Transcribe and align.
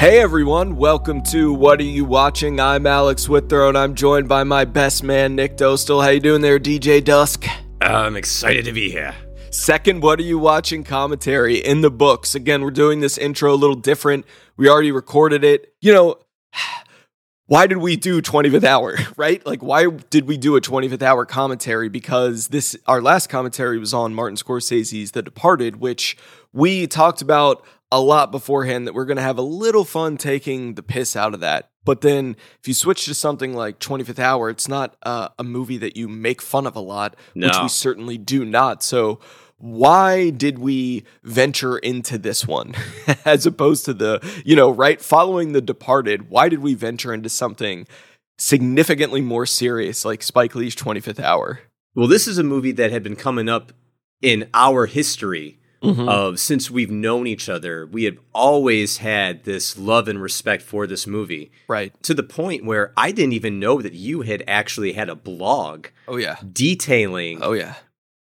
Hey 0.00 0.18
everyone, 0.18 0.76
welcome 0.76 1.20
to 1.24 1.52
What 1.52 1.78
Are 1.78 1.82
You 1.82 2.06
Watching? 2.06 2.58
I'm 2.58 2.86
Alex 2.86 3.28
Withrow 3.28 3.68
and 3.68 3.76
I'm 3.76 3.94
joined 3.94 4.28
by 4.28 4.44
my 4.44 4.64
best 4.64 5.02
man 5.02 5.36
Nick 5.36 5.58
Dostal. 5.58 6.02
How 6.02 6.08
you 6.08 6.20
doing 6.20 6.40
there, 6.40 6.58
DJ 6.58 7.04
Dusk? 7.04 7.44
I'm 7.82 8.16
excited 8.16 8.64
to 8.64 8.72
be 8.72 8.90
here. 8.90 9.14
Second 9.50 10.02
What 10.02 10.18
Are 10.18 10.22
You 10.22 10.38
Watching 10.38 10.84
commentary 10.84 11.58
in 11.58 11.82
the 11.82 11.90
books. 11.90 12.34
Again, 12.34 12.62
we're 12.62 12.70
doing 12.70 13.00
this 13.00 13.18
intro 13.18 13.52
a 13.52 13.56
little 13.56 13.76
different. 13.76 14.24
We 14.56 14.70
already 14.70 14.90
recorded 14.90 15.44
it. 15.44 15.74
You 15.82 15.92
know, 15.92 16.16
why 17.44 17.66
did 17.66 17.76
we 17.76 17.96
do 17.96 18.22
25th 18.22 18.64
hour, 18.64 18.96
right? 19.18 19.44
Like 19.44 19.62
why 19.62 19.86
did 20.08 20.26
we 20.26 20.38
do 20.38 20.56
a 20.56 20.62
25th 20.62 21.02
hour 21.02 21.26
commentary? 21.26 21.90
Because 21.90 22.48
this 22.48 22.74
our 22.86 23.02
last 23.02 23.28
commentary 23.28 23.78
was 23.78 23.92
on 23.92 24.14
Martin 24.14 24.36
Scorsese's 24.36 25.10
The 25.10 25.20
Departed, 25.20 25.76
which 25.76 26.16
we 26.54 26.86
talked 26.86 27.20
about 27.20 27.62
a 27.92 28.00
lot 28.00 28.30
beforehand 28.30 28.86
that 28.86 28.94
we're 28.94 29.04
going 29.04 29.16
to 29.16 29.22
have 29.22 29.38
a 29.38 29.42
little 29.42 29.84
fun 29.84 30.16
taking 30.16 30.74
the 30.74 30.82
piss 30.82 31.16
out 31.16 31.34
of 31.34 31.40
that. 31.40 31.70
But 31.84 32.02
then 32.02 32.36
if 32.60 32.68
you 32.68 32.74
switch 32.74 33.04
to 33.06 33.14
something 33.14 33.54
like 33.54 33.80
25th 33.80 34.18
Hour, 34.18 34.50
it's 34.50 34.68
not 34.68 34.96
uh, 35.02 35.28
a 35.38 35.44
movie 35.44 35.78
that 35.78 35.96
you 35.96 36.06
make 36.08 36.40
fun 36.42 36.66
of 36.66 36.76
a 36.76 36.80
lot, 36.80 37.16
No. 37.34 37.48
which 37.48 37.56
we 37.62 37.68
certainly 37.68 38.18
do 38.18 38.44
not. 38.44 38.82
So 38.82 39.18
why 39.56 40.30
did 40.30 40.58
we 40.58 41.04
venture 41.22 41.78
into 41.78 42.16
this 42.16 42.46
one 42.46 42.74
as 43.24 43.44
opposed 43.46 43.84
to 43.86 43.94
the, 43.94 44.20
you 44.44 44.54
know, 44.56 44.70
right 44.70 45.00
following 45.00 45.52
The 45.52 45.60
Departed? 45.60 46.30
Why 46.30 46.48
did 46.48 46.60
we 46.60 46.74
venture 46.74 47.12
into 47.12 47.28
something 47.28 47.86
significantly 48.38 49.20
more 49.20 49.46
serious 49.46 50.04
like 50.04 50.22
Spike 50.22 50.54
Lee's 50.54 50.76
25th 50.76 51.20
Hour? 51.20 51.60
Well, 51.94 52.06
this 52.08 52.28
is 52.28 52.38
a 52.38 52.42
movie 52.44 52.72
that 52.72 52.90
had 52.92 53.02
been 53.02 53.16
coming 53.16 53.48
up 53.48 53.72
in 54.22 54.48
our 54.54 54.86
history 54.86 55.59
Mm-hmm. 55.82 56.08
of 56.10 56.38
since 56.38 56.70
we've 56.70 56.90
known 56.90 57.26
each 57.26 57.48
other. 57.48 57.86
We 57.86 58.04
have 58.04 58.18
always 58.34 58.98
had 58.98 59.44
this 59.44 59.78
love 59.78 60.08
and 60.08 60.20
respect 60.20 60.62
for 60.62 60.86
this 60.86 61.06
movie 61.06 61.50
Right. 61.68 61.94
to 62.02 62.12
the 62.12 62.22
point 62.22 62.66
where 62.66 62.92
I 62.98 63.12
didn't 63.12 63.32
even 63.32 63.58
know 63.58 63.80
that 63.80 63.94
you 63.94 64.20
had 64.20 64.44
actually 64.46 64.92
had 64.92 65.08
a 65.08 65.14
blog 65.14 65.86
Oh, 66.06 66.18
yeah. 66.18 66.36
detailing 66.52 67.42
Oh, 67.42 67.52
yeah. 67.54 67.76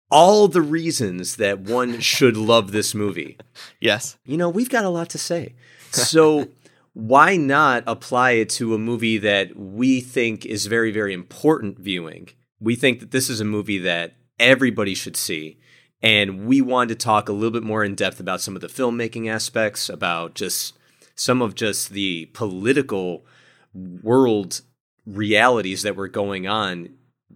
all 0.10 0.48
the 0.48 0.62
reasons 0.62 1.36
that 1.36 1.60
one 1.60 2.00
should 2.00 2.38
love 2.54 2.72
this 2.72 2.96
movie. 2.96 3.38
Yes. 3.82 4.18
you 4.26 4.38
know, 4.38 4.50
we've 4.50 4.70
got 4.70 4.86
a 4.86 4.90
lot 4.90 5.10
to 5.10 5.18
say. 5.18 5.54
So 5.92 6.48
why 6.94 7.36
not 7.36 7.84
apply 7.86 8.32
it 8.32 8.50
to 8.52 8.74
a 8.74 8.78
movie 8.78 9.18
that 9.18 9.58
we 9.58 10.00
think 10.00 10.46
is 10.46 10.68
very, 10.68 10.90
very 10.92 11.14
important 11.14 11.80
viewing? 11.80 12.30
We 12.62 12.78
think 12.78 13.02
that 13.02 13.12
this 13.12 13.30
is 13.30 13.42
a 13.42 13.46
movie 13.46 13.80
that 13.80 14.14
everybody 14.40 14.96
should 14.96 15.18
see. 15.18 15.58
And 16.04 16.46
we 16.46 16.62
wanted 16.62 17.00
to 17.00 17.04
talk 17.04 17.30
a 17.30 17.34
little 17.34 17.52
bit 17.52 17.64
more 17.64 17.84
in 17.84 17.96
depth 17.96 18.20
about 18.20 18.42
some 18.42 18.56
of 18.56 18.62
the 18.62 18.68
filmmaking 18.68 19.30
aspects, 19.30 19.88
about 19.88 20.34
just 20.34 20.78
some 21.16 21.42
of 21.42 21.54
just 21.56 21.92
the 21.92 22.26
political 22.34 23.26
world 23.74 24.62
realities 25.06 25.84
that 25.84 25.96
were 25.96 26.08
going 26.08 26.48
on 26.48 26.90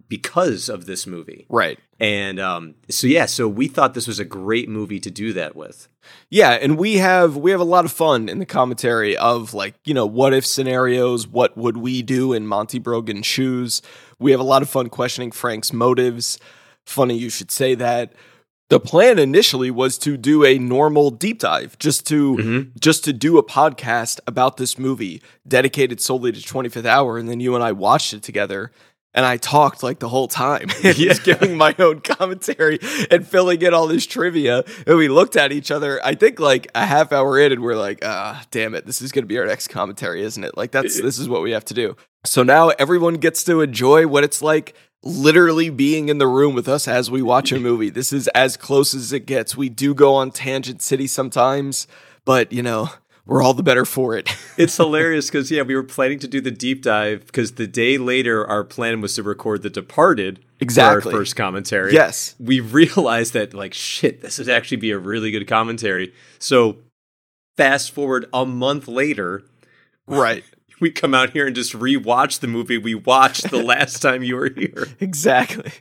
because 0.08 0.68
of 0.68 0.86
this 0.86 1.06
movie. 1.06 1.46
Right. 1.48 1.78
And 1.98 2.38
um, 2.38 2.74
so 2.90 3.06
yeah, 3.06 3.26
so 3.26 3.48
we 3.48 3.68
thought 3.68 3.94
this 3.94 4.06
was 4.06 4.18
a 4.18 4.24
great 4.24 4.68
movie 4.68 5.00
to 5.00 5.10
do 5.10 5.32
that 5.32 5.56
with. 5.56 5.88
Yeah, 6.28 6.50
and 6.52 6.78
we 6.78 6.98
have 6.98 7.36
we 7.36 7.50
have 7.50 7.60
a 7.60 7.64
lot 7.64 7.84
of 7.84 7.92
fun 7.92 8.28
in 8.28 8.38
the 8.38 8.46
commentary 8.46 9.16
of 9.16 9.54
like, 9.54 9.74
you 9.84 9.94
know, 9.94 10.06
what 10.06 10.34
if 10.34 10.46
scenarios, 10.46 11.26
what 11.26 11.56
would 11.56 11.78
we 11.78 12.02
do 12.02 12.32
in 12.32 12.46
Monty 12.46 12.78
Brogan's 12.78 13.26
shoes? 13.26 13.82
We 14.18 14.30
have 14.30 14.40
a 14.40 14.44
lot 14.44 14.62
of 14.62 14.68
fun 14.68 14.88
questioning 14.88 15.32
Frank's 15.32 15.72
motives. 15.72 16.38
Funny 16.84 17.16
you 17.16 17.30
should 17.30 17.50
say 17.50 17.74
that. 17.76 18.12
The 18.68 18.80
plan 18.80 19.18
initially 19.18 19.70
was 19.70 19.96
to 19.98 20.16
do 20.16 20.44
a 20.44 20.58
normal 20.58 21.10
deep 21.10 21.38
dive, 21.38 21.78
just 21.78 22.06
to 22.08 22.36
just 22.78 23.04
to 23.04 23.12
do 23.12 23.38
a 23.38 23.42
podcast 23.44 24.18
about 24.26 24.56
this 24.56 24.78
movie 24.78 25.22
dedicated 25.46 26.00
solely 26.00 26.32
to 26.32 26.40
25th 26.40 26.84
hour 26.84 27.16
and 27.16 27.28
then 27.28 27.38
you 27.40 27.54
and 27.54 27.62
I 27.62 27.72
watched 27.72 28.12
it 28.12 28.22
together 28.22 28.72
and 29.16 29.24
I 29.24 29.38
talked 29.38 29.82
like 29.82 29.98
the 29.98 30.10
whole 30.10 30.28
time. 30.28 30.68
and 30.84 30.98
was 30.98 31.18
giving 31.20 31.56
my 31.56 31.74
own 31.78 32.00
commentary 32.00 32.78
and 33.10 33.26
filling 33.26 33.62
in 33.62 33.72
all 33.72 33.86
this 33.86 34.06
trivia. 34.06 34.62
And 34.86 34.96
we 34.98 35.08
looked 35.08 35.36
at 35.36 35.52
each 35.52 35.70
other, 35.70 35.98
I 36.04 36.14
think 36.14 36.38
like 36.38 36.68
a 36.74 36.84
half 36.84 37.12
hour 37.12 37.40
in, 37.40 37.50
and 37.50 37.62
we're 37.62 37.76
like, 37.76 38.00
ah, 38.04 38.44
damn 38.50 38.74
it, 38.74 38.84
this 38.84 39.00
is 39.00 39.10
gonna 39.10 39.26
be 39.26 39.38
our 39.38 39.46
next 39.46 39.68
commentary, 39.68 40.22
isn't 40.22 40.44
it? 40.44 40.56
Like 40.56 40.70
that's 40.70 41.00
this 41.00 41.18
is 41.18 41.28
what 41.28 41.42
we 41.42 41.52
have 41.52 41.64
to 41.66 41.74
do. 41.74 41.96
So 42.24 42.42
now 42.42 42.68
everyone 42.70 43.14
gets 43.14 43.42
to 43.44 43.62
enjoy 43.62 44.06
what 44.06 44.22
it's 44.22 44.42
like 44.42 44.74
literally 45.02 45.70
being 45.70 46.08
in 46.08 46.18
the 46.18 46.26
room 46.26 46.54
with 46.54 46.68
us 46.68 46.88
as 46.88 47.10
we 47.10 47.22
watch 47.22 47.52
a 47.52 47.60
movie. 47.60 47.90
This 47.90 48.12
is 48.12 48.28
as 48.28 48.56
close 48.56 48.94
as 48.94 49.12
it 49.12 49.26
gets. 49.26 49.56
We 49.56 49.68
do 49.68 49.94
go 49.94 50.14
on 50.14 50.30
tangent 50.30 50.82
city 50.82 51.06
sometimes, 51.06 51.86
but 52.24 52.52
you 52.52 52.62
know, 52.62 52.88
we're 53.24 53.42
all 53.42 53.54
the 53.54 53.62
better 53.62 53.84
for 53.84 54.16
it. 54.16 54.28
It's 54.58 54.74
hilarious 54.78 55.26
because 55.26 55.50
yeah, 55.50 55.60
we 55.62 55.74
were 55.74 55.82
planning 55.82 56.18
to 56.20 56.26
do 56.26 56.40
the 56.40 56.50
deep 56.50 56.82
dive 56.82 57.26
because 57.26 57.52
the 57.52 57.66
day 57.66 57.98
later 57.98 58.46
our 58.46 58.64
plan 58.64 59.02
was 59.02 59.14
to 59.16 59.22
record 59.22 59.60
The 59.62 59.68
Departed 59.68 60.40
Exactly. 60.60 61.12
our 61.12 61.18
first 61.18 61.36
commentary. 61.36 61.92
Yes. 61.92 62.34
we 62.40 62.60
realized 62.60 63.34
that 63.34 63.52
like 63.52 63.74
shit, 63.74 64.22
this 64.22 64.38
would 64.38 64.48
actually 64.48 64.78
be 64.78 64.92
a 64.92 64.98
really 64.98 65.30
good 65.30 65.46
commentary. 65.46 66.14
So 66.38 66.78
fast 67.58 67.90
forward 67.92 68.24
a 68.32 68.46
month 68.46 68.88
later, 68.88 69.42
right. 70.06 70.42
we 70.80 70.90
come 70.90 71.14
out 71.14 71.30
here 71.30 71.46
and 71.46 71.54
just 71.56 71.72
rewatch 71.72 72.40
the 72.40 72.46
movie 72.46 72.78
we 72.78 72.94
watched 72.94 73.50
the 73.50 73.62
last 73.62 74.00
time 74.00 74.22
you 74.22 74.36
were 74.36 74.50
here. 74.50 74.88
Exactly. 75.00 75.72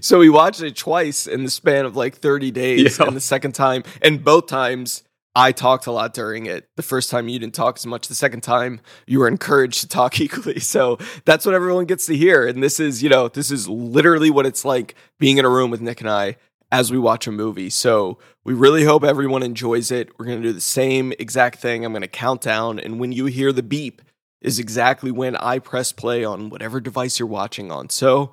So 0.00 0.20
we 0.20 0.30
watched 0.30 0.62
it 0.62 0.76
twice 0.76 1.26
in 1.26 1.42
the 1.42 1.50
span 1.50 1.84
of 1.86 1.96
like 1.96 2.14
30 2.14 2.52
days. 2.52 3.00
Yeah. 3.00 3.06
And 3.06 3.16
the 3.16 3.20
second 3.20 3.50
time, 3.50 3.82
and 4.00 4.22
both 4.22 4.46
times, 4.46 5.02
I 5.34 5.50
talked 5.50 5.86
a 5.86 5.90
lot 5.90 6.14
during 6.14 6.46
it. 6.46 6.68
The 6.76 6.84
first 6.84 7.10
time 7.10 7.28
you 7.28 7.38
didn't 7.38 7.54
talk 7.54 7.78
as 7.78 7.86
much. 7.86 8.06
The 8.06 8.14
second 8.14 8.42
time 8.42 8.80
you 9.08 9.18
were 9.18 9.26
encouraged 9.26 9.80
to 9.80 9.88
talk 9.88 10.20
equally. 10.20 10.60
So 10.60 10.98
that's 11.24 11.44
what 11.44 11.56
everyone 11.56 11.86
gets 11.86 12.06
to 12.06 12.16
hear. 12.16 12.46
And 12.46 12.62
this 12.62 12.78
is, 12.78 13.02
you 13.02 13.08
know, 13.08 13.26
this 13.26 13.50
is 13.50 13.68
literally 13.68 14.30
what 14.30 14.46
it's 14.46 14.64
like 14.64 14.94
being 15.18 15.38
in 15.38 15.44
a 15.44 15.50
room 15.50 15.70
with 15.70 15.80
Nick 15.80 16.00
and 16.00 16.08
I 16.10 16.36
as 16.70 16.92
we 16.92 16.98
watch 16.98 17.26
a 17.26 17.32
movie. 17.32 17.70
So 17.70 18.18
we 18.44 18.54
really 18.54 18.84
hope 18.84 19.04
everyone 19.04 19.42
enjoys 19.42 19.90
it. 19.90 20.10
We're 20.18 20.26
going 20.26 20.42
to 20.42 20.48
do 20.48 20.52
the 20.52 20.60
same 20.60 21.12
exact 21.18 21.58
thing. 21.60 21.84
I'm 21.84 21.92
going 21.92 22.02
to 22.02 22.08
count 22.08 22.40
down. 22.40 22.78
And 22.78 23.00
when 23.00 23.12
you 23.12 23.26
hear 23.26 23.52
the 23.52 23.62
beep, 23.62 24.00
is 24.42 24.58
exactly 24.58 25.10
when 25.10 25.36
I 25.36 25.58
press 25.60 25.92
play 25.92 26.24
on 26.24 26.50
whatever 26.50 26.80
device 26.80 27.18
you're 27.18 27.28
watching 27.28 27.70
on. 27.70 27.88
So 27.88 28.32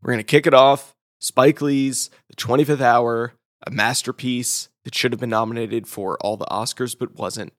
we're 0.00 0.12
going 0.12 0.18
to 0.18 0.24
kick 0.24 0.46
it 0.46 0.54
off. 0.54 0.94
Spike 1.18 1.60
Lee's 1.60 2.10
The 2.30 2.36
25th 2.36 2.80
Hour, 2.80 3.34
a 3.66 3.70
masterpiece 3.70 4.68
that 4.84 4.94
should 4.94 5.12
have 5.12 5.20
been 5.20 5.30
nominated 5.30 5.88
for 5.88 6.16
all 6.20 6.36
the 6.36 6.46
Oscars 6.46 6.96
but 6.98 7.16
wasn't. 7.16 7.52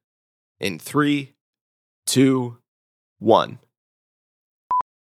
In 0.59 0.79
three, 0.79 1.33
two, 2.05 2.57
one. 3.19 3.59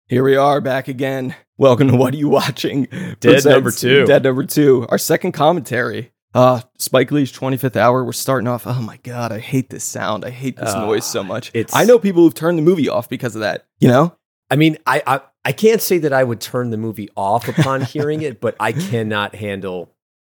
Here 0.09 0.23
we 0.23 0.37
are 0.37 0.61
back 0.61 0.87
again. 0.87 1.35
Welcome 1.59 1.89
to 1.89 1.97
What 1.97 2.15
Are 2.15 2.19
You 2.19 2.29
Watching? 2.29 2.85
Dead 3.19 3.45
number 3.45 3.73
two. 3.73 4.07
Dead 4.07 4.23
number 4.23 4.45
two. 4.45 4.87
Our 4.89 4.99
second 4.99 5.33
commentary. 5.33 6.13
Uh, 6.37 6.61
Spike 6.77 7.11
Lee's 7.11 7.33
25th 7.33 7.77
Hour. 7.77 8.05
We're 8.05 8.13
starting 8.13 8.47
off. 8.47 8.67
Oh 8.67 8.83
my 8.83 8.99
God, 9.03 9.33
I 9.33 9.39
hate 9.39 9.71
this 9.71 9.85
sound. 9.85 10.23
I 10.25 10.29
hate 10.31 10.57
this 10.59 10.75
Ah, 10.75 10.85
noise 10.85 11.07
so 11.07 11.25
much. 11.25 11.51
it's- 11.55 11.75
I 11.75 11.85
know 11.85 11.99
people 11.99 12.23
who've 12.23 12.35
turned 12.35 12.59
the 12.59 12.63
movie 12.63 12.89
off 12.91 13.09
because 13.09 13.35
of 13.35 13.41
that. 13.41 13.65
You 13.81 13.89
know? 13.89 14.15
I 14.51 14.57
mean, 14.57 14.77
I, 14.87 15.03
I 15.07 15.21
I 15.47 15.53
can't 15.53 15.81
say 15.81 15.97
that 15.99 16.13
I 16.13 16.23
would 16.25 16.41
turn 16.41 16.71
the 16.71 16.77
movie 16.77 17.09
off 17.17 17.49
upon 17.49 17.81
hearing 17.93 18.21
it, 18.21 18.41
but 18.41 18.55
I 18.61 18.73
cannot 18.73 19.35
handle 19.35 19.91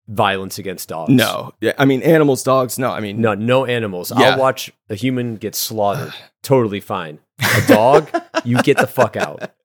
violence 0.10 0.60
against 0.60 0.90
dogs. 0.90 1.12
No. 1.14 1.54
Yeah, 1.62 1.72
I 1.78 1.86
mean, 1.86 2.02
animals, 2.04 2.44
dogs. 2.44 2.78
No, 2.78 2.92
I 2.92 3.00
mean, 3.00 3.22
no, 3.22 3.34
no 3.34 3.66
animals. 3.66 4.12
Yeah. 4.12 4.32
I'll 4.32 4.40
watch 4.40 4.72
a 4.90 4.96
human 4.96 5.38
get 5.38 5.56
slaughtered. 5.56 6.14
totally 6.44 6.82
fine. 6.82 7.20
A 7.40 7.66
dog, 7.68 8.10
you 8.44 8.62
get 8.62 8.76
the 8.78 8.88
fuck 8.88 9.16
out. 9.16 9.52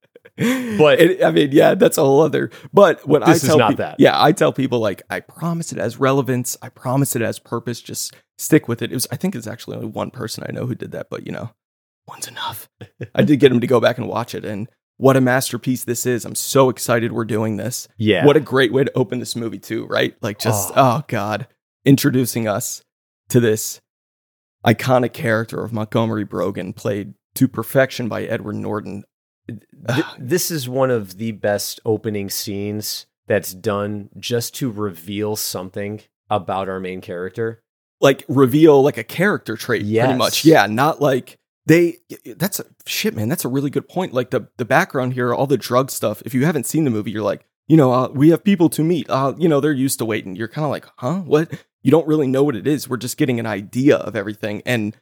But 0.78 1.00
It- 1.00 1.22
I 1.25 1.31
mean, 1.32 1.50
yeah, 1.53 1.75
that's 1.75 1.99
a 1.99 2.03
whole 2.03 2.20
other. 2.23 2.50
But 2.73 3.06
when 3.06 3.20
This 3.23 3.29
I 3.29 3.32
is 3.35 3.43
tell 3.43 3.58
not 3.58 3.70
peop- 3.70 3.79
that. 3.79 3.96
yeah, 3.99 4.20
I 4.23 4.32
tell 4.32 4.52
people 4.52 4.79
like, 4.79 5.02
I 5.11 5.20
promise 5.20 5.73
it 5.73 5.79
has 5.79 5.99
relevance. 5.99 6.56
I 6.62 6.69
promise 6.69 7.17
it 7.17 7.23
has 7.23 7.38
purpose. 7.38 7.81
Just 7.81 8.14
stick 8.38 8.69
with 8.69 8.81
it. 8.82 8.90
It 8.93 8.94
was. 8.94 9.06
I 9.11 9.17
think 9.17 9.35
it's 9.35 9.46
actually 9.49 9.76
only 9.76 9.88
one 9.88 10.11
person 10.11 10.44
I 10.49 10.52
know 10.52 10.67
who 10.67 10.75
did 10.75 10.93
that, 10.93 11.08
but 11.11 11.26
you 11.26 11.32
know, 11.32 11.50
one's 12.06 12.29
enough. 12.29 12.69
I 13.14 13.23
did 13.23 13.40
get 13.40 13.50
him 13.52 13.61
to 13.61 13.67
go 13.67 13.81
back 13.81 13.99
and 13.99 14.06
watch 14.08 14.35
it, 14.35 14.44
and 14.44 14.69
what 14.96 15.17
a 15.17 15.20
masterpiece 15.20 15.85
this 15.85 16.06
is. 16.06 16.25
I'm 16.25 16.35
so 16.37 16.69
excited 16.70 17.12
we're 17.12 17.25
doing 17.25 17.56
this. 17.56 17.88
yeah, 17.99 18.25
What 18.25 18.37
a 18.37 18.41
great 18.41 18.73
way 18.73 18.84
to 18.84 18.93
open 18.96 19.19
this 19.20 19.34
movie 19.37 19.58
too, 19.58 19.87
right? 19.87 20.14
Like 20.23 20.38
just 20.38 20.70
Oh. 20.76 20.99
oh 20.99 21.05
god, 21.08 21.46
introducing 21.84 22.46
us 22.49 22.82
to 23.29 23.41
this 23.41 23.81
iconic 24.67 25.12
character 25.12 25.62
of 25.62 25.73
Montgomery 25.73 26.25
Brogan, 26.25 26.73
played 26.73 27.14
to 27.34 27.46
perfection 27.49 28.08
by 28.08 28.25
Edward 28.25 28.56
Norton. 28.56 29.05
Th- 29.48 30.04
this 30.18 30.50
is 30.50 30.68
one 30.68 30.90
of 30.90 31.16
the 31.18 31.32
best 31.32 31.80
opening 31.84 32.28
scenes 32.30 33.06
that's 33.26 33.52
done 33.54 34.10
just 34.18 34.54
to 34.56 34.70
reveal 34.70 35.36
something 35.36 36.00
about 36.30 36.68
our 36.68 36.80
main 36.80 37.00
character. 37.00 37.62
like 38.00 38.24
reveal 38.28 38.82
like 38.82 38.98
a 38.98 39.04
character 39.04 39.56
trait 39.56 39.82
pretty 39.82 40.18
much. 40.18 40.44
Yeah 40.44 40.66
not 40.66 41.00
like 41.00 41.38
they 41.66 41.98
that's 42.36 42.60
a 42.60 42.64
shit 42.86 43.14
man 43.14 43.28
that's 43.28 43.44
a 43.44 43.48
really 43.48 43.70
good 43.70 43.88
point. 43.88 44.12
Like 44.14 44.30
the 44.30 44.48
the 44.56 44.64
background 44.64 45.14
here 45.14 45.34
all 45.34 45.46
the 45.46 45.56
drug 45.58 45.90
stuff 45.90 46.22
if 46.24 46.34
you 46.34 46.44
haven't 46.44 46.66
seen 46.66 46.84
the 46.84 46.90
movie 46.90 47.10
you're 47.10 47.22
like 47.22 47.44
you 47.66 47.76
know 47.76 47.92
uh, 47.92 48.08
we 48.08 48.30
have 48.30 48.44
people 48.44 48.68
to 48.70 48.82
meet. 48.84 49.08
Uh 49.10 49.34
you 49.38 49.48
know 49.48 49.60
they're 49.60 49.72
used 49.72 49.98
to 49.98 50.04
waiting. 50.04 50.36
You're 50.36 50.48
kind 50.48 50.64
of 50.64 50.70
like 50.70 50.86
huh? 50.98 51.20
What? 51.20 51.64
You 51.82 51.90
don't 51.90 52.06
really 52.08 52.26
know 52.26 52.42
what 52.42 52.56
it 52.56 52.66
is. 52.66 52.88
We're 52.88 52.96
just 52.96 53.16
getting 53.16 53.38
an 53.40 53.46
idea 53.46 53.96
of 53.96 54.16
everything. 54.16 54.62
And 54.66 54.96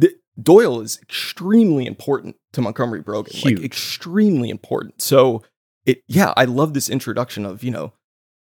th- 0.00 0.14
Doyle 0.40 0.80
is 0.80 0.98
extremely 1.02 1.86
important 1.86 2.36
to 2.52 2.60
Montgomery 2.60 3.00
Brogan, 3.00 3.32
Huge. 3.34 3.58
like 3.58 3.64
extremely 3.64 4.50
important. 4.50 5.00
So 5.00 5.42
it, 5.84 6.02
yeah, 6.06 6.34
I 6.36 6.44
love 6.44 6.74
this 6.74 6.90
introduction 6.90 7.46
of 7.46 7.62
you 7.64 7.70
know 7.70 7.92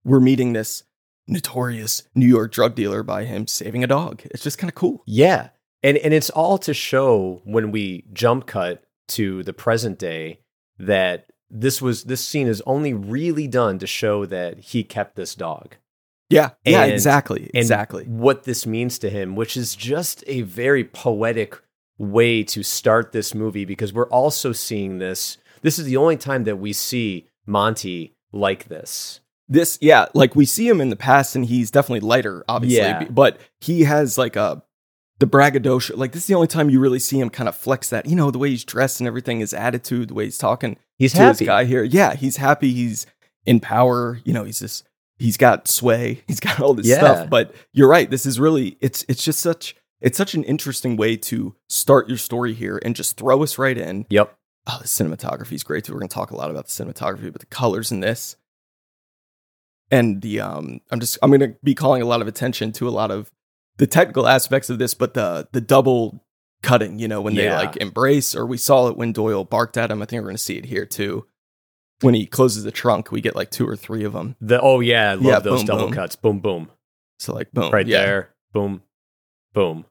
we're 0.04 0.20
meeting 0.20 0.54
this 0.54 0.84
notorious 1.28 2.04
New 2.16 2.28
York 2.28 2.52
drug 2.52 2.76
dealer 2.76 3.04
by 3.04 3.26
him 3.26 3.48
saving 3.48 3.84
a 3.84 3.88
dog. 3.88 4.22
It's 4.26 4.44
just 4.44 4.58
kind 4.58 4.70
of 4.70 4.76
cool. 4.76 5.04
Yeah. 5.06 5.50
And 5.82 5.98
and 5.98 6.14
it's 6.14 6.30
all 6.30 6.58
to 6.60 6.74
show 6.74 7.42
when 7.46 7.72
we 7.72 8.06
jump 8.12 8.46
cut 8.46 8.84
to 9.10 9.44
the 9.44 9.54
present 9.54 9.98
day 9.98 10.42
that 10.78 11.28
this 11.50 11.82
was 11.82 12.04
this 12.04 12.24
scene 12.24 12.48
is 12.48 12.62
only 12.66 12.94
really 12.94 13.48
done 13.48 13.80
to 13.80 13.88
show 13.88 14.26
that 14.26 14.60
he 14.60 14.84
kept 14.84 15.16
this 15.16 15.36
dog. 15.36 15.76
Yeah, 16.30 16.52
yeah, 16.64 16.84
exactly, 16.84 17.50
exactly. 17.56 18.04
what 18.04 18.44
this 18.44 18.68
means 18.68 19.00
to 19.00 19.10
him, 19.10 19.36
which 19.36 19.58
is 19.58 19.76
just 19.76 20.24
a 20.28 20.42
very 20.42 20.84
poetic 20.84 21.60
way 22.00 22.44
to 22.46 22.64
start 22.64 23.12
this 23.12 23.36
movie 23.36 23.66
because 23.66 23.94
we're 23.94 24.08
also 24.10 24.52
seeing 24.52 24.98
this. 24.98 25.38
This 25.62 25.78
is 25.78 25.86
the 25.86 25.98
only 25.98 26.18
time 26.18 26.46
that 26.46 26.56
we 26.58 26.74
see 26.74 27.28
Monty 27.46 28.16
like 28.32 28.68
this. 28.70 29.20
this 29.48 29.78
yeah 29.82 30.06
like 30.14 30.36
we 30.36 30.46
see 30.46 30.68
him 30.68 30.80
in 30.82 30.90
the 30.90 30.96
past 30.96 31.36
and 31.36 31.46
he's 31.48 31.72
definitely 31.72 32.08
lighter 32.08 32.46
obviously 32.48 32.78
Yeah. 32.78 33.06
but 33.10 33.40
he 33.60 33.84
has 33.86 34.18
like 34.20 34.36
a 34.36 34.62
the 35.18 35.26
braggadocio 35.26 35.98
like 35.98 36.12
this 36.12 36.22
is 36.22 36.28
the 36.28 36.36
only 36.36 36.46
time 36.48 36.70
you 36.70 36.80
really 36.80 37.00
see 37.00 37.20
him 37.20 37.32
kind 37.32 37.50
of 37.50 37.56
flex 37.56 37.90
that 37.90 38.06
you 38.06 38.16
know 38.16 38.30
the 38.30 38.38
way 38.38 38.50
he's 38.52 38.64
dressed 38.64 39.02
and 39.02 39.08
everything 39.08 39.40
his 39.40 39.52
attitude 39.54 40.10
the 40.10 40.14
way 40.14 40.26
he's 40.26 40.38
talking 40.38 40.78
He's 41.00 41.14
to 41.14 41.18
happy. 41.18 41.40
this 41.40 41.48
guy 41.48 41.66
here 41.66 41.84
yeah 41.84 42.14
he's 42.14 42.38
happy 42.38 42.72
he's 42.72 43.08
in 43.48 43.60
power 43.60 44.20
you 44.24 44.32
know 44.34 44.44
he's 44.44 44.60
just 44.60 44.88
he's 45.18 45.36
got 45.36 45.68
sway 45.68 46.22
he's 46.28 46.40
got 46.40 46.60
all 46.62 46.76
this 46.76 46.86
Yeah. 46.86 47.00
stuff 47.00 47.30
but 47.32 47.54
you're 47.74 47.90
right 47.90 48.10
this 48.12 48.28
is 48.28 48.40
really 48.40 48.78
it's 48.80 49.04
it's 49.10 49.24
just 49.26 49.40
such 49.40 49.76
it's 50.02 50.18
such 50.18 50.34
an 50.34 50.44
interesting 50.44 50.96
way 50.98 51.18
to 51.18 51.56
start 51.68 52.08
your 52.08 52.18
story 52.18 52.54
here 52.54 52.80
and 52.84 52.96
just 52.96 53.18
throw 53.18 53.42
us 53.44 53.58
right 53.58 53.78
in 53.78 54.06
Yep. 54.10 54.36
oh, 54.68 54.78
the 54.82 54.88
cinematography 54.88 55.54
is 55.54 55.64
great 55.64 55.84
too. 55.86 55.94
We're 55.94 56.00
going 56.00 56.10
to 56.10 56.14
talk 56.14 56.32
a 56.32 56.36
lot 56.38 56.50
about 56.52 56.68
the 56.68 56.72
cinematography, 56.72 57.32
but 57.32 57.42
the 57.42 57.48
colors 57.48 57.92
in 57.92 58.00
this 58.00 58.36
and 59.92 60.22
the 60.22 60.40
um, 60.40 60.82
I'm 60.92 61.00
just 61.00 61.18
I'm 61.22 61.30
going 61.32 61.40
to 61.42 61.56
be 61.64 61.76
calling 61.76 62.02
a 62.02 62.06
lot 62.06 62.22
of 62.22 62.28
attention 62.28 62.72
to 62.74 62.88
a 62.88 62.92
lot 62.92 63.12
of 63.12 63.32
the 63.78 63.88
technical 63.88 64.28
aspects 64.28 64.70
of 64.70 64.78
this, 64.80 64.94
but 64.94 65.14
the 65.14 65.48
the 65.52 65.62
double 65.62 66.24
cutting, 66.62 67.00
you 67.00 67.08
know, 67.08 67.22
when 67.22 67.36
they 67.36 67.50
like 67.52 67.78
embrace, 67.78 68.36
or 68.36 68.46
we 68.46 68.58
saw 68.58 68.88
it 68.90 68.98
when 68.98 69.14
Doyle 69.14 69.44
barked 69.46 69.78
at 69.78 69.90
him. 69.92 70.02
I 70.02 70.06
think 70.06 70.20
we're 70.22 70.28
going 70.28 70.36
to 70.38 70.44
see 70.44 70.58
it 70.58 70.66
here 70.66 70.86
too. 70.86 71.26
When 72.02 72.14
he 72.14 72.26
closes 72.26 72.64
the 72.64 72.72
trunk, 72.72 73.12
we 73.12 73.20
get 73.22 73.36
like 73.36 73.52
two 73.52 73.68
or 73.68 73.76
three 73.76 74.04
of 74.06 74.14
them. 74.14 74.36
The 74.40 74.62
oh 74.62 74.80
yeah, 74.80 75.12
I 75.12 75.14
love 75.16 75.24
Yeah, 75.26 75.40
those 75.40 75.60
boom, 75.62 75.66
double 75.66 75.86
boom. 75.86 75.94
cuts. 75.94 76.16
Boom 76.16 76.40
boom. 76.40 76.70
So 77.20 77.34
like 77.34 77.52
boom, 77.52 77.72
Right 77.72 77.88
yeah. 77.88 78.02
there. 78.06 78.30
Boom. 78.54 78.84
Boom. 79.54 79.86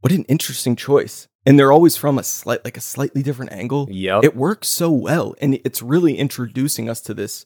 What 0.00 0.12
an 0.12 0.24
interesting 0.24 0.76
choice, 0.76 1.28
and 1.44 1.58
they're 1.58 1.72
always 1.72 1.96
from 1.96 2.18
a 2.18 2.22
slight 2.22 2.64
like 2.64 2.76
a 2.76 2.80
slightly 2.80 3.22
different 3.22 3.52
angle. 3.52 3.86
Yep. 3.90 4.24
it 4.24 4.36
works 4.36 4.68
so 4.68 4.90
well 4.90 5.34
and 5.40 5.60
it's 5.64 5.82
really 5.82 6.16
introducing 6.16 6.88
us 6.88 7.00
to 7.02 7.14
this 7.14 7.44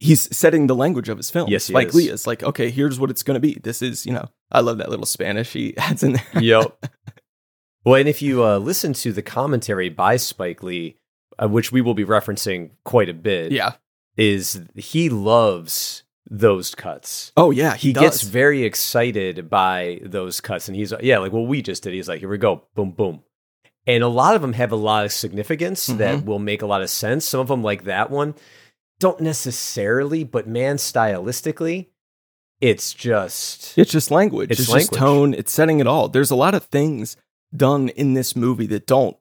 he's 0.00 0.34
setting 0.36 0.66
the 0.66 0.74
language 0.74 1.08
of 1.08 1.16
his 1.16 1.30
film 1.30 1.48
Yes, 1.48 1.64
spike 1.64 1.88
is. 1.88 1.94
lee 1.94 2.08
is 2.10 2.26
like 2.26 2.42
okay 2.42 2.68
here's 2.70 2.98
what 2.98 3.10
it's 3.10 3.22
going 3.22 3.36
to 3.36 3.40
be 3.40 3.54
this 3.62 3.80
is 3.80 4.04
you 4.04 4.12
know 4.12 4.28
i 4.50 4.60
love 4.60 4.78
that 4.78 4.90
little 4.90 5.06
spanish 5.06 5.52
he 5.52 5.74
adds 5.78 6.02
in 6.02 6.14
there 6.14 6.42
yep. 6.42 6.84
Well, 7.84 7.96
and 7.96 8.08
if 8.08 8.22
you 8.22 8.42
uh, 8.44 8.56
listen 8.58 8.94
to 8.94 9.12
the 9.12 9.20
commentary 9.20 9.90
by 9.90 10.16
Spike 10.16 10.62
Lee, 10.62 10.96
uh, 11.38 11.48
which 11.48 11.70
we 11.70 11.82
will 11.82 11.92
be 11.92 12.04
referencing 12.04 12.70
quite 12.84 13.10
a 13.10 13.14
bit, 13.14 13.52
yeah 13.52 13.74
is 14.16 14.62
he 14.74 15.08
loves 15.10 16.02
those 16.30 16.74
cuts. 16.74 17.32
oh 17.36 17.50
yeah 17.50 17.74
he, 17.76 17.88
He 17.88 17.92
gets 17.92 18.22
very 18.22 18.62
excited 18.64 19.50
by 19.50 20.00
those 20.02 20.40
cuts, 20.40 20.68
and 20.68 20.76
he's 20.76 20.92
yeah, 21.02 21.18
like 21.18 21.32
what 21.32 21.46
we 21.46 21.60
just 21.62 21.82
did. 21.82 21.92
He's 21.92 22.08
like, 22.08 22.20
here 22.20 22.28
we 22.28 22.38
go, 22.38 22.64
boom, 22.74 22.92
boom. 22.92 23.22
And 23.86 24.02
a 24.02 24.08
lot 24.08 24.34
of 24.34 24.40
them 24.40 24.54
have 24.54 24.72
a 24.72 24.76
lot 24.76 25.04
of 25.04 25.12
significance 25.12 25.86
that 25.86 26.16
Mm-hmm. 26.16 26.26
will 26.26 26.38
make 26.38 26.62
a 26.62 26.66
lot 26.66 26.80
of 26.80 26.88
sense. 26.88 27.26
Some 27.26 27.40
of 27.40 27.48
them, 27.48 27.62
like 27.62 27.84
that 27.84 28.10
one, 28.10 28.34
don't 28.98 29.20
necessarily, 29.20 30.24
but 30.24 30.48
man, 30.48 30.76
stylistically, 30.76 31.88
it's 32.60 32.94
just 32.94 33.76
it's 33.76 33.90
just 33.92 34.10
language 34.10 34.50
It's 34.50 34.60
it's, 34.60 34.72
just 34.72 34.92
tone 34.94 35.34
it's 35.34 35.52
setting 35.52 35.80
it 35.80 35.86
all 35.88 36.08
there's 36.08 36.30
a 36.30 36.36
lot 36.36 36.54
of 36.54 36.62
things 36.64 37.16
done 37.54 37.88
in 37.90 38.14
this 38.14 38.34
movie 38.36 38.66
that 38.68 38.86
don't 38.86 39.16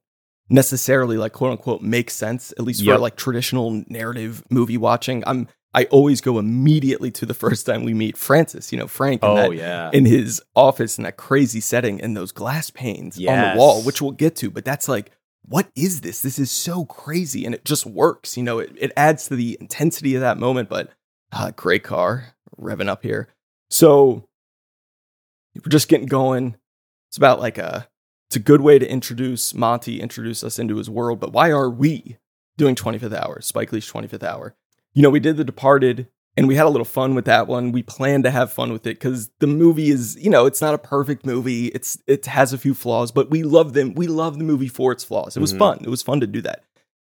necessarily 0.50 1.18
like 1.18 1.34
quote 1.34 1.52
unquote 1.52 1.82
make 1.82 2.10
sense 2.12 2.54
at 2.58 2.64
least 2.64 2.82
Yep. 2.82 2.96
for 2.96 3.00
like 3.02 3.16
traditional 3.16 3.84
narrative 3.88 4.44
movie 4.52 4.78
watching 4.78 5.24
i'm 5.26 5.48
i 5.74 5.86
always 5.86 6.22
go 6.22 6.40
immediately 6.40 7.12
to 7.12 7.26
the 7.26 7.34
first 7.34 7.66
time 7.66 7.84
we 7.84 7.94
meet 7.94 8.18
francis 8.18 8.72
you 8.72 8.78
know 8.78 8.88
frank 8.88 9.22
oh 9.24 9.36
that 9.36 9.56
yeah, 9.56 9.90
in 9.94 10.06
his 10.06 10.42
office 10.56 10.98
in 10.98 11.04
that 11.04 11.18
crazy 11.18 11.60
setting 11.60 12.02
and 12.02 12.16
those 12.16 12.32
glass 12.32 12.70
panes 12.70 13.18
on 13.18 13.54
the 13.54 13.60
wall, 13.60 13.82
which 13.82 14.02
we'll 14.02 14.12
get 14.12 14.36
to. 14.38 14.50
But 14.50 14.66
that's 14.66 14.88
like, 14.88 15.12
what 15.44 15.70
is 15.76 16.02
this? 16.02 16.22
This 16.22 16.40
is 16.40 16.52
so 16.52 16.86
crazy. 16.86 17.46
And 17.46 17.56
it 17.56 17.66
just 17.66 17.86
works. 17.86 18.38
You 18.38 18.44
know, 18.44 18.60
it, 18.60 18.72
it 18.78 18.92
adds 18.96 19.28
to 19.28 19.36
the 19.36 19.58
intensity 19.60 20.16
of 20.16 20.22
that 20.22 20.38
moment. 20.38 20.70
But 20.70 20.90
uh, 21.32 21.52
great 21.56 21.84
car 21.84 22.36
revving 22.60 22.88
up 22.88 23.04
here. 23.04 23.30
So 23.70 24.26
we're 25.56 25.70
just 25.70 25.88
getting 25.88 26.08
going. 26.08 26.56
It's 27.10 27.18
about 27.18 27.40
like 27.40 27.58
a, 27.58 27.88
it's 28.30 28.36
a 28.36 28.40
good 28.40 28.62
way 28.62 28.80
to 28.80 28.90
introduce 28.90 29.54
Monty, 29.54 30.02
introduce 30.02 30.44
us 30.44 30.58
into 30.58 30.78
his 30.78 30.90
world. 30.90 31.20
But 31.20 31.34
why 31.34 31.52
are 31.52 31.70
we 31.70 32.18
doing 32.58 32.76
25th 32.76 33.16
hour, 33.16 33.42
Spike 33.42 33.72
Lee's 33.72 33.92
25th 33.92 34.24
hour? 34.24 34.56
You 34.94 35.02
know, 35.02 35.10
we 35.10 35.20
did 35.20 35.38
The 35.38 35.44
Departed 35.44 36.08
and 36.36 36.48
we 36.48 36.56
had 36.56 36.66
a 36.66 36.70
little 36.70 36.86
fun 36.86 37.16
with 37.16 37.26
that 37.26 37.48
one. 37.48 37.72
We 37.72 37.84
planned 37.84 38.24
to 38.24 38.32
have 38.32 38.52
fun 38.52 38.72
with 38.72 38.86
it 38.88 38.96
because 39.00 39.30
the 39.40 39.48
movie 39.48 39.90
is, 39.90 40.16
you 40.24 40.30
know, 40.30 40.46
it's 40.46 40.62
not 40.62 40.74
a 40.74 40.78
perfect 40.80 41.26
movie. 41.26 41.68
It's 41.68 41.98
it 42.08 42.26
has 42.28 42.54
a 42.54 42.58
few 42.58 42.74
flaws, 42.74 43.12
but 43.12 43.30
we 43.30 43.44
love 43.44 43.74
them. 43.74 43.94
We 43.96 44.08
love 44.08 44.38
the 44.38 44.44
movie 44.44 44.68
for 44.68 44.92
its 44.92 45.04
flaws. 45.04 45.36
It 45.38 45.42
was 45.42 45.54
Mhm. 45.54 45.60
fun. 45.60 45.80
It 45.84 45.90
was 45.90 46.02
fun 46.02 46.20
to 46.22 46.28
do 46.28 46.42
that. 46.42 46.64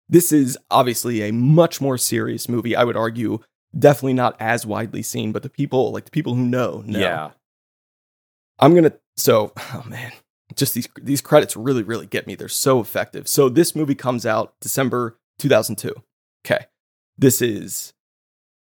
This 0.09 0.31
is 0.33 0.57
obviously 0.71 1.23
a 1.23 1.33
much 1.33 1.81
more 1.81 1.99
serious 1.99 2.49
movie. 2.49 2.77
I 2.77 2.85
would 2.85 2.97
argue, 2.97 3.41
definitely 3.77 4.13
not 4.15 4.37
as 4.39 4.65
widely 4.65 5.03
seen, 5.03 5.33
but 5.33 5.43
the 5.43 5.49
people, 5.51 5.91
like 5.93 6.05
the 6.05 6.11
people 6.13 6.35
who 6.35 6.45
know, 6.47 6.83
know. 6.87 6.99
yeah, 6.99 7.31
I'm 8.59 8.75
gonna. 8.75 8.93
So, 9.17 9.53
oh 9.57 9.83
man, 9.87 10.13
just 10.55 10.75
these 10.75 10.89
these 11.03 11.21
credits 11.21 11.57
really 11.57 11.83
really 11.83 12.07
get 12.07 12.27
me. 12.27 12.35
They're 12.37 12.49
so 12.49 12.81
effective. 12.81 13.27
So 13.29 13.49
this 13.49 13.75
movie 13.75 13.95
comes 13.97 14.25
out 14.25 14.55
December 14.61 15.19
2002. 15.41 15.93
Okay, 16.45 16.67
this 17.19 17.41
is 17.43 17.93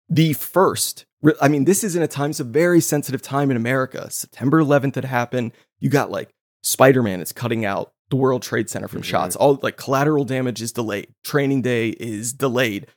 the 0.09 0.33
first. 0.33 1.05
I 1.41 1.47
mean, 1.47 1.65
this 1.65 1.83
is 1.83 1.95
in 1.95 2.01
a 2.01 2.07
time. 2.07 2.31
It's 2.31 2.39
a 2.39 2.43
very 2.43 2.81
sensitive 2.81 3.21
time 3.21 3.51
in 3.51 3.57
America. 3.57 4.09
September 4.09 4.59
11th 4.61 4.95
had 4.95 5.05
happened. 5.05 5.51
You 5.79 5.89
got 5.89 6.09
like 6.11 6.29
Spider 6.63 7.03
Man 7.03 7.21
is 7.21 7.31
cutting 7.31 7.63
out 7.65 7.91
the 8.09 8.15
World 8.15 8.41
Trade 8.41 8.69
Center 8.69 8.87
from 8.87 9.01
Mhm. 9.01 9.05
shots. 9.05 9.35
All 9.35 9.59
like 9.61 9.77
collateral 9.77 10.25
damage 10.25 10.61
is 10.61 10.71
delayed. 10.71 11.13
Training 11.23 11.61
Day 11.61 11.89
is 11.89 12.33
delayed. 12.33 12.87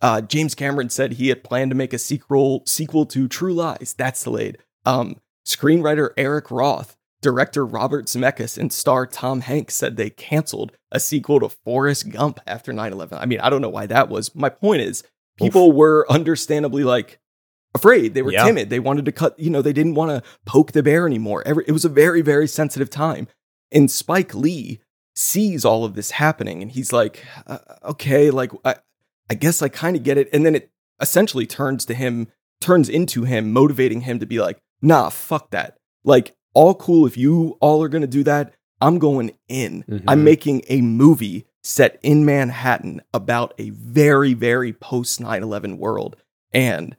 Uh, 0.00 0.20
James 0.20 0.54
Cameron 0.54 0.90
said 0.90 1.12
he 1.14 1.28
had 1.28 1.44
planned 1.44 1.70
to 1.70 1.76
make 1.76 1.92
a 1.92 1.98
sequel 1.98 2.62
sequel 2.66 3.04
to 3.06 3.28
True 3.28 3.52
Lies. 3.54 3.94
That's 3.98 4.22
delayed. 4.24 4.58
Um, 4.84 5.16
screenwriter 5.44 6.10
Eric 6.16 6.50
Roth, 6.50 6.96
director 7.26 7.66
Robert 7.66 8.06
Zemeckis, 8.06 8.56
and 8.56 8.72
star 8.72 9.04
Tom 9.06 9.40
Hanks 9.40 9.74
said 9.74 9.96
they 9.96 10.10
canceled 10.10 10.70
a 10.92 11.00
sequel 11.00 11.40
to 11.40 11.48
Forrest 11.48 12.08
Gump 12.10 12.38
after 12.46 12.72
9/11. 12.72 13.18
I 13.18 13.26
mean, 13.26 13.40
I 13.40 13.50
don't 13.50 13.60
know 13.60 13.68
why 13.68 13.86
that 13.86 14.08
was. 14.08 14.32
My 14.34 14.48
point 14.48 14.82
is, 14.82 15.02
people 15.36 15.72
were 15.72 16.06
understandably 16.08 16.84
like 16.84 17.18
afraid. 17.74 18.14
They 18.14 18.22
were 18.22 18.32
Yeah. 18.32 18.44
timid. 18.44 18.70
They 18.70 18.78
wanted 18.78 19.04
to 19.06 19.12
cut. 19.12 19.38
You 19.40 19.50
know, 19.50 19.60
they 19.60 19.72
didn't 19.72 19.94
want 19.94 20.10
to 20.12 20.22
poke 20.46 20.70
the 20.72 20.84
bear 20.84 21.04
anymore. 21.06 21.42
Every, 21.44 21.64
it 21.66 21.72
was 21.72 21.84
a 21.84 21.88
very 21.90 22.22
very 22.22 22.46
sensitive 22.46 22.90
time, 22.90 23.26
and 23.72 23.90
Spike 23.90 24.32
Lee 24.34 24.80
sees 25.16 25.64
all 25.64 25.84
of 25.84 25.94
this 25.94 26.12
happening, 26.12 26.62
and 26.62 26.70
he's 26.70 26.92
like, 26.92 27.24
uh, 27.48 27.58
okay, 27.86 28.30
like 28.30 28.52
I, 28.64 28.76
I 29.28 29.34
guess 29.34 29.62
I 29.62 29.68
kind 29.68 29.96
of 29.96 30.04
get 30.04 30.16
it. 30.16 30.28
And 30.32 30.46
then 30.46 30.54
it 30.54 30.70
essentially 31.00 31.46
turns 31.46 31.84
to 31.86 31.94
him, 31.94 32.28
turns 32.60 32.88
into 32.88 33.24
him, 33.24 33.52
motivating 33.52 34.02
him 34.02 34.20
to 34.20 34.26
be 34.26 34.38
like, 34.38 34.58
nah, 34.80 35.08
fuck 35.08 35.50
that. 35.50 35.76
Like, 36.04 36.35
all 36.56 36.74
cool 36.74 37.06
if 37.06 37.16
you 37.16 37.56
all 37.60 37.82
are 37.82 37.88
gonna 37.88 38.06
do 38.06 38.24
that. 38.24 38.54
I'm 38.80 38.98
going 38.98 39.32
in. 39.48 39.84
Mhm. 39.88 40.04
I'm 40.08 40.24
making 40.24 40.62
a 40.68 40.80
movie 40.80 41.46
set 41.62 41.98
in 42.02 42.24
Manhattan 42.24 43.02
about 43.14 43.54
a 43.58 43.70
very, 43.70 44.34
very 44.34 44.72
post 44.72 45.20
9 45.20 45.42
11 45.42 45.78
world. 45.78 46.16
And 46.52 46.96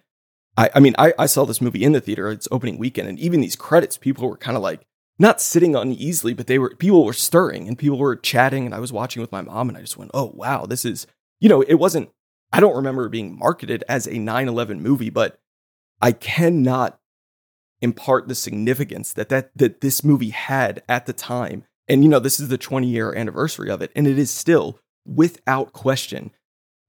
I, 0.57 0.69
I 0.75 0.79
mean, 0.79 0.95
I, 0.97 1.13
I 1.19 1.25
saw 1.27 1.45
this 1.45 1.61
movie 1.61 1.83
in 1.83 1.91
the 1.91 2.01
theater, 2.01 2.29
it's 2.29 2.47
opening 2.51 2.77
weekend, 2.77 3.07
and 3.07 3.19
even 3.19 3.41
these 3.41 3.55
credits, 3.55 3.97
people 3.97 4.27
were 4.27 4.37
kind 4.37 4.57
of 4.57 4.63
like, 4.63 4.81
not 5.19 5.41
sitting 5.41 5.75
uneasily, 5.75 6.33
but 6.33 6.45
they 6.47 6.59
were, 6.59 6.75
people 6.75 7.03
were 7.03 7.13
stirring 7.13 7.67
and 7.67 7.77
people 7.77 7.97
were 7.97 8.15
chatting. 8.15 8.65
And 8.65 8.75
I 8.75 8.79
was 8.79 8.93
watching 8.93 9.19
with 9.21 9.31
my 9.31 9.41
mom 9.41 9.67
and 9.67 9.77
I 9.77 9.81
just 9.81 9.97
went, 9.97 10.11
oh, 10.13 10.31
wow, 10.35 10.65
this 10.67 10.85
is, 10.85 11.07
you 11.39 11.49
know, 11.49 11.61
it 11.61 11.75
wasn't, 11.75 12.09
I 12.53 12.59
don't 12.59 12.75
remember 12.75 13.05
it 13.05 13.09
being 13.11 13.35
marketed 13.37 13.83
as 13.89 14.07
a 14.07 14.19
9 14.19 14.47
11 14.47 14.79
movie, 14.81 15.09
but 15.09 15.39
I 16.01 16.11
cannot 16.11 16.96
impart 17.81 18.27
the 18.27 18.35
significance 18.35 19.13
that, 19.13 19.29
that 19.29 19.51
that 19.55 19.81
this 19.81 20.03
movie 20.03 20.29
had 20.29 20.81
at 20.89 21.05
the 21.05 21.13
time. 21.13 21.63
And 21.87 22.03
you 22.03 22.09
know, 22.09 22.19
this 22.19 22.39
is 22.39 22.49
the 22.49 22.57
20 22.57 22.87
year 22.87 23.13
anniversary 23.15 23.69
of 23.69 23.81
it, 23.81 23.91
and 23.95 24.07
it 24.07 24.17
is 24.19 24.29
still, 24.31 24.79
without 25.05 25.73
question, 25.73 26.31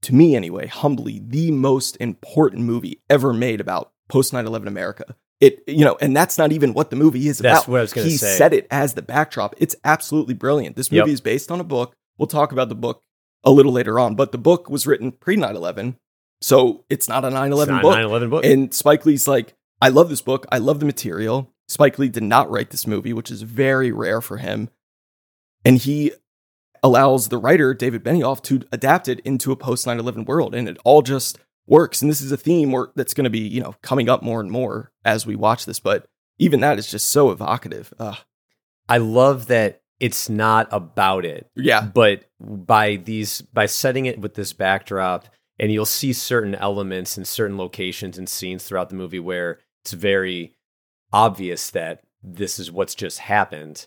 to 0.03 0.15
me 0.15 0.35
anyway, 0.35 0.67
humbly, 0.67 1.21
the 1.25 1.51
most 1.51 1.97
important 2.01 2.63
movie 2.63 3.01
ever 3.09 3.33
made 3.33 3.61
about 3.61 3.93
post 4.09 4.33
9 4.33 4.47
11 4.47 4.67
America. 4.69 5.15
it 5.41 5.63
you 5.69 5.85
know, 5.85 5.97
and 6.01 6.17
that's 6.17 6.37
not 6.39 6.51
even 6.53 6.73
what 6.75 6.91
the 6.91 6.97
movie 6.97 7.29
is 7.29 7.39
That's 7.39 7.61
about. 7.65 7.71
what 7.71 7.79
I 7.79 7.83
was 7.83 7.93
gonna 7.93 8.07
he 8.09 8.17
say. 8.17 8.37
set 8.37 8.53
it 8.53 8.67
as 8.71 8.95
the 8.95 9.03
backdrop. 9.03 9.55
It's 9.59 9.77
absolutely 9.85 10.35
brilliant. 10.35 10.75
This 10.77 10.91
movie 10.91 11.11
Yep. 11.11 11.15
is 11.15 11.21
based 11.21 11.51
on 11.53 11.61
a 11.61 11.65
book. 11.65 11.95
We'll 12.17 12.27
talk 12.27 12.51
about 12.51 12.69
the 12.69 12.75
book 12.75 13.03
a 13.45 13.53
little 13.53 13.71
later 13.73 14.01
on, 14.01 14.17
but 14.17 14.33
the 14.33 14.39
book 14.39 14.69
was 14.69 14.85
written 14.87 15.13
pre 15.13 15.37
9/11, 15.37 15.95
so 16.41 16.85
it's 16.91 17.09
not 17.09 17.25
a 17.25 17.29
9/11 17.31 17.63
It's 17.63 17.69
not 17.71 17.79
a 17.81 17.83
book. 17.83 17.97
9/11 17.97 18.31
book. 18.31 18.45
And 18.45 18.75
Spike 18.75 19.07
Lee's 19.07 19.29
like, 19.29 19.55
I 19.81 19.89
love 19.89 20.09
this 20.09 20.23
book. 20.23 20.47
I 20.51 20.59
love 20.59 20.81
the 20.81 20.87
material. 20.87 21.53
Spike 21.69 21.99
Lee 21.99 22.09
did 22.09 22.23
not 22.23 22.51
write 22.51 22.71
this 22.71 22.87
movie, 22.87 23.13
which 23.13 23.31
is 23.31 23.43
very 23.43 23.93
rare 23.93 24.21
for 24.21 24.39
him. 24.39 24.71
And 25.65 25.79
he 25.79 26.13
allows 26.83 27.29
the 27.29 27.39
writer, 27.39 27.75
David 27.75 28.05
Benioff, 28.05 28.43
to 28.45 28.63
adapt 28.73 29.09
it 29.09 29.21
into 29.21 29.53
a 29.53 29.57
post 29.57 29.87
9 29.87 29.99
11 29.99 30.25
world. 30.25 30.55
And 30.55 30.69
it 30.69 30.79
all 30.85 31.03
just 31.03 31.39
works. 31.67 32.01
And 32.03 32.11
this 32.11 32.21
is 32.21 32.33
a 32.33 32.37
theme 32.37 32.73
where, 32.73 32.89
that's 32.97 33.15
going 33.15 33.25
to 33.25 33.31
be, 33.31 33.41
you 33.41 33.61
know, 33.61 33.75
coming 33.83 34.09
up 34.09 34.23
more 34.23 34.41
and 34.41 34.51
more 34.51 34.93
as 35.05 35.27
we 35.27 35.37
watch 35.37 35.67
this. 35.67 35.81
But 35.81 36.07
even 36.39 36.61
that 36.61 36.79
is 36.79 36.91
just 36.91 37.09
so 37.09 37.31
evocative. 37.31 37.93
Ugh. 37.99 38.17
I 38.89 38.99
love 38.99 39.49
that 39.49 39.83
it's 40.01 40.29
not 40.29 40.69
about 40.71 41.25
it. 41.25 41.51
yeah. 41.55 41.83
but 41.83 42.25
by 42.41 42.97
these 42.97 43.41
by 43.41 43.67
setting 43.67 44.07
it 44.07 44.21
with 44.21 44.35
this 44.35 44.53
backdrop 44.53 45.27
and 45.59 45.73
you'll 45.73 45.85
see 45.85 46.13
certain 46.13 46.55
elements 46.55 47.17
and 47.17 47.27
certain 47.27 47.59
locations 47.59 48.17
and 48.17 48.29
scenes 48.29 48.65
throughout 48.65 48.91
the 48.91 48.95
movie 48.95 49.19
where 49.19 49.59
it's 49.93 50.01
very 50.01 50.53
obvious 51.13 51.71
that 51.71 52.03
this 52.23 52.59
is 52.59 52.71
what's 52.71 52.95
just 52.95 53.21
happened 53.21 53.87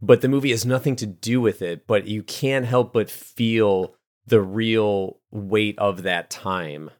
but 0.00 0.20
the 0.20 0.28
movie 0.28 0.50
has 0.50 0.64
nothing 0.64 0.96
to 0.96 1.06
do 1.06 1.40
with 1.40 1.60
it 1.60 1.86
but 1.86 2.06
you 2.06 2.22
can't 2.22 2.64
help 2.64 2.92
but 2.92 3.10
feel 3.10 3.94
the 4.26 4.40
real 4.40 5.18
weight 5.30 5.78
of 5.78 6.02
that 6.04 6.30
time 6.30 6.90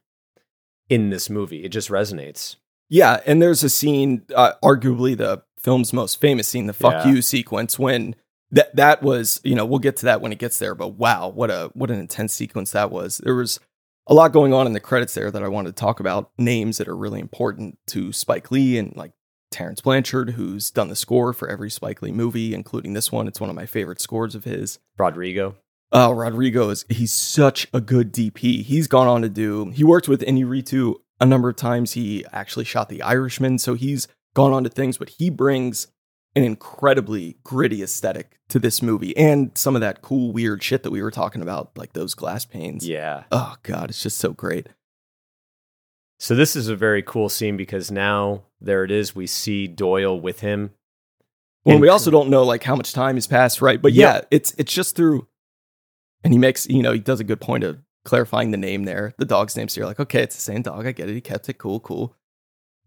in 0.89 1.09
this 1.09 1.29
movie 1.29 1.63
it 1.63 1.69
just 1.69 1.89
resonates 1.89 2.57
Yeah, 2.89 3.21
and 3.25 3.41
there's 3.41 3.63
a 3.63 3.69
scene, 3.69 4.21
uh, 4.35 4.53
arguably 4.63 5.17
the 5.17 5.41
film's 5.59 5.93
most 5.93 6.21
famous 6.21 6.47
scene, 6.47 6.67
the 6.67 6.73
"fuck 6.73 7.05
Yeah. 7.05 7.11
you" 7.13 7.21
sequence, 7.23 7.79
when 7.79 8.15
that 8.51 8.75
that 8.75 9.01
was, 9.01 9.41
you 9.43 9.55
know, 9.55 9.65
we'll 9.65 9.79
get 9.79 9.97
to 9.97 10.05
that 10.05 10.21
when 10.21 10.31
it 10.31 10.37
gets 10.37 10.59
there. 10.59 10.75
But 10.75 10.89
wow, 10.89 11.29
what 11.29 11.49
a 11.49 11.71
what 11.73 11.89
an 11.89 11.97
intense 11.99 12.33
sequence 12.35 12.71
that 12.71 12.91
was. 12.91 13.17
There 13.23 13.33
was 13.33 13.59
a 14.07 14.13
lot 14.13 14.31
going 14.31 14.53
on 14.53 14.67
in 14.67 14.73
the 14.73 14.79
credits 14.79 15.13
there 15.13 15.31
that 15.31 15.43
I 15.43 15.47
wanted 15.47 15.75
to 15.75 15.79
talk 15.79 15.99
about. 15.99 16.31
Names 16.37 16.77
that 16.77 16.87
are 16.87 16.95
really 16.95 17.19
important 17.19 17.77
to 17.87 18.11
Spike 18.11 18.51
Lee 18.51 18.77
and 18.77 18.95
like 18.95 19.13
Terence 19.51 19.81
Blanchard, 19.81 20.31
who's 20.31 20.71
done 20.71 20.89
the 20.89 20.95
score 20.95 21.31
for 21.33 21.47
every 21.47 21.69
Spike 21.69 22.01
Lee 22.01 22.11
movie, 22.11 22.53
including 22.53 22.93
this 22.93 23.11
one. 23.11 23.27
It's 23.27 23.39
one 23.39 23.49
of 23.49 23.55
my 23.55 23.65
favorite 23.65 24.01
scores 24.01 24.35
of 24.35 24.43
his. 24.43 24.79
rodrigo 24.97 25.55
Oh, 25.95 26.11
Rodrigo 26.11 26.69
is 26.69 26.85
he's 26.89 27.13
such 27.13 27.67
a 27.71 27.79
good 27.79 28.11
DP. 28.11 28.63
He's 28.63 28.87
gone 28.87 29.07
on 29.07 29.21
to 29.21 29.29
do 29.29 29.69
he 29.69 29.83
worked 29.83 30.07
with 30.07 30.21
Inarritu 30.21 30.95
a 31.21 31.25
number 31.25 31.49
of 31.49 31.55
times. 31.55 31.91
He 31.91 32.25
actually 32.33 32.65
shot 32.65 32.89
The 32.89 33.03
Irishman, 33.03 33.59
so 33.59 33.75
he's 33.75 34.07
gone 34.33 34.53
on 34.53 34.63
to 34.63 34.69
things, 34.71 34.97
but 34.97 35.09
he 35.09 35.29
brings 35.29 35.87
an 36.35 36.43
incredibly 36.43 37.37
gritty 37.43 37.83
aesthetic 37.83 38.39
to 38.49 38.59
this 38.59 38.81
movie 38.81 39.15
and 39.15 39.51
some 39.55 39.75
of 39.75 39.81
that 39.81 40.01
cool, 40.01 40.31
weird 40.31 40.63
shit 40.63 40.83
that 40.83 40.91
we 40.91 41.01
were 41.01 41.11
talking 41.11 41.41
about, 41.41 41.71
like 41.77 41.93
those 41.93 42.13
glass 42.15 42.45
panes. 42.45 42.87
yeah 42.87 43.23
Oh 43.31 43.55
god, 43.63 43.89
it's 43.89 44.01
just 44.01 44.17
so 44.17 44.31
great. 44.33 44.67
So 46.19 46.35
this 46.35 46.55
is 46.55 46.67
a 46.69 46.75
very 46.75 47.01
cool 47.03 47.29
scene 47.29 47.57
because 47.57 47.91
now 47.91 48.43
there 48.61 48.83
it 48.83 48.91
is. 48.91 49.15
We 49.15 49.27
see 49.27 49.67
Doyle 49.67 50.19
with 50.19 50.39
him. 50.39 50.71
Well, 51.65 51.75
And- 51.75 51.81
we 51.81 51.89
also 51.89 52.11
don't 52.11 52.29
know 52.29 52.43
like 52.43 52.63
how 52.63 52.75
much 52.75 52.93
time 52.93 53.15
has 53.15 53.27
passed, 53.27 53.61
right? 53.61 53.81
But 53.81 53.93
yeah, 53.93 54.21
it's 54.31 54.53
it's 54.57 54.73
just 54.73 54.95
through 54.95 55.27
and 56.23 56.33
he 56.33 56.39
makes, 56.39 56.67
you 56.69 56.81
know, 56.81 56.93
he 56.93 56.99
does 56.99 57.19
a 57.19 57.23
good 57.25 57.41
point 57.41 57.63
of 57.65 57.79
clarifying 58.05 58.51
the 58.51 58.57
name 58.57 58.83
there, 58.85 59.13
the 59.17 59.25
dog's 59.25 59.55
name. 59.57 59.67
So 59.67 59.79
you're 59.81 59.87
like, 59.87 59.99
okay, 59.99 60.21
it's 60.23 60.35
the 60.35 60.41
same 60.41 60.61
dog. 60.61 60.85
I 60.87 60.91
get 60.93 61.09
it. 61.09 61.13
He 61.13 61.21
kept 61.21 61.49
it. 61.49 61.57
Cool, 61.57 61.79
cool. 61.81 62.15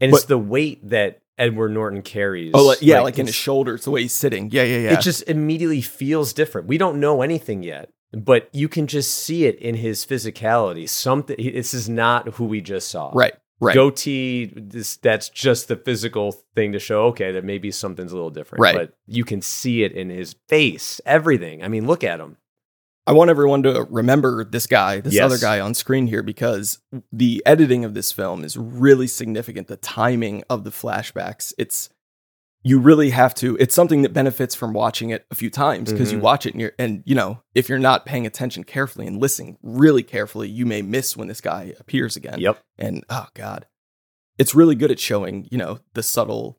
And 0.00 0.12
it's 0.12 0.25
the 0.25 0.38
weight 0.38 0.88
that 0.91 1.21
Edward 1.38 1.71
Norton 1.71 2.02
carries. 2.02 2.52
Oh, 2.55 2.64
like, 2.64 2.78
yeah, 2.81 3.00
like, 3.00 3.19
in 3.19 3.26
his 3.26 3.35
shoulders, 3.35 3.85
the 3.85 3.90
way 3.90 4.02
he's 4.02 4.14
sitting. 4.14 4.50
Yeah, 4.50 4.62
yeah, 4.62 4.78
yeah. 4.78 4.93
It 4.95 5.00
just 5.00 5.23
immediately 5.28 5.81
feels 5.81 6.33
different. 6.33 6.69
We 6.69 6.78
don't 6.78 7.00
know 7.00 7.23
anything 7.23 7.62
yet, 7.62 7.90
but 8.12 8.49
you 8.52 8.69
can 8.69 8.87
just 8.87 9.12
see 9.12 9.45
it 9.45 9.59
in 9.59 9.75
his 9.75 10.07
physicality. 10.07 10.88
Something. 10.88 11.37
This 11.37 11.75
is 11.75 11.88
not 11.88 12.28
who 12.35 12.45
we 12.45 12.61
just 12.61 12.88
saw. 12.88 13.11
right, 13.14 13.35
right, 13.61 13.75
Goatee. 13.75 14.52
This. 14.57 14.97
That's 14.97 15.28
just 15.28 15.69
the 15.69 15.76
physical 15.76 16.33
thing 16.55 16.73
to 16.73 16.78
show. 16.78 17.07
Okay, 17.07 17.33
that 17.33 17.45
maybe 17.45 17.71
something's 17.71 18.12
a 18.12 18.14
little 18.14 18.31
different. 18.31 18.62
Right. 18.62 18.75
But 18.75 18.95
you 19.07 19.25
can 19.25 19.43
see 19.43 19.83
it 19.83 19.93
in 19.93 20.09
his 20.11 20.37
face. 20.49 21.00
Everything. 21.05 21.62
I 21.62 21.69
mean, 21.69 21.87
look 21.87 22.02
at 22.05 22.21
him. 22.21 22.38
I 23.06 23.12
want 23.12 23.30
everyone 23.30 23.62
to 23.62 23.86
remember 23.88 24.44
this 24.44 24.66
guy, 24.66 25.00
this 25.00 25.14
Yes. 25.14 25.25
other 25.25 25.38
guy 25.38 25.60
on 25.60 25.75
screen 25.75 26.08
here, 26.08 26.22
because 26.22 26.80
the 27.12 27.42
editing 27.46 27.84
of 27.84 27.94
this 27.94 28.10
film 28.10 28.42
is 28.44 28.56
really 28.56 29.06
significant. 29.06 29.68
The 29.68 29.76
timing 29.76 30.42
of 30.50 30.64
the 30.64 30.70
flashbacks, 30.70 31.52
it's 31.56 31.88
you 32.64 32.80
really 32.80 33.10
have 33.10 33.32
to. 33.36 33.56
It's 33.60 33.76
something 33.76 34.02
that 34.02 34.12
benefits 34.12 34.56
from 34.56 34.72
watching 34.72 35.10
it 35.10 35.25
a 35.30 35.36
few 35.36 35.50
times 35.50 35.92
because 35.92 36.10
you 36.10 36.18
Mhm. 36.18 36.22
watch 36.22 36.46
it 36.46 36.54
and 36.54 36.60
you're, 36.60 36.72
and 36.80 37.04
you 37.06 37.14
know, 37.14 37.40
if 37.54 37.68
you're 37.68 37.78
not 37.78 38.06
paying 38.06 38.26
attention 38.26 38.64
carefully 38.64 39.06
and 39.06 39.20
listening 39.20 39.56
really 39.62 40.02
carefully, 40.02 40.48
you 40.48 40.66
may 40.66 40.82
miss 40.82 41.16
when 41.16 41.28
this 41.28 41.40
guy 41.40 41.75
appears 41.78 42.16
again. 42.16 42.40
Yep. 42.40 42.60
And 42.76 43.04
oh 43.08 43.28
god, 43.34 43.66
it's 44.36 44.52
really 44.52 44.75
good 44.75 44.90
at 44.90 44.98
showing, 44.98 45.46
you 45.48 45.58
know, 45.58 45.78
the 45.94 46.02
subtle. 46.02 46.58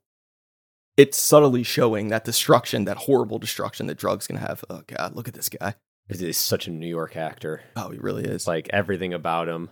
It's 0.96 1.18
subtly 1.18 1.62
showing 1.62 2.08
that 2.08 2.24
destruction, 2.24 2.86
that 2.86 2.96
horrible 2.96 3.38
destruction 3.38 3.86
that 3.88 3.98
drugs 3.98 4.26
can 4.26 4.36
have. 4.36 4.64
Oh 4.70 4.82
god, 4.86 5.14
look 5.14 5.28
at 5.28 5.34
this 5.34 5.50
guy. 5.50 5.74
He's 6.08 6.38
such 6.38 6.66
a 6.66 6.70
New 6.70 6.86
York 6.88 7.16
actor. 7.16 7.62
Oh, 7.76 7.90
he 7.90 7.98
really 7.98 8.24
is. 8.24 8.46
Like 8.46 8.68
everything 8.72 9.12
about 9.12 9.48
him. 9.48 9.70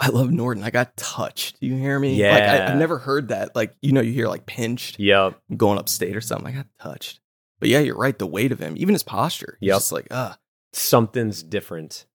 I 0.00 0.08
love 0.08 0.30
Norton. 0.30 0.62
I 0.64 0.70
got 0.70 0.96
touched. 0.96 1.60
Do 1.60 1.66
you 1.66 1.76
hear 1.76 1.98
me? 1.98 2.14
Yeah. 2.14 2.32
Like 2.32 2.42
I. 2.44 2.66
I've 2.72 2.78
never 2.78 2.98
heard 2.98 3.28
that. 3.28 3.54
Like 3.54 3.74
you 3.82 3.92
know, 3.92 4.00
you 4.00 4.12
hear 4.12 4.28
like 4.28 4.46
pinched 4.46 4.98
Yep. 4.98 5.40
going 5.56 5.78
upstate 5.78 6.16
or 6.16 6.20
something. 6.20 6.46
I 6.48 6.52
got 6.52 6.66
touched. 6.80 7.20
But 7.60 7.68
yeah, 7.68 7.78
you're 7.80 7.96
right. 7.96 8.18
The 8.18 8.26
weight 8.26 8.52
of 8.52 8.58
him, 8.58 8.74
even 8.76 8.94
his 8.94 9.02
posture. 9.04 9.56
He's 9.60 9.68
Yep. 9.68 9.76
just 9.76 9.92
like, 9.92 10.06
ah, 10.10 10.38
something's 10.72 11.42
different. 11.42 12.06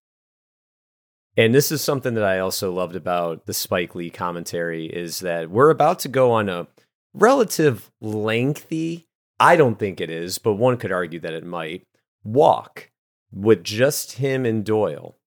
And 1.37 1.53
this 1.53 1.71
is 1.71 1.81
something 1.81 2.15
that 2.15 2.23
I 2.23 2.39
also 2.39 2.71
loved 2.71 2.95
about 2.95 3.45
the 3.45 3.53
Spike 3.53 3.93
Lee 3.93 4.09
commentary 4.09 4.87
is 4.87 5.19
that 5.19 5.49
we're 5.51 5.69
about 5.69 5.99
to 5.99 6.09
go 6.09 6.31
on 6.31 6.49
a 6.49 6.67
relative 7.13 7.91
lengthy, 8.01 9.07
I 9.39 9.55
don't 9.55 9.77
think 9.77 10.01
it 10.01 10.09
is, 10.09 10.39
but 10.39 10.53
one 10.55 10.77
could 10.77 10.91
argue 10.91 11.19
that 11.19 11.33
it 11.33 11.45
might, 11.45 11.83
walk 12.23 12.89
with 13.31 13.63
just 13.63 14.13
him 14.13 14.45
and 14.45 14.63
Doyle. 14.65 15.17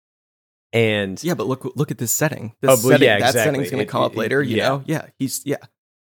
And 0.73 1.23
yeah. 1.23 1.35
But 1.35 1.47
look, 1.47 1.64
look 1.76 1.90
at 1.90 1.99
this 1.99 2.12
setting. 2.12 2.54
This 2.61 2.71
Oh, 2.71 2.76
setting 2.76 3.07
yeah, 3.07 3.19
that 3.19 3.33
setting's 3.33 3.71
going 3.71 3.85
to 3.85 3.90
come 3.90 4.02
up 4.02 4.12
it- 4.12 4.19
later. 4.19 4.42
You 4.42 4.57
yeah. 4.57 4.69
know? 4.69 4.83
Yeah. 4.87 5.07
He's 5.19 5.45
yeah. 5.45 5.57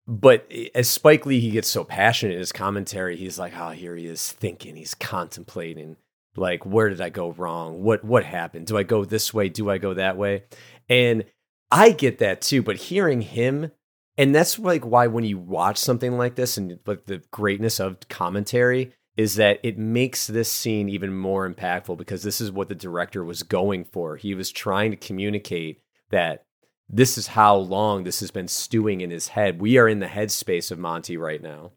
But 0.08 0.52
as 0.74 0.90
Spike 0.90 1.26
Lee, 1.26 1.40
he 1.40 1.52
gets 1.52 1.68
so 1.68 1.84
passionate 1.84 2.34
in 2.34 2.40
his 2.40 2.52
commentary. 2.52 3.16
He's 3.16 3.38
like, 3.38 3.54
"Oh, 3.56 3.70
here 3.70 3.96
he 3.96 4.08
is 4.08 4.32
thinking. 4.32 4.76
He's 4.76 4.96
contemplating. 4.96 5.98
Like, 6.36 6.66
where 6.66 6.90
did 6.90 7.00
I 7.02 7.10
go 7.10 7.32
wrong? 7.32 7.84
What 7.84 8.04
what 8.04 8.24
happened? 8.26 8.66
Do 8.68 8.78
I 8.78 8.84
go 8.84 9.06
this 9.06 9.34
way? 9.34 9.50
Do 9.50 9.70
I 9.70 9.78
go 9.78 9.94
that 9.94 10.18
way?" 10.18 10.46
And 10.88 11.26
I 11.72 11.92
get 11.92 12.18
that 12.20 12.42
too. 12.42 12.64
But 12.64 12.78
hearing 12.78 13.22
him, 13.22 13.72
and 14.18 14.34
that's 14.34 14.58
like 14.58 14.84
why 14.84 15.06
when 15.08 15.26
you 15.26 15.38
watch 15.38 15.78
something 15.78 16.18
like 16.18 16.34
this, 16.34 16.58
and 16.58 16.80
like 16.88 17.06
the 17.06 17.22
greatness 17.32 17.80
of 17.80 18.00
commentary 18.10 18.94
is 19.20 19.36
that 19.36 19.60
it 19.64 19.78
makes 19.78 20.28
this 20.28 20.50
scene 20.50 20.88
even 20.88 21.14
more 21.14 21.46
impactful 21.46 21.98
because 21.98 22.24
this 22.24 22.40
is 22.40 22.54
what 22.54 22.70
the 22.70 22.74
director 22.74 23.22
was 23.22 23.44
going 23.44 23.84
for. 23.84 24.16
He 24.16 24.34
was 24.34 24.50
trying 24.50 24.92
to 24.92 24.98
communicate 24.98 25.82
that 26.10 26.46
this 26.88 27.18
is 27.18 27.28
how 27.28 27.58
long 27.58 28.06
this 28.06 28.22
has 28.22 28.32
been 28.32 28.48
stewing 28.48 29.02
in 29.02 29.12
his 29.12 29.28
head. 29.28 29.60
We 29.60 29.78
are 29.78 29.90
in 29.90 30.00
the 30.00 30.06
headspace 30.06 30.72
of 30.72 30.80
Monty 30.80 31.18
right 31.18 31.44
now. 31.44 31.74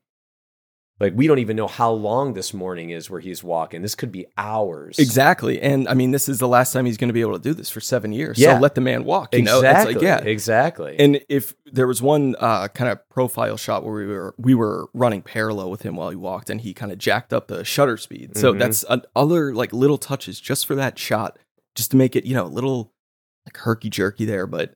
Like 1.02 1.12
we 1.16 1.26
don't 1.26 1.40
even 1.40 1.56
know 1.56 1.66
how 1.66 1.90
long 1.90 2.34
this 2.34 2.54
morning 2.54 2.90
is 2.90 3.10
where 3.10 3.20
he's 3.20 3.42
walking. 3.42 3.82
This 3.82 3.94
could 3.96 4.12
be 4.12 4.24
hours. 4.38 4.98
Exactly. 5.00 5.60
And 5.60 5.88
I 5.88 5.94
mean, 5.94 6.12
this 6.12 6.28
is 6.28 6.38
the 6.38 6.46
last 6.48 6.72
time 6.72 6.86
he's 6.86 6.96
going 6.96 7.08
to 7.08 7.12
be 7.12 7.20
able 7.20 7.32
to 7.32 7.38
do 7.42 7.52
this 7.52 7.68
for 7.68 7.80
seven 7.80 8.12
years. 8.12 8.38
Yeah. 8.38 8.54
So 8.54 8.60
let 8.60 8.74
the 8.76 8.80
man 8.80 9.04
walk. 9.04 9.34
You 9.34 9.40
Exactly. 9.40 9.94
know, 9.94 10.00
like 10.00 10.04
yeah. 10.06 10.18
Exactly. 10.18 10.96
And 10.98 11.20
if 11.28 11.54
there 11.66 11.86
was 11.88 12.00
one 12.00 12.36
uh, 12.38 12.68
kind 12.68 12.90
of 12.90 13.06
profile 13.10 13.56
shot 13.56 13.84
where 13.84 13.94
we 13.94 14.06
were 14.06 14.34
we 14.38 14.54
were 14.54 14.88
running 14.94 15.22
parallel 15.22 15.70
with 15.70 15.82
him 15.82 15.96
while 15.96 16.08
he 16.10 16.16
walked, 16.16 16.48
and 16.48 16.60
he 16.60 16.72
kind 16.72 16.92
of 16.92 16.98
jacked 16.98 17.32
up 17.32 17.48
the 17.48 17.64
shutter 17.64 17.96
speed. 17.96 18.36
So 18.36 18.54
Mhm. 18.54 18.58
that's 18.60 18.84
other 19.16 19.54
like 19.54 19.72
little 19.72 19.98
touches 19.98 20.38
just 20.40 20.66
for 20.66 20.76
that 20.76 20.98
shot, 21.00 21.36
just 21.74 21.90
to 21.90 21.96
make 21.96 22.14
it 22.14 22.24
you 22.24 22.34
know 22.34 22.44
a 22.46 22.54
little 22.54 22.92
like 23.44 23.56
herky 23.56 23.90
jerky 23.90 24.24
there. 24.24 24.46
But 24.46 24.74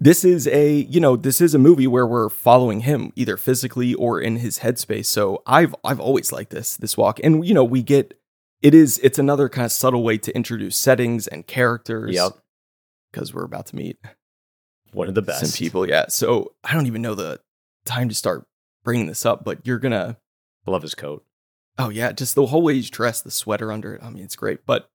this 0.00 0.24
is 0.24 0.46
a 0.48 0.72
you 0.82 1.00
know 1.00 1.16
this 1.16 1.40
is 1.40 1.54
a 1.54 1.58
movie 1.58 1.86
where 1.86 2.06
we're 2.06 2.28
following 2.28 2.80
him 2.80 3.12
either 3.16 3.36
physically 3.36 3.94
or 3.94 4.20
in 4.20 4.36
his 4.36 4.60
headspace. 4.60 5.06
So 5.06 5.42
I've 5.46 5.74
I've 5.84 6.00
always 6.00 6.32
liked 6.32 6.50
this 6.50 6.76
this 6.76 6.96
walk, 6.96 7.20
and 7.22 7.44
you 7.46 7.54
know 7.54 7.64
we 7.64 7.82
get 7.82 8.14
it 8.62 8.74
is 8.74 8.98
it's 9.02 9.18
another 9.18 9.48
kind 9.48 9.64
of 9.66 9.72
subtle 9.72 10.02
way 10.02 10.18
to 10.18 10.34
introduce 10.34 10.76
settings 10.76 11.26
and 11.26 11.46
characters. 11.46 12.14
Yep. 12.14 12.32
because 13.12 13.32
we're 13.34 13.44
about 13.44 13.66
to 13.66 13.76
meet 13.76 13.98
One 14.92 15.08
of 15.08 15.14
the 15.14 15.22
best. 15.22 15.44
some 15.46 15.56
people. 15.58 15.88
Yeah. 15.88 16.06
So 16.08 16.52
I 16.64 16.74
don't 16.74 16.86
even 16.86 17.02
know 17.02 17.14
the 17.14 17.40
time 17.84 18.08
to 18.08 18.14
start 18.14 18.46
bringing 18.84 19.06
this 19.06 19.24
up, 19.26 19.44
but 19.44 19.66
you're 19.66 19.78
gonna. 19.78 20.16
Love 20.66 20.82
his 20.82 20.94
coat. 20.94 21.24
Oh 21.78 21.88
yeah, 21.88 22.12
just 22.12 22.34
the 22.34 22.44
whole 22.46 22.60
way 22.62 22.74
he's 22.74 22.90
dressed, 22.90 23.24
the 23.24 23.30
sweater 23.30 23.72
under 23.72 23.94
it. 23.94 24.02
I 24.02 24.10
mean, 24.10 24.22
it's 24.22 24.36
great. 24.36 24.66
But 24.66 24.90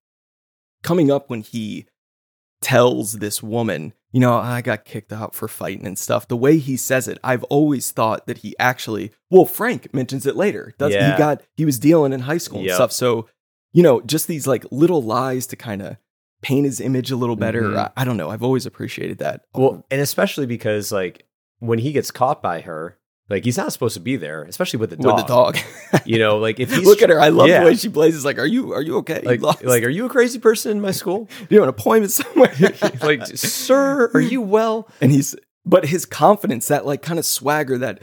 coming 0.84 1.10
up 1.10 1.30
when 1.30 1.42
he 1.42 1.88
tells 2.62 3.14
this 3.14 3.42
woman, 3.42 3.94
you 4.14 4.20
know, 4.22 4.36
I 4.36 4.62
got 4.62 4.86
kicked 4.86 5.12
out 5.12 5.36
for 5.36 5.48
fighting 5.50 5.86
and 5.86 5.98
stuff. 6.00 6.28
The 6.30 6.38
way 6.38 6.58
he 6.60 6.78
says 6.78 7.08
it, 7.10 7.18
I've 7.24 7.44
always 7.46 7.92
thought 7.92 8.28
that 8.28 8.38
he 8.38 8.56
actually, 8.60 9.12
well, 9.30 9.44
Frank 9.46 9.94
mentions 9.94 10.26
it 10.26 10.36
later. 10.38 10.74
Does 10.80 10.94
Yeah. 10.94 11.12
he 11.12 11.18
got 11.18 11.42
he 11.58 11.66
was 11.66 11.80
dealing 11.80 12.14
in 12.14 12.22
high 12.22 12.38
school 12.38 12.60
and 12.60 12.68
Yep. 12.68 12.76
stuff. 12.76 12.92
So, 12.94 13.28
you 13.74 13.84
know, 13.84 14.00
just 14.02 14.28
these 14.28 14.48
like 14.48 14.66
little 14.72 15.02
lies 15.04 15.48
to 15.48 15.56
kind 15.58 15.82
of 15.82 15.98
paint 16.44 16.66
his 16.66 16.80
image 16.80 17.10
a 17.10 17.16
little 17.16 17.36
better. 17.36 17.64
Mhm. 17.64 17.78
I, 17.78 17.92
I 17.98 18.06
don't 18.06 18.18
know. 18.18 18.30
I've 18.30 18.44
always 18.44 18.66
appreciated 18.66 19.18
that. 19.18 19.42
Well, 19.54 19.84
and 19.90 20.00
especially 20.00 20.46
because 20.46 20.92
like 20.92 21.26
when 21.60 21.80
he 21.80 21.92
gets 21.92 22.12
caught 22.12 22.42
by 22.42 22.62
her, 22.62 22.98
like 23.30 23.44
he's 23.46 23.58
not 23.58 23.72
supposed 23.74 23.94
to 23.94 24.00
be 24.00 24.16
there, 24.16 24.44
especially 24.44 24.80
with 24.80 24.90
the 24.92 24.98
dog. 24.98 25.16
with 25.16 25.26
the 25.26 25.28
dog. 25.28 25.58
You 26.06 26.20
know, 26.20 26.38
like 26.40 26.60
if 26.60 26.72
he's 26.74 26.86
Look 26.86 27.02
at 27.02 27.10
her. 27.10 27.22
I 27.22 27.30
love 27.30 27.48
Yeah. 27.48 27.60
the 27.62 27.66
way 27.68 27.76
she 27.76 27.88
plays. 27.90 28.16
It's 28.16 28.26
like, 28.26 28.38
are 28.40 28.46
you 28.46 28.74
are 28.74 28.82
you 28.82 28.98
okay? 28.98 29.22
Like, 29.24 29.42
lost? 29.42 29.64
like, 29.64 29.84
are 29.84 29.90
you 29.90 30.06
a 30.06 30.10
crazy 30.10 30.40
person 30.40 30.72
in 30.72 30.82
my 30.82 30.92
school? 30.92 31.26
Do 31.40 31.48
you 31.50 31.58
have 31.58 31.64
an 31.64 31.70
appointment 31.70 32.12
somewhere? 32.12 32.54
like, 33.02 33.26
sir, 33.28 34.12
are 34.14 34.20
you 34.22 34.42
well? 34.42 34.88
and 35.02 35.12
he's 35.12 35.36
but 35.66 35.86
his 35.86 36.06
confidence 36.06 36.68
that 36.68 36.86
like 36.86 37.02
kind 37.02 37.18
of 37.20 37.26
swagger 37.26 37.78
that 37.78 38.02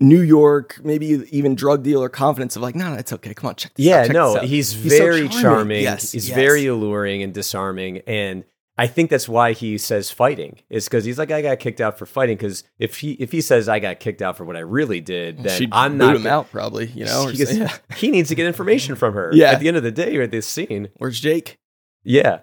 new 0.00 0.20
york 0.20 0.78
maybe 0.84 1.06
even 1.32 1.54
drug 1.56 1.82
dealer 1.82 2.08
confidence 2.08 2.54
of 2.54 2.62
like 2.62 2.76
no 2.76 2.88
no 2.90 2.96
it's 2.96 3.12
okay 3.12 3.34
come 3.34 3.48
on 3.48 3.54
check 3.56 3.72
this 3.74 3.84
out, 3.86 3.90
Yeah, 3.90 4.02
check 4.04 4.12
no, 4.12 4.36
out." 4.36 4.44
he's, 4.44 4.70
He's 4.72 4.92
so 4.92 4.98
very 4.98 5.22
charming. 5.28 5.42
charming. 5.42 5.82
Yes, 5.82 6.12
he's 6.12 6.28
yes. 6.28 6.36
very 6.36 6.66
alluring 6.66 7.22
and 7.24 7.32
disarming, 7.34 7.98
and 8.06 8.44
I 8.80 8.86
think 8.86 9.10
that's 9.10 9.28
why 9.28 9.52
he 9.54 9.76
says 9.76 10.10
fighting 10.12 10.60
is 10.70 10.84
because 10.84 11.04
he's 11.04 11.18
like 11.18 11.32
I 11.32 11.42
got 11.42 11.58
kicked 11.58 11.80
out 11.80 11.98
for 11.98 12.06
fighting. 12.06 12.36
Because 12.36 12.62
if 12.78 12.98
he 12.98 13.12
if 13.14 13.32
he 13.32 13.40
says 13.40 13.68
I 13.68 13.80
got 13.80 13.98
kicked 13.98 14.22
out 14.22 14.36
for 14.36 14.44
what 14.44 14.56
I 14.56 14.60
really 14.60 15.00
did, 15.00 15.42
then 15.42 15.58
She'd 15.58 15.70
I'm 15.72 15.98
not 15.98 16.14
him 16.14 16.22
gonna- 16.22 16.34
out 16.36 16.50
probably 16.52 16.86
you 16.86 17.04
know 17.04 17.26
he, 17.26 17.38
gets- 17.38 17.56
yeah. 17.56 17.76
he 17.96 18.10
needs 18.10 18.28
to 18.28 18.36
get 18.36 18.46
information 18.46 18.94
from 18.94 19.14
her. 19.14 19.30
Yeah. 19.34 19.50
At 19.50 19.60
the 19.60 19.68
end 19.68 19.76
of 19.76 19.82
the 19.82 19.90
day, 19.90 20.16
or 20.16 20.22
at 20.22 20.30
this 20.30 20.46
scene, 20.46 20.88
where's 20.96 21.18
jake 21.20 21.58
Yeah. 22.04 22.40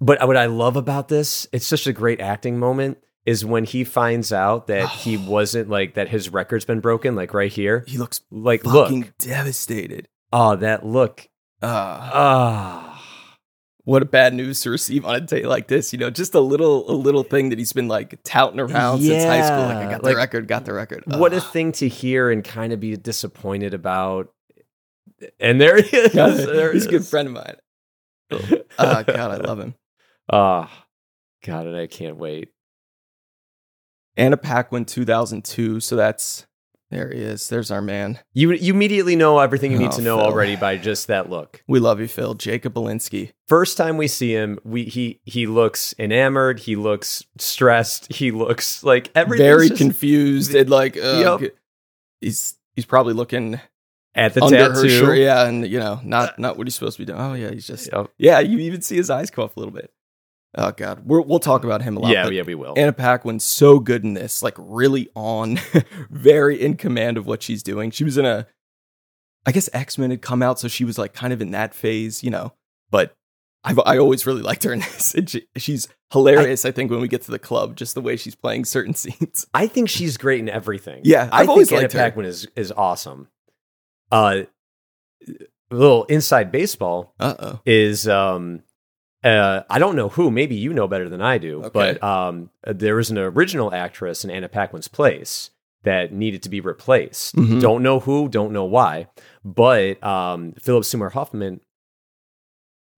But 0.00 0.24
what 0.26 0.36
I 0.36 0.46
love 0.46 0.76
about 0.76 1.08
this, 1.08 1.46
it's 1.52 1.66
such 1.66 1.86
a 1.88 1.92
great 1.92 2.20
acting 2.20 2.56
moment, 2.58 2.98
is 3.26 3.44
when 3.44 3.64
he 3.64 3.82
finds 3.82 4.32
out 4.32 4.68
that 4.68 4.88
he 5.02 5.16
wasn't 5.16 5.68
like 5.68 5.94
that 5.94 6.08
his 6.08 6.28
record's 6.30 6.64
been 6.64 6.80
broken, 6.80 7.16
like 7.16 7.34
right 7.34 7.52
here. 7.52 7.84
he 7.88 7.98
looks 7.98 8.20
Like, 8.30 8.62
fucking 8.62 9.00
look. 9.00 9.18
devastated 9.18 10.06
Oh, 10.32 10.54
that 10.56 10.86
look. 10.86 11.28
uh, 11.62 11.66
Ah. 11.66 12.97
What 13.88 14.02
a 14.02 14.04
bad 14.04 14.34
news 14.34 14.60
to 14.60 14.68
receive 14.68 15.06
on 15.06 15.14
a 15.14 15.20
day 15.20 15.44
like 15.44 15.66
this 15.68 15.94
you 15.94 15.98
know 15.98 16.10
just 16.10 16.34
a 16.34 16.40
little 16.40 16.90
a 16.90 16.92
little 16.92 17.22
thing 17.22 17.48
that 17.48 17.58
he's 17.58 17.72
been 17.72 17.88
like 17.88 18.18
touting 18.22 18.60
around 18.60 19.00
since 19.00 19.24
high 19.24 19.40
school 19.40 19.64
like 19.64 19.76
i 19.78 19.84
got 19.84 20.04
like, 20.04 20.12
the 20.12 20.16
record 20.16 20.46
got 20.46 20.66
the 20.66 20.74
record 20.74 21.02
what 21.06 21.32
a 21.32 21.40
thing 21.40 21.72
to 21.72 21.88
hear 21.88 22.30
and 22.30 22.44
kind 22.44 22.74
of 22.74 22.80
be 22.80 22.94
disappointed 22.96 23.72
about. 23.72 24.30
And 25.40 25.58
there 25.58 25.80
he 25.80 25.96
is. 25.96 26.12
There 26.46 26.72
he's 26.72 26.84
a 26.84 26.90
good 26.90 27.06
friend 27.06 27.28
of 27.28 27.34
mine 27.34 27.56
oh 28.30 28.62
god 28.78 29.08
i 29.08 29.36
love 29.36 29.58
him 29.58 29.74
Ah, 30.30 30.70
God, 31.42 31.66
and 31.66 31.76
I 31.76 31.86
can't 31.86 32.18
wait. 32.18 32.50
Anna 34.18 34.36
Paquin 34.36 34.84
2002 34.84 35.80
so 35.80 35.96
that's 35.96 36.46
there 36.90 37.10
he 37.12 37.20
is 37.20 37.48
there's 37.48 37.70
our 37.70 37.82
man 37.82 38.18
You 38.32 38.52
you 38.52 38.72
immediately 38.72 39.14
know 39.16 39.38
everything 39.38 39.72
you 39.72 39.78
need 39.78 39.92
Oh, 39.92 39.96
to 39.96 40.02
know 40.02 40.16
Phil. 40.16 40.26
already 40.26 40.56
by 40.56 40.76
just 40.76 41.06
that 41.08 41.28
look. 41.28 41.62
we 41.68 41.80
love 41.80 42.00
you 42.00 42.08
phil 42.08 42.34
jacob 42.34 42.74
Belinsky. 42.74 43.32
first 43.46 43.76
time 43.76 43.96
we 43.96 44.08
see 44.08 44.32
him, 44.32 44.58
we 44.64 44.84
he 44.84 45.20
he 45.24 45.46
looks 45.46 45.94
enamored, 45.98 46.60
he 46.60 46.76
looks 46.76 47.24
stressed, 47.38 48.12
he 48.12 48.30
looks 48.30 48.82
like 48.82 49.10
everything 49.14 49.44
very 49.46 49.70
confused 49.70 50.54
and 50.54 50.70
like 50.70 50.96
uh, 50.96 51.38
Yep. 51.40 51.52
he's 52.20 52.56
he's 52.74 52.86
probably 52.86 53.14
looking 53.14 53.60
at 54.14 54.34
the 54.34 54.42
under 54.42 54.56
tattoo. 54.74 54.88
shirt 54.88 55.18
yeah 55.18 55.46
and 55.46 55.66
you 55.68 55.78
know 55.78 56.00
not 56.02 56.38
not 56.38 56.56
what 56.56 56.66
he's 56.66 56.74
supposed 56.74 56.96
to 56.96 57.02
be 57.02 57.06
doing 57.06 57.20
oh 57.20 57.34
yeah 57.34 57.50
he's 57.50 57.66
just 57.66 57.88
Yep. 57.92 58.10
yeah 58.18 58.40
you 58.40 58.58
even 58.58 58.80
see 58.82 58.96
his 58.96 59.10
eyes 59.10 59.30
come 59.30 59.44
up 59.44 59.56
a 59.56 59.60
little 59.60 59.74
bit 59.74 59.92
oh 60.58 60.72
god 60.72 61.06
We're, 61.06 61.22
we'll 61.22 61.38
talk 61.38 61.64
about 61.64 61.80
him 61.82 61.96
a 61.96 62.00
lot 62.00 62.12
Yeah, 62.12 62.24
but 62.24 62.34
yeah, 62.34 62.42
we 62.42 62.54
will. 62.54 62.74
Anna 62.76 62.92
Paquin's 62.92 63.44
so 63.44 63.78
good 63.78 64.04
in 64.04 64.14
this 64.14 64.42
like 64.42 64.54
really 64.58 65.08
on 65.14 65.58
very 66.10 66.60
in 66.60 66.76
command 66.76 67.16
of 67.16 67.26
what 67.26 67.42
she's 67.42 67.62
doing 67.62 67.90
she 67.90 68.04
was 68.04 68.18
in 68.18 68.26
a 68.26 68.46
I 69.46 69.52
guess 69.52 69.70
X-Men 69.72 70.10
had 70.10 70.20
come 70.20 70.42
out 70.42 70.58
so 70.60 70.68
she 70.68 70.84
was 70.84 70.98
like 70.98 71.14
kind 71.14 71.32
of 71.32 71.40
in 71.40 71.52
that 71.52 71.72
phase 71.74 72.22
you 72.22 72.30
know 72.30 72.52
but 72.90 73.14
I've, 73.64 73.78
I 73.84 73.98
always 73.98 74.24
really 74.26 74.42
liked 74.42 74.64
her 74.64 74.72
in 74.72 74.78
this. 74.80 75.14
And 75.14 75.28
she, 75.28 75.46
she's 75.56 75.88
hilarious, 76.12 76.64
I, 76.64 76.70
think, 76.70 76.90
when 76.90 77.00
we 77.00 77.08
get 77.08 77.22
to 77.22 77.30
the 77.30 77.38
club, 77.38 77.76
just 77.76 77.94
the 77.94 78.00
way 78.00 78.16
she's 78.16 78.34
playing 78.34 78.64
certain 78.64 78.94
scenes. 78.94 79.46
I 79.52 79.66
think 79.66 79.88
she's 79.88 80.16
great 80.16 80.40
in 80.40 80.48
everything. 80.48 81.02
Yeah, 81.04 81.28
I 81.32 81.38
I've 81.38 81.40
think 81.40 81.50
always 81.50 81.72
Anna 81.72 81.80
liked 81.82 81.92
her. 81.92 81.98
Paquin 81.98 82.24
is 82.24 82.46
is 82.56 82.72
awesome. 82.72 83.28
Uh, 84.10 84.42
a 85.70 85.74
little 85.74 86.04
inside 86.04 86.50
baseball 86.50 87.14
Uh 87.20 87.34
oh. 87.38 87.60
is 87.66 88.08
um. 88.08 88.62
Uh, 89.24 89.62
I 89.68 89.78
don't 89.78 89.96
know 89.96 90.08
who. 90.10 90.30
Maybe 90.30 90.54
you 90.54 90.72
know 90.72 90.86
better 90.88 91.08
than 91.08 91.20
I 91.20 91.38
do. 91.38 91.64
Okay. 91.64 91.70
But 91.98 92.02
um, 92.02 92.50
there 92.64 92.94
was 92.96 93.10
an 93.10 93.18
original 93.18 93.72
actress 93.74 94.24
in 94.24 94.30
Anna 94.30 94.48
Paquin's 94.48 94.88
place 94.88 95.50
that 95.82 96.12
needed 96.12 96.42
to 96.44 96.48
be 96.48 96.60
replaced. 96.60 97.34
Mhm. 97.36 97.60
Don't 97.60 97.82
know 97.82 98.00
who. 98.00 98.28
Don't 98.28 98.52
know 98.52 98.64
why. 98.64 99.08
But 99.44 100.02
um, 100.04 100.52
Philip 100.60 100.84
Seymour 100.84 101.10
Hoffman 101.10 101.60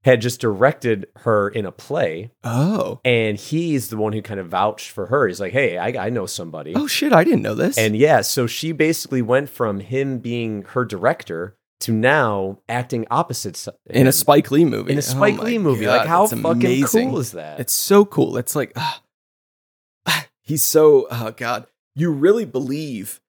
had 0.03 0.23
just 0.23 0.41
directed 0.41 1.07
her 1.17 1.49
in 1.51 1.67
a 1.67 1.73
play, 1.73 2.31
Oh. 2.43 3.01
and 3.05 3.37
he's 3.37 3.91
the 3.91 3.99
one 3.99 4.15
who 4.15 4.23
kind 4.23 4.41
of 4.41 4.49
vouched 4.49 4.91
for 4.91 5.07
her. 5.07 5.27
He's 5.29 5.41
like, 5.41 5.53
"Hey, 5.53 5.77
I, 5.77 6.07
I 6.07 6.09
know 6.11 6.25
somebody." 6.25 6.73
Oh, 6.75 6.87
shit. 6.87 7.13
I 7.13 7.23
didn't 7.23 7.43
know 7.43 7.55
this. 7.55 7.77
And 7.77 7.95
yeah, 7.95 8.23
so 8.23 8.47
she 8.47 8.73
basically 8.73 9.21
went 9.21 9.51
from 9.51 9.81
him 9.81 10.19
being 10.19 10.63
her 10.71 10.87
director 10.87 11.57
to 11.81 11.93
now 11.93 12.59
acting 12.69 13.07
opposite 13.11 13.67
in 13.87 14.07
a 14.07 14.13
Spike 14.13 14.51
Lee 14.51 14.65
movie. 14.65 14.93
in 14.93 14.99
a 14.99 15.03
Spike 15.03 15.39
Oh 15.39 15.43
Lee 15.45 15.59
movie. 15.59 15.85
God, 15.87 15.99
like 15.99 16.07
how 16.09 16.27
fucking 16.27 16.45
amazing. 16.51 17.11
cool 17.11 17.19
is 17.19 17.33
that? 17.33 17.59
It's 17.61 17.73
so 17.73 18.05
cool. 18.05 18.37
It's 18.37 18.55
like, 18.55 18.73
ah, 18.77 19.01
he's 20.43 20.63
so, 20.63 21.07
oh 21.11 21.33
God. 21.37 21.67
You 21.95 22.11
really 22.13 22.45
believe 22.45 23.21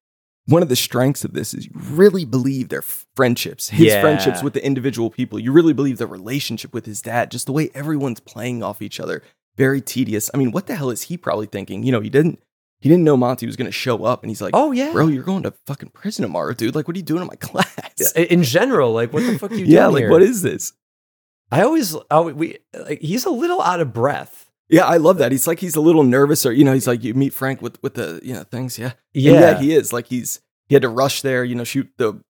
one 0.48 0.62
of 0.62 0.70
the 0.70 0.76
strengths 0.76 1.24
of 1.24 1.34
this 1.34 1.54
is 1.54 1.66
you 1.66 1.72
really 1.76 2.26
believe 2.26 2.70
their 2.70 2.82
friendships, 3.16 3.70
his 3.70 3.88
Yeah. 3.88 4.02
friendships 4.02 4.44
with 4.44 4.54
the 4.54 4.66
individual 4.66 5.10
people. 5.10 5.40
You 5.40 5.52
really 5.52 5.74
believe 5.74 5.98
the 5.98 6.08
relationship 6.08 6.74
with 6.74 6.86
his 6.86 7.02
dad, 7.02 7.32
just 7.32 7.46
the 7.46 7.52
way 7.54 7.70
everyone's 7.74 8.20
playing 8.20 8.64
off 8.64 8.82
each 8.82 9.00
other. 9.00 9.24
Very 9.58 9.82
tedious. 9.82 10.30
I 10.34 10.38
mean, 10.38 10.52
what 10.52 10.68
the 10.68 10.76
hell 10.76 10.90
is 10.90 11.04
he 11.04 11.18
probably 11.18 11.46
thinking? 11.48 11.84
You 11.84 11.92
know, 11.92 12.00
he 12.02 12.10
didn't. 12.10 12.40
He 12.82 12.90
didn't 12.90 13.04
know 13.04 13.16
Monty 13.16 13.46
was 13.46 13.56
going 13.56 13.68
to 13.68 13.72
show 13.72 14.04
up, 14.04 14.24
and 14.24 14.30
he's 14.30 14.42
like, 14.42 14.56
oh 14.56 14.72
yeah, 14.72 14.92
"Bro, 14.92 15.08
you're 15.08 15.24
going 15.24 15.44
to 15.44 15.54
fucking 15.68 15.90
prison 15.92 16.24
tomorrow, 16.24 16.54
dude. 16.54 16.74
Like, 16.76 16.88
what 16.88 16.96
are 16.96 17.00
you 17.00 17.06
doing 17.06 17.22
in 17.22 17.28
my 17.28 17.36
class? 17.40 18.14
I- 18.16 18.22
In 18.22 18.44
general, 18.44 18.92
like 18.92 19.14
what 19.14 19.24
the 19.24 19.38
fuck 19.38 19.52
are 19.52 19.54
you 19.54 19.66
doing? 19.66 19.72
yeah, 19.72 19.88
like 19.88 20.02
here? 20.02 20.10
what 20.10 20.22
is 20.24 20.42
this? 20.42 20.74
I 21.52 21.62
always, 21.64 21.96
oh, 22.10 22.32
we 22.32 22.58
like 22.74 23.00
he's 23.02 23.26
a 23.26 23.30
little 23.30 23.62
out 23.62 23.80
of 23.82 23.94
breath. 23.94 24.50
Yeah, 24.70 24.86
I 24.86 24.98
love 24.98 25.18
that. 25.18 25.32
He's 25.32 25.48
like 25.48 25.60
he's 25.60 25.76
a 25.76 25.82
little 25.82 26.04
nervous, 26.04 26.46
or 26.46 26.54
you 26.54 26.64
know, 26.64 26.74
he's 26.74 26.88
like 26.88 27.04
you 27.04 27.14
meet 27.14 27.34
Frank 27.34 27.62
with 27.62 27.82
with 27.84 27.94
the 27.96 28.20
you 28.24 28.34
know 28.34 28.44
things. 28.44 28.80
Yeah, 28.80 28.94
Yeah, 29.14 29.34
yeah, 29.34 29.60
he 29.60 29.76
is 29.76 29.92
like 29.94 30.08
he's 30.08 30.40
he 30.70 30.76
had 30.76 30.82
to 30.84 30.90
rush 30.90 31.22
there. 31.22 31.44
You 31.44 31.56
know, 31.56 31.66
shoot 31.66 31.90
the 31.98 32.22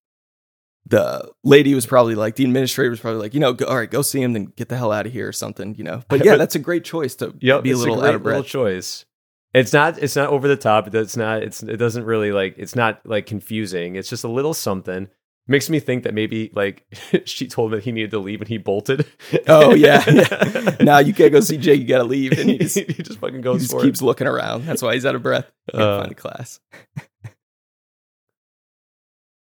the 0.88 1.32
lady 1.44 1.76
was 1.76 1.86
probably 1.86 2.16
like 2.16 2.36
the 2.36 2.44
administrator 2.44 2.90
was 2.90 3.00
probably 3.00 3.22
like 3.22 3.34
you 3.36 3.40
know 3.40 3.54
go, 3.54 3.66
all 3.68 3.76
right 3.78 3.90
go 3.92 4.02
see 4.02 4.22
him 4.22 4.34
then 4.34 4.46
get 4.58 4.68
the 4.70 4.76
hell 4.78 4.92
out 4.92 5.06
of 5.06 5.14
here 5.14 5.28
or 5.28 5.32
something. 5.34 5.76
You 5.76 5.84
know, 5.84 6.04
but 6.10 6.26
yeah, 6.26 6.36
that's 6.36 6.56
a 6.56 6.60
great 6.60 6.84
choice 6.84 7.16
to 7.16 7.34
Yep, 7.40 7.64
be 7.64 7.72
a 7.72 7.78
little 7.78 7.98
great 7.98 8.10
out 8.10 8.16
of 8.16 8.24
breath. 8.24 8.46
choice. 8.48 9.06
It's 9.54 9.74
not. 9.74 9.98
It's 10.02 10.16
not 10.16 10.30
over 10.30 10.48
the 10.48 10.56
top. 10.56 10.94
It's 10.94 11.18
not. 11.18 11.44
It's. 11.44 11.62
It 11.64 11.78
doesn't 11.78 12.06
really 12.06 12.32
like. 12.32 12.56
It's 12.58 12.76
not 12.76 13.02
like 13.06 13.26
confusing. 13.26 13.96
It's 13.96 14.10
just 14.10 14.24
a 14.24 14.30
little 14.30 14.54
something. 14.54 15.10
Makes 15.48 15.70
me 15.70 15.80
think 15.80 16.04
that 16.04 16.14
maybe 16.14 16.52
like 16.56 16.86
she 17.26 17.48
told 17.48 17.74
him 17.74 17.80
that 17.80 17.84
he 17.84 17.92
needed 17.92 18.12
to 18.12 18.20
leave 18.20 18.40
and 18.42 18.48
he 18.48 18.58
bolted. 18.58 19.06
Oh 19.48 19.74
yeah, 19.74 20.04
yeah. 20.10 20.76
now 20.80 21.00
you 21.00 21.14
can't 21.14 21.34
go 21.34 21.42
see 21.42 21.58
Jake. 21.58 21.82
You 21.82 21.88
got 21.88 21.98
to 21.98 22.04
leave, 22.06 22.32
and 22.40 22.50
he 22.50 22.60
just, 22.60 22.78
he 22.78 23.04
just 23.04 23.20
fucking 23.20 23.38
he 23.38 23.42
goes 23.42 23.62
just 23.62 23.72
for 23.74 23.82
keeps 23.82 24.02
it. 24.02 24.06
looking 24.06 24.28
around. 24.28 24.66
That's 24.66 24.82
why 24.82 24.94
he's 24.94 25.06
out 25.06 25.16
of 25.16 25.24
breath. 25.24 25.52
Can't 25.72 25.84
Uh. 25.84 26.00
find 26.02 26.12
a 26.12 26.16
class. 26.16 26.60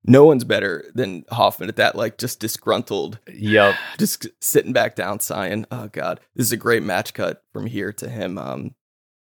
no 0.05 0.25
one's 0.25 0.45
better 0.45 0.85
than 0.95 1.25
Hoffman 1.31 1.69
at 1.69 1.77
that. 1.77 1.97
Like 1.97 2.17
just 2.17 2.41
disgruntled 2.41 3.19
Yep. 3.31 3.75
just 3.99 4.27
sitting 4.41 4.73
back 4.73 4.95
down 4.97 5.21
sighing 5.21 5.67
oh 5.71 5.89
god 5.89 6.21
this 6.35 6.47
is 6.47 6.53
a 6.53 6.57
great 6.57 6.83
match 6.83 7.13
cut 7.13 7.43
from 7.53 7.67
here 7.67 7.93
to 7.95 8.09
him 8.09 8.39
um 8.39 8.75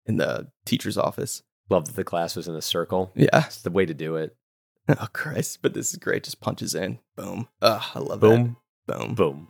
in 0.07 0.17
the 0.17 0.47
teacher's 0.65 0.97
office. 0.97 1.43
Love 1.69 1.85
that 1.85 1.95
the 1.95 2.03
class 2.03 2.35
was 2.35 2.47
in 2.47 2.55
a 2.55 2.61
circle. 2.61 3.11
yeah. 3.15 3.45
It's 3.45 3.61
the 3.61 3.71
way 3.71 3.85
to 3.85 3.93
do 3.93 4.15
it. 4.15 4.35
oh 4.87 5.07
christ. 5.13 5.59
But 5.61 5.73
this 5.73 5.91
is 5.91 5.97
great. 5.97 6.23
Just 6.23 6.39
punches 6.39 6.73
in. 6.73 6.99
Boom. 7.15 7.47
Oh 7.61 7.91
i 7.93 7.99
love 7.99 8.23
it. 8.23 8.27
Boom, 8.27 8.57
that. 8.87 8.97
Boom. 8.97 9.15
Boom. 9.15 9.47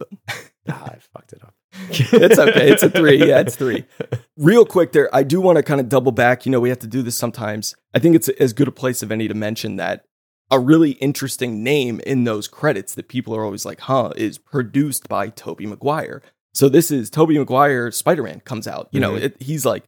ah, 0.68 0.84
I 0.84 0.96
fucked 1.12 1.32
it 1.32 1.42
up. 1.42 1.54
it's 1.90 2.38
okay. 2.38 2.70
It's 2.70 2.82
a 2.82 2.90
three. 2.90 3.26
Yeah 3.26 3.40
it's 3.40 3.56
three. 3.56 3.84
Real 4.36 4.64
quick 4.64 4.92
there 4.92 5.14
i 5.14 5.22
do 5.22 5.40
want 5.40 5.56
to 5.56 5.62
kind 5.62 5.80
of 5.80 5.88
double 5.88 6.12
back. 6.12 6.46
You 6.46 6.52
know 6.52 6.60
we 6.60 6.68
have 6.68 6.78
to 6.80 6.86
do 6.86 7.02
this 7.02 7.16
sometimes. 7.16 7.74
I 7.94 7.98
think 7.98 8.14
it's 8.14 8.28
as 8.28 8.52
good 8.52 8.68
a 8.68 8.72
place 8.72 9.02
of 9.02 9.10
any 9.10 9.26
to 9.26 9.34
mention 9.34 9.76
that 9.76 10.04
a 10.52 10.58
really 10.58 10.92
interesting 10.92 11.62
name 11.62 12.00
in 12.06 12.24
those 12.24 12.48
credits 12.48 12.94
that 12.94 13.08
people 13.08 13.34
are 13.34 13.44
always 13.44 13.64
like 13.64 13.80
huh 13.80 14.12
is 14.16 14.38
produced 14.38 15.08
by 15.08 15.28
tobey 15.28 15.66
maguire 15.66 16.22
so 16.54 16.68
this 16.68 16.90
is 16.90 17.10
tobey 17.10 17.38
maguire 17.38 17.90
spider-man 17.90 18.40
comes 18.40 18.66
out 18.66 18.88
you 18.92 19.00
know 19.00 19.12
Mhm. 19.12 19.22
it, 19.22 19.36
he's 19.42 19.64
like 19.66 19.84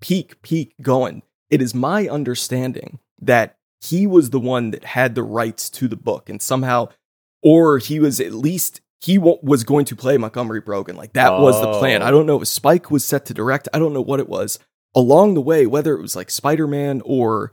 peak 0.00 0.40
peak 0.42 0.74
going 0.82 1.22
it 1.50 1.60
is 1.62 1.74
my 1.74 2.08
understanding 2.08 2.98
that 3.20 3.56
he 3.80 4.06
was 4.06 4.30
the 4.30 4.40
one 4.40 4.70
that 4.72 4.84
had 4.84 5.14
the 5.14 5.22
rights 5.22 5.70
to 5.70 5.88
the 5.88 5.96
book 5.96 6.28
and 6.28 6.40
somehow 6.42 6.88
or 7.42 7.78
he 7.78 8.00
was 8.00 8.20
at 8.20 8.32
least 8.32 8.80
he 9.00 9.18
was 9.18 9.62
going 9.62 9.84
to 9.84 9.94
play 9.94 10.16
Montgomery 10.16 10.60
Brogan. 10.60 10.96
Like 10.96 11.12
that 11.12 11.38
was 11.38 11.60
the 11.60 11.70
plan. 11.78 12.02
Oh. 12.02 12.06
I 12.06 12.10
don't 12.10 12.26
know 12.26 12.40
if 12.40 12.48
Spike 12.48 12.90
was 12.90 13.04
set 13.04 13.26
to 13.26 13.34
direct. 13.34 13.68
I 13.74 13.78
don't 13.78 13.92
know 13.92 14.00
what 14.00 14.18
it 14.20 14.28
was. 14.28 14.58
Along 14.96 15.34
the 15.34 15.40
way, 15.42 15.66
whether 15.66 15.94
it 15.94 16.00
was 16.00 16.16
like 16.16 16.30
Spider 16.30 16.66
Man 16.66 17.02
or 17.04 17.52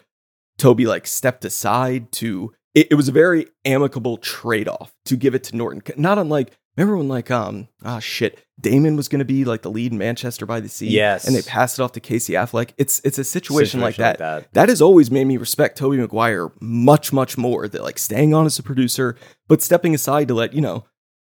Tobey 0.58 0.86
like 0.88 1.06
stepped 1.06 1.44
aside 1.46 2.12
to 2.13 2.54
it, 2.74 2.88
it 2.92 2.96
was 2.96 3.10
a 3.10 3.12
very 3.12 3.48
amicable 3.66 4.18
trade 4.18 4.68
off 4.70 4.94
to 5.06 5.16
give 5.18 5.36
it 5.36 5.44
to 5.46 5.56
Norton. 5.56 5.84
Not 5.98 6.18
unlike 6.18 6.58
remember 6.75 6.97
when 6.97 7.07
like 7.07 7.31
um 7.31 7.67
ah 7.83 7.99
shit 7.99 8.43
Damon 8.59 8.95
was 8.95 9.07
going 9.07 9.19
to 9.19 9.25
be 9.25 9.45
like 9.45 9.62
the 9.62 9.71
lead 9.71 9.91
in 9.91 9.97
Manchester 9.97 10.45
by 10.45 10.59
the 10.59 10.69
Sea. 10.69 10.88
Yes. 10.88 11.25
and 11.25 11.36
they 11.36 11.41
passed 11.41 11.79
it 11.79 11.81
off 11.81 11.91
to 11.93 11.99
Casey 11.99 12.33
Affleck. 12.33 12.71
It's 12.77 13.01
it's 13.03 13.17
a 13.17 13.23
situation, 13.23 13.81
like, 13.81 13.95
Situation 13.95 14.19
that. 14.19 14.53
that 14.53 14.69
has 14.69 14.81
always 14.81 15.12
made 15.12 15.25
me 15.25 15.38
respect 15.38 15.77
Tobey 15.77 15.97
Maguire 15.97 16.49
much, 16.62 17.12
much 17.12 17.38
more. 17.38 17.67
That 17.67 17.83
like 17.83 17.97
staying 17.97 18.33
on 18.33 18.45
as 18.45 18.59
a 18.59 18.63
producer, 18.63 19.17
but 19.47 19.62
stepping 19.62 19.93
aside 19.95 20.27
to 20.27 20.33
let 20.33 20.53
you 20.53 20.62
know 20.62 20.86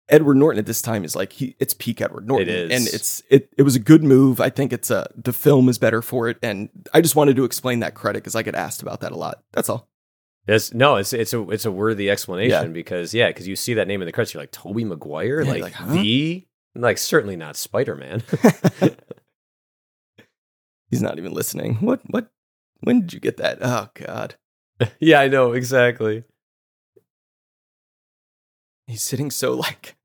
Edward 0.09 0.37
Norton 0.37 0.59
at 0.59 0.67
this 0.67 0.83
time 0.83 1.05
is 1.05 1.17
like 1.17 1.33
he 1.33 1.57
it's 1.59 1.73
peak 1.73 2.01
Edward 2.01 2.27
Norton. 2.27 2.49
It 2.49 2.55
is. 2.55 2.71
and 2.71 2.95
it's 2.95 3.23
it 3.31 3.49
it 3.57 3.63
was 3.63 3.77
a 3.77 3.81
good 3.81 4.03
move. 4.03 4.41
I 4.41 4.51
think 4.51 4.73
it's 4.73 4.91
a 4.91 5.09
the 5.17 5.33
film 5.33 5.69
is 5.69 5.79
better 5.79 6.03
for 6.03 6.29
it, 6.29 6.37
and 6.43 6.69
I 6.93 7.01
just 7.01 7.17
wanted 7.17 7.37
to 7.37 7.45
explain 7.45 7.81
that 7.81 7.95
credit 7.95 8.23
because 8.23 8.35
I 8.35 8.43
get 8.43 8.55
asked 8.55 8.83
about 8.83 9.01
that 9.01 9.13
a 9.13 9.17
lot. 9.17 9.43
That's 9.53 9.69
all. 9.69 9.89
It's, 10.47 10.75
no, 10.75 10.97
it's 10.97 11.13
it's 11.15 11.33
a 11.33 11.49
it's 11.51 11.65
a 11.65 11.73
worthy 11.73 12.11
explanation 12.11 12.67
Yeah. 12.67 12.69
because 12.69 13.15
yeah, 13.15 13.29
because 13.29 13.49
you 13.49 13.57
see 13.57 13.75
that 13.75 13.89
name 13.89 14.03
in 14.03 14.07
the 14.07 14.13
credits, 14.13 14.35
you're 14.35 14.43
like 14.43 14.53
Tobey 14.53 14.85
Maguire, 14.85 15.41
Yeah, 15.43 15.51
like, 15.51 15.63
like, 15.63 15.73
huh? 15.73 15.93
the 15.95 16.47
like 16.75 16.99
certainly 16.99 17.37
not 17.37 17.57
Spider 17.57 17.95
Man. 17.97 18.23
He's 20.91 21.03
not 21.03 21.19
even 21.19 21.33
listening. 21.33 21.77
What 21.77 22.01
what? 22.11 22.31
When 22.81 23.01
did 23.01 23.13
you 23.15 23.21
get 23.21 23.39
that? 23.39 23.59
Oh 23.63 23.89
God, 23.95 24.35
yeah, 25.01 25.21
I 25.21 25.29
know 25.29 25.53
exactly. 25.53 26.25
he's 28.87 29.03
sitting 29.03 29.31
so 29.31 29.55
like 29.55 29.97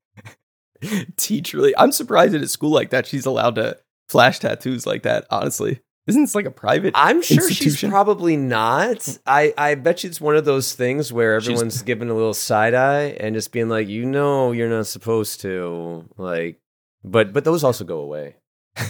teacherly. 0.82 1.72
I'm 1.76 1.92
surprised 1.92 2.34
at 2.34 2.42
a 2.42 2.48
school 2.48 2.70
like 2.70 2.90
that 2.90 3.06
she's 3.06 3.26
allowed 3.26 3.56
to 3.56 3.78
flash 4.08 4.38
tattoos 4.38 4.86
like 4.86 5.02
that. 5.02 5.26
Honestly, 5.30 5.80
isn't 6.06 6.22
this 6.22 6.34
like 6.34 6.46
a 6.46 6.50
private? 6.50 6.92
I'm 6.96 7.22
sure 7.22 7.50
she's 7.50 7.80
probably 7.82 8.36
not. 8.36 9.18
I, 9.26 9.52
I 9.56 9.74
bet 9.76 10.02
you 10.02 10.10
it's 10.10 10.20
one 10.20 10.36
of 10.36 10.44
those 10.44 10.72
things 10.74 11.12
where 11.12 11.40
She's- 11.40 11.48
everyone's 11.50 11.82
giving 11.82 12.10
a 12.10 12.14
little 12.14 12.34
side 12.34 12.74
eye 12.74 13.16
and 13.20 13.34
just 13.34 13.52
being 13.52 13.68
like, 13.68 13.88
you 13.88 14.04
know, 14.04 14.52
you're 14.52 14.68
not 14.68 14.86
supposed 14.86 15.40
to. 15.42 16.08
Like, 16.16 16.60
but 17.04 17.32
but 17.32 17.44
those 17.44 17.62
also 17.64 17.84
go 17.84 18.00
away. 18.00 18.36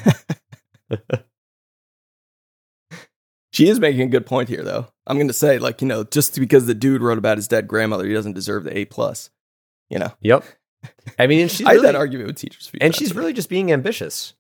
She 3.53 3.68
is 3.68 3.81
making 3.81 4.03
a 4.03 4.07
good 4.07 4.27
point 4.27 4.49
here, 4.49 4.62
though. 4.62 4.87
I'm 5.07 5.16
going 5.16 5.27
to 5.29 5.35
say, 5.35 5.59
like, 5.59 5.83
you 5.83 5.88
know, 5.88 6.05
just 6.05 6.38
because 6.38 6.66
the 6.66 6.75
dude 6.75 7.03
wrote 7.03 7.18
about 7.18 7.37
his 7.37 7.49
dead 7.49 7.66
grandmother, 7.66 8.07
he 8.07 8.14
doesn't 8.14 8.33
deserve 8.35 8.62
the 8.64 8.77
A 8.79 8.85
plus. 8.85 9.31
You 9.90 9.99
know, 9.99 10.12
Yep. 10.20 10.44
I 11.18 11.27
mean, 11.27 11.40
and 11.40 11.51
she's 11.51 11.66
I 11.66 11.75
had 11.75 11.83
that 11.83 11.94
argument 11.96 12.29
with 12.29 12.37
teachers, 12.37 12.70
and 12.81 12.94
she's 12.94 13.14
really 13.14 13.33
just 13.35 13.51
being 13.51 13.70
ambitious. 13.70 14.35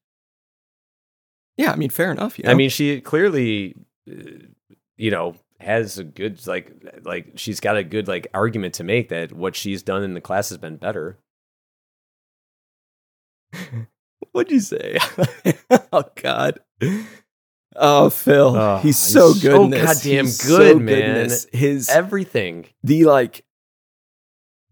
Yeah. 1.60 1.72
I 1.72 1.76
mean, 1.76 1.90
fair 1.90 2.10
enough. 2.10 2.38
You 2.38 2.44
know? 2.44 2.50
I 2.50 2.54
mean, 2.54 2.70
she 2.70 3.00
clearly, 3.00 3.76
uh, 4.10 4.14
you 4.96 5.10
know, 5.10 5.36
has 5.60 5.98
a 5.98 6.04
good 6.04 6.46
like 6.46 6.72
like 7.02 7.32
she's 7.36 7.60
got 7.60 7.76
a 7.76 7.84
good 7.84 8.08
like 8.08 8.26
argument 8.32 8.74
to 8.74 8.84
make 8.84 9.10
that 9.10 9.32
what 9.32 9.54
she's 9.54 9.82
done 9.82 10.02
in 10.02 10.14
the 10.14 10.20
class 10.20 10.48
has 10.48 10.58
been 10.58 10.76
better. 10.76 11.18
what'd 14.32 14.50
you 14.52 14.60
say? 14.60 14.98
oh 15.92 16.04
God. 16.16 16.60
Oh, 17.76 18.10
Phil, 18.10 18.56
Oh, 18.56 18.76
he's 18.78 18.82
he's 18.82 19.12
so 19.12 19.32
good. 19.34 19.42
so 19.42 19.68
goddamn 19.68 20.24
He's 20.24 20.46
good, 20.46 20.76
in 20.78 20.84
man. 20.84 21.28
this. 21.28 21.46
His 21.52 21.88
Everything. 21.88 22.66
the 22.82 23.04
like 23.04 23.44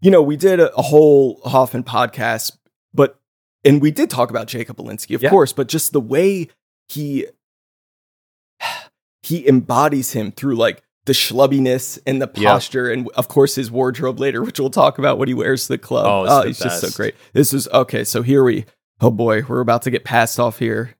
you 0.01 0.11
know 0.11 0.21
we 0.21 0.35
did 0.37 0.59
a, 0.59 0.73
a 0.75 0.81
whole 0.81 1.41
hoffman 1.45 1.83
podcast 1.83 2.57
but 2.93 3.19
and 3.65 3.81
we 3.81 3.91
did 3.91 4.09
talk 4.09 4.29
about 4.29 4.47
jacob 4.47 4.77
Elinsky, 4.77 5.13
of 5.15 5.21
Yeah. 5.21 5.29
course 5.29 5.51
but 5.53 5.67
just 5.67 5.91
the 5.93 5.99
way 6.01 6.47
he 6.89 7.27
he 9.23 9.47
embodies 9.47 10.11
him 10.13 10.31
through 10.31 10.55
like 10.55 10.83
the 11.05 11.13
schlubbiness 11.13 11.97
and 12.05 12.21
the 12.21 12.27
posture 12.27 12.91
and 12.91 13.09
of 13.15 13.27
course 13.27 13.55
his 13.55 13.71
wardrobe 13.71 14.19
later 14.19 14.43
which 14.43 14.59
we'll 14.59 14.69
talk 14.69 14.99
about 14.99 15.17
what 15.17 15.27
he 15.27 15.33
wears 15.33 15.63
to 15.63 15.73
the 15.73 15.77
club 15.77 16.05
Oh, 16.05 16.23
it's 16.23 16.33
the 16.41 16.47
he's 16.47 16.59
just 16.59 16.81
so 16.81 16.89
great 16.95 17.15
this 17.33 17.53
is 17.53 17.67
okay 17.69 18.03
so 18.03 18.21
here 18.21 18.43
we 18.43 18.65
oh 19.01 19.09
boy 19.09 19.41
we're 19.47 19.61
about 19.61 19.81
to 19.83 19.91
get 19.91 20.03
passed 20.03 20.39
off 20.39 20.59
here 20.59 20.95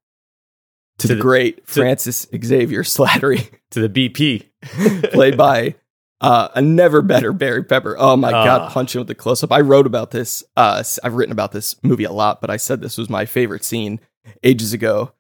to, 1.00 1.08
To 1.08 1.08
the, 1.10 1.16
the- 1.16 1.22
great 1.22 1.58
to- 1.58 1.64
francis 1.74 2.28
xavier 2.44 2.84
slattery 2.84 3.50
To 3.72 3.88
the 3.88 4.10
BP. 4.10 4.46
played 5.12 5.38
by 5.38 5.76
uh, 6.22 6.48
a 6.56 6.62
never 6.62 7.02
better 7.04 7.32
Barry 7.32 7.64
Pepper. 7.64 7.96
Oh 8.00 8.18
my 8.18 8.32
god, 8.32 8.62
Ah. 8.64 8.70
punching 8.72 9.00
with 9.00 9.08
the 9.08 9.14
close 9.16 9.42
up. 9.44 9.52
I 9.54 9.62
wrote 9.62 9.86
about 9.86 10.10
this. 10.12 10.44
Uh, 10.58 10.84
I've 11.04 11.14
written 11.14 11.32
about 11.32 11.52
this 11.52 11.76
movie 11.84 12.04
a 12.04 12.12
lot, 12.12 12.42
but 12.42 12.50
I 12.50 12.58
said 12.58 12.82
this 12.82 12.98
was 12.98 13.10
my 13.12 13.26
favorite 13.26 13.64
scene 13.64 14.00
ages 14.44 14.74
ago. 14.74 15.12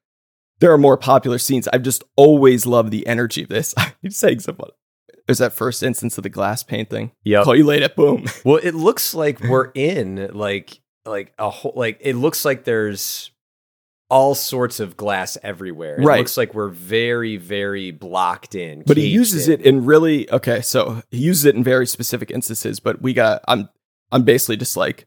There 0.59 0.71
are 0.71 0.77
more 0.77 0.97
popular 0.97 1.37
scenes. 1.37 1.67
I've 1.69 1.83
just 1.83 2.03
always 2.15 2.65
loved 2.65 2.91
the 2.91 3.05
energy 3.07 3.43
of 3.43 3.49
this. 3.49 3.73
I'm 4.03 4.09
saying 4.11 4.39
something. 4.41 4.65
There's 5.27 5.37
that 5.37 5.53
first 5.53 5.83
instance 5.83 6.17
of 6.17 6.23
the 6.23 6.29
glass 6.29 6.63
painting. 6.63 7.11
Yeah. 7.23 7.43
Call 7.43 7.55
you 7.55 7.63
late 7.63 7.83
at 7.83 7.95
boom. 7.95 8.25
Well, 8.43 8.57
it 8.61 8.73
looks 8.73 9.13
like 9.13 9.39
we're 9.41 9.71
in 9.75 10.31
like 10.33 10.81
like 11.05 11.33
a 11.37 11.49
whole 11.49 11.73
like 11.75 11.97
it 12.01 12.15
looks 12.15 12.43
like 12.45 12.63
there's 12.63 13.31
all 14.09 14.33
sorts 14.33 14.79
of 14.79 14.97
glass 14.97 15.37
everywhere. 15.43 15.99
It 16.01 16.03
Right. 16.03 16.17
looks 16.17 16.35
like 16.35 16.55
we're 16.55 16.69
very 16.69 17.37
very 17.37 17.91
blocked 17.91 18.55
in. 18.55 18.83
but 18.87 18.97
he 18.97 19.05
uses 19.07 19.47
in. 19.47 19.59
it 19.59 19.65
in 19.67 19.85
really 19.85 20.29
okay. 20.31 20.61
So 20.61 21.03
he 21.11 21.19
uses 21.19 21.45
it 21.45 21.55
in 21.55 21.63
very 21.63 21.85
specific 21.85 22.31
instances. 22.31 22.79
But 22.79 23.01
we 23.01 23.13
got. 23.13 23.43
I'm. 23.47 23.69
I'm 24.11 24.23
basically 24.23 24.57
just 24.57 24.75
like 24.75 25.05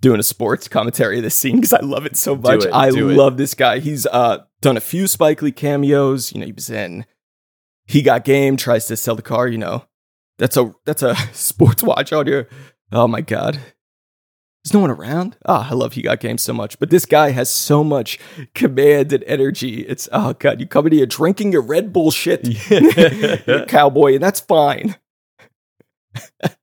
doing 0.00 0.20
a 0.20 0.22
sports 0.22 0.68
commentary 0.68 1.18
of 1.18 1.22
this 1.22 1.34
scene 1.34 1.56
because 1.56 1.72
I 1.72 1.80
love 1.80 2.06
it 2.06 2.16
so 2.16 2.36
much. 2.36 2.64
it, 2.64 2.72
I 2.72 2.90
do 2.90 3.10
it. 3.10 3.16
love 3.16 3.36
this 3.36 3.54
guy. 3.54 3.78
He's 3.78 4.06
uh 4.06 4.44
done 4.60 4.76
a 4.76 4.80
few 4.80 5.06
Spike 5.06 5.42
Lee 5.42 5.52
cameos. 5.52 6.32
You 6.32 6.40
know, 6.40 6.46
he 6.46 6.52
was 6.52 6.70
in. 6.70 7.06
He 7.86 8.02
got 8.02 8.24
game. 8.24 8.56
Tries 8.56 8.86
to 8.86 8.96
sell 8.96 9.14
the 9.14 9.22
car. 9.22 9.48
You 9.48 9.58
know, 9.58 9.84
that's 10.38 10.56
a 10.56 10.74
that's 10.84 11.02
a 11.02 11.16
sports 11.32 11.82
watch 11.82 12.12
out 12.12 12.26
here. 12.26 12.48
Oh 12.92 13.08
my 13.08 13.20
god. 13.20 13.60
There's 14.66 14.74
no 14.74 14.80
one 14.80 14.90
around. 14.90 15.36
Ah, 15.46 15.68
I 15.70 15.74
love 15.74 15.92
He 15.92 16.02
Got 16.02 16.18
Game 16.18 16.38
so 16.38 16.52
much. 16.52 16.80
But 16.80 16.90
this 16.90 17.06
guy 17.06 17.30
has 17.30 17.48
so 17.48 17.84
much 17.84 18.18
command 18.52 19.12
and 19.12 19.22
energy. 19.22 19.82
It's, 19.82 20.08
oh, 20.10 20.32
God, 20.32 20.58
you 20.58 20.66
come 20.66 20.88
in 20.88 20.92
here 20.92 21.06
drinking 21.06 21.52
your 21.52 21.62
Red 21.62 21.92
Bull 21.92 22.10
shit. 22.10 22.44
A 23.48 23.64
cowboy, 23.68 24.14
and 24.14 24.22
that's 24.24 24.40
fine. 24.40 24.96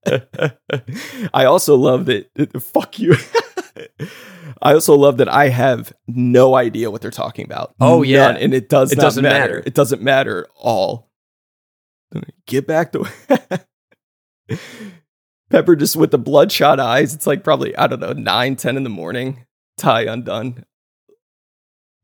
I 1.33 1.45
also 1.45 1.75
love 1.75 2.05
that. 2.05 2.29
Fuck 2.61 2.99
you. 2.99 3.15
I 4.61 4.73
also 4.73 4.95
love 4.95 5.17
that 5.17 5.27
I 5.29 5.49
have 5.49 5.91
no 6.07 6.55
idea 6.55 6.89
what 6.91 7.01
they're 7.01 7.11
talking 7.11 7.45
about. 7.45 7.73
Oh, 7.81 8.01
yeah. 8.03 8.29
And 8.29 8.53
it 8.53 8.69
does 8.69 8.91
It 8.91 8.99
doesn't 8.99 9.23
matter. 9.23 9.55
matter. 9.55 9.63
It 9.65 9.73
doesn't 9.73 10.01
matter 10.01 10.45
at 10.45 10.49
all. 10.55 11.09
Get 12.45 12.67
back 12.67 12.91
to 12.91 13.07
Pepper 15.49 15.75
just 15.75 15.95
with 15.95 16.11
the 16.11 16.17
bloodshot 16.17 16.79
eyes. 16.79 17.13
It's 17.13 17.27
like 17.27 17.43
probably 17.43 17.75
I 17.75 17.87
don't 17.87 17.99
know 17.99 18.13
nine, 18.13 18.55
ten 18.55 18.77
in 18.77 18.83
the 18.83 18.89
morning. 18.89 19.45
Tie 19.77 20.03
undone. 20.03 20.63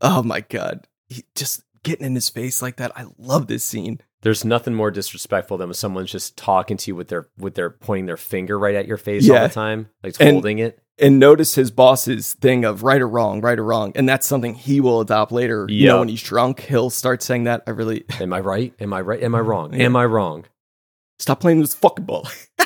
Oh 0.01 0.23
my 0.23 0.41
god! 0.41 0.87
He 1.09 1.23
just 1.35 1.61
getting 1.83 2.05
in 2.07 2.15
his 2.15 2.29
face 2.29 2.61
like 2.61 2.77
that. 2.77 2.91
I 2.97 3.05
love 3.17 3.47
this 3.47 3.63
scene. 3.63 4.01
There's 4.21 4.43
nothing 4.43 4.73
more 4.73 4.91
disrespectful 4.91 5.57
than 5.57 5.69
when 5.69 5.73
someone's 5.75 6.11
just 6.11 6.35
talking 6.37 6.75
to 6.77 6.91
you 6.91 6.95
with 6.95 7.07
their 7.07 7.29
with 7.37 7.55
their 7.55 7.69
pointing 7.69 8.05
their 8.05 8.17
finger 8.17 8.59
right 8.59 8.75
at 8.75 8.85
your 8.87 8.97
face 8.97 9.29
all 9.29 9.39
the 9.39 9.49
time, 9.49 9.89
like 10.03 10.15
And- 10.19 10.31
holding 10.31 10.59
it. 10.59 10.79
and 10.99 11.17
notice 11.19 11.55
his 11.55 11.71
boss's 11.71 12.33
thing 12.33 12.65
of 12.65 12.83
right 12.83 13.01
or 13.01 13.07
wrong, 13.07 13.39
right 13.39 13.57
or 13.57 13.63
wrong, 13.63 13.93
and 13.95 14.09
that's 14.09 14.27
something 14.27 14.55
he 14.55 14.81
will 14.81 14.99
adopt 14.99 15.31
later. 15.31 15.65
You 15.69 15.87
know, 15.87 15.99
when 15.99 16.09
he's 16.09 16.21
drunk, 16.21 16.59
he'll 16.61 16.89
start 16.89 17.23
saying 17.23 17.45
that. 17.45 17.63
I 17.67 17.71
really 17.71 18.03
Am 18.19 18.33
I 18.33 18.41
right? 18.41 18.73
Am 18.81 18.91
I 18.93 18.99
right? 19.01 19.23
Am 19.23 19.33
I 19.35 19.39
wrong? 19.39 19.73
Yeah. 19.73 19.85
Am 19.85 19.95
I 19.95 20.05
wrong? 20.05 20.45
stop 21.19 21.39
playing 21.41 21.59
this 21.61 21.73
fucking 21.75 22.05
ball. 22.05 22.27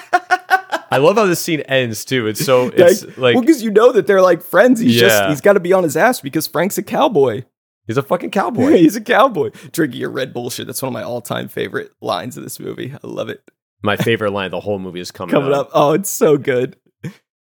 I 0.92 0.98
love 0.98 1.16
how 1.16 1.26
this 1.26 1.40
scene 1.40 1.62
ends 1.62 2.06
too. 2.06 2.28
It's 2.28 2.44
so 2.46 2.68
it's 2.68 3.04
like 3.18 3.34
well, 3.36 3.42
because 3.42 3.64
you 3.64 3.72
know 3.72 3.92
that 3.94 4.06
they're 4.06 4.22
like 4.22 4.42
friends. 4.44 4.80
He's 4.80 5.00
just 5.00 5.16
Yeah. 5.24 5.30
he's 5.30 5.42
got 5.42 5.54
to 5.54 5.60
be 5.60 5.74
on 5.74 5.84
his 5.84 5.98
ass 5.98 6.22
because 6.22 6.46
Frank's 6.46 6.78
a 6.78 6.84
cowboy. 6.84 7.44
He's 7.88 7.98
a 7.98 8.04
fucking 8.04 8.32
cowboy. 8.32 8.72
he's 8.78 8.96
a 8.96 9.02
cowboy 9.02 9.52
drinking 9.72 10.00
your 10.02 10.10
Red 10.12 10.34
Bull 10.34 10.50
shit. 10.50 10.68
That's 10.68 10.82
one 10.82 10.90
of 10.90 10.94
my 10.94 11.04
all 11.04 11.22
time 11.22 11.48
favorite 11.48 11.92
lines 12.02 12.38
of 12.38 12.44
this 12.44 12.60
movie. 12.60 12.94
I 12.94 13.08
love 13.08 13.30
it. 13.30 13.42
My 13.82 13.98
favorite 13.98 14.32
line 14.32 14.46
of 14.46 14.52
the 14.52 14.60
whole 14.62 14.80
movie 14.80 15.02
is 15.02 15.12
coming, 15.12 15.34
Coming 15.34 15.54
up, 15.54 15.70
oh, 15.74 15.94
it's 15.94 16.10
so 16.10 16.38
good. 16.38 16.78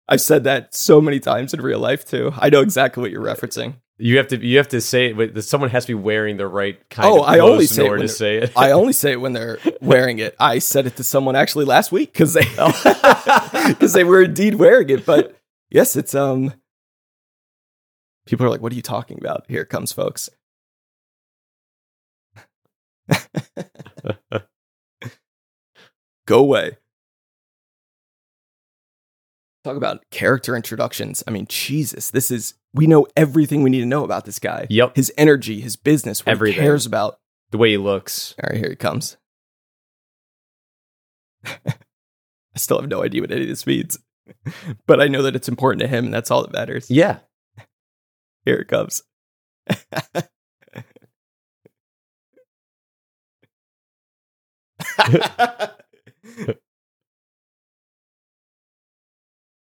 I've 0.07 0.21
said 0.21 0.43
that 0.43 0.75
so 0.75 1.01
many 1.01 1.19
times 1.19 1.53
in 1.53 1.61
real 1.61 1.79
life 1.79 2.05
too. 2.05 2.31
I 2.37 2.49
know 2.49 2.61
exactly 2.61 3.01
what 3.01 3.09
you're 3.11 3.23
referencing. 3.23 3.75
You 3.97 4.17
have 4.17 4.27
to 4.27 4.45
you 4.45 4.57
have 4.57 4.67
to 4.67 4.81
say 4.81 5.05
it. 5.07 5.17
But 5.17 5.41
someone 5.45 5.69
has 5.69 5.85
to 5.85 5.91
be 5.91 5.93
wearing 6.01 6.35
the 6.37 6.47
right 6.47 6.77
kind 6.89 7.09
Oh, 7.09 7.23
of 7.23 7.29
I 7.29 7.39
only 7.39 7.65
say 7.65 7.83
it 7.83 7.87
order 7.87 7.99
when 7.99 8.07
to 8.07 8.13
say 8.13 8.37
it. 8.39 8.51
I 8.55 8.71
only 8.71 8.91
say 9.01 9.13
it 9.13 9.21
when 9.21 9.31
they're 9.33 9.57
wearing 9.81 10.19
it. 10.19 10.35
I 10.39 10.59
said 10.59 10.85
it 10.85 10.97
to 10.97 11.03
someone 11.03 11.35
actually 11.37 11.63
last 11.65 11.93
week 11.93 12.11
because 12.11 12.33
they 12.33 12.41
because 13.69 13.93
they 13.93 14.03
were 14.03 14.21
indeed 14.23 14.55
wearing 14.55 14.89
it. 14.89 15.05
But 15.05 15.35
yes, 15.69 15.95
it's 15.95 16.13
um. 16.13 16.53
People 18.25 18.45
are 18.45 18.49
like, 18.49 18.61
"What 18.61 18.71
are 18.71 18.75
you 18.75 18.81
talking 18.81 19.17
about?" 19.19 19.45
Here 19.47 19.65
comes, 19.65 19.91
folks. 19.91 20.29
Go 26.25 26.39
away. 26.39 26.77
Talk 29.63 29.77
about 29.77 30.03
character 30.11 30.55
introductions. 30.55 31.23
I 31.27 31.31
mean, 31.31 31.45
Jesus, 31.49 32.11
this 32.11 32.29
is 32.29 32.55
we 32.73 32.87
know 32.87 33.07
everything 33.15 33.63
we 33.63 33.69
need 33.69 33.79
to 33.81 33.85
know 33.85 34.03
about 34.03 34.25
this 34.25 34.37
guy. 34.39 34.67
Yep. 34.69 34.95
His 34.95 35.11
energy, 35.17 35.61
his 35.61 35.75
business, 35.75 36.25
what 36.25 36.31
Everything. 36.31 36.61
he 36.61 36.67
cares 36.67 36.85
about. 36.85 37.19
The 37.51 37.57
way 37.57 37.71
he 37.71 37.77
looks. 37.77 38.35
All 38.43 38.49
right, 38.49 38.59
here 38.59 38.69
he 38.69 38.75
comes. 38.75 39.17
I 41.45 41.73
still 42.57 42.79
have 42.79 42.89
no 42.89 43.03
idea 43.03 43.21
what 43.21 43.31
any 43.31 43.43
of 43.43 43.47
this 43.47 43.67
means, 43.67 43.99
but 44.87 44.99
I 45.01 45.07
know 45.07 45.21
that 45.21 45.35
it's 45.35 45.47
important 45.49 45.81
to 45.81 45.87
him, 45.87 46.05
and 46.05 46.13
that's 46.13 46.31
all 46.31 46.41
that 46.41 46.53
matters. 46.53 46.89
Yeah. 46.89 47.19
Here 48.45 48.55
it 48.55 48.67
comes. 48.67 49.03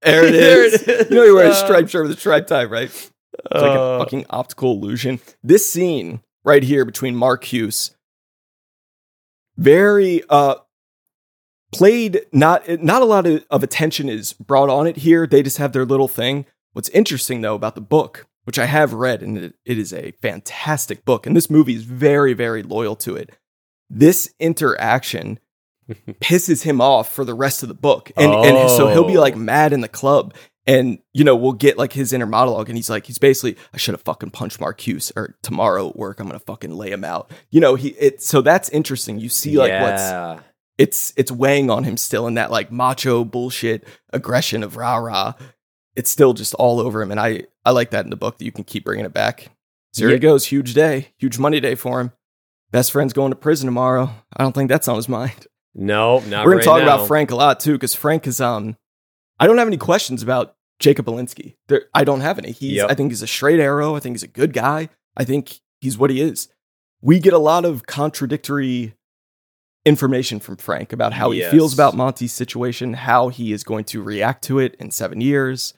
there 0.02 0.24
it 0.26 0.32
There 0.32 0.64
is. 0.64 0.74
it 0.74 0.88
is. 0.88 1.10
You 1.10 1.16
know 1.16 1.24
you 1.24 1.34
wear 1.34 1.50
a 1.50 1.54
striped 1.54 1.90
shirt 1.90 2.06
with 2.08 2.16
a 2.16 2.20
striped 2.20 2.48
tie, 2.48 2.64
right? 2.64 2.84
It's 2.88 3.10
like 3.52 3.62
a 3.62 3.80
Uh, 3.80 3.98
fucking 3.98 4.26
optical 4.30 4.72
illusion. 4.72 5.20
This 5.42 5.68
scene 5.70 6.20
right 6.44 6.62
here 6.62 6.84
between 6.84 7.14
Marcuse, 7.14 7.90
very 9.56 10.22
uh 10.28 10.56
played 11.72 12.22
not 12.32 12.68
not 12.82 13.02
a 13.02 13.04
lot 13.06 13.26
of, 13.26 13.44
of 13.50 13.62
attention 13.62 14.08
is 14.08 14.32
brought 14.32 14.70
on 14.70 14.86
it 14.86 14.98
here. 14.98 15.26
They 15.26 15.42
just 15.42 15.58
have 15.58 15.72
their 15.72 15.84
little 15.84 16.08
thing. 16.08 16.46
What's 16.72 16.88
interesting 16.90 17.40
though 17.40 17.54
about 17.54 17.74
the 17.74 17.80
book, 17.80 18.26
which 18.46 18.58
I 18.58 18.66
have 18.66 18.92
read, 18.92 19.22
and 19.22 19.36
it, 19.38 19.54
is 19.64 19.92
a 19.92 20.12
fantastic 20.22 21.04
book, 21.04 21.26
and 21.26 21.36
this 21.36 21.50
movie 21.50 21.74
is 21.74 21.82
very, 21.82 22.32
very 22.32 22.62
loyal 22.62 22.96
to 22.96 23.14
it. 23.16 23.30
This 23.90 24.32
interaction 24.40 25.38
pisses 26.20 26.62
him 26.62 26.80
off 26.80 27.12
for 27.12 27.24
the 27.24 27.34
rest 27.34 27.62
of 27.62 27.68
the 27.68 27.74
book. 27.74 28.10
And 28.16 28.32
and 28.32 28.70
so 28.70 28.88
he'll 28.88 29.04
be 29.06 29.18
like 29.18 29.34
Oh. 29.34 29.38
mad 29.38 29.72
in 29.72 29.80
the 29.80 29.88
club. 29.88 30.34
And 30.68 30.98
you 31.12 31.22
know, 31.22 31.36
we'll 31.36 31.52
get 31.52 31.78
like 31.78 31.92
his 31.92 32.12
inner 32.12 32.26
monologue, 32.26 32.68
and 32.68 32.76
he's 32.76 32.90
like, 32.90 33.06
he's 33.06 33.18
basically, 33.18 33.56
I 33.72 33.76
should 33.76 33.94
have 33.94 34.02
fucking 34.02 34.30
punched 34.30 34.58
Marcuse, 34.58 35.12
or 35.16 35.36
tomorrow 35.42 35.88
at 35.90 35.96
work, 35.96 36.18
I'm 36.18 36.26
gonna 36.26 36.40
fucking 36.40 36.72
lay 36.76 36.90
him 36.90 37.04
out. 37.04 37.30
You 37.50 37.60
know, 37.60 37.76
he 37.76 37.90
it 37.90 38.20
so 38.22 38.40
that's 38.42 38.68
interesting. 38.70 39.20
You 39.20 39.28
see 39.28 39.56
like 39.58 39.70
what's 39.82 40.02
it's 40.78 41.12
it's 41.16 41.30
weighing 41.30 41.70
on 41.70 41.84
him 41.84 41.96
still 41.96 42.26
in 42.26 42.34
that 42.34 42.50
like 42.50 42.72
macho 42.72 43.24
bullshit 43.24 43.86
aggression 44.12 44.64
of 44.64 44.76
rah 44.76 44.96
rah. 44.96 45.34
It's 45.94 46.10
still 46.10 46.34
just 46.34 46.52
all 46.54 46.80
over 46.80 47.00
him, 47.00 47.10
and 47.12 47.20
I 47.20 47.44
I 47.66 47.70
like 47.72 47.90
that 47.90 48.04
in 48.04 48.10
the 48.10 48.16
book 48.16 48.38
that 48.38 48.44
you 48.44 48.52
can 48.52 48.64
keep 48.64 48.84
bringing 48.84 49.04
it 49.04 49.12
back. 49.12 49.50
So 49.92 50.02
here 50.02 50.10
Yeah. 50.10 50.14
he 50.16 50.20
goes, 50.20 50.46
huge 50.46 50.72
day, 50.72 51.08
huge 51.18 51.38
money 51.38 51.60
day 51.60 51.74
for 51.74 52.00
him. 52.00 52.12
Best 52.70 52.92
friend's 52.92 53.12
going 53.12 53.30
to 53.30 53.36
prison 53.36 53.66
tomorrow. 53.66 54.10
I 54.36 54.42
don't 54.42 54.54
think 54.54 54.68
that's 54.70 54.88
on 54.88 54.96
his 54.96 55.08
mind. 55.08 55.46
No, 55.74 56.20
not 56.20 56.44
We're 56.46 56.52
gonna 56.52 56.56
right 56.56 56.64
talk 56.64 56.78
now. 56.78 56.94
about 56.94 57.06
Frank 57.08 57.30
a 57.30 57.36
lot 57.36 57.60
too, 57.60 57.72
because 57.72 57.94
Frank 57.94 58.26
is 58.26 58.40
um. 58.40 58.76
I 59.38 59.46
don't 59.46 59.58
have 59.58 59.66
any 59.68 59.76
questions 59.76 60.22
about 60.22 60.54
Jacob 60.78 61.04
Elinsky. 61.06 61.56
There, 61.68 61.82
I 61.94 62.04
don't 62.04 62.20
have 62.22 62.38
any. 62.38 62.52
He's 62.52 62.72
Yep. 62.76 62.90
I 62.90 62.94
think 62.94 63.10
he's 63.10 63.20
a 63.22 63.26
straight 63.26 63.60
arrow. 63.60 63.94
I 63.94 64.00
think 64.00 64.14
he's 64.16 64.22
a 64.22 64.28
good 64.28 64.52
guy. 64.54 64.88
I 65.16 65.24
think 65.24 65.60
he's 65.80 65.98
what 65.98 66.08
he 66.10 66.20
is. 66.22 66.48
We 67.02 67.18
get 67.20 67.32
a 67.34 67.38
lot 67.38 67.64
of 67.66 67.86
contradictory 67.86 68.94
information 69.84 70.40
from 70.40 70.56
Frank 70.56 70.92
about 70.92 71.12
how 71.12 71.30
he 71.30 71.42
feels 71.44 71.72
about 71.74 71.94
Monty's 71.94 72.32
situation, 72.32 72.94
how 72.94 73.28
he 73.28 73.52
is 73.52 73.62
going 73.62 73.84
to 73.84 74.02
react 74.02 74.42
to 74.44 74.58
it 74.58 74.74
in 74.80 74.90
seven 74.90 75.20
years, 75.20 75.74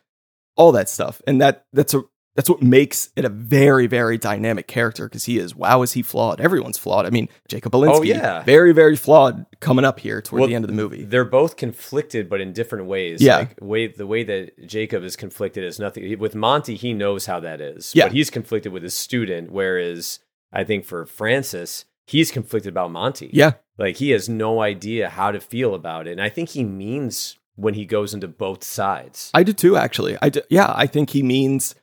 all 0.59 0.73
that 0.73 0.91
stuff, 0.91 1.23
and 1.27 1.41
that 1.41 1.65
that's 1.73 1.95
a 1.95 2.03
that's 2.35 2.51
what 2.51 2.63
makes 2.63 3.11
it 3.17 3.25
a 3.25 3.29
very 3.29 3.87
very 3.87 4.19
dynamic 4.19 4.69
character 4.69 5.09
because 5.09 5.25
he 5.25 5.39
is 5.39 5.57
wow 5.57 5.83
is 5.83 5.95
he 5.95 6.03
flawed? 6.03 6.41
Everyone's 6.41 6.77
flawed. 6.79 7.07
I 7.07 7.11
mean 7.11 7.29
Jacob 7.49 7.75
oh, 7.75 7.81
Elinsky, 7.81 7.97
Oh, 7.97 8.03
yeah. 8.03 8.43
very 8.43 8.73
very 8.73 8.95
flawed 8.95 9.47
coming 9.61 9.85
up 9.85 9.99
here 9.99 10.21
toward 10.21 10.41
Well, 10.41 10.49
the 10.49 10.55
end 10.55 10.65
of 10.65 10.69
the 10.69 10.77
movie. 10.77 11.05
They're 11.05 11.25
both 11.25 11.57
conflicted, 11.57 12.29
but 12.29 12.41
in 12.41 12.53
different 12.53 12.87
ways. 12.87 13.23
Yeah. 13.23 13.39
Like 13.39 13.59
way 13.61 13.87
the 13.87 14.07
way 14.07 14.25
that 14.25 14.67
Jacob 14.69 15.03
is 15.03 15.17
conflicted 15.17 15.65
is 15.65 15.79
nothing. 15.81 16.19
With 16.19 16.35
Monty, 16.35 16.77
he 16.77 16.93
knows 16.93 17.27
how 17.27 17.41
that 17.41 17.61
is. 17.61 17.93
Yeah. 17.95 18.05
But 18.05 18.13
he's 18.13 18.31
conflicted 18.31 18.73
with 18.73 18.83
his 18.83 18.95
student, 18.95 19.51
whereas 19.51 20.21
I 20.53 20.65
think 20.65 20.85
for 20.85 21.07
Francis, 21.07 21.87
he's 22.07 22.31
conflicted 22.31 22.73
about 22.73 22.93
Monty. 22.93 23.31
Yeah. 23.33 23.53
Like 23.79 23.97
he 23.97 24.11
has 24.11 24.29
no 24.29 24.61
idea 24.61 25.09
how 25.09 25.31
to 25.31 25.41
feel 25.41 25.75
about 25.75 26.07
it. 26.07 26.13
And 26.13 26.21
I 26.23 26.29
think 26.29 26.51
he 26.51 26.65
means 26.65 27.38
when 27.59 27.75
he 27.75 27.85
goes 27.85 28.15
into 28.15 28.29
both 28.29 28.63
sides. 28.63 29.31
I 29.35 29.43
do 29.43 29.53
too, 29.53 29.77
actually. 29.77 30.17
I 30.23 30.29
do, 30.29 30.41
yeah, 30.49 30.73
I 30.75 30.87
think 30.87 31.11
he 31.11 31.23
means. 31.23 31.75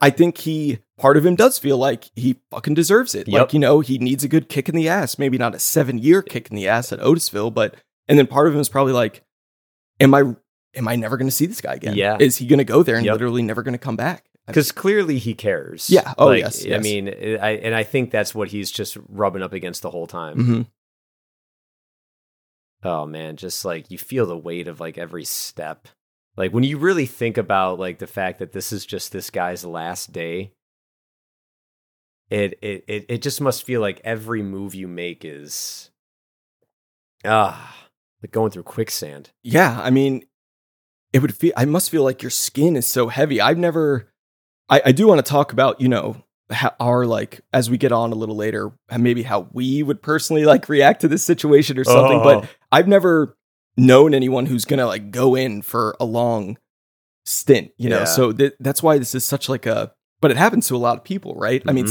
I 0.00 0.10
think 0.10 0.38
he 0.38 0.78
part 0.96 1.16
of 1.16 1.26
him 1.26 1.34
does 1.34 1.58
feel 1.58 1.76
like 1.76 2.10
he 2.14 2.36
fucking 2.50 2.74
deserves 2.74 3.14
it. 3.14 3.26
Yep. 3.28 3.40
Like 3.40 3.52
you 3.52 3.58
know, 3.58 3.80
he 3.80 3.98
needs 3.98 4.22
a 4.24 4.28
good 4.28 4.48
kick 4.48 4.68
in 4.68 4.74
the 4.76 4.88
ass. 4.88 5.18
Maybe 5.18 5.38
not 5.38 5.54
a 5.54 5.58
seven 5.58 5.98
year 5.98 6.22
kick 6.22 6.48
in 6.50 6.56
the 6.56 6.68
ass 6.68 6.92
at 6.92 7.00
Otisville, 7.00 7.52
but 7.52 7.74
and 8.08 8.18
then 8.18 8.26
part 8.28 8.46
of 8.46 8.54
him 8.54 8.60
is 8.60 8.68
probably 8.68 8.92
like, 8.92 9.22
am 10.00 10.14
I 10.14 10.22
am 10.74 10.86
I 10.88 10.96
never 10.96 11.16
going 11.16 11.26
to 11.28 11.34
see 11.34 11.46
this 11.46 11.60
guy 11.60 11.74
again? 11.74 11.94
Yeah. 11.96 12.16
is 12.20 12.36
he 12.36 12.46
going 12.46 12.58
to 12.58 12.64
go 12.64 12.82
there 12.84 12.96
and 12.96 13.04
Yep. 13.04 13.12
literally 13.14 13.42
never 13.42 13.62
going 13.62 13.72
to 13.72 13.78
come 13.78 13.96
back? 13.96 14.24
because 14.46 14.72
clearly 14.72 15.18
he 15.18 15.34
cares. 15.34 15.90
Yeah. 15.90 16.14
Oh, 16.16 16.28
Like, 16.28 16.40
yes, 16.40 16.64
I 16.64 16.78
mean, 16.78 17.08
I, 17.08 17.58
and 17.62 17.74
I 17.74 17.82
think 17.82 18.10
that's 18.10 18.34
what 18.34 18.48
he's 18.48 18.70
just 18.70 18.96
rubbing 19.08 19.42
up 19.42 19.52
against 19.52 19.82
the 19.82 19.90
whole 19.90 20.06
time. 20.06 20.36
hmm 20.42 20.62
Oh 22.84 23.06
man, 23.06 23.36
just 23.36 23.64
like 23.64 23.90
you 23.90 23.98
feel 23.98 24.26
the 24.26 24.36
weight 24.36 24.68
of 24.68 24.80
like 24.80 24.98
every 24.98 25.24
step. 25.24 25.88
Like 26.36 26.52
when 26.52 26.64
you 26.64 26.78
really 26.78 27.06
think 27.06 27.36
about 27.36 27.78
like 27.78 27.98
the 27.98 28.06
fact 28.06 28.38
that 28.38 28.52
this 28.52 28.72
is 28.72 28.86
just 28.86 29.10
this 29.10 29.30
guy's 29.30 29.64
last 29.64 30.12
day, 30.12 30.52
it 32.30 32.58
it 32.62 32.84
it, 32.86 33.06
it 33.08 33.22
just 33.22 33.40
must 33.40 33.64
feel 33.64 33.80
like 33.80 34.00
every 34.04 34.42
move 34.42 34.74
you 34.74 34.86
make 34.86 35.24
is 35.24 35.90
ah 37.24 37.74
like 38.22 38.30
going 38.30 38.50
through 38.50 38.64
quicksand. 38.64 39.30
Yeah, 39.42 39.80
I 39.82 39.90
mean, 39.90 40.24
it 41.12 41.20
would 41.20 41.34
feel. 41.34 41.52
I 41.56 41.64
must 41.64 41.90
feel 41.90 42.04
like 42.04 42.22
your 42.22 42.30
skin 42.30 42.76
is 42.76 42.86
so 42.86 43.08
heavy. 43.08 43.40
I've 43.40 43.58
never. 43.58 44.12
I, 44.68 44.82
I 44.86 44.92
do 44.92 45.06
want 45.06 45.24
to 45.24 45.28
talk 45.28 45.52
about 45.52 45.80
you 45.80 45.88
know 45.88 46.22
how 46.50 46.74
our 46.80 47.06
like 47.06 47.40
as 47.52 47.70
we 47.70 47.78
get 47.78 47.92
on 47.92 48.12
a 48.12 48.16
little 48.16 48.36
later, 48.36 48.72
maybe 48.96 49.22
how 49.22 49.48
we 49.52 49.82
would 49.82 50.02
personally 50.02 50.44
like 50.44 50.68
react 50.68 51.00
to 51.02 51.08
this 51.08 51.24
situation 51.24 51.78
or 51.78 51.84
something. 51.84 52.20
Oh. 52.20 52.24
But 52.24 52.48
I've 52.72 52.88
never 52.88 53.36
known 53.76 54.14
anyone 54.14 54.46
who's 54.46 54.64
gonna 54.64 54.86
like 54.86 55.10
go 55.10 55.34
in 55.34 55.62
for 55.62 55.96
a 56.00 56.04
long 56.04 56.58
stint. 57.24 57.72
You 57.76 57.90
know, 57.90 57.98
Yeah. 58.00 58.04
so 58.04 58.32
th- 58.32 58.54
that's 58.60 58.82
why 58.82 58.98
this 58.98 59.14
is 59.14 59.24
such 59.24 59.48
like 59.48 59.66
a. 59.66 59.92
But 60.20 60.30
it 60.32 60.36
happens 60.36 60.66
to 60.68 60.76
a 60.76 60.78
lot 60.78 60.98
of 60.98 61.04
people, 61.04 61.34
right? 61.36 61.62
I 61.66 61.72
mean, 61.72 61.86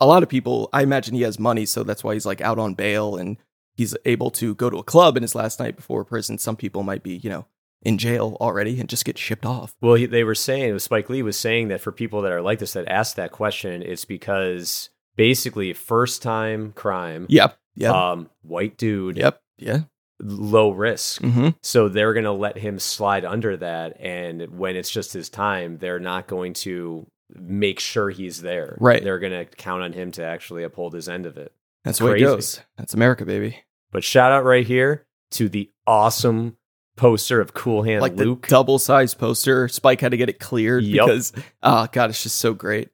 a 0.00 0.06
lot 0.06 0.22
of 0.22 0.28
people. 0.28 0.68
I 0.72 0.82
imagine 0.82 1.14
he 1.14 1.22
has 1.22 1.38
money, 1.38 1.66
so 1.66 1.82
that's 1.82 2.04
why 2.04 2.14
he's 2.14 2.26
like 2.26 2.40
out 2.40 2.58
on 2.58 2.74
bail 2.74 3.16
and 3.16 3.36
he's 3.74 3.96
able 4.04 4.30
to 4.32 4.54
go 4.54 4.70
to 4.70 4.76
a 4.78 4.84
club 4.84 5.16
in 5.16 5.22
his 5.22 5.34
last 5.34 5.58
night 5.58 5.74
before 5.76 6.04
prison. 6.04 6.38
Some 6.38 6.54
people 6.56 6.82
might 6.84 7.02
be, 7.02 7.16
you 7.16 7.28
know, 7.30 7.46
in 7.82 7.98
jail 7.98 8.36
already 8.40 8.78
and 8.78 8.88
just 8.88 9.04
get 9.04 9.18
shipped 9.18 9.44
off. 9.44 9.74
Well, 9.80 9.94
he, 9.94 10.06
they 10.06 10.22
were 10.22 10.36
saying 10.36 10.78
Spike 10.78 11.10
Lee 11.10 11.22
was 11.22 11.36
saying 11.36 11.68
that 11.68 11.80
for 11.80 11.90
people 11.90 12.22
that 12.22 12.30
are 12.30 12.40
like 12.42 12.60
this 12.60 12.74
that 12.74 12.86
ask 12.88 13.16
that 13.16 13.32
question, 13.32 13.82
it's 13.82 14.04
because 14.04 14.90
basically 15.16 15.72
first 15.72 16.22
time 16.22 16.72
crime, 16.76 17.26
Yep. 17.28 17.58
Yep. 17.74 17.92
um, 17.92 18.30
white 18.42 18.76
dude, 18.76 19.16
yep. 19.16 19.40
Yeah. 19.58 19.80
Low 20.22 20.70
risk. 20.70 21.20
Mm-hmm. 21.22 21.48
So 21.62 21.88
they're 21.88 22.12
going 22.14 22.24
to 22.24 22.32
let 22.32 22.56
him 22.56 22.78
slide 22.78 23.24
under 23.24 23.56
that. 23.58 23.96
And 24.00 24.56
when 24.58 24.76
it's 24.76 24.90
just 24.90 25.12
his 25.12 25.28
time, 25.28 25.78
they're 25.78 25.98
not 25.98 26.26
going 26.28 26.54
to 26.54 27.06
make 27.34 27.80
sure 27.80 28.10
he's 28.10 28.40
there. 28.42 28.76
Right. 28.80 29.02
They're 29.02 29.18
going 29.18 29.32
to 29.32 29.44
count 29.44 29.82
on 29.82 29.92
him 29.92 30.12
to 30.12 30.24
actually 30.24 30.62
uphold 30.64 30.94
his 30.94 31.08
end 31.08 31.26
of 31.26 31.36
it. 31.36 31.52
That's 31.84 31.98
the 31.98 32.04
way 32.04 32.10
it 32.10 32.14
Crazy. 32.14 32.24
goes. 32.26 32.60
That's 32.78 32.94
America, 32.94 33.24
baby. 33.24 33.58
But 33.90 34.04
shout 34.04 34.32
out 34.32 34.44
right 34.44 34.66
here 34.66 35.04
to 35.32 35.48
the 35.48 35.70
awesome 35.86 36.56
poster 36.96 37.40
of 37.40 37.54
Cool 37.54 37.82
Hand 37.82 38.02
like 38.02 38.14
Luke. 38.14 38.46
double 38.48 38.78
sized 38.78 39.18
poster. 39.18 39.66
Spike 39.66 40.00
had 40.00 40.12
to 40.12 40.16
get 40.16 40.28
it 40.28 40.38
cleared 40.38 40.84
Yup. 40.84 41.06
because, 41.08 41.32
oh 41.62 41.88
god, 41.90 42.10
it's 42.10 42.22
just 42.22 42.36
so 42.36 42.54
great. 42.54 42.90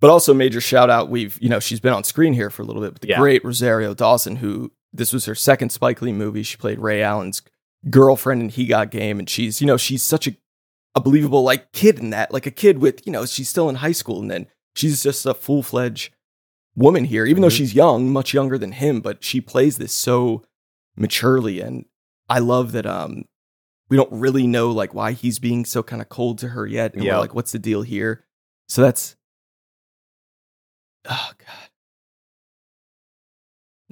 But 0.00 0.10
also 0.10 0.32
major 0.32 0.60
shout 0.60 0.90
out. 0.90 1.08
We've 1.10 1.36
you 1.42 1.48
know 1.48 1.58
she's 1.60 1.80
been 1.80 1.92
on 1.92 2.04
screen 2.04 2.32
here 2.32 2.50
for 2.50 2.62
a 2.62 2.64
little 2.64 2.82
bit. 2.82 2.92
But 2.94 3.02
the 3.02 3.08
Yeah. 3.08 3.18
great 3.18 3.44
Rosario 3.44 3.94
Dawson, 3.94 4.36
who 4.36 4.70
this 4.92 5.12
was 5.12 5.24
her 5.26 5.34
second 5.34 5.70
Spike 5.70 6.00
Lee 6.02 6.12
movie. 6.12 6.42
She 6.42 6.56
played 6.56 6.78
Ray 6.78 7.02
Allen's 7.02 7.42
girlfriend 7.90 8.42
in 8.42 8.48
He 8.48 8.66
Got 8.66 8.90
Game, 8.90 9.18
and 9.18 9.28
she's 9.28 9.60
you 9.60 9.66
know 9.66 9.76
she's 9.76 10.02
such 10.02 10.26
a 10.26 10.36
a 10.94 11.00
believable 11.00 11.42
like 11.42 11.72
kid 11.72 11.98
in 11.98 12.10
that, 12.10 12.32
like 12.32 12.46
a 12.46 12.50
kid 12.50 12.78
with 12.78 13.06
you 13.06 13.12
know 13.12 13.26
she's 13.26 13.48
still 13.48 13.68
in 13.68 13.76
high 13.76 13.92
school, 13.92 14.20
and 14.20 14.30
then 14.30 14.46
she's 14.74 15.02
just 15.02 15.26
a 15.26 15.34
full 15.34 15.62
fledged 15.62 16.12
woman 16.74 17.04
here, 17.04 17.26
even 17.26 17.42
though 17.42 17.48
Mhm. 17.48 17.56
she's 17.56 17.74
young, 17.74 18.10
much 18.12 18.32
younger 18.34 18.56
than 18.58 18.72
him. 18.72 19.00
But 19.00 19.22
she 19.24 19.40
plays 19.40 19.76
this 19.78 19.92
so 19.92 20.44
maturely, 20.96 21.60
and 21.60 21.84
I 22.28 22.38
love 22.38 22.72
that. 22.72 22.86
Um, 22.86 23.24
we 23.88 23.96
don't 23.96 24.10
really 24.12 24.46
know 24.46 24.70
like 24.70 24.94
why 24.94 25.12
he's 25.12 25.38
being 25.38 25.64
so 25.64 25.82
kind 25.82 26.02
of 26.02 26.08
cold 26.08 26.38
to 26.38 26.48
her 26.48 26.66
yet. 26.66 26.94
And 26.94 27.04
we're 27.04 27.20
like, 27.20 27.34
what's 27.34 27.52
the 27.52 27.58
deal 27.58 27.82
here? 27.82 28.24
So 28.68 28.82
that's 28.82 29.14
oh 31.08 31.30
god. 31.38 31.65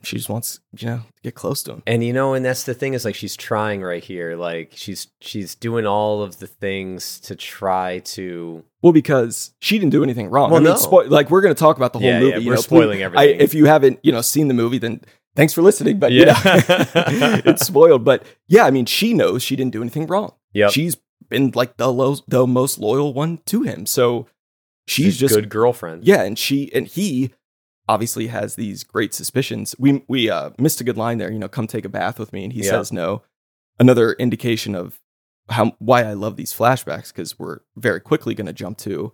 She 0.04 0.16
just 0.16 0.28
wants, 0.28 0.60
you 0.78 0.86
know, 0.88 0.96
to 0.98 1.22
get 1.22 1.34
close 1.34 1.62
to 1.64 1.72
him. 1.74 1.82
And 1.86 2.04
you 2.04 2.12
know, 2.12 2.34
and 2.34 2.44
that's 2.44 2.64
the 2.64 2.74
thing 2.74 2.94
is 2.94 3.04
like 3.04 3.14
she's 3.14 3.36
trying 3.36 3.82
right 3.82 4.02
here. 4.02 4.36
Like 4.36 4.72
she's 4.74 5.08
she's 5.20 5.54
doing 5.54 5.86
all 5.86 6.22
of 6.22 6.38
the 6.38 6.46
things 6.46 7.18
to 7.20 7.34
try 7.34 8.00
to 8.00 8.64
Well, 8.82 8.92
because 8.92 9.52
she 9.60 9.78
didn't 9.78 9.92
do 9.92 10.02
anything 10.04 10.28
wrong. 10.30 10.50
Well, 10.50 10.60
I 10.60 10.64
mean, 10.64 10.72
no. 10.74 10.78
spo- 10.78 11.08
like 11.10 11.30
we're 11.30 11.40
going 11.40 11.54
to 11.54 11.58
talk 11.58 11.76
about 11.76 11.92
the 11.92 11.98
whole 11.98 12.08
Yeah, 12.08 12.20
movie. 12.20 12.40
yeah, 12.42 12.48
we're 12.48 12.54
know, 12.56 12.60
spoiling 12.60 12.98
please- 12.98 13.02
everything. 13.04 13.40
I, 13.40 13.42
if 13.42 13.54
you 13.54 13.66
haven't, 13.66 14.00
you 14.02 14.12
know, 14.12 14.20
seen 14.20 14.48
the 14.48 14.54
movie, 14.54 14.78
then 14.78 15.00
thanks 15.36 15.52
for 15.52 15.62
listening. 15.62 15.98
But 15.98 16.12
Yeah. 16.12 16.20
you 16.20 17.18
know, 17.20 17.40
it's 17.44 17.66
spoiled. 17.66 18.04
But 18.04 18.22
yeah, 18.46 18.64
I 18.66 18.70
mean, 18.70 18.86
she 18.86 19.14
knows 19.14 19.42
she 19.42 19.56
didn't 19.56 19.72
do 19.72 19.80
anything 19.82 20.06
wrong. 20.06 20.32
yeah 20.52 20.68
She's 20.68 20.96
been 21.28 21.52
like 21.54 21.76
the 21.78 21.90
low, 21.92 22.16
the 22.28 22.46
most 22.46 22.78
loyal 22.78 23.12
one 23.14 23.38
to 23.46 23.62
him. 23.62 23.86
So 23.86 24.26
she's 24.86 25.16
a 25.16 25.20
just 25.20 25.34
good 25.34 25.48
girlfriend. 25.48 26.04
yeah, 26.04 26.22
and 26.22 26.38
she 26.38 26.70
and 26.74 26.86
he 26.86 27.32
obviously 27.88 28.28
has 28.28 28.54
these 28.54 28.84
great 28.84 29.14
suspicions. 29.14 29.74
We 29.78 30.04
we 30.08 30.30
uh, 30.30 30.50
missed 30.58 30.80
a 30.80 30.84
good 30.84 30.96
line 30.96 31.18
there. 31.18 31.30
You 31.30 31.38
know, 31.38 31.48
come 31.48 31.66
take 31.66 31.84
a 31.84 31.88
bath 31.90 32.18
with 32.18 32.32
me, 32.32 32.44
and 32.44 32.52
he 32.52 32.60
Yeah. 32.64 32.70
says 32.70 32.92
no. 32.92 33.22
Another 33.78 34.12
indication 34.14 34.74
of 34.74 35.00
how 35.50 35.74
why 35.78 36.02
I 36.04 36.12
love 36.14 36.36
these 36.36 36.54
flashbacks 36.54 37.08
because 37.08 37.38
we're 37.38 37.60
very 37.76 38.00
quickly 38.00 38.34
going 38.34 38.46
to 38.46 38.52
jump 38.52 38.78
to 38.78 39.12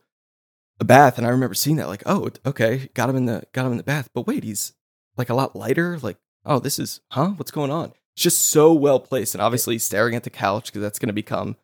a 0.78 0.84
bath, 0.84 1.18
and 1.18 1.26
I 1.26 1.30
remember 1.30 1.54
seeing 1.54 1.76
that 1.76 1.88
like, 1.88 2.02
oh, 2.06 2.30
okay, 2.46 2.88
got 2.94 3.10
him 3.10 3.16
in 3.16 3.26
the 3.26 3.44
got 3.52 3.66
him 3.66 3.72
in 3.72 3.78
the 3.78 3.84
bath, 3.84 4.08
but 4.14 4.26
wait, 4.26 4.44
he's 4.44 4.72
like 5.16 5.28
a 5.28 5.34
lot 5.34 5.56
lighter. 5.56 5.98
Like, 6.00 6.18
oh, 6.46 6.58
this 6.58 6.78
is 6.78 7.00
huh? 7.10 7.30
What's 7.30 7.50
going 7.50 7.70
on? 7.70 7.92
It's 8.14 8.22
just 8.22 8.38
so 8.46 8.72
well 8.72 9.00
placed, 9.00 9.34
and 9.34 9.42
obviously 9.42 9.78
staring 9.78 10.14
at 10.14 10.22
the 10.24 10.30
couch 10.30 10.66
because 10.66 10.82
that's 10.82 10.98
going 10.98 11.08
to 11.08 11.12
become 11.12 11.56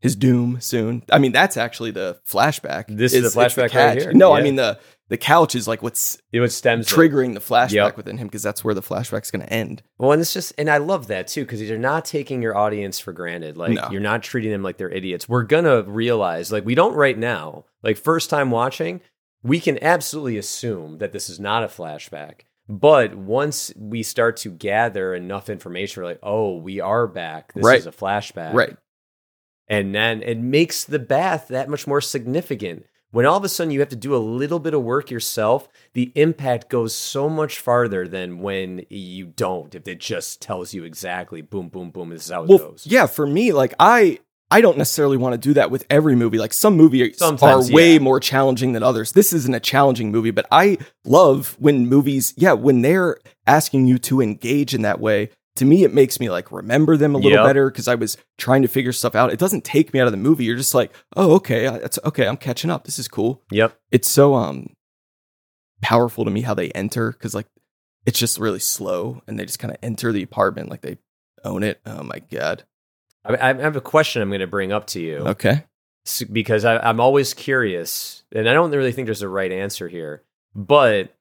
his 0.00 0.14
doom 0.14 0.60
soon. 0.60 1.02
I 1.10 1.18
mean, 1.18 1.32
that's 1.32 1.56
actually 1.56 1.90
the 1.90 2.20
flashback. 2.28 2.84
This 2.88 3.12
is 3.14 3.22
the 3.34 3.40
it's 3.42 3.54
flashback 3.54 3.74
right 3.74 3.98
here. 4.00 4.12
No, 4.12 4.32
I 4.32 4.42
mean 4.42 4.56
the 4.56 4.78
the 5.08 5.16
couch 5.16 5.54
is 5.54 5.66
like 5.66 5.82
what's 5.82 6.18
It 6.32 6.48
stems 6.52 6.90
it. 6.90 6.94
triggering 6.94 7.34
the 7.34 7.40
flashback 7.40 7.72
Yep. 7.72 7.96
within 7.96 8.18
him 8.18 8.26
because 8.26 8.42
that's 8.42 8.62
where 8.62 8.74
the 8.74 8.82
flashback's 8.82 9.30
going 9.30 9.44
to 9.46 9.52
end. 9.52 9.82
Well, 9.98 10.12
and 10.12 10.20
it's 10.20 10.34
just, 10.34 10.52
and 10.58 10.68
I 10.68 10.76
love 10.78 11.06
that 11.08 11.28
too 11.28 11.44
because 11.44 11.62
you're 11.62 11.78
not 11.78 12.04
taking 12.04 12.42
your 12.42 12.56
audience 12.56 12.98
for 12.98 13.12
granted. 13.12 13.56
Like 13.56 13.72
No. 13.72 13.88
you're 13.90 14.00
not 14.00 14.22
treating 14.22 14.50
them 14.50 14.62
like 14.62 14.76
they're 14.76 14.90
idiots. 14.90 15.28
We're 15.28 15.44
gonna 15.44 15.82
realize, 15.82 16.52
like 16.52 16.64
we 16.64 16.74
don't 16.74 16.94
right 16.94 17.16
now. 17.18 17.64
Like 17.82 17.96
first 17.96 18.28
time 18.30 18.50
watching, 18.50 19.00
we 19.42 19.60
can 19.60 19.82
absolutely 19.82 20.36
assume 20.36 20.98
that 20.98 21.12
this 21.12 21.30
is 21.30 21.38
not 21.40 21.62
a 21.64 21.68
flashback. 21.68 22.40
But 22.68 23.14
once 23.14 23.72
we 23.76 24.02
start 24.02 24.36
to 24.38 24.50
gather 24.50 25.14
enough 25.14 25.48
information, 25.48 26.02
we're 26.02 26.08
like, 26.10 26.18
oh, 26.22 26.56
we 26.58 26.80
are 26.80 27.06
back. 27.06 27.54
This 27.54 27.64
Right. 27.64 27.78
is 27.78 27.86
a 27.86 27.92
flashback, 27.92 28.52
Right. 28.52 28.76
And 29.68 29.94
then 29.94 30.22
it 30.22 30.38
makes 30.38 30.84
the 30.84 30.98
bath 30.98 31.48
that 31.48 31.68
much 31.68 31.86
more 31.86 32.00
significant. 32.02 32.84
When 33.10 33.24
all 33.24 33.38
of 33.38 33.44
a 33.44 33.48
sudden 33.48 33.70
you 33.70 33.80
have 33.80 33.88
to 33.88 33.96
do 33.96 34.14
a 34.14 34.18
little 34.18 34.58
bit 34.58 34.74
of 34.74 34.82
work 34.82 35.10
yourself, 35.10 35.66
the 35.94 36.12
impact 36.14 36.68
goes 36.68 36.94
so 36.94 37.28
much 37.28 37.58
farther 37.58 38.06
than 38.06 38.40
when 38.40 38.84
you 38.90 39.26
don't. 39.26 39.74
If 39.74 39.88
it 39.88 39.98
just 39.98 40.42
tells 40.42 40.74
you 40.74 40.84
exactly, 40.84 41.40
boom, 41.40 41.68
boom, 41.68 41.90
boom, 41.90 42.10
this 42.10 42.26
is 42.26 42.30
how 42.30 42.42
it 42.42 42.48
Well, 42.50 42.58
goes. 42.58 42.86
yeah, 42.86 43.06
for 43.06 43.26
me, 43.26 43.52
like 43.52 43.72
I 43.78 44.18
I 44.50 44.60
don't 44.62 44.78
necessarily 44.78 45.18
want 45.18 45.34
to 45.34 45.38
do 45.38 45.54
that 45.54 45.70
with 45.70 45.84
every 45.90 46.16
movie. 46.16 46.38
Like 46.38 46.54
some 46.54 46.74
movies 46.76 47.18
Sometimes, 47.18 47.70
are 47.70 47.74
way 47.74 47.94
yeah. 47.94 47.98
more 47.98 48.18
challenging 48.18 48.72
than 48.72 48.82
others. 48.82 49.12
This 49.12 49.32
isn't 49.32 49.54
a 49.54 49.60
challenging 49.60 50.10
movie, 50.10 50.30
but 50.30 50.46
I 50.50 50.78
love 51.04 51.54
when 51.58 51.86
movies, 51.86 52.32
yeah, 52.36 52.52
when 52.52 52.80
they're 52.82 53.18
asking 53.46 53.86
you 53.86 53.98
to 54.00 54.20
engage 54.22 54.74
in 54.74 54.82
that 54.82 55.00
way. 55.00 55.30
To 55.58 55.64
me, 55.64 55.84
it 55.84 55.92
makes 55.94 56.18
me 56.20 56.30
like 56.30 56.50
remember 56.50 56.96
them 56.96 57.14
a 57.14 57.18
little 57.18 57.32
Yep. 57.32 57.44
better 57.46 57.70
because 57.70 57.86
I 57.88 57.94
was 57.94 58.16
trying 58.38 58.62
to 58.62 58.68
figure 58.68 58.92
stuff 58.92 59.14
out. 59.14 59.32
It 59.32 59.38
doesn't 59.38 59.64
take 59.64 59.92
me 59.92 60.00
out 60.00 60.06
of 60.06 60.12
the 60.12 60.16
movie. 60.18 60.44
You're 60.44 60.56
just 60.56 60.74
like, 60.74 60.92
oh, 61.16 61.34
okay, 61.36 61.66
it's 61.66 61.98
okay. 62.04 62.26
I'm 62.26 62.36
catching 62.36 62.70
up. 62.70 62.84
This 62.84 62.98
is 62.98 63.06
cool. 63.08 63.42
Yep. 63.52 63.78
It's 63.90 64.08
so 64.08 64.34
um 64.34 64.70
powerful 65.82 66.24
to 66.24 66.30
me 66.30 66.40
how 66.42 66.54
they 66.54 66.70
enter 66.70 67.12
because 67.12 67.34
like 67.34 67.46
it's 68.06 68.18
just 68.18 68.38
really 68.38 68.58
slow 68.58 69.22
and 69.26 69.38
they 69.38 69.44
just 69.44 69.58
kind 69.58 69.72
of 69.72 69.78
enter 69.82 70.12
the 70.12 70.22
apartment 70.22 70.70
like 70.70 70.80
they 70.80 70.98
own 71.44 71.62
it. 71.62 71.80
Oh 71.86 72.02
my 72.02 72.20
god. 72.30 72.64
I, 73.24 73.50
I 73.50 73.54
have 73.54 73.76
a 73.76 73.80
question 73.80 74.22
I'm 74.22 74.28
going 74.30 74.40
to 74.40 74.46
bring 74.46 74.72
up 74.72 74.86
to 74.88 75.00
you. 75.00 75.18
Okay. 75.18 75.64
because 76.32 76.64
I, 76.64 76.78
I'm 76.78 77.00
always 77.00 77.34
curious, 77.34 78.22
and 78.34 78.48
I 78.48 78.54
don't 78.54 78.70
really 78.70 78.92
think 78.92 79.06
there's 79.06 79.20
a 79.22 79.28
right 79.28 79.52
answer 79.52 79.88
here. 79.88 80.22
But 80.54 81.14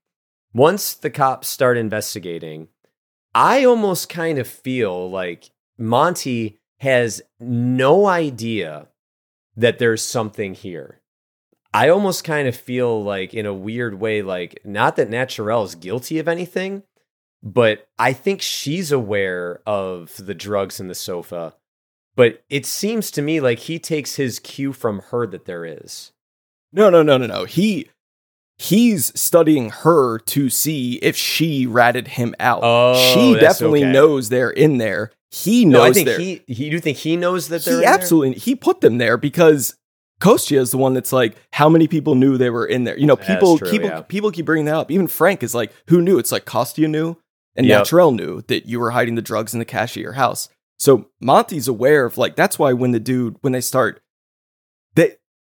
once 0.53 0.93
the 0.93 1.09
cops 1.09 1.47
start 1.49 1.75
investigating, 1.77 2.69
I 3.37 3.65
almost 3.65 4.09
kind 4.09 4.39
of 4.39 4.47
feel 4.47 5.11
like 5.11 5.51
Monty 5.77 6.57
has 6.79 7.21
no 7.39 8.07
idea 8.07 8.87
that 9.55 9.77
there's 9.77 10.01
something 10.01 10.55
here. 10.55 11.01
I 11.71 11.89
almost 11.89 12.23
kind 12.23 12.47
of 12.47 12.55
feel 12.55 13.03
like, 13.03 13.35
in 13.35 13.45
a 13.45 13.53
weird 13.53 13.99
way, 13.99 14.23
like 14.23 14.59
not 14.65 14.95
that 14.95 15.11
Naturelle 15.11 15.65
is 15.65 15.75
guilty 15.75 16.17
of 16.17 16.27
anything, 16.27 16.81
but 17.43 17.87
I 17.99 18.11
think 18.11 18.41
she's 18.41 18.91
aware 18.91 19.61
of 19.67 20.15
the 20.17 20.33
drugs 20.33 20.79
in 20.79 20.87
the 20.87 20.95
sofa. 20.95 21.53
But 22.15 22.43
it 22.49 22.65
seems 22.65 23.11
to 23.11 23.21
me 23.21 23.39
like 23.39 23.59
he 23.59 23.77
takes 23.77 24.15
his 24.15 24.39
cue 24.39 24.73
from 24.73 25.03
her 25.11 25.27
that 25.27 25.45
there 25.45 25.63
is. 25.63 26.11
No, 26.73 26.89
no, 26.89 27.03
no, 27.03 27.19
no, 27.19 27.27
no. 27.27 27.45
He 27.45 27.91
he's 28.57 29.17
studying 29.19 29.69
her 29.69 30.19
to 30.19 30.49
see 30.49 30.95
if 30.95 31.15
she 31.15 31.65
ratted 31.65 32.07
him 32.09 32.35
out. 32.39 32.61
Oh, 32.63 32.95
she 33.13 33.39
definitely 33.39 33.83
okay. 33.83 33.91
knows 33.91 34.29
they're 34.29 34.51
in 34.51 34.77
there. 34.77 35.11
He 35.29 35.65
knows 35.65 35.79
No, 35.79 35.83
I 35.83 35.93
think 35.93 36.09
he, 36.09 36.41
he. 36.47 36.69
You 36.69 36.79
think 36.79 36.97
he 36.97 37.15
knows 37.17 37.49
that 37.49 37.63
they're 37.63 37.75
he 37.75 37.79
in 37.79 37.85
there? 37.85 37.93
absolutely 37.93 38.39
he 38.39 38.55
put 38.55 38.81
them 38.81 38.97
there 38.97 39.17
because 39.17 39.75
Kostya 40.19 40.59
is 40.59 40.71
the 40.71 40.77
one 40.77 40.93
that's 40.93 41.13
like, 41.13 41.35
how 41.51 41.69
many 41.69 41.87
people 41.87 42.15
knew 42.15 42.37
they 42.37 42.49
were 42.49 42.65
in 42.65 42.85
there? 42.85 42.97
You 42.97 43.05
know, 43.05 43.15
people 43.17 43.57
true, 43.57 43.69
people 43.69 43.89
yeah. 43.89 44.01
people 44.01 44.31
keep 44.31 44.45
bringing 44.45 44.65
that 44.65 44.75
up. 44.75 44.91
Even 44.91 45.07
Frank 45.07 45.43
is 45.43 45.53
like, 45.53 45.71
who 45.87 46.01
knew? 46.01 46.17
It's 46.17 46.31
like 46.31 46.45
Kostya 46.45 46.87
knew 46.87 47.17
and 47.55 47.67
Yep. 47.67 47.83
Naturelle 47.83 48.15
knew 48.15 48.41
that 48.47 48.65
you 48.65 48.79
were 48.79 48.91
hiding 48.91 49.15
the 49.15 49.21
drugs 49.21 49.53
in 49.53 49.59
the 49.59 49.65
cache 49.65 49.97
of 49.97 50.01
your 50.01 50.13
house. 50.13 50.49
So 50.79 51.09
Monty's 51.19 51.67
aware 51.67 52.05
of 52.05 52.17
like 52.17 52.35
that's 52.35 52.57
why 52.57 52.73
when 52.73 52.91
the 52.91 52.99
dude 52.99 53.37
when 53.41 53.53
they 53.53 53.61
start 53.61 54.01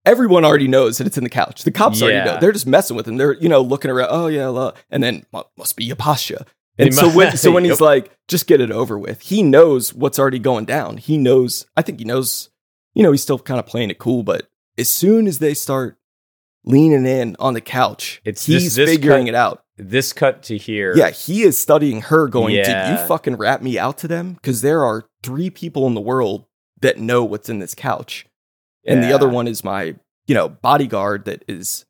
everyone 0.05 0.45
already 0.45 0.69
knows 0.69 0.99
that 0.99 1.07
it's 1.07 1.19
in 1.19 1.25
the 1.25 1.31
couch. 1.31 1.65
The 1.65 1.71
cops 1.71 2.03
already 2.03 2.19
know. 2.25 2.39
They're 2.41 2.53
just 2.53 2.67
messing 2.67 2.97
with 2.97 3.07
him. 3.07 3.17
They're 3.17 3.35
you 3.35 3.49
know 3.49 3.61
looking 3.61 3.91
around. 3.91 4.09
Oh 4.11 4.27
yeah, 4.27 4.47
la- 4.49 4.73
and 4.91 5.03
then 5.03 5.25
must 5.57 5.77
be 5.77 5.89
Yapasha. 5.89 6.47
And 6.79 6.95
so 6.95 7.11
when 7.11 7.37
so 7.37 7.53
when 7.53 7.65
he's 7.65 7.81
like, 7.81 8.17
just 8.29 8.47
get 8.47 8.61
it 8.61 8.71
over 8.71 8.99
with. 8.99 9.21
He 9.23 9.43
knows 9.43 9.93
what's 9.95 10.19
already 10.19 10.39
going 10.39 10.65
down. 10.65 10.97
He 10.97 11.19
knows. 11.19 11.67
I 11.77 11.83
think 11.83 11.99
he 11.99 12.05
knows. 12.05 12.51
You 12.95 13.03
know, 13.03 13.13
he's 13.13 13.23
still 13.23 13.39
kind 13.39 13.61
of 13.61 13.67
playing 13.67 13.91
it 13.91 13.99
cool, 13.99 14.23
but 14.25 14.49
as 14.77 14.89
soon 14.91 15.27
as 15.29 15.39
they 15.39 15.55
start 15.55 15.97
leaning 16.65 17.07
in 17.07 17.37
on 17.39 17.55
the 17.55 17.61
couch, 17.61 18.21
It's 18.25 18.47
he's 18.47 18.75
this 18.75 18.91
figuring 18.91 19.27
cut- 19.27 19.29
it 19.29 19.35
out. 19.35 19.65
This 19.77 20.13
cut 20.13 20.43
to 20.45 20.59
here. 20.59 20.95
Yeah, 20.97 21.11
he 21.11 21.43
is 21.43 21.57
studying 21.57 22.03
her. 22.03 22.29
Going, 22.29 22.55
did 22.55 22.67
you 22.67 23.07
fucking 23.07 23.37
rat 23.37 23.63
me 23.63 23.79
out 23.79 23.97
to 23.99 24.09
them? 24.09 24.35
Because 24.35 24.61
there 24.61 24.85
are 24.85 25.05
three 25.23 25.49
people 25.51 25.87
in 25.87 25.95
the 25.95 26.01
world 26.01 26.45
that 26.81 26.99
know 26.99 27.25
what's 27.25 27.49
in 27.49 27.61
this 27.61 27.75
couch, 27.75 28.27
and 28.87 29.03
the 29.03 29.13
other 29.13 29.29
one 29.29 29.47
is 29.49 29.63
my 29.65 29.95
you 30.27 30.35
know 30.35 30.49
bodyguard 30.49 31.25
that 31.25 31.45
is 31.49 31.85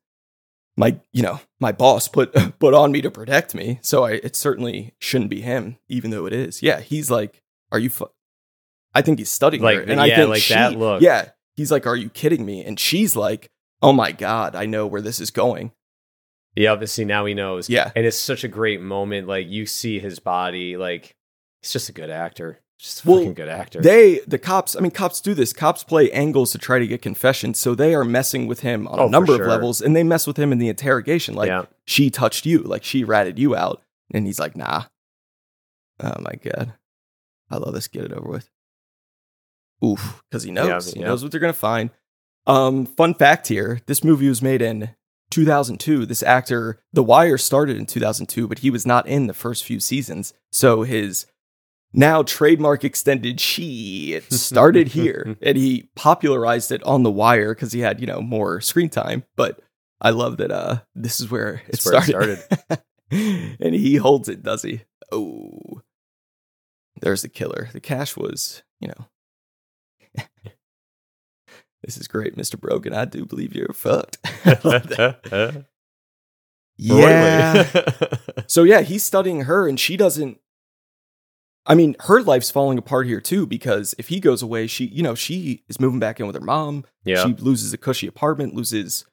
my 0.77 0.99
you 1.11 1.21
know 1.21 1.39
my 1.59 1.71
boss 1.71 2.07
put 2.07 2.33
put 2.59 2.73
on 2.73 2.91
me 2.91 3.01
to 3.01 3.11
protect 3.11 3.53
me. 3.55 3.79
So 3.81 4.03
I 4.05 4.11
it 4.13 4.35
certainly 4.35 4.93
shouldn't 4.99 5.29
be 5.29 5.41
him, 5.41 5.77
even 5.89 6.11
though 6.11 6.25
it 6.25 6.33
is. 6.33 6.61
Yeah, 6.63 6.79
he's 6.79 7.11
like, 7.11 7.41
are 7.71 7.79
you? 7.79 7.89
Fu-? 7.89 8.09
I 8.93 9.01
think 9.01 9.19
he's 9.19 9.29
studying 9.29 9.63
Like, 9.63 9.77
her, 9.77 9.83
and 9.83 9.99
I 10.01 10.09
think 10.15 10.29
like 10.29 10.41
she- 10.41 10.53
that 10.53 10.75
look. 10.77 11.01
Yeah, 11.01 11.29
he's 11.55 11.71
like, 11.71 11.85
are 11.87 11.95
you 11.95 12.09
kidding 12.09 12.45
me? 12.45 12.63
And 12.65 12.79
she's 12.79 13.15
like, 13.15 13.49
oh 13.81 13.93
my 13.93 14.11
god, 14.11 14.55
I 14.55 14.65
know 14.65 14.87
where 14.87 15.01
this 15.01 15.19
is 15.19 15.31
going. 15.31 15.71
Yeah, 16.55 16.71
obviously 16.71 17.05
now 17.05 17.25
he 17.25 17.33
knows. 17.33 17.69
Yeah. 17.69 17.91
and 17.95 18.05
it's 18.05 18.17
such 18.17 18.43
a 18.43 18.49
great 18.49 18.81
moment. 18.81 19.27
Like 19.27 19.47
you 19.47 19.65
see 19.65 19.99
his 19.99 20.19
body. 20.19 20.75
Like 20.77 21.15
he's 21.61 21.71
just 21.71 21.89
a 21.89 21.93
good 21.93 22.09
actor. 22.09 22.59
Just 22.81 23.05
Well, 23.05 23.17
fucking 23.17 23.35
good 23.35 23.47
actor. 23.47 23.79
They, 23.79 24.21
the 24.25 24.39
cops, 24.39 24.75
I 24.75 24.79
mean, 24.79 24.89
cops 24.89 25.21
do 25.21 25.35
this. 25.35 25.53
Cops 25.53 25.83
play 25.83 26.11
angles 26.11 26.51
to 26.53 26.57
try 26.57 26.79
to 26.79 26.87
get 26.87 26.99
confessions. 27.03 27.59
So 27.59 27.75
they 27.75 27.93
are 27.93 28.03
messing 28.03 28.47
with 28.47 28.61
him 28.61 28.87
on 28.87 28.99
Oh, 28.99 29.05
a 29.05 29.09
number 29.09 29.35
sure. 29.35 29.43
of 29.43 29.47
levels 29.47 29.81
and 29.81 29.95
they 29.95 30.01
mess 30.01 30.25
with 30.25 30.37
him 30.37 30.51
in 30.51 30.57
the 30.57 30.67
interrogation. 30.67 31.35
Like, 31.35 31.47
yeah, 31.49 31.65
she 31.85 32.09
touched 32.09 32.47
you, 32.47 32.59
like, 32.63 32.83
she 32.83 33.03
ratted 33.03 33.37
you 33.37 33.55
out. 33.55 33.83
And 34.11 34.25
he's 34.25 34.39
like, 34.39 34.55
nah. 34.55 34.85
Oh 35.99 36.15
my 36.21 36.33
God. 36.43 36.73
I 37.51 37.57
love 37.57 37.75
this. 37.75 37.87
Get 37.87 38.05
it 38.05 38.13
over 38.13 38.27
with. 38.27 38.49
Oof. 39.85 40.23
Because 40.29 40.41
he 40.41 40.49
knows. 40.51 40.87
Yeah, 40.87 40.93
he 40.95 40.99
yeah. 41.01 41.05
knows 41.05 41.21
what 41.21 41.31
they're 41.31 41.39
going 41.39 41.53
to 41.53 41.59
find. 41.59 41.91
Um, 42.47 42.87
fun 42.87 43.13
fact 43.13 43.47
here 43.49 43.81
this 43.85 44.03
movie 44.03 44.27
was 44.27 44.41
made 44.41 44.63
in 44.63 44.89
2002. 45.29 46.07
This 46.07 46.23
actor, 46.23 46.81
The 46.91 47.03
Wire, 47.03 47.37
started 47.37 47.77
in 47.77 47.85
2002, 47.85 48.47
but 48.47 48.59
he 48.59 48.71
was 48.71 48.87
not 48.87 49.05
in 49.07 49.27
the 49.27 49.35
first 49.35 49.63
few 49.63 49.79
seasons. 49.79 50.33
So 50.51 50.81
his 50.81 51.27
now 51.93 52.23
trademark 52.23 52.83
extended 52.83 53.39
she 53.39 54.13
it 54.13 54.31
started 54.31 54.87
here 54.89 55.35
and 55.41 55.57
he 55.57 55.89
popularized 55.95 56.71
it 56.71 56.83
on 56.83 57.03
The 57.03 57.11
Wire 57.11 57.53
because 57.53 57.71
he 57.71 57.81
had, 57.81 57.99
you 57.99 58.07
know, 58.07 58.21
more 58.21 58.61
screen 58.61 58.89
time. 58.89 59.23
But 59.35 59.59
I 59.99 60.11
love 60.11 60.37
that 60.37 60.51
uh 60.51 60.81
this 60.95 61.19
is 61.19 61.29
where 61.29 61.63
it 61.67 61.81
where 61.83 61.97
it 61.97 62.03
started. 62.03 62.39
and 63.59 63.75
he 63.75 63.97
holds 63.97 64.29
it, 64.29 64.43
does 64.43 64.63
he? 64.63 64.81
Oh. 65.11 65.81
There's 67.01 67.23
the 67.23 67.29
killer. 67.29 67.69
The 67.73 67.79
cash 67.79 68.15
was, 68.15 68.63
you 68.79 68.89
know. 68.89 70.23
this 71.83 71.97
is 71.97 72.07
great, 72.07 72.37
Mr. 72.37 72.59
Brogan. 72.59 72.93
I 72.93 73.05
do 73.05 73.25
believe 73.25 73.55
you're 73.55 73.73
fucked. 73.73 74.17
Yeah. 76.77 77.65
So 78.47 78.63
yeah, 78.63 78.81
he's 78.81 79.03
studying 79.03 79.41
her 79.41 79.67
and 79.67 79.79
she 79.79 79.97
doesn't 79.97 80.39
I 81.65 81.75
mean, 81.75 81.95
her 82.01 82.21
life's 82.23 82.49
falling 82.49 82.77
apart 82.77 83.05
here 83.07 83.21
too 83.21 83.45
because 83.45 83.93
if 83.99 84.07
he 84.07 84.19
goes 84.19 84.41
away, 84.41 84.65
she, 84.67 84.85
you 84.85 85.03
know, 85.03 85.13
she 85.15 85.63
is 85.69 85.79
moving 85.79 85.99
back 85.99 86.19
in 86.19 86.25
with 86.25 86.35
her 86.35 86.41
mom. 86.41 86.85
yeah. 87.03 87.23
She 87.25 87.33
loses 87.33 87.71
a 87.73 87.77
cushy 87.77 88.07
apartment, 88.07 88.55
loses 88.55 89.05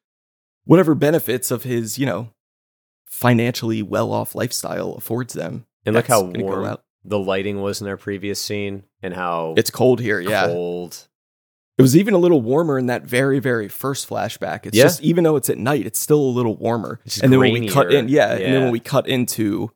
whatever 0.65 0.95
benefits 0.95 1.51
of 1.51 1.65
his, 1.65 1.99
you 1.99 2.07
know, 2.07 2.31
financially 3.07 3.83
well-off 3.83 4.35
lifestyle 4.35 4.93
affords 4.95 5.35
them. 5.35 5.67
and 5.85 5.95
look 5.95 6.07
how 6.07 6.23
warm 6.23 6.77
the 7.05 7.19
lighting 7.19 7.61
was 7.61 7.81
in 7.81 7.87
their 7.87 7.97
previous 7.97 8.41
scene, 8.41 8.83
and 9.03 9.15
how 9.15 9.55
It's 9.57 9.71
cold 9.71 10.01
here, 10.01 10.21
yeah. 10.21 10.47
cold. 10.47 11.09
It 11.79 11.83
was 11.83 11.97
even 11.97 12.13
a 12.13 12.19
little 12.19 12.43
warmer 12.43 12.79
in 12.79 12.87
that 12.87 13.05
very, 13.05 13.39
very 13.39 13.69
first 13.69 14.09
flashback. 14.09 14.67
It's 14.67 14.77
Yeah. 14.77 14.85
just 14.85 15.01
even 15.03 15.23
though 15.25 15.37
it's 15.37 15.49
at 15.49 15.59
night, 15.59 15.87
it's 15.87 15.99
still 15.99 16.21
a 16.21 16.33
little 16.33 16.57
warmer. 16.57 17.01
And 17.23 17.33
then 17.33 17.39
when 17.39 17.53
we 17.53 17.69
cut 17.69 17.93
in, 17.93 18.09
yeah, 18.09 18.33
and 18.35 18.53
then 18.55 18.63
when 18.65 18.73
we 18.73 18.81
cut 18.81 19.07
into 19.07 19.71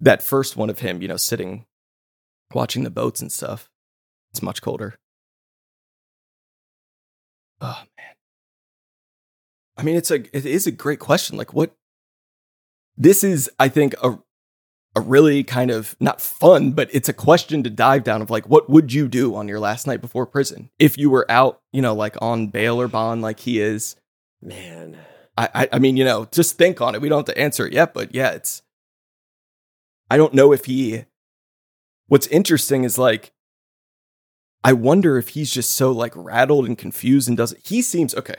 that 0.00 0.22
first 0.22 0.56
one 0.56 0.70
of 0.70 0.80
him, 0.80 1.00
you 1.02 1.08
know, 1.08 1.16
sitting 1.16 1.64
watching 2.52 2.84
the 2.84 2.90
boats 2.90 3.20
and 3.20 3.30
stuff, 3.30 3.68
it's 4.30 4.42
much 4.42 4.62
colder. 4.62 4.98
Oh 7.60 7.82
man. 7.96 8.14
I 9.76 9.82
mean, 9.82 9.96
it's 9.96 10.10
a 10.10 10.16
it 10.36 10.46
is 10.46 10.66
a 10.66 10.72
great 10.72 10.98
question. 10.98 11.36
Like 11.36 11.52
what 11.52 11.74
this 12.96 13.22
is, 13.22 13.50
I 13.58 13.68
think, 13.68 13.94
a 14.02 14.18
a 14.96 15.00
really 15.00 15.44
kind 15.44 15.70
of 15.70 15.94
not 16.00 16.20
fun, 16.20 16.72
but 16.72 16.88
it's 16.92 17.08
a 17.08 17.12
question 17.12 17.62
to 17.62 17.70
dive 17.70 18.02
down 18.02 18.20
of 18.20 18.30
like, 18.30 18.48
what 18.48 18.68
would 18.68 18.92
you 18.92 19.06
do 19.06 19.34
on 19.36 19.46
your 19.46 19.60
last 19.60 19.86
night 19.86 20.00
before 20.00 20.26
prison 20.26 20.70
if 20.78 20.98
you 20.98 21.10
were 21.10 21.30
out, 21.30 21.60
you 21.72 21.80
know, 21.80 21.94
like 21.94 22.16
on 22.20 22.48
bail 22.48 22.80
or 22.80 22.88
bond, 22.88 23.22
like 23.22 23.40
he 23.40 23.60
is? 23.60 23.96
Man. 24.42 24.96
I, 25.36 25.48
I, 25.54 25.68
I 25.74 25.78
mean, 25.78 25.96
you 25.96 26.04
know, 26.04 26.26
just 26.32 26.58
think 26.58 26.80
on 26.80 26.94
it. 26.94 27.00
We 27.00 27.08
don't 27.08 27.18
have 27.18 27.34
to 27.34 27.40
answer 27.40 27.66
it 27.66 27.72
yet, 27.72 27.94
but 27.94 28.14
yeah, 28.14 28.30
it's. 28.30 28.62
I 30.10 30.16
don't 30.16 30.34
know 30.34 30.52
if 30.52 30.64
he. 30.64 31.04
What's 32.08 32.26
interesting 32.28 32.84
is 32.84 32.98
like, 32.98 33.32
I 34.64 34.72
wonder 34.72 35.16
if 35.16 35.30
he's 35.30 35.52
just 35.52 35.70
so 35.70 35.92
like 35.92 36.12
rattled 36.16 36.66
and 36.66 36.76
confused 36.76 37.28
and 37.28 37.36
doesn't. 37.36 37.60
He 37.66 37.80
seems 37.80 38.14
okay. 38.14 38.34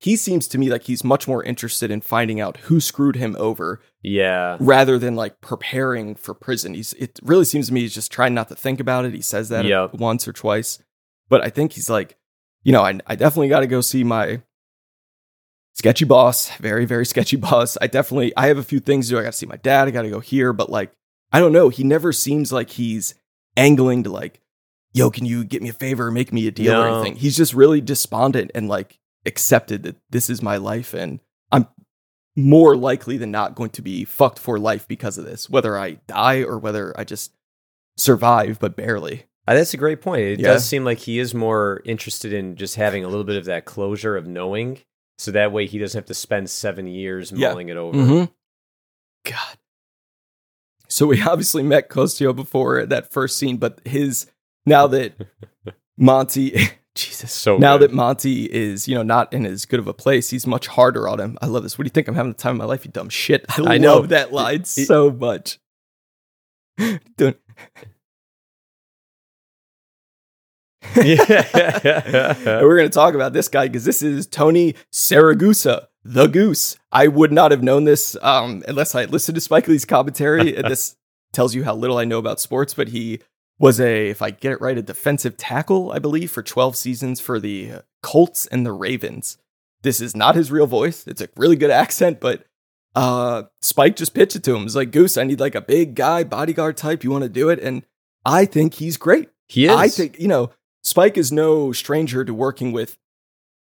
He 0.00 0.16
seems 0.16 0.46
to 0.48 0.58
me 0.58 0.68
like 0.70 0.82
he's 0.82 1.02
much 1.02 1.26
more 1.26 1.42
interested 1.42 1.90
in 1.90 2.02
finding 2.02 2.38
out 2.38 2.58
who 2.58 2.78
screwed 2.80 3.16
him 3.16 3.34
over 3.38 3.80
Yeah. 4.02 4.58
rather 4.60 4.98
than 4.98 5.14
like 5.14 5.40
preparing 5.40 6.14
for 6.16 6.34
prison. 6.34 6.74
He's 6.74 6.92
it 6.94 7.18
really 7.22 7.46
seems 7.46 7.68
to 7.68 7.72
me 7.72 7.80
he's 7.80 7.94
just 7.94 8.12
trying 8.12 8.34
not 8.34 8.48
to 8.50 8.54
think 8.54 8.80
about 8.80 9.06
it. 9.06 9.14
He 9.14 9.22
says 9.22 9.48
that 9.48 9.64
Yep. 9.64 9.94
once 9.94 10.28
or 10.28 10.32
twice. 10.34 10.78
But 11.30 11.42
I 11.42 11.48
think 11.48 11.72
he's 11.72 11.88
like, 11.88 12.18
you 12.64 12.72
know, 12.72 12.82
I 12.82 12.98
I 13.06 13.14
definitely 13.14 13.48
got 13.48 13.60
to 13.60 13.66
go 13.66 13.80
see 13.80 14.04
my 14.04 14.42
sketchy 15.74 16.04
boss, 16.04 16.50
very 16.58 16.84
very 16.84 17.06
sketchy 17.06 17.36
boss. 17.48 17.78
I 17.80 17.86
definitely 17.86 18.36
I 18.36 18.48
have 18.48 18.58
a 18.58 18.62
few 18.64 18.80
things 18.80 19.06
to 19.06 19.14
do. 19.14 19.18
I 19.18 19.22
got 19.22 19.32
to 19.32 19.38
see 19.38 19.46
my 19.46 19.56
dad, 19.56 19.88
I 19.88 19.92
got 19.92 20.02
to 20.02 20.10
go 20.10 20.20
here, 20.20 20.52
but 20.52 20.68
like 20.68 20.92
I 21.34 21.40
don't 21.40 21.52
know, 21.52 21.68
he 21.68 21.84
never 21.84 22.12
seems 22.12 22.52
like 22.52 22.70
he's 22.70 23.14
angling 23.56 24.04
to 24.04 24.10
like 24.10 24.40
yo, 24.96 25.10
can 25.10 25.26
you 25.26 25.42
get 25.44 25.60
me 25.60 25.68
a 25.68 25.72
favor 25.72 26.06
or 26.06 26.10
make 26.12 26.32
me 26.32 26.46
a 26.46 26.52
deal 26.52 26.80
or 26.80 26.86
anything? 26.86 27.16
He's 27.16 27.36
just 27.36 27.52
really 27.52 27.80
despondent 27.80 28.52
and 28.54 28.68
like 28.68 29.00
accepted 29.26 29.82
that 29.82 29.96
this 30.08 30.30
is 30.30 30.40
my 30.40 30.56
life 30.56 30.94
and 30.94 31.18
I'm 31.50 31.66
more 32.36 32.76
likely 32.76 33.16
than 33.16 33.32
not 33.32 33.56
going 33.56 33.70
to 33.70 33.82
be 33.82 34.04
fucked 34.04 34.38
for 34.38 34.56
life 34.58 34.86
because 34.86 35.18
of 35.18 35.24
this, 35.24 35.50
whether 35.50 35.76
I 35.76 35.98
die 36.06 36.42
or 36.42 36.58
whether 36.58 36.94
I 36.98 37.02
just 37.02 37.32
survive, 37.96 38.58
but 38.60 38.76
barely. 38.76 39.24
Uh, 39.48 39.54
that's 39.54 39.74
a 39.74 39.78
great 39.78 40.00
point. 40.00 40.22
It 40.22 40.40
Yeah. 40.40 40.52
does 40.52 40.64
seem 40.64 40.84
like 40.84 40.98
he 40.98 41.18
is 41.18 41.34
more 41.34 41.82
interested 41.84 42.32
in 42.32 42.54
just 42.54 42.76
having 42.76 43.04
a 43.04 43.08
little 43.08 43.24
bit 43.24 43.36
of 43.36 43.44
that 43.46 43.64
closure 43.64 44.16
of 44.16 44.26
knowing, 44.28 44.78
so 45.18 45.30
that 45.32 45.50
way 45.52 45.66
he 45.66 45.78
doesn't 45.78 45.98
have 45.98 46.06
to 46.06 46.14
spend 46.14 46.50
seven 46.50 46.86
years 46.86 47.32
Yeah. 47.32 47.48
mulling 47.50 47.68
it 47.68 47.76
over. 47.76 47.98
Mm-hmm. 47.98 48.24
God. 49.30 49.58
So 50.94 51.06
we 51.08 51.20
obviously 51.26 51.64
met 51.64 51.88
Kostya 51.88 52.32
before 52.34 52.86
that 52.86 53.10
first 53.12 53.36
scene, 53.36 53.56
but 53.56 53.80
his 53.84 54.26
now 54.64 54.86
that 54.86 55.14
Monty, 55.98 56.56
Jesus, 56.94 57.32
So 57.32 57.56
now 57.58 57.76
good. 57.76 57.90
that 57.90 57.94
Monty 57.96 58.44
is 58.44 58.86
you 58.86 58.94
know 58.94 59.02
not 59.02 59.32
in 59.32 59.44
as 59.44 59.66
good 59.66 59.80
of 59.80 59.88
a 59.88 59.92
place, 59.94 60.30
he's 60.30 60.46
much 60.46 60.68
harder 60.68 61.08
on 61.08 61.18
him. 61.20 61.36
I 61.42 61.46
love 61.46 61.64
this. 61.64 61.76
What 61.76 61.82
do 61.82 61.86
you 61.88 61.90
think? 61.90 62.06
I'm 62.06 62.14
having 62.14 62.30
the 62.32 62.38
time 62.38 62.52
of 62.52 62.58
my 62.58 62.64
life. 62.64 62.84
You 62.84 62.92
dumb 62.92 63.08
shit. 63.08 63.44
I, 63.58 63.74
I 63.74 63.78
know. 63.78 63.96
love 63.96 64.10
that 64.10 64.32
line 64.32 64.60
It- 64.60 64.66
so 64.68 65.10
much. 65.10 65.58
Don't- 67.16 67.36
Yeah. 70.96 72.34
We're 72.62 72.76
going 72.76 72.88
to 72.88 72.94
talk 72.94 73.14
about 73.14 73.32
this 73.32 73.48
guy 73.48 73.66
because 73.68 73.84
this 73.84 74.02
is 74.02 74.26
Tony 74.26 74.74
Siragusa, 74.92 75.86
the 76.04 76.26
Goose. 76.26 76.76
I 76.92 77.08
would 77.08 77.32
not 77.32 77.50
have 77.50 77.62
known 77.62 77.84
this 77.84 78.16
um, 78.22 78.62
unless 78.68 78.94
I 78.94 79.06
listened 79.06 79.34
to 79.36 79.40
Spike 79.40 79.68
Lee's 79.68 79.84
commentary. 79.84 80.54
And 80.64 80.70
this 80.70 80.96
tells 81.32 81.54
you 81.54 81.64
how 81.64 81.74
little 81.74 81.98
I 81.98 82.04
know 82.04 82.18
about 82.18 82.40
sports, 82.40 82.74
but 82.74 82.88
he 82.88 83.20
was 83.58 83.80
a, 83.80 84.08
if 84.10 84.22
I 84.22 84.30
get 84.30 84.52
it 84.52 84.60
right, 84.60 84.78
a 84.78 84.82
defensive 84.82 85.36
tackle, 85.36 85.92
I 85.92 85.98
believe, 85.98 86.30
for 86.30 86.42
12 86.42 86.76
seasons 86.76 87.20
for 87.20 87.40
the 87.40 87.82
Colts 88.02 88.46
and 88.46 88.64
the 88.64 88.72
Ravens. 88.72 89.38
This 89.82 90.00
is 90.00 90.14
not 90.16 90.34
his 90.34 90.50
real 90.50 90.66
voice. 90.66 91.06
It's 91.06 91.20
a 91.20 91.28
really 91.36 91.56
good 91.56 91.70
accent, 91.70 92.20
but 92.20 92.44
uh, 92.94 93.44
Spike 93.60 93.96
just 93.96 94.14
pitched 94.14 94.36
it 94.36 94.44
to 94.44 94.54
him. 94.54 94.62
He's 94.62 94.76
like, 94.76 94.92
Goose, 94.92 95.16
I 95.16 95.24
need 95.24 95.40
like 95.40 95.54
a 95.54 95.60
big 95.60 95.94
guy, 95.94 96.24
bodyguard 96.24 96.76
type. 96.76 97.02
You 97.04 97.10
want 97.10 97.24
to 97.24 97.28
do 97.28 97.48
it? 97.48 97.58
And 97.60 97.84
I 98.24 98.44
think 98.44 98.74
he's 98.74 98.96
great. 98.96 99.30
he 99.48 99.66
is. 99.66 99.72
I 99.72 99.88
think, 99.88 100.18
you 100.18 100.28
know, 100.28 100.50
Spike 100.82 101.16
is 101.16 101.32
no 101.32 101.72
stranger 101.72 102.24
to 102.24 102.32
working 102.34 102.72
with 102.72 102.96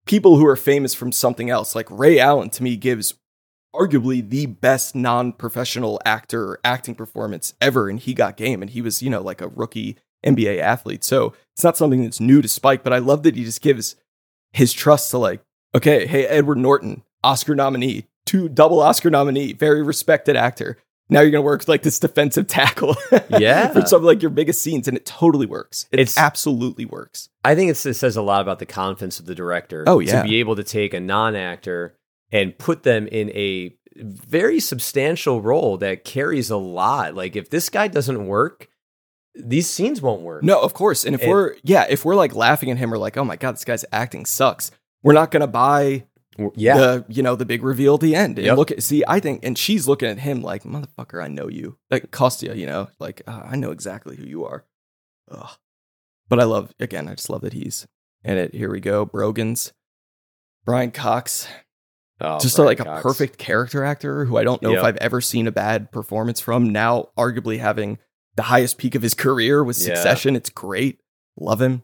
people 0.07 0.37
who 0.37 0.47
are 0.47 0.57
famous 0.57 0.95
from 0.95 1.13
something 1.13 1.51
else. 1.51 1.75
Like 1.75 1.91
Ray 1.91 2.19
Allen 2.19 2.51
to 2.51 2.63
me 2.63 2.77
gives 2.77 3.15
arguably 3.75 4.29
the 4.29 4.47
best 4.47 4.95
non-professional 4.95 6.01
actor 6.05 6.59
acting 6.65 6.95
performance 6.95 7.55
ever 7.61 7.89
and 7.89 8.01
he 8.01 8.15
got 8.15 8.37
game 8.37 8.63
and 8.63 8.71
he 8.71 8.83
was, 8.83 9.03
you 9.03 9.11
know, 9.11 9.23
like 9.23 9.41
a 9.41 9.49
rookie 9.49 9.97
NBA 10.27 10.59
athlete. 10.59 11.05
So, 11.05 11.35
it's 11.55 11.65
not 11.65 11.77
something 11.77 12.03
that's 12.03 12.21
new 12.21 12.43
to 12.43 12.49
Spike, 12.49 12.83
but 12.83 12.93
I 12.93 12.99
love 12.99 13.23
that 13.23 13.37
he 13.37 13.45
just 13.45 13.63
gives 13.63 13.97
his 14.53 14.73
trust 14.73 15.11
to 15.11 15.19
like, 15.19 15.43
okay, 15.75 16.07
hey, 16.07 16.27
Edward 16.27 16.59
Norton, 16.59 17.03
Oscar 17.23 17.55
nominee, 17.55 18.07
two 18.27 18.49
double 18.49 18.81
Oscar 18.81 19.11
nominee, 19.11 19.53
very 19.53 19.83
respected 19.83 20.37
actor. 20.37 20.79
Now 21.11 21.21
you're 21.21 21.31
going 21.31 21.43
to 21.43 21.47
work 21.47 21.61
with 21.61 21.69
like 21.69 21.83
this 21.83 21.99
defensive 21.99 22.47
tackle. 22.47 22.97
Yeah. 23.39 23.69
for 23.73 23.83
some 23.87 23.99
of 23.99 24.05
like 24.05 24.23
your 24.23 24.31
biggest 24.31 24.63
scenes 24.63 24.87
and 24.89 24.97
it 24.97 25.07
totally 25.07 25.47
works. 25.47 25.87
It 25.93 26.01
It's- 26.01 26.17
absolutely 26.19 26.85
works. 26.85 27.29
I 27.45 27.55
think 27.55 27.71
it's, 27.71 27.85
it 27.87 27.95
says 27.95 28.17
a 28.17 28.23
lot 28.23 28.43
about 28.43 28.59
the 28.59 28.67
confidence 28.67 29.19
of 29.19 29.27
the 29.27 29.35
director. 29.35 29.85
Oh, 29.87 29.99
yeah. 30.01 30.23
To 30.23 30.29
be 30.29 30.37
able 30.41 30.57
to 30.57 30.65
take 30.65 30.93
a 30.95 31.01
non 31.01 31.35
actor 31.37 31.97
and 32.33 32.57
put 32.59 32.83
them 32.83 33.07
in 33.09 33.31
a 33.31 33.75
very 33.97 34.61
substantial 34.61 35.41
role 35.43 35.77
that 35.79 36.05
carries 36.05 36.51
a 36.51 36.57
lot. 36.57 37.15
Like, 37.15 37.35
if 37.37 37.51
this 37.51 37.69
guy 37.71 37.89
doesn't 37.89 38.27
work, 38.27 38.69
these 39.35 39.69
scenes 39.69 40.03
won't 40.03 40.23
work. 40.23 40.43
No, 40.43 40.61
of 40.61 40.75
course. 40.75 41.05
And 41.05 41.15
if 41.15 41.23
And- 41.23 41.31
we're 41.31 41.55
yeah, 41.63 41.87
if 41.89 42.05
we're 42.05 42.15
like 42.17 42.35
laughing 42.35 42.71
at 42.71 42.79
him 42.79 42.93
or 42.93 42.99
like, 42.99 43.17
oh 43.17 43.25
my 43.25 43.37
god, 43.37 43.53
this 43.55 43.65
guy's 43.65 43.85
acting 43.93 44.27
sucks, 44.27 44.71
we're 45.03 45.13
not 45.15 45.31
gonna 45.31 45.47
buy 45.47 46.05
Yeah. 46.57 46.77
the 46.79 47.05
you 47.09 47.23
know 47.23 47.37
the 47.37 47.45
big 47.45 47.63
reveal 47.63 47.95
at 47.95 48.01
the 48.01 48.15
end. 48.15 48.39
And 48.39 48.47
Yep. 48.47 48.57
look 48.57 48.71
at 48.71 48.83
see, 48.83 49.03
I 49.07 49.21
think, 49.21 49.45
and 49.45 49.59
she's 49.59 49.87
looking 49.89 50.09
at 50.09 50.19
him 50.21 50.43
like, 50.43 50.63
motherfucker, 50.65 51.23
I 51.23 51.29
know 51.29 51.49
you, 51.49 51.77
like 51.91 52.11
Kostya, 52.11 52.55
you 52.55 52.67
know, 52.67 52.89
like 52.99 53.23
uh, 53.27 53.43
I 53.45 53.57
know 53.57 53.71
exactly 53.73 54.17
who 54.17 54.25
you 54.25 54.45
are. 54.45 54.65
Ugh. 55.31 55.51
But 56.29 56.41
I 56.41 56.45
love 56.45 56.73
again, 56.81 57.09
I 57.09 57.15
just 57.15 57.29
love 57.31 57.43
that 57.43 57.53
he's 57.53 57.87
in 58.25 58.39
it. 58.39 58.55
Here 58.55 58.71
we 58.71 58.81
go, 58.81 59.05
Brogans, 59.05 59.73
Brian 60.65 60.91
Cox, 60.93 61.49
Oh, 62.23 62.39
just 62.39 62.59
a, 62.59 62.63
like 62.63 62.81
a 62.81 63.01
perfect 63.01 63.39
character 63.39 63.83
actor 63.83 64.27
who 64.27 64.37
I 64.37 64.45
don't 64.45 64.61
know 64.63 64.73
if 64.75 64.83
I've 64.85 64.99
ever 64.99 65.21
seen 65.23 65.47
a 65.47 65.53
bad 65.53 65.91
performance 65.91 66.39
from. 66.39 66.71
Now, 66.71 67.09
arguably 67.19 67.59
having 67.59 67.99
the 68.37 68.43
highest 68.43 68.77
peak 68.79 68.95
of 68.95 69.01
his 69.03 69.15
career 69.15 69.65
with 69.65 69.79
Yeah. 69.79 69.95
Succession, 69.95 70.37
it's 70.37 70.51
great. 70.51 71.01
Love 71.39 71.63
him. 71.63 71.83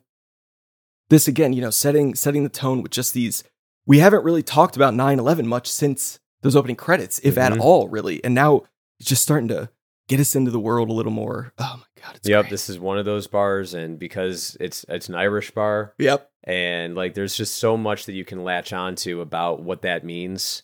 This 1.09 1.27
again, 1.27 1.53
you 1.55 1.63
know, 1.63 1.71
setting 1.71 2.15
setting 2.15 2.43
the 2.43 2.49
tone 2.51 2.83
with 2.83 2.93
just 2.93 3.15
these. 3.15 3.45
We 3.87 3.99
haven't 3.99 4.25
really 4.25 4.43
talked 4.43 4.77
about 4.77 4.95
9-11 4.95 5.47
much 5.47 5.71
since 5.71 6.19
those 6.43 6.57
opening 6.57 6.77
credits, 6.77 7.21
if 7.23 7.39
at 7.39 7.53
Mhm. 7.53 7.61
all, 7.61 7.89
really. 7.89 8.23
And 8.25 8.35
now 8.35 8.63
it's 9.01 9.09
just 9.09 9.23
starting 9.23 9.49
to 9.49 9.71
get 10.09 10.21
us 10.21 10.35
into 10.37 10.51
the 10.51 10.61
world 10.61 10.89
a 10.89 10.93
little 10.93 11.13
more. 11.13 11.53
Oh 11.59 11.77
my 11.79 12.03
god, 12.03 12.17
it's 12.17 12.29
Yep, 12.29 12.43
great. 12.45 12.51
this 12.51 12.69
is 12.69 12.79
one 12.79 12.99
of 12.99 13.05
those 13.05 13.27
bars, 13.27 13.75
and 13.75 13.99
because 13.99 14.57
it's 14.61 14.85
it's 14.89 15.09
an 15.09 15.15
Irish 15.17 15.51
bar, 15.53 15.95
Yep. 15.99 16.31
and 16.45 16.95
like 16.95 17.15
there's 17.15 17.37
just 17.37 17.55
so 17.57 17.77
much 17.77 18.07
that 18.07 18.13
you 18.15 18.25
can 18.25 18.45
latch 18.45 18.73
onto 18.73 19.21
about 19.21 19.63
what 19.63 19.83
that 19.83 20.05
means, 20.05 20.63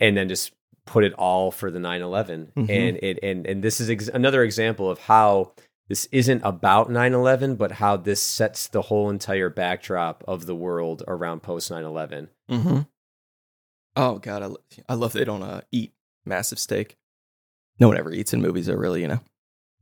and 0.00 0.16
then 0.16 0.28
just 0.28 0.52
put 0.86 1.04
it 1.04 1.12
all 1.14 1.50
for 1.50 1.70
the 1.70 1.80
9/11, 1.80 2.52
Mhm. 2.56 2.70
and 2.70 2.96
it 3.02 3.18
and 3.22 3.46
and 3.46 3.62
this 3.62 3.80
is 3.80 3.90
ex- 3.90 4.08
another 4.08 4.42
example 4.42 4.90
of 4.90 5.00
how 5.00 5.52
this 5.88 6.06
isn't 6.12 6.42
about 6.44 6.88
9/11, 6.88 7.56
but 7.56 7.72
how 7.72 7.96
this 7.96 8.20
sets 8.20 8.68
the 8.68 8.82
whole 8.82 9.08
entire 9.10 9.50
backdrop 9.50 10.24
of 10.26 10.46
the 10.46 10.56
world 10.56 11.02
around 11.06 11.42
post 11.42 11.70
9/11. 11.70 12.28
Mm-hmm. 12.50 12.80
Oh 13.94 14.18
god, 14.18 14.42
I, 14.42 14.46
lo- 14.46 14.64
I 14.88 14.94
love 14.94 15.12
they 15.12 15.24
don't 15.24 15.42
uh, 15.42 15.62
eat 15.72 15.92
massive 16.24 16.58
steak. 16.58 16.96
No 17.78 17.88
one 17.88 17.98
ever 17.98 18.12
eats 18.12 18.32
in 18.32 18.40
movies, 18.42 18.66
though. 18.66 18.74
Really, 18.74 19.02
you 19.02 19.08
know. 19.08 19.20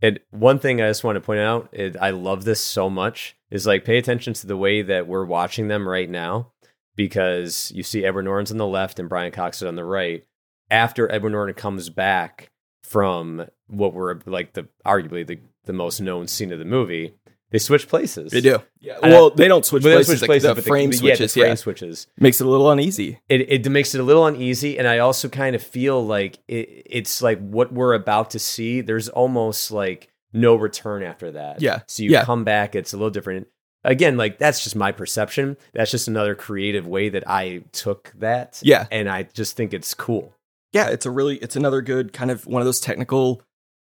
And 0.02 0.20
one 0.30 0.58
thing 0.58 0.82
I 0.82 0.88
just 0.88 1.04
want 1.04 1.16
to 1.16 1.20
point 1.20 1.40
out, 1.40 1.68
is 1.72 1.96
I 1.96 2.10
love 2.10 2.44
this 2.44 2.60
so 2.60 2.90
much, 2.90 3.36
is 3.50 3.66
like 3.66 3.84
pay 3.84 3.96
attention 3.96 4.34
to 4.34 4.46
the 4.46 4.56
way 4.56 4.82
that 4.82 5.06
we're 5.06 5.24
watching 5.24 5.68
them 5.68 5.88
right 5.88 6.10
now, 6.10 6.52
because 6.96 7.72
you 7.74 7.82
see 7.82 8.04
Edward 8.04 8.24
Norton's 8.24 8.52
on 8.52 8.58
the 8.58 8.66
left 8.66 8.98
and 8.98 9.08
Brian 9.08 9.32
Cox 9.32 9.62
is 9.62 9.68
on 9.68 9.76
the 9.76 9.84
right. 9.84 10.24
After 10.70 11.10
Edward 11.10 11.30
Norton 11.30 11.54
comes 11.54 11.88
back 11.88 12.50
from 12.82 13.46
what 13.68 13.94
were 13.94 14.20
like 14.26 14.52
the 14.52 14.68
arguably 14.84 15.26
the, 15.26 15.38
the 15.64 15.72
most 15.72 16.00
known 16.00 16.26
scene 16.28 16.52
of 16.52 16.58
the 16.58 16.64
movie, 16.64 17.14
they 17.50 17.58
switch 17.58 17.88
places. 17.88 18.32
They 18.32 18.40
do. 18.40 18.58
Yeah. 18.80 18.98
Well, 19.02 19.30
they 19.30 19.46
don't 19.48 19.64
switch 19.64 19.82
But 19.82 19.90
they 19.90 19.94
places. 19.96 20.06
switch 20.08 20.20
the- 20.20 20.26
places, 20.26 20.48
the, 20.48 20.54
but 20.56 20.64
frame 20.64 20.90
yeah, 20.90 20.90
the 20.90 20.96
switches. 20.96 21.32
frame 21.34 21.46
Yeah, 21.48 21.54
switches. 21.54 22.06
makes 22.18 22.40
it 22.40 22.46
a 22.46 22.50
little 22.50 22.70
uneasy. 22.70 23.20
It, 23.28 23.40
it 23.66 23.68
makes 23.70 23.94
it 23.94 24.00
a 24.00 24.04
little 24.04 24.26
uneasy, 24.26 24.78
and 24.78 24.88
I 24.88 24.98
also 24.98 25.28
kind 25.28 25.54
of 25.54 25.62
feel 25.62 26.04
like 26.04 26.38
it, 26.48 26.82
it's 26.86 27.22
like 27.22 27.38
what 27.38 27.72
we're 27.72 27.94
about 27.94 28.30
to 28.30 28.38
see. 28.38 28.80
There's 28.80 29.08
almost 29.08 29.70
like 29.70 30.10
no 30.32 30.56
return 30.56 31.02
after 31.04 31.30
that. 31.32 31.60
Yeah. 31.62 31.82
So 31.86 32.02
you 32.02 32.10
Yeah. 32.10 32.24
come 32.24 32.42
back, 32.44 32.74
it's 32.74 32.92
a 32.92 32.96
little 32.96 33.10
different. 33.10 33.46
again, 33.84 34.16
like 34.16 34.38
that's 34.38 34.64
just 34.64 34.74
my 34.74 34.90
perception. 34.90 35.56
That's 35.74 35.90
just 35.90 36.08
another 36.08 36.34
creative 36.34 36.86
way 36.88 37.10
that 37.10 37.22
I 37.28 37.64
took 37.72 38.12
that. 38.18 38.58
Yeah. 38.62 38.86
And 38.90 39.08
I 39.10 39.24
just 39.24 39.56
think 39.56 39.72
it's 39.74 39.92
cool. 39.94 40.34
yeah, 40.72 40.88
it's 40.88 41.04
a 41.06 41.10
really 41.10 41.36
it's 41.36 41.54
another 41.54 41.82
good 41.82 42.12
kind 42.12 42.30
of 42.32 42.46
one 42.46 42.62
of 42.62 42.66
those 42.66 42.80
technical, 42.80 43.42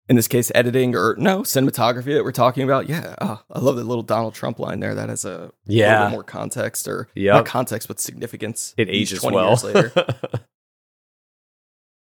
in 0.10 0.16
this 0.16 0.28
case, 0.28 0.52
editing 0.56 0.96
or 0.96 1.16
no 1.18 1.44
cinematography 1.44 2.14
that 2.16 2.24
we're 2.24 2.32
talking 2.32 2.64
about. 2.64 2.90
Yeah, 2.90 3.16
oh, 3.22 3.42
I 3.52 3.60
love 3.60 3.76
that 3.78 3.86
little 3.86 4.04
Donald 4.04 4.34
Trump 4.34 4.60
line 4.60 4.80
there. 4.80 4.96
That 4.96 5.08
has 5.10 5.24
a 5.24 5.30
little 5.30 5.54
Yeah. 5.68 6.06
bit 6.08 6.12
more 6.12 6.24
context 6.24 6.88
or 6.88 7.08
Yep. 7.16 7.34
not 7.36 7.46
context 7.46 7.88
but 7.88 8.00
significance. 8.00 8.74
It 8.78 8.90
ages 8.90 9.20
20 9.22 9.36
well. 9.36 9.50
years 9.50 9.64
later. 9.64 9.92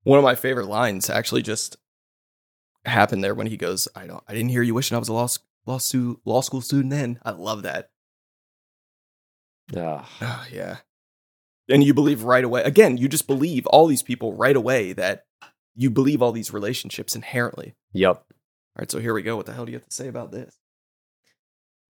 one 0.03 0.19
of 0.19 0.23
my 0.23 0.35
favorite 0.35 0.67
lines 0.67 1.09
actually 1.09 1.41
just 1.41 1.77
happened 2.85 3.23
there 3.23 3.33
when 3.33 3.47
he 3.47 3.57
goes, 3.57 3.87
"I 3.95 4.05
don't, 4.05 4.23
I 4.27 4.33
didn't 4.33 4.49
hear 4.49 4.61
you 4.61 4.73
wishing 4.75 4.95
I 4.95 4.99
was 4.99 5.09
a 5.09 5.13
law 5.13 5.27
law, 5.65 5.77
stu- 5.79 6.19
law 6.25 6.41
school 6.41 6.61
student." 6.61 6.91
Then 6.91 7.19
I 7.23 7.31
love 7.31 7.63
that. 7.63 7.89
Ugh. 9.75 10.05
Oh, 10.21 10.45
yeah. 10.51 10.77
And 11.67 11.83
you 11.83 11.95
believe 11.95 12.23
right 12.23 12.43
away. 12.43 12.61
Again, 12.61 12.97
you 12.97 13.07
just 13.07 13.25
believe 13.25 13.65
all 13.67 13.87
these 13.87 14.03
people 14.03 14.33
right 14.33 14.55
away 14.55 14.93
that 14.93 15.25
you 15.75 15.89
believe 15.89 16.21
all 16.21 16.31
these 16.31 16.53
relationships 16.53 17.15
inherently. 17.15 17.75
Yep. 17.93 18.15
All 18.17 18.23
right, 18.79 18.91
so 18.91 18.99
here 18.99 19.13
we 19.13 19.21
go. 19.21 19.35
What 19.35 19.45
the 19.45 19.53
hell 19.53 19.65
do 19.65 19.71
you 19.71 19.77
have 19.77 19.87
to 19.87 19.95
say 19.95 20.07
about 20.07 20.31
this? 20.31 20.57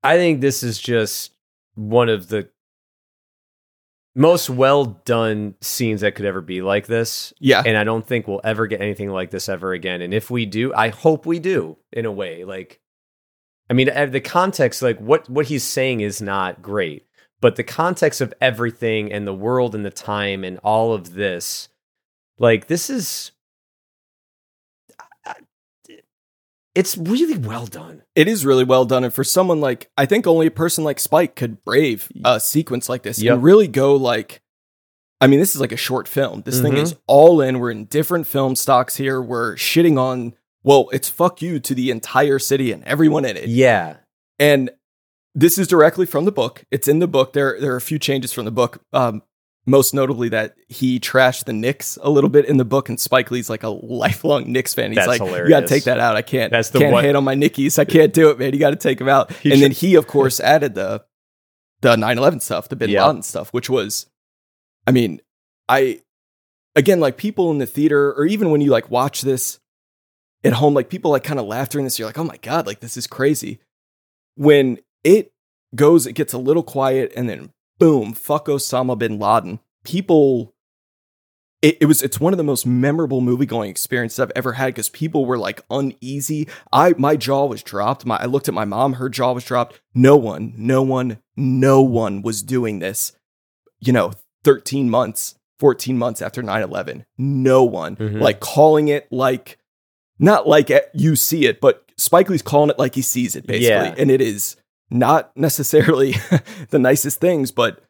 I 0.04 0.18
think 0.18 0.42
this 0.42 0.62
is 0.62 0.80
just 0.80 1.34
one 1.74 2.10
of 2.10 2.28
the 2.28 2.50
most 4.16 4.50
well 4.50 4.86
done 4.86 5.56
scenes 5.62 6.02
that 6.02 6.16
could 6.16 6.26
ever 6.26 6.42
be 6.42 6.62
like 6.62 6.88
this. 6.88 7.34
Yeah. 7.40 7.62
And 7.66 7.78
I 7.78 7.84
don't 7.84 8.08
think 8.08 8.28
we'll 8.28 8.42
ever 8.44 8.66
get 8.66 8.82
anything 8.82 9.10
like 9.10 9.30
this 9.30 9.50
ever 9.50 9.74
again. 9.74 10.02
And 10.02 10.14
if 10.14 10.32
we 10.32 10.46
do, 10.46 10.74
I 10.74 10.90
hope 10.90 11.26
we 11.26 11.40
do 11.40 11.78
in 11.92 12.06
a 12.06 12.12
way. 12.12 12.46
Like, 12.46 12.80
I 13.70 13.74
mean, 13.74 13.90
the 14.12 14.22
context, 14.22 14.82
like 14.82 15.00
what 15.00 15.30
what 15.30 15.48
he's 15.48 15.64
saying 15.64 16.00
is 16.02 16.22
not 16.22 16.62
great, 16.62 17.06
but 17.42 17.56
the 17.58 17.64
context 17.64 18.22
of 18.22 18.34
everything 18.40 19.12
and 19.12 19.28
the 19.28 19.34
world 19.34 19.76
and 19.76 19.86
the 19.86 19.92
time 19.92 20.44
and 20.44 20.60
all 20.60 20.94
of 20.94 21.14
this, 21.16 21.68
like 22.38 22.68
this 22.68 22.90
is, 22.90 23.32
it's 26.76 26.98
really 26.98 27.38
well 27.38 27.66
done. 27.66 28.04
It 28.16 28.28
is 28.28 28.46
really 28.46 28.64
well 28.66 28.86
done. 28.86 29.04
And 29.06 29.14
for 29.14 29.24
someone 29.24 29.62
like, 29.62 29.90
I 29.98 30.06
think 30.06 30.28
only 30.28 30.48
a 30.48 30.52
person 30.52 30.84
like 30.84 31.00
Spike 31.00 31.36
could 31.36 31.64
brave 31.64 32.12
a 32.24 32.40
sequence 32.40 32.90
like 32.90 33.04
this 33.04 33.20
Yep. 33.20 33.34
and 33.36 33.44
really 33.44 33.68
go 33.68 33.96
like, 33.96 34.42
I 35.22 35.28
mean, 35.28 35.40
this 35.40 35.56
is 35.56 35.62
like 35.62 35.72
a 35.72 35.78
short 35.78 36.08
film. 36.08 36.42
This 36.46 36.60
thing 36.62 36.74
Mhm. 36.74 36.82
is 36.84 36.96
all 37.08 37.40
in. 37.42 37.60
We're 37.60 37.72
in 37.72 37.86
different 37.86 38.28
film 38.28 38.56
stocks 38.56 38.98
here. 38.98 39.22
We're 39.22 39.56
shitting 39.56 39.98
on, 39.98 40.34
well, 40.64 40.90
it's 40.92 41.08
fuck 41.10 41.42
you 41.42 41.60
to 41.62 41.74
the 41.74 41.90
entire 41.90 42.38
city 42.40 42.72
and 42.74 42.84
everyone 42.84 43.24
in 43.24 43.38
it. 43.38 43.48
Yeah. 43.48 43.98
And 44.38 44.70
this 45.34 45.58
is 45.58 45.68
directly 45.68 46.06
from 46.06 46.26
the 46.26 46.32
book. 46.32 46.66
It's 46.72 46.88
in 46.90 47.00
the 47.00 47.08
book. 47.08 47.32
There, 47.34 47.58
there 47.60 47.72
are 47.74 47.78
a 47.78 47.82
few 47.82 47.98
changes 48.00 48.34
from 48.34 48.44
the 48.46 48.52
book. 48.52 48.82
Um, 48.92 49.22
most 49.66 49.94
notably 49.94 50.30
that 50.30 50.56
he 50.68 51.00
trashed 51.00 51.46
the 51.46 51.54
Knicks 51.54 51.98
a 52.02 52.10
little 52.10 52.30
bit 52.30 52.46
in 52.46 52.58
the 52.58 52.66
book, 52.66 52.88
and 52.90 53.00
Spike 53.00 53.32
Lee's 53.32 53.50
like 53.50 53.64
a 53.64 53.70
lifelong 53.70 54.52
Knicks 54.52 54.74
fan. 54.74 54.92
He's 54.92 54.98
That's 54.98 55.20
like, 55.20 55.22
"You 55.22 55.50
got 55.50 55.62
to 55.62 55.68
take 55.68 55.86
that 55.86 56.00
out. 56.00 56.16
I 56.16 56.22
can't. 56.22 56.52
That's 56.52 56.70
the 56.70 56.80
can't 56.80 56.94
one- 56.94 57.04
hate 57.04 57.16
on 57.16 57.24
my 57.24 57.36
Nickies. 57.36 57.80
I 57.80 57.86
can't 57.86 58.14
do 58.14 58.30
it, 58.30 58.38
man. 58.40 58.54
You 58.54 58.60
got 58.60 58.70
to 58.72 58.76
take 58.76 59.00
them 59.00 59.10
out." 59.10 59.32
He 59.34 59.52
and 59.52 59.60
tr- 59.60 59.64
then 59.64 59.72
he, 59.72 59.96
of 59.96 60.08
course, 60.08 60.40
added 60.40 60.76
the 60.76 61.04
the 61.82 61.96
9/11 61.96 62.42
stuff, 62.42 62.70
the 62.70 62.76
Bin 62.76 62.90
Yeah. 62.90 63.06
Laden 63.08 63.22
stuff, 63.24 63.50
which 63.54 63.70
was, 63.70 64.08
I 64.88 64.92
mean, 64.92 65.22
I 65.68 66.02
again 66.76 67.00
like 67.00 67.18
people 67.18 67.52
in 67.52 67.58
the 67.58 67.66
theater, 67.66 68.14
or 68.14 68.26
even 68.26 68.52
when 68.52 68.62
you 68.62 68.70
like 68.72 68.90
watch 68.92 69.22
this 69.22 69.60
at 70.44 70.54
home, 70.54 70.74
like 70.76 70.90
people 70.90 71.10
like 71.12 71.24
kind 71.24 71.40
of 71.40 71.48
laugh 71.48 71.70
during 71.70 71.86
this. 71.86 71.98
You're 71.98 72.08
like, 72.08 72.18
"Oh 72.20 72.24
my 72.24 72.38
god, 72.38 72.68
like 72.68 72.80
this 72.82 72.98
is 72.98 73.08
crazy." 73.08 73.60
When 74.36 74.78
it 75.04 75.32
goes, 75.76 76.06
it 76.06 76.14
gets 76.14 76.34
a 76.34 76.38
little 76.38 76.64
quiet, 76.64 77.12
and 77.16 77.28
then 77.30 77.52
boom, 77.80 78.14
fuck 78.14 78.48
Osama 78.48 78.98
bin 78.98 79.20
Laden. 79.20 79.60
People, 79.84 80.54
it, 81.62 81.78
it 81.82 81.86
was 81.86 82.02
it's 82.02 82.20
one 82.20 82.34
of 82.34 82.38
the 82.38 82.44
most 82.44 82.66
memorable 82.66 83.22
movie 83.22 83.46
going 83.46 83.70
experiences 83.70 84.20
I've 84.20 84.32
ever 84.36 84.54
had 84.54 84.68
because 84.68 84.90
people 84.90 85.26
were 85.26 85.38
like 85.38 85.62
uneasy. 85.70 86.48
I 86.72 86.94
my 86.98 87.16
jaw 87.16 87.46
was 87.46 87.64
dropped. 87.64 88.06
My 88.06 88.18
I 88.18 88.26
looked 88.26 88.48
at 88.48 88.54
my 88.54 88.66
mom, 88.66 88.94
her 88.94 89.10
jaw 89.10 89.34
was 89.34 89.44
dropped. 89.44 89.82
No 89.94 90.16
one, 90.16 90.54
no 90.58 90.82
one, 90.82 91.20
no 91.36 91.82
one 91.82 92.22
was 92.22 92.42
doing 92.44 92.80
this. 92.80 93.14
You 93.80 93.94
know, 93.94 94.14
13 94.44 94.90
months, 94.90 95.36
14 95.60 95.98
months 95.98 96.22
after 96.22 96.42
9-11. 96.42 97.06
No 97.18 97.64
one. 97.64 97.96
Mhm. 97.96 98.22
Like 98.22 98.40
calling 98.40 98.88
it 98.88 99.12
like 99.12 99.58
not 100.18 100.48
like 100.48 100.72
you 100.94 101.16
see 101.16 101.46
it, 101.46 101.60
but 101.60 101.84
Spike 101.98 102.30
Lee's 102.30 102.42
calling 102.42 102.70
it 102.70 102.80
like 102.80 102.96
he 102.96 103.02
sees 103.02 103.36
it, 103.36 103.46
basically. 103.46 103.68
Yeah. 103.68 103.96
And 103.98 104.10
it 104.10 104.22
is 104.22 104.56
not 104.90 105.36
necessarily 105.36 106.16
the 106.70 106.80
nicest 106.80 107.20
things, 107.20 107.52
but 107.52 107.82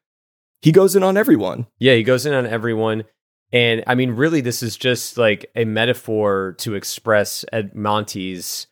he 0.62 0.72
goes 0.72 0.96
in 0.96 1.04
on 1.04 1.18
everyone. 1.18 1.68
Yeah, 1.80 1.94
he 1.96 2.04
goes 2.04 2.26
in 2.26 2.34
on 2.34 2.46
everyone. 2.46 3.04
And 3.52 3.84
I 3.88 3.96
mean, 3.96 4.12
really, 4.12 4.42
this 4.42 4.64
is 4.64 4.76
just 4.76 5.18
like 5.18 5.46
a 5.56 5.66
metaphor 5.66 6.56
to 6.60 6.74
express 6.76 7.46
Ed 7.54 7.76
Monty's 7.76 8.68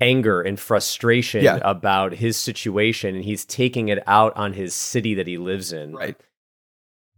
anger 0.00 0.40
and 0.40 0.58
frustration 0.58 1.42
Yeah. 1.44 1.58
about 1.62 2.14
his 2.14 2.36
situation. 2.36 3.14
And 3.16 3.24
he's 3.24 3.44
taking 3.44 3.88
it 3.88 4.02
out 4.06 4.36
on 4.36 4.52
his 4.52 4.74
city 4.74 5.14
that 5.14 5.26
he 5.26 5.36
lives 5.38 5.72
in. 5.72 5.94
Right. 5.94 6.16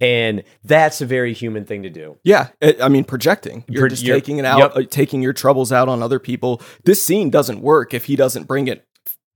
And 0.01 0.42
that's 0.62 1.01
a 1.01 1.07
very 1.07 1.32
human 1.32 1.64
thing 1.64 1.82
to 1.82 1.90
do. 1.90 2.18
Yeah, 2.22 2.49
I 2.62 2.76
I 2.82 2.88
mean 2.88 3.05
projecting. 3.05 3.64
You're 3.66 3.82
Pro- 3.82 3.88
just 3.88 4.03
you're- 4.03 4.20
taking 4.20 4.38
it 4.38 4.44
out, 4.44 4.59
yep. 4.59 4.72
uh, 4.76 4.82
taking 4.88 5.22
your 5.22 5.32
troubles 5.32 5.72
out 5.72 5.88
on 5.88 6.03
other 6.03 6.18
people. 6.18 6.61
This 6.84 7.03
scene 7.03 7.30
doesn't 7.30 7.61
work 7.62 7.94
if 7.94 8.05
he 8.05 8.14
doesn't 8.14 8.44
bring 8.44 8.68
it, 8.68 8.84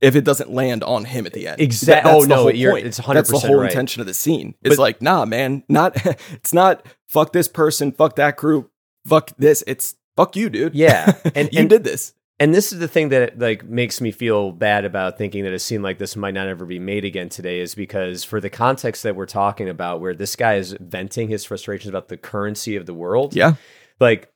if 0.00 0.16
it 0.16 0.24
doesn't 0.24 0.50
land 0.50 0.82
on 0.82 1.04
him 1.04 1.26
at 1.26 1.32
the 1.32 1.46
end. 1.48 1.60
Exactly. 1.60 2.10
That- 2.10 2.16
oh, 2.16 2.24
no, 2.24 2.36
whole 2.42 2.54
you're- 2.54 2.72
point. 2.74 2.86
it's 2.86 2.96
That's 2.98 3.30
the 3.30 3.36
100% 3.36 3.46
whole 3.46 3.56
right. 3.60 3.70
intention 3.70 4.00
of 4.00 4.06
the 4.06 4.14
scene. 4.14 4.54
It's 4.62 4.76
But- 4.76 4.82
like, 4.82 5.02
nah, 5.02 5.24
man, 5.24 5.62
not. 5.68 5.96
It's 6.32 6.52
not 6.54 6.84
fuck 7.08 7.32
this 7.32 7.48
person, 7.48 7.92
fuck 7.92 8.16
that 8.16 8.36
group, 8.36 8.70
fuck 9.06 9.30
this. 9.36 9.62
It's 9.66 9.96
fuck 10.16 10.36
you, 10.36 10.48
dude. 10.50 10.74
Yeah. 10.74 11.12
And, 11.34 11.48
you 11.52 11.60
and, 11.60 11.68
did 11.70 11.84
this. 11.84 12.12
and 12.38 12.54
this 12.54 12.72
is 12.72 12.78
the 12.78 12.88
thing 12.88 13.10
that 13.10 13.38
like 13.38 13.64
makes 13.64 14.00
me 14.00 14.10
feel 14.10 14.52
bad 14.52 14.84
about 14.84 15.18
thinking 15.18 15.44
that 15.44 15.52
a 15.52 15.58
scene 15.58 15.82
like 15.82 15.98
this 15.98 16.16
might 16.16 16.34
not 16.34 16.48
ever 16.48 16.64
be 16.64 16.78
made 16.78 17.04
again 17.04 17.28
today 17.28 17.60
is 17.60 17.74
because 17.74 18.24
for 18.24 18.40
the 18.40 18.50
context 18.50 19.02
that 19.02 19.14
we're 19.16 19.26
talking 19.26 19.68
about 19.68 20.00
where 20.00 20.14
this 20.14 20.34
guy 20.36 20.54
is 20.54 20.74
venting 20.80 21.28
his 21.28 21.44
frustrations 21.44 21.88
about 21.90 22.08
the 22.08 22.16
currency 22.16 22.76
of 22.76 22.86
the 22.86 22.94
world 22.94 23.34
Yeah, 23.36 23.54
like 24.00 24.32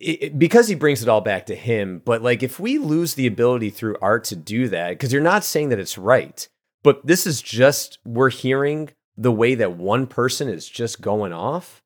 it, 0.00 0.38
because 0.38 0.68
he 0.68 0.74
brings 0.74 1.02
it 1.02 1.08
all 1.08 1.20
back 1.20 1.46
to 1.46 1.54
him 1.54 2.02
but 2.04 2.22
like 2.22 2.42
if 2.42 2.58
we 2.60 2.78
lose 2.78 3.14
the 3.14 3.26
ability 3.26 3.70
through 3.70 3.96
art 4.00 4.24
to 4.24 4.36
do 4.36 4.68
that 4.68 4.90
because 4.90 5.12
you're 5.12 5.22
not 5.22 5.44
saying 5.44 5.68
that 5.70 5.78
it's 5.78 5.96
right 5.98 6.48
but 6.82 7.04
this 7.06 7.26
is 7.26 7.40
just 7.42 7.98
we're 8.04 8.30
hearing 8.30 8.90
the 9.16 9.32
way 9.32 9.54
that 9.54 9.72
one 9.76 10.06
person 10.06 10.48
is 10.48 10.68
just 10.68 11.00
going 11.00 11.32
off 11.32 11.82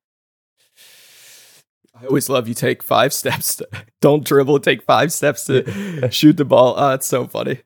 I 2.03 2.07
always 2.07 2.31
love 2.31 2.49
you. 2.49 2.55
Take 2.55 2.83
five 2.83 3.13
steps. 3.13 3.57
To, 3.57 3.69
don't 4.01 4.25
dribble. 4.25 4.61
Take 4.61 4.83
five 4.83 5.13
steps 5.13 5.45
to 5.47 6.09
shoot 6.11 6.37
the 6.39 6.47
ball. 6.47 6.75
Oh, 6.79 6.95
it's 6.95 7.07
so 7.07 7.27
funny. 7.27 7.61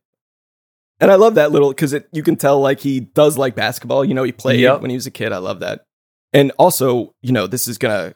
And 0.99 1.11
I 1.11 1.15
love 1.17 1.37
that 1.37 1.53
little 1.53 1.69
because 1.71 1.93
it 1.93 2.09
you 2.13 2.23
can 2.23 2.35
tell 2.37 2.61
like 2.61 2.81
he 2.81 3.01
does 3.01 3.39
like 3.39 3.55
basketball. 3.55 4.05
You 4.05 4.15
know, 4.15 4.23
he 4.25 4.33
played 4.33 4.61
Yep. 4.61 4.81
when 4.81 4.91
he 4.91 4.97
was 4.97 5.07
a 5.07 5.11
kid. 5.13 5.33
I 5.33 5.39
love 5.39 5.61
that. 5.61 5.85
And 6.33 6.51
also, 6.59 7.15
you 7.23 7.31
know, 7.33 7.47
this 7.47 7.69
is 7.69 7.79
gonna 7.79 8.15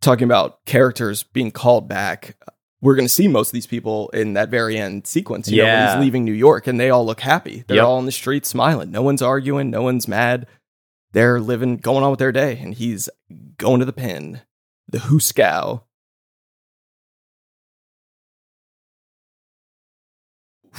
talking 0.00 0.24
about 0.24 0.64
characters 0.66 1.22
being 1.22 1.50
called 1.50 1.88
back. 1.88 2.36
We're 2.82 2.96
gonna 2.96 3.08
see 3.10 3.28
most 3.28 3.48
of 3.48 3.52
these 3.52 3.66
people 3.66 4.08
in 4.10 4.32
that 4.34 4.48
very 4.48 4.78
end 4.78 5.06
sequence. 5.06 5.48
You 5.50 5.58
know, 5.58 5.64
when 5.64 5.72
Yeah. 5.74 5.94
he's 5.94 6.00
leaving 6.00 6.24
New 6.24 6.32
York, 6.32 6.66
and 6.66 6.80
they 6.80 6.88
all 6.90 7.04
look 7.04 7.20
happy. 7.20 7.64
They're 7.66 7.76
Yep. 7.76 7.84
all 7.86 7.96
on 7.98 8.06
the 8.06 8.12
street 8.12 8.46
smiling. 8.46 8.90
No 8.90 9.02
one's 9.02 9.20
arguing. 9.22 9.70
No 9.70 9.82
one's 9.82 10.08
mad. 10.08 10.46
They're 11.12 11.40
living, 11.40 11.76
going 11.76 12.02
on 12.04 12.10
with 12.10 12.20
their 12.20 12.32
day, 12.32 12.58
and 12.62 12.72
he's 12.72 13.10
going 13.58 13.80
to 13.80 13.84
the 13.84 13.92
pin, 13.92 14.40
the 14.88 14.98
Hoosegow. 14.98 15.82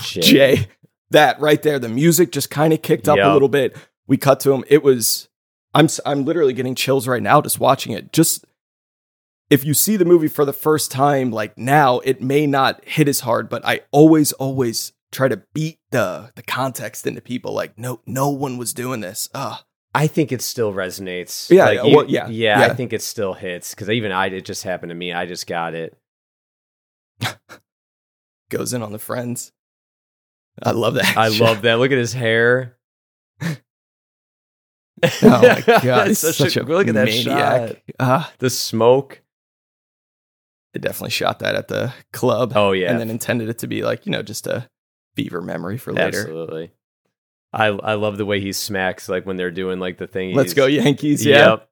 Jay. 0.04 0.68
That 1.12 1.40
right 1.42 1.62
there, 1.62 1.78
the 1.80 1.90
music 1.90 2.32
just 2.32 2.50
kind 2.50 2.72
of 2.74 2.82
kicked 2.82 3.10
up 3.10 3.18
Yep. 3.18 3.26
a 3.28 3.34
little 3.34 3.50
bit. 3.50 3.76
We 4.08 4.18
cut 4.18 4.40
to 4.42 4.54
him. 4.54 4.64
It 4.70 4.84
was 4.84 5.28
I'm 5.74 5.88
I'm 6.06 6.26
literally 6.26 6.54
getting 6.54 6.76
chills 6.76 7.08
right 7.08 7.22
now 7.22 7.42
just 7.42 7.60
watching 7.60 7.94
it. 7.94 8.12
Just 8.14 8.46
if 9.52 9.64
you 9.66 9.74
see 9.76 9.98
the 9.98 10.06
movie 10.06 10.30
for 10.30 10.46
the 10.46 10.54
first 10.54 10.90
time 10.92 11.30
like 11.32 11.56
now, 11.58 12.00
it 12.00 12.22
may 12.22 12.48
not 12.48 12.84
hit 12.86 13.08
as 13.08 13.20
hard, 13.20 13.50
but 13.50 13.64
I 13.66 13.82
always 13.92 14.32
always 14.34 14.94
try 15.12 15.28
to 15.28 15.44
beat 15.54 15.78
the 15.92 16.32
the 16.36 16.42
context 16.42 17.06
into 17.06 17.22
people 17.22 17.54
like 17.54 17.78
no 17.78 18.00
no 18.08 18.30
one 18.30 18.58
was 18.58 18.74
doing 18.74 19.02
this. 19.02 19.30
Ugh. 19.34 19.60
I 19.94 20.08
think 20.08 20.32
it 20.32 20.42
still 20.42 20.72
resonates. 20.74 21.50
Yeah, 21.50 21.66
Like, 21.66 21.84
well, 21.84 22.06
yeah, 22.10 22.28
yeah, 22.30 22.60
yeah. 22.62 22.66
I 22.68 22.74
think 22.74 22.94
it 22.94 23.02
still 23.02 23.34
hits 23.34 23.76
because 23.76 23.90
even 23.90 24.14
I, 24.14 24.28
it 24.28 24.46
just 24.46 24.64
happened 24.64 24.92
to 24.92 24.96
me. 24.96 25.12
I 25.12 25.26
just 25.26 25.48
got 25.48 25.74
it. 25.76 25.98
Goes 28.50 28.72
in 28.74 28.82
on 28.82 28.94
the 28.94 29.00
friends. 29.00 29.52
I 30.64 30.72
love 30.72 30.94
that. 30.94 31.18
I 31.18 31.28
love 31.28 31.64
that. 31.64 31.78
Look 31.80 31.92
at 31.92 31.98
his 31.98 32.14
hair. 32.14 32.78
Oh 33.42 33.58
my 35.42 35.62
god, 35.84 36.08
It's 36.10 36.22
he's 36.22 36.36
such, 36.38 36.56
a, 36.58 36.64
look 36.64 36.88
at 36.88 36.94
that 36.94 37.08
maniac. 37.08 37.70
shot. 37.70 37.78
Ah, 38.00 38.32
The 38.40 38.50
smoke. 38.50 39.22
They 40.74 40.80
definitely 40.80 41.10
shot 41.12 41.40
that 41.40 41.56
at 41.56 41.68
the 41.68 41.94
club. 42.14 42.54
Oh 42.56 42.72
yeah, 42.72 42.92
and 42.92 43.00
then 43.00 43.10
intended 43.10 43.50
it 43.50 43.60
to 43.60 43.68
be 43.68 43.84
like 43.84 44.06
you 44.06 44.12
know 44.12 44.22
just 44.24 44.48
a 44.48 44.68
fever 45.16 45.42
memory 45.42 45.78
for 45.78 45.92
later. 45.94 46.20
absolutely. 46.20 46.72
I 47.54 47.68
I 47.68 47.94
love 47.96 48.18
the 48.18 48.26
way 48.26 48.40
he 48.40 48.54
smacks 48.54 49.10
like 49.10 49.26
when 49.26 49.36
they're 49.38 49.52
doing 49.52 49.80
like 49.80 49.98
the 49.98 50.08
thing. 50.08 50.34
Let's 50.36 50.54
go 50.54 50.66
Yankees. 50.68 51.26
Yeah. 51.26 51.50
Yep. 51.50 51.70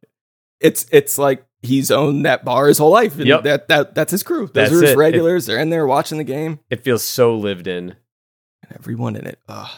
It's 0.59 0.85
it's 0.91 1.17
like 1.17 1.45
he's 1.61 1.89
owned 1.91 2.25
that 2.25 2.43
bar 2.43 2.67
his 2.67 2.77
whole 2.77 2.91
life. 2.91 3.17
And 3.17 3.27
Yep. 3.27 3.43
that, 3.43 3.67
that 3.69 3.95
that's 3.95 4.11
his 4.11 4.23
crew. 4.23 4.47
Those 4.47 4.53
That's 4.53 4.71
are 4.73 4.81
his 4.81 4.83
it. 4.83 4.93
It- 4.93 4.97
regulars. 4.97 5.45
They're 5.45 5.59
in 5.59 5.69
there 5.69 5.87
watching 5.87 6.17
the 6.17 6.23
game. 6.25 6.59
It 6.69 6.83
feels 6.83 7.03
so 7.03 7.35
lived 7.35 7.67
in. 7.67 7.95
And 8.63 8.73
everyone 8.77 9.15
in 9.15 9.25
it. 9.25 9.39
Ugh. 9.47 9.69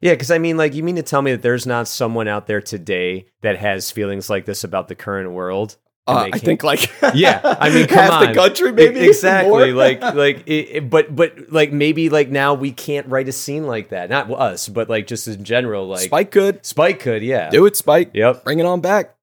Yeah, 0.00 0.12
because 0.12 0.30
I 0.30 0.38
mean, 0.38 0.56
like, 0.56 0.74
you 0.74 0.82
mean 0.82 0.96
to 0.96 1.02
tell 1.02 1.20
me 1.20 1.32
that 1.32 1.42
there's 1.42 1.66
not 1.66 1.86
someone 1.86 2.26
out 2.26 2.46
there 2.46 2.62
today 2.62 3.26
that 3.42 3.58
has 3.58 3.90
feelings 3.90 4.30
like 4.30 4.46
this 4.46 4.64
about 4.64 4.88
the 4.88 4.94
current 4.94 5.30
world? 5.32 5.76
Uh, 6.10 6.28
I 6.32 6.38
think 6.38 6.62
like 6.62 6.90
Yeah, 7.14 7.40
I 7.42 7.70
mean, 7.70 7.86
come 7.88 7.98
half 7.98 8.28
the 8.28 8.34
country 8.34 8.72
maybe 8.72 9.00
exactly. 9.00 9.72
like, 9.72 10.00
like, 10.14 10.46
it, 10.46 10.52
it- 10.52 10.90
but, 10.90 11.14
but, 11.14 11.50
like, 11.52 11.72
maybe, 11.72 12.08
like, 12.08 12.28
now 12.30 12.54
we 12.54 12.72
can't 12.72 13.06
write 13.08 13.28
a 13.28 13.32
scene 13.32 13.66
like 13.66 13.90
that. 13.90 14.10
Not 14.10 14.30
us, 14.30 14.68
but 14.68 14.88
like, 14.88 15.06
just 15.06 15.28
in 15.28 15.44
general, 15.44 15.86
like, 15.88 16.00
Spike 16.00 16.30
could 16.30 16.64
Spike 16.66 17.00
could, 17.00 17.22
yeah, 17.22 17.50
do 17.50 17.66
it. 17.66 17.76
Spike, 17.76 18.10
yep. 18.14 18.44
bring 18.44 18.58
it 18.58 18.66
on 18.66 18.80
back. 18.80 19.14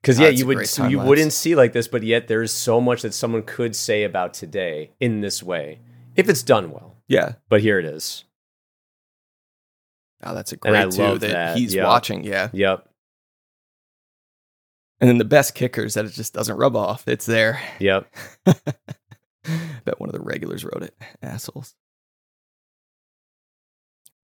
Because 0.00 0.18
Ah, 0.18 0.24
yeah, 0.24 0.28
you 0.30 0.46
would, 0.46 0.56
great 0.56 0.78
you 0.90 0.98
wouldn't 0.98 1.32
see 1.32 1.54
like 1.54 1.72
this, 1.72 1.86
but 1.86 2.02
yet 2.02 2.26
there's 2.26 2.50
so 2.50 2.80
much 2.80 3.02
that 3.02 3.14
someone 3.14 3.42
could 3.44 3.76
say 3.76 4.02
about 4.02 4.34
today 4.34 4.90
in 4.98 5.20
this 5.20 5.42
way 5.44 5.78
if 6.16 6.28
it's 6.28 6.42
done 6.42 6.72
well. 6.72 6.96
Yeah. 7.06 7.34
But 7.48 7.60
here 7.60 7.78
it 7.78 7.84
is. 7.84 8.24
Oh, 10.24 10.34
that's 10.34 10.52
a 10.52 10.56
And 10.64 10.76
I 10.76 10.82
great 10.84 10.92
too 10.94 11.18
that, 11.18 11.30
that, 11.32 11.56
he's 11.56 11.74
yeah. 11.74 11.84
watching. 11.84 12.24
Yeah. 12.24 12.48
Yep, 12.52 12.88
And 15.02 15.08
then 15.08 15.18
the 15.18 15.24
best 15.24 15.56
kicker 15.56 15.82
is 15.84 15.94
that 15.94 16.04
it 16.04 16.12
just 16.12 16.32
doesn't 16.32 16.56
rub 16.56 16.76
off. 16.76 17.08
It's 17.08 17.26
there. 17.26 17.60
yep. 17.80 18.06
Bet 18.46 19.98
one 19.98 20.08
of 20.08 20.12
the 20.12 20.20
regulars 20.20 20.64
wrote 20.64 20.84
it. 20.84 20.94
Assholes. 21.20 21.74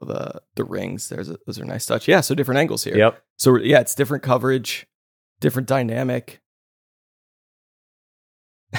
The 0.00 0.40
the 0.54 0.62
rings. 0.62 1.08
There's 1.08 1.30
a, 1.30 1.38
those 1.44 1.58
are 1.58 1.64
nice 1.64 1.84
touch. 1.84 2.06
Yeah. 2.06 2.20
So 2.20 2.36
different 2.36 2.60
angles 2.60 2.84
here. 2.84 2.96
Yep. 2.96 3.20
So 3.38 3.58
yeah, 3.58 3.80
it's 3.80 3.96
different 3.96 4.22
coverage, 4.22 4.86
different 5.40 5.66
dynamic. 5.66 6.40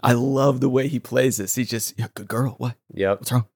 I 0.00 0.12
love 0.12 0.60
the 0.60 0.70
way 0.70 0.86
he 0.86 1.00
plays 1.00 1.38
this. 1.38 1.56
He 1.56 1.64
just 1.64 1.98
yeah, 1.98 2.06
good 2.14 2.28
girl. 2.28 2.54
What? 2.58 2.76
Yep. 2.94 3.18
What's 3.18 3.32
wrong? 3.32 3.46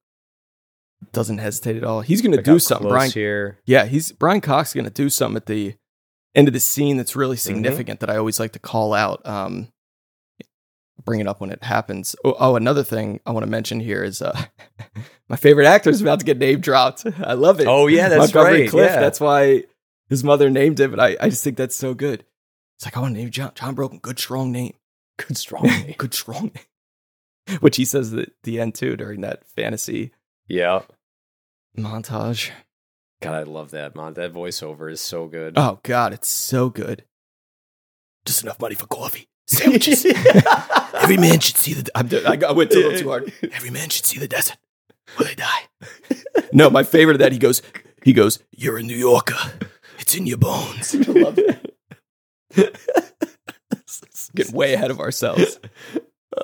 Doesn't 1.13 1.39
hesitate 1.39 1.77
at 1.77 1.85
all. 1.85 2.01
He's 2.01 2.23
gonna 2.23 2.39
Look 2.39 2.45
do 2.45 2.59
something. 2.59 2.89
Brian 2.89 3.13
here. 3.13 3.61
Yeah, 3.67 3.85
he's 3.85 4.11
Brian 4.11 4.41
Cox 4.41 4.75
going 4.75 4.87
to 4.87 4.91
do 4.91 5.09
something 5.09 5.37
at 5.37 5.47
the 5.47 5.77
end 6.37 6.47
of 6.49 6.55
the 6.55 6.61
scene 6.61 6.97
that's 6.97 7.17
really 7.17 7.37
Mm-hmm. 7.37 7.55
significant 7.55 8.01
that 8.01 8.11
I 8.11 8.17
always 8.17 8.39
like 8.39 8.53
to 8.53 8.59
call 8.61 8.95
out. 8.95 9.27
Um, 9.27 9.69
bring 11.05 11.21
it 11.21 11.27
up 11.29 11.41
when 11.41 11.51
it 11.51 11.63
happens. 11.63 12.15
Oh, 12.25 12.37
oh 12.39 12.57
another 12.57 12.85
thing 12.85 13.21
I 13.27 13.33
want 13.33 13.45
to 13.45 13.51
mention 13.51 13.81
here 13.81 14.03
is 14.05 14.21
uh, 14.23 14.39
my 15.29 15.37
favorite 15.37 15.67
actor 15.67 15.91
is 15.91 16.03
about 16.03 16.19
to 16.21 16.25
get 16.27 16.39
name 16.39 16.61
dropped. 16.61 17.07
I 17.23 17.33
love 17.35 17.61
it. 17.61 17.67
Oh 17.67 17.87
yeah, 17.87 18.09
that's 18.11 18.35
Montgomery 18.35 18.63
right. 18.63 18.71
Cliff. 18.71 18.91
yeah. 18.91 19.01
That's 19.01 19.21
why 19.21 19.65
his 20.09 20.23
mother 20.23 20.51
named 20.51 20.79
him, 20.79 20.91
But 20.91 21.01
I, 21.01 21.17
I 21.21 21.29
just 21.29 21.43
think 21.43 21.57
that's 21.57 21.75
so 21.77 21.95
good. 21.95 22.25
It's 22.77 22.85
like 22.85 22.97
I 22.97 23.01
want 23.01 23.15
to 23.15 23.21
name 23.21 23.31
John 23.31 23.53
John 23.55 23.75
Broken. 23.75 23.99
Good 23.99 24.19
strong 24.19 24.53
name. 24.53 24.75
good 25.17 25.37
strong. 25.37 25.63
name. 25.65 25.95
good 25.97 26.13
strong 26.15 26.53
name. 26.55 27.59
Which 27.61 27.77
he 27.77 27.85
says 27.85 28.13
at 28.13 28.31
the 28.43 28.61
end 28.61 28.75
too 28.75 28.97
during 28.97 29.21
that 29.23 29.47
fantasy 29.47 30.11
yeah. 30.49 30.83
montage. 31.79 32.51
God, 33.21 33.35
I 33.35 33.43
love 33.45 33.71
that. 33.71 33.97
Man, 33.97 34.15
that 34.15 34.33
voiceover 34.33 34.91
is 34.91 35.01
so 35.01 35.27
good. 35.27 35.55
Oh 35.57 35.81
God, 35.83 36.13
it's 36.13 36.29
so 36.29 36.69
good. 36.69 37.05
Just 38.25 38.43
enough 38.43 38.61
money 38.61 38.75
for 38.75 38.87
coffee, 38.87 39.29
sandwiches. 39.47 40.05
Every 40.95 41.17
man 41.17 41.41
should 41.41 41.57
see 41.57 41.75
the. 41.75 41.91
I'm, 41.95 42.09
I, 42.13 42.49
I 42.49 42.53
went 42.53 42.73
a 42.73 42.77
little 42.77 42.99
too 42.99 43.09
hard. 43.09 43.33
Every 43.53 43.71
man 43.71 43.89
should 43.89 44.05
see 44.05 44.19
the 44.19 44.29
desert, 44.29 44.59
or 45.19 45.25
they 45.25 45.35
die. 45.35 45.69
no, 46.53 46.69
my 46.69 46.83
favorite 46.83 47.15
of 47.15 47.21
that 47.21 47.33
he 47.33 47.39
goes. 47.39 47.63
He 48.03 48.13
goes. 48.13 48.39
You're 48.51 48.79
a 48.79 48.83
New 48.83 48.97
Yorker. 48.97 49.53
It's 49.99 50.15
in 50.15 50.27
your 50.27 50.39
bones. 50.39 50.95
I 50.95 51.13
love 51.13 51.39
it. 51.39 51.75
Get 54.35 54.51
way 54.51 54.75
ahead 54.75 54.91
of 54.91 55.01
ourselves. 55.01 55.59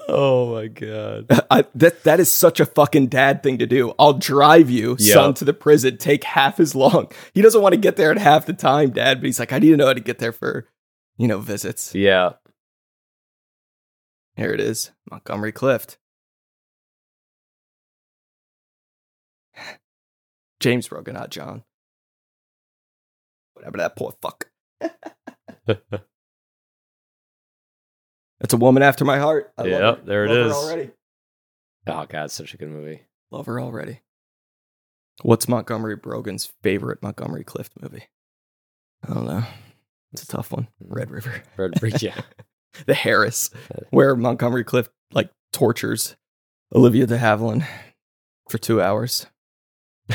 Oh 0.09 0.55
my 0.55 0.69
god. 0.69 1.27
I, 1.51 1.65
that 1.75 2.05
that 2.05 2.21
is 2.21 2.31
such 2.31 2.61
a 2.61 2.67
fucking 2.67 3.09
dad 3.09 3.43
thing 3.43 3.59
to 3.59 3.67
do. 3.67 3.95
I'll 3.99 4.15
drive 4.15 4.71
you, 4.71 4.97
Yeah. 4.99 5.15
son, 5.15 5.35
to 5.35 5.45
the 5.45 5.53
prison. 5.53 5.97
Take 5.99 6.25
half 6.25 6.61
as 6.61 6.75
long. 6.75 7.11
He 7.35 7.43
doesn't 7.43 7.61
want 7.63 7.75
to 7.75 7.81
get 7.81 7.97
there 7.97 8.11
at 8.11 8.19
half 8.19 8.47
the 8.47 8.53
time, 8.53 8.91
dad. 8.91 9.21
But 9.21 9.27
he's 9.27 9.39
like, 9.39 9.53
I 9.53 9.59
need 9.59 9.71
to 9.71 9.77
know 9.77 9.87
how 9.87 9.93
to 9.95 10.01
get 10.01 10.19
there 10.19 10.33
for, 10.33 10.67
you 11.19 11.29
know, 11.29 11.39
visits. 11.39 11.95
Yeah. 11.95 12.33
Here 14.37 14.53
it 14.53 14.61
is, 14.61 14.91
Montgomery 15.11 15.53
Clift. 15.53 15.99
James 20.61 20.89
Brogan, 20.89 21.15
not 21.15 21.31
John. 21.31 21.65
Whatever 23.55 23.79
that 23.79 23.97
poor 23.97 24.15
fuck. 24.23 24.49
That's 28.43 28.53
a 28.55 28.59
woman 28.59 28.83
after 28.83 29.05
my 29.07 29.19
heart. 29.19 29.53
I 29.57 29.65
Yep, 29.65 29.99
her. 30.01 30.05
there 30.05 30.25
it 30.27 30.29
Love 30.29 30.37
her 30.39 30.47
is. 30.47 30.53
already. 30.53 30.91
Oh 31.87 32.07
god, 32.07 32.31
such 32.31 32.53
a 32.55 32.57
good 32.59 32.69
movie. 32.71 33.03
Love 33.31 33.47
her 33.47 33.59
already. 33.61 34.01
What's 35.23 35.49
Montgomery 35.49 35.97
Brogan's 35.97 36.53
favorite 36.63 37.03
Montgomery 37.03 37.45
Clift 37.45 37.73
movie? 37.81 38.05
I 39.09 39.15
don't 39.15 39.27
know. 39.27 39.45
It's 40.13 40.25
a 40.25 40.27
tough 40.27 40.53
one. 40.53 40.69
Mm. 40.85 40.87
Red 40.97 41.11
River. 41.11 41.43
Red 41.57 41.73
Brick, 41.81 42.03
yeah. 42.03 42.21
the 42.87 43.07
Heiress, 43.07 43.51
where 43.91 44.15
Montgomery 44.17 44.65
Clift 44.65 44.91
like 45.13 45.31
tortures 45.53 46.17
Olivia 46.75 47.07
de 47.07 47.19
Havilland 47.19 47.67
for 48.49 48.59
two 48.59 48.83
hours. 48.83 49.27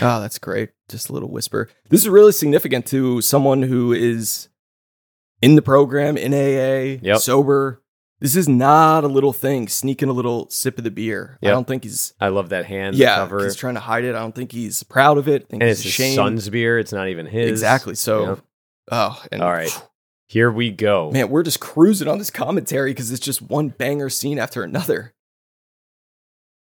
Oh, 0.02 0.20
that's 0.20 0.38
great. 0.38 0.72
Just 0.90 1.10
a 1.10 1.14
little 1.14 1.32
whisper. 1.32 1.70
This 1.90 2.02
is 2.02 2.10
really 2.10 2.32
significant 2.34 2.86
to 2.88 3.22
someone 3.22 3.64
who 3.64 3.94
is 3.94 4.50
in 5.42 5.56
the 5.56 5.62
program, 5.62 6.18
in 6.18 6.34
AA, 6.34 7.00
Yep. 7.02 7.20
sober. 7.20 7.82
This 8.20 8.36
is 8.36 8.48
not 8.50 9.04
a 9.04 9.08
little 9.08 9.32
thing, 9.34 9.68
sneaking 9.68 10.10
a 10.10 10.14
little 10.14 10.50
sip 10.50 10.80
of 10.80 10.84
the 10.84 10.90
beer. 10.92 11.38
I 11.44 11.48
don't 11.48 11.68
think 11.68 11.84
he's 11.84 12.14
I 12.20 12.30
love 12.30 12.50
that 12.50 12.66
hand 12.66 12.96
yeah, 12.96 13.18
cover. 13.18 13.44
he's 13.44 13.56
trying 13.56 13.76
to 13.76 13.80
hide 13.80 14.06
it. 14.06 14.16
I 14.16 14.20
don't 14.20 14.34
think 14.34 14.52
he's 14.52 14.82
proud 14.84 15.20
of 15.20 15.28
it. 15.28 15.46
And 15.52 15.62
it's 15.62 15.84
his 15.84 16.16
son's 16.16 16.50
beer. 16.50 16.80
It's 16.80 16.92
not 16.92 17.10
even 17.10 17.28
his. 17.28 17.50
Exactly. 17.52 17.94
So, 17.94 18.26
Yep. 18.28 18.40
oh, 18.92 19.24
and 19.32 19.42
All 19.44 19.52
right. 19.52 19.84
Here 20.30 20.52
we 20.52 20.72
go. 20.72 21.12
man, 21.12 21.30
we're 21.30 21.44
just 21.44 21.60
cruising 21.60 22.08
on 22.08 22.18
this 22.18 22.30
commentary 22.32 22.92
because 22.92 23.12
it's 23.12 23.22
just 23.24 23.42
one 23.42 23.70
banger 23.70 24.10
scene 24.10 24.40
after 24.40 24.64
another. 24.64 25.14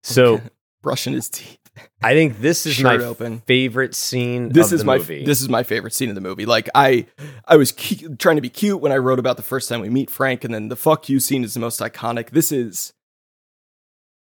So 0.03 0.41
brushing 0.88 1.13
his 1.13 1.29
teeth. 1.29 1.57
I 2.01 2.13
think 2.13 2.39
this 2.39 2.65
is 2.65 2.73
Shirt 2.75 2.99
my 3.01 3.05
open. 3.05 3.39
favorite 3.41 3.93
scene 3.93 4.49
This 4.49 4.67
of 4.67 4.73
is 4.73 4.79
the 4.79 4.85
my 4.85 4.97
movie. 4.97 5.25
this 5.25 5.41
is 5.41 5.49
my 5.49 5.63
favorite 5.63 5.93
scene 5.93 6.09
in 6.09 6.15
the 6.15 6.21
movie. 6.21 6.45
Like 6.45 6.69
I 6.73 7.05
I 7.45 7.55
was 7.57 7.71
cu- 7.71 8.15
trying 8.15 8.38
to 8.38 8.41
be 8.41 8.49
cute 8.49 8.79
when 8.81 8.91
I 8.91 8.97
wrote 8.97 9.19
about 9.19 9.38
the 9.38 9.43
first 9.43 9.67
time 9.69 9.81
we 9.81 9.89
meet 9.89 10.09
Frank, 10.09 10.43
and 10.43 10.53
then 10.53 10.69
the 10.69 10.75
fuck 10.75 11.09
you 11.09 11.19
scene 11.19 11.43
is 11.43 11.53
the 11.53 11.59
most 11.59 11.79
iconic. 11.81 12.29
This 12.31 12.51
is 12.51 12.93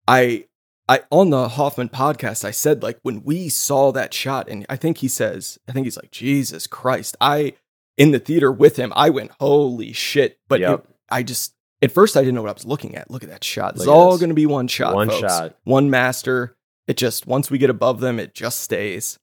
I 0.08 0.46
I 0.88 1.02
on 1.10 1.30
the 1.30 1.48
Hoffman 1.48 1.88
podcast 1.88 2.44
I 2.44 2.50
said 2.50 2.82
like 2.82 2.98
when 3.02 3.22
we 3.22 3.48
saw 3.48 3.92
that 3.92 4.12
shot, 4.12 4.48
and 4.48 4.66
I 4.68 4.76
think 4.76 4.98
he 4.98 5.08
says 5.08 5.58
I 5.68 5.72
think 5.72 5.86
he's 5.86 5.96
like 5.96 6.10
Jesus 6.10 6.66
Christ. 6.66 7.16
I 7.20 7.54
in 7.96 8.10
the 8.10 8.18
theater 8.18 8.50
with 8.50 8.76
him, 8.76 8.92
I 8.96 9.10
went 9.10 9.30
holy 9.38 9.92
shit. 9.92 10.38
But 10.48 10.60
Yep. 10.60 10.80
it- 10.80 10.86
I 11.10 11.22
just 11.22 11.53
at 11.84 11.92
first 11.92 12.16
I 12.16 12.20
didn't 12.20 12.34
know 12.34 12.42
what 12.42 12.50
I 12.50 12.54
was 12.54 12.64
looking 12.66 12.96
at. 12.96 13.10
Look 13.10 13.22
at 13.22 13.30
that 13.30 13.44
shot. 13.44 13.72
It's 13.72 13.80
Look 13.80 13.88
at 13.88 13.92
all 13.92 14.12
this. 14.12 14.20
going 14.20 14.30
to 14.30 14.34
be 14.34 14.46
one 14.46 14.66
shot. 14.68 14.94
One 14.94 15.08
folks. 15.08 15.20
shot. 15.20 15.56
one 15.64 15.90
master. 15.90 16.56
It 16.86 16.96
just 16.96 17.26
once 17.26 17.50
we 17.50 17.58
get 17.58 17.70
above 17.70 18.00
them, 18.00 18.18
it 18.18 18.34
just 18.34 18.60
stays. 18.60 19.18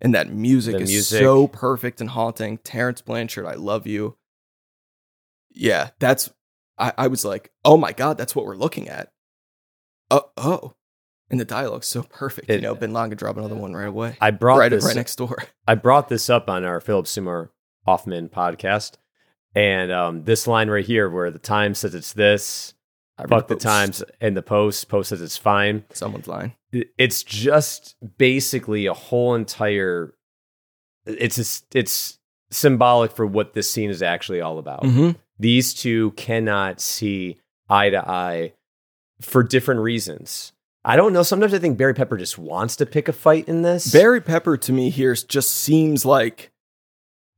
And 0.00 0.14
that 0.14 0.30
music 0.32 0.76
The 0.76 0.82
is 0.82 0.88
music. 0.90 1.20
so 1.20 1.46
perfect 1.46 2.00
and 2.00 2.10
haunting. 2.10 2.58
Terence 2.58 3.02
Blanchard, 3.02 3.46
I 3.46 3.54
love 3.54 3.86
you. 3.86 4.16
Yeah, 5.50 5.90
that's 5.98 6.30
I, 6.78 6.92
I 6.96 7.06
was 7.08 7.24
like, 7.24 7.50
oh 7.64 7.76
my 7.76 7.92
god, 7.92 8.16
that's 8.18 8.34
what 8.34 8.46
we're 8.46 8.56
looking 8.56 8.88
at. 8.88 9.12
Oh, 10.10 10.30
oh. 10.36 10.74
And 11.30 11.38
the 11.38 11.44
dialogue's 11.44 11.86
so 11.86 12.02
perfect. 12.02 12.50
It- 12.50 12.56
you 12.56 12.60
know, 12.62 12.74
Bin 12.74 12.92
Laden 12.92 13.10
could 13.10 13.18
drop 13.18 13.36
another 13.36 13.54
one 13.54 13.72
right 13.74 13.86
away. 13.88 14.16
I 14.20 14.30
brought 14.32 14.58
right, 14.58 14.68
this 14.70 14.84
right 14.84 14.96
next 14.96 15.16
door. 15.16 15.36
I 15.66 15.74
brought 15.76 16.08
this 16.08 16.28
up 16.28 16.48
on 16.48 16.64
our 16.64 16.80
Philip 16.80 17.06
Seymour 17.06 17.52
Hoffman 17.86 18.28
podcast. 18.30 18.94
And 19.54 19.90
um, 19.90 20.24
this 20.24 20.46
line 20.46 20.70
right 20.70 20.84
here, 20.84 21.08
where 21.10 21.30
the 21.30 21.38
time 21.38 21.74
says 21.74 21.94
it's 21.94 22.12
this, 22.12 22.74
I 23.18 23.26
fuck 23.26 23.48
the 23.48 23.54
post. 23.56 23.62
times, 23.64 24.02
and 24.20 24.36
the 24.36 24.42
post, 24.42 24.88
post 24.88 25.08
says 25.08 25.20
it's 25.20 25.36
fine. 25.36 25.84
Someone's. 25.92 26.28
It- 26.72 26.92
It's 26.96 27.22
just 27.24 27.96
basically 28.18 28.86
a 28.86 28.94
whole 28.94 29.34
entire. 29.34 30.14
It's 31.06 31.38
a, 31.38 31.76
it's 31.78 32.18
symbolic 32.50 33.12
for 33.12 33.26
what 33.26 33.54
this 33.54 33.70
scene 33.70 33.90
is 33.90 34.02
actually 34.02 34.40
all 34.40 34.58
about. 34.58 34.82
Mm-hmm. 34.82 35.18
These 35.38 35.74
two 35.74 36.12
cannot 36.12 36.80
see 36.80 37.38
eye 37.68 37.90
to 37.90 38.08
eye 38.08 38.52
for 39.20 39.42
different 39.42 39.80
reasons. 39.80 40.52
I 40.84 40.96
don't 40.96 41.12
know. 41.12 41.22
Sometimes 41.22 41.52
I 41.54 41.58
think 41.58 41.76
Barry 41.76 41.94
Pepper 41.94 42.16
just 42.16 42.38
wants 42.38 42.76
to 42.76 42.86
pick 42.86 43.08
a 43.08 43.12
fight 43.12 43.48
in 43.48 43.62
this. 43.62 43.92
Barry 43.92 44.20
Pepper 44.20 44.56
to 44.58 44.72
me 44.72 44.90
here 44.90 45.14
just 45.14 45.50
seems 45.50 46.04
like 46.06 46.50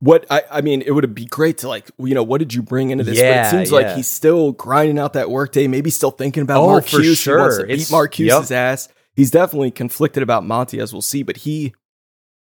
what 0.03 0.25
I, 0.29 0.43
I 0.51 0.61
mean, 0.61 0.81
it 0.81 0.91
would 0.91 1.15
be 1.15 1.25
great 1.25 1.59
to 1.59 1.67
like, 1.69 1.89
you 1.97 2.13
know, 2.13 2.23
what 2.23 2.39
did 2.39 2.53
you 2.53 2.61
bring 2.61 2.89
into 2.89 3.03
this? 3.05 3.17
but 3.17 3.23
Yeah, 3.25 3.47
it 3.47 3.51
seems 3.51 3.71
yeah. 3.71 3.77
like 3.77 3.95
he's 3.95 4.07
still 4.07 4.51
grinding 4.51 4.99
out 4.99 5.13
that 5.13 5.27
workbase, 5.27 5.69
maybe 5.69 5.89
still 5.89 6.11
thinking 6.11 6.43
about 6.43 6.61
Oh, 6.61 6.67
Marcuse. 6.67 6.89
for 6.89 7.01
He 7.01 7.07
wants 7.07 7.19
sure. 7.21 7.57
to 7.61 7.65
beat 7.67 7.73
It's- 7.73 7.91
Marcuse's 7.91 8.51
yep. 8.51 8.57
ass. 8.57 8.89
he's 9.15 9.31
definitely 9.31 9.71
conflicted 9.71 10.21
about 10.23 10.45
Monty, 10.45 10.79
as 10.79 10.91
we'll 10.91 11.01
see. 11.01 11.23
But 11.23 11.37
he, 11.37 11.73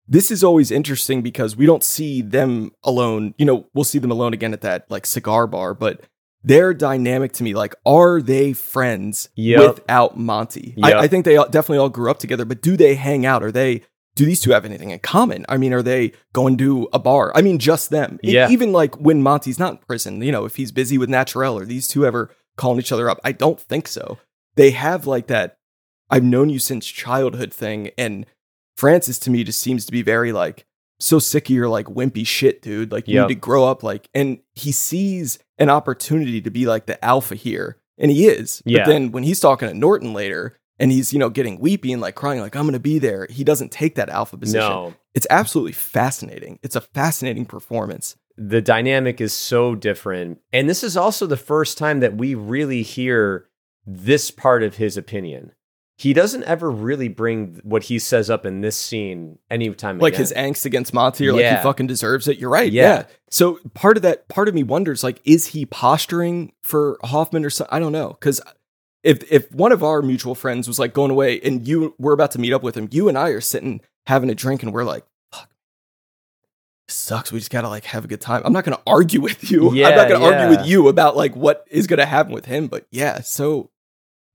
this 0.07 0.29
is 0.31 0.43
always 0.43 0.69
interesting 0.71 1.21
because 1.21 1.55
we 1.55 1.65
don't 1.65 1.83
see 1.83 2.21
them 2.21 2.71
alone. 2.83 3.33
You 3.37 3.45
know, 3.45 3.65
we'll 3.73 3.85
see 3.85 3.99
them 3.99 4.11
alone 4.11 4.33
again 4.33 4.53
at 4.53 4.61
that 4.61 4.85
like 4.91 5.05
cigar 5.05 5.47
bar, 5.47 5.73
but 5.73 6.01
their 6.43 6.73
dynamic 6.73 7.33
to 7.33 7.43
me, 7.43 7.53
like, 7.55 7.73
are 7.85 8.21
they 8.21 8.53
friends 8.53 9.29
Yep. 9.35 9.59
without 9.77 10.17
Monty? 10.17 10.75
Yep. 10.77 10.85
I, 10.95 10.99
I 10.99 11.07
think 11.07 11.25
they 11.25 11.35
all- 11.37 11.49
definitely 11.49 11.79
all 11.79 11.89
grew 11.89 12.11
up 12.11 12.19
together, 12.19 12.45
but 12.45 12.61
do 12.61 12.77
they 12.77 12.95
hang 12.95 13.25
out? 13.25 13.41
Are 13.43 13.51
they? 13.51 13.81
Do 14.18 14.26
these 14.26 14.41
two 14.41 14.51
have 14.51 14.65
anything 14.65 14.89
in 14.91 14.99
common? 14.99 15.45
I 15.47 15.57
mean, 15.57 15.74
are 15.74 15.82
they 15.82 16.11
going 16.34 16.57
to 16.57 16.89
a 16.91 16.99
bar? 16.99 17.32
I 17.36 17.41
mean, 17.41 17.59
just 17.59 17.89
them. 17.89 18.20
Yeah. 18.24 18.49
even 18.49 18.72
like 18.72 18.95
when 18.99 19.22
Monty's 19.24 19.59
not 19.59 19.72
in 19.74 19.78
prison, 19.80 20.22
you 20.22 20.32
know, 20.32 20.45
if 20.45 20.55
he's 20.57 20.72
busy 20.72 20.97
with 20.97 21.09
Naturelle, 21.09 21.61
are 21.61 21.65
these 21.65 21.88
two 21.88 22.05
ever 22.05 22.30
calling 22.57 22.80
each 22.80 22.91
other 22.91 23.09
up? 23.09 23.20
I 23.24 23.32
don't 23.32 23.59
think 23.59 23.88
so. 23.88 24.18
They 24.55 24.72
have 24.72 25.07
like 25.07 25.28
that 25.28 25.57
I've 26.09 26.24
known 26.24 26.49
you 26.49 26.59
since 26.59 26.86
childhood 26.88 27.53
thing. 27.53 27.91
And 27.97 28.26
Francis 28.76 29.20
to 29.20 29.30
me 29.30 29.43
just 29.43 29.59
seems 29.59 29.86
to 29.86 29.91
be 29.91 30.01
very 30.01 30.32
like 30.32 30.65
so 30.99 31.20
sick 31.20 31.49
of 31.49 31.55
your 31.55 31.68
like 31.70 31.86
wimpy 31.88 32.26
shit, 32.26 32.61
dude. 32.61 32.91
Like 32.91 33.07
you 33.07 33.15
Yep. 33.15 33.28
need 33.30 33.36
to 33.36 33.39
grow 33.39 33.65
up. 33.65 33.84
Like, 33.84 34.09
and 34.13 34.39
he 34.55 34.72
sees 34.72 35.38
an 35.57 35.70
opportunity 35.70 36.41
to 36.41 36.49
be 36.49 36.65
like 36.65 36.86
the 36.86 37.03
alpha 37.03 37.36
here, 37.36 37.78
and 37.97 38.09
he 38.11 38.28
is. 38.28 38.61
Yeah. 38.65 38.80
But 38.80 38.91
then 38.91 39.11
when 39.11 39.24
he's 39.24 39.39
talking 39.39 39.68
to 39.68 39.74
Norton 39.74 40.13
later, 40.13 40.57
and 40.80 40.91
he's 40.91 41.13
you 41.13 41.19
know 41.19 41.30
getting 41.30 41.59
weepy 41.59 41.91
and 41.91 42.01
like 42.01 42.15
crying, 42.15 42.39
like 42.41 42.55
I'm 42.55 42.65
gonna 42.65 42.80
be 42.80 42.99
there. 42.99 43.28
He 43.30 43.43
doesn't 43.43 43.71
take 43.71 43.95
that 43.95 44.09
alpha 44.09 44.38
position. 44.38 44.69
No. 44.69 44.93
It's 45.13 45.28
absolutely 45.30 45.71
fascinating. 45.73 46.59
It's 46.61 46.75
a 46.75 46.82
fascinating 46.82 47.45
performance. 47.45 48.15
the 48.39 48.61
dynamic 48.61 49.19
is 49.19 49.34
so 49.34 49.73
different. 49.73 50.39
And 50.53 50.69
this 50.69 50.84
is 50.84 50.95
also 50.95 51.25
the 51.25 51.36
first 51.38 51.78
time 51.78 52.01
that 52.01 52.15
we 52.17 52.36
really 52.36 52.84
hear 52.84 53.47
this 53.88 54.30
part 54.30 54.61
of 54.61 54.75
his 54.75 54.95
opinion. 54.95 55.53
He 55.97 56.13
doesn't 56.13 56.43
ever 56.43 56.69
really 56.69 57.07
bring 57.07 57.59
what 57.63 57.82
he 57.86 57.97
says 57.97 58.30
up 58.30 58.45
in 58.45 58.61
this 58.61 58.78
scene 58.78 59.39
anytime 59.49 59.97
like 59.97 60.13
again. 60.13 60.19
his 60.19 60.34
angst 60.34 60.65
against 60.67 60.93
Monty 60.93 61.28
or 61.28 61.34
like 61.34 61.45
he 61.57 61.63
fucking 61.63 61.88
deserves 61.88 62.28
it. 62.28 62.38
You're 62.38 62.51
right. 62.51 62.71
Yeah. 62.71 62.84
Yeah. 62.84 63.03
So 63.32 63.57
part 63.73 63.97
of 63.97 64.03
that, 64.03 64.28
part 64.28 64.47
of 64.47 64.53
me 64.53 64.61
wonders 64.61 65.03
like, 65.03 65.19
is 65.25 65.47
he 65.47 65.65
posturing 65.65 66.53
for 66.61 66.99
Hoffman 67.03 67.43
or 67.43 67.49
something? 67.49 67.75
I 67.75 67.80
don't 67.80 67.91
know. 67.91 68.15
Cause 68.19 68.39
if, 69.03 69.31
if 69.31 69.51
one 69.51 69.71
of 69.71 69.83
our 69.83 70.01
mutual 70.01 70.35
friends 70.35 70.67
was 70.67 70.79
like 70.79 70.93
going 70.93 71.11
away 71.11 71.39
and 71.41 71.67
you 71.67 71.95
we're 71.97 72.13
about 72.13 72.31
to 72.31 72.39
meet 72.39 72.53
up 72.53 72.63
with 72.63 72.75
him, 72.75 72.87
you 72.91 73.07
and 73.09 73.17
I 73.17 73.29
are 73.29 73.41
sitting 73.41 73.81
having 74.05 74.29
a 74.29 74.35
drink 74.35 74.63
and 74.63 74.73
we're 74.73 74.83
like, 74.83 75.05
fuck, 75.31 75.49
sucks. 76.87 77.31
We 77.31 77.39
just 77.39 77.51
gotta 77.51 77.69
like 77.69 77.85
have 77.85 78.05
a 78.05 78.07
good 78.07 78.21
time. 78.21 78.41
I'm 78.45 78.53
not 78.53 78.63
gonna 78.63 78.81
argue 78.87 79.21
with 79.21 79.49
you. 79.51 79.73
Yeah, 79.73 79.89
I'm 79.89 79.95
not 79.95 80.09
gonna 80.09 80.25
argue 80.25 80.57
with 80.57 80.67
you 80.67 80.87
about 80.87 81.15
like 81.15 81.35
what 81.35 81.65
is 81.69 81.87
gonna 81.87 82.05
happen 82.05 82.33
with 82.33 82.45
him. 82.45 82.67
But 82.67 82.87
yeah, 82.91 83.21
so 83.21 83.69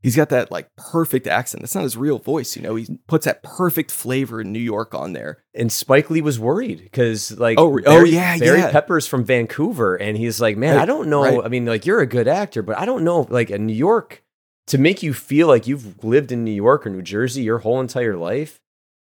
he's 0.02 0.16
got 0.16 0.28
that 0.30 0.50
like 0.50 0.68
perfect 0.76 1.26
accent. 1.26 1.62
That's 1.62 1.74
not 1.74 1.84
his 1.84 1.96
real 1.96 2.18
voice, 2.18 2.56
you 2.56 2.62
know. 2.62 2.74
He 2.74 2.86
puts 3.06 3.24
that 3.24 3.42
perfect 3.42 3.90
flavor 3.90 4.40
in 4.40 4.52
New 4.52 4.58
York 4.58 4.94
on 4.94 5.12
there. 5.12 5.44
and 5.54 5.70
Spike 5.72 6.10
Lee 6.10 6.20
was 6.22 6.38
worried 6.40 6.82
because, 6.82 7.38
like, 7.38 7.58
Oh, 7.58 7.68
re- 7.68 7.82
oh, 7.86 8.04
yeah, 8.04 8.38
Barry 8.38 8.58
yeah. 8.60 8.70
Pepper's 8.72 9.06
from 9.06 9.24
Vancouver, 9.24 9.94
and 9.96 10.16
he's 10.16 10.40
like, 10.40 10.56
man, 10.56 10.74
Right, 10.76 10.82
I 10.82 10.86
don't 10.86 11.08
know. 11.08 11.22
right. 11.22 11.40
I 11.44 11.48
mean, 11.48 11.66
like, 11.66 11.84
you're 11.86 12.00
a 12.00 12.06
good 12.06 12.26
actor, 12.26 12.62
but 12.62 12.78
I 12.78 12.84
don't 12.84 13.04
know, 13.04 13.26
like, 13.30 13.50
in 13.50 13.66
New 13.66 13.74
York, 13.74 14.22
to 14.68 14.78
make 14.78 15.02
you 15.02 15.12
feel 15.12 15.48
like 15.48 15.66
you've 15.66 16.02
lived 16.04 16.32
in 16.32 16.44
New 16.44 16.52
York 16.52 16.86
or 16.86 16.90
New 16.90 17.02
Jersey 17.02 17.42
your 17.42 17.58
whole 17.58 17.80
entire 17.80 18.16
life, 18.16 18.60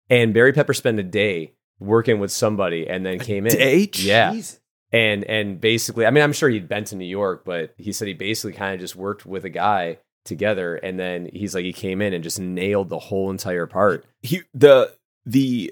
and 0.10 0.34
Barry 0.34 0.53
Pepper 0.53 0.74
spent 0.74 0.99
a 0.99 1.03
day 1.03 1.53
working 1.80 2.20
with 2.20 2.32
somebody 2.32 2.88
and 2.88 3.05
then 3.05 3.20
came 3.20 3.45
in. 3.45 3.53
Day? 3.53 3.89
Yeah. 3.93 4.32
Jeez. 4.34 4.60
and 4.91 5.24
and 5.26 5.62
basically 5.62 6.05
i 6.05 6.10
mean 6.10 6.24
i'm 6.24 6.34
sure 6.34 6.49
he'd 6.49 6.68
been 6.68 6.84
to 6.84 6.95
new 6.95 7.05
york 7.05 7.43
but 7.45 7.74
he 7.78 7.91
said 7.93 8.07
he 8.07 8.14
basically 8.16 8.53
kind 8.53 8.74
of 8.74 8.80
just 8.80 8.95
worked 8.95 9.24
with 9.26 9.45
a 9.45 9.49
guy 9.49 9.97
together 10.26 10.76
and 10.78 10.99
then 10.99 11.30
he's 11.32 11.53
like 11.53 11.64
he 11.64 11.72
came 11.72 12.01
in 12.01 12.12
and 12.12 12.24
just 12.24 12.39
nailed 12.39 12.89
the 12.89 12.97
whole 12.97 13.30
entire 13.30 13.68
part 13.68 14.03
he 14.24 14.41
the 14.53 14.91
the 15.28 15.72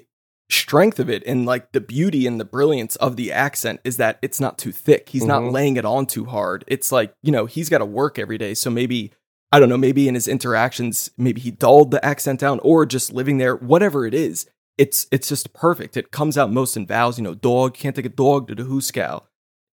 strength 0.50 0.98
of 1.00 1.10
it 1.10 1.22
and 1.26 1.44
like 1.46 1.72
the 1.72 1.80
beauty 1.80 2.26
and 2.28 2.40
the 2.40 2.44
brilliance 2.44 2.94
of 2.96 3.16
the 3.16 3.30
accent 3.32 3.80
is 3.84 3.96
that 3.98 4.18
it's 4.22 4.40
not 4.40 4.56
too 4.56 4.72
thick. 4.72 5.10
He's 5.10 5.26
not 5.26 5.42
Mhm. 5.42 5.52
laying 5.52 5.76
it 5.76 5.84
on 5.84 6.06
too 6.06 6.24
hard. 6.24 6.64
It's 6.66 6.90
like, 6.90 7.12
you 7.22 7.30
know, 7.30 7.44
he's 7.44 7.68
got 7.68 7.78
to 7.78 7.84
work 7.84 8.18
every 8.18 8.38
day. 8.38 8.54
So 8.54 8.70
maybe 8.70 9.12
I 9.52 9.58
don't 9.58 9.68
know, 9.68 9.78
maybe 9.78 10.08
in 10.08 10.14
his 10.14 10.28
interactions, 10.28 11.10
maybe 11.16 11.40
he 11.40 11.50
dulled 11.50 11.90
the 11.90 12.04
accent 12.04 12.40
down 12.40 12.60
or 12.62 12.84
just 12.84 13.12
living 13.12 13.38
there, 13.38 13.56
whatever 13.56 14.06
it 14.06 14.14
is. 14.14 14.46
It's 14.76 15.06
it's 15.10 15.28
just 15.28 15.52
perfect. 15.54 15.96
It 15.96 16.10
comes 16.12 16.36
out 16.38 16.52
most 16.52 16.76
in 16.76 16.86
vowels, 16.86 17.18
you 17.18 17.24
know, 17.24 17.34
dog, 17.34 17.74
can't 17.74 17.96
take 17.96 18.04
a 18.04 18.10
dog 18.10 18.48
to 18.48 18.54
the 18.54 18.64
hoosegow. 18.64 19.22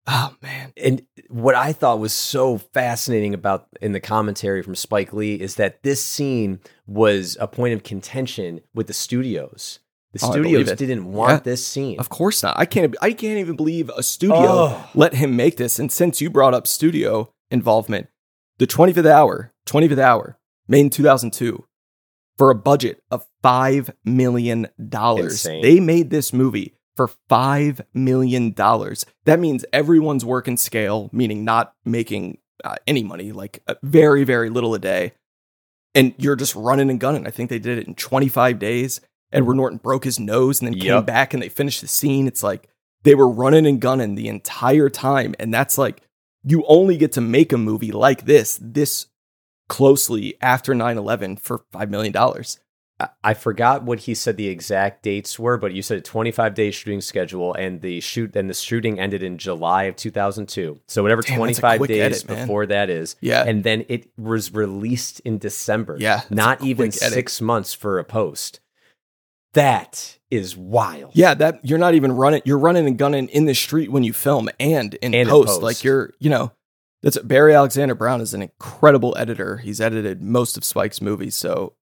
Oh 0.05 0.35
man. 0.41 0.73
and 0.75 1.01
what 1.29 1.55
i 1.55 1.71
thought 1.71 1.97
was 1.97 2.11
so 2.11 2.57
fascinating 2.57 3.33
about 3.33 3.69
in 3.81 3.93
the 3.93 4.01
commentary 4.01 4.61
from 4.61 4.75
spike 4.75 5.13
lee 5.13 5.35
is 5.35 5.55
that 5.55 5.81
this 5.83 6.03
scene 6.03 6.59
was 6.85 7.37
a 7.39 7.47
point 7.47 7.73
of 7.73 7.83
contention 7.83 8.59
with 8.73 8.87
the 8.87 8.93
studios 8.93 9.79
the 10.11 10.19
Oh, 10.21 10.31
studios 10.31 10.73
didn't 10.73 11.05
want 11.09 11.31
Yeah. 11.31 11.39
this 11.39 11.65
scene 11.65 11.97
Of 11.99 12.09
course 12.09 12.43
not. 12.43 12.59
I 12.59 12.65
can't 12.65 12.93
I 13.01 13.13
can't 13.13 13.39
even 13.39 13.55
believe 13.55 13.89
a 13.95 14.03
studio 14.03 14.35
Oh. 14.39 14.89
let 14.93 15.13
him 15.15 15.37
make 15.37 15.55
this. 15.55 15.79
And 15.79 15.89
since 15.89 16.19
you 16.19 16.29
brought 16.29 16.53
up 16.53 16.67
studio 16.67 17.33
involvement, 17.49 18.07
the 18.63 18.67
25th 18.67 19.05
hour, 19.05 19.51
25th 19.65 19.97
hour, 19.97 20.39
made 20.69 20.79
in 20.79 20.89
2002 20.89 21.65
for 22.37 22.49
a 22.49 22.55
budget 22.55 23.03
of 23.11 23.25
5 23.41 23.91
million 24.05 24.69
dollars. 24.87 25.33
Insane. 25.33 25.61
They 25.61 25.81
made 25.81 26.09
this 26.11 26.31
movie 26.31 26.73
for 26.95 27.09
5 27.27 27.81
million 27.93 28.53
dollars. 28.53 29.05
That 29.25 29.41
means 29.41 29.65
everyone's 29.73 30.23
working 30.23 30.55
scale, 30.55 31.09
meaning 31.11 31.43
not 31.43 31.73
making 31.83 32.37
uh, 32.63 32.75
any 32.87 33.03
money, 33.03 33.33
like 33.33 33.61
uh, 33.67 33.75
very 33.83 34.23
very 34.23 34.49
little 34.49 34.73
a 34.73 34.79
day. 34.79 35.11
And 35.93 36.13
you're 36.17 36.37
just 36.37 36.55
running 36.55 36.89
and 36.89 37.01
gunning. 37.01 37.27
I 37.27 37.31
think 37.31 37.49
they 37.49 37.59
did 37.59 37.77
it 37.77 37.85
in 37.85 37.95
25 37.95 38.59
days. 38.59 39.01
Edward 39.33 39.55
Norton 39.55 39.77
broke 39.77 40.05
his 40.05 40.21
nose 40.21 40.61
and 40.61 40.67
then 40.71 40.79
came 40.79 41.05
back 41.05 41.33
and 41.33 41.43
they 41.43 41.49
finished 41.49 41.81
the 41.81 41.87
scene. 41.89 42.27
It's 42.27 42.43
like 42.43 42.69
they 43.03 43.13
were 43.13 43.27
running 43.27 43.67
and 43.67 43.81
gunning 43.81 44.15
the 44.15 44.29
entire 44.29 44.89
time. 44.89 45.35
And 45.37 45.53
that's 45.53 45.77
like, 45.77 46.01
you 46.43 46.63
only 46.67 46.97
get 46.97 47.11
to 47.13 47.21
make 47.21 47.53
a 47.53 47.57
movie 47.57 47.91
like 47.91 48.25
this, 48.25 48.59
this 48.61 49.07
closely 49.69 50.35
after 50.41 50.75
9 50.75 50.97
11 50.97 51.37
for 51.37 51.59
$5 51.73 51.89
million. 51.89 52.15
I- 52.17 53.09
I 53.23 53.33
forgot 53.33 53.83
what 53.83 54.01
he 54.01 54.13
said 54.13 54.37
the 54.37 54.47
exact 54.47 55.01
dates 55.03 55.39
were, 55.39 55.57
but 55.57 55.73
you 55.73 55.81
said 55.81 55.97
a 55.97 56.01
25 56.01 56.53
day 56.53 56.69
shooting 56.69 57.01
schedule, 57.01 57.53
and 57.55 57.81
the 57.81 57.99
shoot 58.01 58.35
and 58.35 58.47
the 58.49 58.53
shooting 58.53 58.99
ended 58.99 59.23
in 59.23 59.37
July 59.39 59.85
of 59.85 59.95
2002. 59.95 60.79
So 60.87 61.01
whatever 61.01 61.21
Damn, 61.23 61.37
25 61.37 61.87
days 61.87 62.23
edit, 62.23 62.27
before 62.27 62.67
that 62.67 62.89
is, 62.91 63.15
Yeah. 63.19 63.43
and 63.45 63.63
then 63.63 63.83
it 63.89 64.07
was 64.17 64.53
released 64.53 65.21
in 65.21 65.39
December. 65.39 65.97
Yeah, 65.99 66.21
not 66.29 66.63
even 66.63 66.87
edit. 66.89 66.99
six 67.13 67.41
months 67.41 67.73
for 67.73 67.97
a 67.99 68.03
post. 68.03 68.59
That 69.53 70.17
is 70.33 70.55
wild. 70.57 71.11
Yeah, 71.13 71.33
that 71.35 71.59
you're 71.63 71.77
not 71.79 71.93
even 71.95 72.11
running, 72.11 72.41
you're 72.45 72.57
running 72.57 72.87
and 72.87 72.97
gunning 72.97 73.27
in 73.29 73.45
the 73.45 73.53
street 73.55 73.91
when 73.91 74.03
you 74.03 74.13
film 74.13 74.49
and 74.59 74.93
in 74.95 75.13
And 75.13 75.15
in 75.15 75.27
post. 75.27 75.47
post. 75.47 75.61
Like 75.61 75.83
you're, 75.83 76.13
you 76.19 76.29
know, 76.29 76.51
that's 77.01 77.17
Barry 77.19 77.53
Alexander 77.53 77.95
Brown 77.95 78.21
is 78.21 78.33
an 78.33 78.41
incredible 78.41 79.15
editor. 79.17 79.57
He's 79.57 79.79
edited 79.81 80.21
most 80.21 80.57
of 80.57 80.63
Spike's 80.63 81.01
movies. 81.01 81.35
So 81.35 81.73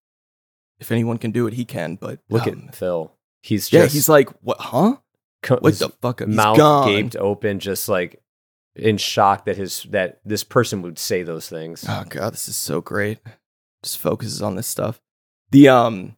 if 0.79 0.91
anyone 0.91 1.17
can 1.17 1.31
do 1.31 1.47
it, 1.47 1.53
he 1.53 1.65
can. 1.65 1.95
But 1.95 2.19
Look 2.29 2.47
um, 2.47 2.65
at 2.69 2.75
Phil. 2.75 3.11
He's 3.43 3.71
yeah, 3.73 3.85
he's 3.87 4.09
like, 4.09 4.29
what, 4.41 4.59
huh? 4.59 4.97
co- 5.41 5.57
What 5.59 5.75
the 5.79 5.89
fuck? 6.01 6.19
He's 6.19 6.27
mouth 6.35 6.57
gone. 6.57 6.87
gaped 6.87 7.15
open, 7.15 7.59
just 7.59 7.87
like 7.89 8.21
in 8.75 8.97
shock 8.97 9.45
that 9.45 9.57
his 9.57 9.83
that 9.89 10.19
this 10.25 10.43
person 10.43 10.81
would 10.81 10.97
say 10.99 11.23
those 11.23 11.49
things. 11.49 11.85
Oh 11.87 12.03
god, 12.07 12.33
this 12.33 12.47
is 12.47 12.55
so 12.55 12.81
great. 12.81 13.19
Just 13.83 13.97
focuses 13.97 14.41
on 14.41 14.55
this 14.55 14.67
stuff. 14.67 15.01
The 15.51 15.69
um 15.69 16.17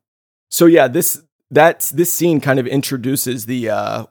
so 0.52 0.66
yeah, 0.66 0.88
this 0.88 1.24
that's 1.52 1.90
this 1.92 2.12
scene 2.14 2.42
kind 2.42 2.60
of 2.60 2.68
introduces 2.68 3.46
the 3.46 3.70
uh 3.70 4.06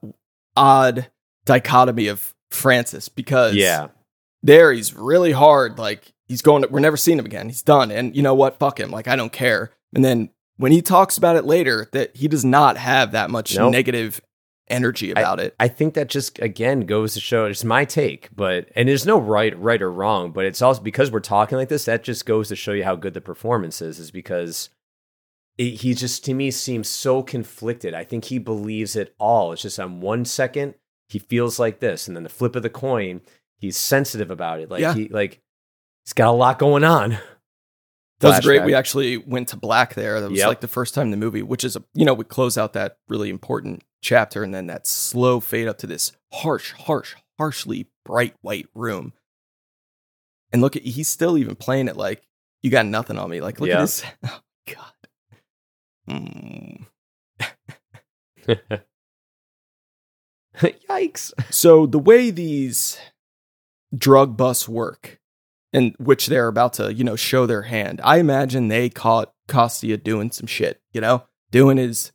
odd 0.56 1.10
dichotomy 1.44 2.08
of 2.08 2.34
Francis 2.50 3.08
because 3.08 3.54
yeah, 3.54 3.88
there 4.42 4.72
he's 4.72 4.94
really 4.94 5.32
hard 5.32 5.78
like 5.78 6.12
he's 6.28 6.42
going 6.42 6.62
To, 6.62 6.68
we're 6.68 6.80
never 6.80 6.96
seeing 6.96 7.18
him 7.18 7.26
again. 7.26 7.48
He's 7.48 7.62
done 7.62 7.90
and 7.90 8.14
you 8.14 8.22
know 8.22 8.34
what? 8.34 8.58
Fuck 8.58 8.78
him. 8.80 8.90
Like 8.90 9.08
I 9.08 9.16
don't 9.16 9.32
care. 9.32 9.70
And 9.94 10.04
then 10.04 10.30
when 10.56 10.72
he 10.72 10.82
talks 10.82 11.16
about 11.18 11.36
it 11.36 11.44
later 11.44 11.88
that 11.92 12.14
he 12.16 12.28
does 12.28 12.44
not 12.44 12.76
have 12.76 13.12
that 13.12 13.30
much 13.30 13.56
Nope. 13.56 13.72
negative 13.72 14.20
energy 14.68 15.10
about 15.10 15.40
it. 15.40 15.54
I 15.60 15.68
think 15.68 15.94
that 15.94 16.08
just 16.08 16.38
again 16.38 16.80
goes 16.82 17.14
to 17.14 17.20
show 17.20 17.46
it's 17.46 17.64
my 17.64 17.84
take, 17.84 18.28
but 18.34 18.68
and 18.74 18.88
there's 18.88 19.04
no 19.06 19.18
right 19.18 19.58
right 19.58 19.82
or 19.82 19.90
wrong, 19.90 20.30
but 20.30 20.44
it's 20.44 20.62
also 20.62 20.80
because 20.80 21.10
we're 21.10 21.20
talking 21.20 21.58
like 21.58 21.68
this, 21.68 21.84
that 21.86 22.04
just 22.04 22.26
goes 22.26 22.48
to 22.48 22.56
show 22.56 22.72
you 22.72 22.84
how 22.84 22.96
good 22.96 23.12
the 23.14 23.20
performance 23.20 23.82
is, 23.82 23.98
is 23.98 24.10
because 24.10 24.70
it, 25.58 25.74
he 25.80 25.94
just 25.94 26.24
to 26.24 26.34
me 26.34 26.50
seems 26.50 26.88
so 26.88 27.22
conflicted. 27.22 27.94
I 27.94 28.04
think 28.04 28.24
he 28.26 28.38
believes 28.38 28.96
it 28.96 29.14
all. 29.18 29.52
It's 29.52 29.62
just 29.62 29.78
on 29.80 30.00
one 30.00 30.24
second 30.24 30.74
he 31.08 31.18
feels 31.18 31.58
like 31.58 31.80
this, 31.80 32.08
and 32.08 32.16
then 32.16 32.22
the 32.22 32.28
flip 32.30 32.56
of 32.56 32.62
the 32.62 32.70
coin, 32.70 33.20
he's 33.58 33.76
sensitive 33.76 34.30
about 34.30 34.60
it. 34.60 34.70
Like 34.70 34.80
Yeah. 34.80 34.94
he 34.94 35.08
like 35.08 35.40
he's 36.04 36.14
got 36.14 36.28
a 36.28 36.32
lot 36.32 36.58
going 36.58 36.84
on. 36.84 37.18
That 38.20 38.28
was 38.28 38.40
great. 38.40 38.62
We 38.64 38.72
actually 38.74 39.16
went 39.16 39.48
to 39.48 39.56
black 39.56 39.94
there. 39.94 40.20
That 40.20 40.30
was 40.30 40.38
Yep. 40.38 40.46
like 40.48 40.60
the 40.60 40.68
first 40.68 40.94
time 40.94 41.06
in 41.08 41.10
the 41.10 41.16
movie, 41.16 41.42
which 41.42 41.64
is, 41.64 41.74
a, 41.74 41.82
you 41.92 42.04
know, 42.04 42.14
we 42.14 42.22
close 42.24 42.56
out 42.56 42.72
that 42.74 42.98
really 43.08 43.30
important 43.30 43.82
chapter 44.00 44.44
and 44.44 44.54
then 44.54 44.68
that 44.68 44.86
slow 44.86 45.40
fade 45.40 45.66
up 45.66 45.76
to 45.78 45.88
this 45.88 46.12
harsh, 46.32 46.70
harsh, 46.72 47.16
harshly 47.36 47.88
bright 48.04 48.36
white 48.40 48.68
room. 48.76 49.12
And 50.52 50.62
look 50.62 50.76
at, 50.76 50.82
he's 50.82 51.08
still 51.08 51.36
even 51.36 51.56
playing 51.56 51.88
it 51.88 51.96
like, 51.96 52.22
you 52.62 52.70
got 52.70 52.86
nothing 52.86 53.18
on 53.18 53.28
me. 53.28 53.40
Like, 53.40 53.58
look 53.60 53.68
Yeah. 53.68 53.78
at 53.78 53.80
this. 53.82 54.04
Oh, 54.24 54.40
God. 54.72 54.91
Hmm. 56.08 56.84
Yikes. 60.56 61.32
So 61.50 61.86
the 61.86 61.98
way 61.98 62.30
these 62.30 62.98
drug 63.96 64.36
busts 64.36 64.68
work, 64.68 65.18
and 65.72 65.94
which 65.98 66.26
they're 66.26 66.48
about 66.48 66.74
to, 66.74 66.92
you 66.92 67.04
know, 67.04 67.16
show 67.16 67.46
their 67.46 67.62
hand, 67.62 68.00
I 68.04 68.18
imagine 68.18 68.68
they 68.68 68.88
caught 68.88 69.32
Kostya 69.48 69.96
doing 69.96 70.30
some 70.30 70.46
shit, 70.46 70.80
you 70.92 71.00
know, 71.00 71.24
doing 71.50 71.78
his 71.78 72.12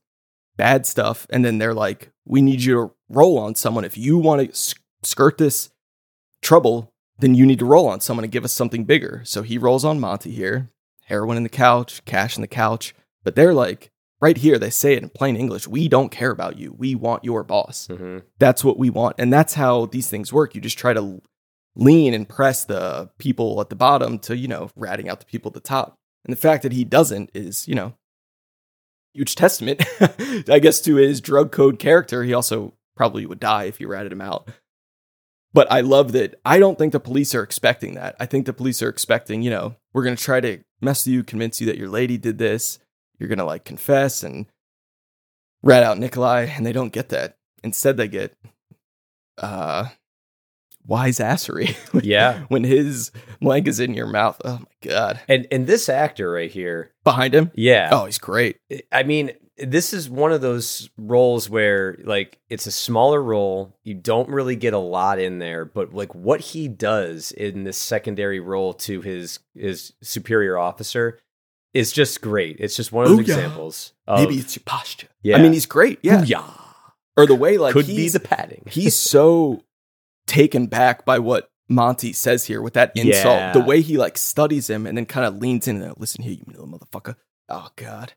bad 0.58 0.86
stuff, 0.86 1.28
and 1.30 1.44
then 1.46 1.58
they're 1.58 1.74
like, 1.74 2.12
"We 2.26 2.42
need 2.42 2.64
you 2.64 2.74
to 2.74 2.92
roll 3.10 3.38
on 3.38 3.56
someone. 3.56 3.86
If 3.86 3.98
you 3.98 4.18
want 4.18 4.54
to 4.54 4.76
skirt 5.04 5.38
this 5.38 5.70
trouble, 6.42 6.94
then 7.20 7.36
you 7.36 7.46
need 7.46 7.60
to 7.60 7.66
roll 7.66 7.88
on 7.88 8.02
someone 8.02 8.24
and 8.24 8.32
give 8.32 8.44
us 8.44 8.54
something 8.54 8.84
bigger." 8.86 9.22
So 9.26 9.42
he 9.44 9.58
rolls 9.58 9.86
on 9.86 10.00
Monty 10.00 10.32
here, 10.32 10.72
heroin 11.06 11.38
in 11.38 11.44
the 11.44 11.50
couch, 11.50 12.04
cash 12.06 12.36
in 12.38 12.42
the 12.42 12.48
couch, 12.48 12.94
but 13.24 13.36
they're 13.36 13.54
like. 13.54 13.92
Right 14.20 14.38
here, 14.38 14.58
they 14.58 14.72
say 14.72 14.94
it 14.94 15.04
in 15.04 15.10
plain 15.10 15.38
English. 15.38 15.68
We 15.68 15.88
don't 15.88 16.10
care 16.10 16.32
about 16.32 16.58
you. 16.58 16.74
We 16.76 16.96
want 16.96 17.24
your 17.24 17.44
boss. 17.44 17.86
Hmm 17.86 18.18
that's 18.40 18.64
what 18.64 18.78
we 18.78 18.90
want. 18.90 19.16
And 19.20 19.32
that's 19.32 19.54
how 19.54 19.88
these 19.88 20.10
things 20.10 20.32
work. 20.32 20.56
You 20.56 20.62
just 20.62 20.78
try 20.78 20.94
to 20.94 21.22
lean 21.76 22.14
and 22.14 22.28
press 22.28 22.66
the 22.66 23.10
people 23.18 23.62
at 23.62 23.70
the 23.70 23.76
bottom 23.76 24.18
to 24.18 24.36
you 24.36 24.48
know 24.48 24.70
ratting 24.76 25.10
out 25.10 25.20
the 25.20 25.26
people 25.26 25.50
at 25.50 25.54
the 25.54 25.60
top. 25.60 25.96
And 26.26 26.32
the 26.32 26.40
fact 26.40 26.64
that 26.64 26.72
he 26.72 26.84
doesn't 26.84 27.30
is 27.34 27.68
you 27.68 27.76
know 27.76 27.94
huge 29.14 29.36
testament 29.36 29.84
i 30.50 30.60
guess 30.60 30.80
to 30.82 30.96
his 30.96 31.22
drug 31.22 31.52
code 31.52 31.80
character. 31.80 32.24
He 32.24 32.34
also 32.34 32.74
probably 32.96 33.26
would 33.26 33.40
die 33.40 33.64
if 33.66 33.80
you 33.80 33.88
ratted 33.88 34.12
him 34.12 34.22
out. 34.22 34.50
But 35.54 35.72
i 35.72 35.82
love 35.82 36.12
that. 36.12 36.40
I 36.46 36.60
don't 36.60 36.78
think 36.78 36.94
the 36.94 37.00
police 37.00 37.34
are 37.34 37.44
expecting 37.44 37.96
that. 37.96 38.16
I 38.20 38.26
think 38.26 38.46
the 38.46 38.54
police 38.54 38.82
are 38.82 38.90
expecting 38.90 39.42
you 39.42 39.50
know 39.50 39.76
we're 39.94 40.04
going 40.04 40.16
to 40.16 40.24
try 40.24 40.42
to 40.42 40.60
mess 40.82 41.06
with 41.06 41.14
you 41.14 41.24
convince 41.24 41.60
you 41.62 41.68
that 41.68 41.78
your 41.78 41.90
lady 41.90 42.18
did 42.18 42.38
this 42.38 42.80
you're 43.20 43.30
going 43.30 43.38
to 43.40 43.46
like 43.46 43.66
confess 43.66 44.24
and 44.24 44.46
rat 45.64 45.84
out 45.84 45.98
nikolai 45.98 46.42
and 46.44 46.66
they 46.66 46.74
don't 46.74 46.94
get 46.94 47.10
that 47.10 47.38
instead 47.64 47.98
they 47.98 48.08
get 48.08 48.36
uh 49.38 49.86
wise 50.86 51.20
assery 51.20 51.76
Yeah. 52.04 52.46
when 52.48 52.64
his 52.64 53.12
leg 53.42 53.68
is 53.68 53.80
in 53.80 53.94
your 53.94 54.08
mouth 54.08 54.40
oh 54.46 54.60
my 54.60 54.90
god 54.90 55.20
And 55.28 55.46
and 55.52 55.68
this 55.68 55.90
actor 55.90 56.32
right 56.32 56.50
here, 56.52 56.94
behind 57.04 57.34
him 57.34 57.52
yeah. 57.56 57.90
oh 57.92 58.06
he's 58.06 58.20
great 58.20 58.58
I 58.92 59.04
mean, 59.04 59.32
this 59.58 59.92
is 59.92 60.08
one 60.10 60.32
of 60.32 60.42
those 60.42 60.90
roles 60.98 61.50
where 61.50 61.98
like 62.04 62.40
it's 62.48 62.68
a 62.68 62.72
smaller 62.72 63.22
role. 63.22 63.76
You 63.84 63.96
don't 63.96 64.30
really 64.30 64.56
get 64.56 64.74
a 64.76 64.78
lot 64.80 65.18
in 65.20 65.40
there, 65.40 65.66
but 65.66 65.96
like 65.96 66.14
what 66.14 66.42
he 66.42 66.68
does 66.68 67.32
in 67.32 67.64
this 67.64 67.78
secondary 67.80 68.40
role 68.40 68.76
to 68.76 69.02
his 69.02 69.40
his 69.56 69.94
superior 70.04 70.60
officer 70.60 71.20
is 71.74 71.92
just 71.92 72.22
great. 72.22 72.58
It's 72.60 72.76
just 72.76 72.92
one 72.92 73.06
of 73.06 73.12
those 73.12 73.20
Booyah. 73.20 73.22
examples. 73.38 73.94
Of, 74.08 74.20
maybe 74.22 74.36
it's 74.40 74.56
your 74.56 74.64
posture 74.66 75.08
Yeah. 75.22 75.36
i 75.38 75.42
mean 75.42 75.52
he's 75.54 75.66
great 75.66 76.00
yeah 76.02 76.22
Booyah. 76.24 76.50
or 77.18 77.26
the 77.28 77.36
way 77.36 77.58
like 77.58 77.74
could 77.74 77.86
be 77.88 77.94
he's, 77.96 78.14
the 78.14 78.22
padding. 78.22 78.64
he's 78.70 78.96
so 78.96 79.64
taken 80.28 80.68
back 80.68 81.04
by 81.06 81.20
what 81.20 81.50
monty 81.68 82.14
says 82.14 82.46
here 82.46 82.62
with 82.62 82.76
that 82.76 82.94
insult 82.96 83.38
Yeah. 83.38 83.52
the 83.52 83.60
way 83.60 83.82
he 83.82 83.98
like 83.98 84.18
studies 84.18 84.70
him 84.70 84.88
and 84.88 84.98
then 84.98 85.06
kind 85.06 85.26
of 85.26 85.36
leans 85.42 85.68
in 85.68 85.82
and 85.82 85.94
listen 85.98 86.24
here 86.24 86.32
you 86.34 86.44
little 86.48 86.68
motherfucker 86.68 87.16
oh 87.50 87.68
god 87.76 88.14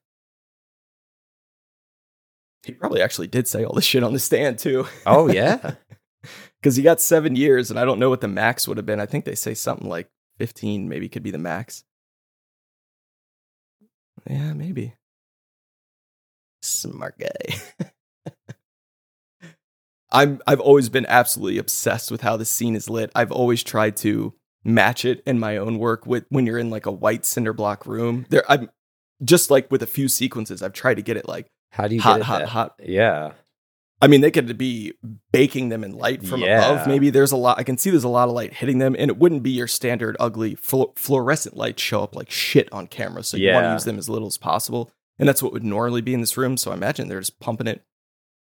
he 2.64 2.72
probably 2.72 3.02
actually 3.02 3.26
did 3.26 3.48
say 3.48 3.64
all 3.64 3.74
this 3.74 3.84
shit 3.84 4.04
on 4.04 4.12
the 4.12 4.18
stand 4.20 4.58
too 4.60 4.86
oh 5.06 5.28
yeah. 5.28 5.74
because 6.60 6.76
he 6.76 6.82
got 6.82 7.00
seven 7.00 7.34
years, 7.34 7.70
and 7.70 7.80
I 7.80 7.84
don't 7.86 7.98
know 7.98 8.10
what 8.10 8.20
the 8.20 8.28
max 8.28 8.68
would 8.68 8.76
have 8.76 8.84
been. 8.84 9.00
I 9.00 9.06
think 9.06 9.24
they 9.24 9.34
say 9.34 9.54
something 9.54 9.88
like 9.88 10.10
fifteen, 10.36 10.88
maybe 10.88 11.08
could 11.08 11.22
be 11.22 11.30
the 11.30 11.38
max. 11.38 11.84
Yeah, 14.28 14.52
maybe. 14.52 14.94
Smart 16.62 17.18
guy. 17.18 17.88
I'm. 20.12 20.40
I've 20.46 20.60
always 20.60 20.88
been 20.88 21.06
absolutely 21.06 21.58
obsessed 21.58 22.10
with 22.10 22.20
how 22.20 22.36
the 22.36 22.44
scene 22.44 22.74
is 22.74 22.90
lit. 22.90 23.12
I've 23.14 23.30
always 23.30 23.62
tried 23.62 23.96
to 23.98 24.34
match 24.64 25.04
it 25.04 25.22
in 25.24 25.38
my 25.38 25.56
own 25.56 25.78
work 25.78 26.04
with 26.04 26.24
when 26.30 26.46
you're 26.46 26.58
in 26.58 26.68
like 26.68 26.86
a 26.86 26.90
white 26.92 27.24
cinder 27.24 27.52
block 27.52 27.86
room. 27.86 28.26
There, 28.28 28.42
I'm 28.50 28.70
just 29.24 29.50
like 29.50 29.70
with 29.70 29.82
a 29.82 29.86
few 29.86 30.08
sequences. 30.08 30.62
I've 30.62 30.72
tried 30.72 30.94
to 30.94 31.02
get 31.02 31.16
it 31.16 31.28
like 31.28 31.46
How 31.70 31.86
do 31.86 31.94
you 31.94 32.00
hot, 32.00 32.22
hot, 32.22 32.38
that- 32.40 32.48
hot. 32.48 32.74
Yeah. 32.82 33.32
I 34.02 34.06
mean, 34.06 34.22
they 34.22 34.30
could 34.30 34.56
be 34.56 34.94
baking 35.30 35.68
them 35.68 35.84
in 35.84 35.92
light 35.92 36.24
from 36.24 36.40
Yeah. 36.40 36.70
above. 36.72 36.86
Maybe 36.86 37.10
there's 37.10 37.32
a 37.32 37.36
lot. 37.36 37.58
I 37.58 37.62
can 37.64 37.76
see 37.76 37.90
there's 37.90 38.02
a 38.04 38.08
lot 38.08 38.28
of 38.28 38.34
light 38.34 38.54
hitting 38.54 38.78
them, 38.78 38.96
and 38.98 39.10
it 39.10 39.18
wouldn't 39.18 39.42
be 39.42 39.50
your 39.50 39.66
standard 39.66 40.16
ugly 40.18 40.54
flu- 40.54 40.92
fluorescent 40.96 41.56
lights 41.56 41.82
show 41.82 42.02
up 42.02 42.16
like 42.16 42.30
shit 42.30 42.72
on 42.72 42.86
camera. 42.86 43.22
So 43.22 43.36
you 43.36 43.52
want 43.52 43.64
to 43.66 43.72
use 43.72 43.84
them 43.84 43.98
as 43.98 44.08
little 44.08 44.28
as 44.28 44.38
possible, 44.38 44.90
and 45.18 45.28
that's 45.28 45.42
what 45.42 45.52
would 45.52 45.64
normally 45.64 46.00
be 46.00 46.14
in 46.14 46.20
this 46.20 46.36
room. 46.38 46.56
So 46.56 46.70
I 46.70 46.74
imagine 46.74 47.08
they're 47.08 47.20
just 47.20 47.40
pumping 47.40 47.66
it. 47.66 47.82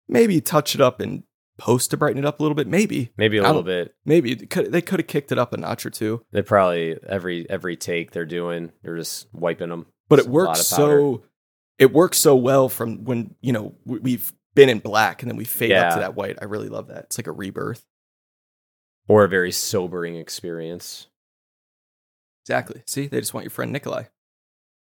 Maybe 0.08 0.40
touch 0.42 0.76
it 0.76 0.82
up 0.82 1.00
and 1.02 1.24
post 1.58 1.92
to 1.92 1.98
brighten 1.98 2.20
it 2.24 2.26
up 2.26 2.40
a 2.40 2.44
little 2.44 2.56
bit. 2.56 2.68
Maybe, 2.68 3.12
Maybe 3.18 3.38
a 3.38 3.44
little 3.44 3.62
bit. 3.64 3.94
maybe 4.06 4.34
they 4.36 4.82
could 4.82 5.00
have 5.02 5.08
kicked 5.08 5.32
it 5.34 5.38
up 5.38 5.52
a 5.54 5.58
notch 5.58 5.86
or 5.86 5.90
two. 5.90 6.24
They 6.32 6.42
probably 6.42 6.98
every 7.06 7.50
every 7.50 7.76
take 7.76 8.12
they're 8.12 8.26
doing, 8.26 8.72
they're 8.82 8.96
just 8.98 9.28
wiping 9.34 9.68
them. 9.70 9.88
but 10.08 10.20
It's 10.20 10.28
it 10.28 10.32
works 10.32 10.66
so 10.66 11.24
it 11.78 11.92
works 11.94 12.18
so 12.18 12.36
well 12.36 12.70
from 12.70 13.04
when 13.04 13.36
you 13.42 13.52
know 13.52 13.76
we've 13.86 14.32
been 14.56 14.70
in 14.70 14.80
black 14.80 15.22
and 15.22 15.30
then 15.30 15.38
we 15.38 15.46
fade 15.46 15.72
up 15.74 15.94
to 15.94 16.00
that 16.00 16.16
white. 16.16 16.38
I 16.42 16.46
really 16.46 16.70
love 16.70 16.88
that. 16.88 17.06
It's 17.06 17.18
like 17.18 17.28
a 17.28 17.32
rebirth. 17.32 17.86
or 19.08 19.24
a 19.24 19.30
very 19.30 19.52
sobering 19.52 20.16
experience. 20.16 21.08
Exactly. 22.44 22.82
See, 22.86 23.08
they 23.08 23.20
just 23.20 23.34
want 23.34 23.44
your 23.44 23.52
friend 23.52 23.72
Nikolai. 23.72 24.04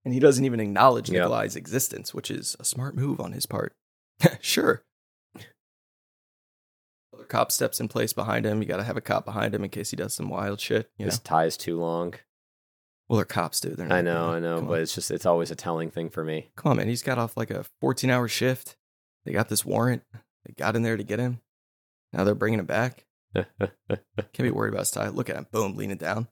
And 0.05 0.13
he 0.13 0.21
doesn't 0.21 0.45
even 0.45 0.61
acknowledge 0.61 1.09
Yep. 1.09 1.21
Nikolai's 1.23 1.57
existence, 1.57 2.13
which 2.13 2.31
is 2.31 2.57
a 2.61 2.65
smart 2.65 2.95
move 2.97 3.21
on 3.21 3.33
his 3.33 3.47
part. 3.47 3.75
sure. 4.41 4.85
Other 7.13 7.25
cop 7.25 7.53
steps 7.53 7.81
in 7.81 7.89
place 7.89 8.13
behind 8.13 8.45
him. 8.45 8.61
You 8.61 8.69
got 8.69 8.79
to 8.79 8.83
have 8.83 8.97
a 8.97 9.01
cop 9.01 9.25
behind 9.25 9.55
him 9.55 9.65
in 9.65 9.71
case 9.71 9.91
he 9.91 9.97
does 9.97 10.15
some 10.15 10.29
wild 10.29 10.61
shit. 10.61 10.91
You 10.99 11.07
know? 11.07 11.11
His 11.11 11.19
tie's 11.21 11.57
too 11.57 11.79
long. 11.79 12.15
Well, 13.09 13.17
they're 13.19 13.25
cops, 13.25 13.61
dude. 13.61 13.77
They're 13.77 13.87
not, 13.87 13.99
I 13.99 14.01
know, 14.01 14.31
I 14.31 14.41
know, 14.41 14.63
but 14.63 14.75
on. 14.75 14.81
it's 14.81 14.95
just 14.95 15.11
it's 15.11 15.27
always 15.27 15.51
a 15.51 15.55
telling 15.55 15.91
thing 15.91 16.09
for 16.11 16.25
me. 16.25 16.51
Come 16.57 16.71
on, 16.71 16.77
man. 16.79 16.89
He's 16.89 17.03
got 17.03 17.19
off 17.19 17.37
like 17.37 17.51
a 17.51 17.65
14 17.81 18.09
hour 18.11 18.29
shift. 18.29 18.77
They 19.25 19.33
got 19.33 19.49
this 19.49 19.64
warrant. 19.64 20.03
They 20.47 20.55
got 20.55 20.77
in 20.77 20.83
there 20.83 20.97
to 20.97 21.05
get 21.05 21.18
him. 21.18 21.41
Now 22.12 22.25
they're 22.25 22.35
bringing 22.35 22.61
him 22.61 22.66
back. 22.66 23.07
Can't 23.35 24.39
be 24.39 24.51
worried 24.51 24.72
about 24.75 24.81
his 24.83 24.91
tie. 24.93 25.09
Look 25.09 25.31
at 25.31 25.37
him. 25.37 25.47
Boom, 25.51 25.77
leaning 25.77 25.97
down. 25.99 26.29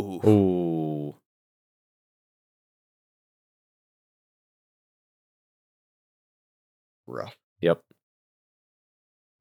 Ooh. 0.00 0.20
Ooh. 0.26 1.16
Rough. 7.06 7.36
Yep. 7.60 7.82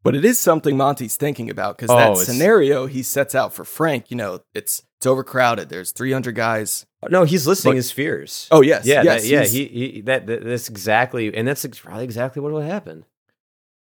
But 0.06 0.16
it 0.16 0.24
is 0.24 0.39
something 0.39 0.78
Monty's 0.78 1.18
thinking 1.18 1.49
about 1.49 1.76
because 1.78 1.89
Oh, 1.89 1.97
that 1.97 2.12
it's- 2.12 2.28
scenario 2.28 2.86
he 2.86 3.01
sets 3.03 3.34
out 3.36 3.53
for 3.53 3.66
Frank, 3.66 4.10
you 4.12 4.16
know, 4.16 4.39
it's 4.53 4.84
it's 4.99 5.06
overcrowded. 5.08 5.68
There's 5.68 5.91
300 5.91 6.34
guys. 6.36 6.86
No, 7.10 7.24
he's 7.26 7.45
listing 7.45 7.72
But- 7.72 7.78
his 7.78 7.91
fears. 7.91 8.47
Oh 8.51 8.62
yes, 8.62 8.86
yeah, 8.86 9.01
yes, 9.01 9.24
that, 9.24 9.28
yeah. 9.30 9.43
He, 9.43 9.66
he 9.66 10.01
that, 10.01 10.28
that 10.28 10.43
that's 10.45 10.70
exactly, 10.70 11.36
and 11.36 11.45
that's 11.47 11.66
probably 11.80 12.03
exactly 12.06 12.41
what 12.41 12.53
will 12.53 12.62
happen. 12.62 13.03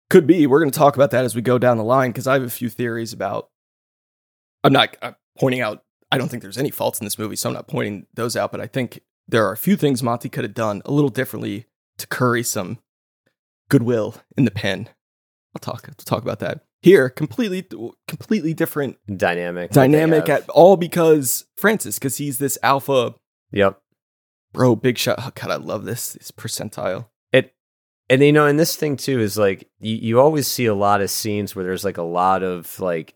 could 0.09 0.27
be. 0.27 0.47
We're 0.47 0.61
going 0.61 0.71
to 0.71 0.79
talk 0.79 0.95
about 0.95 1.11
that 1.11 1.25
as 1.25 1.35
we 1.35 1.43
go 1.43 1.59
down 1.59 1.77
the 1.77 1.85
line 1.85 2.11
because 2.11 2.27
I 2.29 2.35
have 2.35 2.43
a 2.45 2.49
few 2.51 2.69
theories 2.71 3.13
about. 3.13 3.51
I'm 4.65 4.73
not 4.73 4.97
uh, 5.03 5.13
pointing 5.39 5.61
out. 5.61 5.83
I 6.13 6.19
don't 6.19 6.29
think 6.29 6.43
there's 6.43 6.57
any 6.59 6.71
faults 6.71 7.01
in 7.01 7.05
this 7.05 7.19
movie, 7.19 7.35
so 7.37 7.49
I'm 7.49 7.55
not 7.55 7.67
pointing 7.67 8.07
those 8.15 8.37
out. 8.37 8.53
But 8.53 8.61
I 8.61 8.69
think 8.69 9.01
there 9.27 9.45
are 9.47 9.53
a 9.53 9.57
few 9.57 9.77
things 9.77 10.03
Monty 10.05 10.29
could 10.29 10.45
have 10.45 10.55
done 10.55 10.81
a 10.85 10.93
little 10.93 11.11
differently 11.11 11.67
to 11.99 12.07
curry 12.07 12.45
some 12.45 12.79
goodwill 13.69 14.15
in 14.37 14.45
the 14.45 14.53
pen. 14.53 14.89
I'll 15.57 15.73
talk. 15.73 15.89
Talk 16.05 16.23
about 16.23 16.41
that 16.41 16.67
here. 16.83 17.09
Completely, 17.09 17.67
completely 18.07 18.53
different 18.53 18.99
Dynamic, 19.07 19.71
dynamic 19.71 20.29
at 20.29 20.47
all 20.51 20.77
because 20.77 21.47
Francis, 21.57 21.99
because 21.99 22.19
he's 22.19 22.37
this 22.37 22.59
alpha 22.63 23.15
Yep. 23.53 23.81
bro, 24.53 24.77
big 24.77 24.99
shot. 24.99 25.17
Oh, 25.19 25.31
God, 25.35 25.51
I 25.51 25.57
love 25.57 25.87
this. 25.87 26.13
This 26.13 26.31
percentile. 26.31 27.07
It, 27.33 27.55
and 28.11 28.21
you 28.23 28.33
know, 28.35 28.47
and 28.47 28.59
this 28.59 28.77
thing 28.77 28.99
too 28.99 29.19
is 29.19 29.39
like 29.39 29.67
you, 29.81 29.97
you 29.97 30.21
always 30.21 30.47
see 30.47 30.67
a 30.67 30.75
lot 30.75 31.01
of 31.01 31.09
scenes 31.11 31.57
where 31.57 31.65
there's 31.65 31.85
like 31.85 31.97
a 31.97 32.03
lot 32.03 32.43
of 32.43 32.79
like 32.81 33.15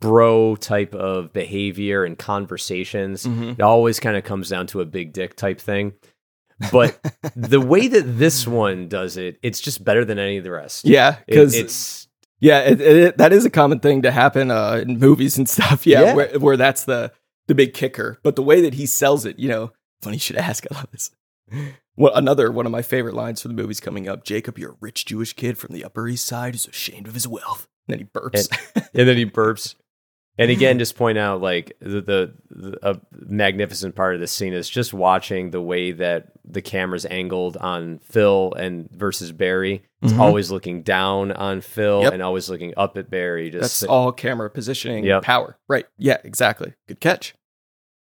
bro 0.00 0.54
type 0.54 0.94
of 0.94 1.32
behavior 1.32 2.04
and 2.04 2.16
conversations. 2.16 3.26
Mm-hmm. 3.26 3.50
It 3.50 3.60
always 3.62 3.98
kind 3.98 4.16
of 4.16 4.22
comes 4.22 4.48
down 4.48 4.68
to 4.68 4.80
a 4.80 4.86
big 4.86 5.12
dick 5.12 5.34
type 5.34 5.60
thing. 5.60 5.94
But 6.70 6.98
the 7.36 7.60
way 7.60 7.88
that 7.88 8.02
this 8.18 8.46
one 8.46 8.88
does 8.88 9.16
it, 9.16 9.38
it's 9.42 9.60
just 9.60 9.82
better 9.84 10.04
than 10.04 10.18
any 10.18 10.36
of 10.36 10.44
the 10.44 10.50
rest. 10.52 10.84
Yeah, 10.84 11.16
It- 11.26 11.26
because 11.26 11.54
it's 11.54 12.08
yeah, 12.40 12.60
it, 12.60 12.80
it, 12.80 13.18
that 13.18 13.32
is 13.32 13.44
a 13.44 13.50
common 13.50 13.78
thing 13.78 14.02
to 14.02 14.10
happen 14.10 14.50
uh, 14.50 14.82
in 14.84 14.98
movies 14.98 15.38
and 15.38 15.48
stuff. 15.48 15.86
Yeah, 15.86 16.02
Yeah. 16.02 16.14
Where, 16.14 16.38
where 16.38 16.56
that's 16.56 16.84
the 16.84 17.12
the 17.48 17.54
big 17.54 17.72
kicker. 17.74 18.18
But 18.22 18.36
the 18.36 18.42
way 18.42 18.60
that 18.62 18.74
he 18.74 18.86
sells 18.86 19.24
it, 19.24 19.38
you 19.38 19.48
know, 19.48 19.72
funny 20.02 20.16
you 20.16 20.20
should 20.20 20.36
ask. 20.36 20.64
I 20.70 20.74
love 20.74 20.88
this. 20.92 21.10
Well, 21.96 22.14
another 22.14 22.50
one 22.50 22.66
of 22.66 22.72
my 22.72 22.82
favorite 22.82 23.14
lines 23.14 23.42
for 23.42 23.48
the 23.48 23.54
movie's 23.54 23.80
coming 23.80 24.08
up. 24.08 24.24
Jacob, 24.24 24.58
you're 24.58 24.72
a 24.72 24.76
rich 24.80 25.04
Jewish 25.04 25.34
kid 25.34 25.58
from 25.58 25.74
the 25.74 25.84
Upper 25.84 26.08
East 26.08 26.26
Side 26.26 26.54
who's 26.54 26.66
ashamed 26.66 27.06
of 27.06 27.14
his 27.14 27.28
wealth. 27.28 27.68
And 27.86 27.92
then 27.94 27.98
he 27.98 28.04
burps. 28.06 28.48
and 28.94 29.08
then 29.08 29.16
he 29.16 29.26
burps. 29.26 29.74
And 30.38 30.50
again, 30.50 30.78
just 30.78 30.96
point 30.96 31.18
out 31.18 31.42
like 31.42 31.76
the, 31.80 32.00
the, 32.00 32.34
the 32.50 32.78
a 32.82 33.00
magnificent 33.12 33.94
part 33.94 34.14
of 34.14 34.20
the 34.20 34.26
scene 34.26 34.54
is 34.54 34.68
just 34.68 34.94
watching 34.94 35.50
the 35.50 35.60
way 35.60 35.92
that 35.92 36.32
the 36.44 36.62
camera's 36.62 37.04
angled 37.06 37.56
on 37.58 37.98
Phil 37.98 38.52
and 38.56 38.90
versus 38.90 39.30
Barry. 39.30 39.82
It's 40.00 40.12
Mhm. 40.14 40.18
always 40.18 40.50
looking 40.50 40.82
down 40.82 41.32
on 41.32 41.60
Phil 41.60 42.02
Yep. 42.02 42.14
and 42.14 42.22
always 42.22 42.48
looking 42.48 42.72
up 42.76 42.96
at 42.96 43.10
Barry. 43.10 43.50
Just 43.50 43.82
That's 43.82 43.90
all 43.90 44.10
camera 44.10 44.48
positioning 44.50 45.04
Yep. 45.04 45.22
power. 45.22 45.58
Right. 45.68 45.84
Yeah, 45.98 46.16
exactly. 46.24 46.72
Good 46.88 47.00
catch. 47.00 47.34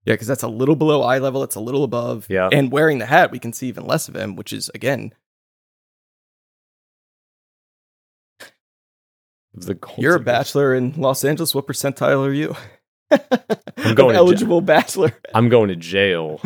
Yeah, 0.04 0.14
because 0.14 0.26
that's 0.28 0.42
a 0.42 0.48
little 0.48 0.74
below 0.76 1.02
eye 1.02 1.18
level. 1.18 1.42
It's 1.42 1.54
a 1.56 1.60
little 1.60 1.84
above. 1.84 2.26
Yeah. 2.28 2.48
And 2.52 2.72
wearing 2.72 2.98
the 2.98 3.06
hat, 3.06 3.30
we 3.30 3.38
can 3.38 3.52
see 3.52 3.68
even 3.68 3.84
less 3.86 4.08
of 4.08 4.16
him, 4.16 4.34
which 4.36 4.52
is, 4.52 4.68
again, 4.74 5.12
the 9.54 9.78
you're 9.98 10.16
a 10.16 10.20
bachelor 10.20 10.74
in 10.74 10.92
Los 10.94 11.24
Angeles. 11.24 11.54
What 11.54 11.66
percentile 11.66 12.26
are 12.26 12.32
you? 12.32 12.56
I'm 13.76 13.94
going 13.94 14.16
eligible 14.16 14.60
bachelor. 14.60 15.12
I'm 15.34 15.48
going 15.48 15.68
to 15.68 15.76
jail. 15.76 16.40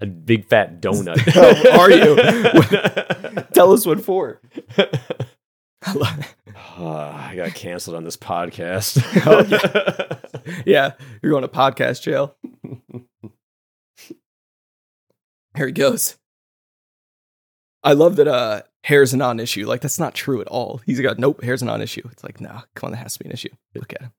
A 0.00 0.06
big 0.06 0.48
fat 0.48 0.80
donut. 0.80 1.22
Oh, 1.36 1.80
are 1.80 1.90
you? 1.90 3.44
Tell 3.54 3.72
us 3.72 3.86
what 3.86 4.04
for. 4.04 4.40
I. 5.82 6.26
Ah, 6.74 7.28
I 7.28 7.36
got 7.36 7.54
canceled 7.54 7.96
on 7.96 8.04
this 8.04 8.16
podcast. 8.16 9.02
Oh, 10.44 10.62
yeah, 10.64 10.92
you're 11.20 11.30
going 11.30 11.42
to 11.42 11.48
podcast 11.48 12.02
jail. 12.02 12.36
Here 15.56 15.66
he 15.66 15.72
goes. 15.72 16.16
I 17.82 17.92
love 17.92 18.16
that 18.16 18.28
uh 18.28 18.62
hair's 18.84 19.12
a 19.12 19.16
non-issue. 19.16 19.66
Like 19.66 19.80
that's 19.80 19.98
not 19.98 20.14
true 20.14 20.40
at 20.40 20.48
all. 20.48 20.80
He's 20.86 21.00
got 21.00 21.18
nope, 21.18 21.42
hair's 21.42 21.62
a 21.62 21.66
non-issue. 21.66 22.02
It's 22.10 22.24
like, 22.24 22.40
nah, 22.40 22.62
come 22.74 22.88
on, 22.88 22.92
that 22.92 22.98
has 22.98 23.14
to 23.14 23.18
be 23.20 23.26
an 23.26 23.32
issue. 23.32 23.50
Look 23.74 23.92
at 23.92 24.02
him. 24.02 24.12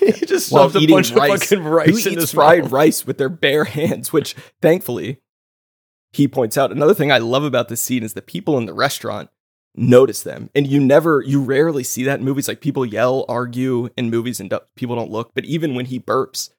he 0.00 0.26
just 0.26 0.50
While 0.50 0.70
stuffed 0.70 0.84
a 0.84 0.88
bunch 0.88 1.10
rice. 1.12 1.42
of 1.42 1.48
fucking 1.48 1.64
Who 1.64 1.70
rice 1.70 2.06
in 2.06 2.12
eats 2.14 2.22
his 2.22 2.32
fried 2.32 2.62
mouth. 2.64 2.72
rice 2.72 3.06
with 3.06 3.18
their 3.18 3.28
bare 3.28 3.64
hands? 3.64 4.12
Which 4.12 4.34
thankfully 4.62 5.20
he 6.12 6.26
points 6.26 6.56
out. 6.56 6.72
Another 6.72 6.94
thing 6.94 7.12
I 7.12 7.18
love 7.18 7.44
about 7.44 7.68
this 7.68 7.82
scene 7.82 8.02
is 8.02 8.14
that 8.14 8.26
people 8.26 8.56
in 8.56 8.64
the 8.66 8.72
restaurant 8.72 9.28
notice 9.74 10.22
them, 10.22 10.48
and 10.54 10.66
you 10.66 10.80
never, 10.80 11.22
you 11.22 11.42
rarely 11.42 11.84
see 11.84 12.02
that 12.04 12.20
in 12.20 12.24
movies. 12.24 12.48
Like 12.48 12.60
people 12.62 12.86
yell, 12.86 13.26
argue 13.28 13.90
in 13.96 14.08
movies, 14.08 14.40
and 14.40 14.52
people 14.74 14.96
don't 14.96 15.10
look. 15.10 15.32
But 15.34 15.44
even 15.44 15.74
when 15.74 15.86
he 15.86 16.00
burps, 16.00 16.50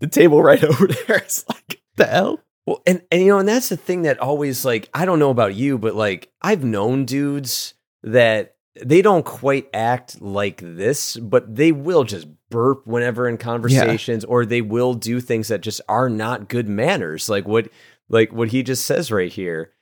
the 0.00 0.06
table 0.06 0.42
right 0.42 0.62
over 0.64 0.86
there 0.88 1.22
is 1.24 1.44
like 1.48 1.80
the 1.96 2.06
hell. 2.06 2.40
Well, 2.66 2.82
and 2.86 3.02
and 3.10 3.22
you 3.22 3.28
know, 3.28 3.38
and 3.38 3.48
that's 3.48 3.68
the 3.68 3.76
thing 3.76 4.02
that 4.02 4.20
always 4.20 4.64
like 4.64 4.88
I 4.94 5.04
don't 5.04 5.18
know 5.18 5.30
about 5.30 5.54
you, 5.54 5.78
but 5.78 5.94
like 5.94 6.30
I've 6.40 6.64
known 6.64 7.04
dudes 7.04 7.74
that 8.02 8.56
they 8.80 9.02
don't 9.02 9.24
quite 9.24 9.68
act 9.74 10.22
like 10.22 10.60
this, 10.62 11.16
but 11.16 11.54
they 11.54 11.72
will 11.72 12.04
just 12.04 12.26
burp 12.50 12.86
whenever 12.86 13.28
in 13.28 13.36
conversations, 13.36 14.24
or 14.24 14.46
they 14.46 14.60
will 14.62 14.94
do 14.94 15.20
things 15.20 15.48
that 15.48 15.60
just 15.60 15.80
are 15.88 16.08
not 16.08 16.48
good 16.48 16.68
manners, 16.68 17.28
like 17.28 17.46
what 17.46 17.68
like 18.08 18.32
what 18.32 18.48
he 18.50 18.62
just 18.62 18.86
says 18.86 19.10
right 19.10 19.32
here. 19.32 19.72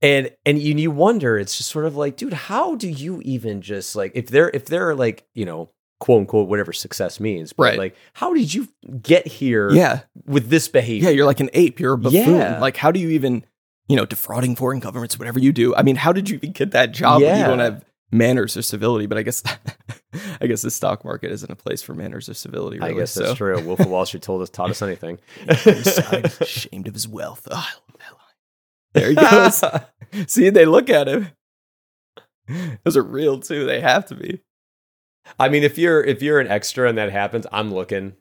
And 0.00 0.30
and 0.46 0.58
you, 0.58 0.74
you 0.74 0.90
wonder, 0.90 1.38
it's 1.38 1.56
just 1.56 1.70
sort 1.70 1.86
of 1.86 1.96
like, 1.96 2.16
dude, 2.16 2.32
how 2.32 2.76
do 2.76 2.88
you 2.88 3.20
even 3.24 3.62
just 3.62 3.96
like 3.96 4.12
if 4.14 4.28
they're 4.28 4.50
if 4.50 4.66
they're 4.66 4.94
like 4.94 5.26
you 5.34 5.44
know 5.44 5.70
quote 6.02 6.20
unquote 6.20 6.48
whatever 6.48 6.72
success 6.72 7.20
means, 7.20 7.52
but 7.52 7.62
Right. 7.62 7.78
like 7.78 7.96
how 8.14 8.34
did 8.34 8.52
you 8.52 8.68
get 9.00 9.26
here 9.26 9.70
Yeah, 9.70 10.00
with 10.26 10.48
this 10.50 10.66
behavior? 10.68 11.08
yeah. 11.10 11.14
You're 11.14 11.26
like 11.26 11.40
an 11.40 11.50
ape. 11.52 11.78
You're 11.78 11.92
a 11.94 11.98
buffoon. 11.98 12.34
Yeah. 12.36 12.58
Like 12.60 12.76
how 12.76 12.90
do 12.90 12.98
you 12.98 13.10
even, 13.10 13.44
you 13.88 13.94
know, 13.96 14.04
defrauding 14.04 14.56
foreign 14.56 14.80
governments, 14.80 15.18
whatever 15.18 15.38
you 15.38 15.52
do? 15.52 15.74
I 15.76 15.82
mean, 15.82 15.96
how 15.96 16.12
did 16.12 16.28
you 16.28 16.36
even 16.36 16.52
get 16.52 16.72
that 16.72 16.92
job? 16.92 17.22
Yeah. 17.22 17.38
you 17.38 17.44
don't 17.44 17.60
have 17.60 17.84
manners 18.10 18.56
or 18.56 18.62
civility. 18.62 19.06
But 19.06 19.16
I 19.18 19.22
guess, 19.22 19.42
I 20.40 20.46
guess 20.48 20.62
the 20.62 20.70
stock 20.72 21.04
market 21.04 21.30
isn't 21.30 21.50
a 21.50 21.56
place 21.56 21.82
for 21.82 21.94
manners 21.94 22.28
or 22.28 22.34
civility. 22.34 22.78
Really, 22.78 22.90
I 22.90 22.94
guess 22.94 23.14
that's 23.14 23.28
so. 23.30 23.34
true. 23.36 23.60
Wolf 23.62 23.78
of 23.80 23.86
Wall 23.88 24.04
Street 24.04 24.22
told 24.24 24.42
us, 24.42 24.50
taught 24.50 24.70
us 24.70 24.82
anything. 24.88 25.18
Ashamed 25.46 26.88
of 26.88 26.94
his 26.94 27.06
wealth. 27.08 27.46
Oh, 27.50 27.54
I 27.54 27.72
love 27.90 27.98
that 28.00 28.12
line. 28.12 28.24
There 28.94 29.08
he 29.10 29.14
goes. 29.14 30.30
See, 30.32 30.50
they 30.50 30.64
look 30.66 30.90
at 30.90 31.08
him. 31.08 31.28
Those 32.84 32.96
are 32.96 33.02
real 33.02 33.38
too. 33.38 33.64
They 33.66 33.80
have 33.80 34.06
to 34.06 34.14
be. 34.14 34.40
I 35.38 35.48
mean, 35.48 35.62
if 35.62 35.78
you're 35.78 36.02
if 36.02 36.22
you're 36.22 36.40
an 36.40 36.48
extra 36.48 36.88
and 36.88 36.98
that 36.98 37.10
happens, 37.12 37.46
I'm 37.52 37.72
looking 37.72 38.14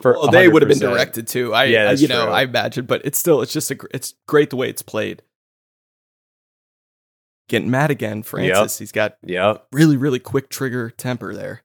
for. 0.00 0.12
Well, 0.14 0.30
they 0.30 0.48
would 0.48 0.62
have 0.62 0.68
been 0.68 0.78
directed 0.78 1.26
too. 1.26 1.52
I, 1.54 1.64
Yeah, 1.64 1.90
I- 1.90 1.92
you 1.92 2.08
know, 2.08 2.24
true. 2.26 2.32
I 2.34 2.42
imagine, 2.42 2.86
but 2.86 3.04
it's 3.04 3.18
still, 3.18 3.42
it's 3.42 3.52
just 3.52 3.70
a, 3.70 3.76
it's 3.92 4.14
great 4.26 4.50
the 4.50 4.56
way 4.56 4.68
it's 4.68 4.82
played. 4.82 5.22
Getting 7.48 7.70
mad 7.70 7.90
again, 7.90 8.22
Francis. 8.22 8.78
He's 8.78 8.92
got 8.92 9.16
yeah 9.22 9.58
really, 9.72 9.96
really 9.96 10.18
quick 10.18 10.48
trigger 10.48 10.90
temper 10.90 11.34
there. 11.34 11.62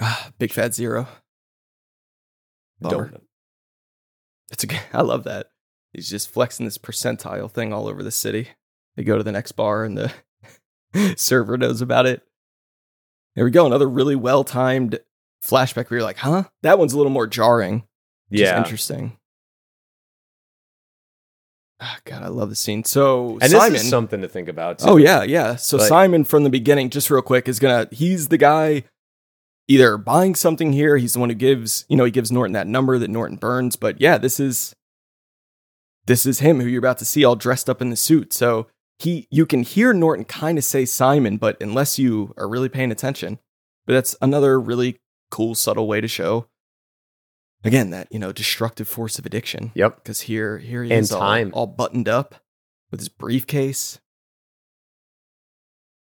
Ah, 0.00 0.30
big 0.38 0.52
fat 0.52 0.74
zero. 0.74 1.08
Bummer. 2.80 3.08
Donut. 3.10 3.20
It's 4.52 4.64
a, 4.64 4.68
I 4.96 5.02
love 5.02 5.24
that. 5.24 5.48
He's 5.92 6.10
just 6.10 6.30
flexing 6.30 6.66
this 6.66 6.78
percentile 6.78 7.50
thing 7.50 7.72
all 7.72 7.88
over 7.88 8.02
the 8.02 8.10
city. 8.10 8.48
They 8.96 9.04
go 9.04 9.16
to 9.18 9.22
the 9.22 9.32
next 9.32 9.52
bar 9.52 9.84
and 9.84 9.96
the 9.96 10.12
server 11.16 11.56
knows 11.58 11.80
about 11.82 12.06
it. 12.06 12.22
There 13.34 13.44
we 13.44 13.50
go. 13.50 13.66
Another 13.66 13.88
really 13.88 14.16
well 14.16 14.44
timed 14.44 14.98
flashback 15.44 15.90
where 15.90 15.98
you're 15.98 16.02
like, 16.06 16.16
huh? 16.18 16.44
That 16.62 16.78
one's 16.78 16.92
a 16.94 16.96
little 16.96 17.12
more 17.12 17.26
jarring. 17.26 17.84
Which 18.28 18.40
is 18.40 18.46
Yeah. 18.48 18.58
interesting. 18.58 19.16
Ah, 21.78 21.98
God, 22.06 22.22
I 22.22 22.28
love 22.28 22.48
the 22.48 22.56
scene. 22.56 22.84
So 22.84 23.38
And 23.42 23.50
Simon, 23.50 23.72
this 23.74 23.82
is 23.84 23.90
something 23.90 24.22
to 24.22 24.28
think 24.28 24.48
about. 24.48 24.78
Too. 24.78 24.86
Oh 24.88 24.96
yeah, 24.96 25.22
yeah. 25.22 25.56
So 25.56 25.76
Like- 25.76 25.88
Simon 25.88 26.24
from 26.24 26.42
the 26.44 26.50
beginning, 26.50 26.88
just 26.88 27.10
real 27.10 27.20
quick, 27.22 27.48
is 27.48 27.58
gonna 27.58 27.86
he's 27.92 28.28
the 28.28 28.38
guy 28.38 28.84
either 29.68 29.98
buying 29.98 30.34
something 30.34 30.72
here, 30.72 30.96
he's 30.96 31.12
the 31.12 31.18
one 31.20 31.28
who 31.28 31.34
gives, 31.34 31.84
you 31.88 31.96
know, 31.96 32.04
he 32.04 32.10
gives 32.10 32.32
Norton 32.32 32.54
that 32.54 32.66
number 32.66 32.98
that 32.98 33.10
Norton 33.10 33.36
burns. 33.36 33.76
But 33.76 34.00
yeah, 34.00 34.16
this 34.16 34.40
is 34.40 34.74
this 36.06 36.24
is 36.24 36.38
him 36.38 36.60
who 36.60 36.66
you're 36.66 36.78
about 36.78 36.98
to 36.98 37.04
see 37.04 37.24
all 37.24 37.36
dressed 37.36 37.68
up 37.68 37.82
in 37.82 37.90
the 37.90 37.96
suit. 37.96 38.32
So 38.32 38.68
he 38.98 39.28
you 39.30 39.46
can 39.46 39.62
hear 39.62 39.92
Norton 39.92 40.24
kind 40.24 40.58
of 40.58 40.64
say 40.64 40.84
Simon, 40.84 41.36
but 41.36 41.60
unless 41.60 41.98
you 41.98 42.32
are 42.36 42.48
really 42.48 42.68
paying 42.68 42.90
attention. 42.90 43.38
But 43.86 43.92
that's 43.92 44.16
another 44.20 44.60
really 44.60 44.98
cool, 45.30 45.54
subtle 45.54 45.86
way 45.86 46.00
to 46.00 46.08
show 46.08 46.48
again 47.64 47.90
that, 47.90 48.08
you 48.10 48.18
know, 48.18 48.32
destructive 48.32 48.88
force 48.88 49.18
of 49.18 49.26
addiction. 49.26 49.70
Yep. 49.74 49.96
Because 49.96 50.22
here 50.22 50.58
here 50.58 50.82
he 50.84 50.90
And 50.92 51.02
is 51.02 51.12
all- 51.12 51.50
all 51.52 51.66
buttoned 51.66 52.08
up 52.08 52.36
with 52.90 53.00
his 53.00 53.08
briefcase. 53.08 54.00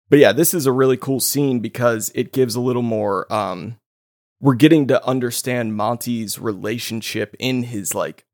But 0.09 0.19
yeah, 0.19 0.31
this 0.33 0.53
is 0.53 0.65
a 0.65 0.71
really 0.71 0.97
cool 0.97 1.19
scene 1.19 1.59
because 1.59 2.11
it 2.13 2.31
gives 2.31 2.55
a 2.55 2.61
little 2.61 2.81
more 2.81 3.31
um 3.33 3.77
we're 4.41 4.53
getting 4.55 4.87
to 4.87 5.03
understand 5.07 5.75
Monty's 5.75 6.37
relationship 6.37 7.35
in 7.39 7.63
his 7.63 7.95
like 7.95 8.25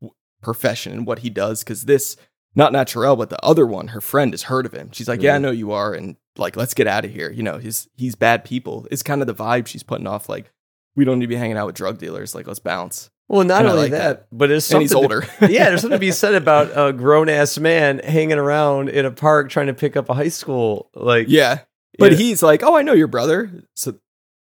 profession 0.41 0.91
and 0.91 1.06
what 1.08 1.20
he 1.20 1.30
does 1.30 1.64
cuz 1.64 1.84
this 1.84 2.18
not 2.56 2.74
Naturelle 2.74 3.18
but 3.18 3.30
the 3.30 3.43
other 3.43 3.66
one, 3.66 3.89
her 3.89 4.02
friend 4.02 4.34
has 4.34 4.43
heard 4.43 4.66
of 4.66 4.74
him. 4.74 4.89
She's 4.91 5.08
like, 5.08 5.22
"Yeah, 5.22 5.36
I 5.36 5.38
Mhm. 5.38 5.41
know 5.41 5.52
you 5.52 5.72
are 5.72 5.93
and 5.93 6.16
like 6.38 6.56
let's 6.56 6.74
get 6.74 6.88
out 6.88 7.06
of 7.06 7.12
here." 7.12 7.32
You 7.32 7.43
know, 7.43 7.58
he's 7.58 7.88
he's 7.95 8.16
bad 8.16 8.43
people. 8.45 8.88
It's 8.91 9.04
kind 9.04 9.22
of 9.22 9.28
the 9.28 9.34
vibe 9.36 9.68
she's 9.68 9.84
putting 9.84 10.08
off 10.08 10.28
like 10.30 10.52
we 10.95 11.06
don't 11.06 11.20
need 11.20 11.26
to 11.26 11.30
be 11.30 11.36
hanging 11.36 11.58
out 11.58 11.68
with 11.68 11.76
drug 11.76 11.97
dealers. 11.97 12.36
Like 12.36 12.47
let's 12.47 12.60
bounce. 12.60 13.10
Well, 13.30 13.45
not 13.45 13.62
And 13.62 13.70
only 13.70 13.84
like 13.84 13.91
that, 13.91 14.28
but 14.34 14.52
it's 14.52 14.70
And 14.72 14.82
he's 14.82 14.91
something 14.91 15.10
to- 15.10 15.16
older. 15.16 15.28
yeah, 15.49 15.70
there's 15.70 15.82
something 15.82 15.95
to 15.95 15.99
be 16.02 16.12
said 16.12 16.36
about 16.36 16.72
a 16.76 16.91
grown 16.91 17.30
ass 17.30 17.58
man 17.58 17.99
hanging 17.99 18.38
around 18.38 18.89
in 18.89 19.06
a 19.06 19.12
park 19.12 19.49
trying 19.49 19.68
to 19.68 19.74
pick 19.74 19.95
up 19.95 20.10
a 20.10 20.14
high 20.14 20.28
school. 20.28 20.89
Like, 20.93 21.28
Yeah. 21.30 21.60
But 21.97 22.12
Yeah. 22.14 22.18
he's 22.18 22.43
like, 22.43 22.62
"Oh, 22.64 22.76
I 22.76 22.82
know 22.82 22.93
your 22.93 23.08
brother." 23.08 23.64
So 23.76 23.95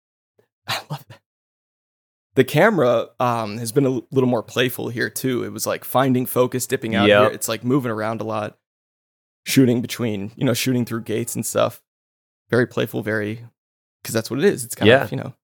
I 0.68 0.78
love 0.90 1.04
that. 1.08 1.20
The 2.36 2.44
camera 2.44 3.08
um, 3.18 3.58
has 3.58 3.72
been 3.72 3.86
a 3.86 4.00
little 4.10 4.28
more 4.28 4.42
playful 4.42 4.88
here 4.90 5.10
too. 5.10 5.42
It 5.42 5.52
was 5.52 5.66
like 5.66 5.84
finding 5.84 6.26
focus, 6.26 6.66
dipping 6.66 6.94
out 6.94 7.08
Yep. 7.08 7.20
here. 7.22 7.30
It's 7.32 7.48
like 7.48 7.64
moving 7.64 7.90
around 7.90 8.20
a 8.20 8.24
lot, 8.24 8.58
shooting 9.44 9.80
between, 9.82 10.32
you 10.36 10.44
know, 10.44 10.54
shooting 10.54 10.84
through 10.84 11.02
gates 11.02 11.34
and 11.34 11.44
stuff. 11.44 11.82
Very 12.50 12.66
playful, 12.66 13.02
very 13.02 13.44
because 14.02 14.14
that's 14.14 14.30
what 14.30 14.38
it 14.38 14.44
is. 14.44 14.64
It's 14.64 14.74
kind 14.74 14.88
Yeah. 14.88 15.02
of 15.04 15.10
you 15.10 15.16
know, 15.16 15.34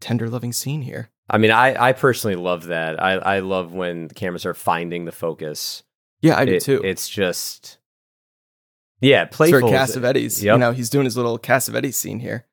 tender, 0.00 0.28
loving 0.28 0.52
scene 0.52 0.82
here. 0.82 1.10
I 1.30 1.38
mean, 1.38 1.50
I 1.50 1.88
I 1.90 1.92
personally 1.92 2.36
love 2.36 2.66
that. 2.66 3.02
I 3.02 3.12
I 3.14 3.38
love 3.38 3.72
when 3.72 4.08
the 4.08 4.14
cameras 4.14 4.44
are 4.44 4.52
finding 4.54 5.04
the 5.06 5.12
focus. 5.12 5.82
Yeah, 6.20 6.36
I 6.36 6.44
do 6.44 6.54
It- 6.54 6.62
too. 6.62 6.80
It's 6.84 7.08
just, 7.08 7.78
yeah, 9.00 9.26
playful. 9.26 9.70
Cassavetes. 9.70 10.42
You 10.42 10.56
know, 10.58 10.72
he's 10.72 10.90
doing 10.90 11.04
his 11.04 11.16
little 11.16 11.38
Cassavetes 11.38 11.94
scene 11.94 12.18
here. 12.20 12.46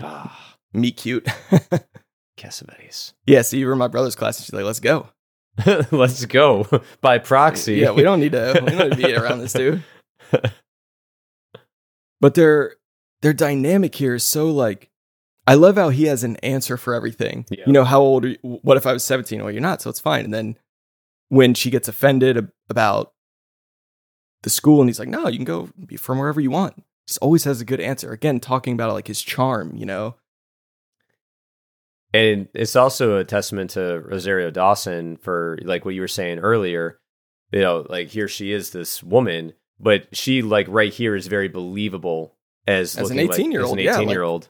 Ah, 0.00 0.56
Me 0.72 0.90
cute. 0.90 1.26
Cassavetes. 2.36 3.12
yeah, 3.26 3.42
see, 3.42 3.58
you 3.58 3.66
were 3.66 3.72
in 3.72 3.78
my 3.78 3.88
brother's 3.88 4.16
class, 4.16 4.38
and 4.38 4.44
she's 4.46 4.52
like, 4.52 4.64
"Let's 4.64 4.80
go." 4.80 5.08
Let's 5.92 6.24
go 6.24 6.66
by 7.00 7.18
proxy. 7.18 7.76
Yeah, 7.76 7.92
we 7.92 8.02
don't 8.02 8.18
need 8.20 8.32
to. 8.32 8.60
We 8.64 8.70
don't 8.70 8.88
need 8.88 8.96
to 8.96 9.06
be 9.06 9.14
around 9.16 9.38
this 9.38 9.52
dude. 9.52 9.82
But 12.20 12.34
their 12.34 12.76
their 13.22 13.32
dynamic 13.32 13.94
here 13.94 14.14
is 14.14 14.24
so 14.24 14.50
like. 14.50 14.90
I 15.46 15.54
love 15.54 15.76
how 15.76 15.90
he 15.90 16.04
has 16.04 16.24
an 16.24 16.36
answer 16.36 16.78
for 16.78 16.94
everything. 16.94 17.44
Yeah. 17.50 17.64
You 17.66 17.72
know, 17.74 17.84
how 17.84 18.00
old 18.00 18.24
are 18.24 18.28
you? 18.28 18.38
What 18.40 18.78
if 18.78 18.86
I 18.86 18.94
was 18.94 19.04
17? 19.04 19.42
Well, 19.42 19.52
you're 19.52 19.60
not, 19.60 19.82
so 19.82 19.90
it's 19.90 20.00
fine. 20.00 20.24
And 20.24 20.32
then 20.32 20.56
when 21.28 21.52
she 21.52 21.68
gets 21.68 21.86
offended 21.86 22.50
about 22.70 23.12
the 24.42 24.48
school, 24.48 24.80
and 24.80 24.88
he's 24.88 24.98
like, 24.98 25.08
no, 25.08 25.28
you 25.28 25.36
can 25.36 25.44
go 25.44 25.68
be 25.84 25.98
from 25.98 26.18
wherever 26.18 26.40
you 26.40 26.50
want. 26.50 26.82
just 27.06 27.18
always 27.20 27.44
has 27.44 27.60
a 27.60 27.64
good 27.66 27.78
answer. 27.80 28.10
Again, 28.10 28.40
talking 28.40 28.72
about 28.72 28.94
like 28.94 29.06
his 29.06 29.20
charm, 29.20 29.76
you 29.76 29.84
know. 29.84 30.14
And 32.14 32.48
it's 32.54 32.76
also 32.76 33.18
a 33.18 33.24
testament 33.24 33.70
to 33.70 34.00
Rosario 34.04 34.50
Dawson 34.50 35.16
for 35.16 35.58
like 35.62 35.84
what 35.84 35.94
you 35.94 36.00
were 36.00 36.08
saying 36.08 36.38
earlier. 36.38 36.98
You 37.52 37.60
know, 37.60 37.86
like 37.88 38.08
here 38.08 38.28
she 38.28 38.52
is, 38.52 38.70
this 38.70 39.02
woman, 39.02 39.52
but 39.78 40.06
she 40.16 40.42
like 40.42 40.66
right 40.68 40.92
here 40.92 41.14
is 41.14 41.26
very 41.26 41.48
believable 41.48 42.36
as 42.66 42.96
As 42.96 43.10
an 43.10 43.16
looking 43.16 43.30
like- 43.30 43.40
18-year-old, 43.40 43.78
as 43.78 43.84
yeah, 43.84 43.90
an 43.90 43.96
like- 43.96 44.02
eighteen 44.02 44.10
year 44.10 44.22
old. 44.22 44.48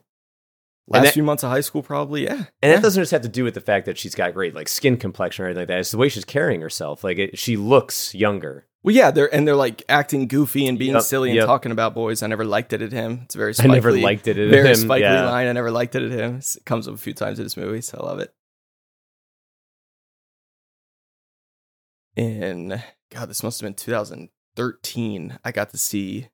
Last 0.86 1.04
that- 1.04 1.14
few 1.14 1.22
months 1.22 1.42
of 1.42 1.50
high 1.50 1.62
school, 1.62 1.82
probably, 1.82 2.24
yeah. 2.24 2.32
And 2.32 2.46
yeah. 2.62 2.74
that 2.76 2.82
doesn't 2.82 3.00
just 3.00 3.12
have 3.12 3.22
to 3.22 3.28
do 3.28 3.42
with 3.44 3.54
the 3.54 3.60
fact 3.60 3.86
that 3.86 3.96
she's 3.96 4.14
got 4.14 4.34
great 4.34 4.54
like 4.54 4.68
skin 4.68 4.96
complexion 4.98 5.44
or 5.44 5.48
anything 5.48 5.62
like 5.62 5.68
that. 5.68 5.78
It's 5.78 5.90
the 5.90 5.98
way 5.98 6.08
she's 6.08 6.24
carrying 6.26 6.60
herself. 6.60 7.02
Like 7.02 7.18
it, 7.18 7.38
she 7.38 7.56
looks 7.56 8.14
younger. 8.14 8.66
Well, 8.82 8.94
yeah, 8.94 9.10
they're 9.10 9.34
and 9.34 9.48
they're 9.48 9.56
like 9.56 9.82
acting 9.88 10.28
goofy 10.28 10.66
and 10.66 10.78
being 10.78 10.92
Yep, 10.92 11.02
silly 11.04 11.30
and 11.30 11.36
yep. 11.36 11.46
talking 11.46 11.72
about 11.72 11.94
boys. 11.94 12.22
I 12.22 12.26
never 12.26 12.44
liked 12.44 12.74
it 12.74 12.82
at 12.82 12.92
him. 12.92 13.22
It's 13.24 13.34
very 13.34 13.54
I 13.60 13.66
never 13.66 13.92
liked 13.92 14.28
it 14.28 14.38
in 14.38 14.50
very 14.50 14.68
him. 14.68 14.74
Spike 14.74 15.00
Lee 15.00 15.04
yeah. 15.04 15.24
line. 15.24 15.46
I 15.46 15.52
never 15.52 15.70
liked 15.70 15.94
it 15.94 16.02
at 16.02 16.10
him. 16.10 16.36
It 16.36 16.56
comes 16.66 16.86
up 16.86 16.94
a 16.94 16.98
few 16.98 17.14
times 17.14 17.38
in 17.38 17.46
this 17.46 17.56
movie, 17.56 17.80
so 17.80 17.98
I 17.98 18.04
love 18.06 18.18
it. 18.18 18.34
In 22.16 22.82
God, 23.10 23.28
this 23.28 23.42
must 23.42 23.60
have 23.60 23.66
been 23.66 23.74
2013. 23.74 25.38
I 25.44 25.50
got 25.50 25.70
to 25.70 25.78
see 25.78 26.28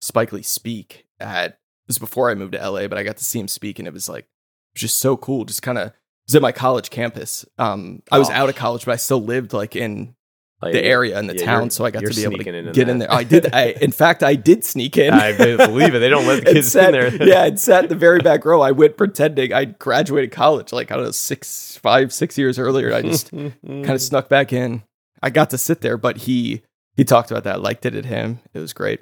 Spike 0.00 0.32
Lee 0.32 0.42
speak 0.42 1.06
at 1.18 1.58
is 1.90 1.98
before 1.98 2.30
I 2.30 2.34
moved 2.34 2.52
to 2.52 2.58
LA, 2.70 2.88
but 2.88 2.98
I 2.98 3.02
got 3.02 3.16
to 3.18 3.24
see 3.24 3.38
him 3.40 3.48
speak, 3.48 3.78
and 3.78 3.86
it 3.88 3.94
was 3.94 4.08
like 4.08 4.24
it 4.24 4.74
was 4.76 4.80
just 4.82 4.98
so 4.98 5.16
cool. 5.16 5.44
Just 5.44 5.62
kind 5.62 5.78
of 5.78 5.88
it 5.88 5.94
was 6.26 6.34
at 6.36 6.42
my 6.42 6.52
college 6.52 6.90
campus. 6.90 7.44
Um, 7.58 8.02
I 8.10 8.18
was 8.18 8.30
Oh. 8.30 8.32
out 8.34 8.48
of 8.48 8.56
college, 8.56 8.84
but 8.84 8.92
I 8.92 8.96
still 8.96 9.22
lived 9.22 9.52
like 9.52 9.74
in 9.76 10.14
Like, 10.62 10.72
the 10.74 10.84
area 10.84 11.18
and 11.18 11.28
the 11.28 11.36
yeah, 11.36 11.44
town, 11.46 11.70
so 11.70 11.84
I 11.86 11.90
got 11.90 12.04
to 12.04 12.14
be 12.14 12.22
able 12.22 12.32
to 12.32 12.36
sneaking 12.44 12.54
in 12.54 12.66
in 12.68 12.72
get 12.72 12.88
in 12.88 12.98
there. 12.98 13.10
I 13.12 13.24
did. 13.24 13.52
I, 13.54 13.68
in 13.80 13.92
fact, 13.92 14.22
I 14.22 14.34
did 14.34 14.62
sneak 14.64 14.96
in. 14.98 15.12
I 15.14 15.32
believe 15.36 15.94
it. 15.94 15.98
They 16.00 16.08
don't 16.10 16.26
let 16.26 16.44
the 16.44 16.52
kids 16.52 16.70
sat- 16.70 16.94
in 16.94 17.18
there. 17.18 17.28
yeah, 17.28 17.44
and 17.46 17.58
sat 17.58 17.84
in 17.84 17.88
the 17.88 17.96
very 17.96 18.20
back 18.20 18.44
row. 18.44 18.60
I 18.60 18.70
went 18.72 18.96
pretending 18.98 19.52
I 19.54 19.64
graduated 19.64 20.32
college, 20.32 20.72
like 20.72 20.92
I 20.92 20.96
don't 20.96 21.04
know, 21.06 21.10
six, 21.12 21.76
five, 21.78 22.12
six 22.12 22.36
years 22.38 22.58
earlier. 22.58 22.92
I 22.94 23.02
just 23.02 23.30
kind 23.32 23.90
of 23.90 24.02
snuck 24.02 24.28
back 24.28 24.52
in. 24.52 24.82
I 25.22 25.30
got 25.30 25.50
to 25.50 25.58
sit 25.58 25.80
there, 25.80 25.96
but 25.96 26.18
he 26.18 26.62
he 26.94 27.04
talked 27.04 27.30
about 27.30 27.44
that. 27.44 27.54
I 27.54 27.58
liked 27.58 27.86
it 27.86 27.94
at 27.94 28.04
him. 28.04 28.40
It 28.52 28.58
was 28.60 28.72
great. 28.74 29.00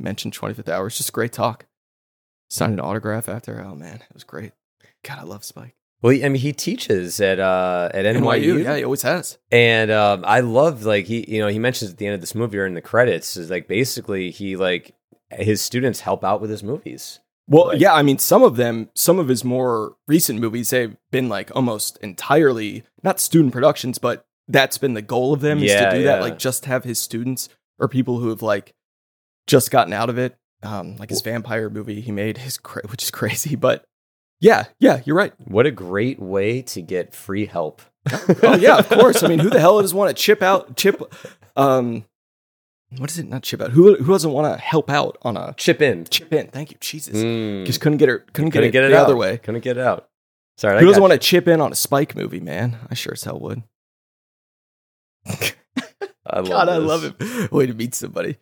Mentioned 0.00 0.34
25th 0.36 0.68
hour. 0.68 0.88
It's 0.88 0.98
just 0.98 1.12
great 1.12 1.32
talk. 1.32 1.64
Signed 2.48 2.74
an 2.74 2.80
autograph 2.80 3.28
after. 3.28 3.60
Oh 3.60 3.74
man, 3.74 3.96
it 3.96 4.14
was 4.14 4.24
great. 4.24 4.52
God, 5.04 5.18
I 5.18 5.22
love 5.22 5.44
Spike. 5.44 5.74
Well, 6.02 6.12
I 6.14 6.28
mean, 6.28 6.34
he 6.42 6.52
teaches 6.52 7.20
at 7.20 7.40
uh, 7.40 7.88
at 7.94 8.04
NYU, 8.04 8.20
NYU, 8.20 8.62
yeah, 8.64 8.76
he 8.76 8.84
always 8.84 9.02
has. 9.02 9.38
and 9.50 9.90
um, 9.90 10.24
I 10.26 10.40
love 10.40 10.84
like 10.84 11.06
he, 11.06 11.24
you 11.28 11.40
know, 11.40 11.48
he 11.48 11.58
mentions 11.58 11.90
at 11.90 11.96
the 11.98 12.06
end 12.06 12.14
of 12.14 12.20
this 12.20 12.34
movie 12.34 12.58
or 12.58 12.66
in 12.66 12.74
the 12.74 12.80
credits 12.82 13.36
is 13.36 13.50
like 13.50 13.66
basically 13.66 14.30
he 14.30 14.56
like 14.56 14.94
his 15.30 15.60
students 15.62 16.00
help 16.00 16.22
out 16.22 16.40
with 16.40 16.50
his 16.50 16.62
movies. 16.62 17.20
Well, 17.48 17.68
Like- 17.68 17.80
yeah, 17.80 17.94
I 17.94 18.02
mean, 18.02 18.18
some 18.18 18.42
of 18.42 18.56
them, 18.56 18.90
some 18.94 19.18
of 19.18 19.28
his 19.28 19.42
more 19.44 19.96
recent 20.06 20.40
movies, 20.40 20.70
they've 20.70 20.96
been 21.10 21.28
like 21.28 21.50
almost 21.56 21.96
entirely 21.98 22.84
not 23.02 23.18
student 23.18 23.52
productions, 23.52 23.98
but 23.98 24.26
that's 24.48 24.78
been 24.78 24.94
the 24.94 25.02
goal 25.02 25.32
of 25.32 25.40
them 25.40 25.58
is 25.62 25.72
Yeah, 25.72 25.90
to 25.90 25.96
do 25.98 26.04
that, 26.04 26.20
like 26.20 26.38
just 26.38 26.66
have 26.66 26.84
his 26.84 26.98
students 26.98 27.48
or 27.78 27.88
people 27.88 28.18
who 28.18 28.28
have 28.28 28.42
like 28.42 28.74
just 29.46 29.70
gotten 29.70 29.92
out 29.92 30.10
of 30.10 30.18
it, 30.18 30.36
um, 30.62 30.96
like 30.96 31.10
his 31.10 31.20
vampire 31.22 31.68
movie 31.70 32.00
he 32.00 32.12
made, 32.12 32.38
his 32.38 32.58
cra- 32.58 32.82
which 32.88 33.02
is 33.02 33.10
crazy, 33.10 33.56
but 33.56 33.84
yeah, 34.40 34.64
yeah, 34.78 35.00
you're 35.04 35.16
right. 35.16 35.32
What 35.46 35.66
a 35.66 35.70
great 35.70 36.18
way 36.20 36.62
to 36.62 36.82
get 36.82 37.14
free 37.14 37.46
help. 37.46 37.82
Oh 38.42 38.54
yeah, 38.56 38.76
of 38.78 38.88
course. 38.88 39.22
I 39.22 39.28
mean, 39.28 39.38
who 39.40 39.50
the 39.50 39.58
hell 39.60 39.80
does 39.80 39.92
want 39.94 40.14
to 40.16 40.22
chip 40.22 40.40
out, 40.42 40.76
chip, 40.76 41.00
um, 41.56 42.04
what 42.98 43.10
is 43.10 43.18
it? 43.18 43.28
Not 43.28 43.42
chip 43.42 43.60
out. 43.60 43.72
Who 43.72 43.96
who 43.96 44.12
doesn't 44.12 44.30
want 44.30 44.52
to 44.54 44.60
help 44.62 44.88
out 44.90 45.18
on 45.22 45.36
a 45.36 45.54
Chip 45.56 45.82
in. 45.82 46.04
chip 46.04 46.32
in? 46.32 46.46
Thank 46.48 46.70
you, 46.70 46.76
Jesus. 46.80 47.16
Mm. 47.16 47.66
Just 47.66 47.80
couldn't 47.80 47.98
get 47.98 48.08
it. 48.08 48.32
Couldn't 48.32 48.50
get 48.50 48.58
Couldn't 48.60 48.68
it, 48.68 48.72
get 48.72 48.84
it 48.84 48.90
the 48.90 48.98
out. 48.98 49.06
other 49.06 49.16
way. 49.16 49.38
Couldn't 49.38 49.62
get 49.64 49.76
it 49.76 49.82
out. 49.82 50.08
Sorry, 50.56 50.78
Who 50.80 50.86
doesn't 50.86 51.02
want 51.02 51.12
to 51.12 51.18
chip 51.18 51.48
in 51.48 51.60
on 51.60 51.72
a 51.72 51.74
Spike 51.74 52.14
movie, 52.14 52.40
man? 52.40 52.78
I 52.88 52.94
sure 52.94 53.12
as 53.12 53.24
hell 53.24 53.40
would. 53.40 53.62
I 55.26 55.52
love 56.36 56.48
God, 56.48 56.68
I 56.68 56.76
love 56.76 57.04
it. 57.20 57.50
Way 57.52 57.66
to 57.66 57.74
meet 57.74 57.94
somebody. 57.94 58.36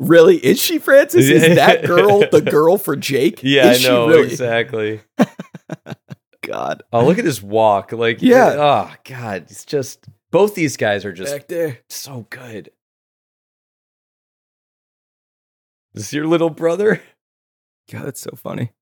Really? 0.00 0.36
Is 0.36 0.60
she 0.60 0.78
Francis? 0.78 1.26
Is 1.28 1.42
that 1.56 1.84
girl 1.84 2.20
the 2.30 2.40
girl 2.40 2.78
for 2.78 2.96
Jake? 2.96 3.40
Yeah, 3.42 3.70
Is 3.72 3.84
I 3.84 3.88
know 3.88 4.08
really? 4.08 4.28
exactly. 4.28 5.00
God. 6.42 6.82
Oh, 6.92 7.04
look 7.06 7.18
at 7.18 7.24
his 7.24 7.42
walk. 7.42 7.92
Like, 7.92 8.20
Yeah. 8.22 8.54
Oh 8.58 8.94
God, 9.04 9.42
it's 9.50 9.64
just 9.64 10.06
both 10.30 10.54
these 10.54 10.76
guys 10.76 11.04
are 11.04 11.12
just 11.12 11.32
Back 11.32 11.48
there. 11.48 11.78
so 11.88 12.26
good. 12.30 12.70
Is 15.94 16.02
this 16.02 16.12
your 16.12 16.26
little 16.26 16.50
brother? 16.50 17.00
God, 17.90 18.06
that's 18.06 18.20
so 18.20 18.32
funny. 18.36 18.72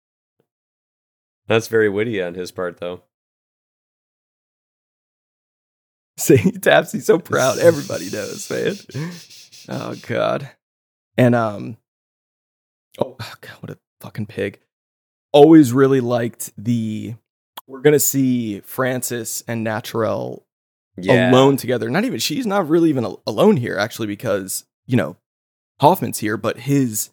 That's 1.49 1.69
very 1.69 1.89
witty 1.89 2.23
on 2.23 2.35
his 2.35 2.51
part, 2.53 2.79
though. 2.79 3.03
See, 6.19 6.37
he 6.37 6.53
taps. 6.53 6.93
He's 6.93 7.07
so 7.07 7.19
proud. 7.19 7.59
Everybody 7.59 8.09
knows, 8.11 8.49
man. 8.51 8.77
Oh 9.69 9.95
God. 10.07 10.51
And 11.17 11.35
um. 11.35 11.77
Oh 12.99 13.17
God, 13.41 13.57
what 13.61 13.71
a 13.71 13.79
fucking 14.01 14.27
pig. 14.27 14.61
Always 15.33 15.73
really 15.73 16.01
liked 16.01 16.53
the. 16.57 17.15
We're 17.67 17.81
gonna 17.81 18.01
see 18.01 18.61
Francis 18.61 19.43
and 19.47 19.67
Naturelle 19.67 20.43
alone 21.09 21.57
together. 21.57 21.89
Not 21.89 22.05
even 22.05 22.19
she's 22.19 22.47
not 22.47 22.69
really 22.69 22.91
even 22.91 23.17
alone 23.27 23.57
here 23.57 23.79
actually 23.79 24.09
because 24.09 24.65
you 24.87 24.97
know 24.97 25.17
Hoffman's 25.81 26.19
here, 26.19 26.37
but 26.37 26.61
his 26.61 27.11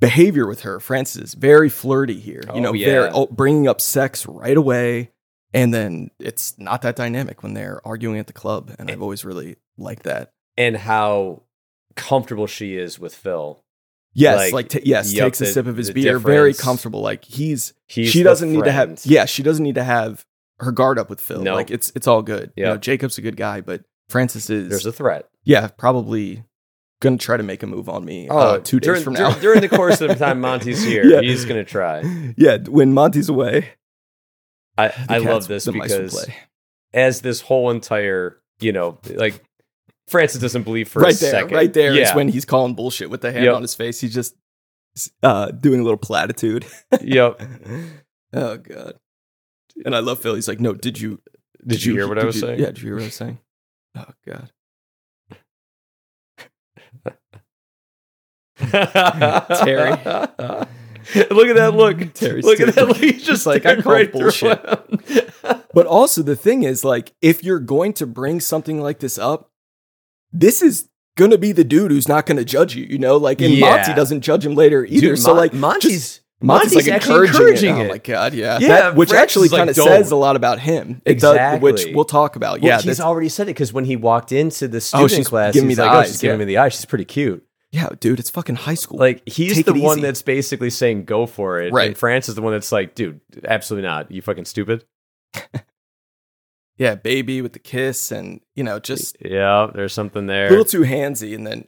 behavior 0.00 0.46
with 0.46 0.62
her, 0.62 0.80
Francis, 0.80 1.22
is 1.22 1.34
very 1.34 1.68
flirty 1.68 2.18
here. 2.18 2.42
Oh, 2.48 2.54
you 2.54 2.60
know, 2.60 2.72
yeah. 2.72 2.86
very 2.86 3.10
oh, 3.12 3.26
bringing 3.26 3.68
up 3.68 3.80
sex 3.80 4.26
right 4.26 4.56
away, 4.56 5.12
and 5.54 5.72
then 5.72 6.10
it's 6.18 6.58
not 6.58 6.82
that 6.82 6.96
dynamic 6.96 7.42
when 7.42 7.54
they're 7.54 7.80
arguing 7.86 8.18
at 8.18 8.26
the 8.26 8.32
club. 8.32 8.74
And 8.78 8.90
I've 8.90 9.02
always 9.02 9.24
really 9.24 9.56
liked 9.78 10.02
that. 10.04 10.32
and 10.56 10.76
how 10.76 11.42
comfortable 11.96 12.46
she 12.46 12.76
is 12.76 12.98
with 12.98 13.14
Phil. 13.14 13.62
Yes, 14.14 14.38
Like, 14.38 14.52
like, 14.52 14.68
ta- 14.70 14.78
yes, 14.84 15.12
yup, 15.12 15.26
takes 15.26 15.40
a 15.42 15.44
the- 15.44 15.50
sip 15.52 15.66
of 15.66 15.76
his 15.76 15.90
beer, 15.90 16.18
very 16.18 16.54
comfortable. 16.54 17.00
Like 17.02 17.24
he's 17.24 17.74
He's 17.86 18.10
she 18.10 18.22
doesn't 18.22 18.50
need 18.52 18.64
to 18.64 18.72
have 18.72 19.00
yeah 19.04 19.24
she 19.26 19.42
doesn't 19.42 19.62
need 19.62 19.74
to 19.74 19.84
have 19.84 20.24
her 20.60 20.72
guard 20.72 20.98
up 20.98 21.10
with 21.10 21.20
Phil. 21.20 21.42
Like 21.42 21.70
it's 21.70 21.92
it's 21.94 22.06
all 22.06 22.22
good. 22.22 22.52
You 22.56 22.64
know, 22.64 22.76
Jacob's 22.78 23.18
a 23.18 23.22
good 23.22 23.36
guy, 23.36 23.60
but 23.60 23.82
Francis 24.08 24.48
is 24.48 24.68
There's 24.70 24.86
a 24.86 24.92
threat. 24.92 25.28
yeah 25.44 25.68
probably 25.68 26.44
gonna 27.02 27.18
try 27.18 27.36
to 27.36 27.42
make 27.42 27.62
a 27.62 27.66
move 27.66 27.90
on 27.90 28.06
me. 28.06 28.26
uh, 28.30 28.58
two 28.58 28.80
days 28.80 28.88
Oh, 28.88 28.92
during, 28.92 29.02
from 29.04 29.12
now. 29.14 29.30
dur- 29.32 29.40
during 29.40 29.60
the 29.60 29.68
course 29.68 30.00
of 30.00 30.08
the 30.08 30.14
time 30.24 30.40
Monty's 30.40 30.82
here, 30.82 31.04
Yeah. 31.04 31.20
he's 31.20 31.44
gonna 31.44 31.62
try. 31.64 32.02
yeah, 32.38 32.56
when 32.68 32.94
Monty's 32.94 33.28
away, 33.28 33.68
I, 34.78 34.92
I 35.08 35.18
love 35.18 35.46
this 35.46 35.64
the 35.66 35.72
mice 35.72 35.90
will 35.90 35.98
because 36.04 36.28
as 36.94 37.20
this 37.20 37.42
whole 37.42 37.70
entire, 37.70 38.38
you 38.60 38.72
know, 38.72 38.98
like 39.14 39.42
Francis 40.08 40.40
doesn't 40.40 40.62
believe 40.62 40.88
for 40.88 41.00
a 41.00 41.02
right 41.02 41.14
there, 41.16 41.30
second. 41.30 41.54
right 41.56 41.72
there 41.72 41.92
is 41.92 41.98
yeah. 41.98 42.14
when 42.16 42.28
he's 42.28 42.44
calling 42.44 42.74
bullshit 42.74 43.10
with 43.10 43.20
the 43.22 43.32
hand 43.32 43.44
Yep. 43.44 43.54
on 43.56 43.62
his 43.62 43.74
face. 43.74 44.00
He's 44.00 44.14
just 44.14 44.34
uh, 45.22 45.50
doing 45.50 45.80
a 45.80 45.82
little 45.82 45.96
platitude. 45.98 46.64
yep. 47.00 47.40
oh 48.32 48.56
god. 48.58 48.94
And 49.84 49.94
I 49.94 49.98
love 49.98 50.20
Phil. 50.20 50.34
He's 50.36 50.48
like, 50.48 50.60
no, 50.60 50.72
did 50.74 51.00
you 51.00 51.20
Did 51.66 51.84
you 51.84 51.94
hear 51.94 52.08
what 52.08 52.18
I 52.18 52.24
was 52.24 52.36
you- 52.36 52.40
saying? 52.42 52.60
Yeah, 52.60 52.66
did 52.66 52.78
you 52.78 52.86
hear 52.88 52.94
what 52.96 53.02
I 53.02 53.06
was 53.06 53.14
saying? 53.14 53.38
Oh 53.96 54.04
god. 54.26 54.50
Terry. 59.56 59.90
look 61.30 61.48
at 61.48 61.56
that 61.56 61.72
look. 61.74 62.14
Terry's 62.14 62.44
look 62.44 62.60
at 62.60 62.74
that 62.74 62.88
look. 62.88 62.96
He's 62.96 63.22
just 63.24 63.46
like, 63.46 63.66
I 63.66 63.80
call 63.80 63.92
right 63.92 64.10
bullshit. 64.10 64.62
But 65.74 65.86
also 65.86 66.22
the 66.22 66.36
thing 66.36 66.62
is, 66.62 66.84
like, 66.84 67.12
if 67.20 67.44
you're 67.44 67.58
going 67.60 67.92
to 67.94 68.06
bring 68.06 68.40
something 68.40 68.80
like 68.80 68.98
this 69.00 69.18
up, 69.18 69.50
this 70.38 70.62
is 70.62 70.88
gonna 71.16 71.38
be 71.38 71.52
the 71.52 71.64
dude 71.64 71.90
who's 71.90 72.08
not 72.08 72.26
gonna 72.26 72.44
judge 72.44 72.74
you. 72.76 72.84
You 72.84 72.98
know, 72.98 73.16
like, 73.16 73.40
and 73.40 73.52
Yeah. 73.54 73.70
Monty 73.76 73.94
doesn't 73.94 74.20
judge 74.20 74.44
him 74.44 74.54
later 74.54 74.84
either. 74.84 75.08
Dude, 75.08 75.18
so 75.18 75.28
Mon- 75.30 75.36
like, 75.36 75.52
Monty's 75.54 75.92
just- 75.92 76.20
Monty's, 76.42 76.72
Monty's 76.74 76.86
like 76.86 76.94
actually 76.94 77.14
encouraging, 77.28 77.34
encouraging 77.40 77.74
oh 77.74 77.78
it. 77.78 77.80
it. 77.80 77.86
Oh 77.86 77.92
my 77.92 77.98
god, 77.98 78.34
yeah, 78.34 78.58
Yeah, 78.60 78.68
That- 78.68 78.94
which 78.96 79.08
Francis 79.08 79.22
actually 79.22 79.48
kind 79.56 79.70
of 79.70 79.76
"Don't." 79.76 79.88
says 79.88 80.10
a 80.10 80.16
lot 80.16 80.36
about 80.36 80.58
him. 80.60 81.00
It 81.06 81.18
does, 81.18 81.60
which 81.62 81.86
we'll 81.94 82.04
talk 82.04 82.36
about. 82.36 82.60
Well, 82.60 82.68
yeah, 82.68 82.80
he's 82.82 83.00
already 83.00 83.30
said 83.30 83.44
it 83.44 83.54
because 83.54 83.72
when 83.72 83.86
he 83.86 83.96
walked 83.96 84.32
into 84.32 84.68
the 84.68 84.76
Oh, 84.76 84.80
student 84.80 85.10
she's 85.12 85.28
class, 85.28 85.54
giving 85.54 85.68
me 85.68 85.74
the 85.74 85.82
like, 85.82 85.90
"Oh, 85.92 85.96
eyes, 86.00 86.08
she's 86.08 86.20
giving 86.20 86.38
me 86.38 86.44
the 86.44 86.58
eye. 86.58 86.68
She's 86.68 86.84
pretty 86.84 87.06
cute." 87.06 87.42
yeah, 87.72 87.88
dude, 88.00 88.18
it's 88.20 88.28
fucking 88.30 88.54
high 88.56 88.74
school. 88.74 88.98
Like 88.98 89.22
he's 89.26 89.54
Take 89.54 89.64
the 89.66 89.72
one 89.72 89.96
easy. 89.98 90.02
that's 90.06 90.20
basically 90.22 90.68
saying 90.70 91.04
go 91.06 91.24
for 91.26 91.60
it, 91.60 91.72
Right. 91.72 91.88
And 91.88 91.96
Francis 91.98 92.30
is 92.30 92.34
the 92.34 92.42
one 92.42 92.52
that's 92.52 92.70
like, 92.70 92.94
"Dude, 92.94 93.20
absolutely 93.46 93.88
not. 93.88 94.10
You 94.10 94.20
fucking 94.20 94.44
stupid." 94.44 94.84
yeah, 96.78 96.94
baby 96.94 97.40
with 97.42 97.52
the 97.52 97.58
kiss, 97.58 98.10
and 98.12 98.40
you 98.54 98.62
know, 98.64 98.78
just 98.78 99.16
Yeah, 99.20 99.68
there's 99.74 99.92
something 99.94 100.26
there. 100.26 100.46
a 100.46 100.50
little 100.50 100.64
too 100.64 100.82
handsy, 100.82 101.34
and 101.34 101.46
then 101.46 101.66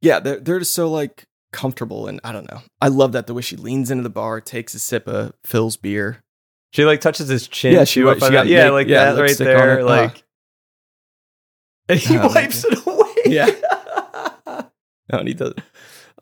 yeah, 0.00 0.18
they're 0.20 0.40
they're 0.40 0.58
just 0.58 0.74
so 0.74 0.90
like 0.90 1.24
comfortable, 1.52 2.06
and 2.08 2.20
I 2.24 2.32
don't 2.32 2.50
know. 2.50 2.62
I 2.80 2.88
love 2.88 3.12
that 3.12 3.26
the 3.26 3.34
way 3.34 3.42
she 3.42 3.56
leans 3.56 3.90
into 3.90 4.02
the 4.02 4.10
bar, 4.10 4.40
takes 4.40 4.74
a 4.74 4.78
sip 4.78 5.06
of 5.06 5.32
Phil's 5.44 5.76
beer. 5.76 6.20
She 6.72 6.84
like 6.84 7.00
touches 7.00 7.28
his 7.28 7.46
chin. 7.48 7.74
Yeah, 7.74 7.84
she 7.84 8.02
up 8.04 8.14
she 8.14 8.20
got 8.20 8.30
that- 8.30 8.46
yeah, 8.46 8.70
like 8.70 8.88
yeah, 8.88 9.12
that 9.12 9.20
right 9.20 9.36
there. 9.36 9.84
Like, 9.84 10.24
and 11.88 11.98
he 11.98 12.16
wipes 12.16 12.64
it 12.64 12.78
away. 12.86 13.08
Yeah. 13.26 13.50
No, 15.12 15.18
and 15.18 15.28
he 15.28 15.34
does. 15.34 15.52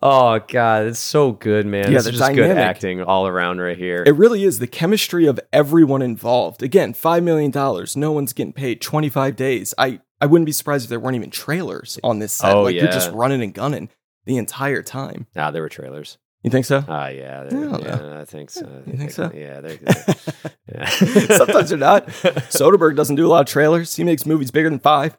Oh 0.03 0.39
god, 0.49 0.87
it's 0.87 0.99
so 0.99 1.33
good, 1.33 1.67
man. 1.67 1.93
Yeah, 1.93 1.99
this 1.99 2.07
is 2.07 2.19
just 2.19 2.35
good 2.35 2.57
acting 2.57 3.03
all 3.03 3.27
around 3.27 3.61
right 3.61 3.77
here. 3.77 4.03
It 4.07 4.13
really 4.13 4.45
is 4.45 4.59
the 4.59 4.67
chemistry 4.67 5.27
of 5.27 5.39
everyone 5.53 6.01
involved. 6.01 6.63
Again, 6.63 6.95
five 6.95 7.23
million 7.23 7.51
dollars. 7.51 7.97
No 7.97 8.11
one's 8.13 8.33
getting 8.33 8.55
paid. 8.55 8.81
Twenty 8.81 9.11
five 9.11 9.37
days. 9.37 9.75
I 9.77 10.01
I 10.21 10.27
wouldn't 10.27 10.47
be 10.47 10.53
surprised 10.53 10.85
if 10.85 10.91
there 10.91 11.01
weren't 11.01 11.17
even 11.17 11.31
trailers 11.31 11.99
on 12.03 12.19
this 12.19 12.33
set. 12.33 12.55
Oh, 12.55 12.63
like 12.63 12.77
you're 12.77 12.87
just 12.87 13.13
running 13.13 13.43
and 13.43 13.53
gunning 13.53 13.91
the 14.25 14.39
entire 14.39 14.83
time. 14.83 15.27
ah, 15.37 15.51
there 15.51 15.63
were 15.63 15.69
trailers. 15.69 16.17
You 16.43 16.51
think 16.51 16.65
so? 16.65 16.83
Ah, 16.89 17.09
yeah, 17.09 17.49
I 17.51 17.55
yeah, 17.55 18.21
I 18.21 18.25
think 18.25 18.49
so. 18.49 18.83
You 18.87 18.97
think 18.97 19.11
so? 19.11 19.31
Yeah, 19.35 19.61
they're, 19.61 19.79
yeah. 20.75 20.89
Sometimes 21.37 21.69
they're 21.69 21.77
not. 21.79 22.07
Soderbergh 22.49 22.97
doesn't 22.97 23.17
do 23.17 23.27
a 23.27 23.29
lot 23.29 23.41
of 23.41 23.47
trailers. 23.47 23.97
He 23.97 24.05
makes 24.05 24.25
movies 24.25 24.51
bigger 24.51 24.71
than 24.71 24.79
five. 24.79 25.19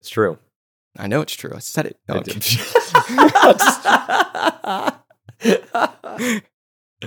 It's 0.00 0.08
true. 0.08 0.38
I 0.96 1.06
know 1.06 1.20
it's 1.20 1.34
true. 1.34 1.52
I 1.54 1.58
said 1.58 1.86
it. 1.86 1.98
No, 2.08 2.14
I 2.14 2.18
I'm 2.18 2.22
did. 2.24 2.44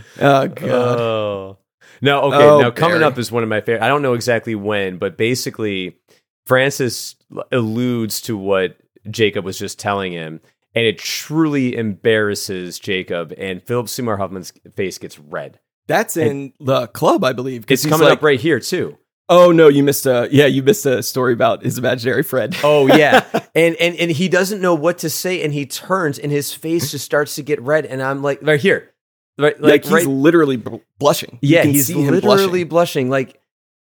oh 0.22 0.48
god. 0.48 0.99
Oh. 0.99 1.58
No, 2.02 2.22
okay. 2.22 2.38
Oh, 2.38 2.62
now 2.62 2.72
coming 2.72 2.99
Barry. 2.99 3.12
up 3.12 3.18
is 3.18 3.32
one 3.32 3.44
of 3.44 3.49
my 3.49 3.62
favorite. 3.62 3.84
I 3.84 3.88
don't 3.88 4.02
know 4.02 4.14
exactly 4.14 4.56
when, 4.56 4.98
but 4.98 5.18
basically, 5.18 5.99
Francis 6.48 7.16
alludes 7.52 8.22
to 8.22 8.38
what 8.38 8.78
Jacob 9.10 9.45
was 9.45 9.60
just 9.60 9.78
telling 9.78 10.12
him, 10.12 10.41
and 10.74 10.86
it 10.86 10.98
truly 10.98 11.76
embarrasses 11.76 12.80
Jacob. 12.80 13.34
And 13.38 13.62
Philip 13.62 13.88
Seymour 13.88 14.18
Hoffman's 14.18 14.52
face 14.76 14.98
gets 14.98 15.20
red. 15.20 15.60
That's 15.88 16.18
in 16.18 16.53
the 16.60 16.88
club, 16.88 17.24
I 17.24 17.34
believe. 17.34 17.66
It's 17.70 17.86
coming 17.86 18.08
like, 18.08 18.20
up 18.20 18.24
right 18.24 18.40
here 18.40 18.60
too. 18.60 18.98
Oh 19.32 19.53
no, 19.53 19.70
you 19.70 19.82
missed 19.82 20.06
a 20.06 20.28
yeah, 20.30 20.45
you 20.45 20.62
missed 20.62 20.86
a 20.86 21.02
story 21.02 21.32
about 21.32 21.64
his 21.64 21.78
imaginary 21.78 22.22
friend. 22.22 22.53
Oh 22.66 22.86
yeah, 22.98 23.26
and 23.56 23.78
and 23.78 23.95
and 23.95 24.12
he 24.12 24.28
doesn't 24.28 24.60
know 24.60 24.76
what 24.76 24.98
to 24.99 25.10
say, 25.10 25.41
and 25.41 25.53
he 25.53 25.66
turns, 25.66 26.20
and 26.20 26.30
his 26.30 26.53
face 26.53 26.91
just 26.91 27.06
starts 27.06 27.36
to 27.36 27.41
get 27.41 27.62
red, 27.62 27.86
and 27.86 28.03
I'm 28.03 28.22
like, 28.22 28.40
right 28.41 28.60
here, 28.60 28.91
right, 29.38 29.58
like, 29.62 29.72
like, 29.72 29.84
he's 29.86 29.94
right, 29.94 30.06
literally 30.06 30.58
bl- 30.58 30.78
blushing. 30.99 31.40
Yeah, 31.41 31.64
he's 31.64 31.90
literally 31.90 32.66
blushing. 32.66 32.68
blushing. 32.68 33.10
Like 33.10 33.40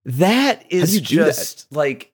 that 0.06 0.65
is 0.73 1.01
do 1.01 1.19
that? 1.19 1.27
just 1.27 1.73
like 1.73 2.12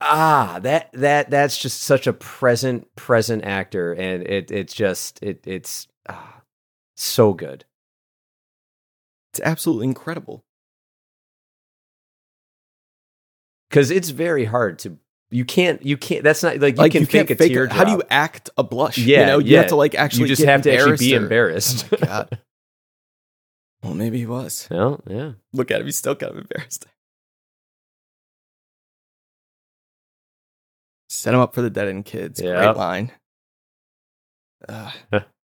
ah, 0.00 0.58
that 0.62 0.90
that 0.94 1.28
that's 1.28 1.58
just 1.58 1.82
such 1.82 2.06
a 2.06 2.14
present 2.14 2.88
present 2.96 3.44
actor, 3.44 3.92
and 3.92 4.26
it 4.26 4.50
it's 4.50 4.72
just 4.72 5.22
it 5.22 5.42
it's 5.46 5.88
ah, 6.08 6.40
so 6.96 7.34
good. 7.34 7.66
It's 9.32 9.40
absolutely 9.44 9.88
incredible. 9.88 10.42
Because 13.68 13.90
it's 13.90 14.10
very 14.10 14.44
hard 14.44 14.78
to 14.80 14.98
you 15.30 15.44
can't 15.44 15.84
you 15.84 15.96
can't 15.96 16.22
that's 16.22 16.42
not 16.42 16.58
like 16.58 16.76
you 16.76 16.82
like 16.82 16.92
can 16.92 17.00
you 17.00 17.06
can't 17.06 17.28
fake 17.28 17.38
a 17.38 17.42
fake 17.42 17.52
tear 17.52 17.64
it. 17.64 17.72
How 17.72 17.84
do 17.84 17.90
you 17.92 18.02
act 18.10 18.50
a 18.56 18.62
blush? 18.62 18.98
Yeah, 18.98 19.20
you 19.20 19.26
know, 19.26 19.38
you 19.38 19.52
yeah. 19.52 19.58
have 19.60 19.68
to 19.68 19.76
like 19.76 19.94
actually. 19.94 20.22
you 20.22 20.28
just 20.28 20.44
have 20.44 20.62
to 20.62 20.72
actually 20.72 20.96
be 20.98 21.14
embarrassed 21.14 21.86
Oh 21.92 21.96
god. 21.96 22.38
well, 23.82 23.94
maybe 23.94 24.18
he 24.18 24.26
was. 24.26 24.68
well 24.70 25.02
yeah 25.08 25.32
Look 25.52 25.70
at 25.70 25.80
him; 25.80 25.86
he's 25.86 25.96
still 25.96 26.14
kind 26.14 26.32
of 26.32 26.38
embarrassed. 26.38 26.86
Set 31.08 31.34
him 31.34 31.40
up 31.40 31.54
for 31.54 31.62
the 31.62 31.70
dead 31.70 31.88
end 31.88 32.04
kids. 32.04 32.40
Yep. 32.40 32.56
Great 32.56 32.76
line. 32.76 33.12
Uh, 34.68 34.90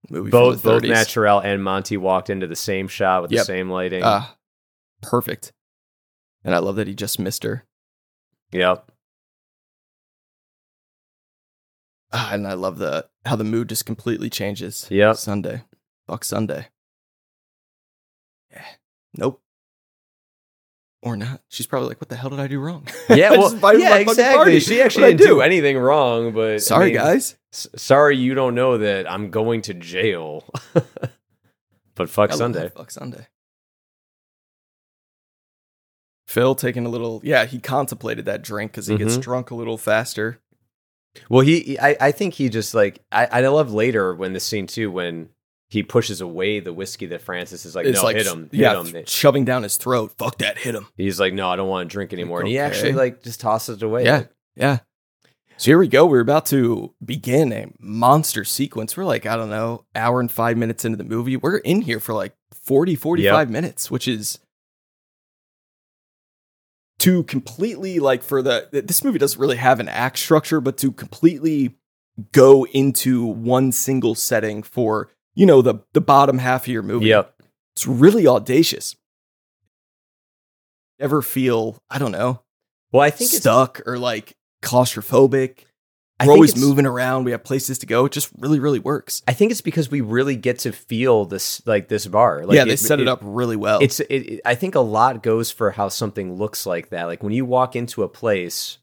movie 0.09 0.29
both 0.29 0.63
both 0.63 0.83
30s. 0.83 0.89
Naturelle 0.89 1.43
and 1.43 1.63
Monty 1.63 1.97
walked 1.97 2.29
into 2.29 2.47
the 2.47 2.55
same 2.55 2.87
shot 2.87 3.21
with 3.21 3.31
the 3.31 3.39
same 3.39 3.69
lighting 3.69 4.03
Uh, 4.03 4.25
perfect. 5.01 5.51
And 6.43 6.55
I 6.55 6.59
love 6.59 6.77
that 6.77 6.87
he 6.87 6.95
just 6.95 7.19
missed 7.19 7.43
her. 7.43 7.65
Yep 8.51 8.91
Ah, 12.11 12.31
and 12.34 12.47
I 12.47 12.53
love 12.53 12.80
the 12.80 13.07
how 13.26 13.35
the 13.35 13.43
mood 13.43 13.69
just 13.69 13.85
completely 13.85 14.31
changes. 14.31 14.88
Yep. 14.89 15.15
Sunday. 15.17 15.61
Fuck 16.07 16.23
Sunday. 16.26 16.69
Yeah. 18.51 18.65
Nope. 19.15 19.43
Or 21.03 21.15
not. 21.15 21.41
She's 21.49 21.67
probably 21.67 21.89
like, 21.89 22.01
what 22.01 22.09
the 22.09 22.15
hell 22.15 22.31
did 22.31 22.39
I 22.39 22.47
do 22.47 22.59
wrong? 22.59 22.88
yeah 23.09 23.30
well 23.30 23.77
yeah 23.80 23.97
exactly 23.97 24.59
she 24.59 24.81
actually 24.81 25.03
What'd 25.03 25.15
I 25.15 25.17
didn't 25.17 25.27
do 25.30 25.35
do? 25.35 25.41
anything 25.41 25.77
wrong 25.77 26.34
but 26.34 26.53
I 26.53 26.57
Sorry, 26.57 26.85
mean, 26.88 26.95
guys. 26.95 27.38
s- 27.53 27.67
sorry 27.76 28.17
you 28.17 28.34
don't 28.34 28.55
know 28.55 28.80
that 28.80 29.09
I'm 29.09 29.30
going 29.30 29.61
to 29.63 29.76
jail 29.76 30.43
but 31.95 32.09
fuck 32.09 32.31
I 32.31 32.35
Sunday 32.35 32.69
Fuck 32.76 32.89
Sunday. 32.89 33.27
Phil 36.30 36.53
taking 36.53 36.85
a 36.85 36.89
little, 36.89 37.22
yeah, 37.23 37.45
he 37.45 37.57
contemplated 37.60 38.26
that 38.26 38.43
drink 38.43 38.72
because 38.72 38.85
he 38.85 38.95
gets 38.97 39.18
Mhm. 39.18 39.22
drunk 39.22 39.49
a 39.49 39.56
little 39.56 39.80
faster. 39.80 40.38
Well, 41.27 41.41
he, 41.41 41.80
I, 41.80 41.97
I 41.99 42.11
think 42.11 42.35
he 42.35 42.49
just 42.49 42.76
like, 42.76 42.99
I, 43.11 43.26
I 43.26 43.47
love 43.47 43.73
later 43.73 44.14
when 44.14 44.34
the 44.34 44.39
scene 44.39 44.68
too 44.68 44.91
when 44.91 45.30
he 45.72 45.81
pushes 45.81 46.22
away 46.22 46.60
the 46.60 46.72
whiskey 46.72 47.07
that 47.07 47.22
Francis 47.23 47.65
is 47.65 47.76
like, 47.76 47.88
it's 47.88 47.97
no, 47.97 48.03
like, 48.03 48.15
hit 48.15 48.27
him, 48.27 48.43
hit 48.51 48.60
yeah, 48.60 48.80
him. 48.80 49.03
shoving 49.07 49.43
down 49.43 49.64
his 49.64 49.76
throat. 49.77 50.14
Fuck 50.19 50.38
that, 50.38 50.60
hit 50.60 50.76
him. 50.76 50.85
He's 50.97 51.19
like, 51.19 51.34
no, 51.34 51.49
I 51.49 51.56
don't 51.56 51.68
want 51.68 51.89
to 51.89 51.91
drink 51.91 52.14
anymore, 52.14 52.41
and 52.41 52.47
he 52.47 52.60
actually 52.60 52.93
like 52.93 53.23
just 53.23 53.41
tosses 53.41 53.77
it 53.77 53.84
away. 53.84 54.06
Yeah, 54.06 54.26
yeah. 54.56 54.77
So 55.57 55.65
here 55.72 55.80
we 55.80 55.88
go. 55.88 56.06
We're 56.06 56.19
about 56.19 56.45
to 56.47 56.93
begin 57.03 57.51
a 57.51 57.65
monster 57.80 58.43
sequence. 58.45 58.95
We're 58.95 59.03
like, 59.03 59.26
I 59.26 59.35
don't 59.35 59.49
know, 59.49 59.85
hour 59.95 60.19
and 60.19 60.31
five 60.31 60.57
minutes 60.57 60.85
into 60.85 60.97
the 60.97 61.03
movie. 61.03 61.38
We're 61.38 61.57
in 61.57 61.81
here 61.81 61.99
for 61.99 62.14
like 62.14 62.34
40, 62.53 62.95
45 62.95 63.49
minutes, 63.49 63.89
which 63.89 64.07
is 64.07 64.38
to 66.99 67.23
completely 67.23 67.99
like 67.99 68.21
for 68.23 68.41
the 68.41 68.67
this 68.71 69.03
movie 69.03 69.19
doesn't 69.19 69.39
really 69.39 69.57
have 69.57 69.80
an 69.80 69.89
act 69.89 70.19
structure, 70.19 70.61
but 70.61 70.77
to 70.77 70.91
completely 70.91 71.77
go 72.31 72.65
into 72.67 73.26
one 73.26 73.71
single 73.71 74.15
setting 74.15 74.61
for, 74.61 75.09
you 75.34 75.45
know, 75.45 75.61
the 75.61 75.76
the 75.93 76.01
bottom 76.01 76.38
half 76.38 76.63
of 76.63 76.67
your 76.67 76.84
movie. 76.84 77.07
Yep. 77.07 77.34
It's 77.76 77.88
really 77.88 78.27
audacious. 78.27 78.95
Ever 80.99 81.21
feel, 81.21 81.81
I 81.89 81.97
don't 81.97 82.11
know, 82.11 82.41
Well, 82.91 83.01
I 83.01 83.09
think 83.09 83.31
it's 83.31 83.39
stuck 83.39 83.81
or 83.85 83.97
like 83.97 84.35
claustrophobic. 84.61 85.59
I 86.19 86.27
We're 86.27 86.33
always 86.33 86.59
moving 86.59 86.85
around. 86.85 87.23
We 87.23 87.31
have 87.31 87.43
places 87.45 87.79
to 87.79 87.85
go. 87.85 88.03
It 88.05 88.11
just 88.11 88.29
really, 88.37 88.59
really 88.59 88.79
works. 88.79 89.21
I 89.27 89.31
think 89.33 89.51
it's 89.51 89.61
because 89.61 89.89
we 89.89 90.01
really 90.01 90.35
get 90.35 90.59
to 90.59 90.73
feel 90.73 91.23
this 91.25 91.65
like 91.65 91.87
this 91.87 92.05
bar. 92.07 92.45
Like 92.45 92.55
yeah, 92.57 92.65
they 92.65 92.75
set 92.75 92.99
it, 92.99 93.07
up 93.07 93.19
really 93.23 93.55
well. 93.55 93.79
It's 93.81 93.99
it, 94.01 94.07
it- 94.13 94.41
I 94.43 94.55
think 94.55 94.75
a 94.75 94.81
lot 94.81 95.23
goes 95.23 95.49
for 95.49 95.71
how 95.71 95.87
something 95.87 96.35
looks 96.35 96.65
like 96.65 96.89
that. 96.89 97.05
Like 97.05 97.23
when 97.23 97.31
you 97.31 97.45
walk 97.45 97.75
into 97.75 98.03
a 98.03 98.09
place, 98.09 98.79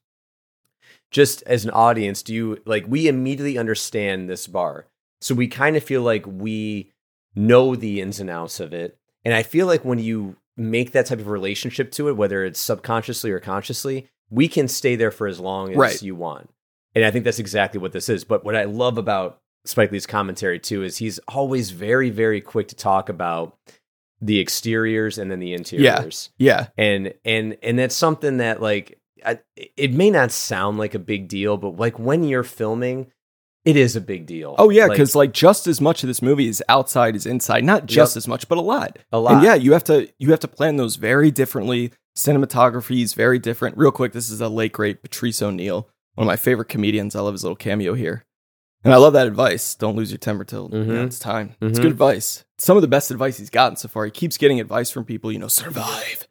just 1.11 1.43
as 1.43 1.65
an 1.65 1.71
audience, 1.73 2.23
do 2.23 2.35
you 2.35 2.63
like 2.65 2.85
we 2.89 3.07
immediately 3.07 3.59
understand 3.59 4.29
this 4.31 4.47
bar. 4.47 4.87
So 5.21 5.35
we 5.35 5.47
kind 5.49 5.77
of 5.77 5.85
feel 5.85 6.03
like 6.03 6.25
we 6.27 6.93
know 7.35 7.77
the 7.77 8.01
ins 8.01 8.19
and 8.21 8.31
outs 8.31 8.61
of 8.61 8.73
it. 8.73 8.99
And 9.25 9.35
I 9.35 9.43
feel 9.43 9.67
like 9.67 9.85
when 9.85 9.99
you 9.99 10.37
make 10.57 10.93
that 10.93 11.07
type 11.07 11.19
of 11.19 11.29
relationship 11.29 11.91
to 11.93 12.09
it, 12.09 12.17
whether 12.17 12.45
it's 12.45 12.61
subconsciously 12.61 13.31
or 13.31 13.41
consciously, 13.41 14.09
we 14.31 14.49
can 14.49 14.69
stay 14.69 14.97
there 14.97 15.11
for 15.11 15.27
as 15.27 15.39
long 15.39 15.71
as 15.73 15.77
Right. 15.77 16.03
you 16.03 16.15
want. 16.15 16.49
And 16.97 17.05
I 17.05 17.11
think 17.11 17.25
that's 17.25 17.39
exactly 17.39 17.79
what 17.79 17.93
this 17.93 18.09
is. 18.09 18.25
But 18.25 18.45
what 18.45 18.57
I 18.57 18.65
love 18.65 18.97
about 18.97 19.39
Spike 19.67 19.93
Lee's 19.93 20.07
commentary 20.07 20.59
too 20.59 20.83
is 20.83 20.97
he's 20.97 21.19
always 21.29 21.71
very, 21.71 22.11
very 22.11 22.41
quick 22.41 22.69
to 22.69 22.75
talk 22.75 23.09
about 23.09 23.57
the 24.21 24.41
exteriors 24.41 25.19
and 25.19 25.31
then 25.31 25.39
the 25.39 25.53
interiors. 25.53 26.31
yeah, 26.39 26.69
yeah. 26.79 26.85
And 26.85 27.15
and 27.25 27.59
and 27.63 27.79
that's 27.79 27.95
something 27.95 28.39
that 28.39 28.63
like 28.63 28.99
I, 29.25 29.41
it 29.77 29.93
may 29.93 30.11
not 30.11 30.33
sound 30.33 30.79
like 30.79 30.95
a 30.95 30.99
big 30.99 31.29
deal, 31.29 31.59
but 31.59 31.77
like 31.77 31.99
when 31.99 32.25
you're 32.25 32.43
filming, 32.43 33.13
it 33.67 33.77
is 33.77 33.97
a 33.97 34.01
big 34.01 34.25
deal. 34.25 34.55
Oh 34.59 34.71
yeah, 34.71 34.89
because 34.89 35.15
like, 35.15 35.33
just 35.33 35.67
as 35.67 35.81
much 35.81 36.03
of 36.03 36.07
this 36.07 36.23
movie 36.23 36.49
is 36.49 36.63
outside 36.69 37.17
as 37.17 37.27
inside. 37.27 37.65
Not 37.65 37.87
just 37.87 38.17
as 38.17 38.29
much, 38.29 38.49
but 38.49 38.57
a 38.57 38.63
lot. 38.63 38.99
a 39.13 39.19
lot. 39.19 39.35
And 39.35 39.43
yeah, 39.43 39.55
you 39.55 39.73
have 39.73 39.85
to 39.85 40.09
you 40.19 40.31
have 40.31 40.41
to 40.41 40.49
plan 40.49 40.77
those 40.77 40.97
very 40.97 41.31
differently. 41.31 41.93
Cinematography 42.17 43.03
is 43.03 43.13
very 43.13 43.39
different. 43.39 43.77
Real 43.77 43.91
quick, 43.91 44.13
this 44.13 44.31
is 44.31 44.41
a 44.41 44.49
late 44.49 44.73
great 44.73 45.03
Patrice 45.03 45.43
O'Neal, 45.43 45.89
one 46.17 46.27
of 46.27 46.27
my 46.27 46.37
favorite 46.37 46.69
comedians. 46.69 47.15
I 47.15 47.21
love 47.21 47.33
his 47.35 47.45
little 47.45 47.57
cameo 47.57 47.95
here, 47.95 48.25
and 48.85 48.93
I 48.93 48.97
love 48.97 49.13
that 49.15 49.27
advice. 49.29 49.75
Don't 49.75 49.95
lose 49.97 50.11
your 50.11 50.19
temper 50.19 50.45
till 50.45 50.69
you 50.73 50.85
know, 50.85 50.95
Mhm. 50.95 51.07
it's 51.07 51.19
time. 51.19 51.55
It's 51.61 51.79
Mhm. 51.79 51.83
good 51.83 51.93
advice. 51.93 52.45
Some 52.59 52.77
of 52.77 52.83
the 52.83 52.89
best 52.89 53.11
advice 53.11 53.39
he's 53.39 53.51
gotten 53.51 53.77
so 53.77 53.89
far. 53.89 54.05
He 54.07 54.11
keeps 54.11 54.37
getting 54.37 54.59
advice 54.61 54.91
from 54.91 55.05
people. 55.05 55.31
You 55.31 55.39
know, 55.39 55.49
survive. 55.49 56.27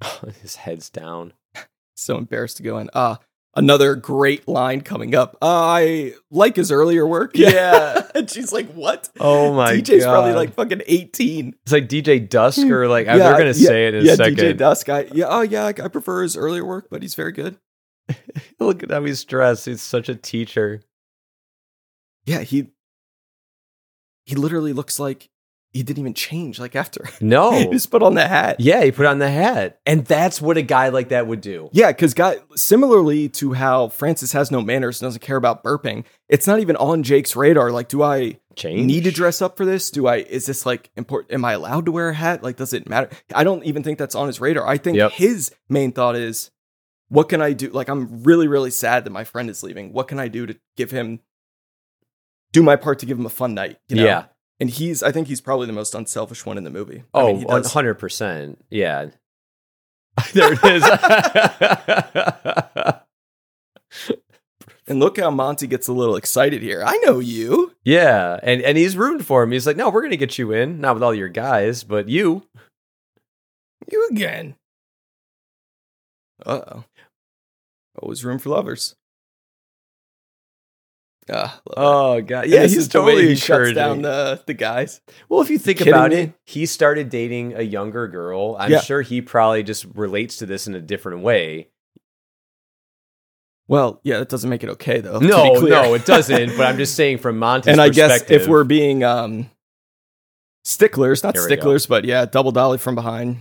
his 0.42 0.56
head's 0.56 0.90
down. 0.90 1.32
so 1.94 2.16
embarrassed 2.18 2.56
to 2.58 2.62
go 2.62 2.78
in. 2.78 2.90
Uh 2.92 3.16
another 3.56 3.94
great 3.94 4.48
line 4.48 4.80
coming 4.80 5.14
up. 5.14 5.36
I 5.40 6.14
like 6.30 6.56
his 6.56 6.72
earlier 6.72 7.06
work. 7.06 7.32
Yeah. 7.36 8.02
and 8.14 8.28
she's 8.28 8.52
like, 8.52 8.72
"What?" 8.72 9.08
Oh 9.20 9.54
my 9.54 9.76
DJ's 9.76 10.04
probably 10.04 10.32
like 10.32 10.54
fucking 10.54 10.82
18. 10.86 11.54
It's 11.62 11.72
like 11.72 11.88
DJ 11.88 12.18
Dusk 12.28 12.66
or 12.66 12.88
like 12.88 13.06
Yeah, 13.06 13.18
they're 13.18 13.32
gonna 13.38 13.44
yeah, 13.46 13.52
say 13.52 13.86
it 13.86 13.94
in 13.94 14.04
yeah, 14.06 14.12
a 14.12 14.16
second. 14.16 14.36
DJ 14.38 14.56
Dusk. 14.56 14.88
I, 14.88 15.08
yeah, 15.12 15.26
oh 15.28 15.42
yeah, 15.42 15.64
I, 15.66 15.68
I 15.68 15.88
prefer 15.88 16.22
his 16.24 16.36
earlier 16.36 16.64
work, 16.64 16.88
but 16.90 17.02
he's 17.02 17.14
very 17.14 17.32
good. 17.32 17.56
Look 18.60 18.82
at 18.82 18.90
how 18.90 19.04
he's 19.04 19.24
dressed. 19.24 19.66
He's 19.66 19.82
such 19.82 20.08
a 20.08 20.14
teacher. 20.14 20.82
Yeah, 22.26 22.40
he 22.40 22.68
he 24.24 24.34
literally 24.36 24.72
looks 24.72 24.98
like 24.98 25.28
he 25.72 25.82
didn't 25.82 25.98
even 25.98 26.14
change 26.14 26.58
like 26.60 26.76
after. 26.76 27.04
No. 27.20 27.50
he 27.58 27.66
just 27.66 27.90
put 27.90 28.02
on 28.02 28.14
the 28.14 28.26
hat. 28.26 28.56
yeah, 28.60 28.82
he 28.84 28.92
put 28.92 29.06
on 29.06 29.18
the 29.18 29.28
hat. 29.30 29.80
And 29.84 30.04
that's 30.06 30.40
what 30.40 30.56
a 30.56 30.62
guy 30.62 30.88
like 30.90 31.08
that 31.08 31.26
would 31.26 31.40
do. 31.40 31.68
Yeah, 31.72 31.88
because 31.90 32.14
guy 32.14 32.38
similarly 32.54 33.28
to 33.30 33.52
how 33.54 33.88
Francis 33.88 34.32
has 34.32 34.50
no 34.50 34.60
manners, 34.62 35.02
and 35.02 35.08
doesn't 35.08 35.20
care 35.22 35.36
about 35.36 35.64
burping. 35.64 36.04
It's 36.28 36.46
not 36.46 36.60
even 36.60 36.76
on 36.76 37.02
Jake's 37.02 37.34
radar. 37.36 37.70
Like, 37.72 37.88
do 37.88 38.02
I 38.02 38.38
Change. 38.54 38.86
need 38.86 39.04
to 39.04 39.10
dress 39.10 39.42
up 39.42 39.56
for 39.56 39.64
this? 39.64 39.90
Do 39.90 40.06
I? 40.06 40.18
Is 40.18 40.46
this 40.46 40.64
like 40.64 40.90
important? 40.96 41.32
Am 41.34 41.44
I 41.44 41.52
allowed 41.54 41.86
to 41.86 41.92
wear 41.92 42.08
a 42.10 42.14
hat? 42.14 42.42
Like, 42.42 42.56
does 42.56 42.72
it 42.72 42.88
matter? 42.88 43.10
I 43.34 43.42
don't 43.44 43.64
even 43.64 43.82
think 43.82 43.98
that's 43.98 44.14
on 44.14 44.28
his 44.28 44.40
radar. 44.40 44.66
I 44.66 44.78
think 44.78 44.96
Yep. 44.96 45.12
his 45.12 45.52
main 45.68 45.90
thought 45.92 46.14
is, 46.16 46.50
what 47.14 47.28
can 47.28 47.40
I 47.40 47.52
do? 47.52 47.68
Like, 47.70 47.88
I'm 47.88 48.22
really, 48.24 48.48
really 48.48 48.70
sad 48.70 49.04
that 49.04 49.10
my 49.10 49.24
friend 49.24 49.48
is 49.48 49.62
leaving. 49.62 49.92
What 49.92 50.08
can 50.08 50.18
I 50.18 50.28
do 50.28 50.46
to 50.46 50.56
give 50.76 50.90
him? 50.90 51.20
Do 52.52 52.62
my 52.62 52.76
part 52.76 52.98
to 53.00 53.06
give 53.06 53.18
him 53.18 53.26
a 53.26 53.30
fun 53.30 53.54
night. 53.54 53.78
You 53.88 53.96
know? 53.96 54.04
Yeah. 54.04 54.24
and 54.60 54.68
he's. 54.70 55.02
I 55.02 55.12
think 55.12 55.28
he's 55.28 55.40
probably 55.40 55.66
the 55.66 55.72
most 55.72 55.94
unselfish 55.94 56.44
one 56.46 56.58
in 56.58 56.64
the 56.64 56.70
movie. 56.70 57.04
I 57.14 57.20
Oh, 57.20 57.26
mean, 57.28 57.38
he 57.38 57.44
does- 57.46 57.72
100%. 57.72 58.56
Yeah. 58.70 59.06
there 60.32 60.52
it 60.52 60.64
is. 60.64 60.82
And 64.86 65.00
look 65.00 65.18
how 65.18 65.30
Monty 65.30 65.66
gets 65.66 65.88
a 65.88 65.92
little 65.94 66.14
excited 66.16 66.60
here. 66.62 66.82
I 66.84 66.98
know 66.98 67.18
you. 67.18 67.72
yeah. 67.84 68.38
And 68.42 68.60
and 68.60 68.76
he's 68.76 68.96
rooting 68.98 69.22
for 69.24 69.42
him. 69.42 69.50
He's 69.52 69.66
like, 69.66 69.76
no, 69.78 69.88
we're 69.88 70.02
going 70.02 70.10
to 70.10 70.16
get 70.18 70.36
you 70.38 70.52
in. 70.52 70.80
Not 70.80 70.94
with 70.94 71.02
all 71.02 71.14
your 71.14 71.28
guys, 71.30 71.84
but 71.84 72.08
you. 72.08 72.42
You 73.90 74.06
again. 74.10 74.56
Uh 76.44 76.60
oh. 76.66 76.84
Always 78.00 78.24
room 78.24 78.38
for 78.38 78.50
lovers. 78.50 78.96
Love 81.28 81.60
Oh, 81.76 82.20
God. 82.20 82.48
Yeah, 82.48 82.62
he's 82.62 82.76
is 82.76 82.88
the 82.90 83.00
way 83.00 83.12
totally 83.14 83.28
he 83.30 83.36
shuts 83.36 83.72
down 83.72 84.02
the, 84.02 84.42
the 84.46 84.52
guys. 84.52 85.00
Well, 85.28 85.40
if 85.40 85.48
you 85.48 85.58
think 85.58 85.78
Kidding 85.78 85.92
about 85.94 86.10
me? 86.10 86.16
it, 86.18 86.32
he 86.44 86.66
started 86.66 87.08
dating 87.08 87.54
a 87.54 87.62
younger 87.62 88.08
girl. 88.08 88.56
I'm 88.58 88.70
Yeah. 88.70 88.80
sure 88.82 89.00
he 89.00 89.22
probably 89.22 89.62
just 89.62 89.86
relates 89.94 90.36
to 90.38 90.46
this 90.46 90.66
in 90.66 90.74
a 90.74 90.80
different 90.82 91.22
way. 91.22 91.68
Well, 93.68 94.00
yeah, 94.04 94.18
that 94.18 94.28
doesn't 94.28 94.50
make 94.50 94.62
it 94.62 94.68
okay 94.70 95.00
though. 95.00 95.18
No, 95.20 95.54
no, 95.54 95.94
it 95.94 96.04
doesn't. 96.04 96.58
But 96.58 96.66
I'm 96.66 96.76
just 96.76 96.94
saying 96.94 97.18
from 97.18 97.38
Monty's 97.38 97.72
and 97.72 97.80
I 97.80 97.88
guess 97.88 98.30
if 98.30 98.46
we're 98.46 98.64
being 98.64 99.02
um 99.02 99.50
sticklers, 100.64 101.22
not 101.22 101.32
we 101.34 101.40
go. 101.40 101.46
sticklers, 101.46 101.86
but 101.86 102.04
yeah, 102.04 102.26
double 102.26 102.52
dolly 102.52 102.76
from 102.76 102.94
behind. 102.94 103.38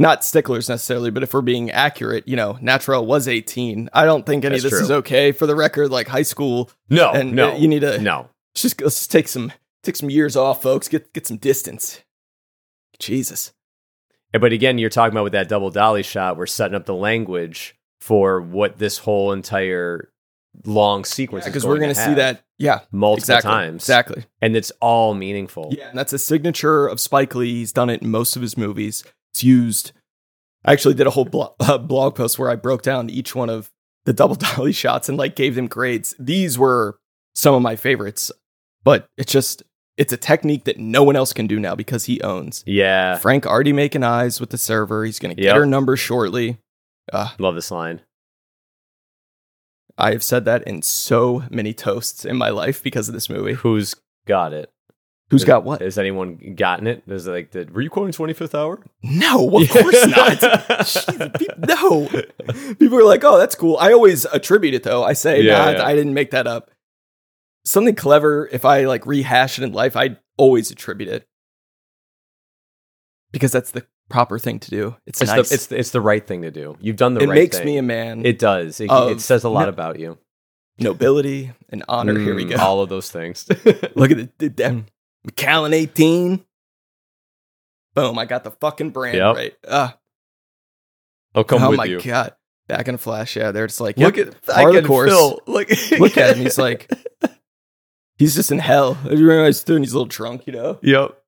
Not 0.00 0.24
sticklers 0.24 0.68
necessarily, 0.68 1.10
but 1.10 1.22
if 1.22 1.34
we're 1.34 1.42
being 1.42 1.70
accurate, 1.70 2.26
you 2.26 2.34
know, 2.34 2.54
Naturelle 2.54 3.04
was 3.04 3.28
18. 3.28 3.90
I 3.92 4.06
don't 4.06 4.24
think 4.24 4.44
any 4.46 4.54
That's 4.54 4.64
of 4.64 4.70
this 4.70 4.78
true. 4.80 4.84
is 4.86 4.90
okay. 4.90 5.30
For 5.32 5.46
the 5.46 5.54
record, 5.54 5.90
like 5.90 6.08
high 6.08 6.22
school, 6.22 6.70
no, 6.88 7.10
and 7.10 7.32
no, 7.34 7.52
uh, 7.52 7.56
you 7.56 7.68
need 7.68 7.80
to 7.80 8.00
no. 8.00 8.30
Let's 8.54 8.62
just 8.62 8.80
let's 8.80 8.96
just 8.96 9.10
take 9.12 9.28
some 9.28 9.52
take 9.82 9.96
some 9.96 10.08
years 10.08 10.36
off, 10.36 10.62
folks. 10.62 10.88
Get 10.88 11.12
get 11.12 11.26
some 11.26 11.36
distance. 11.36 12.00
Jesus. 12.98 13.52
But 14.32 14.52
again, 14.52 14.78
you're 14.78 14.90
talking 14.90 15.12
about 15.12 15.24
with 15.24 15.32
that 15.32 15.48
double 15.48 15.70
dolly 15.70 16.02
shot, 16.02 16.36
we're 16.36 16.46
setting 16.46 16.74
up 16.76 16.86
the 16.86 16.94
language 16.94 17.74
for 18.00 18.40
what 18.40 18.78
this 18.78 18.98
whole 18.98 19.32
entire 19.32 20.10
long 20.64 21.04
sequence 21.04 21.44
Because 21.44 21.62
going 21.64 21.74
we're 21.74 21.80
gonna 21.80 21.94
see 21.94 22.14
that. 22.14 22.42
Yeah. 22.58 22.80
multiple 22.92 23.16
Exactly. 23.34 23.50
times, 23.50 23.82
Exactly. 23.82 24.24
and 24.42 24.56
it's 24.56 24.70
all 24.80 25.14
meaningful. 25.14 25.72
Yeah, 25.76 25.88
and 25.88 25.98
that's 25.98 26.12
a 26.12 26.18
signature 26.18 26.86
of 26.86 27.00
Spike 27.00 27.34
Lee. 27.34 27.50
He's 27.52 27.72
done 27.72 27.88
it 27.90 28.02
in 28.02 28.10
most 28.10 28.36
of 28.36 28.42
his 28.42 28.56
movies. 28.56 29.02
It's 29.32 29.44
used. 29.44 29.92
I 30.64 30.72
actually 30.72 30.94
did 30.94 31.06
a 31.06 31.10
whole 31.10 31.24
blo- 31.24 31.54
uh, 31.60 31.78
blog 31.78 32.14
post 32.16 32.38
where 32.38 32.50
I 32.50 32.56
broke 32.56 32.82
down 32.82 33.08
each 33.10 33.34
one 33.34 33.48
of 33.50 33.70
the 34.04 34.12
double 34.12 34.34
dolly 34.34 34.72
shots 34.72 35.08
and 35.08 35.16
like 35.18 35.36
gave 35.36 35.54
them 35.54 35.66
grades. 35.66 36.14
These 36.18 36.58
were 36.58 36.98
some 37.34 37.54
of 37.54 37.62
my 37.62 37.76
favorites, 37.76 38.30
but 38.84 39.06
it's 39.16 39.32
just 39.32 39.62
it's 39.96 40.12
a 40.12 40.16
technique 40.16 40.64
that 40.64 40.78
no 40.78 41.02
one 41.02 41.14
else 41.16 41.32
can 41.32 41.46
do 41.46 41.60
now 41.60 41.74
because 41.74 42.04
he 42.06 42.20
owns. 42.22 42.64
Yeah, 42.66 43.18
Frank 43.18 43.46
already 43.46 43.72
making 43.72 44.02
eyes 44.02 44.40
with 44.40 44.50
the 44.50 44.58
server. 44.58 45.04
He's 45.04 45.18
gonna 45.18 45.34
get 45.34 45.44
Yep. 45.44 45.56
her 45.56 45.66
number 45.66 45.96
shortly. 45.96 46.58
love 47.38 47.54
this 47.54 47.70
line. 47.70 48.00
I 49.98 50.12
have 50.12 50.22
said 50.22 50.46
that 50.46 50.62
in 50.66 50.80
so 50.82 51.44
many 51.50 51.74
toasts 51.74 52.24
in 52.24 52.36
my 52.36 52.48
life 52.48 52.82
because 52.82 53.08
of 53.08 53.14
this 53.14 53.28
movie. 53.28 53.52
Who's 53.54 53.94
got 54.26 54.52
it? 54.54 54.70
Who's 55.30 55.44
got 55.44 55.62
what? 55.64 55.80
Has 55.80 55.96
anyone 55.96 56.54
gotten 56.56 56.86
it? 56.88 57.04
Is 57.06 57.26
it 57.26 57.30
like 57.30 57.50
the 57.52 57.64
were 57.72 57.80
you 57.82 57.90
quoting 57.90 58.12
Twenty 58.12 58.32
Fifth 58.32 58.54
Hour? 58.54 58.80
No, 59.02 59.46
of 59.60 59.68
course 59.70 60.06
not. 60.06 60.38
Jeez, 60.40 61.38
pe- 61.38 61.66
no. 61.68 62.74
People 62.74 62.98
are 62.98 63.04
like, 63.04 63.22
oh, 63.22 63.38
that's 63.38 63.54
cool. 63.54 63.76
I 63.78 63.92
always 63.92 64.24
attribute 64.24 64.74
it 64.74 64.82
though. 64.82 65.04
I 65.04 65.12
say, 65.12 65.42
Yeah, 65.42 65.58
nah, 65.58 65.70
yeah. 65.70 65.84
I 65.86 65.94
didn't 65.94 66.14
make 66.14 66.32
that 66.32 66.46
up. 66.48 66.70
Something 67.64 67.94
clever, 67.94 68.48
if 68.50 68.64
I 68.64 68.86
like 68.86 69.06
rehash 69.06 69.58
it 69.58 69.62
in 69.64 69.72
life, 69.72 69.96
I 69.96 70.16
always 70.36 70.70
attribute 70.72 71.08
it. 71.10 71.26
Because 73.32 73.52
that's 73.52 73.70
the 73.70 73.86
proper 74.08 74.38
thing 74.38 74.58
to 74.58 74.70
do. 74.70 74.96
It's, 75.06 75.20
It's 75.22 75.30
nice. 75.30 75.48
the 75.48 75.54
it's 75.54 75.66
the, 75.66 75.78
it's 75.78 75.90
the 75.90 76.00
right 76.00 76.26
thing 76.26 76.42
to 76.42 76.50
do. 76.50 76.76
You've 76.80 76.96
done 76.96 77.14
the 77.14 77.20
right 77.20 77.26
thing. 77.26 77.28
it 77.28 77.32
right 77.32 77.42
makes 77.42 77.56
thing. 77.58 77.66
me 77.66 77.76
a 77.76 77.82
man. 77.82 78.26
It 78.26 78.38
does. 78.40 78.80
It, 78.80 78.90
it 78.90 79.20
says 79.20 79.44
a 79.44 79.48
lot 79.48 79.62
no- 79.64 79.68
about 79.68 80.00
you. 80.00 80.18
Nobility 80.80 81.52
and 81.68 81.84
honor. 81.88 82.18
Here 82.18 82.34
we 82.34 82.46
Mm, 82.46 82.56
go. 82.56 82.62
All 82.64 82.80
of 82.80 82.88
those 82.88 83.10
things. 83.10 83.46
Look 83.94 84.10
at 84.10 84.38
the 84.38 84.84
Macallan 85.24 85.72
18. 85.74 86.44
Boom, 87.94 88.18
I 88.18 88.24
got 88.24 88.44
the 88.44 88.50
fucking 88.52 88.90
brand 88.90 89.16
Yep. 89.16 89.36
right. 89.36 89.54
Ah, 89.68 89.98
I'll 91.34 91.44
come 91.44 91.62
oh 91.62 91.70
with 91.70 91.78
my 91.78 91.84
you. 91.84 92.00
god. 92.00 92.34
Back 92.68 92.86
in 92.86 92.94
a 92.94 92.98
flash, 92.98 93.34
yeah. 93.36 93.50
They're 93.50 93.66
just 93.66 93.80
like, 93.80 93.96
Look 93.98 94.16
at 94.16 94.40
par 94.46 94.68
I 94.68 94.72
the 94.72 94.78
can 94.78 94.86
course. 94.86 95.10
Phil. 95.10 95.40
Look, 95.46 95.68
Look 95.98 96.16
at 96.16 96.36
him. 96.36 96.42
He's 96.42 96.56
like, 96.58 96.88
he's 98.16 98.36
just 98.36 98.52
in 98.52 98.60
hell. 98.60 98.96
You 99.10 99.26
realize 99.28 99.56
he's 99.58 99.64
doing 99.64 99.82
his 99.82 99.92
little 99.92 100.06
trunk, 100.08 100.46
you 100.46 100.52
know? 100.52 100.78
yep. 100.82 101.19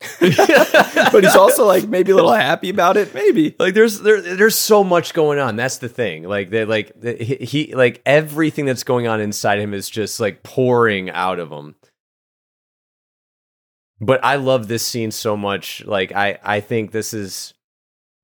but 0.20 1.24
he's 1.24 1.34
also 1.34 1.66
like 1.66 1.88
maybe 1.88 2.12
a 2.12 2.14
little 2.14 2.32
happy 2.32 2.70
about 2.70 2.96
it. 2.96 3.14
Maybe. 3.14 3.56
like 3.58 3.74
there's 3.74 4.00
there 4.00 4.20
there's 4.20 4.54
so 4.54 4.84
much 4.84 5.12
going 5.12 5.38
on. 5.38 5.56
That's 5.56 5.78
the 5.78 5.88
thing. 5.88 6.22
Like 6.22 6.50
they 6.50 6.64
like 6.64 6.92
he, 7.02 7.34
he 7.36 7.74
like 7.74 8.00
everything 8.06 8.64
that's 8.64 8.84
going 8.84 9.08
on 9.08 9.20
inside 9.20 9.58
him 9.58 9.74
is 9.74 9.90
just 9.90 10.20
like 10.20 10.42
pouring 10.44 11.10
out 11.10 11.40
of 11.40 11.50
him. 11.50 11.74
But 14.00 14.24
I 14.24 14.36
love 14.36 14.68
this 14.68 14.86
scene 14.86 15.10
so 15.10 15.36
much. 15.36 15.84
Like 15.84 16.12
I 16.12 16.38
I 16.44 16.60
think 16.60 16.92
this 16.92 17.12
is 17.12 17.54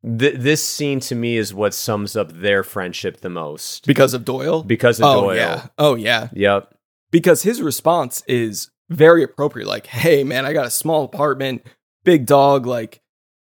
th- 0.04 0.36
this 0.38 0.62
scene 0.62 1.00
to 1.00 1.14
me 1.16 1.36
is 1.36 1.52
what 1.52 1.74
sums 1.74 2.14
up 2.16 2.30
their 2.32 2.62
friendship 2.62 3.20
the 3.20 3.30
most 3.30 3.86
Because 3.86 4.14
of 4.14 4.24
Doyle? 4.24 4.62
because 4.62 5.00
of 5.00 5.06
oh, 5.06 5.20
Doyle. 5.22 5.36
yeah. 5.36 5.66
Oh, 5.78 5.94
yeah. 5.96 6.28
Yep. 6.32 6.72
Because 7.10 7.42
his 7.42 7.60
response 7.62 8.22
is 8.28 8.70
very 8.90 9.22
appropriate. 9.22 9.66
Like, 9.68 9.86
hey, 9.86 10.24
man, 10.24 10.44
I 10.46 10.52
got 10.52 10.66
a 10.66 10.70
small 10.70 11.04
apartment, 11.04 11.66
big 12.04 12.26
dog. 12.26 12.66
Like, 12.66 13.00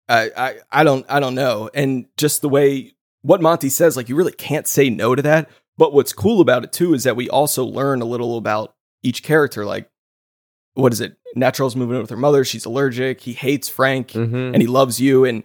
I, 0.08 0.30
I, 0.36 0.54
I 0.70 0.84
don't, 0.84 1.04
I 1.08 1.20
don't 1.20 1.34
know. 1.34 1.70
And 1.74 2.06
just 2.16 2.42
the 2.42 2.48
way 2.48 2.94
what 3.22 3.40
Monty 3.40 3.68
says, 3.70 3.96
like, 3.96 4.08
you 4.08 4.16
really 4.16 4.32
can't 4.32 4.66
say 4.66 4.90
no 4.90 5.14
to 5.14 5.22
that. 5.22 5.48
But 5.76 5.92
what's 5.92 6.12
cool 6.12 6.40
about 6.40 6.62
it 6.62 6.72
too 6.72 6.94
is 6.94 7.02
that 7.04 7.16
we 7.16 7.28
also 7.28 7.64
learn 7.64 8.00
a 8.00 8.04
little 8.04 8.36
about 8.36 8.74
each 9.02 9.22
character. 9.22 9.64
Like, 9.64 9.90
what 10.74 10.92
is 10.92 11.00
it? 11.00 11.16
Naturelle's 11.34 11.74
moving 11.74 11.96
in 11.96 12.00
with 12.02 12.10
her 12.10 12.16
mother. 12.16 12.44
She's 12.44 12.64
allergic. 12.64 13.20
He 13.22 13.32
hates 13.32 13.68
Frank. 13.68 14.08
Mhm. 14.12 14.52
and 14.52 14.62
he 14.62 14.68
loves 14.68 15.00
you. 15.00 15.24
And 15.24 15.42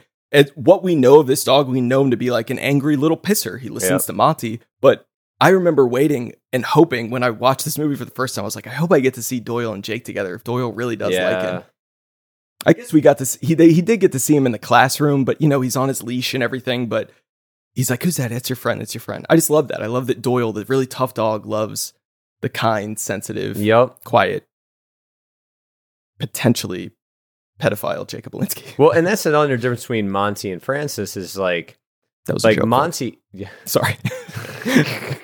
what 0.55 0.83
we 0.83 0.93
know 0.93 1.19
of 1.19 1.25
this 1.27 1.43
dog, 1.43 1.67
we 1.67 1.81
know 1.81 2.01
him 2.01 2.11
to 2.11 2.17
be 2.17 2.29
like 2.29 2.51
an 2.51 2.59
angry 2.59 2.95
little 2.95 3.17
pisser. 3.17 3.59
He 3.59 3.69
listens 3.69 4.03
Yep. 4.03 4.07
to 4.07 4.13
Monty. 4.13 4.59
But 4.81 5.07
I 5.41 5.49
remember 5.49 5.87
waiting 5.87 6.33
and 6.51 6.65
hoping 6.65 7.09
when 7.11 7.23
I 7.23 7.29
watched 7.29 7.63
this 7.65 7.77
movie 7.77 7.95
for 7.95 8.05
the 8.05 8.11
first 8.11 8.35
time, 8.35 8.43
I 8.43 8.45
was 8.45 8.55
like, 8.55 8.67
I 8.67 8.71
hope 8.71 8.91
I 8.91 8.99
get 8.99 9.13
to 9.13 9.23
see 9.23 9.39
Doyle 9.39 9.73
and 9.73 9.83
Jake 9.83 10.03
together 10.03 10.35
if 10.35 10.43
Doyle 10.43 10.71
really 10.73 10.95
does 10.97 11.13
like 11.15 11.41
him. 11.41 11.63
I 12.65 12.73
guess 12.73 12.91
we 12.91 12.99
got 12.99 13.17
this. 13.19 13.37
He 13.41 13.53
they, 13.53 13.71
he 13.71 13.81
did 13.81 14.01
get 14.01 14.11
to 14.11 14.19
see 14.19 14.35
him 14.35 14.45
in 14.45 14.51
the 14.51 14.59
classroom, 14.59 15.23
but 15.23 15.41
you 15.41 15.47
know 15.47 15.61
he's 15.61 15.77
on 15.77 15.87
his 15.87 16.03
leash 16.03 16.33
and 16.33 16.43
everything. 16.43 16.87
But 16.87 17.09
he's 17.73 17.89
like, 17.89 18.03
"Who's 18.03 18.17
that? 18.17 18.31
That's 18.31 18.49
your 18.49 18.57
friend. 18.57 18.81
That's 18.81 18.93
your 18.93 18.99
friend." 18.99 19.25
I 19.29 19.37
just 19.37 19.49
love 19.49 19.69
that. 19.69 19.81
I 19.81 19.85
love 19.85 20.07
that 20.07 20.21
Doyle, 20.21 20.51
the 20.51 20.65
really 20.65 20.85
tough 20.85 21.13
dog, 21.13 21.45
loves 21.45 21.93
the 22.41 22.49
kind, 22.49 22.99
sensitive, 22.99 23.55
Yep. 23.55 24.03
quiet, 24.03 24.45
potentially 26.19 26.91
pedophile 27.61 28.07
Jacob 28.07 28.33
Elinsky. 28.33 28.77
Well, 28.77 28.91
and 28.91 29.05
that's 29.07 29.25
another 29.25 29.55
difference 29.57 29.83
between 29.83 30.09
Monty 30.09 30.51
and 30.51 30.61
Francis 30.61 31.15
is 31.17 31.37
like 31.37 31.77
That 32.25 32.33
was 32.33 32.43
like 32.43 32.63
Monty. 32.65 33.19
Yeah. 33.33 33.49
Sorry. 33.65 33.95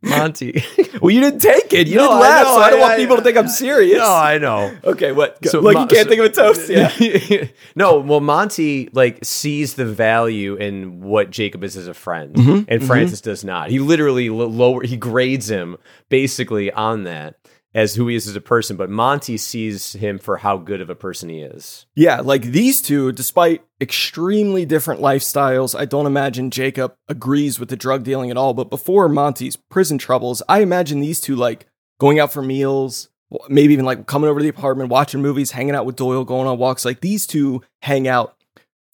Monty. 0.00 0.62
well, 1.02 1.10
you 1.10 1.20
didn't 1.20 1.40
take 1.40 1.72
it. 1.72 1.88
You 1.88 1.96
No, 1.96 2.02
didn't 2.02 2.16
I 2.16 2.20
laugh, 2.20 2.44
know, 2.46 2.52
so 2.54 2.60
I 2.60 2.70
don't 2.70 2.78
I- 2.78 2.82
want 2.82 2.96
people 2.98 3.16
to 3.16 3.22
think 3.22 3.36
I'm 3.36 3.48
serious. 3.48 3.98
No, 3.98 4.12
I 4.14 4.38
know. 4.38 4.74
okay, 4.84 5.10
what? 5.12 5.44
So 5.44 5.58
like 5.60 5.74
you 5.76 5.86
can't 5.86 6.04
so- 6.04 6.08
think 6.08 6.20
of 6.20 6.26
a 6.26 6.28
toast. 6.30 6.70
Yeah. 6.70 7.46
no, 7.74 7.98
well, 7.98 8.20
Monty 8.20 8.88
like 8.92 9.24
sees 9.24 9.74
the 9.74 9.84
value 9.84 10.54
in 10.54 11.00
what 11.00 11.30
Jacob 11.30 11.64
is 11.64 11.76
as 11.76 11.88
a 11.88 11.94
friend, 11.94 12.34
Mhm, 12.36 12.64
and 12.68 12.80
mhm. 12.82 12.86
Francis 12.86 13.20
does 13.20 13.44
not. 13.44 13.70
He 13.70 13.80
literally 13.80 14.30
lo- 14.30 14.46
lower 14.46 14.82
he 14.84 14.96
grades 14.96 15.50
him 15.50 15.76
basically 16.10 16.70
on 16.70 17.02
that 17.04 17.34
as 17.76 17.94
who 17.94 18.08
he 18.08 18.16
is 18.16 18.26
as 18.26 18.34
a 18.34 18.40
person. 18.40 18.76
But 18.76 18.88
Monty 18.88 19.36
sees 19.36 19.92
him 19.92 20.18
for 20.18 20.38
how 20.38 20.56
good 20.56 20.80
of 20.80 20.88
a 20.88 20.94
person 20.94 21.28
he 21.28 21.42
is. 21.42 21.86
yeah, 21.94 22.20
like 22.20 22.42
these 22.42 22.80
two, 22.80 23.12
despite 23.12 23.62
extremely 23.80 24.64
different 24.64 25.02
lifestyles, 25.02 25.78
I 25.78 25.84
don't 25.84 26.06
imagine 26.06 26.50
Jacob 26.50 26.96
agrees 27.06 27.60
with 27.60 27.68
the 27.68 27.76
drug 27.76 28.02
dealing 28.02 28.30
at 28.30 28.38
all. 28.38 28.54
But 28.54 28.70
before 28.70 29.08
Monty's 29.10 29.56
prison 29.56 29.98
troubles, 29.98 30.42
I 30.48 30.60
imagine 30.60 31.00
these 31.00 31.20
two 31.20 31.36
like 31.36 31.66
going 32.00 32.18
out 32.18 32.32
for 32.32 32.40
meals, 32.40 33.10
maybe 33.48 33.74
even 33.74 33.84
like 33.84 34.06
coming 34.06 34.30
over 34.30 34.40
to 34.40 34.42
the 34.42 34.48
apartment, 34.48 34.88
watching 34.88 35.20
movies, 35.20 35.50
hanging 35.50 35.74
out 35.74 35.84
with 35.84 35.96
Doyle, 35.96 36.24
going 36.24 36.48
on 36.48 36.56
walks. 36.56 36.86
Like 36.86 37.02
these 37.02 37.26
two 37.26 37.62
hang 37.82 38.08
out. 38.08 38.34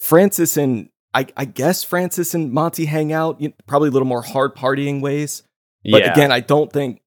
Francis 0.01 0.57
and 0.57 0.89
I, 1.15 1.27
I 1.37 1.45
guess 1.45 1.85
Francis 1.85 2.35
and 2.35 2.53
Monty 2.53 2.87
hang 2.87 3.13
out, 3.13 3.41
you 3.41 3.49
know, 3.49 3.55
probably 3.69 3.91
a 3.91 3.93
little 3.93 4.09
more 4.09 4.23
hard 4.23 4.57
partying 4.57 5.01
ways. 5.01 5.45
But 5.85 6.03
yeah. 6.03 6.13
again, 6.13 6.33
I 6.33 6.41
don't 6.41 6.73
think 6.73 7.02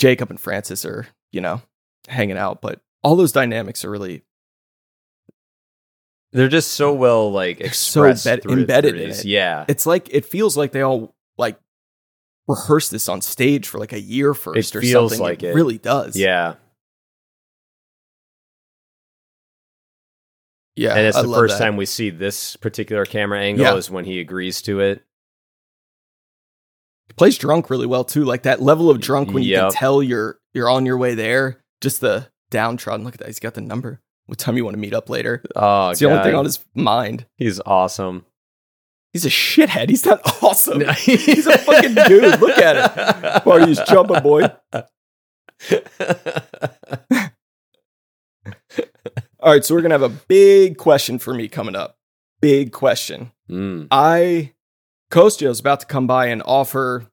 Jacob 0.00 0.30
and 0.30 0.40
Francis 0.40 0.84
are, 0.84 1.06
you 1.30 1.40
know, 1.40 1.62
hanging 2.08 2.36
out. 2.38 2.60
But 2.60 2.80
all 3.02 3.14
those 3.16 3.32
dynamics 3.32 3.84
are 3.84 3.90
really 3.90 4.22
they're 6.32 6.48
just 6.48 6.72
so 6.72 6.92
well 6.94 7.30
like 7.32 7.58
They're 7.58 7.72
so 7.72 8.04
expressed 8.04 8.26
embed- 8.26 8.42
through- 8.42 8.52
embedded 8.60 8.94
through 8.94 9.02
in 9.04 9.10
it. 9.10 9.24
Yeah. 9.24 9.64
it's 9.68 9.84
like 9.86 10.08
it 10.12 10.24
feels 10.24 10.56
like 10.56 10.72
they 10.72 10.82
all 10.82 11.14
like 11.38 11.58
rehearsed 12.48 12.90
this 12.92 13.08
on 13.08 13.20
stage 13.20 13.66
for 13.68 13.78
like 13.78 13.92
a 13.92 14.00
year 14.00 14.32
first 14.34 14.74
or 14.76 14.80
feels 14.80 15.12
something. 15.12 15.22
like 15.24 15.42
it, 15.42 15.48
it. 15.50 15.54
really 15.54 15.78
does. 15.78 16.16
Yeah. 16.16 16.54
Yeah. 20.76 20.94
and 20.96 21.06
it's 21.06 21.16
I 21.16 21.22
the 21.22 21.28
first 21.34 21.58
that. 21.58 21.64
time 21.64 21.76
we 21.76 21.86
see 21.86 22.10
this 22.10 22.56
particular 22.56 23.04
camera 23.04 23.40
angle 23.40 23.64
Yeah. 23.64 23.74
is 23.74 23.90
when 23.90 24.04
he 24.04 24.20
agrees 24.20 24.62
to 24.62 24.80
it. 24.80 25.02
He 27.10 27.14
plays 27.14 27.36
drunk 27.36 27.68
really 27.70 27.86
well 27.86 28.04
too. 28.04 28.24
Like 28.24 28.44
that 28.44 28.62
level 28.62 28.88
of 28.88 29.00
drunk 29.00 29.32
when 29.32 29.42
you 29.42 29.50
Yep. 29.50 29.60
can 29.62 29.70
tell 29.72 30.00
you're 30.02 30.38
you're 30.54 30.70
on 30.70 30.86
your 30.86 30.96
way 30.96 31.14
there. 31.16 31.60
Just 31.80 32.00
the 32.00 32.28
downtrodden. 32.50 33.04
Look 33.04 33.14
at 33.14 33.20
that. 33.20 33.26
He's 33.26 33.40
got 33.40 33.54
the 33.54 33.60
number. 33.60 34.00
What 34.26 34.38
time 34.38 34.56
you 34.56 34.64
want 34.64 34.74
to 34.74 34.80
meet 34.80 34.94
up 34.94 35.10
later? 35.10 35.42
Oh, 35.56 35.90
It's 35.90 35.98
the 35.98 36.06
only 36.08 36.22
thing 36.22 36.36
on 36.36 36.44
his 36.44 36.64
mind. 36.74 37.26
He's 37.36 37.60
awesome. 37.66 38.24
He's 39.12 39.24
a 39.26 39.28
shithead. 39.28 39.88
He's 39.90 40.06
not 40.06 40.20
awesome. 40.42 40.82
He's 40.98 41.48
a 41.48 41.58
fucking 41.58 41.94
dude. 42.06 42.40
Look 42.40 42.58
at 42.58 42.76
it. 42.76 43.42
Party's 43.42 43.80
jumping, 43.88 44.22
boy. 44.22 44.44
All 49.42 49.52
right, 49.52 49.64
so 49.64 49.74
we're 49.74 49.80
gonna 49.82 49.94
have 49.94 50.02
a 50.02 50.08
big 50.08 50.76
question 50.76 51.18
for 51.18 51.34
me 51.34 51.48
coming 51.48 51.74
up. 51.74 51.96
Big 52.40 52.72
question. 52.72 53.32
Mm. 53.50 53.88
I 53.90 54.52
Kostya 55.10 55.50
is 55.50 55.60
about 55.60 55.80
to 55.80 55.86
come 55.86 56.06
by 56.06 56.26
and 56.26 56.42
offer, 56.44 57.06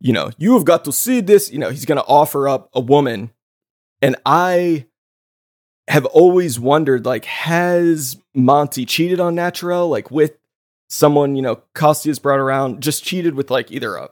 you 0.00 0.12
know, 0.12 0.30
you 0.38 0.54
have 0.54 0.64
got 0.64 0.84
to 0.84 0.92
see 0.92 1.20
this. 1.20 1.50
You 1.50 1.58
know, 1.58 1.70
he's 1.70 1.84
going 1.84 1.98
to 1.98 2.04
offer 2.04 2.48
up 2.48 2.70
a 2.72 2.80
woman. 2.80 3.30
And 4.00 4.16
I 4.24 4.86
have 5.88 6.04
always 6.06 6.58
wondered, 6.60 7.04
like, 7.04 7.24
has 7.24 8.16
Monty 8.34 8.84
cheated 8.84 9.20
on 9.20 9.34
Naturelle, 9.34 9.90
like 9.90 10.10
with 10.10 10.38
someone, 10.88 11.34
you 11.34 11.42
know, 11.42 11.62
Kostya's 11.74 12.18
brought 12.18 12.38
around, 12.38 12.82
just 12.82 13.04
cheated 13.04 13.34
with 13.34 13.50
like 13.50 13.72
either 13.72 13.96
a 13.96 14.10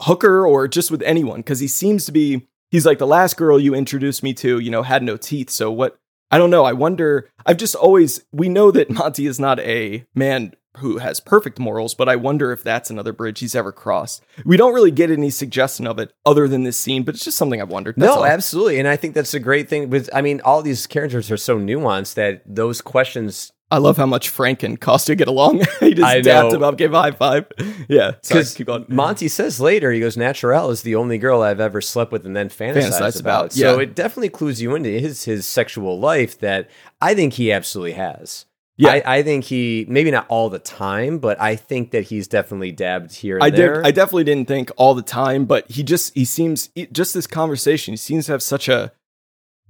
hooker 0.00 0.46
or 0.46 0.66
just 0.68 0.90
with 0.90 1.02
anyone? 1.02 1.40
Because 1.40 1.60
he 1.60 1.68
seems 1.68 2.06
to 2.06 2.12
be, 2.12 2.46
he's 2.70 2.86
like 2.86 2.98
the 2.98 3.06
last 3.06 3.36
girl 3.36 3.60
you 3.60 3.74
introduced 3.74 4.22
me 4.22 4.32
to, 4.34 4.58
you 4.58 4.70
know, 4.70 4.82
had 4.82 5.02
no 5.02 5.16
teeth. 5.16 5.50
So 5.50 5.70
what? 5.70 5.98
I 6.30 6.38
don't 6.38 6.50
know. 6.50 6.64
I 6.64 6.72
wonder. 6.72 7.30
I've 7.44 7.58
just 7.58 7.74
always, 7.74 8.24
we 8.32 8.48
know 8.48 8.70
that 8.70 8.90
Monty 8.90 9.26
is 9.26 9.38
not 9.38 9.60
a 9.60 10.06
man 10.14 10.54
who 10.78 10.98
has 10.98 11.20
perfect 11.20 11.58
morals, 11.58 11.94
but 11.94 12.08
I 12.08 12.16
wonder 12.16 12.52
if 12.52 12.62
that's 12.62 12.90
another 12.90 13.12
bridge 13.12 13.40
he's 13.40 13.54
ever 13.54 13.72
crossed. 13.72 14.22
We 14.44 14.56
don't 14.56 14.74
really 14.74 14.90
get 14.90 15.10
any 15.10 15.30
suggestion 15.30 15.86
of 15.86 15.98
it 15.98 16.12
other 16.26 16.48
than 16.48 16.64
this 16.64 16.78
scene, 16.78 17.02
but 17.04 17.14
it's 17.14 17.24
just 17.24 17.36
something 17.38 17.60
I've 17.62 17.68
wondered. 17.70 17.94
That's 17.96 18.08
No, 18.12 18.18
all. 18.20 18.24
absolutely. 18.26 18.78
And 18.78 18.88
I 18.88 18.96
think 18.96 19.14
that's 19.14 19.34
a 19.34 19.40
great 19.40 19.68
thing 19.68 19.90
with 19.90 20.10
I 20.12 20.20
mean, 20.22 20.40
all 20.44 20.62
these 20.62 20.86
characters 20.86 21.30
are 21.30 21.36
so 21.36 21.58
nuanced 21.58 22.14
that 22.14 22.42
those 22.46 22.80
questions 22.80 23.52
I 23.70 23.78
love 23.78 23.96
how 23.96 24.06
much 24.06 24.28
Frank 24.28 24.62
and 24.62 24.80
Kostya 24.80 25.16
get 25.16 25.26
along. 25.26 25.60
he 25.80 25.94
just 25.94 26.04
I 26.06 26.20
dapped 26.20 26.52
him 26.52 26.62
up, 26.62 26.76
gave 26.76 26.92
a 26.92 27.00
high 27.00 27.10
five. 27.10 27.46
Yeah, 27.88 28.12
because. 28.22 28.56
Monty 28.88 29.26
says 29.26 29.58
later, 29.58 29.90
he 29.90 29.98
goes, 30.00 30.16
Naturelle 30.16 30.70
is 30.70 30.82
the 30.82 30.94
only 30.94 31.18
girl 31.18 31.42
I've 31.42 31.60
ever 31.60 31.80
slept 31.80 32.12
with 32.12 32.24
and 32.26 32.36
then 32.36 32.50
fantasized, 32.50 32.74
Fantasized 32.90 33.20
about. 33.20 33.40
about, 33.40 33.52
So 33.52 33.80
it 33.80 33.94
definitely 33.96 34.28
clues 34.28 34.60
you 34.62 34.74
into 34.76 34.90
his 34.90 35.24
his 35.24 35.46
sexual 35.46 35.98
life 35.98 36.38
that 36.40 36.68
I 37.00 37.14
think 37.14 37.32
he 37.32 37.50
absolutely 37.50 37.92
has. 37.92 38.44
Yeah. 38.76 38.90
I, 38.90 39.18
I 39.18 39.22
think 39.22 39.44
he 39.44 39.86
maybe 39.88 40.10
not 40.10 40.26
all 40.28 40.50
the 40.50 40.58
time, 40.58 41.18
but 41.18 41.40
I 41.40 41.54
think 41.56 41.92
that 41.92 42.04
he's 42.04 42.26
definitely 42.26 42.72
dabbed 42.72 43.12
here 43.14 43.36
and 43.36 43.44
I 43.44 43.50
there. 43.50 43.74
did. 43.76 43.86
I 43.86 43.90
definitely 43.92 44.24
didn't 44.24 44.48
think 44.48 44.70
all 44.76 44.94
the 44.94 45.02
time, 45.02 45.44
but 45.44 45.70
he 45.70 45.82
just 45.84 46.12
he 46.14 46.24
seems 46.24 46.70
just 46.92 47.14
this 47.14 47.26
conversation. 47.28 47.92
He 47.92 47.96
seems 47.96 48.26
to 48.26 48.32
have 48.32 48.42
such 48.42 48.68
a 48.68 48.90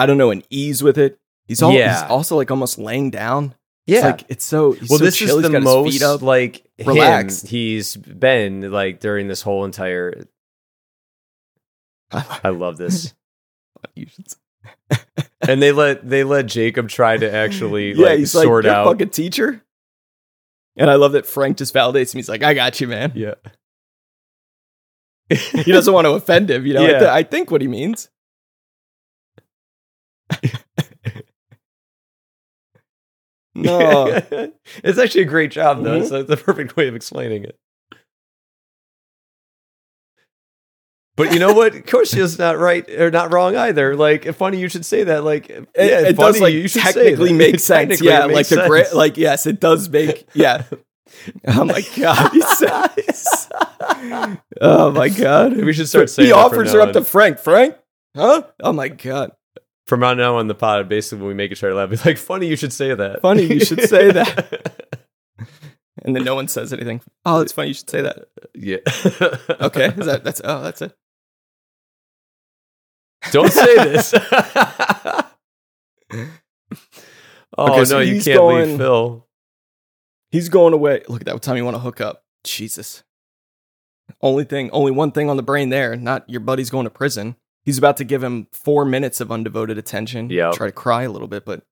I 0.01 0.07
don't 0.07 0.17
know 0.19 0.31
an 0.31 0.43
ease 0.51 0.83
with 0.83 0.97
it. 0.99 1.19
He's, 1.47 1.63
all, 1.63 1.73
Yeah. 1.73 2.01
he's 2.03 2.11
also 2.11 2.37
like 2.37 2.51
almost 2.51 2.79
laying 2.79 3.11
down. 3.11 3.55
yeah. 3.87 3.97
It's 3.99 4.05
like 4.07 4.25
it's 4.31 4.45
so. 4.45 4.71
Well, 4.89 4.99
so 4.99 5.05
this 5.05 5.17
chill. 5.19 5.37
is 5.45 5.51
the 5.51 5.61
most 5.61 6.03
up. 6.03 6.23
like 6.23 6.65
relaxed. 6.85 7.49
he's 7.49 7.97
been 7.97 8.73
like 8.73 9.01
during 9.01 9.29
this 9.29 9.43
whole 9.43 9.67
entire. 9.67 10.25
I 12.11 12.49
love 12.49 12.77
this. 12.79 13.13
You 13.95 14.07
should 14.07 14.27
and 15.49 15.61
they 15.62 15.73
let 15.73 16.09
they 16.09 16.25
let 16.25 16.47
Jacob 16.47 16.89
try 16.89 17.16
to 17.16 17.33
actually 17.33 17.93
yeah, 17.97 18.07
like 18.07 18.19
he's 18.19 18.35
like 18.35 18.45
sort 18.45 18.65
"You're 18.65 18.73
a 18.73 18.77
out. 18.77 18.87
fucking 18.87 19.11
teacher. 19.11 19.62
And 20.77 20.91
I 20.91 20.95
love 20.97 21.12
that 21.12 21.25
Frank 21.27 21.57
just 21.59 21.73
validates 21.73 22.12
him. 22.15 22.19
He's 22.19 22.29
like, 22.29 22.43
"I 22.43 22.53
got 22.55 22.81
you, 22.81 22.89
man." 22.89 23.12
yeah. 23.15 23.35
He 25.65 25.73
doesn't 25.73 25.93
want 25.95 26.05
to 26.07 26.11
offend 26.12 26.51
him. 26.51 26.66
You 26.66 26.75
know, 26.75 26.85
I, 26.85 26.89
th- 26.89 27.03
I 27.03 27.23
think 27.23 27.51
what 27.51 27.62
he 27.62 27.69
means. 27.69 28.11
no, 33.55 34.21
it's 34.83 34.99
actually 34.99 35.23
a 35.23 35.27
great 35.27 35.51
job 35.51 35.83
though. 35.85 35.99
Mhm. 36.01 36.21
It's 36.21 36.29
the 36.29 36.37
perfect 36.37 36.77
way 36.77 36.89
of 36.89 36.95
explaining 36.95 37.45
it. 37.45 37.59
But 41.16 41.32
you 41.32 41.39
know 41.39 41.53
what? 41.53 41.73
Kostya's 41.86 42.41
not 42.41 42.59
right 42.59 42.89
or 42.91 43.09
not 43.11 43.32
wrong 43.32 43.55
either. 43.57 43.95
Like, 43.95 44.24
funny 44.35 44.59
you 44.59 44.69
should 44.69 44.85
say 44.85 45.05
that. 45.05 45.23
Like, 45.23 45.49
it, 45.49 45.69
yeah, 45.77 46.01
it 46.01 46.16
funny 46.16 46.32
does 46.32 46.41
like 46.41 46.55
you 46.55 46.66
should 46.66 46.82
technically 46.82 47.32
make 47.32 47.51
sense. 47.61 48.01
Technically, 48.01 48.09
yeah, 48.09 48.24
like 48.24 48.35
makes 48.35 48.49
the 48.49 48.66
sense. 48.69 48.95
like 48.95 49.16
yes, 49.16 49.47
it 49.47 49.61
does 49.61 49.89
make. 49.89 50.27
Yeah. 50.35 50.65
Oh 51.47 51.65
my 51.65 51.81
god. 51.97 52.32
Oh 54.61 54.91
my 54.91 55.09
god, 55.09 55.57
We 55.57 55.73
should 55.73 55.89
start 55.89 56.11
saying 56.11 56.27
He 56.27 56.32
that 56.32 56.51
from 56.51 56.59
offers 56.61 56.74
are 56.74 56.81
up 56.81 56.89
on. 56.89 56.95
to 56.95 57.05
Frank. 57.05 57.39
Frank, 57.39 57.77
huh? 58.16 58.43
Oh 58.61 58.73
my 58.73 58.89
god, 58.89 59.31
From 59.86 60.01
now 60.01 60.36
on 60.36 60.49
the 60.49 60.55
pod, 60.57 60.89
basically, 60.89 61.19
when 61.19 61.28
we 61.28 61.35
make 61.35 61.53
each 61.53 61.62
other 61.62 61.74
laugh, 61.74 61.93
it's 61.93 62.05
like, 62.05 62.19
funny 62.19 62.49
you 62.49 62.57
should 62.57 62.73
say 62.73 62.95
that. 62.95 63.20
Funny 63.23 63.45
you 63.45 63.61
should 63.61 63.82
say 63.89 64.11
that. 64.11 64.91
and 66.03 66.16
then 66.16 66.24
no 66.24 66.35
one 66.35 66.49
says 66.49 66.73
anything. 66.73 67.01
Oh, 67.24 67.41
it's 67.41 67.53
funny. 67.53 67.69
You 67.69 67.74
should 67.74 67.91
say 67.91 68.03
that. 68.03 68.24
yeah. 68.55 68.78
Okay, 69.66 69.86
is 69.97 70.07
that 70.07 70.23
that's 70.24 70.41
oh 70.43 70.62
that's 70.62 70.82
it. 70.82 70.97
Don't 73.31 73.53
say 73.53 73.75
this. 73.77 74.15
oh 74.33 75.25
Okay, 77.59 77.85
so 77.85 77.97
no, 77.97 78.01
you 78.01 78.21
can't 78.23 78.39
going- 78.39 78.69
leave 78.71 78.79
Phil. 78.79 79.27
He's 80.31 80.49
going 80.49 80.73
away. 80.75 81.03
Look 81.09 81.21
at 81.21 81.27
that. 81.27 81.35
What 81.35 81.43
time 81.43 81.57
you 81.57 81.65
want 81.65 81.77
to 81.77 81.81
hook 81.81 82.01
up? 82.01 82.25
Jesus. 82.43 83.05
Only 84.21 84.45
thing, 84.45 84.69
only 84.71 84.91
one 84.91 85.13
thing 85.13 85.31
on 85.31 85.37
the 85.37 85.43
brain 85.43 85.69
there. 85.69 85.95
Not 85.97 86.29
your 86.29 86.41
buddy's 86.41 86.71
going 86.71 86.85
to 86.85 86.91
prison. 86.91 87.37
He's 87.65 87.79
about 87.79 87.97
to 87.99 88.05
give 88.05 88.23
him 88.23 88.49
four 88.53 88.85
minutes 88.85 89.21
of 89.21 89.29
undevoted 89.29 89.79
attention. 89.79 90.29
Yeah. 90.31 90.51
Try 90.53 90.67
to 90.67 90.73
cry 90.73 91.05
a 91.05 91.11
little 91.11 91.29
bit, 91.29 91.45
but 91.45 91.63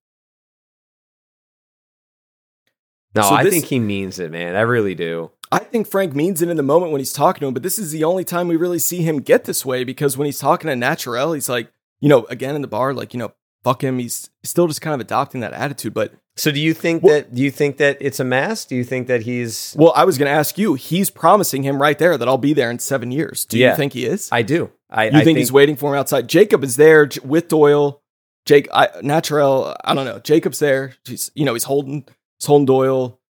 No, 3.15 3.23
So 3.23 3.29
I 3.31 3.45
this- 3.45 3.53
think 3.53 3.67
he 3.67 3.79
means 3.79 4.19
it, 4.19 4.31
man. 4.31 4.57
I 4.57 4.61
really 4.63 4.95
do. 4.95 5.31
I 5.51 5.59
think 5.59 5.87
Frank 5.87 6.15
means 6.15 6.41
it 6.41 6.49
in 6.49 6.57
the 6.57 6.63
moment 6.63 6.93
when 6.93 6.99
he's 7.01 7.13
talking 7.13 7.41
to 7.41 7.47
him. 7.47 7.53
But 7.55 7.63
this 7.63 7.79
is 7.79 7.93
the 7.93 8.05
only 8.05 8.25
time 8.25 8.49
we 8.49 8.57
really 8.57 8.79
see 8.79 9.03
him 9.03 9.19
get 9.21 9.45
this 9.45 9.67
way 9.67 9.85
because 9.85 10.17
when 10.17 10.25
he's 10.25 10.39
talking 10.39 10.69
to 10.69 10.75
Naturelle, 10.75 11.35
he's 11.35 11.49
like, 11.49 11.71
you 12.01 12.09
know, 12.09 12.25
again 12.31 12.55
in 12.57 12.63
the 12.63 12.69
bar, 12.69 12.95
like, 12.95 13.13
you 13.13 13.19
know, 13.19 13.33
fuck 13.63 13.85
him. 13.85 13.99
He's 13.99 14.31
still 14.43 14.67
just 14.67 14.81
kind 14.81 14.95
of 14.95 15.01
adopting 15.01 15.43
that 15.43 15.53
attitude. 15.53 15.93
But 15.93 16.15
So 16.37 16.51
do 16.51 16.59
you 16.59 16.73
think 16.73 17.03
Well- 17.03 17.13
that 17.17 17.35
do 17.35 17.43
you 17.43 17.51
think 17.51 17.77
that 17.77 17.99
it's 18.01 18.19
a 18.19 18.25
mask? 18.25 18.69
Do 18.69 18.77
you 18.77 18.85
think 18.85 19.09
that 19.09 19.23
he's 19.25 19.75
well, 19.79 19.93
I 19.95 20.05
was 20.07 20.17
going 20.17 20.27
to 20.27 20.33
ask 20.33 20.57
you. 20.57 20.73
He's 20.73 21.11
promising 21.11 21.63
him 21.65 21.83
right 21.83 21.99
there 21.99 22.17
that 22.17 22.27
I'll 22.27 22.39
be 22.39 22.55
there 22.55 22.71
in 22.71 22.79
seven 22.79 23.13
years. 23.13 23.45
Do 23.45 23.59
Yeah. 23.59 23.73
you 23.73 23.77
think 23.77 23.93
he 23.93 24.07
is? 24.07 24.31
I 24.33 24.41
do. 24.41 24.71
I, 24.89 25.05
You 25.11 25.19
I 25.19 25.25
think, 25.25 25.37
he's 25.37 25.53
waiting 25.53 25.77
for 25.77 25.93
him 25.93 25.99
outside? 26.01 26.29
Jacob 26.29 26.65
is 26.65 26.77
there 26.77 27.11
with 27.23 27.49
Doyle. 27.49 28.01
Jake, 28.47 28.69
I, 28.73 28.87
Naturelle, 29.03 29.77
I 29.85 29.95
don't 29.95 30.07
know. 30.07 30.19
Jacob's 30.19 30.59
there. 30.61 30.95
He's, 31.05 31.31
you 31.35 31.45
know, 31.45 31.53
he's 31.53 31.65
holding, 31.65 32.07
holding 32.47 32.67
Doyle, 32.67 33.21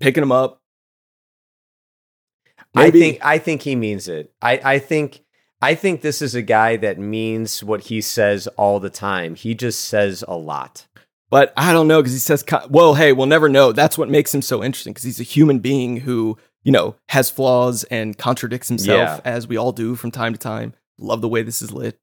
picking 0.00 0.22
him 0.22 0.32
up. 0.32 0.60
I 2.74 2.90
think 2.90 3.18
I 3.22 3.38
think 3.38 3.62
he 3.62 3.76
means 3.76 4.08
it. 4.08 4.32
I, 4.40 4.60
I 4.64 4.78
think 4.78 5.24
I 5.60 5.74
think 5.74 6.00
this 6.00 6.22
is 6.22 6.34
a 6.34 6.42
guy 6.42 6.76
that 6.78 6.98
means 6.98 7.62
what 7.62 7.82
he 7.82 8.00
says 8.00 8.46
all 8.56 8.80
the 8.80 8.90
time. 8.90 9.34
He 9.34 9.54
just 9.54 9.84
says 9.84 10.24
a 10.26 10.34
lot. 10.36 10.86
But 11.30 11.52
I 11.56 11.72
don't 11.72 11.88
know 11.88 12.00
because 12.02 12.12
he 12.12 12.18
says, 12.18 12.44
well, 12.68 12.94
hey, 12.94 13.12
we'll 13.12 13.26
never 13.26 13.48
know. 13.48 13.72
That's 13.72 13.96
what 13.96 14.10
makes 14.10 14.34
him 14.34 14.42
so 14.42 14.62
interesting 14.62 14.92
because 14.92 15.04
he's 15.04 15.20
a 15.20 15.22
human 15.22 15.60
being 15.60 15.98
who, 15.98 16.36
you 16.62 16.72
know, 16.72 16.94
has 17.08 17.30
flaws 17.30 17.84
and 17.84 18.18
contradicts 18.18 18.68
himself 18.68 18.98
Yeah. 18.98 19.20
as 19.24 19.48
we 19.48 19.56
all 19.56 19.72
do 19.72 19.94
from 19.94 20.10
time 20.10 20.34
to 20.34 20.38
time. 20.38 20.74
Love 20.98 21.22
the 21.22 21.28
way 21.28 21.42
this 21.42 21.62
is 21.62 21.72
lit. 21.72 21.98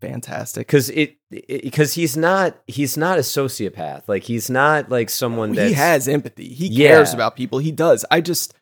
Fantastic. 0.00 0.66
Because 0.66 0.90
it 0.90 1.16
because 1.30 1.94
he's 1.94 2.16
not 2.16 2.56
he's 2.66 2.96
not 2.96 3.18
a 3.18 3.22
sociopath. 3.22 4.02
Like 4.06 4.22
he's 4.24 4.48
not 4.48 4.90
like 4.90 5.10
someone 5.10 5.52
that 5.54 5.68
he 5.68 5.72
has 5.74 6.06
empathy. 6.08 6.48
He 6.48 6.68
Yeah. 6.68 6.88
cares 6.88 7.12
about 7.14 7.36
people. 7.36 7.58
He 7.58 7.72
does. 7.72 8.04
I 8.10 8.20
just, 8.20 8.54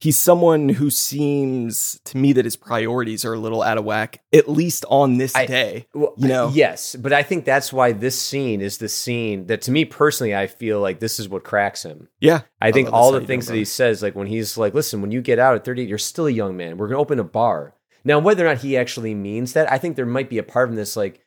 he's 0.00 0.18
someone 0.18 0.68
who 0.68 0.90
seems 0.90 2.00
to 2.06 2.16
me 2.18 2.32
that 2.32 2.44
his 2.44 2.56
priorities 2.56 3.24
are 3.24 3.34
a 3.34 3.38
little 3.38 3.62
out 3.62 3.78
of 3.78 3.84
whack, 3.84 4.20
at 4.34 4.48
least 4.48 4.84
on 4.90 5.16
this 5.18 5.34
I- 5.34 5.46
day. 5.46 5.86
Well, 5.94 6.14
You 6.16 6.28
know? 6.28 6.50
yes, 6.52 6.96
but 6.96 7.12
I 7.12 7.22
think 7.22 7.44
that's 7.44 7.72
why 7.72 7.92
this 7.92 8.20
scene 8.20 8.60
is 8.60 8.78
the 8.78 8.88
scene 8.88 9.46
that, 9.46 9.62
to 9.62 9.70
me 9.70 9.84
personally, 9.84 10.34
I 10.34 10.46
feel 10.48 10.80
like 10.80 10.98
this 11.00 11.18
is 11.20 11.28
what 11.28 11.44
cracks 11.44 11.84
him. 11.84 12.08
Yeah. 12.20 12.42
I 12.60 12.72
think 12.72 12.86
love 12.86 12.94
all 12.94 13.12
the 13.12 13.20
things 13.20 13.46
that 13.46 13.54
he 13.56 13.64
says, 13.64 14.02
like 14.02 14.14
when 14.16 14.26
he's 14.26 14.58
like, 14.58 14.74
"Listen, 14.74 15.00
when 15.00 15.12
you 15.12 15.22
get 15.22 15.38
out 15.38 15.54
at 15.54 15.64
38, 15.64 15.88
you're 15.88 15.98
still 15.98 16.26
a 16.26 16.30
young 16.32 16.56
man. 16.56 16.76
We're 16.76 16.88
gonna 16.88 17.00
open 17.00 17.18
a 17.20 17.24
bar." 17.24 17.74
Now, 18.04 18.18
whether 18.18 18.44
or 18.46 18.48
not 18.50 18.62
he 18.62 18.76
actually 18.76 19.14
means 19.14 19.52
that, 19.54 19.70
I 19.72 19.78
think 19.78 19.96
there 19.96 20.06
might 20.06 20.28
be 20.28 20.38
a 20.38 20.42
part 20.42 20.68
of 20.70 20.76
this 20.76 20.96
like 20.96 21.20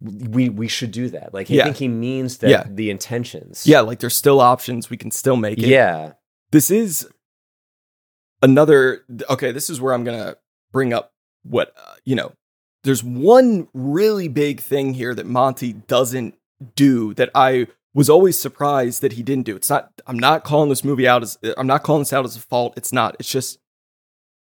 we 0.00 0.48
we 0.48 0.68
should 0.68 0.92
do 0.92 1.08
that. 1.10 1.34
Like, 1.34 1.50
I 1.50 1.54
Yeah. 1.54 1.64
think 1.64 1.76
he 1.78 1.88
means 1.88 2.38
that 2.38 2.50
Yeah. 2.50 2.64
the 2.68 2.90
intentions. 2.90 3.66
Yeah, 3.66 3.80
like 3.80 3.98
there's 3.98 4.14
still 4.16 4.40
options. 4.40 4.90
We 4.90 4.96
can 4.96 5.10
still 5.10 5.36
make 5.36 5.58
it. 5.58 5.66
yeah, 5.66 6.12
This 6.52 6.70
is 6.70 7.08
another 8.42 9.04
okay, 9.30 9.52
this 9.52 9.68
is 9.70 9.80
where 9.80 9.92
I'm 9.94 10.04
going 10.04 10.18
to 10.18 10.36
bring 10.72 10.92
up 10.92 11.12
what 11.42 11.72
uh, 11.76 11.94
you 12.04 12.14
know, 12.14 12.32
there's 12.84 13.02
one 13.02 13.68
really 13.74 14.28
big 14.28 14.60
thing 14.60 14.94
here 14.94 15.14
that 15.14 15.26
Monty 15.26 15.72
doesn't 15.72 16.34
do 16.74 17.14
that 17.14 17.30
I 17.34 17.66
was 17.94 18.08
always 18.10 18.38
surprised 18.38 19.00
that 19.02 19.14
he 19.14 19.22
didn't 19.22 19.46
do. 19.46 19.56
It's 19.56 19.70
not 19.70 19.90
I'm 20.06 20.18
not 20.18 20.44
calling 20.44 20.68
this 20.68 20.84
movie 20.84 21.08
out 21.08 21.22
as 21.22 21.38
I'm 21.56 21.66
not 21.66 21.82
calling 21.82 22.02
this 22.02 22.12
out 22.12 22.24
as 22.24 22.36
a 22.36 22.40
fault. 22.40 22.74
It's 22.76 22.92
not. 22.92 23.16
It's 23.18 23.30
just 23.30 23.58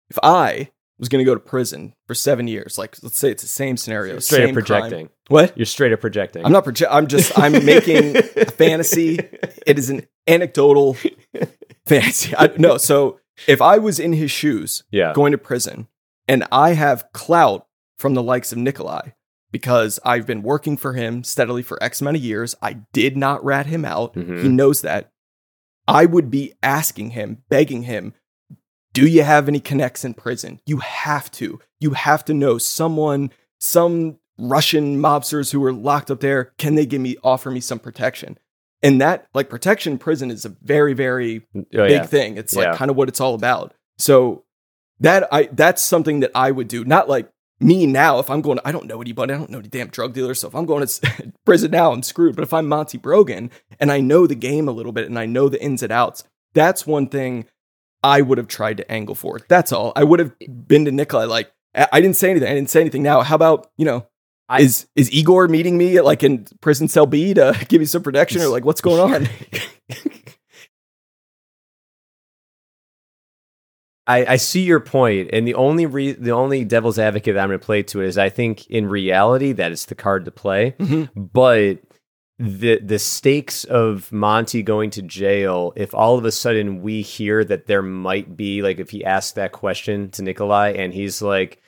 if 0.09 0.17
I 0.21 0.69
was 0.99 1.09
going 1.09 1.23
to 1.23 1.29
go 1.29 1.33
to 1.35 1.39
prison 1.39 1.93
for 2.07 2.15
7 2.15 2.47
years, 2.47 2.77
like 2.77 2.95
let's 3.03 3.17
say 3.17 3.29
it's 3.31 3.43
the 3.43 3.47
same 3.49 3.77
scenario, 3.77 4.19
straight 4.19 4.37
same 4.39 4.43
up 4.49 4.53
crime. 4.53 4.81
projecting. 4.81 5.09
What? 5.27 5.57
You're 5.57 5.65
straight 5.65 5.93
up 5.93 6.01
projecting. 6.01 6.43
I'm 6.45 6.51
not 6.51 6.63
projecting. 6.63 6.97
I'm 6.97 7.07
just 7.07 7.37
I'm 7.37 7.63
making 7.65 8.17
a 8.17 8.21
fantasy. 8.51 9.19
It 9.65 9.77
is 9.77 9.89
an 9.89 10.07
anecdotal 10.27 10.95
fantasy. 11.85 12.35
I, 12.35 12.51
no, 12.57 12.77
so 12.77 13.19
if 13.47 13.61
I 13.61 13.77
was 13.77 13.99
in 13.99 14.13
his 14.13 14.31
shoes 14.31 14.83
Yeah. 14.91 15.13
going 15.13 15.31
to 15.31 15.37
prison 15.37 15.87
and 16.27 16.43
I 16.51 16.73
have 16.73 17.05
clout 17.13 17.67
from 17.97 18.13
the 18.13 18.23
likes 18.23 18.51
of 18.51 18.57
Nikolai 18.57 19.09
because 19.51 19.99
I've 20.03 20.25
been 20.27 20.41
working 20.41 20.77
for 20.77 20.93
him 20.93 21.23
steadily 21.23 21.61
for 21.63 21.81
X 21.81 22.01
amount 22.01 22.17
of 22.17 22.23
years, 22.23 22.55
I 22.61 22.79
did 22.93 23.15
not 23.15 23.43
rat 23.45 23.65
him 23.67 23.85
out. 23.85 24.13
Mhm. 24.15 24.41
He 24.43 24.49
knows 24.49 24.81
that. 24.81 25.11
I 25.87 26.05
would 26.05 26.29
be 26.29 26.53
asking 26.61 27.11
him, 27.11 27.43
begging 27.49 27.83
him, 27.83 28.13
do 28.97 29.05
you 29.07 29.21
have 29.21 29.47
any 29.47 29.59
connects 29.59 30.03
in 30.03 30.15
prison? 30.15 30.59
You 30.65 30.77
have 30.77 31.29
to. 31.33 31.59
You 31.79 31.91
have 31.91 32.25
to 32.25 32.33
know 32.33 32.57
someone, 32.57 33.29
some 33.59 34.17
Russian 34.39 34.97
mobsters 34.99 35.51
who 35.51 35.63
are 35.65 35.71
locked 35.71 36.09
up 36.09 36.19
there. 36.19 36.51
Can 36.57 36.73
they 36.73 36.87
give 36.87 36.99
me, 37.01 37.15
offer 37.23 37.51
me 37.51 37.59
some 37.59 37.77
protection? 37.77 38.39
And 38.81 38.99
that, 38.99 39.27
like, 39.35 39.49
protection 39.49 39.93
in 39.93 39.99
prison 39.99 40.31
is 40.31 40.45
a 40.45 40.49
very, 40.63 40.93
very 40.93 41.45
Oh, 41.55 41.61
big 41.71 41.91
yeah. 41.91 42.05
thing. 42.07 42.37
It's 42.37 42.55
Yeah. 42.55 42.69
like 42.69 42.75
kind 42.77 42.89
of 42.89 42.97
what 42.97 43.07
it's 43.07 43.21
all 43.21 43.35
about. 43.35 43.75
So 43.99 44.45
that 44.99 45.27
I 45.31 45.43
that's 45.51 45.83
something 45.83 46.21
that 46.21 46.31
I 46.33 46.49
would 46.49 46.67
do. 46.67 46.83
Not 46.83 47.07
like 47.07 47.29
me 47.59 47.85
now. 47.85 48.17
If 48.17 48.31
I'm 48.31 48.41
going, 48.41 48.57
I 48.65 48.71
don't 48.71 48.87
know 48.87 48.99
anybody. 48.99 49.31
I 49.31 49.37
don't 49.37 49.51
know 49.51 49.59
any 49.59 49.67
damn 49.67 49.89
drug 49.89 50.13
dealers. 50.13 50.39
So 50.39 50.47
if 50.47 50.55
I'm 50.55 50.65
going 50.65 50.85
to 50.87 51.33
prison 51.45 51.69
now, 51.69 51.91
I'm 51.91 52.01
screwed. 52.01 52.35
But 52.35 52.43
if 52.43 52.53
I'm 52.53 52.67
Monty 52.67 52.97
Brogan 52.97 53.51
and 53.79 53.91
I 53.91 53.99
know 53.99 54.25
the 54.25 54.33
game 54.35 54.67
a 54.67 54.71
little 54.71 54.91
bit 54.91 55.05
and 55.05 55.19
I 55.19 55.27
know 55.27 55.49
the 55.49 55.61
ins 55.61 55.83
and 55.83 55.91
outs, 55.91 56.23
that's 56.55 56.87
one 56.87 57.07
thing 57.09 57.45
I 58.03 58.21
would 58.21 58.37
have 58.37 58.47
tried 58.47 58.77
to 58.77 58.91
angle 58.91 59.15
for. 59.15 59.37
It. 59.37 59.43
That's 59.49 59.71
all. 59.71 59.93
I 59.95 60.03
would 60.03 60.19
have 60.19 60.31
been 60.67 60.85
to 60.85 60.91
Nikolai 60.91 61.25
like. 61.25 61.51
I 61.75 62.01
didn't 62.01 62.15
say 62.15 62.31
anything. 62.31 62.49
I 62.49 62.55
didn't 62.55 62.69
say 62.71 62.81
anything. 62.81 63.03
Now, 63.03 63.21
how 63.21 63.35
about 63.35 63.69
you 63.77 63.85
know? 63.85 64.07
I- 64.49 64.61
is 64.61 64.87
is 64.95 65.11
Igor 65.11 65.47
meeting 65.49 65.77
me 65.77 65.97
at 65.97 66.05
like 66.05 66.23
in 66.23 66.45
prison 66.61 66.87
cell 66.87 67.05
B 67.05 67.33
to 67.33 67.53
give 67.69 67.79
me 67.81 67.85
some 67.85 68.01
protection 68.01 68.41
or 68.41 68.47
like 68.47 68.63
what's 68.65 68.81
going 68.81 69.13
on? 69.13 69.27
I, 74.09 74.25
I 74.25 74.35
see 74.37 74.61
your 74.61 74.79
point, 74.79 75.31
and 75.33 75.45
the 75.45 75.55
only 75.55 75.85
re- 75.85 76.13
the 76.13 76.31
only 76.31 76.63
devil's 76.63 76.97
advocate 76.97 77.35
that 77.35 77.41
I'm 77.41 77.49
going 77.49 77.59
to 77.59 77.65
play 77.65 77.83
to 77.83 78.01
it 78.01 78.07
is 78.07 78.17
I 78.17 78.29
think 78.29 78.65
in 78.67 78.87
reality 78.87 79.51
that 79.53 79.73
is 79.73 79.85
the 79.85 79.95
card 79.95 80.23
to 80.25 80.31
play, 80.31 80.75
Mhm. 80.79 81.09
but 81.33 81.79
the 82.39 82.79
the 82.79 82.99
stakes 82.99 83.63
of 83.63 84.11
Monty 84.11 84.61
going 84.61 84.89
to 84.91 85.01
jail, 85.01 85.73
if 85.75 85.93
all 85.95 86.17
of 86.17 86.25
a 86.25 86.31
sudden 86.31 86.81
we 86.81 87.01
hear 87.01 87.43
that 87.43 87.65
there 87.67 87.81
might 87.81 88.37
be 88.37 88.61
like 88.61 88.79
if 88.79 88.91
he 88.91 89.03
asks 89.03 89.31
that 89.33 89.51
question 89.51 90.09
to 90.11 90.21
Nikolai 90.21 90.69
and 90.71 90.93
he's 90.93 91.21
like, 91.21 91.61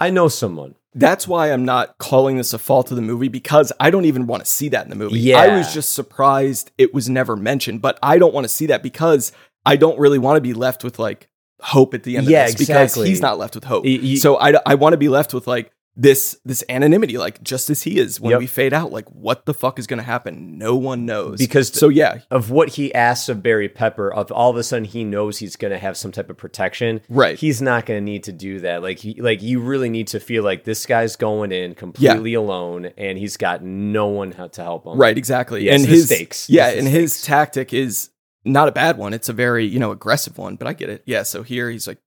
I 0.00 0.10
know 0.10 0.26
someone, 0.28 0.74
that's 0.94 1.28
why 1.28 1.52
I'm 1.52 1.64
not 1.64 1.98
calling 1.98 2.38
this 2.38 2.52
a 2.52 2.58
fault 2.58 2.90
of 2.90 2.96
the 2.96 3.02
movie 3.02 3.28
because 3.28 3.72
I 3.78 3.90
don't 3.90 4.04
even 4.04 4.26
want 4.26 4.44
to 4.44 4.50
see 4.50 4.68
that 4.70 4.84
in 4.84 4.90
the 4.90 4.96
movie. 4.96 5.20
Yeah. 5.20 5.38
I 5.38 5.56
was 5.56 5.72
just 5.72 5.92
surprised 5.92 6.72
it 6.76 6.92
was 6.92 7.08
never 7.08 7.36
mentioned, 7.36 7.80
but 7.80 7.96
I 8.02 8.18
don't 8.18 8.34
want 8.34 8.44
to 8.44 8.48
see 8.48 8.66
that 8.66 8.82
because 8.82 9.30
I 9.64 9.76
don't 9.76 9.98
really 9.98 10.18
want 10.18 10.38
to 10.38 10.40
be 10.40 10.54
left 10.54 10.82
with 10.82 10.98
like 10.98 11.28
hope 11.60 11.94
at 11.94 12.02
the 12.02 12.16
end 12.16 12.26
Yeah, 12.26 12.46
of 12.46 12.52
this 12.52 12.60
exactly. 12.62 13.02
because 13.02 13.08
he's 13.08 13.20
not 13.20 13.38
left 13.38 13.54
with 13.54 13.64
hope. 13.64 13.86
So 14.18 14.36
I, 14.38 14.54
I 14.66 14.74
want 14.74 14.92
to 14.94 14.98
be 14.98 15.08
left 15.08 15.32
with 15.32 15.46
like 15.46 15.70
this 15.98 16.38
this 16.44 16.62
anonymity, 16.68 17.16
like 17.16 17.42
just 17.42 17.70
as 17.70 17.82
he 17.82 17.98
is 17.98 18.20
when 18.20 18.32
Yep. 18.32 18.40
we 18.40 18.46
fade 18.46 18.74
out. 18.74 18.92
Like 18.92 19.08
what 19.08 19.46
the 19.46 19.54
fuck 19.54 19.78
is 19.78 19.86
going 19.86 19.96
to 19.98 20.04
happen? 20.04 20.58
No 20.58 20.76
one 20.76 21.06
knows. 21.06 21.38
Because- 21.38 21.68
so 21.68 21.88
yeah, 21.88 22.18
of 22.30 22.50
what 22.50 22.70
he 22.70 22.94
asks 22.94 23.30
of 23.30 23.42
Barry 23.42 23.68
Pepper, 23.70 24.12
of 24.12 24.30
all 24.30 24.50
of 24.50 24.56
a 24.56 24.62
sudden 24.62 24.84
he 24.84 25.04
knows 25.04 25.38
he's 25.38 25.56
going 25.56 25.70
to 25.72 25.78
have 25.78 25.96
some 25.96 26.12
type 26.12 26.28
of 26.28 26.36
protection. 26.36 27.00
right. 27.08 27.38
He's 27.38 27.62
not 27.62 27.86
going 27.86 27.98
to 27.98 28.04
need 28.04 28.24
to 28.24 28.32
do 28.32 28.60
that. 28.60 28.82
Like, 28.82 28.98
he, 28.98 29.20
like 29.20 29.42
you 29.42 29.60
really 29.60 29.88
need 29.88 30.08
to 30.08 30.20
feel 30.20 30.44
like 30.44 30.64
this 30.64 30.84
guy's 30.84 31.16
going 31.16 31.50
in 31.50 31.74
completely 31.74 32.34
alone, 32.34 32.90
and 32.98 33.16
he's 33.16 33.38
got 33.38 33.64
no 33.64 34.08
one 34.08 34.32
to 34.32 34.62
help 34.62 34.86
him. 34.86 34.98
Right, 34.98 35.16
exactly. 35.16 35.64
Yeah, 35.64 35.74
and 35.76 35.86
his 35.86 36.06
stakes. 36.06 36.50
Yeah, 36.50 36.68
and 36.68 36.86
his 36.86 37.14
stakes. 37.14 37.26
tactic 37.26 37.72
is 37.72 38.10
not 38.44 38.68
a 38.68 38.72
bad 38.72 38.98
one. 38.98 39.14
It's 39.14 39.28
a 39.30 39.32
very, 39.32 39.64
you 39.64 39.78
know, 39.78 39.92
aggressive 39.92 40.36
one, 40.36 40.56
but 40.56 40.68
I 40.68 40.74
get 40.74 40.90
it. 40.90 41.02
Yeah, 41.06 41.22
so 41.22 41.42
here 41.42 41.70
he's 41.70 41.86
like 41.86 41.98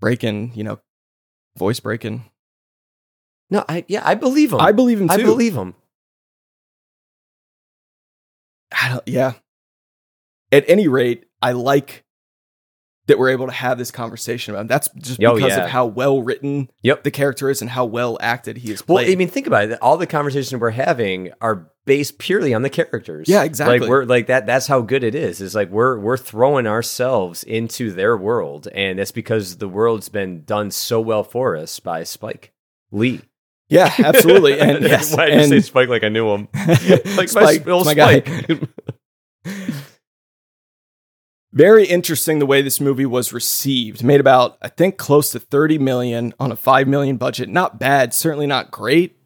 breaking, 0.00 0.52
you 0.54 0.64
know, 0.64 0.80
voice 1.56 1.80
breaking. 1.80 2.24
No, 3.50 3.64
I 3.68 3.84
yeah, 3.88 4.02
I 4.04 4.14
believe 4.14 4.52
him. 4.52 4.60
I 4.60 4.72
believe 4.72 5.00
him 5.00 5.08
too. 5.08 5.14
I 5.14 5.16
believe 5.22 5.54
him. 5.54 5.74
I 8.72 8.88
don't, 8.90 9.08
yeah. 9.08 9.32
At 10.52 10.64
any 10.68 10.88
rate, 10.88 11.24
I 11.42 11.52
like 11.52 12.04
that 13.06 13.18
we're 13.18 13.30
able 13.30 13.46
to 13.46 13.52
have 13.52 13.78
this 13.78 13.90
conversation 13.90 14.52
about 14.52 14.62
him. 14.62 14.66
That's 14.66 14.88
just 14.98 15.22
Oh, 15.24 15.34
because 15.34 15.52
yeah. 15.56 15.64
of 15.64 15.70
how 15.70 15.86
well 15.86 16.22
written 16.22 16.70
Yep. 16.82 17.04
the 17.04 17.10
character 17.10 17.48
is 17.48 17.62
and 17.62 17.70
how 17.70 17.86
well 17.86 18.18
acted 18.20 18.58
he 18.58 18.70
is 18.70 18.86
Well. 18.86 18.98
I 18.98 19.14
mean, 19.14 19.28
think 19.28 19.46
about 19.46 19.70
it. 19.70 19.78
All 19.80 19.96
the 19.96 20.06
conversations 20.06 20.60
we're 20.60 20.70
having 20.70 21.30
are 21.40 21.70
based 21.86 22.18
purely 22.18 22.52
on 22.52 22.60
the 22.60 22.68
characters. 22.68 23.26
Yeah, 23.26 23.44
exactly. 23.44 23.78
Like 23.80 23.88
we're 23.88 24.04
like 24.04 24.26
that. 24.26 24.44
That's 24.44 24.66
how 24.66 24.82
good 24.82 25.02
it 25.04 25.14
is. 25.14 25.40
Is 25.40 25.54
like 25.54 25.70
we're 25.70 25.98
we're 25.98 26.18
throwing 26.18 26.66
ourselves 26.66 27.42
into 27.44 27.90
their 27.92 28.14
world, 28.14 28.68
and 28.74 28.98
that's 28.98 29.12
because 29.12 29.56
the 29.56 29.68
world's 29.68 30.10
been 30.10 30.44
done 30.44 30.70
so 30.70 31.00
well 31.00 31.24
for 31.24 31.56
us 31.56 31.80
by 31.80 32.04
Spike 32.04 32.52
Lee. 32.90 33.22
Yeah, 33.68 33.92
absolutely. 33.98 34.58
And 34.58 34.82
yes, 34.84 35.14
why 35.16 35.26
did 35.26 35.40
you 35.40 35.48
say 35.48 35.60
Spike 35.60 35.88
like 35.88 36.04
I 36.04 36.08
knew 36.08 36.28
him? 36.30 36.48
Like 37.16 37.28
Spike, 37.28 37.66
my, 37.66 37.72
old 37.72 37.86
my 37.86 37.94
guy. 37.94 38.20
Spike. 38.20 38.60
Very 41.52 41.86
interesting 41.86 42.38
the 42.38 42.46
way 42.46 42.62
this 42.62 42.80
movie 42.80 43.06
was 43.06 43.32
received. 43.32 44.04
Made 44.04 44.20
about, 44.20 44.58
I 44.62 44.68
think, 44.68 44.96
close 44.96 45.30
to 45.30 45.40
30 45.40 45.78
million 45.78 46.34
on 46.38 46.52
a 46.52 46.56
5 46.56 46.86
million 46.86 47.16
budget. 47.16 47.48
Not 47.48 47.80
bad, 47.80 48.12
certainly 48.14 48.46
not 48.46 48.70
great. 48.70 49.16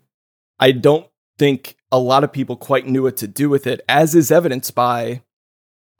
I 0.58 0.70
don't 0.70 1.06
think 1.38 1.76
a 1.90 1.98
lot 1.98 2.24
of 2.24 2.32
people 2.32 2.56
quite 2.56 2.86
knew 2.86 3.02
what 3.02 3.16
to 3.18 3.28
do 3.28 3.50
with 3.50 3.66
it, 3.66 3.82
as 3.88 4.14
is 4.14 4.30
evidenced 4.30 4.74
by 4.74 5.22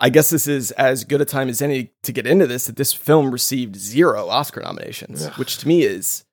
I 0.03 0.09
guess 0.09 0.31
this 0.31 0.49
is 0.49 0.73
as 0.73 1.05
good 1.05 1.21
a 1.21 1.25
time 1.25 1.49
as 1.49 1.63
any 1.63 1.93
to 2.03 2.13
get 2.13 2.27
into 2.27 2.49
this 2.49 2.67
that 2.67 2.75
this 2.75 2.93
film 2.93 3.31
received 3.31 3.77
zero 3.77 4.29
Oscar 4.29 4.61
nominations, 4.61 5.27
Ugh. 5.27 5.39
which 5.39 5.59
to 5.59 5.69
me 5.69 5.83
is 5.83 6.25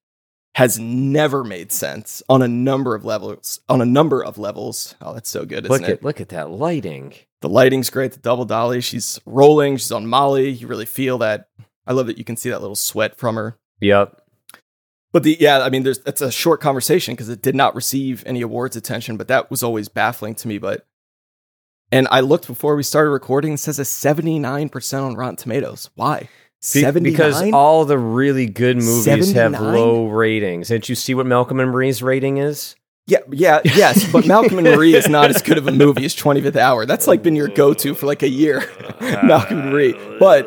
has 0.59 0.77
never 0.77 1.41
made 1.41 1.71
sense 1.71 2.21
on 2.27 2.41
a 2.41 2.47
number 2.47 2.93
of 2.93 3.05
levels. 3.05 3.61
On 3.69 3.79
a 3.79 3.85
number 3.85 4.21
of 4.21 4.37
levels. 4.37 4.93
Oh, 5.01 5.13
that's 5.13 5.29
so 5.29 5.45
good, 5.45 5.65
isn't 5.65 5.71
look 5.71 5.89
it? 5.89 5.99
at 5.99 6.03
look 6.03 6.19
at 6.19 6.29
that 6.29 6.51
lighting. 6.51 7.13
The 7.39 7.47
lighting's 7.47 7.89
great. 7.89 8.11
The 8.11 8.19
double 8.19 8.43
dolly. 8.43 8.81
She's 8.81 9.21
rolling. 9.25 9.77
She's 9.77 9.93
on 9.93 10.05
Molly. 10.05 10.49
You 10.49 10.67
really 10.67 10.85
feel 10.85 11.17
that. 11.19 11.47
I 11.87 11.93
love 11.93 12.07
that 12.07 12.17
you 12.17 12.25
can 12.25 12.35
see 12.35 12.49
that 12.49 12.59
little 12.59 12.75
sweat 12.75 13.15
from 13.15 13.37
her. 13.37 13.57
Yep. 13.79 14.21
But 15.13 15.23
the 15.23 15.37
yeah, 15.39 15.61
I 15.61 15.69
mean, 15.69 15.83
there's 15.83 15.99
that's 15.99 16.19
a 16.19 16.29
short 16.29 16.59
conversation 16.59 17.15
because 17.15 17.29
it 17.29 17.41
did 17.41 17.55
not 17.55 17.73
receive 17.73 18.21
any 18.25 18.41
awards 18.41 18.75
attention. 18.75 19.15
But 19.15 19.29
that 19.29 19.49
was 19.49 19.63
always 19.63 19.87
baffling 19.87 20.35
to 20.35 20.47
me. 20.49 20.57
But 20.57 20.85
and 21.89 22.05
I 22.11 22.19
looked 22.19 22.47
before 22.47 22.75
we 22.75 22.83
started 22.83 23.11
recording. 23.11 23.53
It 23.53 23.59
says 23.59 23.79
a 23.79 23.85
79 23.85 24.67
percent 24.67 25.05
on 25.05 25.15
Rotten 25.15 25.37
Tomatoes. 25.37 25.89
Why? 25.95 26.27
Be- 26.61 26.81
79? 26.81 27.03
because 27.13 27.51
all 27.53 27.85
the 27.85 27.97
really 27.97 28.45
good 28.45 28.77
movies 28.77 29.31
have 29.33 29.53
low 29.53 30.07
ratings. 30.07 30.67
Didn't 30.67 30.89
you 30.89 30.95
see 30.95 31.13
what 31.13 31.25
Malcolm 31.25 31.59
and 31.59 31.71
Marie's 31.71 32.03
rating 32.03 32.37
is? 32.37 32.75
yeah, 33.07 33.19
yeah, 33.31 33.61
yes. 33.63 34.11
But 34.11 34.27
Malcolm 34.27 34.59
and 34.59 34.67
Marie 34.67 34.93
is 34.93 35.07
not 35.09 35.29
as 35.31 35.41
good 35.41 35.57
of 35.57 35.67
a 35.67 35.71
movie 35.71 36.05
as 36.05 36.15
25th 36.15 36.55
Hour. 36.57 36.85
That's 36.85 37.07
like 37.07 37.23
been 37.23 37.35
your 37.35 37.47
go-to 37.47 37.95
for 37.95 38.05
like 38.05 38.21
a 38.23 38.29
year. 38.29 38.61
Malcolm 39.01 39.61
and 39.61 39.71
Marie, 39.71 39.93
but 40.19 40.43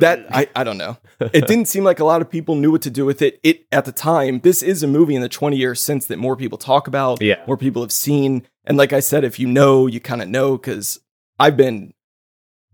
that 0.00 0.26
I, 0.30 0.48
I 0.54 0.64
don't 0.64 0.76
know. 0.78 0.98
It 1.20 1.46
didn't 1.46 1.66
seem 1.66 1.84
like 1.84 2.00
a 2.00 2.04
lot 2.04 2.20
of 2.22 2.28
people 2.30 2.54
knew 2.56 2.70
what 2.70 2.82
to 2.82 2.90
do 2.90 3.04
with 3.06 3.22
it. 3.22 3.38
It 3.42 3.66
at 3.72 3.84
the 3.84 3.92
time, 3.92 4.40
this 4.40 4.62
is 4.62 4.82
a 4.82 4.86
movie 4.86 5.14
in 5.14 5.22
the 5.22 5.28
20 5.28 5.56
years 5.56 5.80
since 5.82 6.06
that 6.06 6.18
more 6.18 6.36
people 6.36 6.58
talk 6.58 6.86
about, 6.88 7.22
Yeah. 7.22 7.36
more 7.46 7.56
people 7.56 7.82
have 7.82 7.92
seen. 7.92 8.46
And 8.64 8.76
like 8.76 8.92
I 8.92 9.00
said, 9.00 9.24
if 9.24 9.38
you 9.38 9.46
know, 9.46 9.86
you 9.86 10.00
kind 10.00 10.20
of 10.22 10.28
know 10.28 10.56
because 10.58 10.98
I've 11.38 11.56
been 11.56 11.92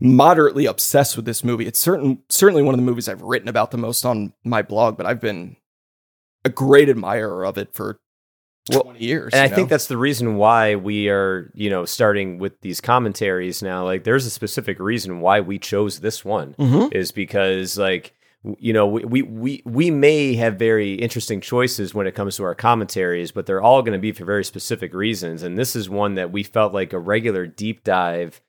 moderately 0.00 0.66
obsessed 0.66 1.16
with 1.16 1.24
this 1.24 1.42
movie. 1.44 1.66
It's 1.66 1.78
certain 1.78 2.22
certainly 2.28 2.62
one 2.62 2.74
of 2.74 2.78
the 2.80 2.84
movies 2.86 3.08
I've 3.08 3.22
written 3.22 3.48
about 3.48 3.70
the 3.70 3.78
most 3.78 4.04
on 4.04 4.32
my 4.44 4.62
blog, 4.62 4.96
but 4.96 5.06
I've 5.06 5.20
been 5.20 5.56
a 6.44 6.48
great 6.50 6.88
admirer 6.88 7.44
of 7.44 7.56
it 7.58 7.72
for 7.74 7.98
Well, 8.70 8.82
20 8.82 9.00
years. 9.04 9.32
And 9.32 9.42
I 9.42 9.46
you 9.46 9.54
think 9.54 9.68
that's 9.68 9.86
the 9.86 9.96
reason 9.96 10.36
why 10.36 10.74
we 10.76 11.08
are, 11.08 11.50
you 11.54 11.70
know, 11.70 11.84
starting 11.84 12.38
with 12.38 12.60
these 12.60 12.80
commentaries 12.80 13.62
now. 13.62 13.84
Like, 13.84 14.04
there's 14.04 14.26
a 14.26 14.30
specific 14.30 14.78
reason 14.78 15.20
why 15.20 15.40
we 15.40 15.58
chose 15.58 16.00
this 16.00 16.24
one 16.24 16.54
Mhm. 16.58 16.92
is 16.94 17.10
because, 17.12 17.78
like, 17.78 18.12
you 18.60 18.72
know, 18.72 18.86
we, 18.86 19.02
we 19.04 19.22
we 19.22 19.62
we 19.64 19.90
may 19.90 20.34
have 20.36 20.56
very 20.56 20.94
interesting 20.94 21.40
choices 21.40 21.94
when 21.94 22.06
it 22.06 22.14
comes 22.14 22.36
to 22.36 22.44
our 22.44 22.54
commentaries, 22.54 23.32
but 23.32 23.44
they're 23.46 23.62
all 23.62 23.82
going 23.82 23.92
to 23.94 23.98
be 23.98 24.12
for 24.12 24.24
very 24.24 24.44
specific 24.44 24.94
reasons. 24.94 25.42
And 25.42 25.58
this 25.58 25.74
is 25.74 25.88
one 25.90 26.14
that 26.14 26.30
we 26.30 26.44
felt 26.44 26.72
like 26.72 26.92
a 26.92 26.98
regular 27.00 27.46
deep 27.48 27.82
dive, 27.82 28.40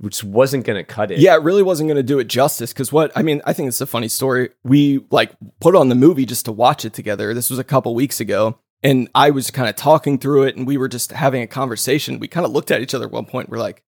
which 0.00 0.24
wasn't 0.24 0.64
going 0.64 0.76
to 0.78 0.84
cut 0.84 1.10
it. 1.10 1.18
Yeah, 1.18 1.34
it 1.34 1.42
really 1.42 1.62
wasn't 1.62 1.88
going 1.88 1.96
to 1.96 2.02
do 2.02 2.18
it 2.18 2.24
justice 2.26 2.72
because 2.72 2.90
what 2.92 3.12
I 3.14 3.22
mean, 3.22 3.42
I 3.44 3.52
think 3.52 3.68
it's 3.68 3.80
a 3.80 3.86
funny 3.86 4.08
story. 4.08 4.50
We 4.64 5.04
like 5.10 5.32
put 5.60 5.76
on 5.76 5.88
the 5.90 5.94
movie 5.94 6.24
just 6.26 6.44
to 6.46 6.52
watch 6.52 6.84
it 6.84 6.92
together. 6.94 7.34
This 7.34 7.50
was 7.50 7.58
a 7.58 7.64
couple 7.64 7.94
weeks 7.94 8.18
ago, 8.20 8.58
and 8.82 9.08
I 9.14 9.30
was 9.30 9.50
kind 9.50 9.68
of 9.68 9.76
talking 9.76 10.18
through 10.18 10.44
it, 10.44 10.56
and 10.56 10.66
we 10.66 10.76
were 10.76 10.88
just 10.88 11.12
having 11.12 11.42
a 11.42 11.46
conversation. 11.46 12.18
We 12.18 12.28
kind 12.28 12.46
of 12.46 12.52
looked 12.52 12.70
at 12.70 12.80
each 12.80 12.94
other 12.94 13.04
at 13.06 13.12
one 13.12 13.26
point. 13.26 13.50
We're 13.50 13.58
like, 13.58 13.82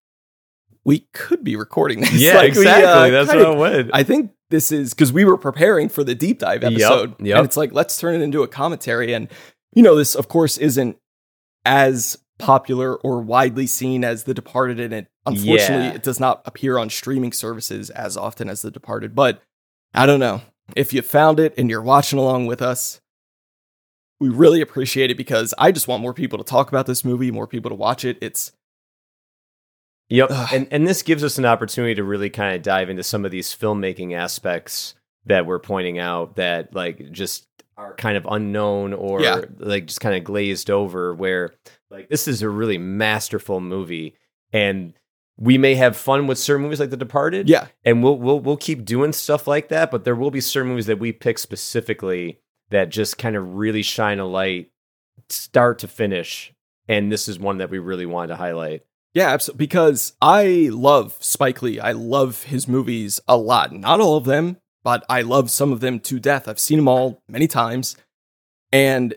we 0.85 1.07
could 1.15 1.43
be 1.45 1.57
recording 1.57 2.01
this. 2.01 2.13
yeah, 2.13 2.35
Like, 2.37 2.55
we, 2.55 2.61
exactly. 2.61 2.85
uh, 2.87 3.09
That's 3.11 3.31
kinda- 3.31 3.49
what 3.49 3.57
I 3.73 3.77
went. 3.77 3.91
I 3.95 4.03
think 4.03 4.33
this 4.51 4.71
is 4.71 4.93
because 4.93 5.13
we 5.13 5.25
were 5.25 5.39
preparing 5.39 5.89
for 5.89 6.05
the 6.05 6.15
deep 6.15 6.41
dive 6.41 6.63
Yep, 6.63 6.73
episode, 6.73 7.15
yep. 7.21 7.39
and 7.39 7.45
it's 7.47 7.57
like 7.57 7.73
let's 7.73 7.99
turn 7.99 8.15
it 8.15 8.21
into 8.23 8.43
a 8.43 8.49
commentary. 8.49 9.15
And 9.15 9.29
you 9.75 9.83
know, 9.83 9.95
this 9.97 10.15
of 10.15 10.29
course 10.29 10.59
isn't 10.59 10.99
as 11.65 12.19
popular 12.43 12.97
or 12.97 13.21
widely 13.21 13.67
seen 13.67 14.05
as 14.05 14.25
The 14.25 14.35
Departed, 14.35 14.81
and 14.81 14.93
it 14.93 15.07
unfortunately 15.25 15.87
Yeah. 15.87 15.95
it 15.95 16.03
does 16.03 16.19
not 16.21 16.43
appear 16.45 16.77
on 16.79 16.91
streaming 16.91 17.33
services 17.33 17.89
as 17.91 18.17
often 18.17 18.49
as 18.51 18.63
The 18.63 18.71
Departed. 18.71 19.15
But 19.15 19.41
I 19.95 20.07
don't 20.07 20.21
know 20.21 20.43
if 20.77 20.93
you 20.93 21.03
found 21.03 21.39
it 21.41 21.55
and 21.57 21.71
you're 21.71 21.83
watching 21.83 22.19
along 22.19 22.47
with 22.47 22.61
us. 22.61 23.01
We 24.21 24.29
really 24.29 24.61
appreciate 24.61 25.11
it 25.11 25.17
because 25.17 25.53
I 25.59 25.73
just 25.73 25.89
want 25.89 26.03
more 26.03 26.15
people 26.15 26.39
to 26.39 26.45
talk 26.45 26.69
about 26.69 26.87
this 26.87 27.05
movie, 27.05 27.31
more 27.31 27.47
people 27.47 27.71
to 27.71 27.75
watch 27.75 28.05
it. 28.05 28.19
It's 28.21 28.53
Yep. 30.09 30.29
Ugh. 30.31 30.49
And 30.53 30.69
and 30.71 30.87
this 30.87 31.03
gives 31.03 31.25
us 31.25 31.39
an 31.39 31.45
opportunity 31.47 31.95
to 31.95 32.05
really 32.05 32.29
kind 32.31 32.55
of 32.55 32.63
dive 32.63 32.91
into 32.91 33.03
some 33.03 33.25
of 33.25 33.31
these 33.31 33.55
filmmaking 33.55 34.13
aspects 34.15 34.95
that 35.25 35.47
we're 35.47 35.59
pointing 35.61 35.99
out 35.99 36.37
that 36.37 36.75
like 36.75 37.11
just 37.13 37.47
are 37.77 37.95
kind 37.95 38.17
of 38.17 38.27
unknown 38.31 38.93
or 38.93 39.21
Yeah. 39.23 39.43
like 39.59 39.87
just 39.87 40.01
kind 40.01 40.17
of 40.17 40.25
glazed 40.25 40.71
over 40.71 41.15
where 41.15 41.55
like 41.91 42.09
this 42.09 42.29
is 42.29 42.43
a 42.43 42.49
really 42.49 42.79
masterful 42.79 43.61
movie 43.61 44.15
and 44.53 44.93
we 45.39 45.57
may 45.59 45.75
have 45.75 45.97
fun 45.97 46.27
with 46.27 46.39
certain 46.39 46.63
movies 46.63 46.79
like 46.79 46.91
The 46.91 46.97
Departed. 46.97 47.49
yeah, 47.49 47.69
And 47.85 48.03
we'll 48.03 48.19
we'll 48.19 48.39
we'll 48.41 48.57
keep 48.59 48.85
doing 48.85 49.13
stuff 49.13 49.47
like 49.47 49.69
that, 49.71 49.91
but 49.91 50.05
there 50.05 50.15
will 50.15 50.31
be 50.31 50.41
certain 50.41 50.71
movies 50.71 50.87
that 50.87 50.99
we 50.99 51.11
pick 51.13 51.39
specifically 51.39 52.39
that 52.71 52.91
just 52.91 53.17
kind 53.19 53.35
of 53.37 53.55
really 53.55 53.83
shine 53.83 54.19
a 54.19 54.27
light 54.27 54.71
start 55.29 55.79
to 55.81 55.89
finish. 55.89 56.53
And 56.89 57.11
this 57.11 57.29
is 57.29 57.39
one 57.39 57.59
that 57.59 57.71
we 57.71 57.79
really 57.79 58.07
wanted 58.07 58.29
to 58.29 58.37
highlight. 58.37 58.83
Yeah, 59.15 59.29
absolutely. 59.31 59.59
Because 59.67 60.15
I 60.21 60.69
love 60.73 61.17
Spike 61.21 61.63
Lee. 61.63 61.79
I 61.81 61.93
love 61.93 62.45
his 62.45 62.67
movies 62.67 63.21
a 63.29 63.37
lot. 63.37 63.73
Not 63.73 64.01
all 64.01 64.17
of 64.17 64.25
them, 64.25 64.57
but 64.85 65.05
I 65.09 65.23
love 65.23 65.51
some 65.51 65.73
of 65.73 65.81
them 65.81 66.01
to 66.01 66.19
death. 66.19 66.49
I've 66.49 66.59
seen 66.59 66.79
them 66.79 66.89
all 66.89 67.23
many 67.29 67.47
times. 67.47 67.97
And 68.73 69.15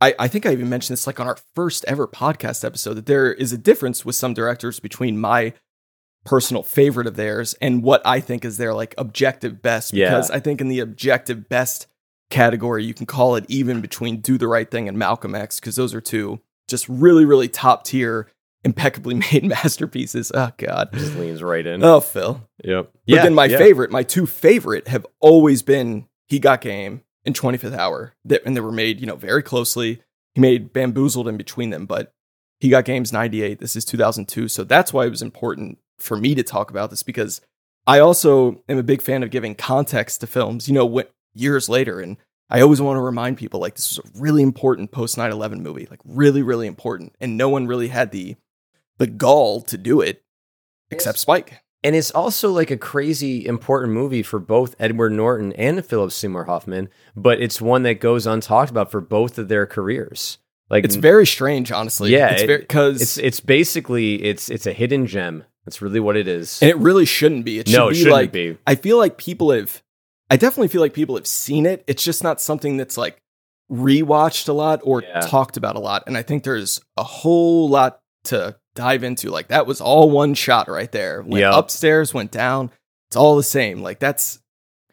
I, 0.00 0.14
I 0.18 0.28
think 0.28 0.46
I 0.46 0.52
even 0.52 0.68
mentioned 0.68 0.96
this 0.96 1.06
like 1.06 1.20
on 1.20 1.26
our 1.26 1.38
first 1.54 1.84
ever 1.86 2.06
podcast 2.06 2.64
episode 2.64 2.94
that 2.94 3.06
there 3.06 3.32
is 3.32 3.52
a 3.52 3.58
difference 3.58 4.04
with 4.04 4.16
some 4.16 4.34
directors 4.34 4.80
between 4.80 5.18
my 5.18 5.52
personal 6.24 6.62
favorite 6.62 7.06
of 7.06 7.16
theirs 7.16 7.54
and 7.60 7.82
what 7.82 8.02
I 8.06 8.20
think 8.20 8.44
is 8.44 8.56
their 8.56 8.74
like 8.74 8.94
objective 8.98 9.62
best. 9.62 9.92
Yeah. 9.92 10.10
Because 10.10 10.30
I 10.30 10.40
think 10.40 10.60
in 10.60 10.68
the 10.68 10.80
objective 10.80 11.48
best 11.48 11.86
category, 12.30 12.84
you 12.84 12.94
can 12.94 13.06
call 13.06 13.36
it 13.36 13.44
even 13.48 13.80
between 13.80 14.20
Do 14.20 14.38
the 14.38 14.48
Right 14.48 14.70
Thing 14.70 14.88
and 14.88 14.98
Malcolm 14.98 15.34
X, 15.34 15.58
because 15.58 15.76
those 15.76 15.94
are 15.94 16.00
two 16.00 16.40
just 16.68 16.88
really, 16.88 17.24
really 17.24 17.48
top 17.48 17.84
tier, 17.84 18.28
impeccably 18.64 19.14
made 19.32 19.44
masterpieces. 19.44 20.32
Oh 20.34 20.50
God. 20.56 20.90
Just 20.92 21.16
leans 21.16 21.42
right 21.42 21.66
in. 21.66 21.82
Oh 21.82 22.00
Phil. 22.00 22.46
Yep. 22.64 22.90
But 23.08 23.22
then 23.22 23.34
my 23.34 23.48
favorite, 23.48 23.90
my 23.90 24.02
two 24.02 24.26
favorite 24.26 24.88
have 24.88 25.06
always 25.20 25.62
been 25.62 26.06
He 26.28 26.38
Got 26.38 26.60
Game 26.60 27.02
and 27.24 27.34
25th 27.34 27.76
Hour. 27.76 28.14
That 28.24 28.42
and 28.44 28.56
they 28.56 28.60
were 28.60 28.72
made, 28.72 29.00
you 29.00 29.06
know, 29.06 29.16
very 29.16 29.42
closely. 29.42 30.02
He 30.34 30.40
made 30.40 30.72
Bamboozled 30.72 31.28
in 31.28 31.36
between 31.36 31.70
them, 31.70 31.86
but 31.86 32.12
He 32.60 32.68
Got 32.68 32.84
Game's 32.84 33.12
98. 33.12 33.58
This 33.58 33.76
is 33.76 33.84
2002. 33.84 34.48
So 34.48 34.64
that's 34.64 34.92
why 34.92 35.06
it 35.06 35.10
was 35.10 35.22
important 35.22 35.78
for 35.98 36.16
me 36.16 36.34
to 36.34 36.42
talk 36.42 36.70
about 36.70 36.90
this 36.90 37.02
because 37.02 37.40
I 37.86 37.98
also 37.98 38.62
am 38.68 38.78
a 38.78 38.82
big 38.82 39.02
fan 39.02 39.22
of 39.22 39.30
giving 39.30 39.54
context 39.54 40.20
to 40.20 40.26
films, 40.26 40.68
you 40.68 40.74
know, 40.74 40.86
what 40.86 41.12
years 41.34 41.68
later. 41.68 42.00
And 42.00 42.16
I 42.48 42.60
always 42.60 42.80
want 42.80 42.96
to 42.96 43.02
remind 43.02 43.38
people 43.38 43.60
like 43.60 43.74
this 43.74 43.96
was 43.96 44.04
a 44.04 44.20
really 44.20 44.42
important 44.42 44.92
post 44.92 45.16
9 45.16 45.30
11 45.30 45.62
movie, 45.62 45.86
like 45.90 46.00
really, 46.04 46.42
really 46.42 46.66
important. 46.66 47.14
And 47.20 47.36
no 47.36 47.48
one 47.48 47.66
really 47.66 47.88
had 47.88 48.10
the 48.10 48.36
the 49.00 49.08
gall 49.08 49.60
to 49.62 49.76
do 49.76 50.00
it 50.00 50.22
except 50.92 51.18
Spike. 51.18 51.60
And 51.82 51.96
it's 51.96 52.10
also 52.10 52.52
like 52.52 52.70
a 52.70 52.76
crazy 52.76 53.46
important 53.46 53.92
movie 53.94 54.22
for 54.22 54.38
both 54.38 54.76
Edward 54.78 55.12
Norton 55.12 55.52
and 55.54 55.84
Philip 55.84 56.12
Seymour 56.12 56.44
Hoffman, 56.44 56.90
but 57.16 57.40
it's 57.40 57.60
one 57.60 57.82
that 57.84 57.94
goes 58.00 58.26
untalked 58.26 58.68
about 58.70 58.90
for 58.90 59.00
both 59.00 59.38
of 59.38 59.48
their 59.48 59.66
careers. 59.66 60.36
Like 60.68 60.84
It's 60.84 60.94
very 60.96 61.26
strange, 61.26 61.72
honestly. 61.72 62.12
Yeah, 62.12 62.30
it's 62.32 62.42
it- 62.42 62.60
because 62.60 63.00
it's 63.00 63.16
it's 63.18 63.40
basically 63.40 64.22
it's 64.22 64.50
it's 64.50 64.66
a 64.66 64.72
hidden 64.72 65.06
gem. 65.06 65.44
That's 65.64 65.80
really 65.82 66.00
what 66.00 66.16
it 66.16 66.28
is. 66.28 66.60
and 66.62 66.70
it 66.70 66.76
really 66.76 67.06
shouldn't 67.06 67.44
be. 67.44 67.58
It 67.58 67.68
should 67.68 67.76
no, 67.76 67.88
it 67.88 67.92
be 67.92 67.96
shouldn't 67.96 68.12
like 68.12 68.32
be. 68.32 68.56
I 68.66 68.74
feel 68.76 68.98
like 68.98 69.16
people 69.16 69.50
have. 69.50 69.82
I 70.28 70.36
definitely 70.36 70.68
feel 70.68 70.80
like 70.82 70.94
people 70.94 71.16
have 71.16 71.26
seen 71.26 71.66
it. 71.66 71.82
It's 71.88 72.04
just 72.04 72.22
not 72.22 72.40
something 72.40 72.76
that's 72.76 72.96
like 72.98 73.20
rewatched 73.70 74.48
a 74.48 74.52
lot 74.52 74.80
or 74.84 75.02
Yeah. 75.02 75.20
talked 75.20 75.56
about 75.56 75.76
a 75.76 75.80
lot. 75.80 76.04
And 76.06 76.16
I 76.16 76.22
think 76.22 76.44
there's 76.44 76.80
a 76.96 77.02
whole 77.02 77.68
lot 77.68 78.00
to 78.24 78.56
dive 78.74 79.02
into. 79.04 79.30
Like 79.30 79.48
that 79.48 79.66
was 79.66 79.80
all 79.80 80.10
one 80.10 80.34
shot 80.34 80.68
right 80.68 80.90
there. 80.92 81.22
Went 81.22 81.40
Yeah. 81.40 81.56
upstairs, 81.58 82.12
went 82.14 82.30
down. 82.30 82.70
It's 83.08 83.16
all 83.16 83.36
the 83.36 83.42
same. 83.42 83.82
Like 83.82 83.98
that's. 83.98 84.38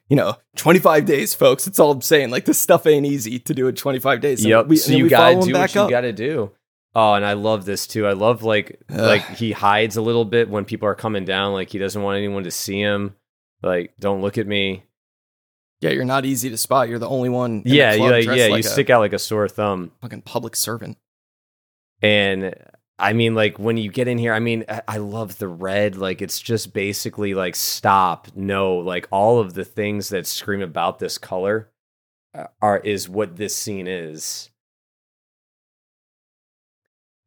You 0.10 0.16
know, 0.16 0.36
25 0.56 1.04
days, 1.06 1.34
folks. 1.34 1.68
It's 1.68 1.80
all 1.82 1.92
I'm 1.92 2.00
saying. 2.02 2.30
Like, 2.30 2.46
this 2.46 2.58
stuff 2.58 2.88
ain't 2.88 3.06
easy 3.06 3.40
to 3.40 3.54
do 3.54 3.68
in 3.68 3.76
25 3.76 4.22
days. 4.22 4.40
And 4.40 4.50
Yep. 4.52 4.68
we- 4.68 4.78
so 4.78 4.94
you 4.94 5.04
we 5.04 5.10
gotta 5.10 5.34
do 5.42 5.52
what 5.52 5.76
you 5.76 5.82
up. 5.82 5.90
gotta 5.90 6.14
do. 6.14 6.52
Oh, 6.96 7.12
and 7.16 7.26
I 7.26 7.34
love 7.34 7.66
this 7.66 7.86
too. 7.86 8.08
I 8.08 8.14
love 8.14 8.42
like 8.42 8.80
Ugh. 8.90 8.98
like 9.02 9.28
he 9.36 9.52
hides 9.52 9.98
a 9.98 10.02
little 10.02 10.24
bit 10.24 10.50
when 10.50 10.64
people 10.64 10.88
are 10.88 10.96
coming 10.96 11.26
down. 11.26 11.52
Like 11.52 11.70
he 11.72 11.78
doesn't 11.78 12.02
want 12.02 12.18
anyone 12.20 12.46
to 12.46 12.52
see 12.52 12.80
him. 12.80 13.16
Like, 13.62 13.96
don't 14.00 14.22
look 14.22 14.38
at 14.38 14.48
me. 14.48 14.84
Yeah, 15.82 15.90
you're 15.90 16.06
not 16.06 16.24
easy 16.24 16.50
to 16.52 16.58
spot. 16.58 16.88
You're 16.88 17.00
the 17.00 17.10
only 17.10 17.28
one. 17.28 17.64
Yeah, 17.66 17.92
you 17.94 18.10
like, 18.10 18.24
yeah, 18.28 18.48
like 18.48 18.64
you 18.64 18.64
stick 18.64 18.90
out 18.90 19.02
like 19.02 19.12
a 19.12 19.20
sore 19.20 19.50
thumb. 19.50 19.92
fucking 20.02 20.22
public 20.22 20.56
servant. 20.56 20.98
And 22.02 22.56
I 23.00 23.14
mean, 23.14 23.36
like 23.36 23.60
when 23.60 23.78
you 23.78 23.92
get 23.92 24.08
in 24.08 24.18
here, 24.18 24.34
I 24.34 24.40
mean, 24.40 24.66
I, 24.88 24.98
love 24.98 25.38
the 25.38 25.48
red. 25.48 25.98
Like 25.98 26.20
it's 26.22 26.40
just 26.40 26.74
basically 26.74 27.36
like 27.36 27.56
stop, 27.56 28.28
no, 28.36 28.76
like 28.78 29.08
all 29.12 29.40
of 29.40 29.54
the 29.54 29.64
things 29.66 30.10
that 30.10 30.26
scream 30.26 30.62
about 30.64 30.98
this 30.98 31.20
color 31.20 31.70
uh, 32.34 32.46
are 32.60 32.80
is 32.80 33.08
what 33.08 33.36
this 33.36 33.56
scene 33.56 33.86
is. 33.88 34.50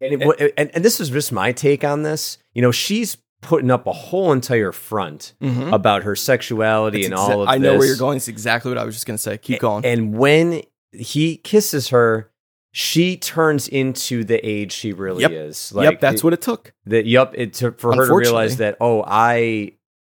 And, 0.00 0.14
it, 0.22 0.26
wa- 0.26 0.34
and 0.56 0.70
and 0.74 0.84
this 0.84 0.98
is 0.98 1.10
just 1.10 1.30
my 1.30 1.52
take 1.52 1.84
on 1.84 2.02
this. 2.02 2.38
You 2.54 2.62
know, 2.62 2.72
she's 2.72 3.18
putting 3.42 3.70
up 3.70 3.86
a 3.86 3.92
whole 3.92 4.32
entire 4.32 4.72
front 4.72 5.34
Mhm. 5.42 5.72
about 5.72 6.02
her 6.04 6.16
sexuality 6.16 7.02
That's 7.02 7.12
and 7.12 7.14
exa- 7.14 7.18
all 7.34 7.42
of 7.42 7.48
I 7.48 7.58
know 7.58 7.78
where 7.78 7.86
you're 7.86 7.96
going. 7.96 8.16
It's 8.16 8.28
exactly 8.28 8.70
what 8.70 8.78
I 8.78 8.84
was 8.84 8.94
just 8.94 9.06
going 9.06 9.16
to 9.16 9.22
say. 9.22 9.38
Keep 9.38 9.60
going. 9.60 9.84
And 9.84 10.14
when 10.18 10.62
he 10.92 11.36
kisses 11.36 11.88
her, 11.88 12.29
she 12.72 13.16
turns 13.16 13.66
into 13.68 14.22
the 14.24 14.36
age 14.46 14.72
she 14.72 14.92
really 14.92 15.22
Yep. 15.22 15.30
is. 15.32 15.72
yep, 15.76 16.00
that's 16.00 16.22
what 16.22 16.32
it 16.32 16.40
took. 16.42 16.72
that. 16.86 17.06
Yep, 17.06 17.32
it 17.36 17.52
took 17.54 17.78
for 17.80 17.94
her 17.94 18.06
to 18.06 18.14
realize 18.14 18.58
that. 18.58 18.76
Oh, 18.80 19.02
I, 19.06 19.72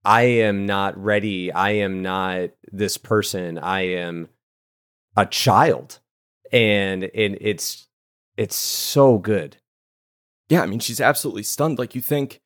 I 0.05 0.23
am 0.23 0.67
not 0.67 0.97
ready. 1.03 1.51
I 1.53 1.71
am 1.73 2.03
not 2.03 2.51
this 2.71 2.97
person. 2.99 3.59
I 3.59 3.83
am 3.97 4.29
a 5.17 5.25
child, 5.27 6.01
and 6.53 7.05
and 7.15 7.39
it's 7.41 7.89
it's 8.37 8.57
so 8.57 9.19
good. 9.19 9.57
Yeah, 10.49 10.63
I 10.63 10.67
mean, 10.67 10.81
she's 10.81 11.01
absolutely 11.01 11.45
stunned. 11.45 11.79
Like, 11.79 11.95
you 11.95 12.01
think, 12.03 12.41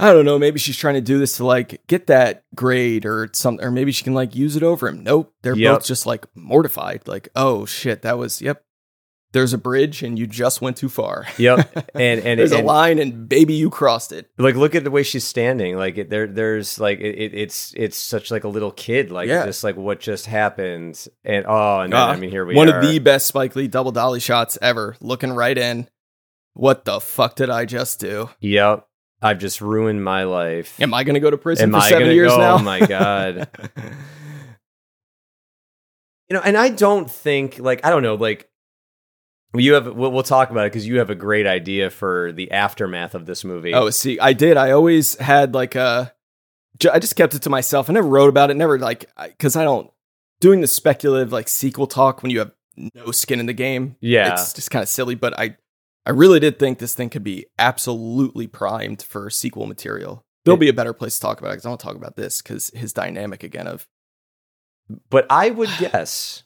I 0.00 0.12
don't 0.12 0.24
know, 0.24 0.38
maybe 0.38 0.58
she's 0.58 0.76
trying 0.76 0.94
to 0.94 1.00
do 1.00 1.18
this 1.18 1.36
to 1.36 1.44
like 1.46 1.86
get 1.86 2.08
that 2.08 2.44
grade 2.56 3.06
or 3.06 3.28
something, 3.32 3.64
or 3.64 3.70
maybe 3.70 3.92
she 3.92 4.02
can 4.02 4.14
like 4.14 4.34
use 4.34 4.56
it 4.56 4.62
over 4.64 4.88
him. 4.88 5.04
Nope, 5.04 5.32
they're 5.42 5.54
Yep. 5.56 5.74
both 5.78 5.84
just 5.86 6.06
like 6.06 6.26
mortified. 6.34 7.06
Like, 7.06 7.28
oh 7.36 7.66
shit, 7.66 8.02
that 8.02 8.18
was, 8.18 8.40
yep, 8.42 8.64
there's 9.34 9.52
a 9.52 9.58
bridge 9.58 10.02
and 10.02 10.18
you 10.18 10.26
just 10.26 10.62
went 10.62 10.78
too 10.78 10.88
far. 10.88 11.26
Yep, 11.38 11.90
and 11.94 12.20
and 12.20 12.38
there's 12.40 12.52
a 12.52 12.62
line 12.62 12.98
and 12.98 13.28
baby, 13.28 13.52
you 13.52 13.68
crossed 13.68 14.12
it. 14.12 14.30
like 14.38 14.54
look 14.54 14.74
at 14.74 14.84
the 14.84 14.90
way 14.90 15.02
she's 15.02 15.24
standing 15.24 15.76
like 15.76 15.98
it, 15.98 16.08
there 16.08 16.26
there's 16.26 16.80
like 16.80 17.00
it, 17.00 17.14
it- 17.18 17.34
it's 17.34 17.74
it's 17.76 17.98
such 17.98 18.30
like 18.30 18.44
a 18.44 18.48
little 18.48 18.70
kid 18.70 19.10
like 19.10 19.28
Yeah. 19.28 19.44
just 19.44 19.62
like 19.62 19.76
what 19.76 20.00
just 20.00 20.24
happened 20.24 21.06
and 21.24 21.44
oh 21.46 21.80
and 21.80 21.92
then, 21.92 22.00
Ah, 22.00 22.10
i 22.12 22.16
mean 22.16 22.30
here 22.30 22.46
we 22.46 22.54
are. 22.54 22.56
One 22.56 22.70
are 22.70 22.78
of 22.80 22.88
the 22.88 22.98
best 23.00 23.26
Spike 23.26 23.54
Lee 23.54 23.68
double 23.68 23.92
dolly 23.92 24.20
shots 24.20 24.56
ever. 24.62 24.96
Looking 25.00 25.32
right 25.32 25.58
in. 25.58 25.88
What 26.54 26.84
the 26.86 27.00
fuck 27.00 27.36
did 27.36 27.50
I 27.50 27.66
just 27.66 28.00
do? 28.00 28.30
yep 28.40 28.86
I've 29.20 29.38
just 29.38 29.60
ruined 29.60 30.04
my 30.04 30.24
life. 30.24 30.78
Am 30.80 30.92
I 30.94 31.02
going 31.02 31.14
to 31.14 31.20
go 31.20 31.30
to 31.30 31.38
prison 31.38 31.64
Am 31.64 31.72
for 31.72 31.78
I 31.78 31.88
seven 31.88 32.02
gonna 32.04 32.12
years 32.14 32.30
go? 32.30 32.36
now? 32.38 32.54
Oh 32.56 32.58
my 32.58 32.80
god. 32.80 33.48
you 36.28 36.34
know, 36.34 36.40
and 36.44 36.56
I 36.56 36.68
don't 36.68 37.10
think 37.10 37.58
like 37.58 37.84
I 37.84 37.90
don't 37.90 38.02
know 38.02 38.14
like 38.14 38.48
you 39.56 39.74
have 39.74 39.86
we'll, 39.94 40.10
we'll 40.12 40.22
talk 40.22 40.50
about 40.50 40.66
it 40.66 40.72
because 40.72 40.86
you 40.86 40.98
have 40.98 41.10
a 41.10 41.14
great 41.14 41.46
idea 41.46 41.90
for 41.90 42.32
the 42.32 42.50
aftermath 42.50 43.14
of 43.14 43.26
this 43.26 43.44
movie. 43.44 43.72
Oh, 43.74 43.90
see, 43.90 44.18
I 44.18 44.32
did. 44.32 44.56
I 44.56 44.70
always 44.72 45.16
had 45.18 45.54
like 45.54 45.74
a. 45.74 46.12
I 46.92 46.98
just 46.98 47.14
kept 47.16 47.34
it 47.34 47.42
to 47.42 47.50
myself. 47.50 47.88
I 47.88 47.92
never 47.92 48.08
wrote 48.08 48.28
about 48.28 48.50
it. 48.50 48.54
Never 48.54 48.78
like 48.78 49.10
because 49.20 49.54
I 49.56 49.62
don't 49.64 49.90
doing 50.40 50.60
the 50.60 50.66
speculative 50.66 51.32
like 51.32 51.48
sequel 51.48 51.86
talk 51.86 52.22
when 52.22 52.30
you 52.30 52.40
have 52.40 52.52
no 52.76 53.12
skin 53.12 53.38
in 53.38 53.46
the 53.46 53.52
game. 53.52 53.96
yeah, 54.00 54.32
It's 54.32 54.52
just 54.52 54.70
kind 54.72 54.82
of 54.82 54.88
silly. 54.88 55.14
But 55.14 55.38
I, 55.38 55.56
I 56.04 56.10
really 56.10 56.40
did 56.40 56.58
think 56.58 56.78
this 56.80 56.92
thing 56.94 57.08
could 57.10 57.22
be 57.22 57.46
absolutely 57.58 58.48
primed 58.48 59.02
for 59.02 59.30
sequel 59.30 59.66
material. 59.66 60.24
There'll 60.44 60.56
It- 60.56 60.60
be 60.60 60.68
a 60.68 60.72
better 60.74 60.92
place 60.92 61.14
to 61.14 61.20
talk 61.20 61.38
about 61.38 61.50
it 61.50 61.52
because 61.52 61.66
I 61.66 61.68
want 61.68 61.80
to 61.80 61.86
talk 61.86 61.96
about 61.96 62.16
this 62.16 62.42
because 62.42 62.70
his 62.74 62.92
dynamic 62.92 63.44
again 63.44 63.68
of 63.68 63.86
but 65.08 65.26
I 65.30 65.50
would 65.50 65.70
guess 65.78 66.42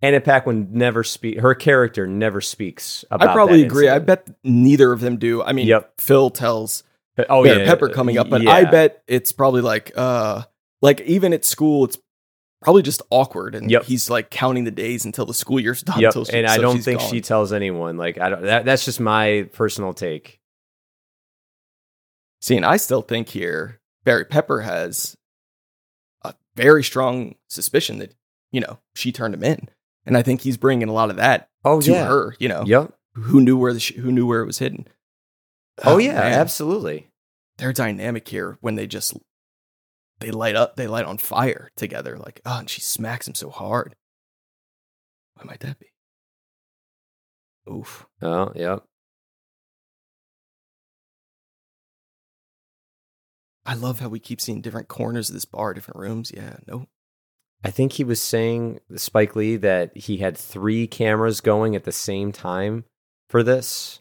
Anna 0.00 0.20
Paquin 0.20 0.68
never 0.72 1.02
speak. 1.02 1.40
Her 1.40 1.54
character 1.54 2.06
never 2.06 2.40
speaks 2.40 3.04
about. 3.10 3.28
I 3.30 3.32
probably 3.32 3.64
agree. 3.64 3.88
I 3.88 3.98
bet 3.98 4.28
neither 4.44 4.92
of 4.92 5.00
them 5.00 5.16
do. 5.16 5.42
I 5.42 5.52
mean, 5.52 5.66
Yep. 5.66 6.00
Phil 6.00 6.30
tells 6.30 6.84
Oh 7.28 7.42
Barry 7.42 7.60
yeah, 7.62 7.66
Pepper 7.66 7.88
coming 7.88 8.16
up, 8.16 8.30
but 8.30 8.42
yeah. 8.42 8.50
I 8.52 8.64
bet 8.64 9.02
it's 9.08 9.32
probably 9.32 9.60
like 9.60 9.90
uh 9.96 10.42
like 10.82 11.00
even 11.00 11.32
at 11.32 11.44
school 11.44 11.84
it's 11.86 11.98
probably 12.62 12.82
just 12.82 13.02
awkward 13.10 13.56
and 13.56 13.68
Yep. 13.70 13.84
he's 13.84 14.08
like 14.08 14.30
counting 14.30 14.62
the 14.62 14.70
days 14.70 15.04
until 15.04 15.26
the 15.26 15.34
school 15.34 15.58
year's 15.58 15.82
done. 15.82 15.98
Yep, 16.00 16.14
she- 16.26 16.32
and 16.38 16.46
I 16.46 16.58
don't 16.58 16.80
think 16.80 17.00
gone. 17.00 17.10
she 17.10 17.20
tells 17.20 17.52
anyone. 17.52 17.96
Like 17.96 18.18
I 18.18 18.28
don't. 18.28 18.42
That, 18.42 18.64
that's 18.64 18.84
just 18.84 19.00
my 19.00 19.48
personal 19.52 19.94
take. 19.94 20.38
See, 22.40 22.56
and 22.56 22.64
I 22.64 22.76
still 22.76 23.02
think 23.02 23.28
here 23.30 23.80
Barry 24.04 24.24
Pepper 24.24 24.60
has 24.60 25.16
a 26.22 26.34
very 26.54 26.84
strong 26.84 27.34
suspicion 27.48 27.98
that 27.98 28.14
you 28.52 28.60
know 28.60 28.78
she 28.94 29.10
turned 29.10 29.34
him 29.34 29.42
in, 29.42 29.68
and 30.08 30.16
I 30.16 30.22
think 30.22 30.40
he's 30.40 30.56
bringing 30.56 30.88
a 30.88 30.92
lot 30.92 31.10
of 31.10 31.16
that 31.16 31.48
Oh 31.64 31.80
to 31.80 31.94
her. 31.94 32.34
You 32.40 32.48
know, 32.48 32.64
Yep. 32.66 32.92
who 33.14 33.40
knew 33.40 33.56
where 33.56 33.72
the 33.72 33.80
sh- 33.80 33.94
who 33.94 34.10
knew 34.10 34.26
where 34.26 34.40
it 34.42 34.46
was 34.46 34.58
hidden. 34.58 34.86
Oh, 35.84 35.94
oh 35.94 35.98
yeah, 35.98 36.14
man. 36.14 36.32
absolutely. 36.32 37.08
Their 37.58 37.72
dynamic 37.72 38.26
here 38.28 38.58
when 38.60 38.74
they 38.74 38.86
just 38.86 39.14
they 40.20 40.30
light 40.32 40.56
up, 40.56 40.74
they 40.76 40.86
light 40.88 41.04
on 41.04 41.18
fire 41.18 41.70
together. 41.76 42.16
Like, 42.18 42.40
oh, 42.44 42.58
and 42.58 42.68
she 42.70 42.80
smacks 42.80 43.28
him 43.28 43.34
so 43.34 43.50
hard. 43.50 43.94
Why 45.34 45.44
might 45.44 45.60
that 45.60 45.78
be? 45.78 45.86
Oof. 47.70 48.06
Oh, 48.22 48.50
yeah. 48.56 48.78
I 53.66 53.74
love 53.74 54.00
how 54.00 54.08
we 54.08 54.18
keep 54.18 54.40
seeing 54.40 54.62
different 54.62 54.88
corners 54.88 55.28
of 55.28 55.34
this 55.34 55.44
bar, 55.44 55.74
different 55.74 56.00
rooms. 56.00 56.32
Yeah, 56.34 56.56
no. 56.66 56.86
I 57.64 57.70
think 57.70 57.92
he 57.92 58.04
was 58.04 58.22
saying 58.22 58.80
Spike 58.96 59.34
Lee 59.34 59.56
that 59.56 59.96
he 59.96 60.18
had 60.18 60.36
three 60.36 60.86
cameras 60.86 61.40
going 61.40 61.74
at 61.74 61.84
the 61.84 61.92
same 61.92 62.30
time 62.32 62.84
for 63.28 63.42
this, 63.42 64.00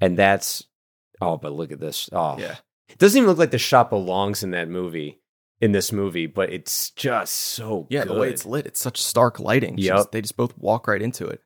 and 0.00 0.16
that's 0.16 0.64
oh, 1.20 1.36
but 1.36 1.52
look 1.52 1.72
at 1.72 1.80
this. 1.80 2.08
Oh, 2.12 2.38
Yeah. 2.38 2.56
It 2.88 2.96
doesn't 2.96 3.18
even 3.18 3.28
look 3.28 3.36
like 3.38 3.50
the 3.50 3.58
shot 3.58 3.90
belongs 3.90 4.42
in 4.42 4.52
that 4.52 4.70
movie, 4.70 5.20
in 5.60 5.72
this 5.72 5.92
movie, 5.92 6.26
but 6.26 6.50
it's 6.50 6.90
just 6.92 7.34
so 7.34 7.86
Yeah, 7.90 8.04
good. 8.04 8.14
the 8.16 8.20
way 8.20 8.30
it's 8.30 8.46
lit, 8.46 8.64
it's 8.66 8.80
such 8.80 9.02
stark 9.02 9.38
lighting. 9.38 9.76
Yep. 9.76 10.10
They 10.12 10.22
just 10.22 10.38
both 10.38 10.56
walk 10.56 10.88
right 10.88 11.02
into 11.02 11.26
it. 11.26 11.42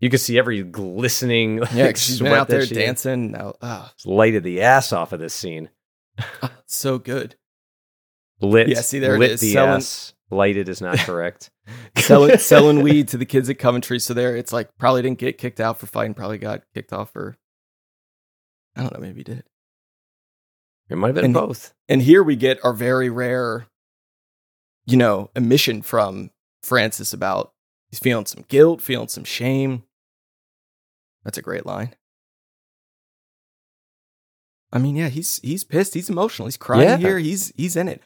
you 0.00 0.10
can 0.10 0.18
see 0.18 0.38
every 0.38 0.62
glistening 0.62 1.60
like, 1.60 1.72
Yeah, 1.72 1.92
she's 1.94 2.18
been 2.20 2.34
out 2.34 2.48
there 2.48 2.66
dancing. 2.66 3.30
Now, 3.32 3.54
ah, 3.62 3.94
lighted 4.04 4.42
the 4.42 4.60
ass 4.60 4.92
off 4.92 5.14
of 5.14 5.20
this 5.20 5.32
scene. 5.32 5.70
so 6.66 6.98
good. 6.98 7.36
Lit, 8.42 8.68
Yeah, 8.68 8.82
see, 8.82 8.98
there 8.98 9.14
it 9.14 9.18
lit 9.18 9.30
is. 9.30 9.40
the 9.40 9.52
Selling- 9.54 9.70
ass. 9.76 10.12
Lighted 10.30 10.68
is 10.68 10.80
not 10.80 10.98
correct. 10.98 11.50
Selling, 11.96 12.38
selling 12.38 12.82
weed 12.82 13.08
to 13.08 13.16
the 13.16 13.24
kids 13.26 13.48
at 13.48 13.58
Coventry. 13.58 13.98
So 14.00 14.12
there, 14.14 14.36
it's 14.36 14.52
like 14.52 14.76
probably 14.78 15.02
didn't 15.02 15.18
get 15.18 15.38
kicked 15.38 15.60
out 15.60 15.78
for 15.78 15.86
fighting. 15.86 16.14
Probably 16.14 16.38
got 16.38 16.62
kicked 16.74 16.92
off 16.92 17.12
for. 17.12 17.36
I 18.76 18.82
don't 18.82 18.92
know. 18.92 19.00
Maybe 19.00 19.20
he 19.20 19.24
did. 19.24 19.44
It 20.90 20.96
might 20.96 21.08
have 21.08 21.14
been 21.16 21.24
And- 21.26 21.34
both. 21.34 21.74
And 21.88 22.02
here 22.02 22.22
we 22.22 22.34
get 22.36 22.58
our 22.64 22.72
very 22.72 23.08
rare, 23.08 23.66
you 24.84 24.96
know, 24.96 25.30
admission 25.36 25.82
from 25.82 26.30
Francis 26.62 27.12
about 27.12 27.52
he's 27.90 28.00
feeling 28.00 28.26
some 28.26 28.44
guilt, 28.48 28.82
feeling 28.82 29.08
some 29.08 29.24
shame. 29.24 29.84
That's 31.24 31.38
a 31.38 31.42
great 31.42 31.64
line. 31.66 31.94
I 34.72 34.78
mean, 34.78 34.96
yeah, 34.96 35.08
he's 35.08 35.38
he's 35.42 35.64
pissed, 35.64 35.94
he's 35.94 36.10
emotional, 36.10 36.46
he's 36.46 36.56
crying 36.56 36.82
Yeah. 36.88 36.96
here, 36.98 37.18
he's 37.18 37.52
he's 37.56 37.76
in 37.76 37.88
it. 37.88 38.02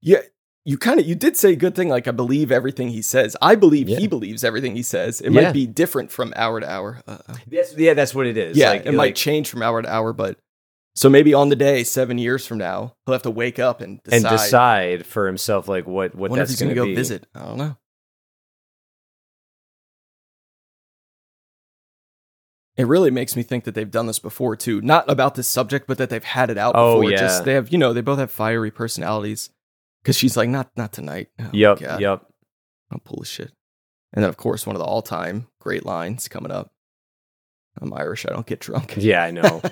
Yeah, 0.00 0.20
you 0.68 0.76
kind 0.76 1.00
of 1.00 1.06
you 1.06 1.14
did 1.14 1.34
say 1.34 1.52
a 1.52 1.56
good 1.56 1.74
thing. 1.74 1.88
Like 1.88 2.06
I 2.06 2.10
believe 2.10 2.52
everything 2.52 2.90
he 2.90 3.00
says. 3.00 3.34
I 3.40 3.54
believe 3.54 3.88
Yeah. 3.88 3.98
he 4.00 4.06
believes 4.06 4.44
everything 4.44 4.76
he 4.76 4.82
says. 4.82 5.20
It 5.22 5.32
Yeah. 5.32 5.40
might 5.44 5.52
be 5.52 5.66
different 5.66 6.10
from 6.10 6.34
hour 6.36 6.60
to 6.60 6.70
hour. 6.70 7.02
Uh, 7.06 7.18
That's, 7.46 7.74
yeah, 7.76 7.94
that's 7.94 8.14
what 8.14 8.26
it 8.26 8.36
is. 8.36 8.54
yeah, 8.56 8.72
Like- 8.72 8.84
it 8.86 8.92
might 8.92 9.16
change 9.16 9.48
from 9.48 9.62
hour 9.62 9.80
to 9.80 9.88
hour, 9.90 10.12
but 10.12 10.36
so 10.94 11.08
maybe 11.08 11.32
on 11.32 11.48
the 11.48 11.56
day, 11.56 11.84
seven 11.84 12.18
years 12.18 12.46
from 12.46 12.58
now, 12.58 12.94
he'll 13.06 13.14
have 13.14 13.22
to 13.22 13.30
wake 13.30 13.58
up 13.58 13.80
and 13.80 14.02
decide. 14.02 14.16
and 14.16 14.24
decide 14.38 15.06
for 15.06 15.26
himself 15.26 15.68
like 15.68 15.86
what 15.86 16.14
what 16.14 16.32
that's 16.34 16.50
he's 16.50 16.60
going 16.60 16.74
gonna 16.74 16.80
to 16.82 16.86
go 16.88 16.92
be. 16.92 16.94
visit. 16.96 17.26
I 17.34 17.46
don't 17.46 17.56
know. 17.56 17.76
It 22.76 22.86
really 22.86 23.10
makes 23.10 23.34
me 23.34 23.42
think 23.42 23.64
that 23.64 23.74
they've 23.74 23.90
done 23.90 24.06
this 24.06 24.18
before 24.20 24.54
too. 24.54 24.80
Not 24.82 25.10
about 25.10 25.34
this 25.34 25.48
subject, 25.48 25.86
but 25.88 25.98
that 25.98 26.10
they've 26.10 26.22
had 26.22 26.48
it 26.50 26.58
out 26.58 26.74
Oh, 26.76 26.96
before. 27.00 27.10
yeah. 27.10 27.16
Just 27.18 27.44
they 27.44 27.54
have, 27.54 27.72
you 27.72 27.78
know, 27.78 27.92
they 27.92 28.00
both 28.02 28.18
have 28.20 28.30
fiery 28.30 28.70
personalities. 28.70 29.50
Because 30.08 30.16
she's 30.16 30.38
like, 30.38 30.48
not 30.48 30.70
not 30.74 30.90
tonight. 30.90 31.28
Oh, 31.38 31.50
Yep, 31.52 31.80
God, 31.80 32.00
yep. 32.00 32.22
Don't 32.90 33.04
pull 33.04 33.18
this 33.18 33.28
shit. 33.28 33.52
And 34.14 34.22
then 34.24 34.30
of 34.30 34.38
course 34.38 34.66
one 34.66 34.74
of 34.74 34.80
the 34.80 34.86
all 34.86 35.02
time 35.02 35.48
great 35.60 35.84
lines 35.84 36.28
coming 36.28 36.50
up. 36.50 36.72
I'm 37.78 37.92
Irish. 37.92 38.24
I 38.24 38.30
don't 38.30 38.46
get 38.46 38.60
drunk. 38.60 38.94
Yeah, 38.96 39.22
I 39.22 39.32
know. 39.32 39.60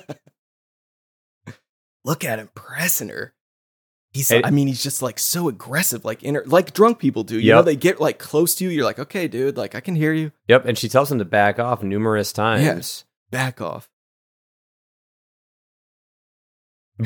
Look 2.04 2.22
at 2.22 2.38
him 2.38 2.50
pressing 2.54 3.08
her. 3.08 3.32
He's, 4.12 4.30
And- 4.30 4.44
I 4.44 4.50
mean, 4.50 4.68
he's 4.68 4.82
just 4.82 5.00
like 5.00 5.18
so 5.18 5.48
aggressive, 5.48 6.04
like 6.04 6.22
inner, 6.22 6.42
like 6.46 6.74
drunk 6.74 6.98
people 6.98 7.24
do. 7.24 7.40
You 7.40 7.52
know, 7.52 7.62
they 7.62 7.76
get 7.76 7.98
like 7.98 8.18
close 8.18 8.54
to 8.56 8.64
you. 8.64 8.70
You're 8.70 8.84
like, 8.84 8.98
okay, 8.98 9.28
dude, 9.28 9.56
like 9.56 9.74
I 9.74 9.80
can 9.80 9.96
hear 9.96 10.12
you. 10.12 10.32
yep, 10.48 10.66
and 10.66 10.76
she 10.76 10.90
tells 10.90 11.10
him 11.10 11.18
to 11.18 11.24
back 11.24 11.58
off 11.58 11.82
numerous 11.82 12.30
times. 12.32 13.06
Back 13.30 13.62
off. 13.62 13.88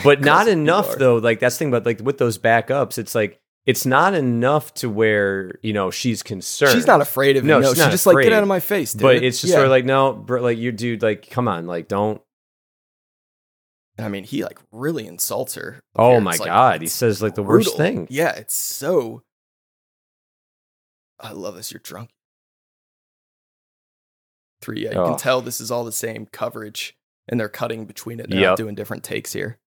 But 0.05 0.21
not 0.23 0.49
enough 0.49 0.97
though. 0.97 1.17
Like 1.17 1.41
that's 1.41 1.57
the 1.57 1.59
thing 1.61 1.69
about 1.69 1.87
like 1.87 2.01
with 2.01 2.19
those 2.19 2.39
backups, 2.39 2.99
it's 2.99 3.15
like 3.15 3.41
it's 3.67 3.85
not 3.85 4.15
enough 4.15 4.73
to 4.75 4.89
where, 4.89 5.53
you 5.63 5.73
know, 5.73 5.91
she's 5.91 6.23
concerned. 6.23 6.73
She's 6.73 6.87
not 6.87 7.01
afraid 7.01 7.37
of 7.37 7.45
No, 7.45 7.57
him. 7.57 7.63
No, 7.63 7.69
she's 7.75 7.83
she's 7.85 7.91
just 7.93 8.07
like, 8.07 8.23
get 8.23 8.33
out 8.33 8.43
of 8.43 8.49
my 8.49 8.61
face, 8.61 8.93
dude. 8.93 9.03
But 9.03 9.17
it's 9.23 9.41
just 9.41 9.51
Yeah. 9.51 9.57
sort 9.57 9.67
of 9.67 9.71
like, 9.71 9.85
no, 9.85 10.13
bro, 10.15 10.41
like 10.43 10.59
you 10.59 10.73
dude, 10.73 11.03
like, 11.03 11.29
come 11.31 11.47
on, 11.49 11.67
like 11.67 11.89
don't 11.89 12.23
I 13.99 14.09
mean, 14.09 14.25
he 14.25 14.45
like 14.45 14.59
really 14.73 15.07
insults 15.07 15.57
her. 15.57 15.79
Oh 15.95 16.13
Here, 16.13 16.21
my 16.23 16.31
like, 16.31 16.45
god, 16.45 16.81
he 16.81 16.87
says 16.89 17.21
like 17.21 17.35
the 17.35 17.43
worst 17.43 17.77
thing. 17.77 18.07
Yeah, 18.11 18.31
it's 18.33 18.55
so. 18.55 19.23
I 21.19 21.33
love 21.33 21.55
this. 21.57 21.71
You're 21.71 21.81
drunk. 21.85 22.09
Three. 24.63 24.85
Yeah, 24.85 24.93
you 24.93 24.99
Oh. 25.01 25.09
can 25.11 25.19
tell 25.19 25.43
this 25.43 25.61
is 25.61 25.71
all 25.71 25.85
the 25.85 25.93
same 25.93 26.25
coverage, 26.27 26.97
and 27.29 27.39
they're 27.39 27.49
cutting 27.51 27.85
between 27.85 28.21
it. 28.21 28.31
They're 28.31 28.41
Yep. 28.41 28.57
doing 28.57 28.75
different 28.75 29.05
takes 29.05 29.35
here. 29.35 29.59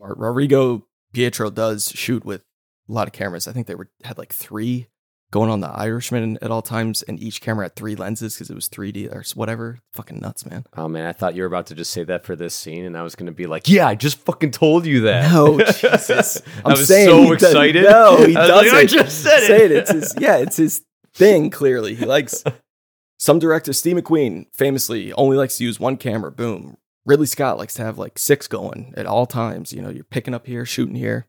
Rodrigo 0.00 0.86
Prieto 1.14 1.52
does 1.54 1.92
shoot 1.94 2.24
with 2.24 2.42
a 2.88 2.92
lot 2.92 3.06
of 3.06 3.12
cameras. 3.12 3.46
I 3.46 3.52
think 3.52 3.66
they 3.66 3.74
were 3.74 3.90
had 4.04 4.18
like 4.18 4.32
three 4.32 4.88
going 5.32 5.48
on 5.50 5.60
the 5.60 5.68
Irishman 5.68 6.38
at 6.42 6.50
all 6.50 6.62
times, 6.62 7.02
and 7.02 7.20
each 7.20 7.40
camera 7.40 7.66
had 7.66 7.76
three 7.76 7.94
lenses 7.94 8.34
because 8.34 8.50
it 8.50 8.54
was 8.54 8.68
3D 8.68 9.12
or 9.14 9.22
whatever. 9.36 9.78
Fucking 9.92 10.18
nuts, 10.18 10.44
man. 10.44 10.64
Oh 10.76 10.88
man, 10.88 11.06
I 11.06 11.12
thought 11.12 11.34
you 11.36 11.42
were 11.42 11.46
about 11.46 11.66
to 11.66 11.74
just 11.76 11.92
say 11.92 12.02
that 12.04 12.24
for 12.24 12.34
this 12.34 12.54
scene, 12.54 12.84
and 12.84 12.96
I 12.96 13.02
was 13.02 13.14
gonna 13.14 13.30
be 13.32 13.46
like, 13.46 13.68
"Yeah, 13.68 13.86
I 13.86 13.94
just 13.94 14.18
fucking 14.18 14.50
told 14.50 14.86
you 14.86 15.02
that." 15.02 15.30
No, 15.32 15.58
Jesus. 15.64 16.42
I 16.64 16.70
I'm 16.70 16.72
was 16.72 16.88
saying 16.88 17.08
so 17.08 17.34
does- 17.34 17.42
excited. 17.50 17.84
No, 17.84 18.24
he 18.26 18.36
I 18.36 18.40
was 18.40 18.48
like, 18.50 18.64
doesn't. 18.64 18.76
I 18.78 18.84
just 18.86 19.22
said 19.22 19.42
it. 19.42 19.46
Say 19.46 19.64
it. 19.66 19.72
It's 19.72 19.90
his. 19.92 20.14
Yeah, 20.18 20.36
it's 20.38 20.56
his 20.56 20.82
thing. 21.14 21.50
Clearly, 21.50 21.94
he 21.94 22.04
likes. 22.06 22.42
Some 23.18 23.38
directors, 23.38 23.78
Steve 23.78 23.96
McQueen, 23.98 24.46
famously 24.54 25.12
only 25.12 25.36
likes 25.36 25.58
to 25.58 25.64
use 25.64 25.78
one 25.78 25.98
camera. 25.98 26.32
Boom. 26.32 26.78
Ridley 27.06 27.26
Scott 27.26 27.58
likes 27.58 27.74
to 27.74 27.82
have 27.82 27.98
like 27.98 28.18
six 28.18 28.46
going 28.48 28.92
at 28.96 29.06
all 29.06 29.26
times. 29.26 29.72
You 29.72 29.82
know, 29.82 29.88
you're 29.90 30.04
picking 30.04 30.34
up 30.34 30.46
here, 30.46 30.64
shooting 30.66 30.94
here. 30.96 31.26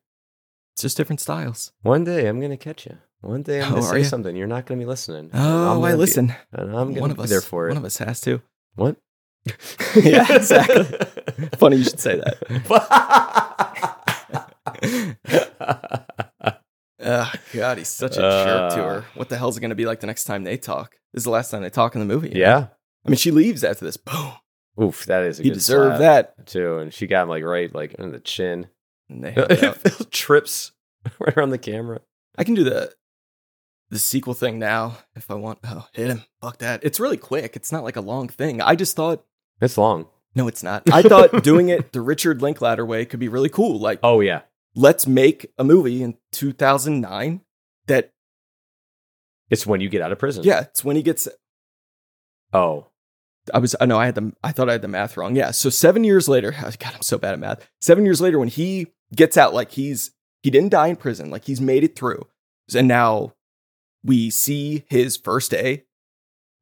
It's 0.73 0.81
just 0.83 0.97
different 0.97 1.19
styles. 1.21 1.71
One 1.81 2.03
day 2.03 2.27
I'm 2.27 2.39
gonna 2.39 2.57
catch 2.57 2.85
you. 2.85 2.97
One 3.21 3.43
day 3.43 3.61
I'm 3.61 3.71
Oh, 3.73 3.75
gonna 3.75 3.85
are 3.87 3.93
say 3.93 3.99
ya? 4.01 4.07
something. 4.07 4.35
You're 4.35 4.47
not 4.47 4.65
gonna 4.65 4.79
be 4.79 4.85
listening. 4.85 5.29
Oh, 5.33 5.83
I 5.83 5.91
be- 5.91 5.97
listen. 5.97 6.33
and 6.53 6.69
I'm 6.75 6.89
gonna 6.89 7.01
one 7.01 7.11
of 7.11 7.17
be 7.17 7.23
us 7.23 7.29
there 7.29 7.41
for 7.41 7.67
it. 7.67 7.69
One 7.69 7.77
of 7.77 7.85
us 7.85 7.97
has 7.97 8.19
to. 8.21 8.41
What? 8.75 8.97
yeah, 9.95 10.25
exactly. 10.35 10.83
Funny 11.57 11.77
you 11.77 11.83
should 11.83 11.99
say 11.99 12.17
that. 12.19 12.37
Oh 17.03 17.31
God, 17.53 17.77
he's 17.79 17.87
such 17.89 18.17
a 18.17 18.21
jerk 18.21 18.73
to 18.73 18.77
her. 18.83 18.97
Uh. 18.99 19.03
What 19.15 19.29
the 19.29 19.37
hell's 19.37 19.57
it 19.57 19.61
going 19.61 19.69
to 19.69 19.75
be 19.75 19.87
like 19.87 20.01
the 20.01 20.07
next 20.07 20.25
time 20.25 20.43
they 20.43 20.55
talk? 20.57 20.91
This 21.13 21.21
is 21.21 21.23
the 21.23 21.31
last 21.31 21.49
time 21.49 21.63
they 21.63 21.71
talk 21.71 21.95
in 21.95 21.99
the 21.99 22.05
movie. 22.05 22.31
yeah. 22.35 22.67
I 23.03 23.09
mean, 23.09 23.17
she 23.17 23.31
leaves 23.31 23.63
after 23.63 23.83
this. 23.85 23.97
Boom. 23.97 24.33
Oof, 24.81 25.05
that 25.05 25.23
is 25.23 25.39
a 25.39 25.43
deserved 25.43 25.97
slap, 25.97 26.35
that. 26.37 26.45
too. 26.47 26.77
And 26.79 26.93
she 26.93 27.07
got 27.07 27.23
him 27.23 27.29
like 27.29 27.43
right 27.43 27.73
like 27.73 27.93
in 27.95 28.11
the 28.11 28.19
chin. 28.19 28.67
And 29.09 29.23
they 29.23 29.33
it. 29.37 30.11
Trips 30.11 30.71
right 31.19 31.37
around 31.37 31.49
the 31.51 31.57
camera. 31.57 32.01
I 32.37 32.43
can 32.43 32.53
do 32.55 32.63
the 32.63 32.93
the 33.89 33.99
sequel 33.99 34.33
thing 34.33 34.57
now 34.57 34.97
if 35.15 35.29
I 35.29 35.35
want. 35.35 35.59
Oh, 35.65 35.87
hit 35.93 36.07
him. 36.07 36.23
Fuck 36.41 36.59
that. 36.59 36.83
It's 36.83 36.99
really 36.99 37.17
quick. 37.17 37.55
It's 37.55 37.71
not 37.71 37.83
like 37.83 37.97
a 37.97 38.01
long 38.01 38.27
thing. 38.29 38.61
I 38.61 38.75
just 38.75 38.95
thought, 38.95 39.23
It's 39.59 39.77
long. 39.77 40.07
no, 40.33 40.47
it's 40.47 40.63
not. 40.63 40.83
I 40.93 41.01
thought 41.01 41.43
doing 41.43 41.67
it 41.69 41.91
the 41.91 41.99
Richard 42.01 42.41
Linklater 42.41 42.85
way 42.85 43.03
could 43.05 43.19
be 43.19 43.27
really 43.27 43.49
cool. 43.49 43.79
Like, 43.79 43.99
Oh 44.01 44.21
yeah. 44.21 44.41
let's 44.75 45.05
make 45.05 45.51
a 45.57 45.65
movie 45.65 46.01
in 46.01 46.17
2009 46.31 47.41
that, 47.87 48.11
It's 49.49 49.67
when 49.67 49.81
you 49.81 49.89
get 49.89 50.01
out 50.01 50.13
of 50.13 50.19
prison. 50.19 50.43
yeah, 50.45 50.61
it's 50.61 50.85
when 50.85 50.95
he 50.95 51.03
gets. 51.03 51.27
Oh. 52.53 52.87
I 53.53 53.59
was, 53.59 53.75
I 53.81 53.85
know 53.85 53.97
I 53.97 54.05
had 54.05 54.15
the, 54.15 54.33
I 54.43 54.51
thought 54.51 54.69
I 54.69 54.73
had 54.73 54.81
the 54.81 54.87
math 54.87 55.17
wrong. 55.17 55.35
Yeah. 55.35 55.51
So 55.51 55.69
seven 55.69 56.03
years 56.03 56.27
later, 56.27 56.51
God, 56.61 56.75
I'm 56.83 57.01
so 57.01 57.17
bad 57.17 57.33
at 57.33 57.39
math. 57.39 57.67
Seven 57.79 58.05
years 58.05 58.21
later, 58.21 58.39
when 58.39 58.47
he 58.47 58.87
gets 59.15 59.37
out, 59.37 59.53
like 59.53 59.71
he's, 59.71 60.11
he 60.43 60.49
didn't 60.49 60.69
die 60.69 60.87
in 60.87 60.95
prison, 60.95 61.29
like 61.29 61.45
he's 61.45 61.61
made 61.61 61.83
it 61.83 61.95
through. 61.95 62.27
And 62.73 62.87
now 62.87 63.33
we 64.03 64.29
see 64.29 64.85
his 64.89 65.17
first 65.17 65.51
day 65.51 65.83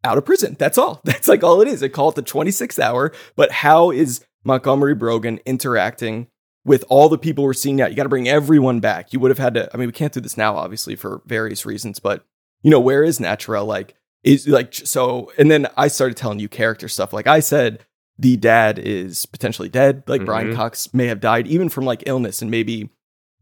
out 0.04 0.18
of 0.18 0.26
prison. 0.26 0.56
That's 0.60 0.78
all. 0.78 1.02
That's 1.06 1.28
like 1.28 1.44
all 1.44 1.62
it 1.62 1.68
is. 1.68 1.80
They 1.80 1.90
call 1.90 2.10
it 2.10 2.16
the 2.16 2.24
26th 2.24 2.80
hour. 2.80 3.12
But 3.36 3.52
how 3.52 3.92
is 3.92 4.26
Montgomery 4.44 4.96
Brogan 4.96 5.40
interacting 5.46 6.28
with 6.66 6.84
all 6.90 7.10
the 7.10 7.18
people 7.18 7.44
we're 7.44 7.54
seeing 7.54 7.76
now? 7.76 7.88
You 7.88 7.96
got 7.96 8.04
to 8.04 8.10
bring 8.10 8.28
everyone 8.28 8.80
back. 8.80 9.14
You 9.14 9.20
would 9.20 9.32
have 9.32 9.38
had 9.38 9.54
to, 9.56 9.70
I 9.74 9.78
mean, 9.78 9.88
we 9.88 9.94
can't 9.94 10.14
do 10.14 10.22
this 10.22 10.38
now, 10.38 10.56
obviously, 10.56 10.96
for 10.96 11.22
various 11.26 11.66
reasons, 11.66 12.00
but 12.00 12.26
you 12.62 12.72
know, 12.72 12.80
where 12.80 13.04
is 13.04 13.20
Naturelle? 13.20 13.66
Like, 13.66 13.96
is 14.24 14.48
like, 14.48 14.74
so, 14.74 15.32
and 15.38 15.50
then 15.50 15.68
I 15.78 15.88
started 15.88 16.18
telling 16.18 16.40
you 16.40 16.50
character 16.50 16.88
stuff. 16.88 17.14
Like 17.14 17.28
I 17.28 17.40
said, 17.40 17.86
the 18.18 18.36
dad 18.38 18.78
is 18.80 19.26
potentially 19.26 19.70
dead. 19.70 20.04
Like 20.08 20.26
Brian 20.26 20.50
Mhm. 20.52 20.56
Cox 20.56 20.94
may 20.94 21.08
have 21.08 21.22
died 21.22 21.48
even 21.48 21.70
from 21.70 21.86
like 21.86 22.04
illness 22.06 22.42
and 22.42 22.52
maybe 22.52 22.90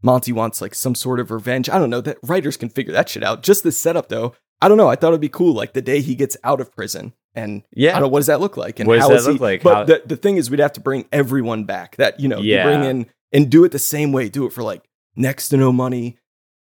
Monty 0.02 0.30
wants 0.32 0.60
like 0.60 0.74
some 0.76 0.94
sort 0.94 1.18
of 1.18 1.30
revenge. 1.32 1.68
I 1.68 1.78
don't 1.80 1.90
know 1.90 2.00
that 2.02 2.18
writers 2.22 2.56
can 2.56 2.68
figure 2.68 2.92
that 2.92 3.08
shit 3.08 3.24
out. 3.24 3.42
Just 3.42 3.64
the 3.64 3.72
setup 3.72 4.08
though. 4.08 4.34
I 4.62 4.68
don't 4.68 4.76
know. 4.76 4.88
I 4.88 4.94
thought 4.94 5.08
it'd 5.08 5.20
be 5.20 5.28
cool. 5.28 5.52
Like 5.54 5.72
the 5.72 5.82
day 5.82 6.00
he 6.00 6.14
gets 6.14 6.36
out 6.44 6.60
of 6.60 6.70
prison 6.70 7.12
and 7.34 7.64
Yeah. 7.74 7.90
I 7.90 7.92
don't 7.94 8.02
know 8.02 8.08
what 8.08 8.20
does 8.20 8.26
that 8.28 8.40
look 8.40 8.56
like 8.56 8.78
and 8.78 8.86
What 8.86 8.94
does 8.94 9.02
how 9.02 9.08
that 9.08 9.14
is 9.16 9.26
look 9.26 9.36
he- 9.38 9.42
like? 9.42 9.62
But 9.64 9.74
How- 9.74 9.84
the, 9.84 10.02
the 10.06 10.16
thing 10.16 10.36
is 10.36 10.48
we'd 10.50 10.60
have 10.60 10.72
to 10.74 10.80
bring 10.80 11.06
everyone 11.10 11.64
back. 11.64 11.96
That 11.96 12.20
you 12.20 12.28
know, 12.28 12.38
you 12.38 12.62
bring 12.62 12.84
in 12.84 13.06
and 13.32 13.50
do 13.50 13.64
it 13.64 13.72
the 13.72 13.78
same 13.80 14.12
way. 14.12 14.28
Do 14.28 14.46
it 14.46 14.52
for 14.52 14.62
like 14.62 14.84
next 15.16 15.48
to 15.48 15.56
no 15.56 15.72
money, 15.72 16.18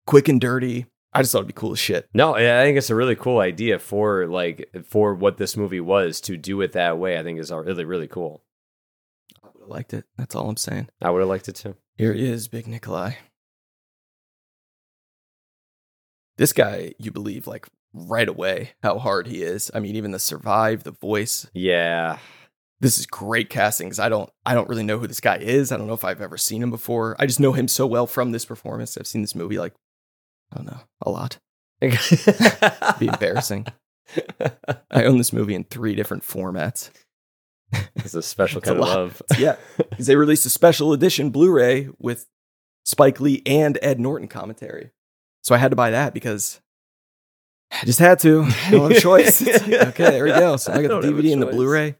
quick 0.07 0.27
and 0.27 0.41
dirty. 0.41 0.87
I 1.17 1.21
just 1.21 1.31
thought 1.31 1.39
it'd 1.39 1.47
be 1.47 1.53
cool 1.53 1.71
as 1.71 1.79
shit. 1.79 2.07
No, 2.13 2.35
I 2.35 2.63
think 2.63 2.77
it's 2.77 2.91
a 2.91 2.95
really 2.95 3.15
cool 3.15 3.39
idea 3.39 3.79
for 3.79 4.27
like 4.27 4.69
for 4.85 5.15
what 5.15 5.37
this 5.37 5.57
movie 5.57 5.79
was 5.79 6.21
to 6.21 6.37
do 6.37 6.61
it 6.61 6.73
that 6.73 6.99
way. 6.99 7.17
I 7.17 7.23
think 7.23 7.39
is 7.39 7.49
really 7.49 7.85
really 7.85 8.07
cool. 8.07 8.43
I 9.43 9.47
would 9.51 9.61
have 9.61 9.69
liked 9.69 9.95
it. 9.95 10.05
That's 10.15 10.35
all 10.35 10.47
I'm 10.47 10.57
saying. 10.57 10.89
I 11.01 11.09
would 11.09 11.21
have 11.21 11.27
liked 11.27 11.49
it 11.49 11.55
too. 11.55 11.75
Here 11.95 12.13
he 12.13 12.29
is, 12.29 12.47
Big 12.47 12.67
Nikolai. 12.67 13.13
This 16.37 16.53
guy, 16.53 16.93
you 16.99 17.09
believe 17.09 17.47
like 17.47 17.67
right 17.93 18.29
away 18.29 18.73
how 18.83 18.99
hard 18.99 19.25
he 19.25 19.41
is. 19.41 19.71
I 19.73 19.79
mean, 19.79 19.95
even 19.95 20.11
the 20.11 20.19
survive, 20.19 20.83
the 20.83 20.91
voice. 20.91 21.49
Yeah, 21.51 22.19
This 22.79 22.99
is 22.99 23.07
great 23.07 23.49
casting 23.49 23.87
because 23.87 23.99
I 23.99 24.07
don't, 24.07 24.29
I 24.45 24.53
don't 24.53 24.69
really 24.69 24.83
know 24.83 24.99
who 24.99 25.07
this 25.07 25.19
guy 25.19 25.37
is. 25.37 25.71
I 25.71 25.77
don't 25.77 25.87
know 25.87 25.95
if 25.95 26.05
I've 26.05 26.21
ever 26.21 26.37
seen 26.37 26.61
him 26.61 26.69
before. 26.69 27.15
I 27.17 27.25
just 27.25 27.39
know 27.39 27.53
him 27.53 27.67
so 27.67 27.87
well 27.87 28.05
from 28.05 28.31
this 28.31 28.45
performance. 28.45 28.95
I've 28.97 29.07
seen 29.07 29.21
this 29.23 29.33
movie 29.33 29.57
like, 29.57 29.73
Oh, 30.51 30.53
I 30.53 30.55
don't 30.57 30.65
know, 30.67 30.79
a 31.01 31.09
lot. 31.09 31.37
Be 32.99 33.07
embarrassing. 33.07 33.67
I 34.89 35.03
own 35.03 35.17
this 35.17 35.33
movie 35.33 35.53
in 35.55 35.63
three 35.65 35.95
different 35.95 36.23
formats. 36.23 36.89
it's 37.97 38.13
a 38.13 38.21
special 38.21 38.59
It's 38.59 38.67
a 38.69 38.71
kind 38.71 38.81
of 38.81 38.87
lot. 38.87 38.97
love. 38.97 39.21
Yeah, 39.37 39.57
they 39.99 40.15
released 40.15 40.45
a 40.45 40.49
special 40.49 40.93
edition 40.93 41.29
Blu-ray 41.29 41.89
with 41.99 42.25
Spike 42.85 43.19
Lee 43.19 43.41
and 43.45 43.77
Ed 43.81 43.99
Norton 43.99 44.27
commentary. 44.29 44.91
So 45.43 45.53
I 45.53 45.57
had 45.57 45.71
to 45.71 45.75
buy 45.75 45.91
that 45.91 46.13
because 46.13 46.61
I 47.71 47.85
just 47.85 47.99
had 47.99 48.19
to. 48.19 48.43
I 48.43 48.71
don't 48.71 48.89
have 48.89 48.97
a 48.97 48.99
choice. 49.01 49.41
Like, 49.45 49.71
okay, 49.89 50.11
there 50.11 50.23
we 50.23 50.29
go. 50.31 50.55
So 50.57 50.71
I 50.73 50.81
got 50.81 51.01
the 51.01 51.09
DVD 51.09 51.33
and 51.33 51.41
the. 51.41 51.47
Blu-ray. 51.47 51.95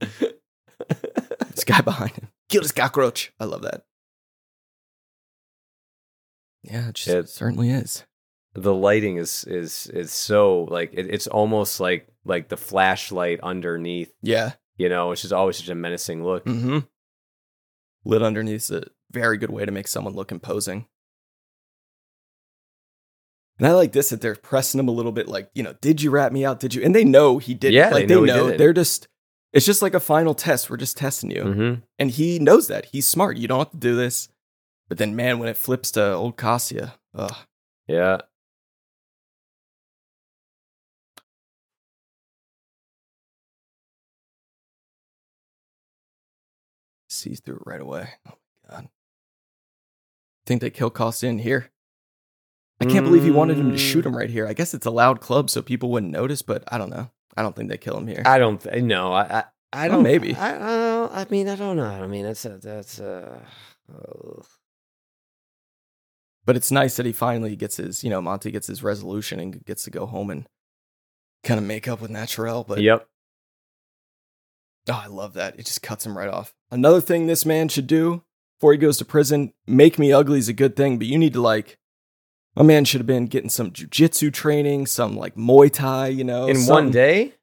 this 0.00 1.64
guy 1.64 1.80
behind 1.80 2.12
him. 2.12 2.28
Kill 2.48 2.62
this 2.62 2.72
cockroach. 2.72 3.32
I 3.40 3.44
love 3.44 3.62
that. 3.62 3.82
Yeah, 6.62 6.88
it 6.88 6.94
just 6.96 7.08
It- 7.08 7.28
certainly 7.28 7.70
is. 7.70 8.04
the 8.54 8.74
lighting 8.74 9.16
is 9.16 9.44
is 9.44 9.86
is 9.88 10.12
so 10.12 10.62
like 10.64 10.90
it, 10.92 11.06
it's 11.08 11.26
almost 11.26 11.78
like 11.80 12.08
like 12.24 12.48
the 12.48 12.56
flashlight 12.56 13.40
underneath. 13.42 14.12
Yeah. 14.22 14.52
You 14.76 14.88
know, 14.88 15.08
which 15.10 15.24
is 15.24 15.32
always 15.32 15.56
such 15.56 15.68
a 15.68 15.74
menacing 15.74 16.22
look. 16.24 16.44
Mm-hmm. 16.44 16.78
Lit 18.04 18.22
underneath 18.22 18.62
is 18.62 18.70
a 18.70 18.84
very 19.10 19.36
good 19.38 19.50
way 19.50 19.64
to 19.64 19.72
make 19.72 19.88
someone 19.88 20.14
look 20.14 20.30
imposing. 20.32 20.86
And 23.58 23.66
I 23.66 23.72
like 23.72 23.90
this 23.92 24.10
that 24.10 24.20
they're 24.20 24.36
pressing 24.36 24.78
him 24.78 24.86
a 24.86 24.92
little 24.92 25.10
bit, 25.10 25.26
like, 25.26 25.50
you 25.52 25.64
know, 25.64 25.74
did 25.80 26.00
you 26.00 26.10
rat 26.10 26.32
me 26.32 26.44
out? 26.44 26.60
Did 26.60 26.74
you? 26.74 26.82
And 26.84 26.94
they 26.94 27.04
know 27.04 27.38
he 27.38 27.54
did. 27.54 27.72
Yeah, 27.72 27.88
like 27.90 28.06
they 28.06 28.14
they 28.14 28.20
know 28.20 28.24
know. 28.24 28.44
he 28.46 28.50
did. 28.52 28.60
They're 28.60 28.72
just. 28.72 29.08
It's 29.52 29.66
just 29.66 29.82
like 29.82 29.94
a 29.94 30.00
final 30.00 30.34
test. 30.34 30.68
We're 30.70 30.76
just 30.76 30.96
testing 30.98 31.30
you, 31.30 31.42
Mm-hmm. 31.42 31.80
and 31.98 32.10
he 32.10 32.38
knows 32.38 32.68
that. 32.68 32.84
He's 32.92 33.08
smart. 33.08 33.36
You 33.38 33.48
don't 33.48 33.58
have 33.60 33.70
to 33.70 33.76
do 33.78 33.96
this. 33.96 34.28
But 34.88 34.98
then, 34.98 35.14
man, 35.14 35.38
when 35.38 35.48
it 35.48 35.56
flips 35.56 35.90
to 35.92 36.12
old 36.14 36.36
Kostya, 36.36 36.94
ugh, 37.14 37.34
Yeah. 37.86 38.22
sees 47.08 47.40
through 47.40 47.56
it 47.56 47.62
right 47.66 47.80
away. 47.80 48.08
Oh 48.28 48.32
my 48.68 48.76
god! 48.76 48.88
Think 50.46 50.60
they 50.60 50.70
kill 50.70 50.90
Kostya 50.90 51.28
in 51.28 51.38
here? 51.38 51.70
I 52.80 52.84
can't 52.84 53.04
believe 53.04 53.24
he 53.24 53.32
wanted 53.32 53.56
him 53.56 53.72
to 53.72 53.78
shoot 53.78 54.06
him 54.06 54.16
right 54.16 54.30
here. 54.30 54.46
I 54.46 54.52
guess 54.52 54.72
it's 54.72 54.86
a 54.86 54.90
loud 54.90 55.20
club, 55.20 55.50
so 55.50 55.60
people 55.62 55.90
wouldn't 55.90 56.12
notice. 56.12 56.42
But 56.42 56.62
I 56.68 56.78
don't 56.78 56.90
know. 56.90 57.10
I 57.36 57.42
don't 57.42 57.56
think 57.56 57.68
they 57.68 57.76
kill 57.76 57.96
him 57.98 58.06
here. 58.06 58.22
I 58.24 58.38
don't 58.38 58.60
th- 58.60 58.82
no. 58.84 59.12
I 59.12 59.22
I, 59.22 59.44
I 59.72 59.88
don't 59.88 60.02
maybe. 60.04 60.34
I, 60.34 60.54
I 60.54 60.58
don't- 60.58 61.12
I 61.12 61.26
mean 61.30 61.48
I 61.48 61.56
don't 61.56 61.76
know. 61.76 61.84
I 61.84 62.06
mean 62.06 62.24
that's 62.24 62.44
a, 62.44 62.58
that's 62.58 63.00
uh 63.00 63.40
ugh. 63.92 64.46
But 66.48 66.56
it's 66.56 66.70
nice 66.70 66.96
that 66.96 67.04
he 67.04 67.12
finally 67.12 67.56
gets 67.56 67.76
his, 67.76 68.02
you 68.02 68.08
know, 68.08 68.22
Monty 68.22 68.50
gets 68.50 68.68
his 68.68 68.82
resolution 68.82 69.38
and 69.38 69.62
gets 69.66 69.84
to 69.84 69.90
go 69.90 70.06
home 70.06 70.30
and 70.30 70.48
kind 71.44 71.58
of 71.60 71.66
make 71.66 71.86
up 71.86 72.00
with 72.00 72.10
Naturelle. 72.10 72.66
But 72.66 72.80
yep. 72.80 73.06
oh, 74.88 75.02
I 75.04 75.08
love 75.08 75.34
that. 75.34 75.58
It 75.58 75.66
just 75.66 75.82
cuts 75.82 76.06
him 76.06 76.16
right 76.16 76.30
off. 76.30 76.54
Another 76.70 77.02
thing 77.02 77.26
this 77.26 77.44
man 77.44 77.68
should 77.68 77.86
do 77.86 78.22
before 78.58 78.72
he 78.72 78.78
goes 78.78 78.96
to 78.96 79.04
prison, 79.04 79.52
make 79.66 79.98
me 79.98 80.10
ugly 80.10 80.38
is 80.38 80.48
a 80.48 80.54
good 80.54 80.74
thing, 80.74 80.96
but 80.96 81.06
you 81.06 81.18
need 81.18 81.34
to 81.34 81.42
like, 81.42 81.76
my 82.56 82.62
man 82.62 82.86
should 82.86 83.00
have 83.00 83.06
been 83.06 83.26
getting 83.26 83.50
some 83.50 83.70
jujitsu 83.70 84.32
training, 84.32 84.86
some 84.86 85.18
like 85.18 85.34
Muay 85.34 85.70
Thai, 85.70 86.08
you 86.08 86.24
know. 86.24 86.46
In 86.46 86.56
some- 86.56 86.74
one 86.74 86.90
day. 86.90 87.34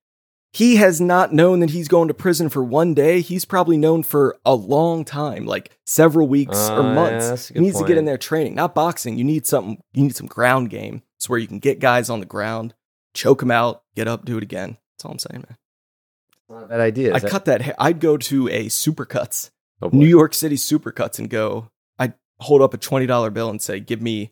He 0.56 0.78
has 0.78 1.02
not 1.02 1.34
known 1.34 1.60
that 1.60 1.72
he's 1.72 1.90
going 1.90 2.08
to 2.08 2.14
prison 2.14 2.48
for 2.48 2.64
one 2.64 2.94
day. 2.94 3.20
He's 3.20 3.44
probably 3.44 3.76
known 3.78 4.04
for 4.04 4.38
a 4.46 4.56
long 4.56 5.04
time, 5.04 5.46
like 5.46 5.78
several 5.86 6.30
weeks 6.30 6.56
Uh, 6.70 6.78
or 6.78 6.84
months. 6.84 7.28
that's 7.28 7.52
a 7.52 7.56
he 7.56 7.60
needs 7.60 7.78
to 7.78 7.86
get 7.86 7.98
in 7.98 8.06
there 8.06 8.18
training, 8.18 8.56
not 8.56 8.74
boxing. 8.74 9.18
You 9.18 9.26
need 9.26 9.46
something. 9.46 9.82
You 9.94 10.04
need 10.04 10.16
some 10.16 10.28
ground 10.28 10.70
game. 10.70 11.02
It's 11.18 11.28
where 11.28 11.40
you 11.40 11.48
can 11.48 11.60
get 11.60 11.80
guys 11.80 12.10
on 12.10 12.22
the 12.22 12.26
ground, 12.26 12.74
choke 13.14 13.42
them 13.42 13.52
out, 13.52 13.84
get 13.98 14.08
up, 14.08 14.24
do 14.24 14.38
it 14.38 14.44
again. 14.44 14.78
That's 14.94 15.04
all 15.06 15.12
I'm 15.12 15.20
saying, 15.20 15.44
man. 15.48 15.58
Not 16.50 16.64
a 16.64 16.68
bad 16.68 16.80
idea. 16.80 17.14
I 17.14 17.20
that- 17.20 17.32
cut 17.32 17.46
that. 17.46 17.76
I'd 17.78 18.00
go 18.00 18.16
to 18.16 18.48
a 18.48 18.68
Supercuts, 18.68 19.50
oh. 19.82 19.90
New 19.92 20.08
York 20.08 20.34
City 20.34 20.56
Supercuts, 20.56 21.20
and 21.20 21.30
go. 21.30 21.70
I'd 22.00 22.14
hold 22.40 22.62
up 22.62 22.74
a 22.74 22.78
twenty 22.78 23.08
dollar 23.08 23.30
bill 23.30 23.50
and 23.50 23.62
say, 23.62 23.82
"Give 23.82 24.02
me 24.02 24.32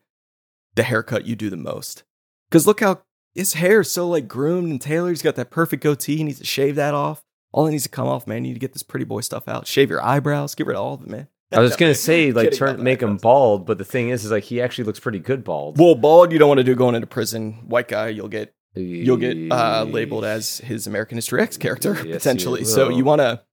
the 0.76 0.84
haircut 0.84 1.26
you 1.26 1.36
do 1.36 1.50
the 1.50 1.58
most." 1.58 2.04
Because 2.50 2.66
look 2.66 2.80
how 2.80 3.02
his 3.34 3.54
hair 3.54 3.82
is 3.82 3.92
so 3.92 4.08
like 4.08 4.28
groomed 4.28 4.70
and 4.72 4.82
tailored. 4.82 5.12
He's 5.12 5.22
got 5.22 5.36
that 5.36 5.50
perfect 5.50 5.84
goatee. 5.84 6.18
He 6.18 6.24
needs 6.24 6.40
to 6.40 6.46
shave 6.46 6.76
that 6.76 6.94
off. 6.94 7.24
All 7.52 7.68
it 7.68 7.72
needs 7.72 7.84
to 7.84 7.90
come 7.90 8.08
off, 8.08 8.26
man. 8.28 8.44
You 8.44 8.50
need 8.50 8.56
to 8.56 8.60
get 8.60 8.74
this 8.74 8.84
pretty 8.84 9.06
boy 9.06 9.22
stuff 9.22 9.48
out. 9.48 9.68
Shave 9.68 9.90
your 9.90 10.04
eyebrows. 10.04 10.56
Get 10.56 10.68
rid 10.68 10.76
of 10.76 10.84
all 10.84 10.94
of 10.96 11.02
it, 11.02 11.08
man. 11.08 11.28
I 11.52 11.60
was 11.60 11.72
just 11.72 11.80
gonna 11.80 11.94
say 11.94 12.32
like 12.34 12.46
Kidding 12.46 12.60
turn 12.60 12.70
about 12.76 12.84
make 12.84 13.02
him 13.02 13.18
bald, 13.18 13.66
but 13.66 13.78
the 13.78 13.86
thing 13.86 14.10
is, 14.10 14.26
is 14.26 14.32
like 14.32 14.44
he 14.44 14.62
actually 14.62 14.86
looks 14.86 15.00
pretty 15.00 15.20
good 15.20 15.44
bald. 15.44 15.78
Well, 15.78 15.96
bald, 15.96 16.32
you 16.32 16.40
don't 16.40 16.48
want 16.48 16.60
to 16.60 16.64
do 16.64 16.76
going 16.76 16.96
into 16.96 17.08
prison. 17.08 17.54
White 17.68 17.88
guy, 17.88 18.08
you'll 18.08 18.28
get 18.28 18.56
you'll 18.76 19.18
get 19.18 19.38
uh, 19.52 19.84
labeled 19.84 20.26
as 20.26 20.58
his 20.60 20.88
American 20.88 21.18
History 21.18 21.42
X 21.42 21.58
character 21.58 21.94
Yes, 21.94 22.06
you 22.06 22.14
potentially. 22.14 22.64
So 22.64 22.88
will. 22.88 22.98
you 22.98 23.06
want 23.06 23.22
to, 23.22 23.44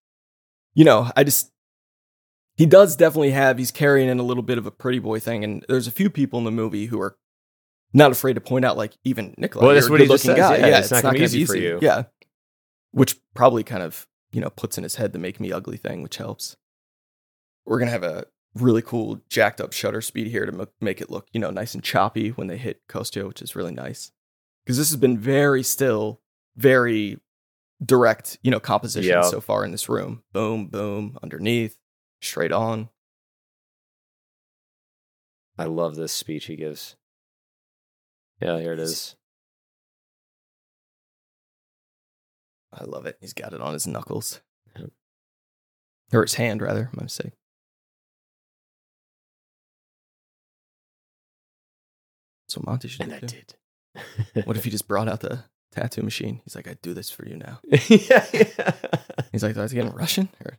you 0.74 0.84
know, 0.84 1.10
I 1.14 1.24
just 1.24 1.52
he 2.56 2.66
does 2.66 2.96
definitely 2.96 3.32
have 3.32 3.58
he's 3.58 3.70
carrying 3.70 4.08
in 4.08 4.18
a 4.18 4.22
little 4.22 4.42
bit 4.42 4.58
of 4.58 4.66
a 4.66 4.70
pretty 4.70 4.98
boy 4.98 5.20
thing, 5.20 5.44
and 5.44 5.64
there's 5.68 5.86
a 5.86 5.92
few 5.92 6.08
people 6.08 6.38
in 6.38 6.44
the 6.44 6.50
movie 6.50 6.86
who 6.86 7.00
are 7.00 7.16
not 7.92 8.12
afraid 8.12 8.34
to 8.34 8.40
point 8.40 8.64
out, 8.64 8.76
like 8.76 8.92
even 9.04 9.34
Nikolai. 9.38 9.64
Well, 9.66 9.74
that's 9.74 9.88
what 9.90 10.00
he 10.00 10.06
just 10.06 10.24
good-looking 10.24 10.42
says. 10.42 10.50
guy. 10.50 10.56
Yeah, 10.58 10.72
Yeah, 10.72 10.78
it's 10.80 10.90
not 10.90 11.02
gonna 11.02 11.18
be 11.18 11.24
easy 11.24 11.44
for 11.44 11.56
you. 11.56 11.78
Yeah, 11.82 12.04
which 12.92 13.16
probably 13.34 13.64
kind 13.64 13.82
of 13.82 14.06
you 14.32 14.40
know 14.40 14.50
puts 14.50 14.76
in 14.78 14.84
his 14.84 14.96
head 14.96 15.12
the 15.12 15.18
make 15.18 15.40
me 15.40 15.52
ugly 15.52 15.76
thing, 15.76 16.02
which 16.02 16.16
helps. 16.16 16.56
We're 17.66 17.78
gonna 17.78 17.90
have 17.90 18.02
a 18.04 18.26
really 18.54 18.82
cool 18.82 19.20
jacked 19.28 19.60
up 19.60 19.72
shutter 19.72 20.00
speed 20.00 20.26
here 20.26 20.44
to 20.46 20.52
mo- 20.52 20.66
make 20.80 21.00
it 21.00 21.10
look 21.10 21.28
you 21.32 21.38
know 21.40 21.50
nice 21.50 21.74
and 21.74 21.82
choppy 21.84 22.30
when 22.30 22.46
they 22.48 22.56
hit 22.56 22.80
Kostya, 22.88 23.26
which 23.26 23.42
is 23.42 23.54
really 23.56 23.72
nice 23.72 24.10
because 24.64 24.76
this 24.78 24.90
has 24.90 24.96
been 25.00 25.18
very 25.18 25.62
still, 25.62 26.20
very 26.56 27.18
direct, 27.84 28.38
you 28.42 28.50
know, 28.50 28.60
composition 28.60 29.10
Yeah. 29.12 29.22
so 29.22 29.40
far 29.40 29.64
in 29.64 29.70
this 29.72 29.88
room. 29.88 30.22
Boom, 30.32 30.66
boom, 30.66 31.18
underneath, 31.22 31.78
straight 32.20 32.52
on. 32.52 32.90
I 35.58 35.64
love 35.64 35.96
this 35.96 36.12
speech 36.12 36.46
he 36.46 36.56
gives. 36.56 36.96
Yeah, 38.40 38.58
here 38.58 38.72
it 38.72 38.80
is. 38.80 39.16
I 42.72 42.84
love 42.84 43.06
it. 43.06 43.18
He's 43.20 43.32
got 43.34 43.52
it 43.52 43.60
on 43.60 43.72
his 43.72 43.86
knuckles. 43.86 44.40
Yep. 44.78 44.90
Or 46.12 46.22
his 46.22 46.34
hand, 46.34 46.62
rather, 46.62 46.88
my 46.94 47.02
mistake. 47.02 47.32
So 52.48 52.62
Monty 52.66 52.88
should 52.88 53.02
And 53.02 53.12
I 53.14 53.18
do. 53.20 53.26
too. 53.26 53.36
did. 53.36 54.44
What 54.46 54.56
if 54.56 54.64
he 54.64 54.70
just 54.70 54.88
brought 54.88 55.08
out 55.08 55.20
the 55.20 55.44
tattoo 55.72 56.02
machine? 56.02 56.40
He's 56.44 56.54
like, 56.54 56.68
I 56.68 56.76
do 56.82 56.94
this 56.94 57.10
for 57.10 57.26
you 57.26 57.36
now. 57.36 57.60
yeah, 57.88 58.26
yeah. 58.32 58.72
He's 59.32 59.42
like, 59.42 59.54
do 59.54 59.60
I 59.60 59.62
have 59.62 59.70
to 59.70 59.74
get 59.76 59.86
in 59.86 59.92
Russian 59.92 60.28
or 60.44 60.58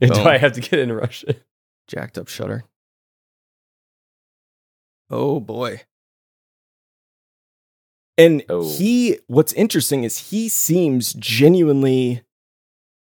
Do 0.00 0.14
I 0.22 0.38
have 0.38 0.52
to 0.52 0.60
get 0.60 0.78
in 0.80 0.92
Russian? 0.92 1.36
jacked 1.88 2.16
up 2.18 2.28
shutter? 2.28 2.64
Oh 5.10 5.40
boy. 5.40 5.82
And 8.18 8.44
Oh. 8.48 8.68
he, 8.76 9.18
what's 9.26 9.52
interesting 9.54 10.04
is 10.04 10.30
he 10.30 10.48
seems 10.48 11.12
genuinely 11.14 12.22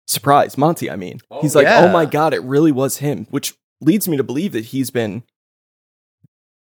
surprised. 0.07 0.59
Monty, 0.59 0.91
I 0.91 0.97
mean, 0.97 1.21
Oh, 1.31 1.41
he's 1.41 1.55
like, 1.55 1.67
oh 1.67 1.89
my. 1.89 2.05
God, 2.07 2.35
it 2.35 2.43
really 2.43 2.73
was 2.73 2.99
him, 2.99 3.27
which 3.31 3.55
leads 3.81 4.07
me 4.09 4.17
to 4.17 4.23
believe 4.25 4.53
that 4.53 4.67
he's 4.67 4.91
been. 4.91 5.23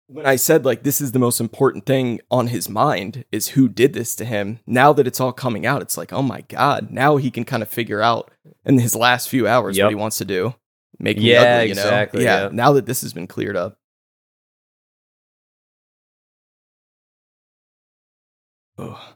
When 0.07 0.25
I 0.25 0.35
said, 0.35 0.65
like, 0.65 0.83
this 0.83 0.99
is 0.99 1.13
the 1.13 1.19
most 1.19 1.39
important 1.39 1.85
thing 1.85 2.19
on 2.29 2.47
his 2.47 2.67
mind 2.67 3.23
is 3.31 3.49
who 3.49 3.69
did 3.69 3.93
this 3.93 4.13
to 4.17 4.25
him. 4.25 4.59
Now 4.67 4.91
that 4.93 5.07
it's 5.07 5.21
all 5.21 5.31
coming 5.31 5.65
out, 5.65 5.81
it's 5.81 5.97
like, 5.97 6.11
oh 6.11 6.21
my 6.21 6.41
God, 6.41 6.91
now 6.91 7.15
he 7.17 7.31
can 7.31 7.45
kind 7.45 7.63
of 7.63 7.69
figure 7.69 8.01
out 8.01 8.29
in 8.65 8.77
his 8.79 8.93
last 8.95 9.29
few 9.29 9.47
hours 9.47 9.77
Yep. 9.77 9.85
what 9.85 9.89
he 9.91 9.95
wants 9.95 10.17
to 10.17 10.25
do. 10.25 10.53
Make 10.99 11.17
me 11.17 11.31
Yeah, 11.31 11.41
ugly, 11.41 11.69
you 11.69 11.75
know? 11.75 11.81
exactly, 11.81 12.23
Yeah, 12.25 12.43
yeah. 12.43 12.49
now 12.51 12.73
that 12.73 12.85
this 12.85 13.01
has 13.01 13.13
been 13.13 13.25
cleared 13.27 13.55
up. 13.55 13.77
Oh, 18.81 19.15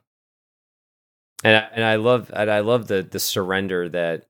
And 1.43 1.55
I, 1.55 1.59
and 1.73 1.83
I 1.83 1.95
love 1.95 2.31
and 2.33 2.49
I 2.51 2.59
love 2.59 2.87
the 2.87 3.01
the 3.03 3.19
surrender 3.19 3.89
that 3.89 4.27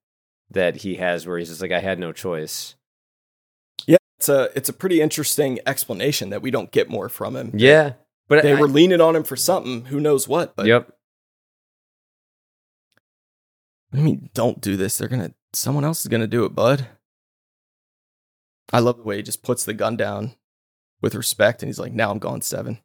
that 0.52 0.78
he 0.78 0.96
has 0.96 1.28
where 1.28 1.38
he's 1.38 1.50
just 1.50 1.62
like 1.62 1.72
I 1.72 1.80
had 1.80 2.00
no 2.00 2.12
choice. 2.14 2.76
yeah, 3.86 3.98
it's 4.18 4.30
a 4.30 4.50
it's 4.56 4.70
a 4.70 4.74
pretty 4.74 5.02
interesting 5.02 5.60
explanation 5.66 6.30
that 6.30 6.42
we 6.42 6.52
don't 6.52 6.72
get 6.72 6.90
more 6.90 7.10
from 7.10 7.36
him. 7.36 7.52
Yeah. 7.56 7.94
But 8.28 8.42
they 8.44 8.54
I, 8.54 8.60
were 8.60 8.68
leaning 8.68 9.02
on 9.02 9.16
him 9.16 9.24
for 9.24 9.36
something, 9.36 9.86
who 9.86 10.00
knows 10.00 10.28
what. 10.28 10.56
But 10.56 10.66
Yep. 10.66 10.92
I 13.94 13.98
mean, 13.98 14.30
don't 14.34 14.62
do 14.62 14.76
this. 14.78 14.98
They're 14.98 15.08
gonna 15.08 15.34
someone 15.54 15.86
else 15.86 16.02
is 16.02 16.08
gonna 16.08 16.28
do 16.28 16.46
it, 16.46 16.56
bud. 16.56 16.88
I 18.74 18.80
love 18.80 18.98
the 18.98 19.04
way 19.04 19.18
he 19.18 19.22
just 19.24 19.44
puts 19.44 19.64
the 19.64 19.74
gun 19.74 19.96
down 19.96 20.36
with 21.02 21.14
respect, 21.16 21.62
and 21.62 21.70
he's 21.70 21.80
like, 21.80 21.94
"Now 21.94 22.10
I'm 22.12 22.20
going 22.20 22.42
seven. 22.42 22.80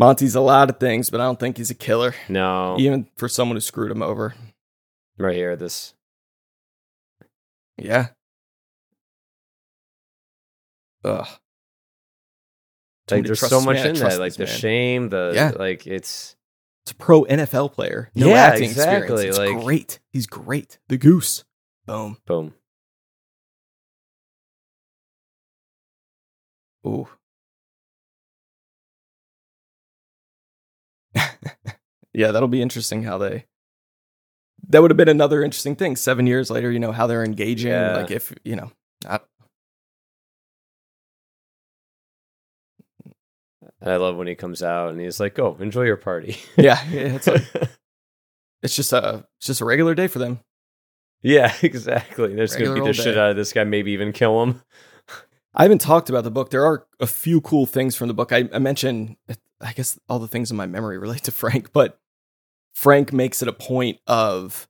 Monty's 0.00 0.34
a 0.34 0.40
lot 0.40 0.70
of 0.70 0.80
things, 0.80 1.10
but 1.10 1.20
I 1.20 1.24
don't 1.24 1.38
think 1.38 1.58
he's 1.58 1.70
a 1.70 1.74
killer, 1.74 2.14
No. 2.26 2.74
even 2.78 3.06
for 3.16 3.28
someone 3.28 3.56
who 3.56 3.60
screwed 3.60 3.90
him 3.90 4.00
over. 4.02 4.34
Right 5.18 5.36
here 5.36 5.56
this 5.56 5.92
Yeah. 7.76 8.08
Ugh. 11.04 11.26
Like 13.10 13.24
there's 13.26 13.40
so 13.40 13.60
much 13.60 13.76
in 13.84 13.94
that 13.96 14.18
like 14.18 14.34
the 14.34 14.46
man. 14.46 14.56
shame 14.56 15.08
the 15.10 15.32
Yeah. 15.34 15.50
like 15.58 15.86
it's 15.86 16.34
It's 16.84 16.92
a 16.92 16.94
pro 16.94 17.24
NFL 17.24 17.68
player. 17.74 18.10
No 18.14 18.28
Yeah, 18.28 18.34
acting 18.36 18.70
exactly, 18.70 19.26
experience. 19.26 19.38
It's 19.38 19.54
like- 19.56 19.64
great. 19.64 19.98
He's 20.14 20.26
great. 20.26 20.78
The 20.88 20.96
goose. 20.96 21.44
Boom. 21.84 22.16
boom. 22.24 22.54
Ooh. 26.86 27.08
yeah, 32.12 32.30
that'll 32.30 32.48
be 32.48 32.62
interesting 32.62 33.02
how 33.02 33.18
they. 33.18 33.46
That 34.68 34.82
would 34.82 34.90
have 34.90 34.98
been 34.98 35.08
another 35.08 35.42
interesting 35.42 35.74
thing. 35.74 35.96
Seven 35.96 36.26
years 36.26 36.50
later, 36.50 36.70
you 36.70 36.78
know 36.78 36.92
how 36.92 37.06
they're 37.06 37.24
engaging. 37.24 37.72
Yeah. 37.72 37.96
Like 37.96 38.10
if 38.10 38.32
you 38.44 38.56
know, 38.56 38.70
I, 39.08 39.20
And 43.80 43.90
I 43.90 43.96
love 43.96 44.16
when 44.16 44.26
he 44.26 44.34
comes 44.34 44.62
out 44.62 44.90
and 44.90 45.00
he's 45.00 45.20
like, 45.20 45.38
"Oh, 45.38 45.56
enjoy 45.58 45.82
your 45.82 45.96
party." 45.96 46.36
yeah, 46.56 46.82
yeah, 46.90 47.14
it's 47.14 47.26
like 47.26 47.42
it's 48.62 48.76
just 48.76 48.92
a 48.92 49.24
it's 49.38 49.46
just 49.46 49.60
a 49.60 49.64
regular 49.64 49.94
day 49.94 50.06
for 50.06 50.18
them. 50.18 50.40
yeah, 51.22 51.54
exactly. 51.62 52.34
They're 52.34 52.46
gonna 52.46 52.74
beat 52.74 52.84
the 52.84 52.92
shit 52.92 53.16
out 53.16 53.30
of 53.30 53.36
this 53.36 53.52
guy, 53.52 53.64
maybe 53.64 53.92
even 53.92 54.12
kill 54.12 54.42
him. 54.42 54.62
I 55.54 55.62
haven't 55.62 55.80
talked 55.80 56.08
about 56.10 56.24
the 56.24 56.30
book. 56.30 56.50
There 56.50 56.64
are 56.64 56.86
a 57.00 57.06
few 57.06 57.40
cool 57.40 57.66
things 57.66 57.96
from 57.96 58.06
the 58.08 58.14
book. 58.14 58.32
I, 58.32 58.48
I 58.52 58.58
mentioned, 58.60 59.16
I 59.60 59.72
guess, 59.72 59.98
all 60.08 60.18
the 60.18 60.28
things 60.28 60.50
in 60.50 60.56
my 60.56 60.66
memory 60.66 60.98
relate 60.98 61.24
to 61.24 61.32
Frank, 61.32 61.72
but 61.72 61.98
Frank 62.74 63.12
makes 63.12 63.42
it 63.42 63.48
a 63.48 63.52
point 63.52 63.98
of 64.06 64.68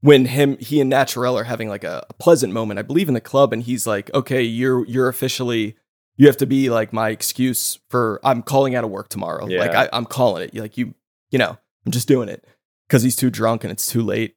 when 0.00 0.26
him, 0.26 0.58
he 0.58 0.80
and 0.80 0.92
Naturelle 0.92 1.36
are 1.36 1.44
having 1.44 1.68
like 1.68 1.84
a, 1.84 2.04
a 2.10 2.14
pleasant 2.14 2.52
moment. 2.52 2.78
I 2.78 2.82
believe 2.82 3.08
in 3.08 3.14
the 3.14 3.20
club, 3.20 3.52
and 3.52 3.62
he's 3.62 3.86
like, 3.86 4.12
"Okay, 4.14 4.42
you're 4.42 4.86
you're 4.86 5.08
officially." 5.08 5.76
You 6.18 6.26
have 6.26 6.36
to 6.36 6.46
be 6.46 6.68
like 6.68 6.92
my 6.92 7.08
excuse 7.08 7.80
for 7.88 8.20
I'm 8.22 8.42
calling 8.42 8.74
out 8.74 8.84
of 8.84 8.90
work 8.90 9.08
tomorrow. 9.08 9.48
Yeah. 9.48 9.60
Like 9.60 9.74
I, 9.74 9.88
I'm 9.94 10.04
calling 10.04 10.42
it. 10.42 10.54
Like 10.54 10.76
you, 10.76 10.94
you 11.30 11.38
know, 11.38 11.56
I'm 11.86 11.90
just 11.90 12.06
doing 12.06 12.28
it 12.28 12.44
because 12.86 13.02
he's 13.02 13.16
too 13.16 13.30
drunk 13.30 13.64
and 13.64 13.72
it's 13.72 13.86
too 13.86 14.02
late. 14.02 14.36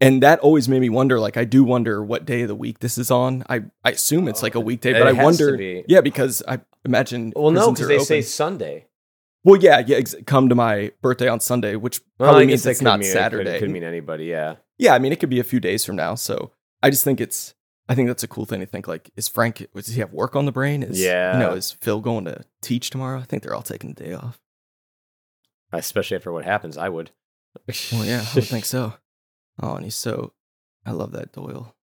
And 0.00 0.22
that 0.24 0.40
always 0.40 0.68
made 0.68 0.80
me 0.80 0.88
wonder. 0.88 1.20
Like 1.20 1.36
I 1.36 1.44
do 1.44 1.62
wonder 1.62 2.02
what 2.02 2.24
day 2.24 2.42
of 2.42 2.48
the 2.48 2.54
week 2.54 2.80
this 2.80 2.98
is 2.98 3.10
on. 3.10 3.44
I 3.48 3.62
I 3.84 3.90
assume 3.90 4.26
it's 4.26 4.42
oh, 4.42 4.46
like 4.46 4.56
a 4.56 4.60
weekday, 4.60 4.92
but 4.92 5.06
I 5.06 5.12
wonder. 5.12 5.56
be. 5.56 5.84
Yeah, 5.86 6.00
because 6.00 6.42
I 6.48 6.60
imagine. 6.84 7.32
Well, 7.36 7.52
no, 7.52 7.70
because 7.70 7.86
they 7.86 7.94
open. 7.94 8.06
say 8.06 8.22
Sunday. 8.22 8.86
Well, 9.44 9.60
yeah, 9.60 9.82
yeah. 9.86 9.98
Ex- 9.98 10.14
come 10.26 10.48
to 10.48 10.54
my 10.54 10.90
birthday 11.02 11.28
on 11.28 11.38
Sunday, 11.40 11.76
which 11.76 12.00
Well, 12.18 12.30
probably 12.30 12.46
means 12.46 12.64
it's 12.64 12.80
not 12.80 13.00
mean, 13.00 13.10
Saturday. 13.10 13.50
It 13.50 13.52
could, 13.54 13.66
could 13.66 13.70
mean 13.70 13.84
anybody. 13.84 14.24
Yeah. 14.24 14.56
yeah, 14.78 14.94
I 14.94 14.98
mean, 14.98 15.12
it 15.12 15.20
could 15.20 15.30
be 15.30 15.40
a 15.40 15.44
few 15.44 15.60
days 15.60 15.84
from 15.84 15.96
now. 15.96 16.14
So 16.14 16.50
I 16.82 16.90
just 16.90 17.04
think 17.04 17.20
it's. 17.20 17.54
I 17.86 17.94
think 17.94 18.08
that's 18.08 18.22
a 18.22 18.28
cool 18.28 18.46
thing 18.46 18.60
to 18.60 18.66
think. 18.66 18.88
Like, 18.88 19.10
is 19.14 19.28
Frank? 19.28 19.66
Does 19.74 19.88
he 19.88 20.00
have 20.00 20.14
work 20.14 20.34
on 20.34 20.46
the 20.46 20.52
brain? 20.52 20.82
Is 20.82 20.98
Yeah. 20.98 21.34
You 21.34 21.38
know, 21.40 21.52
is 21.52 21.70
Phil 21.70 22.00
going 22.00 22.24
to 22.24 22.42
teach 22.62 22.88
tomorrow? 22.88 23.18
I 23.20 23.24
think 23.24 23.42
they're 23.42 23.54
all 23.54 23.60
taking 23.62 23.92
the 23.92 24.02
day 24.04 24.14
off. 24.14 24.40
Especially 25.70 26.16
after 26.16 26.32
what 26.32 26.44
happens, 26.44 26.78
I 26.78 26.88
would. 26.88 27.10
Well, 27.92 28.04
yeah, 28.04 28.20
I 28.20 28.40
think 28.40 28.64
so. 28.76 28.94
Oh, 29.62 29.74
and 29.74 29.84
he's 29.84 29.94
so. 29.94 30.32
I 30.86 30.92
love 30.92 31.12
that 31.12 31.32
Doyle. 31.32 31.74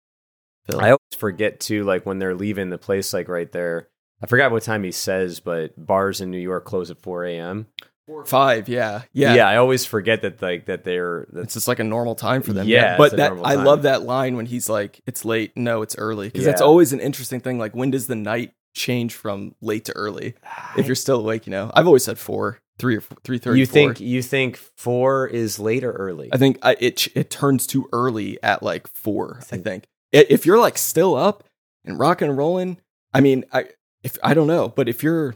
Phil. 0.65 0.79
I 0.79 0.87
always 0.87 0.99
forget 1.17 1.59
too, 1.59 1.83
like 1.83 2.05
when 2.05 2.19
they're 2.19 2.35
leaving 2.35 2.69
the 2.69 2.77
place, 2.77 3.13
like 3.13 3.27
right 3.27 3.51
there. 3.51 3.89
I 4.21 4.27
forgot 4.27 4.51
what 4.51 4.63
time 4.63 4.83
he 4.83 4.91
says, 4.91 5.39
but 5.39 5.73
bars 5.83 6.21
in 6.21 6.29
New 6.31 6.37
York 6.39 6.65
close 6.65 6.91
at 6.91 6.99
4 7.01 7.25
a.m. 7.25 7.67
Four 8.07 8.25
five. 8.25 8.67
Yeah, 8.67 9.03
yeah. 9.13 9.35
Yeah, 9.35 9.47
I 9.47 9.57
always 9.57 9.85
forget 9.85 10.23
that, 10.23 10.41
like 10.41 10.65
that 10.65 10.83
they're. 10.83 11.27
It's 11.35 11.53
just 11.53 11.67
like 11.67 11.79
a 11.79 11.83
normal 11.83 12.15
time 12.15 12.41
for 12.41 12.51
them. 12.51 12.67
Yeah, 12.67 12.97
but 12.97 13.05
it's 13.05 13.13
a 13.13 13.17
that 13.17 13.31
I 13.43 13.53
love 13.55 13.83
that 13.83 14.01
line 14.03 14.35
when 14.35 14.47
he's 14.47 14.67
like, 14.69 14.99
"It's 15.05 15.23
late." 15.23 15.55
No, 15.55 15.81
it's 15.83 15.95
early 15.97 16.27
because 16.27 16.43
that's 16.43 16.61
always 16.61 16.93
an 16.93 16.99
interesting 16.99 17.39
thing. 17.39 17.59
Like, 17.59 17.75
when 17.75 17.91
does 17.91 18.07
the 18.07 18.15
night 18.15 18.53
change 18.73 19.13
from 19.13 19.53
late 19.61 19.85
to 19.85 19.93
early? 19.95 20.33
If 20.77 20.87
you're 20.87 20.95
still 20.95 21.19
awake, 21.19 21.45
you 21.45 21.51
know. 21.51 21.69
I've 21.75 21.85
always 21.85 22.03
said 22.03 22.17
four, 22.17 22.59
three 22.79 22.97
or 22.97 23.01
three 23.23 23.37
thirty. 23.37 23.59
you 23.59 23.65
think 23.67 23.99
you 23.99 24.21
think 24.23 24.57
four 24.57 25.27
is 25.27 25.59
late 25.59 25.83
or 25.83 25.91
early? 25.91 26.29
I 26.33 26.37
think 26.37 26.57
I, 26.63 26.75
it 26.79 27.07
it 27.15 27.29
turns 27.29 27.67
too 27.67 27.87
early 27.93 28.41
at 28.41 28.63
like 28.63 28.87
four. 28.87 29.37
I 29.41 29.43
think 29.57 29.85
I- 30.13 30.25
if 30.27 30.45
you're 30.47 30.59
like 30.59 30.77
still 30.79 31.15
up 31.15 31.43
and 31.85 31.99
rocking 31.99 32.29
and 32.29 32.37
rolling. 32.37 32.77
I 33.13 33.19
mean, 33.21 33.43
I 33.53 33.65
if 34.03 34.17
I 34.23 34.33
don't 34.33 34.47
know, 34.47 34.67
but 34.69 34.87
if 34.89 35.03
you're, 35.03 35.35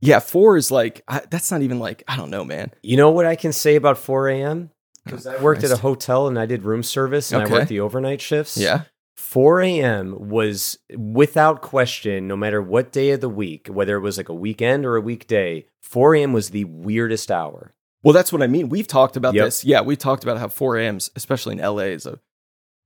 yeah, 0.00 0.18
four 0.20 0.56
is 0.56 0.70
like 0.70 1.02
I, 1.08 1.22
that's 1.30 1.50
not 1.50 1.62
even 1.62 1.78
like 1.78 2.02
I 2.08 2.16
don't 2.16 2.30
know, 2.30 2.44
man. 2.44 2.72
You 2.82 2.96
know 2.96 3.10
what 3.10 3.26
I 3.26 3.36
can 3.36 3.52
say 3.52 3.76
about 3.76 3.98
4 3.98 4.28
a.m. 4.28 4.70
Because 5.04 5.26
I 5.26 5.40
worked 5.42 5.64
at 5.64 5.70
a 5.70 5.76
hotel 5.76 6.26
and 6.28 6.38
I 6.38 6.44
did 6.46 6.62
room 6.64 6.82
service 6.82 7.32
and 7.32 7.42
Okay. 7.42 7.52
I 7.52 7.56
worked 7.58 7.68
the 7.70 7.80
overnight 7.80 8.20
shifts. 8.20 8.56
Yeah, 8.58 8.82
4 9.16 9.60
a.m. 9.62 10.28
was 10.28 10.78
without 10.96 11.62
question, 11.62 12.28
no 12.28 12.36
matter 12.36 12.60
what 12.60 12.92
day 12.92 13.10
of 13.12 13.20
the 13.22 13.28
week, 13.28 13.68
whether 13.68 13.96
it 13.96 14.00
was 14.00 14.16
like 14.18 14.28
a 14.28 14.34
weekend 14.34 14.84
or 14.84 14.96
a 14.96 15.00
weekday, 15.00 15.64
4 15.82 16.14
a.m. 16.16 16.32
was 16.34 16.50
the 16.50 16.64
weirdest 16.64 17.30
hour. 17.30 17.74
Well, 18.04 18.12
that's 18.12 18.32
what 18.32 18.42
I 18.42 18.46
mean. 18.46 18.68
We've 18.68 18.86
talked 18.86 19.16
about 19.16 19.34
Yep. 19.34 19.44
this. 19.46 19.64
Yeah, 19.64 19.80
we've 19.80 19.98
talked 19.98 20.22
about 20.22 20.38
how 20.38 20.48
4 20.48 20.76
a.m.s, 20.78 21.10
especially 21.16 21.58
in 21.58 21.62
LA, 21.64 21.84
is 21.94 22.06
a 22.06 22.20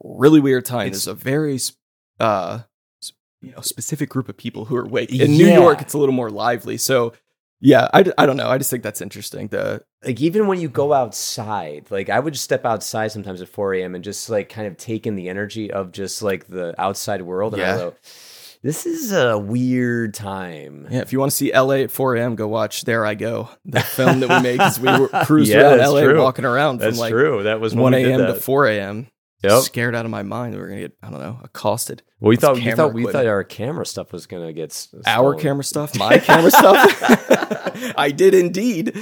really 0.03 0.41
weird 0.41 0.65
time. 0.65 0.87
It's- 0.87 1.05
There's 1.05 1.09
a 1.09 1.15
very 1.15 1.59
uh, 2.21 2.61
you 3.43 3.52
know 3.52 3.60
specific 3.60 4.09
group 4.09 4.28
of 4.28 4.36
people 4.36 4.64
who 4.66 4.77
are 4.77 4.85
awake. 4.85 5.10
In 5.12 5.32
New 5.36 5.48
York, 5.48 5.82
it's 5.82 5.94
a 5.94 5.98
little 5.98 6.14
more 6.14 6.31
lively. 6.31 6.77
So, 6.77 7.12
yeah, 7.60 7.89
I, 7.93 8.05
I 8.19 8.27
don't 8.27 8.36
know. 8.36 8.48
I 8.48 8.59
just 8.59 8.70
think 8.70 8.82
that's 8.82 9.01
interesting. 9.01 9.48
The 9.48 9.82
Like 10.05 10.20
even 10.20 10.47
when 10.47 10.60
you 10.60 10.69
go 10.69 10.93
outside, 10.93 11.86
like 11.90 12.09
I 12.09 12.19
would 12.20 12.32
just 12.32 12.44
step 12.44 12.64
outside 12.64 13.12
sometimes 13.12 13.40
at 13.43 13.48
4 13.48 13.74
a.m. 13.74 13.94
and 13.94 14.02
just 14.02 14.28
like 14.31 14.48
kind 14.48 14.66
of 14.66 14.77
take 14.77 15.06
in 15.06 15.14
the 15.16 15.28
energy 15.28 15.70
of 15.70 15.93
just 15.93 16.23
like 16.23 16.47
the 16.48 16.74
outside 16.81 17.23
world. 17.23 17.55
And 17.55 17.60
Yeah. 17.60 17.77
go, 17.77 17.94
This 18.62 18.86
is 18.86 19.12
a 19.12 19.39
weird 19.39 20.14
time. 20.14 20.86
Yeah, 20.90 21.01
if 21.01 21.12
you 21.12 21.19
want 21.19 21.31
to 21.32 21.36
see 21.36 21.52
LA 21.52 21.82
at 21.82 21.90
4 21.90 22.16
a.m., 22.16 22.36
go 22.36 22.47
watch 22.48 22.85
There 22.85 23.05
I 23.05 23.14
Go, 23.14 23.48
the 23.64 23.81
film 23.81 24.20
that 24.20 24.28
we 24.28 24.40
made 24.40 24.59
because 24.59 24.78
we 24.81 24.97
were 24.97 25.09
cruised 25.24 25.51
Yeah, 25.52 25.74
around 25.74 25.78
LA 25.78 26.01
true. 26.01 26.20
walking 26.20 26.44
around 26.44 26.78
That's 26.78 26.97
from 26.97 27.01
like 27.01 27.10
true. 27.10 27.43
That 27.44 27.60
was 27.60 27.74
1 27.74 27.94
a.m. 27.94 28.27
to 28.27 28.35
4 28.35 28.66
a.m. 28.69 29.09
Yep. 29.43 29.62
Scared 29.62 29.94
out 29.97 30.05
of 30.05 30.10
my 30.10 30.23
mind 30.23 30.55
we 30.55 30.60
were 30.60 30.69
gonna 30.69 30.81
get 30.82 30.97
I 31.02 31.10
don't 31.10 31.20
know 31.20 31.39
accosted. 31.43 32.02
Well, 32.20 32.28
we 32.31 32.36
thought 32.36 32.55
we 32.55 32.60
camera 32.62 32.77
thought 32.77 32.94
we 32.94 33.06
thought 33.10 33.27
our 33.27 33.43
camera 33.43 33.85
stuff 33.85 34.12
was 34.12 34.27
gonna 34.27 34.52
get 34.52 34.70
s- 34.70 34.94
Our 35.06 35.35
camera 35.35 35.64
stuff, 35.64 35.97
my 35.98 36.19
camera 36.19 36.51
stuff. 36.51 37.93
I 37.98 38.12
did 38.14 38.35
indeed. 38.35 38.93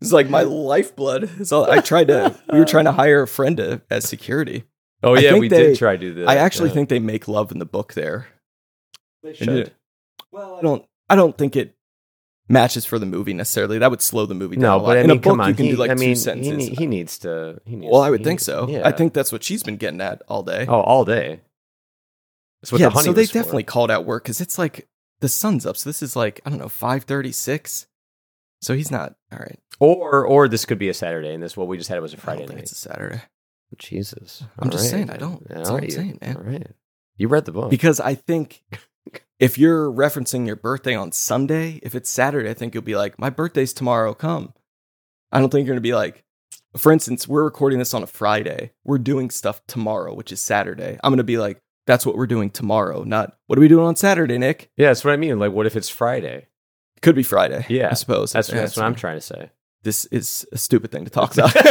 It's 0.00 0.12
like 0.12 0.28
my 0.28 0.42
lifeblood. 0.42 1.46
So 1.46 1.70
I 1.70 1.80
tried 1.80 2.08
to. 2.08 2.34
We 2.52 2.58
were 2.58 2.64
trying 2.64 2.86
to 2.86 2.92
hire 2.92 3.22
a 3.22 3.28
friend 3.28 3.56
to, 3.58 3.82
as 3.90 4.04
security. 4.08 4.64
Oh 5.02 5.14
yeah, 5.14 5.38
we 5.38 5.48
they- 5.48 5.68
did 5.68 5.78
try 5.78 5.92
to 5.96 5.98
do 5.98 6.14
that. 6.14 6.28
I 6.28 6.36
actually 6.36 6.70
yeah. 6.70 6.74
think 6.74 6.88
they 6.88 6.98
make 6.98 7.28
love 7.28 7.52
in 7.52 7.58
the 7.60 7.66
book 7.66 7.94
there. 7.94 8.26
they 9.22 9.36
And 9.40 9.50
it- 9.50 9.74
Well, 10.32 10.56
I 10.56 10.62
don't. 10.62 10.84
I 11.08 11.14
don't 11.16 11.38
think 11.38 11.54
it 11.56 11.74
matches 12.48 12.84
for 12.84 12.98
the 12.98 13.06
movie 13.06 13.34
necessarily. 13.34 13.78
That 13.78 13.90
would 13.90 14.02
slow 14.02 14.26
the 14.26 14.34
movie 14.34 14.56
down. 14.56 14.62
No, 14.62 14.76
a 14.76 14.78
lot. 14.78 14.86
but 14.86 14.98
I 14.98 15.00
in 15.02 15.10
a 15.10 15.14
book, 15.14 15.22
come 15.24 15.40
on. 15.40 15.48
you 15.50 15.54
can 15.54 15.64
he, 15.66 15.70
do 15.72 15.76
like 15.76 15.90
I 15.90 15.94
two 15.94 16.00
mean, 16.00 16.08
he, 16.10 16.14
sentences. 16.14 16.70
ne- 16.70 16.74
he 16.76 16.86
needs 16.86 17.18
to. 17.18 17.60
He 17.64 17.76
needs 17.76 17.92
well, 17.92 18.02
I 18.02 18.10
would 18.10 18.20
he- 18.20 18.24
think 18.24 18.40
so. 18.40 18.68
Yeah. 18.68 18.86
I 18.86 18.92
think 18.92 19.12
that's 19.14 19.32
what 19.32 19.42
she's 19.44 19.62
been 19.62 19.76
getting 19.76 20.00
at 20.00 20.22
all 20.28 20.42
day. 20.42 20.66
Oh, 20.68 20.80
all 20.80 21.04
day. 21.04 21.40
That's 22.62 22.72
what 22.72 22.80
yeah, 22.80 22.88
the 22.88 22.94
honey 22.94 23.04
so 23.06 23.12
they 23.12 23.22
was 23.22 23.30
for. 23.30 23.38
definitely 23.38 23.62
called 23.64 23.90
out 23.90 24.04
work 24.04 24.24
because 24.24 24.40
it's 24.40 24.58
like 24.58 24.88
the 25.20 25.28
sun's 25.28 25.64
up. 25.66 25.76
So 25.76 25.88
this 25.88 26.02
is 26.02 26.16
like 26.16 26.40
I 26.44 26.50
don't 26.50 26.58
know 26.58 26.68
five 26.68 27.04
thirty 27.04 27.32
six. 27.32 27.86
So 28.60 28.74
he's 28.74 28.90
not 28.90 29.14
all 29.32 29.38
right. 29.38 29.58
Or 29.78 30.26
or 30.26 30.48
this 30.48 30.64
could 30.64 30.78
be 30.78 30.88
a 30.88 30.94
Saturday, 30.94 31.32
and 31.32 31.42
this 31.42 31.56
what 31.56 31.68
we 31.68 31.76
just 31.76 31.88
had 31.88 32.00
was 32.00 32.14
a 32.14 32.16
Friday 32.16 32.46
night. 32.46 32.58
it's 32.58 32.72
a 32.72 32.74
Saturday 32.74 33.20
Jesus, 33.76 34.42
I'm 34.58 34.68
All 34.68 34.70
just 34.70 34.84
right. 34.84 34.90
saying, 34.90 35.10
I 35.10 35.18
don't. 35.18 35.46
That's 35.46 35.68
all 35.68 35.74
All 35.74 35.76
I'm 35.76 35.82
right. 35.82 35.92
saying, 35.92 36.18
man. 36.22 36.36
All 36.36 36.42
right, 36.42 36.66
you 37.16 37.28
read 37.28 37.44
the 37.44 37.52
book. 37.52 37.70
because 37.70 38.00
I 38.00 38.14
think 38.14 38.62
if 39.38 39.58
you're 39.58 39.90
referencing 39.90 40.46
your 40.46 40.56
birthday 40.56 40.94
on 40.94 41.12
Sunday, 41.12 41.80
if 41.82 41.94
it's 41.94 42.10
Saturday, 42.10 42.50
I 42.50 42.54
think 42.54 42.74
you'll 42.74 42.82
be 42.82 42.96
like, 42.96 43.18
my 43.18 43.30
birthday's 43.30 43.72
tomorrow. 43.72 44.14
Come. 44.14 44.54
I 45.30 45.40
don't 45.40 45.50
think 45.50 45.66
you're 45.66 45.74
gonna 45.74 45.80
be 45.80 45.94
like. 45.94 46.24
For 46.76 46.92
instance, 46.92 47.26
we're 47.26 47.44
recording 47.44 47.78
this 47.78 47.94
on 47.94 48.02
a 48.02 48.06
Friday. 48.06 48.72
We're 48.84 48.98
doing 48.98 49.30
stuff 49.30 49.62
tomorrow, 49.66 50.14
which 50.14 50.32
is 50.32 50.40
Saturday. 50.40 50.98
I'm 51.02 51.10
gonna 51.12 51.24
be 51.24 51.38
like, 51.38 51.60
that's 51.86 52.04
what 52.04 52.16
we're 52.16 52.26
doing 52.26 52.50
tomorrow. 52.50 53.02
Not 53.04 53.36
what 53.46 53.58
are 53.58 53.62
we 53.62 53.68
doing 53.68 53.86
on 53.86 53.96
Saturday, 53.96 54.38
Nick? 54.38 54.70
yeah, 54.76 54.88
that's 54.88 55.04
what 55.04 55.14
I 55.14 55.16
mean. 55.16 55.38
Like, 55.38 55.52
what 55.52 55.66
if 55.66 55.76
it's 55.76 55.88
Friday? 55.88 56.46
Could 57.00 57.14
be 57.14 57.22
Friday. 57.22 57.64
Yeah, 57.68 57.88
I 57.90 57.94
suppose. 57.94 58.32
That's 58.32 58.50
Yeah, 58.50 58.56
that's 58.56 58.76
what 58.76 58.84
I'm 58.84 58.94
trying 58.94 59.16
to 59.16 59.22
say. 59.22 59.50
This 59.84 60.04
is 60.06 60.46
a 60.52 60.58
stupid 60.58 60.90
thing 60.90 61.04
to 61.04 61.10
talk 61.10 61.32
about. 61.34 61.52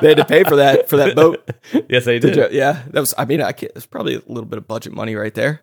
they 0.00 0.08
had 0.08 0.16
to 0.16 0.24
pay 0.24 0.44
for 0.44 0.56
that 0.56 0.88
for 0.88 0.96
that 0.96 1.14
boat. 1.14 1.48
yes, 1.88 2.04
they 2.04 2.18
Did 2.18 2.34
did. 2.34 2.52
yeah, 2.52 2.82
that 2.90 3.00
was. 3.00 3.14
I 3.18 3.24
mean, 3.24 3.42
I 3.42 3.52
can't, 3.52 3.72
it's 3.76 3.86
probably 3.86 4.14
a 4.14 4.22
little 4.26 4.46
bit 4.46 4.58
of 4.58 4.66
budget 4.66 4.92
money 4.92 5.14
right 5.14 5.34
there. 5.34 5.62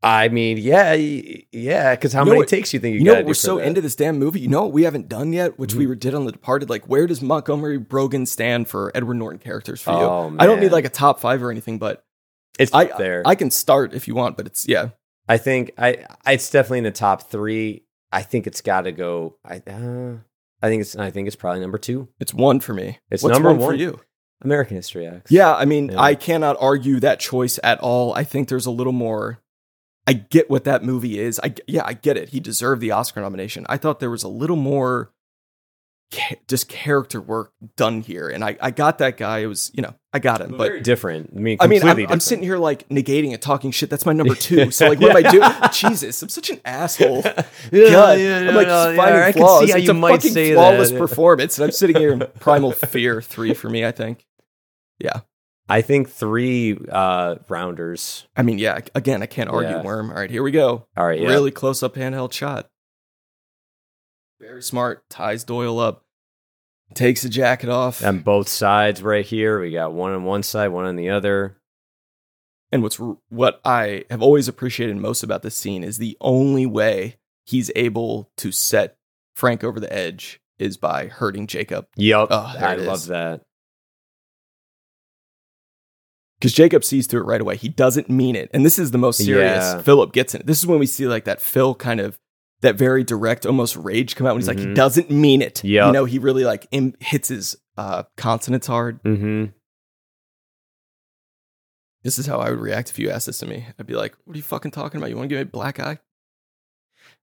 I 0.00 0.28
mean, 0.28 0.58
yeah, 0.58 0.92
yeah. 0.94 1.96
Because 1.96 2.12
how 2.12 2.20
You 2.20 2.26
know 2.26 2.30
many 2.30 2.38
what- 2.42 2.48
takes 2.48 2.72
you 2.72 2.78
think 2.78 2.94
you, 2.94 2.98
You 3.00 3.04
know, 3.06 3.22
we're 3.22 3.34
so 3.34 3.56
that? 3.58 3.66
into 3.66 3.80
this 3.80 3.96
damn 3.96 4.16
movie. 4.18 4.38
You 4.38 4.46
know 4.48 4.62
what 4.62 4.72
we 4.72 4.84
haven't 4.84 5.08
done 5.08 5.32
yet, 5.32 5.58
which 5.58 5.74
we 5.74 5.84
Mhm. 5.86 5.88
were 5.88 5.94
did 5.96 6.14
on 6.14 6.24
The 6.24 6.30
Departed. 6.32 6.70
Like, 6.70 6.88
where 6.88 7.08
does 7.08 7.20
Montgomery 7.20 7.78
Brogan 7.78 8.24
stand 8.26 8.68
for 8.68 8.92
Edward 8.94 9.14
Norton 9.14 9.40
characters 9.40 9.82
for 9.82 9.90
you? 9.90 9.98
Oh, 9.98 10.36
I 10.38 10.46
don't 10.46 10.60
need 10.60 10.70
like 10.70 10.84
a 10.84 10.88
top 10.90 11.18
five 11.18 11.42
or 11.42 11.50
anything, 11.50 11.78
but 11.78 12.04
It's 12.60 12.72
I 12.72 12.84
up 12.84 12.98
there. 12.98 13.22
I 13.26 13.34
can 13.34 13.50
start 13.50 13.92
if 13.92 14.06
you 14.06 14.14
want. 14.14 14.36
But 14.36 14.46
it's 14.46 14.68
yeah, 14.68 14.90
I 15.28 15.36
think 15.36 15.72
I 15.76 16.04
it's 16.28 16.48
definitely 16.48 16.78
in 16.78 16.84
the 16.84 16.92
top 16.92 17.28
three. 17.28 17.82
I 18.12 18.22
think 18.22 18.46
it's 18.46 18.60
got 18.60 18.82
to 18.82 18.92
go. 18.92 19.36
I 19.44 19.62
uh, 19.66 20.16
I 20.62 20.68
think 20.68 20.80
it's 20.82 20.96
I 20.96 21.10
think 21.10 21.26
it's 21.26 21.36
probably 21.36 21.60
number 21.60 21.78
two. 21.78 22.08
it's 22.20 22.34
one 22.34 22.60
for 22.60 22.74
me. 22.74 22.98
It's 23.10 23.22
What's 23.22 23.34
number 23.34 23.52
one, 23.54 23.70
for 23.70 23.74
you. 23.74 24.00
American 24.42 24.76
History 24.76 25.06
X. 25.06 25.30
Yeah, 25.30 25.54
I 25.54 25.64
mean, 25.64 25.90
Yeah. 25.90 26.00
I 26.00 26.14
cannot 26.14 26.56
argue 26.60 27.00
that 27.00 27.18
choice 27.20 27.58
at 27.64 27.80
all. 27.80 28.14
I 28.14 28.24
think 28.24 28.48
there's 28.48 28.66
a 28.66 28.70
little 28.70 28.92
more. 28.92 29.40
I 30.06 30.12
get 30.14 30.48
what 30.48 30.64
that 30.64 30.82
movie 30.84 31.18
is. 31.18 31.38
I 31.42 31.54
yeah, 31.66 31.82
I 31.84 31.92
get 31.94 32.16
it. 32.16 32.30
He 32.30 32.40
deserved 32.40 32.80
the 32.80 32.92
Oscar 32.92 33.20
nomination. 33.20 33.66
I 33.68 33.76
thought 33.76 34.00
there 34.00 34.10
was 34.10 34.22
a 34.22 34.28
little 34.28 34.56
more, 34.56 35.12
just 36.48 36.68
character 36.68 37.20
work 37.20 37.52
done 37.76 38.00
here, 38.00 38.28
and 38.28 38.42
I 38.42 38.56
I 38.60 38.70
got 38.70 38.98
that 38.98 39.16
guy. 39.16 39.38
It 39.40 39.46
was 39.46 39.70
you 39.74 39.82
know 39.82 39.94
I 40.12 40.18
got 40.18 40.40
him, 40.40 40.52
but 40.52 40.68
very 40.68 40.80
different. 40.80 41.32
I 41.36 41.38
mean, 41.38 41.58
I 41.60 41.66
mean, 41.66 41.82
I'm, 41.84 41.98
I'm 42.12 42.20
sitting 42.20 42.42
here 42.42 42.56
like 42.56 42.88
negating 42.88 43.32
and 43.32 43.42
talking 43.42 43.70
shit. 43.70 43.90
That's 43.90 44.06
my 44.06 44.14
number 44.14 44.34
two. 44.36 44.70
So 44.70 44.88
like, 44.88 45.00
what 45.00 45.10
am 45.14 45.24
I 45.24 45.30
doing? 45.30 45.50
Jesus, 45.72 46.22
I'm 46.22 46.28
such 46.30 46.48
an 46.50 46.60
asshole. 46.64 47.22
God, 47.22 47.38
I'm 47.72 48.54
like 48.54 48.66
just 48.66 48.96
finding 48.96 49.22
I 49.22 49.32
can 49.32 49.42
flaws. 49.42 49.64
see 49.66 49.70
how 49.72 49.76
it's 49.76 49.84
you 49.86 49.90
a 49.90 49.94
might 49.94 50.10
fucking 50.16 50.32
say 50.32 50.54
flawless 50.54 50.90
that. 50.90 50.98
performance, 50.98 51.58
and 51.58 51.64
I'm 51.66 51.72
sitting 51.72 51.96
here 51.96 52.12
in 52.12 52.20
primal 52.40 52.72
fear 52.72 53.20
three 53.20 53.52
for 53.54 53.68
me. 53.68 53.84
I 53.84 53.92
think. 53.92 54.24
Yeah. 54.98 55.20
I 55.70 55.82
think 55.82 56.08
three 56.08 56.78
uh, 56.90 57.34
rounders. 57.50 58.26
I 58.34 58.42
mean, 58.42 58.58
yeah. 58.58 58.80
Again, 58.94 59.22
I 59.22 59.26
can't 59.26 59.50
argue 59.50 59.72
Yeah. 59.76 59.82
worm. 59.82 60.08
All 60.10 60.16
right, 60.16 60.30
here 60.30 60.42
we 60.42 60.50
go. 60.50 60.86
All 60.96 61.06
right, 61.06 61.20
yeah. 61.20 61.28
Really 61.28 61.50
close 61.50 61.82
up 61.82 61.94
handheld 61.94 62.32
shot. 62.32 62.70
Very 64.40 64.62
smart. 64.62 65.08
Ties 65.10 65.44
Doyle 65.44 65.78
up. 65.78 66.04
Takes 66.94 67.22
the 67.22 67.28
jacket 67.28 67.68
off. 67.68 68.02
on 68.02 68.20
both 68.20 68.48
sides 68.48 69.02
right 69.02 69.24
here. 69.24 69.60
We 69.60 69.72
got 69.72 69.92
one 69.92 70.12
on 70.12 70.24
one 70.24 70.42
side, 70.42 70.68
one 70.68 70.86
on 70.86 70.96
the 70.96 71.10
other. 71.10 71.58
And 72.72 72.82
what's 72.82 72.96
what 73.28 73.60
I 73.64 74.04
have 74.10 74.22
always 74.22 74.48
appreciated 74.48 74.96
most 74.96 75.22
about 75.22 75.42
this 75.42 75.54
scene 75.54 75.84
is 75.84 75.98
the 75.98 76.16
only 76.20 76.64
way 76.66 77.16
he's 77.44 77.70
able 77.76 78.30
to 78.38 78.52
set 78.52 78.96
Frank 79.34 79.62
over 79.64 79.80
the 79.80 79.92
edge 79.92 80.40
is 80.58 80.76
by 80.76 81.06
hurting 81.08 81.46
Jacob. 81.46 81.86
Yep, 81.96 82.28
Oh, 82.30 82.44
ah, 82.48 82.56
I 82.58 82.74
love 82.76 83.06
that. 83.06 83.42
Because 86.38 86.52
Jacob 86.52 86.84
sees 86.84 87.06
through 87.06 87.22
it 87.22 87.26
right 87.26 87.40
away. 87.40 87.56
He 87.56 87.68
doesn't 87.68 88.08
mean 88.08 88.36
it. 88.36 88.48
And 88.54 88.64
this 88.64 88.78
is 88.78 88.92
the 88.92 88.98
most 88.98 89.18
serious 89.18 89.64
Yeah. 89.74 89.82
Philip 89.82 90.12
gets 90.12 90.34
in 90.34 90.40
it. 90.40 90.46
This 90.46 90.58
is 90.58 90.66
when 90.66 90.78
we 90.78 90.86
see 90.86 91.06
like 91.06 91.24
that 91.24 91.40
Phil 91.40 91.74
kind 91.74 92.00
of 92.00 92.18
that 92.60 92.76
very 92.76 93.04
direct, 93.04 93.46
almost 93.46 93.76
rage 93.76 94.16
come 94.16 94.26
out 94.26 94.34
when 94.34 94.40
he's 94.40 94.48
like, 94.48 94.58
he 94.58 94.66
Mhm. 94.66 94.74
doesn't 94.74 95.10
mean 95.10 95.42
it. 95.42 95.62
Yeah. 95.64 95.86
You 95.86 95.92
know, 95.92 96.04
he 96.04 96.18
really 96.18 96.44
like 96.44 96.66
Im- 96.72 96.94
hits 97.00 97.28
his 97.28 97.56
uh, 97.76 98.02
consonants 98.16 98.66
hard. 98.66 98.98
hmm 99.04 99.46
This 102.04 102.18
is 102.18 102.26
how 102.26 102.38
I 102.38 102.50
would 102.50 102.60
react 102.60 102.90
if 102.90 102.98
you 102.98 103.10
asked 103.10 103.26
this 103.26 103.38
to 103.40 103.46
me. 103.46 103.66
I'd 103.78 103.86
be 103.86 103.94
like, 103.96 104.14
what 104.24 104.34
are 104.34 104.36
you 104.36 104.42
fucking 104.42 104.70
talking 104.70 104.98
about? 104.98 105.10
You 105.10 105.16
want 105.16 105.28
to 105.28 105.34
give 105.34 105.38
me 105.38 105.42
a 105.42 105.46
black 105.46 105.80
eye? 105.80 105.98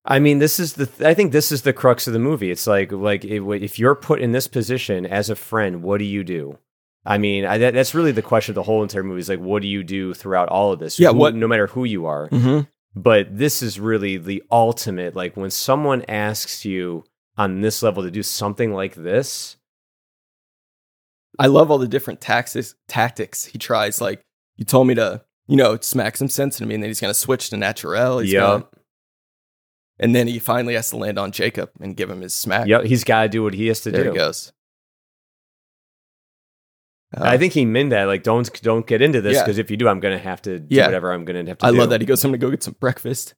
I 0.05 0.19
mean, 0.19 0.39
this 0.39 0.59
is 0.59 0.73
the. 0.73 0.89
I 1.07 1.13
think 1.13 1.31
this 1.31 1.51
is 1.51 1.63
the 1.63 1.73
crux 1.73 2.05
of 2.07 2.13
the 2.13 2.19
movie. 2.19 2.51
It's 2.51 2.67
like, 2.67 2.91
like 2.91 3.25
it, 3.25 3.41
if 3.63 3.79
you're 3.79 3.95
put 3.95 4.21
in 4.21 4.33
this 4.33 4.47
position 4.47 5.05
as 5.05 5.29
a 5.29 5.35
friend, 5.35 5.81
what 5.81 5.97
do 5.97 6.05
you 6.05 6.23
do? 6.23 6.57
I 7.05 7.17
mean, 7.17 7.45
I, 7.45 7.57
that, 7.59 7.73
that's 7.73 7.93
really 7.95 8.11
the 8.11 8.21
question 8.21 8.51
of 8.51 8.55
the 8.55 8.63
whole 8.63 8.83
entire 8.83 9.03
movie. 9.03 9.19
Is 9.19 9.29
like, 9.29 9.39
what 9.39 9.61
do 9.61 9.67
you 9.67 9.83
do 9.83 10.13
throughout 10.13 10.49
all 10.49 10.71
of 10.71 10.79
this? 10.79 10.99
Yeah, 10.99 11.09
Who- 11.11 11.17
what- 11.17 11.35
no 11.35 11.47
matter 11.47 11.67
who 11.67 11.83
you 11.85 12.05
are. 12.05 12.29
Mm-hmm. 12.29 12.61
But 12.95 13.37
this 13.37 13.61
is 13.61 13.79
really 13.79 14.17
the 14.17 14.41
ultimate. 14.51 15.15
Like 15.15 15.35
when 15.35 15.51
someone 15.51 16.03
asks 16.07 16.63
you 16.65 17.03
on 17.37 17.61
this 17.61 17.83
level 17.83 18.03
to 18.03 18.11
do 18.11 18.23
something 18.23 18.73
like 18.73 18.95
this, 18.95 19.57
I 21.37 21.47
love 21.47 21.69
all 21.69 21.77
the 21.77 21.87
different 21.87 22.21
tactics 22.21 22.75
tactics 22.87 23.45
he 23.45 23.57
tries. 23.57 23.99
Like 23.99 24.21
you 24.55 24.63
told 24.63 24.87
me 24.87 24.95
to, 24.95 25.21
you 25.47 25.57
know, 25.57 25.77
smack 25.81 26.15
some 26.15 26.29
sense 26.29 26.59
into 26.59 26.67
me, 26.69 26.75
and 26.75 26.83
then 26.83 26.89
he's 26.89 27.01
gonna 27.01 27.13
switch 27.13 27.49
to 27.49 27.57
Naturelle. 27.57 28.23
He's 28.23 28.31
Yep. 28.31 28.41
gonna, 28.41 28.65
and 29.99 30.15
then 30.15 30.27
he 30.27 30.39
finally 30.39 30.75
has 30.75 30.89
to 30.91 30.97
land 30.97 31.19
on 31.19 31.31
Jacob 31.31 31.71
and 31.81 31.97
give 31.97 32.09
him 32.09 32.21
his 32.21 32.33
smack. 32.33 32.67
yep, 32.67 32.83
he's 32.85 33.03
got 33.03 33.23
to 33.23 33.29
do 33.29 33.43
what 33.43 33.53
he 33.53 33.67
has 33.67 33.81
to 33.81 33.91
there 33.91 34.05
do. 34.05 34.11
he 34.11 34.15
goes. 34.15 34.53
Uh, 37.15 37.23
I 37.23 37.37
think 37.37 37.53
he 37.53 37.65
meant 37.65 37.89
that. 37.91 38.05
Like, 38.05 38.23
don't 38.23 38.49
don't 38.61 38.85
get 38.87 39.01
into 39.01 39.21
this 39.21 39.35
Yeah. 39.35 39.43
because 39.43 39.57
if 39.57 39.69
you 39.71 39.77
do, 39.77 39.87
I'm 39.87 39.99
gonna 39.99 40.17
have 40.17 40.41
to 40.43 40.59
do 40.59 40.75
Yeah. 40.75 40.85
whatever 40.85 41.11
I'm 41.13 41.25
gonna 41.25 41.45
have 41.47 41.57
to. 41.59 41.65
Do. 41.65 41.67
I 41.67 41.71
do. 41.71 41.77
love 41.77 41.89
that 41.91 42.01
he 42.01 42.07
goes. 42.07 42.23
I'm 42.23 42.31
gonna 42.31 42.37
go 42.39 42.49
get 42.49 42.63
some 42.63 42.75
breakfast. 42.79 43.35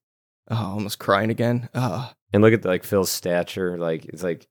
Oh, 0.49 0.55
almost 0.55 0.99
crying 0.99 1.29
again. 1.29 1.69
Oh, 1.75 2.11
And 2.33 2.41
look 2.41 2.53
at 2.53 2.63
like 2.65 2.83
Phil's 2.83 3.11
stature. 3.11 3.77
Like 3.77 4.05
it's 4.05 4.23
like 4.23 4.47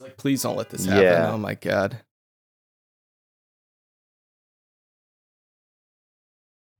like 0.00 0.16
please 0.16 0.42
don't 0.42 0.56
let 0.56 0.70
this 0.70 0.86
happen. 0.86 1.02
Yeah. 1.02 1.30
Oh 1.32 1.38
my 1.38 1.54
god. 1.54 2.00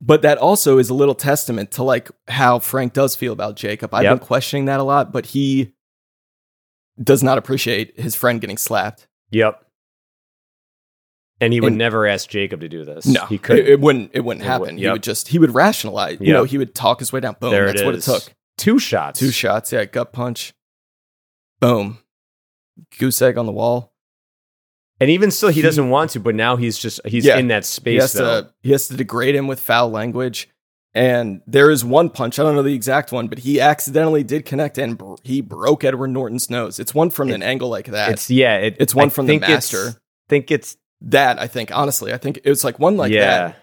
But 0.00 0.22
that 0.22 0.38
also 0.38 0.78
is 0.78 0.90
a 0.90 0.94
little 0.94 1.14
testament 1.14 1.70
to 1.72 1.82
like 1.82 2.10
how 2.28 2.58
Frank 2.58 2.92
does 2.92 3.16
feel 3.16 3.32
about 3.32 3.56
Jacob. 3.56 3.94
I've 3.94 4.04
Yep. 4.04 4.18
been 4.20 4.26
questioning 4.26 4.64
that 4.66 4.80
a 4.80 4.82
lot, 4.82 5.12
but 5.12 5.26
he 5.26 5.72
does 7.02 7.22
not 7.22 7.38
appreciate 7.38 7.98
his 7.98 8.14
friend 8.14 8.40
getting 8.40 8.58
slapped. 8.58 9.08
Yep. 9.30 9.63
And 11.40 11.52
he 11.52 11.60
would 11.60 11.72
And- 11.72 11.78
never 11.78 12.06
ask 12.06 12.28
Jacob 12.28 12.60
to 12.60 12.68
do 12.68 12.84
this. 12.84 13.06
No, 13.06 13.26
he 13.26 13.38
could. 13.38 13.58
It, 13.58 13.68
it 13.68 13.80
wouldn't. 13.80 14.10
It 14.14 14.20
wouldn't 14.20 14.44
It 14.44 14.48
happen. 14.48 14.60
wouldn't, 14.60 14.78
He 14.78 14.88
would 14.88 15.02
just. 15.02 15.28
He 15.28 15.38
would 15.38 15.54
rationalize. 15.54 16.18
You 16.20 16.32
know, 16.32 16.44
he 16.44 16.58
would 16.58 16.74
talk 16.74 17.00
his 17.00 17.12
way 17.12 17.20
down. 17.20 17.36
Boom. 17.40 17.50
there 17.50 17.66
That's 17.66 17.80
it 17.82 17.84
what 17.84 17.94
it 17.96 18.02
took. 18.02 18.32
Two 18.56 18.78
shots. 18.78 19.18
Two 19.18 19.30
shots. 19.32 19.72
Yeah, 19.72 19.84
gut 19.84 20.12
punch. 20.12 20.54
Boom. 21.60 21.98
Goose 22.98 23.20
egg 23.22 23.36
on 23.38 23.46
the 23.46 23.52
wall. 23.52 23.92
And 25.00 25.10
even 25.10 25.30
still, 25.32 25.48
he 25.48 25.56
He- 25.56 25.62
doesn't 25.62 25.90
want 25.90 26.10
to. 26.12 26.20
But 26.20 26.34
now 26.36 26.56
he's 26.56 26.78
just 26.78 27.00
he's 27.04 27.24
Yeah. 27.26 27.38
in 27.38 27.48
that 27.48 27.64
He 27.64 27.66
space. 27.66 28.00
has 28.00 28.12
though. 28.12 28.42
to. 28.42 28.50
He 28.62 28.70
has 28.72 28.88
to 28.88 28.96
degrade 28.96 29.34
him 29.34 29.46
with 29.48 29.60
foul 29.60 29.90
language. 29.90 30.48
And 30.96 31.40
there 31.48 31.72
is 31.72 31.84
one 31.84 32.08
punch. 32.10 32.38
I 32.38 32.44
don't 32.44 32.54
know 32.54 32.62
the 32.62 32.72
exact 32.74 33.10
one, 33.10 33.26
but 33.26 33.40
he 33.40 33.60
accidentally 33.60 34.22
did 34.22 34.44
connect 34.44 34.78
and 34.78 34.96
br- 34.96 35.14
he 35.24 35.40
broke 35.40 35.82
Edward 35.82 36.08
Norton's 36.12 36.48
nose. 36.48 36.78
It's 36.78 36.94
one 36.94 37.10
from 37.10 37.30
an 37.30 37.42
angle 37.42 37.68
like 37.68 37.86
that. 37.86 38.12
It's 38.12 38.30
yeah. 38.30 38.58
It, 38.58 38.76
It's 38.78 38.94
one 38.94 39.06
I 39.08 39.10
from 39.10 39.26
the 39.26 39.40
master. 39.40 39.96
think 40.28 40.52
it's 40.52 40.76
that 41.00 41.38
I 41.38 41.46
think 41.46 41.74
honestly, 41.74 42.12
I 42.12 42.16
think 42.18 42.40
it 42.44 42.48
was 42.48 42.64
like 42.64 42.78
one 42.78 42.96
like 42.96 43.12
yeah. 43.12 43.20
that. 43.20 43.56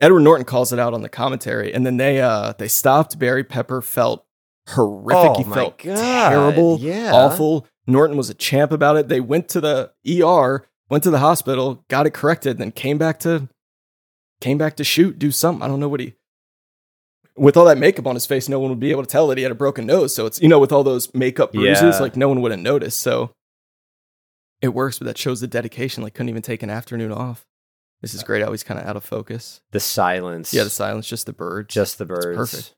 Edward 0.00 0.20
Norton 0.20 0.46
calls 0.46 0.72
it 0.72 0.78
out 0.78 0.94
on 0.94 1.02
the 1.02 1.08
commentary, 1.08 1.72
and 1.74 1.84
then 1.84 1.96
they 1.98 2.20
uh 2.20 2.54
they 2.58 2.68
stopped. 2.68 3.18
Barry 3.18 3.44
Pepper 3.44 3.82
felt 3.82 4.24
horrific. 4.68 5.30
Oh 5.30 5.38
he 5.38 5.44
felt 5.44 5.78
God, 5.78 6.30
terrible, 6.30 6.78
yeah. 6.80 7.12
awful. 7.12 7.66
Norton 7.86 8.16
was 8.16 8.30
a 8.30 8.34
champ 8.34 8.72
about 8.72 8.96
it. 8.96 9.08
They 9.08 9.20
went 9.20 9.48
to 9.50 9.60
the 9.60 9.92
ER, 10.08 10.66
went 10.88 11.04
to 11.04 11.10
the 11.10 11.18
hospital, 11.18 11.84
got 11.88 12.06
it 12.06 12.14
corrected, 12.14 12.58
then 12.58 12.72
came 12.72 12.98
back 12.98 13.18
to 13.20 13.48
came 14.40 14.58
back 14.58 14.76
to 14.76 14.84
shoot, 14.84 15.18
do 15.18 15.30
something. 15.30 15.62
I 15.62 15.68
don't 15.68 15.80
know 15.80 15.88
what 15.88 16.00
he 16.00 16.14
with 17.36 17.56
all 17.56 17.64
that 17.64 17.78
makeup 17.78 18.06
on 18.06 18.14
his 18.14 18.26
face, 18.26 18.48
no 18.48 18.58
one 18.58 18.70
would 18.70 18.80
be 18.80 18.90
able 18.90 19.02
to 19.02 19.08
tell 19.08 19.26
that 19.28 19.38
he 19.38 19.42
had 19.42 19.52
a 19.52 19.56
broken 19.56 19.86
nose. 19.86 20.14
So 20.14 20.26
it's 20.26 20.40
you 20.42 20.48
know, 20.48 20.58
with 20.58 20.72
all 20.72 20.84
those 20.84 21.12
makeup 21.14 21.52
bruises, 21.52 21.96
Yeah. 21.96 21.98
like 21.98 22.16
no 22.16 22.28
one 22.28 22.42
would 22.42 22.50
have 22.50 22.60
noticed. 22.60 23.00
So 23.00 23.34
it 24.62 24.68
works, 24.68 24.98
but 24.98 25.06
that 25.06 25.18
shows 25.18 25.40
the 25.40 25.46
dedication. 25.46 26.02
Like 26.02 26.14
couldn't 26.14 26.28
even 26.28 26.42
take 26.42 26.62
an 26.62 26.70
afternoon 26.70 27.12
off. 27.12 27.46
This 28.02 28.14
is 28.14 28.22
great. 28.22 28.46
He's 28.48 28.62
kind 28.64 28.80
of 28.80 28.86
out 28.86 28.96
of 28.96 29.04
focus. 29.04 29.60
The 29.72 29.80
silence. 29.80 30.54
Yeah, 30.54 30.64
the 30.64 30.70
silence, 30.70 31.06
just 31.06 31.26
the 31.26 31.32
birds. 31.34 31.72
just 31.74 31.98
the 31.98 32.06
birds. 32.06 32.36
perfect. 32.36 32.74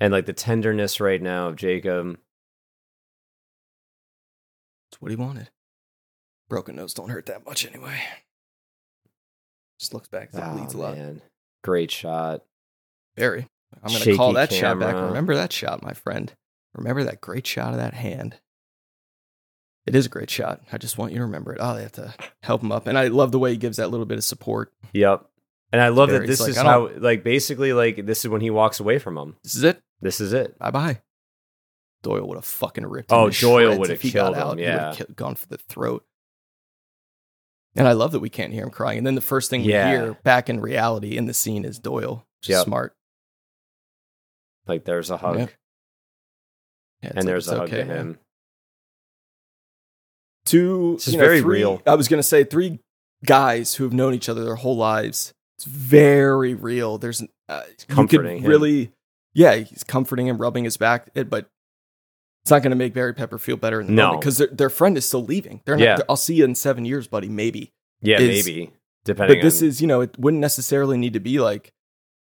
And 0.00 0.12
like 0.12 0.26
the 0.26 0.32
tenderness 0.32 1.00
right 1.00 1.20
now 1.20 1.48
of 1.48 1.56
Jacob. 1.56 2.18
That's 4.90 5.00
what 5.02 5.10
he 5.10 5.16
wanted. 5.16 5.50
Broken 6.48 6.76
nose 6.76 6.94
don't 6.94 7.08
hurt 7.10 7.26
that 7.26 7.44
much 7.46 7.66
anyway. 7.66 8.00
Just 9.78 9.92
looks 9.94 10.08
back. 10.08 10.30
It 10.32 10.40
Oh, 10.42 10.54
bleeds 10.54 10.74
a 10.74 10.78
lot. 10.78 10.96
man. 10.96 11.20
Great 11.62 11.90
shot. 11.90 12.42
Very. 13.16 13.48
I'm 13.82 13.90
going 13.92 14.02
to 14.04 14.16
call 14.16 14.32
that 14.34 14.52
shot 14.52 14.78
back. 14.78 14.94
Remember 14.94 15.34
that 15.34 15.52
shot, 15.52 15.82
my 15.82 15.92
friend. 15.94 16.32
Remember 16.74 17.02
that 17.04 17.20
great 17.20 17.46
shot 17.46 17.72
of 17.72 17.78
that 17.78 17.94
hand. 17.94 18.36
It 19.86 19.94
is 19.94 20.06
a 20.06 20.08
great 20.08 20.30
shot. 20.30 20.62
I 20.72 20.78
just 20.78 20.96
want 20.96 21.12
you 21.12 21.18
to 21.18 21.24
remember 21.24 21.52
it. 21.52 21.58
Oh, 21.60 21.74
they 21.74 21.82
have 21.82 21.92
to 21.92 22.14
help 22.42 22.62
him 22.62 22.72
up. 22.72 22.86
And 22.86 22.96
I 22.96 23.08
love 23.08 23.32
the 23.32 23.38
way 23.38 23.50
he 23.50 23.56
gives 23.58 23.76
that 23.76 23.90
little 23.90 24.06
bit 24.06 24.16
of 24.18 24.24
support. 24.24 24.72
Yep. 24.94 25.26
And 25.72 25.80
I 25.82 25.88
love 25.88 26.08
that 26.10 26.26
this 26.26 26.40
like, 26.40 26.50
is 26.50 26.56
how, 26.56 26.88
like, 26.96 27.22
basically, 27.24 27.72
like, 27.72 28.06
this 28.06 28.24
is 28.24 28.28
when 28.28 28.40
he 28.40 28.48
walks 28.50 28.80
away 28.80 28.98
from 28.98 29.18
him. 29.18 29.36
This 29.42 29.56
is 29.56 29.64
it. 29.64 29.82
This 30.00 30.20
is 30.20 30.32
it. 30.32 30.58
Bye 30.58 30.70
bye. 30.70 31.00
Doyle 32.02 32.26
would 32.28 32.36
have 32.36 32.44
fucking 32.44 32.86
ripped 32.86 33.12
Oh, 33.12 33.26
him. 33.26 33.32
Doyle 33.32 33.78
would 33.78 33.90
have 33.90 34.00
he 34.00 34.10
killed 34.10 34.36
him, 34.36 34.40
out. 34.42 34.58
He 34.58 34.64
would 34.64 34.72
have 34.72 34.98
yeah. 34.98 35.04
ki- 35.06 35.12
gone 35.14 35.34
for 35.34 35.46
the 35.48 35.56
throat. 35.58 36.04
And 37.76 37.88
I 37.88 37.92
love 37.92 38.12
that 38.12 38.20
we 38.20 38.30
can't 38.30 38.52
hear 38.52 38.62
him 38.62 38.70
crying. 38.70 38.98
And 38.98 39.06
then 39.06 39.16
the 39.16 39.20
first 39.20 39.50
thing 39.50 39.62
Yeah. 39.64 39.90
we 39.90 39.96
hear 39.96 40.14
back 40.22 40.48
in 40.48 40.60
reality 40.60 41.16
in 41.16 41.26
the 41.26 41.34
scene 41.34 41.64
is 41.64 41.78
Doyle. 41.78 42.24
Which 42.40 42.50
is 42.50 42.60
smart. 42.60 42.94
Like, 44.66 44.84
there's 44.84 45.10
a 45.10 45.16
hug. 45.16 45.38
Yep. 45.38 45.50
Yeah, 47.02 47.08
And 47.10 47.16
like, 47.18 47.26
there's 47.26 47.48
a 47.48 47.56
hug 47.58 47.68
okay, 47.68 47.78
to 47.78 47.84
him. 47.84 48.18
Two 50.44 50.94
This 50.94 51.08
is 51.08 51.14
you 51.14 51.18
know, 51.20 51.24
very 51.26 51.40
three- 51.40 51.58
real. 51.60 51.82
I 51.86 51.94
was 51.94 52.08
gonna 52.08 52.22
say 52.22 52.44
three 52.44 52.80
guys 53.24 53.74
who 53.76 53.84
have 53.84 53.92
known 53.92 54.14
each 54.14 54.28
other 54.28 54.44
their 54.44 54.56
whole 54.56 54.76
lives. 54.76 55.32
It's 55.58 55.64
very 55.64 56.54
real. 56.54 56.98
There's 56.98 57.22
uh, 57.48 57.62
you 57.88 57.94
comforting 57.94 58.38
could 58.38 58.44
him. 58.44 58.50
really, 58.50 58.92
yeah, 59.34 59.54
he's 59.56 59.84
comforting 59.84 60.26
him, 60.26 60.38
rubbing 60.38 60.64
his 60.64 60.76
back, 60.76 61.08
it, 61.14 61.30
but 61.30 61.46
it's 62.44 62.50
not 62.50 62.62
gonna 62.62 62.74
make 62.76 62.92
Barry 62.92 63.14
Pepper 63.14 63.38
feel 63.38 63.56
better 63.56 63.80
in 63.80 63.86
the 63.86 63.92
No. 63.92 64.16
because 64.18 64.38
their 64.38 64.48
their 64.48 64.70
friend 64.70 64.96
is 64.98 65.06
still 65.06 65.24
leaving. 65.24 65.60
They're 65.64 65.76
not. 65.76 65.84
Yeah. 65.84 65.98
I'll 66.08 66.16
see 66.16 66.34
you 66.34 66.44
in 66.44 66.54
seven 66.54 66.84
years, 66.84 67.06
buddy. 67.06 67.28
Maybe, 67.28 67.72
Yeah, 68.02 68.20
is- 68.20 68.44
maybe. 68.46 68.72
Depending 69.04 69.38
but 69.38 69.42
this 69.42 69.60
is 69.62 69.80
you 69.82 69.86
know 69.86 70.00
it 70.00 70.18
wouldn't 70.18 70.40
necessarily 70.40 70.96
need 70.96 71.12
to 71.12 71.20
be 71.20 71.38
like 71.38 71.72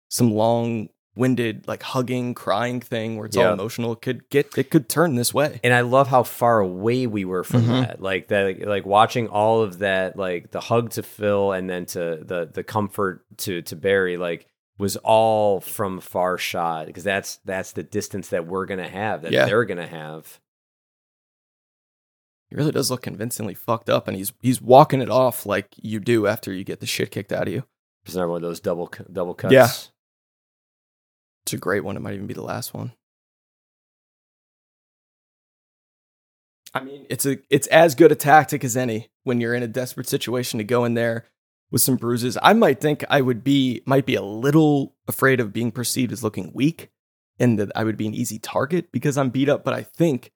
some 0.10 0.32
long 0.34 0.90
winded 1.16 1.68
like 1.68 1.84
hugging 1.84 2.34
crying 2.34 2.80
thing 2.82 3.18
where 3.18 3.28
it's 3.28 3.38
all 3.38 3.54
emotional. 3.54 3.96
Could 3.96 4.28
get 4.30 4.58
it 4.58 4.70
could 4.72 4.90
turn 4.90 5.16
this 5.16 5.34
way. 5.34 5.60
and 5.64 5.74
I 5.74 5.82
love 5.82 6.08
how 6.08 6.24
far 6.24 6.60
away 6.60 7.06
we 7.08 7.24
were 7.26 7.44
from 7.44 7.64
Mhm. 7.66 7.88
that. 7.88 8.02
Like 8.02 8.30
that, 8.30 8.66
like 8.68 8.86
watching 8.86 9.28
all 9.28 9.62
of 9.62 9.80
that, 9.80 10.18
like 10.18 10.52
the 10.52 10.60
hug 10.62 10.90
to 10.92 11.04
Phil, 11.04 11.52
and 11.52 11.70
then 11.70 11.86
to 11.88 12.20
the 12.24 12.50
the 12.52 12.64
comfort 12.64 13.24
to 13.38 13.62
to 13.62 13.76
Barry, 13.76 14.18
like 14.18 14.48
was 14.80 14.98
all 14.98 15.62
from 15.62 16.00
far 16.00 16.38
shot 16.40 16.88
because 16.88 17.04
that's 17.04 17.38
that's 17.46 17.74
the 17.74 17.84
distance 17.84 18.30
that 18.30 18.48
we're 18.48 18.66
gonna 18.66 18.90
have, 18.90 19.22
that 19.22 19.32
Yeah. 19.32 19.46
they're 19.46 19.66
gonna 19.66 19.86
have. 19.88 20.40
He 22.50 22.56
really 22.56 22.72
does 22.72 22.92
look 22.92 23.02
convincingly 23.02 23.54
fucked 23.54 23.90
up, 23.90 24.08
and 24.08 24.16
he's 24.18 24.34
he's 24.42 24.62
walking 24.62 25.02
it 25.02 25.10
off 25.10 25.46
like 25.46 25.68
you 25.82 26.00
do 26.00 26.28
after 26.28 26.52
you 26.54 26.64
get 26.64 26.80
the 26.80 26.86
shit 26.86 27.12
kicked 27.12 27.32
out 27.32 27.48
of 27.48 27.54
you. 27.54 27.64
There's 28.06 28.16
another 28.16 28.30
one 28.30 28.38
of 28.38 28.42
those 28.50 28.60
double 28.60 28.92
double 29.12 29.34
cuts. 29.34 29.54
Yeah. 29.54 29.68
It's 31.46 31.54
a 31.54 31.58
great 31.58 31.84
one. 31.84 31.98
It 31.98 32.02
might 32.02 32.14
even 32.14 32.28
be 32.28 32.34
the 32.34 32.42
last 32.42 32.74
one. 32.74 32.94
I 36.74 36.82
mean, 36.84 37.06
it's 37.10 37.26
a 37.26 37.38
it's 37.50 37.68
as 37.68 37.96
good 37.96 38.12
a 38.12 38.16
tactic 38.16 38.64
as 38.64 38.76
any 38.76 39.10
when 39.24 39.40
you're 39.40 39.54
in 39.54 39.64
a 39.64 39.68
desperate 39.68 40.10
situation 40.10 40.58
to 40.58 40.64
go 40.64 40.86
in 40.86 40.96
there 40.96 41.26
with 41.70 41.82
some 41.82 41.98
bruises. 41.98 42.38
I 42.42 42.54
might 42.54 42.80
think 42.82 43.04
I 43.10 43.22
would 43.22 43.44
be 43.44 43.82
might 43.86 44.06
be 44.06 44.16
a 44.16 44.24
little 44.24 44.96
afraid 45.08 45.40
of 45.40 45.54
being 45.54 45.72
perceived 45.72 46.12
as 46.12 46.24
looking 46.24 46.52
weak 46.54 46.90
and 47.40 47.60
that 47.60 47.72
I 47.76 47.84
would 47.84 47.98
be 47.98 48.08
an 48.08 48.16
easy 48.16 48.40
target 48.40 48.92
because 48.92 49.18
I'm 49.18 49.30
beat 49.30 49.50
up, 49.50 49.64
but 49.64 49.74
I 49.74 49.84
think 49.84 50.32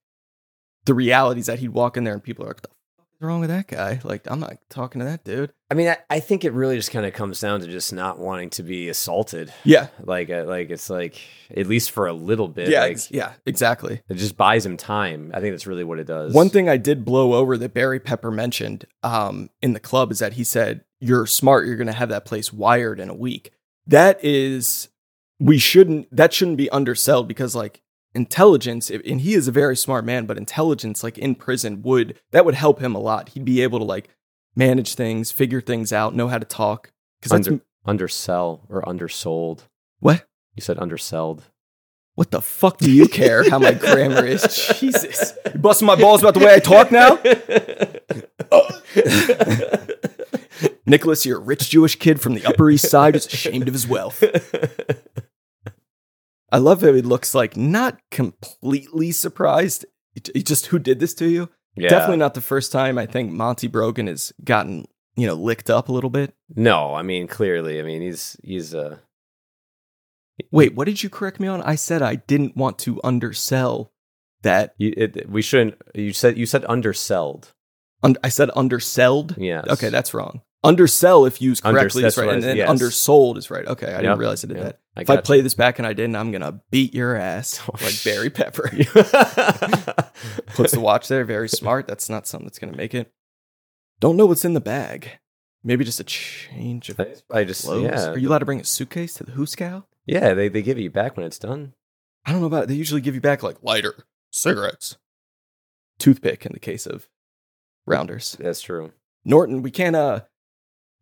the 0.86 0.94
reality 0.94 1.40
is 1.40 1.48
that 1.48 1.60
he'd 1.60 1.70
walk 1.70 1.98
in 1.98 2.04
there 2.04 2.14
and 2.14 2.24
people 2.24 2.46
are 2.46 2.50
like, 2.50 2.62
"The 2.62 2.70
wrong 3.20 3.40
with 3.40 3.50
that 3.50 3.68
guy?" 3.68 4.00
Like, 4.04 4.22
I'm 4.28 4.40
not 4.40 4.58
talking 4.70 5.00
to 5.00 5.06
that 5.06 5.24
dude. 5.24 5.52
I 5.70 5.74
mean, 5.74 5.88
I, 5.90 5.98
I 6.10 6.20
think 6.20 6.46
it 6.46 6.54
really 6.54 6.76
just 6.78 6.92
kind 6.92 7.06
of 7.06 7.14
comes 7.14 7.40
down 7.40 7.60
to 7.62 7.68
just 7.68 7.92
not 7.92 8.20
wanting 8.20 8.50
to 8.52 8.64
be 8.64 8.88
assaulted. 8.90 9.54
Yeah, 9.64 9.88
Like, 10.02 10.30
uh, 10.30 10.46
like 10.46 10.70
it's 10.70 10.90
like 10.90 11.20
at 11.56 11.68
least 11.68 11.92
for 11.92 12.08
a 12.08 12.14
little 12.14 12.48
bit. 12.48 12.70
yeah, 12.70 12.82
like, 12.82 12.92
ex- 12.92 13.12
yeah, 13.12 13.34
exactly. 13.46 14.02
it 14.08 14.16
just 14.16 14.38
buys 14.38 14.66
him 14.66 14.78
time. 14.78 15.32
I 15.34 15.40
think 15.42 15.54
that's 15.54 15.68
really 15.68 15.84
what 15.84 16.00
it 16.00 16.08
does. 16.08 16.34
One 16.34 16.50
thing 16.50 16.70
I 16.70 16.78
did 16.78 17.04
blow 17.04 17.34
over 17.34 17.58
that 17.58 17.74
Barry 17.74 18.00
Pepper 18.00 18.32
mentioned 18.32 18.86
um, 19.04 19.50
in 19.62 19.74
the 19.74 19.80
club 19.80 20.12
is 20.12 20.20
that 20.20 20.34
he 20.34 20.44
said, 20.44 20.84
You're 21.00 21.26
smart, 21.26 21.66
you're 21.68 21.76
going 21.76 21.88
to 21.88 21.94
have 21.94 22.10
that 22.10 22.26
place 22.26 22.54
wired 22.54 23.00
in 23.00 23.10
a 23.10 23.16
week. 23.16 23.52
That 23.88 24.24
is, 24.24 24.90
we 25.40 25.58
shouldn't, 25.58 26.14
that 26.16 26.34
shouldn't 26.34 26.58
be 26.58 26.70
underselled 26.72 27.28
because, 27.28 27.56
like, 27.56 27.82
intelligence, 28.14 28.90
and 28.90 29.22
he 29.22 29.34
is 29.34 29.48
a 29.48 29.52
very 29.52 29.76
smart 29.76 30.06
man, 30.06 30.26
but 30.26 30.38
intelligence, 30.38 31.04
like 31.04 31.18
in 31.18 31.36
prison, 31.36 31.82
would, 31.84 32.20
that 32.32 32.46
would 32.46 32.56
help 32.56 32.80
him 32.80 32.96
a 32.96 33.00
lot. 33.00 33.30
He'd 33.30 33.46
be 33.46 33.62
able 33.62 33.80
to, 33.80 33.86
like, 33.86 34.10
manage 34.56 34.96
things, 34.96 35.32
figure 35.32 35.62
things 35.62 35.94
out, 35.94 36.16
know 36.16 36.28
how 36.28 36.38
to 36.40 36.46
talk. 36.46 36.92
Because 37.20 37.32
Under- 37.32 37.62
undersell 37.86 38.66
or 38.70 38.88
undersold. 38.88 39.64
what? 40.00 40.26
You 40.56 40.62
said 40.62 40.78
underselled. 40.78 41.42
What 42.16 42.32
the 42.32 42.42
fuck 42.42 42.80
do 42.80 42.92
you 42.92 43.08
care 43.08 43.48
how 43.48 43.60
my 43.60 43.74
grammar 43.74 44.26
is? 44.26 44.42
Jesus. 44.80 45.34
You 45.54 45.60
busting 45.60 45.86
my 45.86 45.96
balls 45.96 46.24
about 46.24 46.34
the 46.34 46.40
way 46.40 46.56
I 46.56 46.60
talk 46.60 46.92
now? 46.92 47.20
Nicholas, 50.88 51.26
you're 51.26 51.38
a 51.38 51.42
rich 51.42 51.70
Jewish 51.70 51.96
kid 51.98 52.20
from 52.20 52.34
the 52.34 52.44
Upper 52.46 52.72
East 52.72 52.90
Side 52.90 53.14
who's 53.14 53.28
ashamed 53.28 53.68
of 53.68 53.74
his 53.74 53.88
wealth. 53.88 54.24
I 56.52 56.58
love 56.60 56.82
how 56.82 56.94
he 56.94 57.02
looks 57.02 57.36
like 57.36 57.58
not 57.58 58.00
completely 58.12 59.12
surprised. 59.12 59.86
He- 60.34 60.44
just 60.44 60.68
who 60.68 60.80
did 60.80 61.00
this 61.00 61.14
to 61.16 61.28
you? 61.28 61.50
Yeah. 61.76 61.90
Definitely 61.90 62.18
not 62.18 62.34
the 62.34 62.42
first 62.42 62.72
time 62.72 62.98
I 62.98 63.06
think 63.06 63.32
Monty 63.32 63.68
Brogan 63.68 64.08
has 64.08 64.34
gotten, 64.44 64.86
you 65.16 65.28
know, 65.28 65.36
licked 65.36 65.70
up 65.70 65.90
a 65.90 65.92
little 65.92 66.10
bit. 66.10 66.34
No, 66.56 66.96
I 66.96 67.04
mean 67.04 67.28
clearly. 67.28 67.80
I 67.80 67.84
mean 67.84 68.02
he's 68.02 68.38
he's 68.44 68.74
uh 68.74 68.98
Wait, 70.52 70.76
what 70.76 70.86
did 70.86 71.02
you 71.04 71.10
correct 71.10 71.40
me 71.40 71.48
on? 71.48 71.62
I 71.64 71.76
said 71.76 72.02
I 72.02 72.16
didn't 72.16 72.56
want 72.56 72.78
to 72.80 73.00
undersell 73.04 73.92
that. 74.44 74.76
you, 74.78 74.94
it, 74.96 75.30
we 75.30 75.42
shouldn't. 75.42 75.76
You 75.96 76.14
said 76.14 76.38
you 76.38 76.46
said 76.46 76.64
underselled. 76.64 77.52
Un- 78.04 78.18
I 78.24 78.30
said 78.30 78.50
underselled. 78.50 79.36
Yes. 79.38 79.66
Okay, 79.68 79.90
that's 79.90 80.14
wrong. 80.14 80.42
Undersell, 80.64 81.26
if 81.26 81.42
used 81.42 81.64
correctly, 81.64 82.02
that's 82.02 82.18
is 82.18 82.24
right, 82.24 82.34
and 82.34 82.44
then 82.44 82.58
yes. 82.58 82.70
undersold 82.70 83.38
is 83.38 83.50
right. 83.50 83.66
Okay, 83.68 83.88
I 83.88 83.92
Yep, 83.92 84.02
didn't 84.02 84.18
realize 84.20 84.44
I 84.44 84.48
did 84.48 84.58
yep, 84.58 84.66
that. 84.66 84.80
I 84.98 85.02
if 85.02 85.10
I 85.10 85.18
play 85.22 85.42
this 85.42 85.54
back 85.54 85.78
and 85.80 85.88
I 85.88 85.94
didn't, 85.94 86.16
I'm 86.16 86.32
gonna 86.32 86.62
beat 86.72 86.94
your 86.94 87.16
ass 87.16 87.60
Oh, 87.70 87.76
like 87.82 88.04
Barry 88.04 88.30
Pepper. 88.30 88.70
Puts 90.56 90.74
the 90.74 90.80
watch 90.82 91.08
there. 91.08 91.24
Very 91.24 91.50
smart. 91.50 91.88
That's 91.88 92.10
not 92.10 92.28
something 92.28 92.46
that's 92.48 92.60
gonna 92.60 92.76
make 92.76 92.94
it. 92.94 93.12
Don't 94.00 94.18
know 94.18 94.26
what's 94.26 94.46
in 94.46 94.54
the 94.54 94.62
bag. 94.62 95.20
Maybe 95.64 95.84
just 95.86 96.00
a 96.00 96.04
change 96.04 96.90
of 96.90 97.00
I, 97.00 97.16
I 97.32 97.44
just 97.44 97.66
clothes. 97.66 97.84
yeah 97.84 98.10
Are 98.10 98.18
you 98.18 98.30
allowed 98.30 98.40
to 98.40 98.46
bring 98.46 98.60
a 98.60 98.64
suitcase 98.64 99.14
to 99.16 99.24
the 99.24 99.32
Hoosegow? 99.34 99.84
yeah 100.06 100.34
they 100.34 100.48
they 100.50 100.62
give 100.62 100.78
you 100.80 100.90
back 100.90 101.18
when 101.18 101.26
it's 101.26 101.40
done. 101.40 101.74
I 102.26 102.32
don't 102.32 102.42
know 102.42 102.48
about 102.48 102.64
it. 102.64 102.68
They 102.70 102.76
usually 102.76 103.02
give 103.02 103.16
you 103.16 103.22
back 103.22 103.44
like 103.44 103.58
lighter, 103.64 104.06
cigarettes, 104.32 104.98
toothpick 106.00 106.46
in 106.46 106.54
the 106.54 106.60
case 106.60 106.86
of 106.86 107.08
rounders. 107.86 108.36
That's 108.40 108.62
true. 108.62 108.92
Norton, 109.26 109.62
we 109.62 109.72
can't 109.72 109.96
uh 109.96 110.22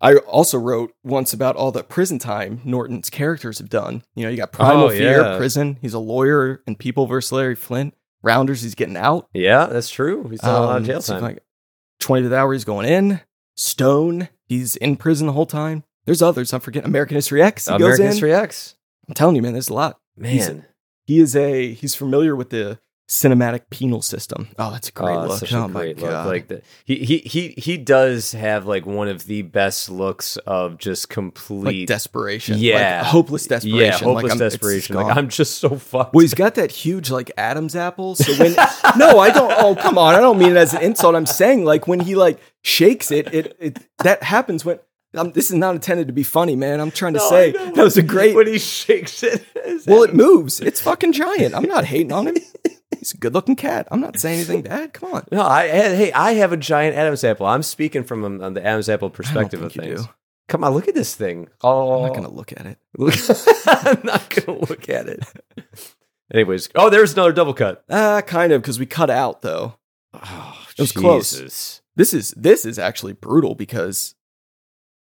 I 0.02 0.16
also 0.18 0.58
wrote 0.60 0.94
once 1.04 1.34
about 1.34 1.56
all 1.56 1.72
the 1.72 1.84
prison 1.84 2.20
time 2.20 2.62
Norton's 2.66 3.10
characters 3.10 3.60
have 3.60 3.70
done. 3.70 4.04
You 4.16 4.24
know, 4.26 4.30
you 4.30 4.38
got 4.38 4.52
Primal 4.52 4.86
Oh, 4.86 4.90
Fear, 4.90 5.22
yeah. 5.22 5.38
prison. 5.38 5.78
He's 5.82 5.94
a 5.94 6.00
lawyer 6.00 6.62
in 6.68 6.76
People 6.76 7.08
versus 7.08 7.32
Larry 7.32 7.56
Flynt. 7.56 7.94
Rounders, 8.22 8.62
he's 8.62 8.76
getting 8.76 8.98
out. 8.98 9.30
Yeah, 9.34 9.68
that's 9.68 9.90
true. 9.90 10.28
He's 10.30 10.42
done 10.42 10.56
a 10.56 10.66
lot 10.66 10.70
of 10.78 10.82
Um, 10.82 10.86
jail 10.86 11.02
time. 11.02 11.22
like 11.22 11.44
25th 12.02 12.34
hour, 12.34 12.54
he's 12.54 12.66
going 12.66 12.88
in. 12.88 13.22
Stone, 13.56 14.30
he's 14.48 14.76
in 14.76 14.98
prison 14.98 15.28
the 15.28 15.34
whole 15.34 15.46
time. 15.46 15.84
There's 16.06 16.22
others. 16.22 16.52
I'm 16.54 16.60
forgetting 16.60 16.88
American 16.90 17.16
History 17.16 17.42
X. 17.42 17.66
He 17.66 17.72
goes 17.72 17.82
American 17.82 18.06
in. 18.06 18.12
History 18.12 18.34
X. 18.34 18.76
I'm 19.08 19.14
telling 19.14 19.36
you, 19.36 19.42
man, 19.42 19.54
there's 19.54 19.70
a 19.70 19.74
lot. 19.74 20.00
He's- 20.22 20.48
Man, 20.50 20.66
He 21.06 21.20
is 21.20 21.36
a 21.36 21.72
he's 21.74 21.94
familiar 21.96 22.36
with 22.36 22.50
the 22.50 22.80
cinematic 23.08 23.70
penal 23.70 24.02
system. 24.02 24.48
Oh, 24.58 24.72
that's 24.72 24.90
a 24.90 24.92
great 24.92 25.16
Oh, 25.16 25.28
look. 25.28 25.40
Such 25.40 25.54
oh 25.54 25.66
a 25.66 25.70
great 25.70 25.98
my 25.98 26.02
look. 26.02 26.12
god. 26.12 26.28
Like 26.28 26.48
the, 26.48 26.62
he 26.86 26.96
he 27.06 27.18
he 27.20 27.50
he 27.58 27.78
does 27.78 28.32
have 28.32 28.66
like 28.66 28.86
one 28.86 29.08
of 29.08 29.26
the 29.26 29.44
best 29.44 29.90
looks 29.90 30.38
of 30.48 30.78
just 30.80 31.10
complete 31.10 31.82
like 31.82 31.88
desperation. 31.88 32.58
Yeah. 32.58 33.02
Like 33.02 33.08
hopeless 33.12 33.46
desperation. 33.46 33.80
Yeah, 33.80 33.92
Like, 33.94 34.02
hopeless 34.04 34.32
I'm- 34.32 34.40
desperation. 34.40 34.96
Like 34.96 35.16
I'm 35.16 35.30
just 35.30 35.60
so 35.60 35.76
fucked. 35.78 36.14
Well, 36.14 36.22
he's 36.22 36.34
got 36.34 36.56
that 36.56 36.72
huge 36.72 37.12
like 37.12 37.32
Adam's 37.38 37.76
apple. 37.76 38.16
So 38.16 38.34
when 38.44 38.54
no, 38.98 39.20
I 39.20 39.30
don't. 39.30 39.52
Oh, 39.60 39.76
come 39.76 39.98
on! 39.98 40.16
I 40.16 40.20
don't 40.20 40.40
mean 40.40 40.52
it 40.52 40.58
as 40.58 40.74
an 40.74 40.82
insult. 40.82 41.16
I'm 41.16 41.26
saying 41.28 41.64
like 41.64 41.88
when 41.88 42.00
he 42.00 42.16
like 42.16 42.40
shakes 42.64 43.12
it, 43.12 43.34
it, 43.34 43.56
it 43.60 43.78
that 44.00 44.24
happens 44.24 44.66
when. 44.66 44.80
Um, 45.14 45.32
this 45.32 45.46
is 45.50 45.54
not 45.56 45.76
intended 45.76 46.08
to 46.08 46.14
be 46.14 46.24
funny, 46.24 46.58
man. 46.58 46.82
I'm 46.82 46.92
trying 46.92 47.14
to 47.14 47.20
No, 47.20 47.30
say 47.30 47.52
that 47.54 47.78
was 47.78 47.96
a 47.96 48.02
great. 48.04 48.36
when 48.36 48.48
he 48.48 48.60
shakes 48.60 49.24
it. 49.24 49.46
Well, 49.88 50.04
it 50.04 50.14
moves. 50.14 50.60
It's 50.60 50.82
fucking 50.82 51.14
giant. 51.14 51.56
I'm 51.56 51.64
not 51.64 51.86
hating 51.86 52.12
on 52.12 52.28
him. 52.28 52.36
He's 53.06 53.14
a 53.14 53.18
good-looking 53.18 53.56
cat. 53.56 53.88
I'm 53.92 54.02
not 54.02 54.20
saying 54.20 54.38
anything 54.40 54.62
bad. 54.64 54.94
Come 54.94 55.14
on. 55.14 55.26
no, 55.32 55.44
I 55.44 55.68
hey, 55.68 56.12
I 56.12 56.34
have 56.34 56.52
a 56.52 56.58
giant 56.58 56.96
Adam's 56.96 57.24
apple. 57.24 57.46
I'm 57.46 57.62
speaking 57.62 58.04
from 58.04 58.42
um, 58.42 58.56
the 58.56 58.66
Adam's 58.66 58.90
apple 58.90 59.12
perspective 59.12 59.62
of 59.62 59.74
things. 59.74 60.02
do. 60.02 60.10
Come 60.48 60.64
on, 60.64 60.74
look 60.74 60.88
at 60.88 60.96
this 60.96 61.14
thing. 61.14 61.48
Oh, 61.62 61.98
I'm 61.98 62.08
not 62.08 62.16
gonna 62.16 62.34
look 62.34 62.52
at 62.54 62.66
it. 62.66 62.80
I'm 63.68 64.02
not 64.04 64.28
gonna 64.32 64.58
look 64.60 64.90
at 64.90 65.08
it. 65.08 65.24
Anyways, 66.34 66.70
oh, 66.74 66.90
there's 66.90 67.14
another 67.14 67.32
double 67.32 67.54
cut. 67.54 67.84
Ah, 67.92 68.22
kind 68.26 68.52
of 68.52 68.64
because 68.64 68.80
we 68.80 68.88
cut 68.88 69.12
out 69.12 69.44
though. 69.44 69.76
Oh, 70.12 70.66
It 70.72 70.82
was 70.82 70.92
close. 70.92 71.32
Jesus. 71.32 71.84
This 71.96 72.12
is 72.12 72.32
this 72.36 72.66
is 72.66 72.80
actually 72.80 73.14
brutal 73.14 73.54
because 73.54 74.16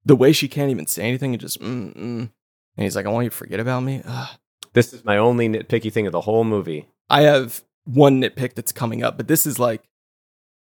the 0.04 0.16
way 0.16 0.32
she 0.32 0.46
can't 0.46 0.70
even 0.70 0.86
say 0.86 1.04
anything 1.04 1.32
and 1.32 1.40
just 1.40 1.58
mm, 1.58 1.96
mm. 1.96 2.20
and 2.20 2.30
he's 2.76 2.96
like, 2.96 3.06
"I 3.06 3.08
want 3.08 3.24
you 3.24 3.30
to 3.30 3.36
forget 3.36 3.60
about 3.60 3.80
me." 3.82 4.02
Ugh. 4.04 4.28
This 4.74 4.92
is 4.92 5.06
my 5.06 5.16
only 5.16 5.48
nitpicky 5.48 5.90
thing 5.90 6.06
of 6.06 6.12
the 6.12 6.20
whole 6.20 6.44
movie. 6.44 6.88
I 7.08 7.22
have 7.22 7.62
one 7.84 8.20
nitpick 8.20 8.54
that's 8.54 8.72
coming 8.72 9.02
up, 9.02 9.16
but 9.16 9.28
this 9.28 9.46
is 9.46 9.58
like 9.58 9.82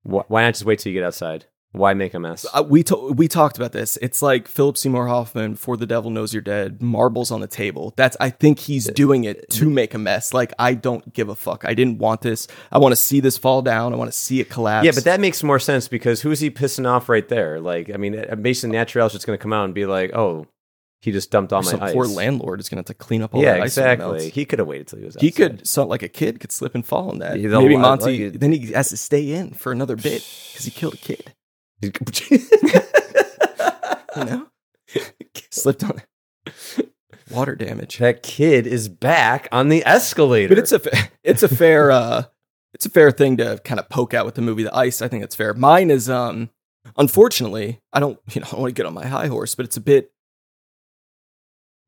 Why 0.03 0.43
not 0.43 0.53
just 0.53 0.65
wait 0.65 0.79
till 0.79 0.91
you 0.91 0.99
get 0.99 1.05
outside? 1.05 1.45
Why 1.71 1.95
make 1.95 2.13
a 2.13 2.19
mess? 2.19 2.45
uh, 2.53 2.61
we 2.61 2.83
to- 2.83 3.13
we 3.13 3.27
talked 3.27 3.57
about 3.57 3.71
this. 3.71 3.97
It's 3.99 4.21
like 4.21 4.47
Philip 4.47 4.77
Seymour 4.77 5.07
Hoffman 5.07 5.55
for 5.55 5.75
The 5.75 5.87
Devil 5.87 6.11
Knows 6.11 6.31
You're 6.31 6.43
Dead, 6.43 6.83
marbles 6.83 7.31
on 7.31 7.41
the 7.41 7.47
table. 7.47 7.93
That's 7.97 8.15
I 8.19 8.29
think 8.29 8.59
he's 8.59 8.85
doing 8.89 9.23
it 9.23 9.49
to 9.51 9.67
make 9.67 9.95
a 9.95 9.97
mess. 9.97 10.35
Like 10.35 10.53
I 10.59 10.75
don't 10.75 11.11
give 11.13 11.29
a 11.29 11.35
fuck. 11.35 11.65
I 11.65 11.73
didn't 11.73 11.97
want 11.97 12.21
this. 12.21 12.47
I 12.71 12.77
want 12.77 12.91
to 12.91 12.95
see 12.95 13.21
this 13.21 13.39
fall 13.39 13.63
down. 13.63 13.91
I 13.91 13.95
want 13.95 14.11
to 14.11 14.17
see 14.17 14.39
it 14.39 14.51
collapse. 14.51 14.85
Yeah, 14.85 14.91
but 14.93 15.05
that 15.05 15.19
makes 15.19 15.41
more 15.41 15.57
sense 15.57 15.87
because 15.87 16.21
who's 16.21 16.41
he 16.41 16.51
pissing 16.51 16.85
off 16.87 17.09
right 17.09 17.27
there? 17.27 17.59
Like, 17.59 17.89
I 17.91 17.97
mean, 17.97 18.19
uh, 18.19 18.35
Mason 18.35 18.69
Naturelle's 18.69 19.13
just 19.13 19.25
going 19.25 19.39
to 19.39 19.41
come 19.41 19.51
out 19.53 19.65
and 19.65 19.73
be 19.73 19.87
like, 19.87 20.13
"Oh, 20.13 20.45
he 21.03 21.11
just 21.11 21.31
dumped 21.31 21.51
all 21.51 21.61
my 21.61 21.71
some 21.71 21.81
ice." 21.83 21.93
poor 21.93 22.07
landlord 22.07 22.59
is 22.59 22.69
gonna 22.69 22.79
have 22.79 22.85
to 22.85 22.93
clean 22.93 23.21
up 23.21 23.35
all 23.35 23.41
yeah, 23.41 23.55
that 23.55 23.63
exactly. 23.63 24.29
He 24.29 24.45
could 24.45 24.59
have 24.59 24.67
waited 24.67 24.87
till 24.87 24.99
he 24.99 25.05
was. 25.05 25.15
He 25.15 25.31
could, 25.31 25.67
so 25.67 25.85
like 25.85 26.01
a 26.01 26.07
kid, 26.07 26.39
could 26.39 26.51
slip 26.51 26.75
and 26.75 26.85
fall 26.85 27.11
in 27.11 27.19
that. 27.19 27.39
Maybe 27.39 27.75
Monty. 27.77 28.29
like 28.29 28.39
then 28.39 28.51
he 28.53 28.71
has 28.71 28.89
to 28.89 28.97
stay 28.97 29.31
in 29.33 29.51
for 29.51 29.71
another 29.71 29.95
bit 29.95 30.25
because 30.51 30.65
he 30.65 30.71
killed 30.71 30.93
a 30.93 30.97
kid. 30.97 31.33
You 34.15 34.25
know, 34.25 34.47
slipped 35.49 35.83
on 35.83 36.01
water 37.31 37.55
damage. 37.55 37.97
that 37.97 38.21
kid 38.21 38.67
is 38.67 38.87
back 38.87 39.47
on 39.51 39.69
the 39.69 39.83
escalator. 39.85 40.49
But 40.49 40.59
it's 40.59 40.71
a 40.71 40.77
fa- 40.79 41.09
it's 41.23 41.41
a 41.41 41.47
fair 41.47 41.89
uh 41.89 42.25
it's 42.75 42.85
a 42.85 42.89
fair 42.91 43.11
thing 43.11 43.37
to 43.37 43.59
kind 43.63 43.79
of 43.79 43.89
poke 43.89 44.13
out 44.13 44.25
with 44.25 44.35
the 44.35 44.41
movie 44.41 44.63
The 44.63 44.75
Ice. 44.75 45.01
I 45.01 45.07
think 45.07 45.23
it's 45.23 45.35
fair. 45.35 45.55
Mine 45.55 45.89
is 45.89 46.11
um 46.11 46.51
unfortunately, 46.95 47.81
I 47.91 47.99
don't 47.99 48.19
you 48.33 48.41
know, 48.41 48.47
I 48.47 48.51
don't 48.51 48.61
want 48.61 48.75
to 48.75 48.79
get 48.79 48.85
on 48.85 48.93
my 48.93 49.07
high 49.07 49.27
horse, 49.27 49.55
but 49.55 49.65
it's 49.65 49.77
a 49.77 49.81
bit 49.81 50.11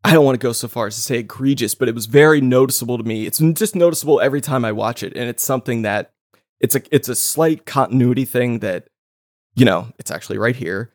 I 0.06 0.14
don't 0.14 0.24
want 0.24 0.40
to 0.40 0.46
go 0.46 0.52
so 0.54 0.68
far 0.68 0.86
as 0.88 0.96
to 0.96 1.02
say 1.02 1.18
egregious, 1.18 1.74
but 1.74 1.88
it 1.90 1.96
was 1.96 2.06
very 2.06 2.40
noticeable 2.40 2.98
to 3.00 3.04
me. 3.04 3.26
It's 3.26 3.40
just 3.40 3.76
noticeable 3.76 4.22
every 4.22 4.40
time 4.40 4.64
I 4.64 4.72
watch 4.72 5.02
it, 5.02 5.16
and 5.18 5.28
it's 5.28 5.44
something 5.44 5.82
that 5.82 6.12
it's 6.60 6.76
a 6.76 6.82
it's 6.96 7.10
a 7.10 7.16
slight 7.16 7.66
continuity 7.66 8.24
thing 8.26 8.60
that 8.60 8.88
you 9.56 9.66
know 9.66 9.90
it's 9.98 10.12
actually 10.12 10.38
right 10.38 10.56
here 10.56 10.94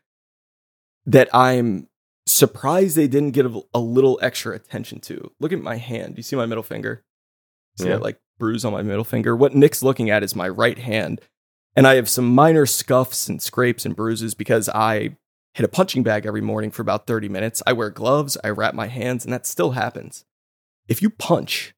that 1.07 1.29
I'm 1.35 1.89
surprised 2.27 2.95
they 2.97 3.09
didn't 3.09 3.33
get 3.33 3.47
a, 3.47 3.61
a 3.75 3.81
little 3.81 4.19
extra 4.23 4.55
attention 4.55 5.01
to. 5.01 5.33
Look 5.41 5.53
at 5.53 5.61
my 5.61 5.77
hand. 5.77 6.15
Do 6.15 6.21
you 6.21 6.23
see 6.23 6.37
my 6.37 6.47
middle 6.47 6.63
finger? 6.63 7.03
See 7.79 7.87
Yeah. 7.87 7.95
that 7.97 8.03
like 8.03 8.21
bruise 8.39 8.65
on 8.65 8.73
my 8.73 8.83
middle 8.83 9.03
finger? 9.05 9.35
What 9.35 9.55
Nick's 9.57 9.83
looking 9.83 10.09
at 10.11 10.23
is 10.23 10.37
my 10.37 10.49
right 10.49 10.79
hand. 10.79 11.21
And 11.75 11.87
I 11.87 11.95
have 11.97 12.09
some 12.09 12.33
minor 12.35 12.65
scuffs 12.67 13.29
and 13.29 13.43
scrapes 13.43 13.85
and 13.85 13.97
bruises 13.97 14.35
because 14.35 14.69
I 14.69 15.17
hit 15.55 15.65
a 15.65 15.69
punching 15.69 16.03
bag 16.03 16.27
every 16.27 16.41
morning 16.41 16.71
for 16.71 16.83
about 16.83 17.07
30 17.07 17.29
minutes. 17.29 17.63
I 17.67 17.73
wear 17.73 17.91
gloves, 17.91 18.37
I 18.45 18.49
wrap 18.49 18.75
my 18.75 18.87
hands, 18.87 19.25
and 19.25 19.33
that 19.33 19.47
still 19.47 19.73
happens. 19.73 20.25
If 20.89 21.03
you 21.03 21.11
punch 21.11 21.75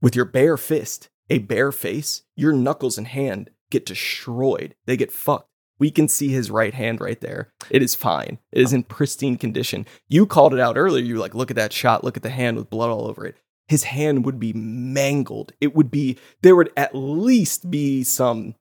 with 0.00 0.14
your 0.14 0.24
bare 0.24 0.56
fist, 0.56 1.08
a 1.30 1.38
bare 1.38 1.72
face, 1.72 2.22
your 2.36 2.52
knuckles 2.52 2.98
and 2.98 3.06
hand 3.06 3.50
get 3.70 3.86
destroyed. 3.86 4.74
They 4.86 4.96
get 4.96 5.10
fucked. 5.10 5.48
We 5.78 5.90
can 5.90 6.08
see 6.08 6.28
his 6.28 6.50
right 6.50 6.74
hand 6.74 7.00
right 7.00 7.20
there. 7.20 7.52
It 7.70 7.82
is 7.82 7.94
fine. 7.94 8.38
It 8.52 8.62
is 8.62 8.72
in 8.72 8.84
pristine 8.84 9.36
condition. 9.36 9.86
You 10.08 10.26
called 10.26 10.54
it 10.54 10.60
out 10.60 10.76
earlier. 10.76 11.04
You 11.04 11.14
were 11.14 11.20
like, 11.20 11.34
look 11.34 11.50
at 11.50 11.56
that 11.56 11.72
shot. 11.72 12.04
Look 12.04 12.16
at 12.16 12.22
the 12.22 12.30
hand 12.30 12.56
with 12.56 12.70
blood 12.70 12.90
all 12.90 13.06
over 13.08 13.26
it. 13.26 13.36
His 13.66 13.84
hand 13.84 14.24
would 14.24 14.38
be 14.38 14.52
mangled. 14.52 15.52
It 15.60 15.74
would 15.74 15.90
be, 15.90 16.18
there 16.42 16.54
would 16.54 16.70
at 16.76 16.94
least 16.94 17.70
be 17.70 18.04
some 18.04 18.54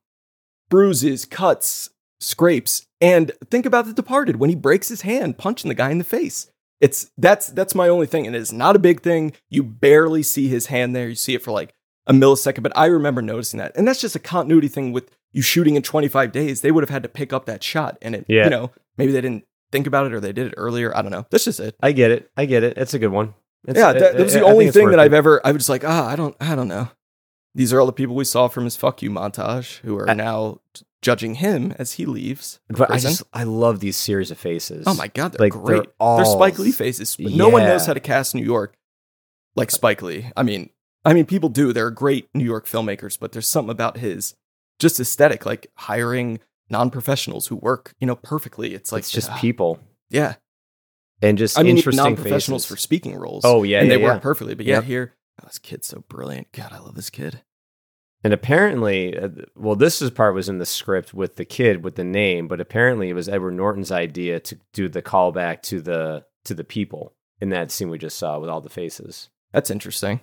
bruises, 0.70 1.26
cuts, 1.26 1.90
scrapes. 2.24 2.86
And 3.02 3.32
think 3.52 3.66
about 3.66 3.86
The 3.86 3.94
Departed 3.94 4.38
when 4.38 4.50
he 4.50 4.56
breaks 4.56 4.90
his 4.90 5.02
hand 5.02 5.38
punching 5.38 5.68
the 5.70 5.76
guy 5.76 5.92
in 5.92 5.98
the 5.98 6.04
face. 6.04 6.50
It's 6.82 7.12
that's 7.18 7.48
that's 7.48 7.76
my 7.76 7.88
only 7.88 8.08
thing, 8.08 8.28
and 8.28 8.36
it's 8.36 8.52
not 8.52 8.76
a 8.76 8.80
big 8.80 9.02
thing. 9.02 9.34
You 9.50 9.64
barely 9.64 10.22
see 10.24 10.48
his 10.50 10.66
hand 10.68 10.96
there. 10.96 11.08
You 11.10 11.16
see 11.16 11.34
it 11.34 11.42
for 11.42 11.52
like 11.52 11.74
a 12.08 12.14
millisecond, 12.14 12.64
but 12.64 12.74
I 12.76 12.88
remember 12.88 13.22
noticing 13.22 13.58
that, 13.60 13.72
and 13.78 13.88
that's 13.88 14.02
just 14.02 14.16
a 14.16 14.20
continuity 14.20 14.68
thing 14.68 14.92
with 14.92 15.10
you 15.32 15.42
shooting 15.42 15.76
in 15.76 15.82
25 15.82 16.32
days. 16.34 16.60
They 16.62 16.72
would 16.72 16.84
have 16.84 16.90
had 16.90 17.04
to 17.04 17.10
pick 17.10 17.32
up 17.32 17.46
that 17.46 17.64
shot, 17.64 17.98
and 18.02 18.16
it, 18.16 18.26
Yeah. 18.28 18.44
you 18.46 18.50
know, 18.50 18.72
maybe 18.98 19.14
they 19.14 19.22
didn't 19.22 19.46
think 19.72 19.88
about 19.88 20.08
it 20.08 20.14
or 20.14 20.20
they 20.20 20.34
did 20.34 20.48
it 20.48 20.54
earlier. 20.58 20.96
I 20.96 21.02
don't 21.02 21.12
know. 21.12 21.26
That's 21.30 21.46
just 21.46 21.60
it. 21.62 21.76
I 21.82 21.94
get 21.94 22.12
it. 22.12 22.30
I 22.36 22.46
get 22.46 22.64
it. 22.64 22.78
It's 22.78 22.94
a 22.94 23.00
good 23.00 23.08
one. 23.14 23.34
It's, 23.66 23.80
yeah, 23.80 23.94
that, 23.94 24.18
that 24.18 24.24
was 24.24 24.34
the 24.34 24.42
I- 24.42 24.50
only 24.52 24.70
thing 24.70 24.90
that. 24.90 25.00
I've 25.00 25.14
ever. 25.14 25.40
I 25.46 25.52
was 25.54 25.62
just 25.62 25.70
like, 25.70 25.86
ah, 25.86 26.08
I 26.10 26.18
don't, 26.18 26.36
I 26.42 26.54
don't 26.56 26.68
know. 26.68 26.90
These 27.56 27.72
are 27.72 27.80
all 27.80 27.86
the 27.86 27.94
people 27.94 28.16
we 28.16 28.26
saw 28.26 28.50
from 28.50 28.66
his 28.66 28.76
"fuck 28.76 29.02
you" 29.02 29.10
montage, 29.10 29.78
who 29.80 29.96
are 29.98 30.10
I- 30.10 30.14
now 30.16 30.60
judging 31.04 31.36
him 31.36 31.76
as 31.78 31.94
he 31.94 32.06
leaves. 32.08 32.60
But 32.70 32.90
I 32.90 32.98
just 32.98 33.22
I 33.32 33.44
love 33.44 33.80
these 33.80 33.96
series 33.98 34.32
of 34.32 34.40
faces. 34.40 34.86
Oh 34.88 34.96
my 34.96 35.08
god, 35.10 35.34
they're 35.34 35.46
Like, 35.46 35.54
they're 35.54 35.62
great. 35.62 35.90
They're, 36.00 36.26
Spike 36.26 36.58
Lee 36.58 36.72
faces. 36.72 37.16
But 37.16 37.32
No 37.32 37.50
one 37.50 37.64
knows 37.64 37.86
how 37.86 37.94
to 37.94 38.00
cast 38.00 38.34
New 38.34 38.44
York 38.44 38.76
like 39.56 39.70
Spike 39.70 40.02
Lee. 40.02 40.32
I 40.36 40.42
mean, 40.42 40.72
I 41.06 41.14
mean, 41.14 41.26
people 41.26 41.50
do. 41.50 41.74
They're 41.74 41.92
great 41.92 42.30
New 42.34 42.46
York 42.46 42.66
filmmakers, 42.66 43.20
but 43.20 43.34
there's 43.34 43.48
something 43.48 43.70
about 43.72 43.98
his 43.98 44.34
just 44.80 45.00
aesthetic, 45.00 45.46
like 45.46 45.68
hiring 45.76 46.40
non-professionals 46.70 47.48
who 47.48 47.58
work, 47.58 47.94
you 48.00 48.08
know, 48.08 48.16
perfectly. 48.16 48.74
It's 48.74 48.92
like 48.92 49.02
it's 49.02 49.12
just 49.12 49.32
people 49.36 49.80
Yeah, 50.10 50.36
and 51.22 51.38
just 51.38 51.60
I 51.60 51.64
mean, 51.64 51.78
interesting 51.78 52.04
non-professionals 52.04 52.64
faces. 52.64 52.76
for 52.76 52.78
speaking 52.78 53.16
roles. 53.16 53.44
Oh, 53.46 53.64
yeah, 53.64 53.80
and 53.82 53.90
yeah, 53.90 53.98
they 53.98 54.04
work 54.04 54.22
perfectly. 54.22 54.56
But 54.56 54.66
yeah, 54.66 54.76
Yep. 54.78 54.84
here, 54.86 55.14
oh, 55.42 55.46
this 55.48 55.60
kid's 55.60 55.88
so 55.88 56.04
brilliant. 56.08 56.52
God, 56.54 56.72
I 56.72 56.80
love 56.80 56.96
this 56.96 57.10
kid. 57.10 57.42
And 58.24 58.34
apparently, 58.34 59.18
uh, 59.18 59.30
well, 59.56 59.76
this 59.76 60.02
is 60.02 60.10
part 60.10 60.34
was 60.34 60.48
in 60.48 60.58
the 60.58 60.66
script 60.66 61.14
with 61.14 61.36
the 61.36 61.46
kid 61.46 61.84
with 61.84 61.96
the 61.96 62.06
name, 62.06 62.48
but 62.48 62.62
apparently 62.62 63.10
it 63.10 63.14
was 63.14 63.28
Edward 63.28 63.52
Norton's 63.52 63.92
idea 63.92 64.40
to 64.40 64.58
do 64.72 64.88
the 64.88 65.02
callback 65.02 65.62
to 65.64 65.82
the 65.82 66.26
to 66.46 66.54
the 66.54 66.64
people 66.64 67.14
in 67.42 67.50
that 67.50 67.72
scene 67.72 67.90
we 67.90 67.98
just 67.98 68.18
saw 68.18 68.40
with 68.40 68.50
all 68.50 68.62
the 68.62 68.70
faces. 68.70 69.30
That's 69.52 69.70
interesting. 69.70 70.22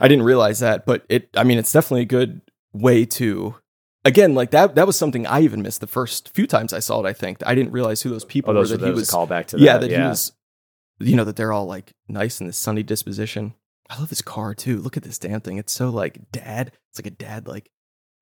I 0.00 0.08
didn't 0.08 0.24
realize 0.24 0.60
that, 0.60 0.86
but 0.86 1.04
it 1.08 1.28
I 1.36 1.44
mean 1.44 1.58
it's 1.58 1.72
definitely 1.72 2.02
a 2.02 2.06
good 2.06 2.40
way 2.72 3.04
to 3.04 3.56
again, 4.04 4.34
like 4.34 4.50
that 4.52 4.74
that 4.76 4.86
was 4.86 4.96
something 4.96 5.26
I 5.26 5.40
even 5.40 5.60
missed 5.60 5.80
the 5.80 5.86
first 5.86 6.34
few 6.34 6.46
times 6.46 6.72
I 6.72 6.78
saw 6.78 7.04
it, 7.04 7.06
I 7.06 7.12
think. 7.12 7.42
I 7.44 7.54
didn't 7.54 7.72
realize 7.72 8.00
who 8.02 8.10
those 8.10 8.24
people 8.24 8.52
Oh, 8.52 8.54
those 8.54 8.70
were 8.70 8.78
were 8.78 8.84
that 8.84 8.88
he 8.88 8.94
was 8.94 9.12
a 9.12 9.16
callback 9.16 9.46
to 9.48 9.56
that. 9.56 9.62
Yeah, 9.62 9.76
that 9.76 9.90
he 9.90 9.98
was 9.98 10.32
you 11.00 11.16
know, 11.16 11.24
that 11.24 11.36
they're 11.36 11.52
all 11.52 11.66
like 11.66 11.92
nice 12.08 12.40
and 12.40 12.48
this 12.48 12.56
sunny 12.56 12.82
disposition. 12.82 13.54
I 13.90 13.98
love 13.98 14.10
his 14.10 14.22
car 14.22 14.54
too. 14.54 14.78
Look 14.78 14.96
at 14.96 15.02
this 15.02 15.18
damn 15.18 15.40
thing. 15.40 15.56
It's 15.58 15.72
so 15.72 15.88
like 15.90 16.30
dad. 16.32 16.72
It's 16.90 16.98
like 16.98 17.06
a 17.06 17.10
dad 17.10 17.46
like 17.48 17.70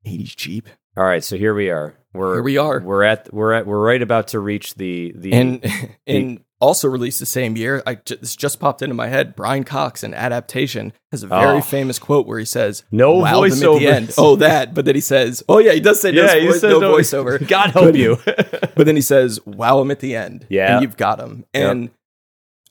80s 0.07 0.37
Jeep. 0.37 0.69
All 0.97 1.05
right, 1.05 1.23
so 1.25 1.37
here 1.37 1.55
we 1.55 1.71
are. 1.71 1.95
We're 2.15 2.35
Here 2.35 2.43
we 2.43 2.57
are. 2.59 2.81
We're 2.81 3.03
at 3.03 3.33
we're 3.33 3.53
at 3.53 3.67
we're 3.67 3.85
right 3.85 4.01
about 4.01 4.29
to 4.29 4.41
reach 4.41 4.75
the 4.77 5.13
the 5.17 5.33
And 5.33 5.65
and 6.07 6.41
also 6.59 6.89
released 6.89 7.21
the 7.21 7.27
same 7.27 7.55
year. 7.57 7.83
I 7.87 7.97
ju- 7.97 8.17
this 8.17 8.35
just 8.35 8.59
popped 8.61 8.81
into 8.81 8.95
my 8.95 9.09
head. 9.09 9.37
Brian 9.37 9.65
Cox 9.65 10.03
in 10.03 10.15
Adaptation 10.15 10.95
has 11.13 11.23
a 11.23 11.27
very 11.27 11.59
Oh. 11.59 11.61
famous 11.61 11.99
quote 11.99 12.27
where 12.27 12.39
he 12.39 12.47
says, 12.47 12.83
No 12.91 13.17
"Wow 13.17 13.45
at 13.45 13.51
the 13.53 13.87
end." 13.87 14.15
Oh, 14.19 14.37
that. 14.37 14.73
But 14.73 14.87
then 14.87 14.95
he 14.95 15.03
says, 15.03 15.43
"Oh 15.51 15.59
yeah, 15.59 15.73
he 15.73 15.81
does 15.81 16.01
say 16.01 16.13
yeah, 16.13 16.27
no, 16.27 16.41
he 16.41 16.47
voice, 16.47 16.61
says 16.63 16.71
no 16.71 16.81
voiceover." 16.81 17.47
God 17.49 17.73
help 17.73 17.87
But- 17.87 17.97
you. 17.97 18.17
But 18.25 18.87
then 18.87 18.97
he 18.97 19.03
says, 19.03 19.45
"Wow 19.45 19.83
him 19.83 19.91
at 19.91 20.01
the 20.01 20.17
end." 20.17 20.47
Yeah. 20.49 20.75
and 20.77 20.83
you've 20.83 20.97
got 20.97 21.21
him. 21.21 21.45
And 21.53 21.91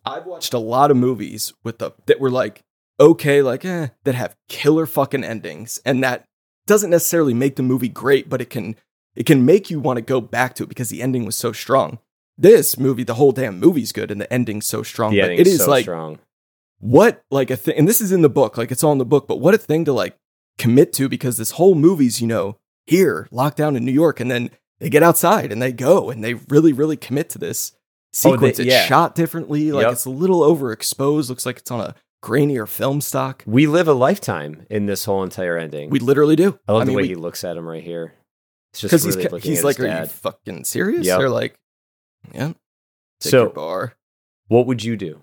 I've 0.03 0.26
watched 0.26 0.53
a 0.55 0.59
lot 0.59 0.89
of 0.89 0.97
movies 0.97 1.53
with 1.63 1.77
the 1.77 1.91
that 2.07 2.19
were 2.19 2.31
like 2.31 2.63
okay, 2.99 3.41
like 3.41 3.65
eh, 3.65 3.88
that 4.03 4.15
have 4.15 4.35
killer 4.47 4.85
fucking 4.85 5.23
endings, 5.23 5.80
and 5.85 6.03
that 6.03 6.26
doesn't 6.67 6.89
necessarily 6.89 7.34
make 7.34 7.55
the 7.55 7.63
movie 7.63 7.89
great, 7.89 8.30
but 8.30 8.41
it 8.41 8.49
can 8.49 8.76
it 9.15 9.26
can 9.26 9.45
make 9.45 9.69
you 9.69 9.80
want 9.80 9.97
to 9.97 10.01
go 10.01 10.19
back 10.22 10.55
to 10.55 10.63
it 10.63 10.69
because 10.69 10.89
the 10.89 11.01
ending 11.01 11.26
was 11.26 11.35
so 11.35 11.51
strong. 11.51 11.99
This 12.38 12.77
movie, 12.77 13.03
the 13.03 13.13
whole 13.13 13.31
damn 13.31 13.59
movie's 13.59 13.91
good, 13.93 14.11
and 14.11 14.19
the 14.19 14.31
ending's 14.34 14.67
so 14.67 14.84
strong. 14.84 15.13
the 15.13 15.22
but 15.22 15.31
it 15.31 15.47
is 15.47 15.63
so 15.63 15.69
like 15.69 15.84
strong. 15.84 16.19
what 16.80 17.23
like 17.31 17.49
a 17.49 17.55
thing, 17.55 17.76
and 17.77 17.88
this 17.88 18.01
is 18.01 18.11
in 18.11 18.22
the 18.22 18.30
book, 18.30 18.57
like 18.57 18.72
it's 18.72 18.84
all 18.84 18.91
in 18.91 18.97
the 18.97 19.05
book. 19.05 19.27
But 19.27 19.39
what 19.39 19.53
a 19.53 19.57
thing 19.57 19.85
to 19.85 19.93
like 19.93 20.17
commit 20.57 20.91
to 20.93 21.07
because 21.09 21.38
this 21.38 21.51
whole 21.51 21.76
movie's, 21.76 22.22
you 22.22 22.27
know, 22.27 22.57
here, 22.88 23.27
locked 23.31 23.57
down 23.57 23.76
in 23.76 23.85
New 23.85 23.91
York, 23.91 24.19
and 24.19 24.30
then 24.30 24.49
they 24.80 24.89
get 24.89 25.03
outside 25.03 25.51
and 25.53 25.61
they 25.61 25.72
go 25.72 26.09
and 26.09 26.22
they 26.23 26.34
really, 26.34 26.73
really 26.73 26.97
commit 26.97 27.30
to 27.30 27.38
this 27.39 27.72
Oh, 28.26 28.31
they- 28.31 28.35
sequence. 28.35 28.59
it's 28.59 28.67
yeah. 28.67 28.85
shot 28.85 29.15
differently, 29.15 29.72
like 29.72 29.84
Yep. 29.84 29.91
it's 29.93 30.05
a 30.05 30.09
little 30.09 30.41
overexposed, 30.41 31.30
looks 31.30 31.45
like 31.45 31.57
it's 31.59 31.72
on 31.72 31.80
a 31.81 31.95
grainier 32.24 32.68
film 32.68 33.02
stock. 33.02 33.44
We 33.46 33.68
live 33.68 33.88
a 33.88 33.94
lifetime 33.94 34.66
in 34.70 34.86
this 34.86 35.06
whole 35.06 35.24
entire 35.24 35.58
ending. 35.58 35.90
We 35.90 36.00
literally 36.00 36.36
do. 36.36 36.60
I 36.68 36.74
love 36.74 36.82
the 36.82 36.88
mean, 36.88 36.96
way 36.98 37.02
we- 37.04 37.08
he 37.10 37.16
looks 37.16 37.44
at 37.44 37.58
him 37.58 37.68
right 37.68 37.84
here. 37.84 38.14
It's 38.74 38.82
just 38.82 38.92
because 39.06 39.16
really 39.16 39.40
he's 39.42 39.50
he's 39.60 39.64
like, 39.64 39.80
are 39.80 40.02
you 40.02 40.06
fucking 40.08 40.66
serious? 40.66 41.06
Yep. 41.06 41.20
They're 41.20 41.30
like, 41.30 41.58
yeah, 42.34 42.54
take 43.22 43.32
So- 43.32 43.44
your 43.44 43.50
bar. 43.54 43.94
What 44.48 44.68
would 44.68 44.84
you 44.84 44.96
do? 44.98 45.22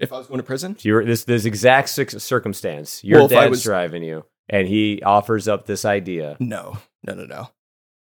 If 0.00 0.12
I 0.12 0.18
was 0.18 0.26
going 0.26 0.38
to 0.38 0.44
prison, 0.44 0.76
you're 0.80 1.04
this 1.04 1.24
this 1.24 1.44
exact 1.44 1.88
circumstance. 1.90 3.02
Your 3.04 3.18
Well, 3.20 3.28
dad's 3.28 3.50
was- 3.50 3.62
driving 3.62 4.02
you, 4.04 4.24
and 4.48 4.66
he 4.68 5.02
offers 5.02 5.48
up 5.48 5.66
this 5.66 5.84
idea. 5.84 6.36
no, 6.40 6.78
no, 7.04 7.14
no, 7.14 7.24
no. 7.24 7.50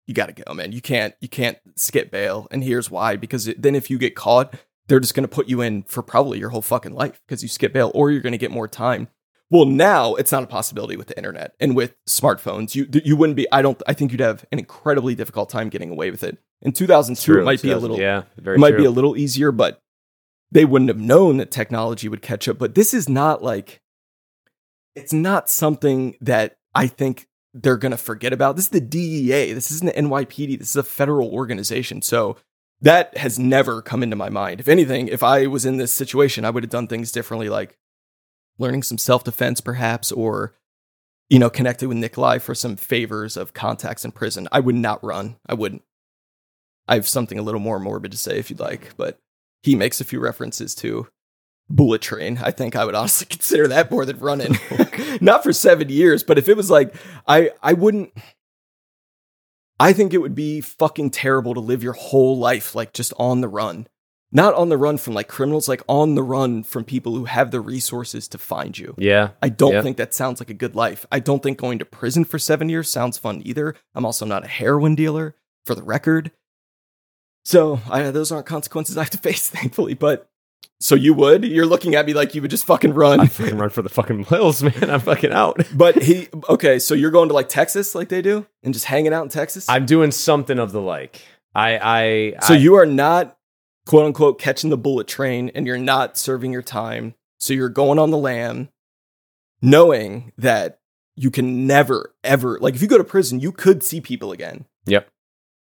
You 0.08 0.14
got 0.14 0.28
to 0.28 0.44
go, 0.44 0.54
man. 0.54 0.72
You 0.72 0.82
can't 0.82 1.16
you 1.22 1.28
can't 1.30 1.58
skip 1.76 2.12
bail, 2.12 2.48
and 2.52 2.64
here's 2.64 2.92
why: 2.92 3.16
because 3.16 3.48
it, 3.48 3.62
then 3.62 3.76
if 3.76 3.90
you 3.90 3.98
get 3.98 4.14
caught, 4.16 4.54
they're 4.88 5.00
just 5.00 5.16
going 5.16 5.28
to 5.28 5.34
put 5.34 5.48
you 5.48 5.62
in 5.62 5.84
for 5.84 6.02
probably 6.02 6.40
your 6.40 6.50
whole 6.50 6.62
fucking 6.62 6.94
life 6.94 7.22
because 7.26 7.42
you 7.42 7.50
skip 7.50 7.74
bail, 7.74 7.92
or 7.94 8.12
you're 8.12 8.22
going 8.22 8.34
to 8.34 8.38
get 8.38 8.52
more 8.52 8.68
time. 8.68 9.08
Well, 9.50 9.66
now 9.66 10.16
it's 10.16 10.32
not 10.32 10.44
a 10.44 10.48
possibility 10.48 10.98
with 10.98 11.08
the 11.08 11.18
internet 11.18 11.54
and 11.60 11.76
with 11.76 11.96
smartphones. 12.06 12.74
You 12.74 12.88
you 13.04 13.16
wouldn't 13.16 13.36
be. 13.36 13.48
I 13.52 13.62
don't. 13.62 13.82
I 13.88 13.94
think 13.94 14.12
you'd 14.12 14.22
have 14.22 14.46
an 14.52 14.60
incredibly 14.60 15.14
difficult 15.14 15.50
time 15.50 15.70
getting 15.70 15.92
away 15.92 16.10
with 16.10 16.24
it. 16.24 16.40
In 16.62 16.72
2002, 16.72 17.40
it 17.40 17.44
might 17.44 17.62
be 17.62 17.72
a 17.72 17.78
little. 17.78 18.00
Yeah, 18.00 18.24
very 18.38 18.56
it 18.56 18.60
might 18.60 18.72
true. 18.72 18.80
be 18.80 18.86
a 18.86 18.92
little 18.92 19.16
easier, 19.16 19.52
but 19.52 19.82
they 20.52 20.66
wouldn't 20.66 20.90
have 20.90 21.00
known 21.00 21.38
that 21.38 21.52
technology 21.52 22.10
would 22.10 22.24
catch 22.24 22.48
up. 22.48 22.58
But 22.58 22.74
this 22.74 22.94
is 22.94 23.08
not 23.08 23.44
like 23.44 23.82
it's 24.96 25.14
not 25.14 25.50
something 25.50 26.16
that 26.22 26.58
I 26.74 26.88
think 26.88 27.28
they're 27.54 27.78
gonna 27.78 27.98
forget 27.98 28.34
about. 28.34 28.56
This 28.56 28.66
is 28.66 28.72
the 28.72 28.82
DEA. 28.82 29.54
This 29.54 29.70
isn't 29.70 29.94
the 29.94 30.02
NYPD. 30.02 30.58
This 30.58 30.72
is 30.72 30.76
a 30.76 30.84
federal 30.84 31.30
organization. 31.30 32.02
So 32.02 32.38
that 32.82 33.18
has 33.18 33.40
never 33.40 33.82
come 33.82 34.04
into 34.04 34.16
my 34.16 34.30
mind. 34.30 34.60
If 34.60 34.68
anything, 34.68 35.08
if 35.08 35.24
I 35.24 35.48
was 35.48 35.66
in 35.66 35.78
this 35.78 35.94
situation, 35.94 36.46
I 36.46 36.50
would 36.50 36.64
have 36.64 36.70
done 36.70 36.88
things 36.88 37.12
differently, 37.12 37.50
like 37.50 37.78
learning 38.58 38.84
some 38.84 38.98
self 38.98 39.24
defense, 39.24 39.62
perhaps, 39.62 40.12
or 40.12 40.56
you 41.30 41.40
know, 41.40 41.50
connected 41.50 41.88
with 41.88 41.98
Nikolai 41.98 42.38
for 42.38 42.54
some 42.54 42.76
favors 42.76 43.36
of 43.36 43.54
contacts 43.54 44.06
in 44.06 44.12
prison. 44.12 44.48
I 44.52 44.60
would 44.60 44.76
not 44.76 45.04
run. 45.04 45.38
I 45.48 45.56
wouldn't. 45.56 45.82
I 46.88 46.96
have 46.96 47.08
something 47.08 47.40
a 47.40 47.42
little 47.42 47.60
more 47.60 47.80
morbid 47.80 48.12
to 48.12 48.18
say 48.18 48.38
if 48.38 48.50
you'd 48.50 48.60
like, 48.60 48.96
but 48.96 49.20
he 49.64 49.76
makes 49.76 50.00
a 50.00 50.06
few 50.06 50.20
references 50.20 50.76
to 50.76 51.08
Bullet 51.68 52.02
Train. 52.02 52.40
I 52.44 52.52
think 52.52 52.76
I 52.76 52.86
would 52.86 52.94
honestly 52.94 53.26
consider 53.30 53.68
that 53.70 53.90
more 53.90 54.06
than 54.06 54.20
running. 54.20 54.58
Not 55.22 55.44
for 55.44 55.52
seven 55.52 55.90
years, 55.90 56.24
but 56.24 56.38
if 56.38 56.48
it 56.48 56.58
was 56.58 56.70
like 56.70 56.94
I 57.28 57.52
I 57.64 57.74
wouldn't 57.74 58.14
I 59.80 59.92
think 59.94 60.14
it 60.14 60.20
would 60.20 60.36
be 60.36 60.62
fucking 60.62 61.12
terrible 61.12 61.54
to 61.54 61.60
live 61.60 61.84
your 61.84 61.94
whole 61.94 62.38
life 62.38 62.76
like 62.76 62.94
just 62.94 63.14
on 63.20 63.42
the 63.42 63.48
run. 63.48 63.88
Not 64.32 64.54
on 64.56 64.70
the 64.70 64.78
run 64.78 64.98
from 64.98 65.14
like 65.14 65.28
criminals, 65.28 65.70
like 65.70 65.84
on 65.88 66.16
the 66.16 66.24
run 66.24 66.64
from 66.64 66.84
people 66.84 67.16
who 67.16 67.26
have 67.26 67.52
the 67.52 67.62
resources 67.62 68.28
to 68.30 68.38
find 68.38 68.78
you. 68.78 68.94
Yeah, 68.98 69.30
I 69.42 69.50
don't 69.50 69.74
Yeah. 69.74 69.82
think 69.82 69.98
that 69.98 70.14
sounds 70.14 70.42
like 70.42 70.50
a 70.50 70.54
good 70.54 70.76
life. 70.76 71.06
I 71.12 71.20
don't 71.20 71.42
think 71.44 71.58
going 71.58 71.80
to 71.80 71.86
prison 71.86 72.26
for 72.26 72.38
seven 72.40 72.68
years 72.68 72.90
sounds 72.90 73.18
fun 73.18 73.42
either. 73.46 73.76
I'm 73.94 74.06
also 74.06 74.26
not 74.26 74.44
a 74.44 74.48
heroin 74.48 74.96
dealer, 74.96 75.36
for 75.66 75.74
the 75.76 75.84
record. 75.84 76.32
So 77.44 77.80
I, 77.90 78.10
those 78.12 78.32
aren't 78.32 78.46
consequences 78.48 78.98
I 78.98 79.02
have 79.04 79.10
to 79.12 79.18
face, 79.30 79.50
thankfully. 79.50 79.94
But 79.94 80.28
so 80.80 80.96
you 80.96 81.14
would? 81.14 81.44
You're 81.46 81.66
looking 81.66 81.96
at 81.96 82.06
me 82.06 82.14
like 82.14 82.36
you 82.36 82.42
would 82.42 82.52
just 82.52 82.66
fucking 82.66 82.94
run. 82.94 83.20
I 83.20 83.28
fucking 83.28 83.58
run 83.58 83.70
for 83.70 83.82
the 83.82 83.90
fucking 83.90 84.26
hills, 84.26 84.62
man. 84.62 84.90
I'm 84.90 85.00
fucking 85.00 85.32
out. 85.32 85.66
but 85.76 86.02
he, 86.04 86.28
okay, 86.50 86.80
so 86.80 86.94
you're 86.94 87.12
going 87.12 87.30
to 87.30 87.34
like 87.36 87.50
Texas, 87.50 87.96
like 87.96 88.10
they 88.10 88.22
do, 88.22 88.46
and 88.64 88.74
just 88.74 88.86
hanging 88.86 89.14
out 89.14 89.24
in 89.24 89.30
Texas. 89.30 89.68
I'm 89.70 89.86
doing 89.86 90.12
something 90.12 90.60
of 90.60 90.72
the 90.72 90.82
like. 90.82 91.22
I, 91.54 91.80
I, 92.40 92.46
so 92.46 92.54
I- 92.54 92.58
you 92.58 92.76
are 92.76 92.86
not 92.86 93.38
quote 93.86 94.06
unquote 94.06 94.40
catching 94.40 94.70
the 94.70 94.78
bullet 94.78 95.08
train, 95.08 95.52
and 95.56 95.66
you're 95.66 95.78
not 95.78 96.18
serving 96.18 96.52
your 96.52 96.62
time. 96.62 97.16
So 97.40 97.54
you're 97.54 97.70
going 97.70 98.00
on 98.00 98.10
the 98.12 98.18
lam, 98.18 98.70
knowing 99.62 100.32
that 100.38 100.80
you 101.16 101.32
can 101.32 101.66
never 101.66 102.14
ever 102.24 102.58
like 102.60 102.76
if 102.76 102.82
you 102.82 102.88
go 102.88 102.98
to 102.98 103.04
prison, 103.04 103.40
you 103.40 103.52
could 103.52 103.84
see 103.84 104.02
people 104.02 104.32
again. 104.32 104.66
Yep. 104.86 105.08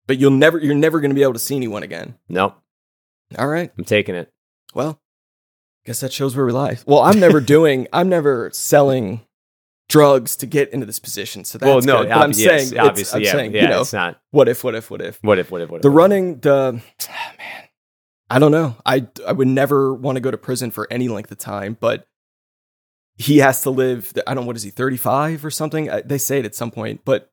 But 0.07 0.17
you'll 0.17 0.31
never 0.31 0.57
you're 0.57 0.75
never 0.75 0.99
going 0.99 1.11
to 1.11 1.15
be 1.15 1.23
able 1.23 1.33
to 1.33 1.39
see 1.39 1.55
anyone 1.55 1.83
again. 1.83 2.15
no, 2.29 2.55
All 3.37 3.47
right. 3.47 3.71
I'm 3.77 3.83
taking 3.85 4.15
it. 4.15 4.31
Well, 4.73 4.99
guess 5.85 5.99
that 6.01 6.11
shows 6.13 6.35
where 6.35 6.45
we 6.45 6.51
lie. 6.51 6.77
Well, 6.85 6.99
I'm 7.01 7.19
never 7.19 7.39
doing 7.55 7.87
I'm 7.93 8.09
never 8.09 8.49
selling 8.53 9.21
drugs 9.89 10.35
to 10.37 10.45
get 10.45 10.69
into 10.73 10.85
this 10.85 10.99
position. 10.99 11.45
So 11.45 11.57
that's 11.57 11.67
well, 11.67 11.81
no, 11.81 12.03
good. 12.03 12.09
But 12.09 12.17
I'm 12.17 12.31
yes, 12.33 12.69
saying 12.69 12.79
obviously, 12.79 13.17
I'm 13.19 13.23
yeah, 13.23 13.31
saying, 13.31 13.53
yeah. 13.55 13.61
you 13.63 13.67
know, 13.69 13.81
it's 13.81 13.93
not. 13.93 14.19
what 14.31 14.49
if 14.49 14.63
what 14.63 14.75
if 14.75 14.91
what 14.91 15.01
if 15.01 15.17
What 15.23 15.39
if? 15.39 15.49
What 15.49 15.61
if? 15.61 15.69
What 15.69 15.77
if? 15.77 15.81
the 15.83 15.89
what 15.89 15.93
if? 15.95 15.97
running 15.97 16.39
the 16.39 16.81
ah, 17.09 17.31
man 17.37 17.63
i 18.29 18.39
don't 18.39 18.51
know 18.51 18.75
i 18.85 19.07
i 19.25 19.31
would 19.31 19.47
never 19.47 19.93
want 19.93 20.17
to 20.17 20.19
go 20.19 20.29
to 20.29 20.37
prison 20.37 20.69
for 20.69 20.85
any 20.91 21.07
length 21.07 21.31
of 21.31 21.37
time 21.37 21.77
but 21.79 22.05
he 23.15 23.37
has 23.37 23.61
to 23.61 23.69
live 23.69 24.11
i 24.27 24.33
don't 24.33 24.43
know 24.43 24.47
what 24.47 24.57
is 24.57 24.63
he 24.63 24.69
35 24.69 25.45
or 25.45 25.49
something 25.49 25.89
I- 25.89 26.01
they 26.01 26.17
say 26.17 26.39
it 26.39 26.45
at 26.45 26.53
some 26.53 26.69
point 26.69 27.01
but 27.05 27.31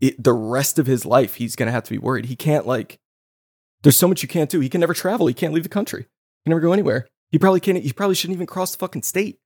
it, 0.00 0.22
the 0.22 0.32
rest 0.32 0.78
of 0.78 0.86
his 0.86 1.04
life 1.04 1.34
he's 1.34 1.56
going 1.56 1.66
to 1.66 1.72
have 1.72 1.82
to 1.82 1.90
be 1.90 1.98
worried 1.98 2.26
he 2.26 2.36
can't 2.36 2.68
like 2.68 3.00
there's 3.82 3.96
so 3.96 4.06
much 4.06 4.22
you 4.22 4.28
can't 4.28 4.48
do 4.48 4.60
he 4.60 4.68
can 4.68 4.80
never 4.80 4.94
travel 4.94 5.26
he 5.26 5.34
can't 5.34 5.52
leave 5.52 5.64
the 5.64 5.68
country 5.68 6.06
he 6.44 6.48
can 6.48 6.50
never 6.50 6.60
go 6.60 6.72
anywhere 6.72 7.06
he 7.30 7.38
probably 7.38 7.60
can't 7.60 7.78
he 7.78 7.92
probably 7.92 8.14
shouldn't 8.14 8.36
even 8.36 8.46
cross 8.46 8.72
the 8.72 8.78
fucking 8.78 9.02
state 9.02 9.38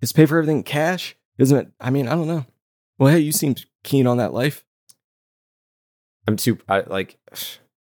has 0.00 0.12
pay 0.12 0.26
for 0.26 0.38
everything 0.38 0.58
in 0.58 0.62
cash 0.62 1.16
isn't 1.38 1.56
it 1.56 1.68
i 1.80 1.90
mean 1.90 2.08
i 2.08 2.14
don't 2.14 2.26
know 2.26 2.44
well 2.98 3.12
hey 3.12 3.18
you 3.18 3.32
seem 3.32 3.54
keen 3.84 4.06
on 4.06 4.16
that 4.16 4.32
life 4.32 4.64
I'm 6.28 6.36
too. 6.36 6.58
I 6.68 6.80
like. 6.80 7.18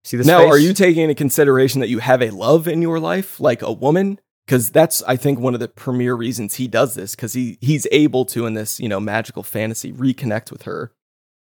See 0.04 0.16
this. 0.16 0.26
now, 0.26 0.40
face? 0.40 0.50
are 0.50 0.58
you 0.58 0.74
taking 0.74 1.02
into 1.04 1.14
consideration 1.14 1.80
that 1.80 1.88
you 1.88 2.00
have 2.00 2.20
a 2.20 2.30
love 2.30 2.66
in 2.66 2.82
your 2.82 2.98
life, 2.98 3.38
like 3.38 3.62
a 3.62 3.72
woman? 3.72 4.18
Because 4.44 4.70
that's, 4.70 5.00
I 5.04 5.14
think, 5.14 5.38
one 5.38 5.54
of 5.54 5.60
the 5.60 5.68
premier 5.68 6.14
reasons 6.14 6.54
he 6.54 6.66
does 6.66 6.94
this. 6.94 7.14
Because 7.14 7.34
he 7.34 7.56
he's 7.60 7.86
able 7.92 8.24
to, 8.26 8.44
in 8.46 8.54
this 8.54 8.80
you 8.80 8.88
know 8.88 8.98
magical 8.98 9.44
fantasy, 9.44 9.92
reconnect 9.92 10.50
with 10.50 10.62
her, 10.62 10.92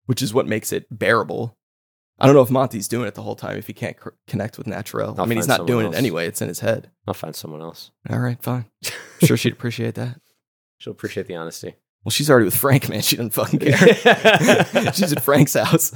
which 0.05 0.21
is 0.21 0.33
what 0.33 0.47
makes 0.47 0.71
it 0.71 0.87
bearable. 0.89 1.56
I 2.19 2.25
don't 2.25 2.35
know 2.35 2.41
if 2.41 2.49
Monty's 2.49 2.87
doing 2.87 3.07
it 3.07 3.13
the 3.15 3.21
whole 3.21 3.35
time 3.35 3.57
if 3.57 3.67
he 3.67 3.73
can't 3.73 3.95
connect 4.27 4.57
with 4.57 4.65
Naturelle. 4.67 5.17
I 5.17 5.21
I'll 5.21 5.25
mean, 5.27 5.37
he's 5.37 5.45
find 5.47 5.59
not 5.59 5.67
doing 5.67 5.81
someone 5.81 5.85
it 5.85 5.87
else. 5.89 5.95
anyway. 5.97 6.27
It's 6.27 6.41
in 6.41 6.47
his 6.47 6.59
head. 6.61 6.89
I'll 7.07 7.13
find 7.13 7.35
someone 7.35 7.61
else. 7.61 7.91
All 8.09 8.19
right, 8.19 8.41
fine. 8.41 8.65
sure, 9.23 9.37
she'd 9.37 9.53
appreciate 9.53 9.95
that. 9.95 10.19
She'll 10.79 10.91
appreciate 10.91 11.27
the 11.27 11.35
honesty. 11.35 11.75
Well, 12.03 12.11
she's 12.11 12.29
already 12.29 12.45
with 12.45 12.55
Frank, 12.55 12.87
man. 12.89 13.01
She 13.01 13.17
doesn't 13.17 13.31
fucking 13.33 13.59
care. 13.59 13.73
she's 14.93 15.11
at 15.11 15.23
Frank's 15.23 15.53
house. 15.55 15.93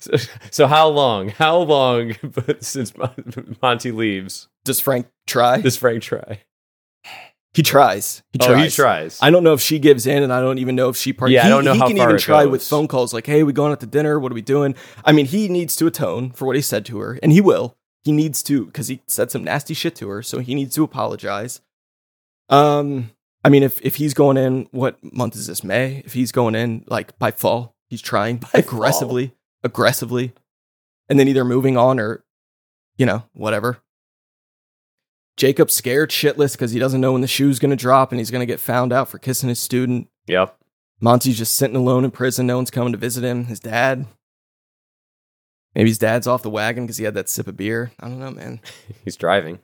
so, 0.00 0.12
so 0.50 0.66
how 0.66 0.88
long? 0.88 1.28
How 1.28 1.58
long 1.58 2.14
since 2.60 2.96
Mon- 2.96 3.56
Monty 3.62 3.92
leaves 3.92 4.48
Does 4.64 4.80
Frank 4.80 5.06
try? 5.26 5.60
does 5.60 5.76
Frank 5.76 6.02
try? 6.02 6.40
He 7.52 7.62
tries. 7.62 8.22
He 8.32 8.38
tries. 8.38 8.50
Oh, 8.50 8.56
he 8.56 8.70
tries. 8.70 9.18
I 9.20 9.30
don't 9.30 9.42
know 9.42 9.54
if 9.54 9.60
she 9.60 9.80
gives 9.80 10.06
in, 10.06 10.22
and 10.22 10.32
I 10.32 10.40
don't 10.40 10.58
even 10.58 10.76
know 10.76 10.88
if 10.88 10.96
she 10.96 11.12
part. 11.12 11.32
Yeah, 11.32 11.46
I 11.46 11.48
don't 11.48 11.64
know 11.64 11.72
He 11.72 11.80
how 11.80 11.88
can 11.88 11.96
far 11.96 12.06
even 12.06 12.16
it 12.16 12.20
try 12.20 12.44
with 12.46 12.62
phone 12.62 12.86
calls, 12.86 13.12
like, 13.12 13.26
"Hey, 13.26 13.42
we 13.42 13.52
going 13.52 13.72
out 13.72 13.80
to 13.80 13.86
dinner? 13.86 14.20
What 14.20 14.30
are 14.30 14.36
we 14.36 14.42
doing?" 14.42 14.76
I 15.04 15.10
mean, 15.10 15.26
he 15.26 15.48
needs 15.48 15.74
to 15.76 15.86
atone 15.86 16.30
for 16.30 16.46
what 16.46 16.54
he 16.54 16.62
said 16.62 16.86
to 16.86 17.00
her, 17.00 17.18
and 17.22 17.32
he 17.32 17.40
will. 17.40 17.76
He 18.04 18.12
needs 18.12 18.42
to 18.44 18.66
because 18.66 18.86
he 18.86 19.02
said 19.08 19.32
some 19.32 19.42
nasty 19.42 19.74
shit 19.74 19.96
to 19.96 20.08
her, 20.10 20.22
so 20.22 20.38
he 20.38 20.54
needs 20.54 20.74
to 20.76 20.84
apologize. 20.84 21.60
Um, 22.48 23.10
I 23.44 23.48
mean, 23.48 23.64
if 23.64 23.80
if 23.82 23.96
he's 23.96 24.14
going 24.14 24.36
in, 24.36 24.68
what 24.70 24.98
month 25.02 25.34
is 25.34 25.48
this? 25.48 25.64
May. 25.64 26.02
If 26.04 26.12
he's 26.12 26.30
going 26.30 26.54
in 26.54 26.84
like 26.86 27.18
by 27.18 27.32
fall, 27.32 27.74
he's 27.88 28.02
trying 28.02 28.42
aggressively, 28.54 29.34
aggressively, 29.64 30.32
and 31.08 31.18
then 31.18 31.26
either 31.26 31.44
moving 31.44 31.76
on 31.76 31.98
or, 31.98 32.24
you 32.96 33.06
know, 33.06 33.24
whatever. 33.32 33.78
Jacob's 35.40 35.72
scared 35.72 36.10
shitless 36.10 36.52
because 36.52 36.72
he 36.72 36.78
doesn't 36.78 37.00
know 37.00 37.12
when 37.12 37.22
the 37.22 37.26
shoe's 37.26 37.58
going 37.58 37.70
to 37.70 37.76
drop 37.76 38.12
and 38.12 38.20
he's 38.20 38.30
going 38.30 38.40
to 38.42 38.46
get 38.46 38.60
found 38.60 38.92
out 38.92 39.08
for 39.08 39.16
kissing 39.18 39.48
his 39.48 39.58
student. 39.58 40.06
Yep. 40.26 40.54
Monty's 41.00 41.38
just 41.38 41.54
sitting 41.54 41.76
alone 41.76 42.04
in 42.04 42.10
prison. 42.10 42.46
No 42.46 42.56
one's 42.56 42.70
coming 42.70 42.92
to 42.92 42.98
visit 42.98 43.24
him. 43.24 43.46
His 43.46 43.58
dad. 43.58 44.04
Maybe 45.74 45.88
his 45.88 45.96
dad's 45.96 46.26
off 46.26 46.42
the 46.42 46.50
wagon 46.50 46.84
because 46.84 46.98
he 46.98 47.06
had 47.06 47.14
that 47.14 47.30
sip 47.30 47.46
of 47.46 47.56
beer. 47.56 47.90
I 47.98 48.08
don't 48.08 48.18
know, 48.18 48.32
man. 48.32 48.60
He's 49.04 49.16
driving. 49.16 49.60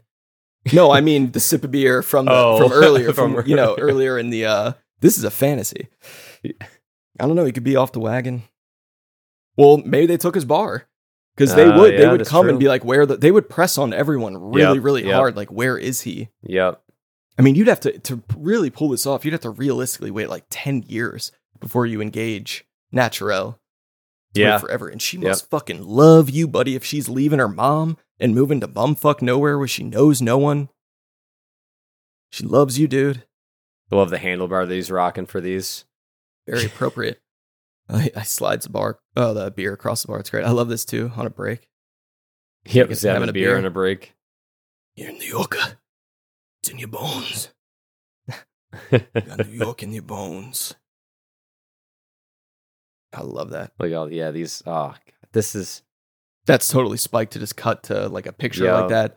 No, 0.73 0.93
I 0.93 1.03
mean 1.03 1.33
the 1.33 1.41
sip 1.41 1.63
of 1.63 1.71
beer 1.73 2.03
from 2.03 2.25
the, 2.25 2.33
Oh, 2.33 2.57
from 2.59 2.73
earlier, 2.73 3.13
from, 3.13 3.35
from 3.35 3.47
you 3.47 3.55
know 3.55 3.75
earlier. 3.77 3.85
earlier 3.95 4.19
in 4.19 4.31
the. 4.31 4.47
uh 4.47 4.73
This 5.01 5.19
is 5.19 5.25
a 5.25 5.31
fantasy. 5.31 5.89
I 6.43 7.27
don't 7.27 7.37
know. 7.37 7.45
He 7.45 7.53
could 7.53 7.65
be 7.65 7.77
off 7.77 7.93
the 7.93 8.01
wagon. 8.01 8.45
Well, 9.59 9.77
maybe 9.77 10.07
they 10.07 10.17
took 10.17 10.35
his 10.35 10.47
bar 10.47 10.87
because 11.37 11.55
they 11.55 11.65
Uh, 11.67 11.79
would 11.79 11.97
they 11.99 12.09
would 12.09 12.21
that's 12.21 12.31
come 12.31 12.49
and 12.49 12.59
be 12.59 12.67
like, 12.69 12.85
where 12.85 13.07
the, 13.07 13.17
they 13.17 13.31
would 13.31 13.49
press 13.49 13.77
on 13.79 13.93
everyone 13.93 14.37
really 14.53 14.77
Yep, 14.77 14.85
really 14.85 15.05
yep. 15.05 15.15
hard. 15.15 15.37
Like, 15.37 15.51
where 15.53 15.77
is 15.79 16.01
he? 16.03 16.31
Yep. 16.43 16.83
I 17.39 17.43
mean, 17.43 17.55
you'd 17.55 17.69
have 17.69 17.81
to 17.81 17.99
to 17.99 18.23
really 18.37 18.71
pull 18.71 18.89
this 18.89 19.07
off. 19.07 19.25
You'd 19.25 19.33
have 19.33 19.41
to 19.43 19.51
realistically 19.51 20.11
wait 20.11 20.31
like 20.31 20.47
ten 20.51 20.83
years 20.89 21.33
before 21.61 21.87
you 21.87 22.01
engage 22.01 22.67
Naturelle. 22.95 23.59
Yeah. 24.35 24.59
forever, 24.59 24.89
and 24.91 25.01
she 25.01 25.17
Yep. 25.17 25.27
must 25.29 25.49
fucking 25.51 25.83
love 25.83 26.29
you, 26.29 26.47
buddy. 26.47 26.75
If 26.75 26.85
she's 26.85 27.09
leaving 27.09 27.39
her 27.39 27.49
mom 27.49 27.97
and 28.21 28.35
moving 28.35 28.61
to 28.61 28.69
bumfuck 28.69 29.23
nowhere 29.23 29.57
where 29.59 29.67
she 29.69 29.83
knows 29.83 30.21
no 30.21 30.37
one, 30.37 30.69
she 32.31 32.45
loves 32.45 32.79
you, 32.79 32.87
dude. 32.87 33.25
I 33.91 33.97
love 33.97 34.11
the 34.11 34.19
handlebar 34.19 34.69
that 34.69 34.75
he's 34.75 34.91
rocking 34.91 35.25
for 35.25 35.41
these. 35.41 35.85
Very 36.47 36.67
appropriate. 36.67 37.19
I, 37.89 38.11
I 38.17 38.23
slides 38.23 38.65
the 38.67 38.71
bar, 38.73 38.99
oh, 39.17 39.33
the 39.35 39.51
beer 39.51 39.73
across 39.73 40.03
the 40.03 40.09
bar. 40.09 40.19
It's 40.19 40.31
great. 40.31 40.45
I 40.45 40.51
love 40.51 40.69
this 40.69 40.85
too 40.85 41.13
on 41.17 41.27
a 41.27 41.31
break. 41.31 41.69
Yep, 42.67 42.89
Just 42.89 43.03
having, 43.03 43.15
having 43.15 43.29
a 43.29 43.33
beer 43.33 43.51
beer. 43.51 43.57
and 43.59 43.67
a 43.67 43.71
break. 43.71 44.15
You're 44.97 45.11
in 45.11 45.19
New 45.19 45.27
York. 45.27 45.57
It's 46.63 46.71
in 46.71 46.79
your 46.79 46.89
bones. 46.89 47.51
You 48.93 48.99
got 49.15 49.47
New 49.47 49.53
York 49.57 49.83
in 49.83 49.93
your 49.93 50.03
bones. 50.03 50.75
I 53.15 53.23
love 53.23 53.51
that. 53.51 53.73
like, 53.79 53.93
oh 53.93 54.07
yeah, 54.07 54.31
these. 54.31 54.63
Oh, 54.67 54.95
this 55.33 55.55
is. 55.55 55.83
That's 56.47 56.69
totally 56.69 56.97
spiked 56.99 57.33
to 57.33 57.39
just 57.39 57.57
cut 57.57 57.85
to 57.85 58.09
like 58.09 58.27
a 58.27 58.33
picture 58.33 58.65
Yeah. 58.65 58.81
like 58.81 58.89
that. 58.91 59.17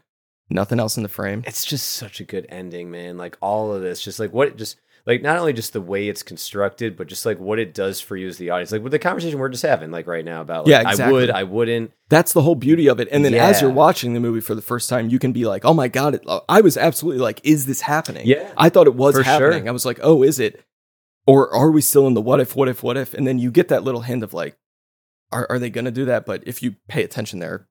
Nothing 0.50 0.80
else 0.80 0.98
in 0.98 1.04
the 1.04 1.10
frame. 1.10 1.44
It's 1.46 1.66
just 1.66 1.88
such 1.88 2.20
a 2.20 2.24
good 2.24 2.46
ending, 2.50 2.90
man. 2.90 3.18
Like 3.18 3.38
all 3.42 3.74
of 3.74 3.82
this, 3.82 4.02
just 4.02 4.20
like 4.20 4.34
what 4.34 4.58
just 4.58 4.78
like 5.10 5.24
not 5.24 5.40
only 5.40 5.54
just 5.54 5.74
the 5.74 5.82
way 5.82 6.08
it's 6.08 6.22
constructed, 6.22 6.96
but 6.96 7.08
just 7.08 7.26
like 7.26 7.40
what 7.40 7.58
it 7.58 7.74
does 7.74 8.00
for 8.00 8.16
you 8.16 8.28
as 8.28 8.38
the 8.38 8.52
audience. 8.52 8.72
Like 8.72 8.84
with 8.84 8.92
the 8.92 9.00
conversation 9.00 9.40
we're 9.40 9.50
just 9.50 9.64
having, 9.64 9.90
like 9.90 10.06
right 10.06 10.24
now 10.24 10.42
about 10.42 10.68
like, 10.68 10.84
Yeah, 10.84 11.06
I 11.06 11.12
would, 11.12 11.32
I 11.32 11.44
wouldn't. 11.44 11.92
That's 12.10 12.32
the 12.32 12.44
whole 12.44 12.54
beauty 12.54 12.88
of 12.88 13.00
it. 13.00 13.08
And 13.12 13.26
then 13.26 13.34
as 13.34 13.60
you're 13.60 13.72
watching 13.72 14.14
the 14.14 14.20
movie 14.20 14.40
for 14.40 14.54
the 14.54 14.62
first 14.62 14.88
time, 14.88 15.10
you 15.10 15.18
can 15.18 15.32
be 15.32 15.46
like, 15.46 15.66
"Oh 15.66 15.74
my 15.74 15.88
god!" 15.88 16.14
It, 16.14 16.24
uh, 16.28 16.42
I 16.48 16.62
was 16.62 16.78
absolutely 16.78 17.22
like, 17.22 17.42
"Is 17.44 17.66
this 17.66 17.82
happening?" 17.82 18.28
Yeah. 18.28 18.52
I 18.56 18.70
thought 18.70 18.86
it 18.86 18.94
was 18.94 19.16
For 19.16 19.24
happening. 19.24 19.64
sure. 19.64 19.70
I 19.70 19.72
was 19.72 19.86
like, 19.86 20.00
"Oh, 20.04 20.22
is 20.22 20.40
it?" 20.40 20.64
Or 21.26 21.52
are 21.54 21.72
we 21.72 21.82
still 21.82 22.06
in 22.06 22.14
the 22.14 22.22
what 22.22 22.40
if, 22.40 22.56
what 22.56 22.68
if, 22.70 22.84
what 22.84 22.96
if? 22.96 23.16
And 23.16 23.26
then 23.26 23.40
you 23.40 23.50
get 23.52 23.70
that 23.70 23.84
little 23.84 24.02
hint 24.02 24.24
of 24.24 24.34
like, 24.34 24.58
are 25.32 25.48
are 25.50 25.58
they 25.58 25.72
going 25.72 25.86
to 25.86 25.92
do 25.92 26.06
that? 26.06 26.28
But 26.28 26.44
if 26.46 26.62
you 26.62 26.76
pay 26.88 27.04
attention, 27.04 27.40
there, 27.40 27.68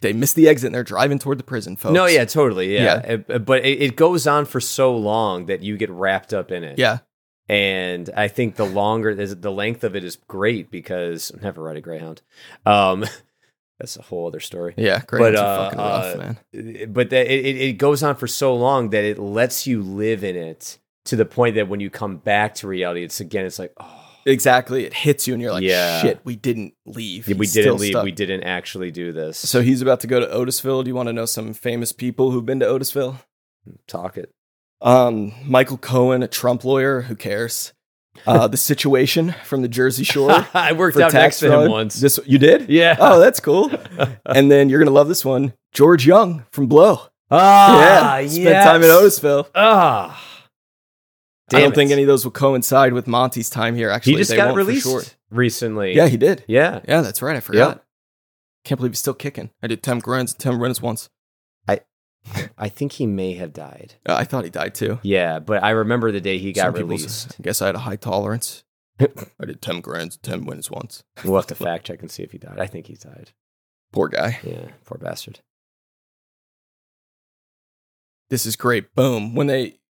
they 0.00 0.12
miss 0.12 0.32
the 0.32 0.48
exit 0.48 0.66
and 0.68 0.74
they're 0.74 0.84
driving 0.84 1.18
toward 1.18 1.38
the 1.38 1.44
prison, 1.44 1.76
folks. 1.76 1.94
No, 1.94 2.06
yeah, 2.06 2.24
totally, 2.24 2.74
yeah. 2.74 3.02
Yeah. 3.04 3.12
It- 3.28 3.44
but 3.44 3.64
it, 3.64 3.82
it 3.82 3.96
goes 3.96 4.26
on 4.26 4.44
for 4.44 4.60
so 4.60 4.96
long 4.96 5.46
that 5.46 5.62
you 5.62 5.76
get 5.76 5.90
wrapped 5.90 6.32
up 6.34 6.50
in 6.52 6.64
it. 6.64 6.78
yeah, 6.78 6.98
and 7.48 8.08
I 8.16 8.28
think 8.28 8.56
the 8.56 8.64
longer 8.66 9.14
the 9.14 9.50
length 9.52 9.84
of 9.84 9.96
it 9.96 10.04
is 10.04 10.16
great 10.28 10.70
because 10.70 11.32
I've 11.34 11.42
never 11.42 11.62
ride 11.62 11.76
a 11.76 11.80
Greyhound. 11.80 12.22
Um, 12.64 13.04
that's 13.78 13.96
a 13.96 14.02
whole 14.02 14.26
other 14.28 14.40
story. 14.40 14.74
yeah. 14.76 15.02
Great. 15.06 15.20
But, 15.20 15.36
uh, 15.36 15.64
fucking 15.70 15.78
rough, 15.78 16.14
uh, 16.14 16.18
man. 16.18 16.92
But 16.92 17.10
that 17.10 17.26
it 17.32 17.56
it 17.56 17.72
goes 17.78 18.02
on 18.02 18.14
for 18.16 18.26
so 18.28 18.54
long 18.54 18.90
that 18.90 19.04
it 19.04 19.18
lets 19.18 19.66
you 19.66 19.82
live 19.82 20.22
in 20.24 20.36
it 20.36 20.78
to 21.06 21.16
the 21.16 21.24
point 21.24 21.56
that 21.56 21.68
when 21.68 21.80
you 21.80 21.90
come 21.90 22.16
back 22.18 22.54
to 22.56 22.68
reality, 22.68 23.02
it's 23.02 23.18
again, 23.20 23.44
it's 23.44 23.58
like, 23.58 23.72
oh, 23.80 24.01
Exactly. 24.26 24.84
It 24.84 24.94
hits 24.94 25.26
you, 25.26 25.34
and 25.34 25.42
you're 25.42 25.52
like, 25.52 25.62
Yeah. 25.64 26.00
"Shit, 26.00 26.20
we 26.24 26.36
didn't 26.36 26.74
leave. 26.86 27.26
we 27.26 27.34
He's 27.34 27.52
didn't 27.52 27.76
leave. 27.78 27.92
stuck." 27.92 28.04
We 28.04 28.12
didn't 28.12 28.44
actually 28.44 28.90
do 28.90 29.12
this. 29.12 29.38
So 29.38 29.60
he's 29.62 29.82
about 29.82 30.00
to 30.00 30.06
go 30.06 30.20
to 30.20 30.26
Otisville. 30.26 30.84
Do 30.84 30.88
you 30.88 30.94
want 30.94 31.08
to 31.08 31.12
know 31.12 31.26
some 31.26 31.52
famous 31.54 31.92
people 31.92 32.30
who've 32.30 32.46
been 32.46 32.60
to 32.60 32.66
Otisville? 32.66 33.16
talk 33.86 34.16
it. 34.18 34.32
Um, 34.80 35.32
Michael 35.44 35.78
Cohen, 35.78 36.22
a 36.22 36.28
Trump 36.28 36.64
lawyer. 36.64 37.02
Who 37.02 37.14
cares? 37.14 37.72
Uh, 38.26 38.46
the 38.48 38.56
situation 38.56 39.34
from 39.44 39.62
the 39.62 39.68
Jersey 39.68 40.04
Shore. 40.04 40.44
I 40.54 40.72
worked 40.72 40.98
out 40.98 41.12
next 41.14 41.38
to 41.40 41.50
him 41.62 41.70
once. 41.70 41.98
This 42.00 42.18
you 42.26 42.38
did? 42.38 42.68
yeah. 42.68 42.96
Oh, 42.98 43.18
that's 43.20 43.40
cool. 43.40 43.70
and 44.26 44.50
then 44.50 44.68
you're 44.68 44.78
gonna 44.80 44.90
love 44.90 45.08
this 45.08 45.24
one, 45.24 45.54
George 45.72 46.06
Jung 46.06 46.44
from 46.50 46.66
Blow. 46.66 47.00
ah, 47.30 48.18
yeah, 48.18 48.28
spent 48.28 48.64
time 48.64 48.82
in 48.82 48.88
Otisville. 48.90 49.46
Ah, 49.54 50.22
I 51.50 51.60
don't 51.60 51.70
Damn 51.70 51.74
think 51.74 51.90
any 51.90 52.02
of 52.02 52.08
those 52.08 52.24
will 52.24 52.32
coincide 52.32 52.92
with 52.92 53.06
Monty's 53.06 53.50
time 53.50 53.74
here. 53.74 53.90
Actually, 53.90 54.14
he 54.14 54.18
just 54.18 54.34
got 54.34 54.54
released 54.54 54.84
sure. 54.86 55.02
recently. 55.30 55.94
Yeah, 55.94 56.08
he 56.08 56.16
did. 56.16 56.44
yeah. 56.46 56.80
Yeah, 56.86 57.02
that's 57.02 57.20
right. 57.20 57.36
I 57.36 57.40
forgot. 57.40 57.84
Can't 58.64 58.78
believe 58.78 58.92
he's 58.92 59.00
still 59.00 59.14
kicking. 59.14 59.50
I 59.62 59.66
did 59.66 59.82
ten 59.82 59.98
grunts, 59.98 60.34
ten 60.34 60.58
runs 60.58 60.80
once. 60.80 61.10
I 61.66 61.80
I 62.56 62.68
think 62.68 62.92
he 62.92 63.06
may 63.06 63.34
have 63.34 63.52
died. 63.52 63.94
Uh, 64.08 64.14
I 64.14 64.24
thought 64.24 64.44
he 64.44 64.50
died 64.50 64.74
too. 64.74 65.00
Yeah, 65.02 65.40
but 65.40 65.64
I 65.64 65.70
remember 65.70 66.12
the 66.12 66.20
day 66.20 66.38
he 66.38 66.52
got 66.52 66.66
Some 66.66 66.74
released. 66.74 67.34
I 67.38 67.42
guess 67.42 67.60
I 67.60 67.66
had 67.66 67.74
a 67.74 67.80
high 67.80 67.96
tolerance. 67.96 68.62
I 69.00 69.44
did 69.44 69.60
ten 69.60 69.80
grunts, 69.80 70.16
ten 70.18 70.44
wins 70.44 70.70
once. 70.70 71.02
We'll 71.24 71.36
have 71.36 71.48
to 71.48 71.54
fact 71.56 71.86
check 71.86 72.02
and 72.02 72.10
see 72.10 72.22
if 72.22 72.30
he 72.30 72.38
died. 72.38 72.60
I 72.60 72.66
think 72.66 72.86
he 72.86 72.94
died. 72.94 73.32
Poor 73.92 74.08
guy. 74.08 74.38
Yeah, 74.44 74.68
poor 74.84 74.98
bastard. 74.98 75.40
This 78.30 78.46
is 78.46 78.56
great. 78.56 78.94
Boom. 78.94 79.34
When 79.34 79.46
they, 79.46 79.80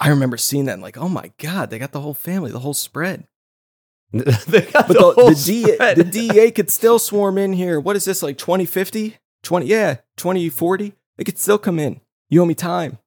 I 0.00 0.08
remember 0.08 0.36
seeing 0.38 0.64
that 0.64 0.72
and 0.74 0.82
like, 0.82 0.96
oh 0.96 1.08
my 1.08 1.30
god, 1.38 1.68
they 1.70 1.78
got 1.78 1.92
the 1.92 2.00
whole 2.00 2.14
family, 2.14 2.50
the 2.50 2.58
whole 2.60 2.74
spread. 2.74 3.26
they 4.12 4.24
got 4.62 4.88
But 4.88 4.94
the, 4.94 5.12
whole 5.14 5.28
the, 5.28 5.42
DA, 5.78 5.94
the 5.94 6.04
DEA 6.04 6.50
could 6.50 6.70
still 6.70 6.98
swarm 6.98 7.38
in 7.38 7.52
here. 7.52 7.78
What 7.78 7.94
is 7.96 8.06
this, 8.06 8.22
like 8.22 8.38
2050? 8.38 9.18
20, 9.42 9.66
yeah, 9.66 9.96
2040? 10.16 10.94
They 11.16 11.24
could 11.24 11.38
still 11.38 11.58
come 11.58 11.78
in. 11.78 12.00
You 12.28 12.42
owe 12.42 12.46
me 12.46 12.54
time, 12.54 12.98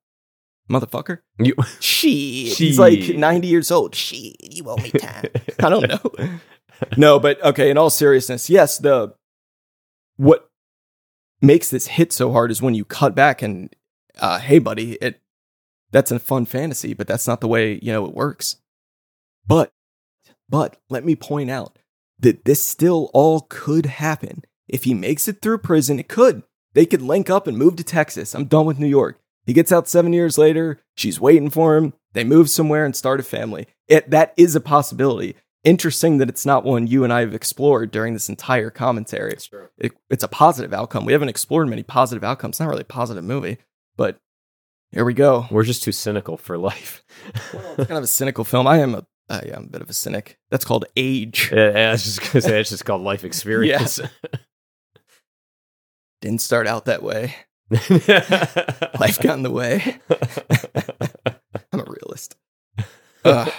motherfucker. 0.70 1.20
You- 1.40 1.56
Shit. 1.80 2.58
He's 2.58 2.80
like 2.80 3.00
90 3.10 3.48
years 3.48 3.72
old. 3.72 3.96
She, 3.96 4.36
you 4.40 4.64
owe 4.70 4.78
me 4.78 4.92
time. 4.92 5.26
I 5.60 5.70
don't 5.70 5.88
know. 5.90 6.30
No, 6.98 7.18
but 7.18 7.42
okay, 7.42 7.70
in 7.70 7.78
all 7.78 7.90
seriousness, 7.90 8.50
yes, 8.50 8.78
the 8.78 9.14
what 10.18 10.50
makes 11.42 11.70
this 11.70 11.88
hit 11.88 12.12
so 12.12 12.32
hard 12.34 12.52
is 12.52 12.62
when 12.62 12.74
you 12.74 12.84
cut 12.84 13.16
back 13.16 13.42
and 13.42 13.74
uh 14.20 14.40
hey 14.40 14.60
buddy, 14.60 14.94
it 14.96 15.22
that's 15.94 16.12
a 16.12 16.20
fun 16.20 16.46
fantasy, 16.46 16.94
but 16.94 17.08
that's 17.08 17.28
not 17.28 17.40
the 17.40 17.48
way, 17.48 17.80
you 17.82 17.94
know, 17.94 18.06
it 18.06 18.14
works. 18.14 18.58
But 19.48 19.72
but 20.50 20.78
let 20.90 21.06
me 21.06 21.16
point 21.16 21.50
out 21.50 21.80
that 22.20 22.46
this 22.46 22.62
still 22.62 23.10
all 23.14 23.42
could 23.50 23.86
happen. 23.86 24.44
If 24.68 24.84
he 24.84 24.94
makes 24.94 25.28
it 25.28 25.42
through 25.42 25.60
prison, 25.60 26.00
it 26.00 26.10
could. 26.10 26.44
They 26.74 26.86
could 26.86 27.02
link 27.02 27.30
up 27.30 27.48
and 27.48 27.58
move 27.58 27.76
to 27.78 27.84
Texas. 27.84 28.34
I'm 28.34 28.46
done 28.46 28.66
with 28.66 28.80
New 28.80 28.88
York. 28.88 29.20
He 29.46 29.54
gets 29.54 29.72
out 29.72 29.88
7 29.88 30.14
years 30.14 30.38
later, 30.38 30.80
she's 30.96 31.20
waiting 31.20 31.50
for 31.50 31.76
him. 31.76 31.94
They 32.14 32.24
move 32.24 32.50
somewhere 32.50 32.86
and 32.86 32.96
start 32.96 33.20
a 33.20 33.24
family. 33.24 33.68
It 33.88 34.10
that 34.10 34.34
is 34.38 34.56
a 34.56 34.62
possibility 34.62 35.36
interesting 35.64 36.18
that 36.18 36.30
it's 36.30 36.46
not 36.46 36.64
one 36.64 36.88
you 36.88 37.04
and 37.04 37.14
I 37.14 37.22
have 37.22 37.34
explored 37.34 37.92
during 37.92 38.14
this 38.14 38.30
entire 38.30 38.70
commentary. 38.70 39.36
true. 39.36 39.70
It, 39.78 39.94
it's 40.10 40.24
a 40.24 40.28
positive 40.28 40.74
outcome. 40.74 41.06
We 41.06 41.14
haven't 41.14 41.30
explored 41.30 41.70
many 41.70 41.84
positive 41.84 42.24
outcomes. 42.24 42.56
It's 42.56 42.60
not 42.60 42.70
really 42.70 42.82
a 42.82 42.86
positive 42.86 43.24
movie, 43.24 43.58
but 43.96 44.20
here 44.94 45.06
we 45.06 45.14
go. 45.14 45.48
We're 45.50 45.64
just 45.64 45.84
too 45.84 45.92
cynical 45.92 46.38
for 46.38 46.58
life. 46.58 47.04
It's 47.54 47.88
kind 47.88 47.98
of 47.98 48.04
a 48.04 48.08
cynical 48.08 48.44
film. 48.44 48.68
I 48.68 48.78
am 48.78 48.96
a, 48.96 49.06
I 49.30 49.40
am 49.54 49.64
a 49.64 49.68
bit 49.68 49.82
of 49.82 49.90
a 49.90 49.94
cynic. 49.94 50.38
That's 50.52 50.66
called 50.66 50.86
age. 50.96 51.50
Yeah, 51.52 51.90
I 51.90 51.92
was 51.92 52.04
just 52.04 52.22
gonna 52.22 52.42
say 52.42 52.60
it's 52.60 52.70
just 52.70 52.86
called 52.86 53.02
life 53.02 53.24
experience. 53.24 54.00
Didn't 56.22 56.42
start 56.42 56.68
out 56.68 56.86
that 56.86 57.04
way. 57.04 57.36
Life 57.72 59.20
got 59.20 59.36
in 59.36 59.44
the 59.44 59.52
way. 59.52 60.00
I'm 61.74 61.80
a 61.80 61.84
realist. 61.84 62.36
Ugh, 63.26 63.52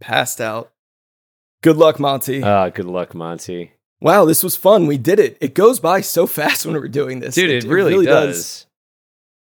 passed 0.00 0.40
out. 0.40 0.72
Good 1.62 1.76
luck, 1.76 2.00
Monty. 2.00 2.42
Ah, 2.42 2.70
good 2.70 2.86
luck, 2.86 3.14
Monty. 3.14 3.72
wow, 4.00 4.24
this 4.24 4.42
was 4.42 4.56
fun. 4.56 4.86
We 4.86 4.96
did 4.96 5.18
it. 5.18 5.36
It 5.40 5.54
goes 5.54 5.80
by 5.80 6.00
so 6.00 6.26
fast 6.26 6.64
when 6.64 6.74
we're 6.74 6.88
doing 6.88 7.20
this. 7.20 7.34
Dude, 7.34 7.50
it, 7.50 7.68
really, 7.68 8.06
does. 8.06 8.66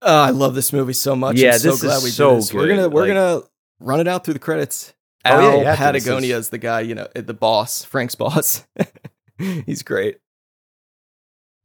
Oh, 0.09 0.15
I 0.23 0.31
love 0.31 0.55
this 0.55 0.73
movie 0.73 0.93
so 0.93 1.17
much. 1.17 1.37
Yeah, 1.37 1.55
I'm 1.55 1.59
so 1.59 1.73
this 1.73 1.83
glad 1.83 1.97
is 1.97 2.03
we 2.05 2.11
did 2.11 2.15
so 2.15 2.37
this. 2.37 2.55
We're 2.55 2.69
gonna 2.69 2.89
we're 2.89 3.03
Like- 3.03 3.09
gonna 3.15 3.43
run 3.81 4.01
it 4.01 4.07
out 4.09 4.25
through 4.25 4.35
the 4.35 4.41
credits. 4.41 4.95
Oh, 5.25 5.41
yeah, 5.61 5.71
Al 5.71 5.77
to. 5.89 5.93
This 5.93 6.07
Palagonia 6.07 6.23
is- 6.23 6.31
is 6.47 6.49
the 6.51 6.59
guy, 6.59 6.81
you 6.83 6.95
know, 6.95 7.09
the 7.15 7.35
boss, 7.35 7.83
Frank's 7.85 8.15
boss. 8.15 8.65
He's 9.39 9.83
great. 9.83 10.19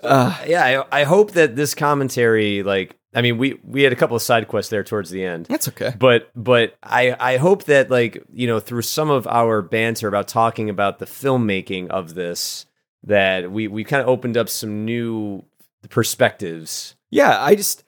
Uh, 0.02 0.36
Yeah, 0.48 0.84
I, 0.92 1.02
I 1.02 1.04
hope 1.04 1.34
that 1.34 1.56
this 1.56 1.76
commentary, 1.76 2.64
like, 2.64 2.98
I 3.14 3.22
mean, 3.22 3.38
we 3.38 3.60
we 3.64 3.84
had 3.84 3.94
a 3.94 3.96
couple 3.96 4.16
of 4.16 4.22
side 4.24 4.48
quests 4.48 4.72
there 4.72 4.84
towards 4.84 5.10
the 5.12 5.24
end. 5.24 5.46
that's 5.46 5.68
okay. 5.68 5.94
but 6.00 6.32
but 6.36 6.76
I 6.82 7.16
I 7.20 7.38
hope 7.38 7.66
that 7.66 7.92
like 7.92 8.24
you 8.34 8.48
know 8.48 8.60
through 8.60 8.84
some 8.84 9.10
of 9.12 9.28
our 9.28 9.62
banter 9.62 10.08
about 10.08 10.28
talking 10.30 10.70
about 10.70 10.98
the 11.00 11.06
filmmaking 11.06 11.90
of 11.90 12.16
this 12.16 12.66
that 13.04 13.52
we 13.52 13.68
we 13.68 13.84
kind 13.84 14.02
of 14.02 14.08
opened 14.08 14.38
up 14.38 14.48
some 14.50 14.86
new 14.86 15.44
perspectives. 15.90 16.96
Yeah, 17.12 17.40
I 17.44 17.56
just 17.56 17.84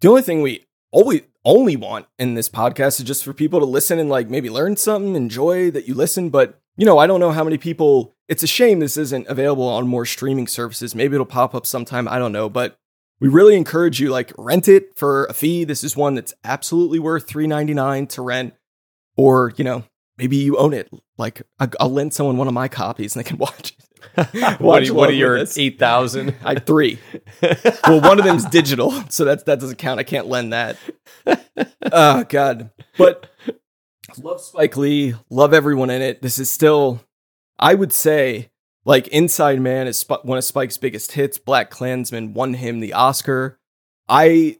the 0.00 0.08
only 0.08 0.22
thing 0.22 0.42
we 0.42 0.66
always 0.92 1.22
only 1.44 1.76
want 1.76 2.06
in 2.18 2.34
this 2.34 2.48
podcast 2.48 2.98
is 2.98 3.04
just 3.04 3.24
for 3.24 3.32
people 3.32 3.60
to 3.60 3.66
listen 3.66 3.98
and 3.98 4.10
like 4.10 4.28
maybe 4.28 4.50
learn 4.50 4.76
something, 4.76 5.14
enjoy 5.14 5.70
that 5.70 5.86
you 5.86 5.94
listen. 5.94 6.28
But 6.28 6.60
you 6.76 6.84
know, 6.84 6.98
I 6.98 7.06
don't 7.06 7.20
know 7.20 7.32
how 7.32 7.44
many 7.44 7.56
people. 7.56 8.14
It's 8.28 8.42
a 8.42 8.48
shame 8.48 8.80
this 8.80 8.96
isn't 8.96 9.28
available 9.28 9.68
on 9.68 9.86
more 9.86 10.04
streaming 10.04 10.48
services. 10.48 10.94
Maybe 10.94 11.14
it'll 11.14 11.24
pop 11.24 11.54
up 11.54 11.64
sometime. 11.64 12.08
I 12.08 12.18
don't 12.18 12.32
know, 12.32 12.48
but 12.48 12.76
we 13.20 13.28
really 13.28 13.56
encourage 13.56 14.00
you 14.00 14.10
like 14.10 14.32
rent 14.36 14.68
it 14.68 14.96
for 14.96 15.26
a 15.26 15.32
fee. 15.32 15.64
This 15.64 15.84
is 15.84 15.96
one 15.96 16.14
that's 16.16 16.34
absolutely 16.44 16.98
worth 16.98 17.26
three 17.26 17.46
ninety 17.46 17.72
nine 17.72 18.06
to 18.08 18.22
rent, 18.22 18.54
or 19.16 19.54
you 19.56 19.64
know, 19.64 19.84
maybe 20.18 20.36
you 20.36 20.56
own 20.56 20.74
it. 20.74 20.90
Like 21.16 21.42
I'll 21.80 21.92
lend 21.92 22.12
someone 22.12 22.36
one 22.36 22.48
of 22.48 22.54
my 22.54 22.68
copies 22.68 23.14
and 23.14 23.24
they 23.24 23.28
can 23.28 23.38
watch 23.38 23.74
it. 23.78 23.85
what 24.58 24.88
are, 24.88 24.94
what 24.94 25.10
are 25.10 25.14
your 25.14 25.44
eight 25.56 25.78
thousand? 25.78 26.34
I 26.44 26.54
have 26.54 26.66
three. 26.66 26.98
well, 27.86 28.00
one 28.00 28.18
of 28.18 28.24
them's 28.24 28.46
digital, 28.46 28.92
so 29.10 29.24
that's 29.24 29.42
that 29.44 29.60
doesn't 29.60 29.76
count. 29.76 30.00
I 30.00 30.04
can't 30.04 30.26
lend 30.26 30.52
that. 30.52 30.78
Oh 31.92 32.24
God! 32.28 32.70
But 32.96 33.30
love 34.22 34.40
Spike 34.40 34.76
Lee. 34.76 35.14
Love 35.28 35.52
everyone 35.52 35.90
in 35.90 36.00
it. 36.00 36.22
This 36.22 36.38
is 36.38 36.50
still, 36.50 37.02
I 37.58 37.74
would 37.74 37.92
say, 37.92 38.50
like 38.84 39.08
Inside 39.08 39.60
Man 39.60 39.86
is 39.86 39.98
Sp- 40.00 40.24
one 40.24 40.38
of 40.38 40.44
Spike's 40.44 40.78
biggest 40.78 41.12
hits. 41.12 41.38
BlacKkKlansman 41.38 42.32
won 42.32 42.54
him 42.54 42.80
the 42.80 42.94
Oscar. 42.94 43.58
I 44.08 44.58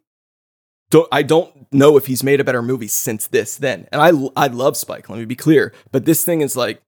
don't 0.91 1.09
I 1.11 1.23
don't 1.23 1.73
know 1.73 1.97
if 1.97 2.07
he's 2.07 2.23
made 2.23 2.41
a 2.41 2.45
better 2.45 2.63
movie 2.63 2.89
since 2.89 3.27
this 3.27 3.57
then. 3.57 3.89
And 3.91 4.03
I 4.03 4.09
I 4.37 4.49
love 4.49 4.77
Spike, 4.77 5.09
let 5.09 5.19
me 5.19 5.25
be 5.25 5.37
clear, 5.37 5.73
but 5.93 6.05
this 6.05 6.25
thing 6.25 6.43
is 6.43 6.57
like 6.57 6.83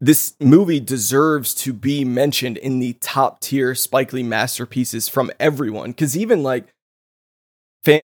this 0.00 0.34
movie 0.40 0.80
deserves 0.80 1.54
to 1.54 1.72
be 1.72 2.04
mentioned 2.04 2.56
in 2.56 2.78
the 2.78 2.94
top 2.94 3.40
tier 3.40 3.74
Spike 3.74 4.12
Lee 4.12 4.22
masterpieces 4.22 5.08
from 5.08 5.30
everyone 5.38 5.92
cuz 5.92 6.16
even 6.16 6.42
like 6.42 6.72
fans 7.84 8.02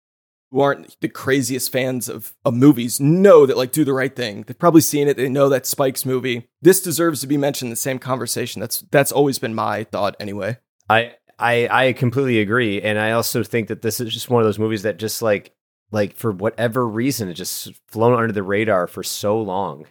who 0.51 0.61
aren't 0.61 0.99
the 1.01 1.09
craziest 1.09 1.72
fans 1.72 2.09
of, 2.09 2.34
of 2.45 2.53
movies 2.53 2.99
know 2.99 3.45
that 3.45 3.57
like 3.57 3.72
do 3.72 3.84
the 3.84 3.93
right 3.93 4.15
thing. 4.15 4.43
They've 4.43 4.57
probably 4.57 4.81
seen 4.81 5.07
it. 5.07 5.18
They 5.18 5.30
know 5.30 5.49
that 5.49 5.65
Spike's 5.65 6.05
movie. 6.05 6.47
This 6.61 6.81
deserves 6.81 7.22
to 7.22 7.27
be 7.27 7.38
mentioned 7.38 7.68
in 7.68 7.72
the 7.72 7.77
same 7.77 7.99
conversation. 7.99 8.59
That's 8.59 8.81
that's 8.91 9.11
always 9.11 9.39
been 9.39 9.55
my 9.55 9.85
thought 9.85 10.15
anyway. 10.19 10.57
I 10.89 11.15
I 11.39 11.68
I 11.88 11.93
completely 11.93 12.39
agree, 12.39 12.81
and 12.81 12.99
I 12.99 13.11
also 13.11 13.43
think 13.43 13.68
that 13.69 13.81
this 13.81 13.99
is 13.99 14.13
just 14.13 14.30
one 14.30 14.41
of 14.41 14.47
those 14.47 14.59
movies 14.59 14.84
that 14.84 14.97
just 14.97 15.22
like 15.22 15.53
like 15.91 16.15
for 16.15 16.31
whatever 16.31 16.88
reason 16.88 17.30
it 17.30 17.34
just 17.34 17.72
flown 17.88 18.13
under 18.13 18.31
the 18.31 18.43
radar 18.43 18.88
for 18.88 19.03
so 19.03 19.39
long 19.41 19.85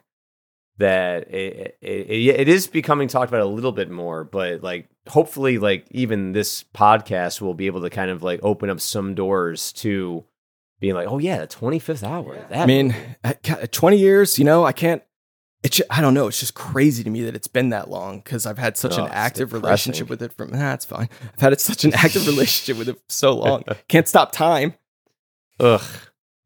that 0.81 1.33
it, 1.33 1.79
it, 1.81 1.89
it, 2.11 2.41
it 2.41 2.49
is 2.49 2.67
becoming 2.67 3.09
talked 3.09 3.31
about 3.31 3.41
a 3.43 3.47
little 3.47 3.73
bit 3.73 3.91
more 3.91 4.25
but 4.25 4.63
like 4.63 4.89
hopefully 5.09 5.57
like 5.59 5.87
even 5.93 6.33
this 6.33 6.65
podcast 6.75 7.41
will 7.41 7.55
be 7.55 7.67
able 7.67 7.81
to 7.83 7.89
kind 7.91 8.11
of 8.11 8.23
like 8.23 8.41
open 8.43 8.69
up 8.69 8.81
some 8.81 9.15
doors 9.15 9.73
to 9.73 10.25
being 10.81 10.95
like 10.95 11.07
oh 11.09 11.19
yeah 11.19 11.39
the 11.39 11.47
25th 11.47 12.03
hour 12.03 12.35
that 12.51 12.61
I 12.63 12.67
mean, 12.67 12.95
at 13.23 13.71
20 13.73 13.97
years, 13.99 14.39
you 14.39 14.45
know, 14.45 14.65
I 14.65 14.73
can't 14.73 15.03
it's 15.63 15.77
ju- 15.77 15.85
I 15.91 16.01
don't 16.01 16.15
know, 16.15 16.27
it's 16.27 16.41
just 16.41 16.55
crazy 16.55 17.05
to 17.05 17.11
me 17.11 17.23
that 17.25 17.35
it's 17.37 17.47
been 17.49 17.69
that 17.69 17.91
long 17.91 18.23
cuz 18.23 18.47
I've 18.47 18.57
had 18.59 18.77
such 18.79 18.99
Oh, 18.99 19.05
an 19.05 19.11
active 19.13 19.51
depressing. 19.51 19.63
relationship 19.93 20.09
with 20.09 20.23
it 20.23 20.33
from 20.37 20.51
that's 20.51 20.87
fine. 20.87 21.09
I've 21.35 21.41
had 21.41 21.61
such 21.61 21.85
an 21.85 21.93
active 21.95 22.27
relationship 22.27 22.79
with 22.79 22.89
it 22.89 22.95
for 22.97 23.03
so 23.09 23.35
long. 23.37 23.65
Can't 23.89 24.09
stop 24.09 24.33
time. 24.33 24.75
ugh 25.61 25.83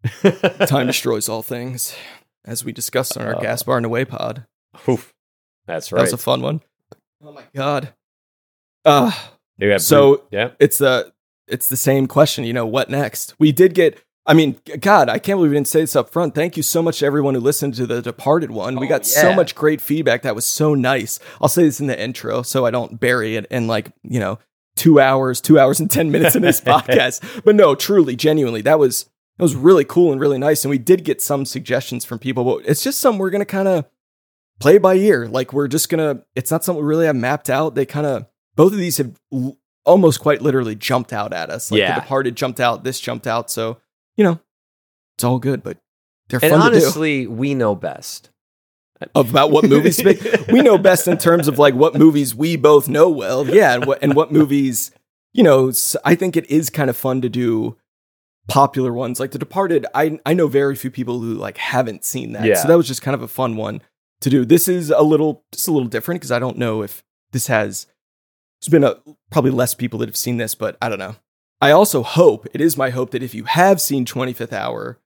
Time 0.67 0.87
destroys 0.89 1.29
all 1.29 1.43
things. 1.43 1.95
As 2.45 2.65
we 2.65 2.73
discussed 2.73 3.17
on 3.17 3.27
our 3.27 3.37
Uh, 3.37 3.41
Gaspar 3.41 3.77
and 3.77 3.87
Away 3.87 4.05
pod. 4.05 4.47
Oof. 4.89 5.15
that's 5.67 5.89
That 5.89 5.97
right 5.97 6.03
was 6.03 6.13
a 6.13 6.19
fun 6.19 6.43
one. 6.43 6.61
Oh 7.23 7.33
my 7.33 7.43
god. 7.55 7.95
Uh 8.85 9.13
So- 9.79 10.17
Bru- 10.17 10.27
yeah 10.31 10.51
it's 10.59 10.79
the 10.79 11.13
it's 11.47 11.69
the 11.69 11.77
same 11.77 12.07
question. 12.07 12.45
You 12.45 12.53
know, 12.55 12.67
what 12.67 12.89
next? 12.91 13.35
We 13.39 13.53
did 13.53 13.75
get. 13.75 13.99
I 14.27 14.33
mean, 14.33 14.59
God, 14.81 15.11
I 15.11 15.19
can't 15.19 15.37
believe 15.37 15.51
we 15.51 15.57
didn't 15.57 15.69
say 15.69 15.83
this 15.83 15.95
up 15.95 16.09
front. 16.09 16.35
Thank 16.35 16.57
you 16.57 16.63
so 16.63 16.81
much 16.83 17.01
to 17.01 17.07
everyone 17.07 17.35
who 17.35 17.41
listened 17.43 17.75
to 17.75 17.87
the 17.87 18.01
Departed 18.01 18.51
one. 18.51 18.77
we 18.77 18.87
Oh, 18.87 18.89
got 18.89 19.05
so 19.05 19.35
much 19.35 19.55
great 19.55 19.83
feedback. 19.83 20.23
That 20.23 20.35
was 20.35 20.47
so 20.47 20.75
nice. 20.75 21.21
I'll 21.43 21.49
say 21.49 21.65
this 21.65 21.79
in 21.81 21.87
the 21.89 22.01
intro 22.03 22.41
so 22.41 22.65
I 22.65 22.71
don't 22.71 22.99
bury 22.99 23.37
it 23.37 23.45
in 23.51 23.67
like 23.67 23.93
you 24.03 24.19
know 24.21 24.39
two 24.77 24.99
hours, 24.99 25.41
two 25.43 25.59
hours 25.59 25.79
and 25.81 25.91
ten 25.91 26.11
minutes 26.11 26.35
in 26.35 26.41
this 26.43 26.61
podcast. 26.73 27.43
But 27.45 27.55
no, 27.57 27.75
truly, 27.75 28.17
genuinely, 28.17 28.63
that 28.63 28.79
was 28.79 29.05
that 29.37 29.43
was 29.43 29.55
really 29.55 29.85
cool 29.85 30.13
and 30.13 30.21
really 30.21 30.39
nice. 30.39 30.65
And 30.65 30.71
we 30.71 30.79
did 30.79 31.05
get 31.05 31.21
some 31.23 31.45
suggestions 31.45 32.05
from 32.05 32.19
people, 32.19 32.45
but 32.45 32.67
it's 32.69 32.83
just 32.83 33.01
something 33.01 33.19
we're 33.19 33.31
gonna 33.31 33.45
kind 33.45 33.69
of 33.69 33.85
play 34.61 34.79
by 34.79 34.95
ear. 34.95 35.27
Like 35.29 35.53
we're 35.53 35.69
just 35.69 35.89
gonna. 35.89 36.23
It's 36.35 36.51
not 36.51 36.65
something 36.65 36.83
we 36.85 36.89
really 36.89 37.07
have 37.07 37.17
mapped 37.17 37.51
out. 37.51 37.75
They 37.75 37.87
kind 37.87 38.07
of 38.07 38.27
both 38.57 38.73
of 38.73 38.79
these 38.79 38.99
have 38.99 39.19
l- 39.33 39.59
almost 39.85 40.21
quite 40.21 40.41
literally 40.43 40.75
jumped 40.75 41.13
out 41.13 41.33
at 41.33 41.51
us. 41.51 41.71
Like 41.71 41.79
Yeah. 41.81 41.95
the 41.95 42.01
Departed 42.01 42.37
jumped 42.37 42.61
out, 42.61 42.85
this 42.85 43.01
jumped 43.01 43.27
out. 43.27 43.51
So 43.51 43.79
you 44.17 44.25
know, 44.25 44.39
it's 45.17 45.25
all 45.25 45.39
good. 45.39 45.63
But 45.63 45.79
they're 46.29 46.41
and 46.43 46.53
fun 46.53 46.71
to 46.73 46.79
do. 46.79 46.85
honestly 46.85 47.27
we 47.27 47.55
know 47.55 47.75
best 47.75 48.31
About 49.15 49.51
what 49.51 49.65
movies 49.69 49.97
to 49.99 50.05
make. 50.05 50.47
We 50.49 50.63
know 50.63 50.79
best 50.79 51.09
in 51.09 51.19
terms 51.19 51.49
of 51.49 51.59
like 51.59 51.75
what 51.75 51.95
movies 51.97 52.35
we 52.35 52.57
both 52.57 52.89
know 52.89 53.11
well. 53.11 53.47
Yeah, 53.47 53.75
and 53.75 53.85
what 53.87 53.99
and 54.03 54.15
what 54.15 54.33
movies. 54.33 54.93
You 55.33 55.43
know, 55.43 55.73
I 56.05 56.15
think 56.15 56.37
it 56.37 56.49
is 56.49 56.71
kind 56.71 56.89
of 56.89 56.97
fun 56.97 57.21
to 57.23 57.29
do 57.29 57.77
popular 58.49 58.93
ones 58.93 59.19
like 59.21 59.31
The 59.31 59.39
Departed. 59.39 59.87
I 59.95 60.19
I 60.27 60.35
know 60.35 60.47
very 60.47 60.77
few 60.77 60.91
people 60.91 61.21
who 61.21 61.35
like 61.35 61.57
haven't 61.59 62.05
seen 62.05 62.33
that. 62.33 62.45
Yeah. 62.45 62.57
So 62.57 62.69
that 62.69 62.77
was 62.77 62.87
just 62.89 63.03
kind 63.03 63.15
of 63.15 63.23
a 63.23 63.29
fun 63.29 63.57
one 63.57 63.81
to 64.21 64.31
do. 64.31 64.45
This 64.45 64.69
is 64.69 64.91
a 64.91 65.03
little 65.03 65.45
just 65.53 65.69
a 65.69 65.73
little 65.73 65.89
different 65.89 66.21
because 66.21 66.33
I 66.33 66.39
don't 66.39 66.59
know 66.59 66.83
if 66.83 67.03
this 67.33 67.47
has 67.49 67.87
there's 68.61 68.71
been 68.71 68.85
a 68.85 68.97
probably 69.31 69.51
less 69.51 69.75
people 69.75 69.99
that 70.01 70.09
have 70.09 70.17
seen 70.17 70.37
this, 70.39 70.55
but 70.55 70.77
I 70.81 70.89
don't 70.89 70.99
know. 70.99 71.17
I 71.61 71.71
also 71.71 72.03
hope 72.03 72.47
it 72.55 72.61
is 72.61 72.77
my 72.77 72.91
hope 72.91 73.11
that 73.13 73.23
if 73.23 73.35
you 73.35 73.45
have 73.45 73.81
seen 73.81 74.05
25th 74.05 74.53
Hour 74.53 74.99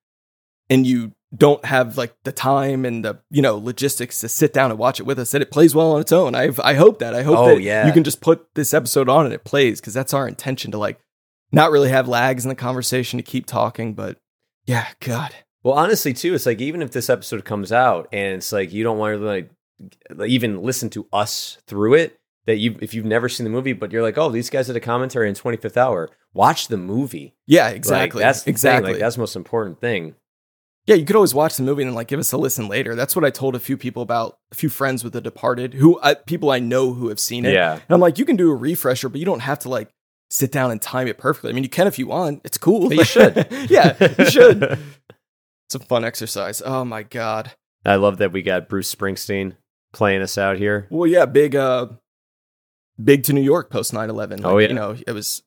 and 0.71 0.87
you 0.87 1.13
don't 1.37 1.65
have 1.67 1.99
like 1.99 2.15
the 2.25 2.33
time 2.33 2.85
and 2.85 3.05
the 3.05 3.19
you 3.31 3.43
know 3.43 3.57
logistics 3.57 4.19
to 4.21 4.29
sit 4.29 4.53
down 4.53 4.71
and 4.71 4.79
watch 4.79 4.99
it 4.99 5.05
with 5.05 5.19
us, 5.19 5.31
that 5.33 5.43
it 5.43 5.51
plays 5.51 5.75
well 5.75 5.93
on 5.93 6.01
its 6.01 6.11
own. 6.13 6.35
I 6.35 6.51
I 6.65 6.75
hope 6.75 6.99
that 7.01 7.15
I 7.15 7.23
hope 7.23 7.39
Oh, 7.39 7.47
that 7.55 7.63
yeah. 7.63 7.87
you 7.87 7.93
can 7.93 8.03
just 8.05 8.21
put 8.21 8.47
this 8.55 8.73
episode 8.75 9.09
on 9.09 9.25
and 9.27 9.35
it 9.35 9.45
plays 9.45 9.81
because 9.81 9.95
that's 9.95 10.15
our 10.15 10.27
intention 10.27 10.71
to 10.73 10.79
like 10.79 10.99
not 11.53 11.71
really 11.71 11.89
have 11.89 12.09
lags 12.09 12.45
in 12.45 12.49
the 12.49 12.55
conversation 12.55 13.19
to 13.19 13.23
keep 13.23 13.47
talking. 13.47 13.95
But 13.95 14.19
yeah, 14.67 14.89
God, 15.01 15.35
Well, 15.63 15.75
honestly, 15.75 16.13
too, 16.13 16.35
it's 16.35 16.47
like 16.47 16.61
even 16.61 16.83
if 16.83 16.91
this 16.91 17.11
episode 17.11 17.45
comes 17.45 17.73
out 17.73 18.09
and 18.13 18.37
it's 18.37 18.53
like 18.53 18.73
you 18.73 18.85
don't 18.85 18.99
want 18.99 19.19
to 19.19 19.25
like 19.25 19.51
even 20.27 20.63
listen 20.63 20.91
to 20.91 21.07
us 21.13 21.59
through 21.67 21.95
it, 21.95 22.19
that 22.47 22.57
you 22.57 22.77
if 22.81 22.95
you've 22.95 23.05
never 23.05 23.29
seen 23.29 23.45
the 23.45 23.51
movie, 23.51 23.73
but 23.73 23.93
you're 23.93 24.03
like, 24.03 24.19
oh, 24.19 24.31
these 24.31 24.51
guys 24.51 24.67
did 24.67 24.77
a 24.77 24.81
commentary 24.81 25.29
in 25.29 25.35
25th 25.35 25.77
Hour, 25.77 26.11
watch 26.33 26.69
the 26.69 26.77
movie. 26.79 27.35
yeah, 27.47 27.67
Like, 27.67 27.77
exactly. 27.77 28.21
that's 28.21 28.41
the 28.41 28.45
thing, 28.45 28.53
exactly. 28.53 28.93
Like 28.93 29.01
that's 29.01 29.17
the 29.17 29.21
most 29.21 29.37
important 29.37 29.81
thing. 29.81 30.15
Yeah, 30.87 30.95
you 30.95 31.05
could 31.05 31.17
always 31.17 31.35
watch 31.35 31.59
the 31.59 31.63
movie 31.63 31.83
and 31.83 31.91
then 31.91 31.95
like 31.95 32.09
give 32.09 32.19
us 32.19 32.33
a 32.33 32.39
listen 32.39 32.67
later. 32.67 32.95
That's 32.95 33.15
what 33.15 33.23
I 33.23 33.29
told 33.29 33.55
a 33.55 33.61
few 33.61 33.77
people 33.77 34.03
about, 34.03 34.39
a 34.51 34.55
few 34.55 34.71
friends 34.71 35.05
with 35.05 35.13
The 35.13 35.21
Departed, 35.21 35.75
who 35.75 36.01
I, 36.03 36.15
people 36.15 36.51
I 36.51 36.61
know 36.61 36.95
who 36.95 37.11
have 37.11 37.21
seen 37.21 37.45
it. 37.45 37.53
Yeah. 37.53 37.75
And 37.75 37.91
I'm 37.91 38.01
like, 38.01 38.19
you 38.19 38.25
can 38.25 38.37
do 38.37 38.51
a 38.51 38.55
refresher, 38.55 39.11
but 39.11 39.21
you 39.21 39.27
don't 39.27 39.41
have 39.41 39.59
to 39.61 39.69
like 39.69 39.91
sit 40.31 40.53
down 40.53 40.71
and 40.71 40.81
time 40.83 41.07
it 41.09 41.19
perfectly. 41.19 41.51
I 41.51 41.53
mean, 41.55 41.65
you 41.65 41.71
can 41.71 41.87
if 41.87 41.99
you 41.99 42.07
want. 42.07 42.43
It's 42.45 42.59
cool. 42.59 42.89
But 42.89 42.99
you 42.99 43.05
should. 43.05 43.47
yeah, 43.71 43.97
you 44.19 44.25
should. 44.31 44.79
It's 45.67 45.75
a 45.75 45.81
fun 45.81 46.03
exercise. 46.03 46.63
Oh 46.65 46.83
my 46.83 47.03
god. 47.03 47.53
I 47.85 47.97
love 47.97 48.17
that 48.19 48.33
we 48.33 48.41
got 48.41 48.71
Bruce 48.71 48.95
Springsteen 48.95 49.55
playing 49.93 50.23
us 50.23 50.39
out 50.39 50.57
here. 50.57 50.87
Well, 50.89 51.07
yeah, 51.07 51.27
big, 51.27 51.55
uh, 51.55 51.89
big 53.03 53.23
to 53.25 53.35
New 53.35 53.43
York 53.43 53.69
post 53.69 53.93
9/11. 53.93 54.41
Oh, 54.45 54.57
yeah. 54.57 54.69
You 54.69 54.75
know, 54.75 54.97
it 55.07 55.13
was. 55.13 55.43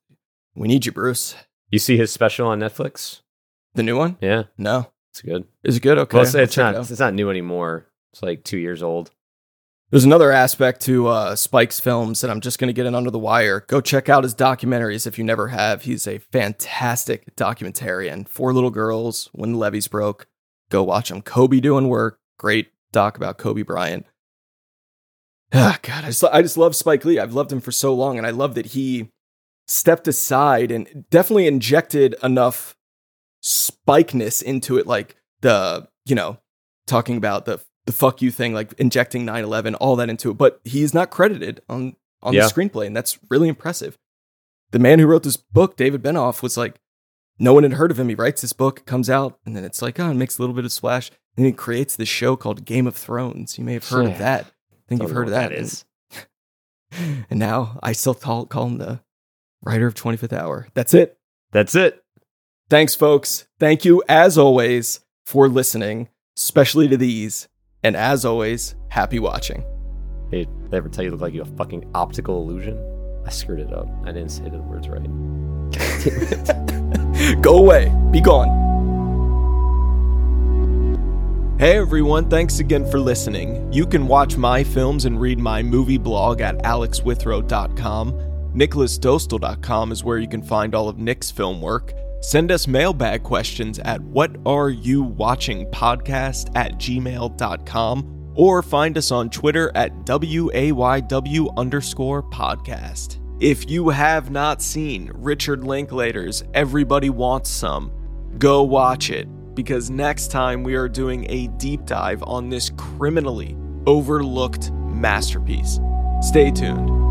We 0.54 0.68
need 0.68 0.86
you, 0.86 0.92
Bruce. 0.92 1.34
You 1.72 1.80
see 1.80 1.98
his 1.98 2.12
special 2.12 2.48
on 2.50 2.60
Netflix? 2.60 3.22
The 3.74 3.82
new 3.82 3.98
one? 3.98 4.18
Yeah, 4.22 4.44
No. 4.60 4.92
it's 5.12 5.24
good. 5.24 5.46
Is 5.64 5.78
it 5.78 5.80
good? 5.82 5.98
Okay. 5.98 6.18
well, 6.18 6.24
it's, 6.26 6.36
it's 6.36 6.54
check 6.54 6.76
it 6.76 6.78
not 6.78 6.92
it's 6.92 7.00
not 7.00 7.16
new 7.16 7.32
anymore. 7.32 7.88
It's 8.14 8.22
like 8.22 8.44
two 8.44 8.60
years 8.60 8.84
old. 8.84 9.10
There's 9.92 10.06
another 10.06 10.32
aspect 10.32 10.80
to 10.84 11.08
uh, 11.08 11.36
Spike's 11.36 11.82
films 11.82 12.22
that 12.22 12.32
I'm 12.32 12.40
just 12.40 12.60
going 12.60 12.70
to 12.70 12.74
get 12.74 12.86
in 12.86 12.96
under 12.96 13.12
the 13.12 13.20
wire. 13.20 13.66
Go 13.68 13.82
check 13.82 14.08
out 14.08 14.24
his 14.24 14.34
documentaries 14.34 15.06
if 15.06 15.18
you 15.18 15.26
never 15.26 15.50
have. 15.50 15.82
He's 15.82 16.08
a 16.08 16.18
fantastic 16.18 17.36
documentarian. 17.36 18.26
Four 18.26 18.54
Little 18.54 18.70
Girls, 18.70 19.30
When 19.34 19.52
the 19.52 19.58
Levees 19.58 19.90
Broke. 19.90 20.28
Go 20.70 20.82
watch 20.82 21.12
him. 21.12 21.22
Kobe 21.22 21.60
doing 21.60 21.90
work. 21.90 22.20
Great 22.40 22.72
doc 22.94 23.18
about 23.18 23.38
Kobe 23.38 23.64
Bryant. 23.64 24.06
Ah, 25.54 25.78
God, 25.82 26.06
I 26.06 26.08
just, 26.08 26.24
I 26.24 26.42
just 26.42 26.56
love 26.56 26.74
Spike 26.74 27.04
Lee. 27.04 27.20
I've 27.20 27.34
loved 27.34 27.52
him 27.52 27.60
for 27.60 27.74
so 27.74 27.94
long, 27.94 28.18
and 28.18 28.26
I 28.26 28.30
love 28.30 28.56
that 28.56 28.68
he 28.68 29.10
stepped 29.68 30.08
aside 30.08 30.72
and 30.72 31.04
definitely 31.10 31.48
injected 31.48 32.16
enough 32.24 32.78
spikeness 33.42 34.42
into 34.42 34.78
it, 34.78 34.88
like 34.88 35.18
the, 35.42 35.90
you 36.06 36.16
know, 36.16 36.38
talking 36.88 37.18
about 37.18 37.44
the 37.44 37.60
the 37.92 37.98
fuck 37.98 38.22
you 38.22 38.32
thing, 38.32 38.54
like 38.54 38.74
injecting 38.74 39.26
9-11, 39.26 39.76
all 39.80 39.96
that 39.98 40.10
into 40.10 40.32
it. 40.32 40.38
But 40.38 40.60
he's 40.64 40.94
not 40.94 41.10
credited 41.10 41.62
on 41.70 41.96
on 42.24 42.34
Yeah. 42.34 42.48
the 42.48 42.54
screenplay, 42.54 42.86
and 42.86 42.96
that's 42.96 43.18
really 43.30 43.48
impressive. 43.50 43.98
The 44.72 44.78
man 44.80 45.00
who 45.00 45.08
wrote 45.08 45.24
this 45.24 45.38
book, 45.38 45.76
David 45.76 46.04
Benioff, 46.04 46.44
was 46.44 46.56
like, 46.56 46.80
no 47.40 47.54
one 47.56 47.64
had 47.64 47.74
heard 47.74 47.90
of 47.90 48.00
him. 48.00 48.10
He 48.10 48.16
writes 48.16 48.42
this 48.42 48.54
book, 48.54 48.86
comes 48.86 49.10
out, 49.10 49.40
and 49.46 49.56
then 49.56 49.64
it's 49.64 49.82
like, 49.82 50.00
oh, 50.00 50.12
it 50.12 50.14
makes 50.14 50.38
a 50.38 50.42
little 50.42 50.56
bit 50.56 50.64
of 50.64 50.72
splash. 50.72 51.10
And 51.36 51.46
he 51.48 51.52
creates 51.52 51.96
this 51.96 52.08
show 52.10 52.36
called 52.36 52.64
Game 52.64 52.86
of 52.86 52.96
Thrones. 52.96 53.58
You 53.58 53.64
may 53.64 53.74
have 53.74 53.90
heard 53.90 54.06
Yeah. 54.06 54.12
of 54.12 54.18
that. 54.20 54.46
I 54.72 54.76
think 54.88 55.00
Don't 55.02 55.08
you've 55.08 55.16
heard 55.18 55.28
of 55.30 55.34
what 55.34 55.40
that. 55.40 55.52
is. 55.52 55.84
And, 56.92 57.26
and 57.32 57.40
now 57.40 57.80
I 57.82 57.94
still 57.94 58.14
call, 58.14 58.46
call 58.46 58.68
him 58.68 58.78
the 58.78 59.00
writer 59.64 59.88
of 59.88 59.96
25th 59.96 60.34
Hour. 60.34 60.68
That's 60.76 60.94
it. 60.94 61.18
That's 61.52 61.74
it. 61.74 62.04
Thanks, 62.70 62.94
folks. 62.94 63.48
Thank 63.60 63.84
you, 63.84 64.04
as 64.08 64.38
always, 64.38 65.00
for 65.26 65.50
listening, 65.50 66.08
especially 66.38 66.88
to 66.90 66.98
these. 66.98 67.48
And 67.84 67.96
as 67.96 68.26
always, 68.26 68.76
happy 68.90 69.20
watching. 69.20 69.64
Hey, 70.30 70.46
did 70.46 70.74
I 70.74 70.78
ever 70.78 70.90
tell 70.90 71.04
you 71.04 71.12
look 71.12 71.22
like 71.22 71.34
you 71.34 71.42
a 71.42 71.46
fucking 71.46 71.90
optical 71.96 72.42
illusion? 72.42 72.80
I 73.26 73.30
screwed 73.30 73.60
it 73.60 73.74
up. 73.74 73.88
I 74.04 74.12
didn't 74.12 74.30
say 74.30 74.50
the 74.50 74.60
words 74.60 74.88
right. 74.88 75.02
Go 77.42 77.58
away. 77.58 77.92
Be 78.12 78.22
gone. 78.22 78.60
Hey 81.60 81.78
everyone, 81.78 82.28
thanks 82.28 82.60
again 82.60 82.90
for 82.90 83.00
listening. 83.00 83.72
You 83.72 83.86
can 83.86 84.08
watch 84.08 84.36
my 84.36 84.64
films 84.64 85.06
and 85.06 85.22
read 85.22 85.38
my 85.38 85.62
movie 85.62 86.00
blog 86.00 86.42
at 86.42 86.58
alexwithrow.com. 86.60 88.14
nicholasdostal.com 88.56 89.92
is 89.92 90.04
where 90.04 90.18
you 90.18 90.28
can 90.28 90.42
find 90.42 90.74
all 90.74 90.90
of 90.90 90.98
Nick's 90.98 91.30
film 91.30 91.62
work. 91.62 91.94
Send 92.22 92.52
us 92.52 92.68
mailbag 92.68 93.24
questions 93.24 93.80
at 93.80 94.00
what 94.00 94.38
are 94.46 94.70
you 94.70 95.02
watching 95.02 95.66
podcast 95.72 96.56
at 96.56 96.74
gmail.com 96.74 98.34
or 98.36 98.62
find 98.62 98.98
us 98.98 99.12
on 99.12 99.30
Twitter 99.30 99.72
at 99.74 99.92
WAYW 100.06 101.58
underscore 101.58 102.24
podcast. 102.24 103.18
If 103.42 103.70
you 103.70 103.90
have 103.90 104.30
not 104.30 104.62
seen 104.62 105.12
Richard 105.16 105.64
Linklater's 105.64 106.44
Everybody 106.54 107.10
Wants 107.10 107.50
Some, 107.50 107.92
go 108.38 108.62
watch 108.62 109.10
it 109.10 109.28
because 109.56 109.90
next 109.90 110.30
time 110.30 110.64
we 110.64 110.76
are 110.76 110.88
doing 110.88 111.26
a 111.30 111.48
deep 111.58 111.86
dive 111.86 112.24
on 112.24 112.50
this 112.50 112.70
criminally 112.78 113.58
overlooked 113.88 114.72
masterpiece. 114.72 115.80
Stay 116.22 116.52
tuned. 116.52 117.11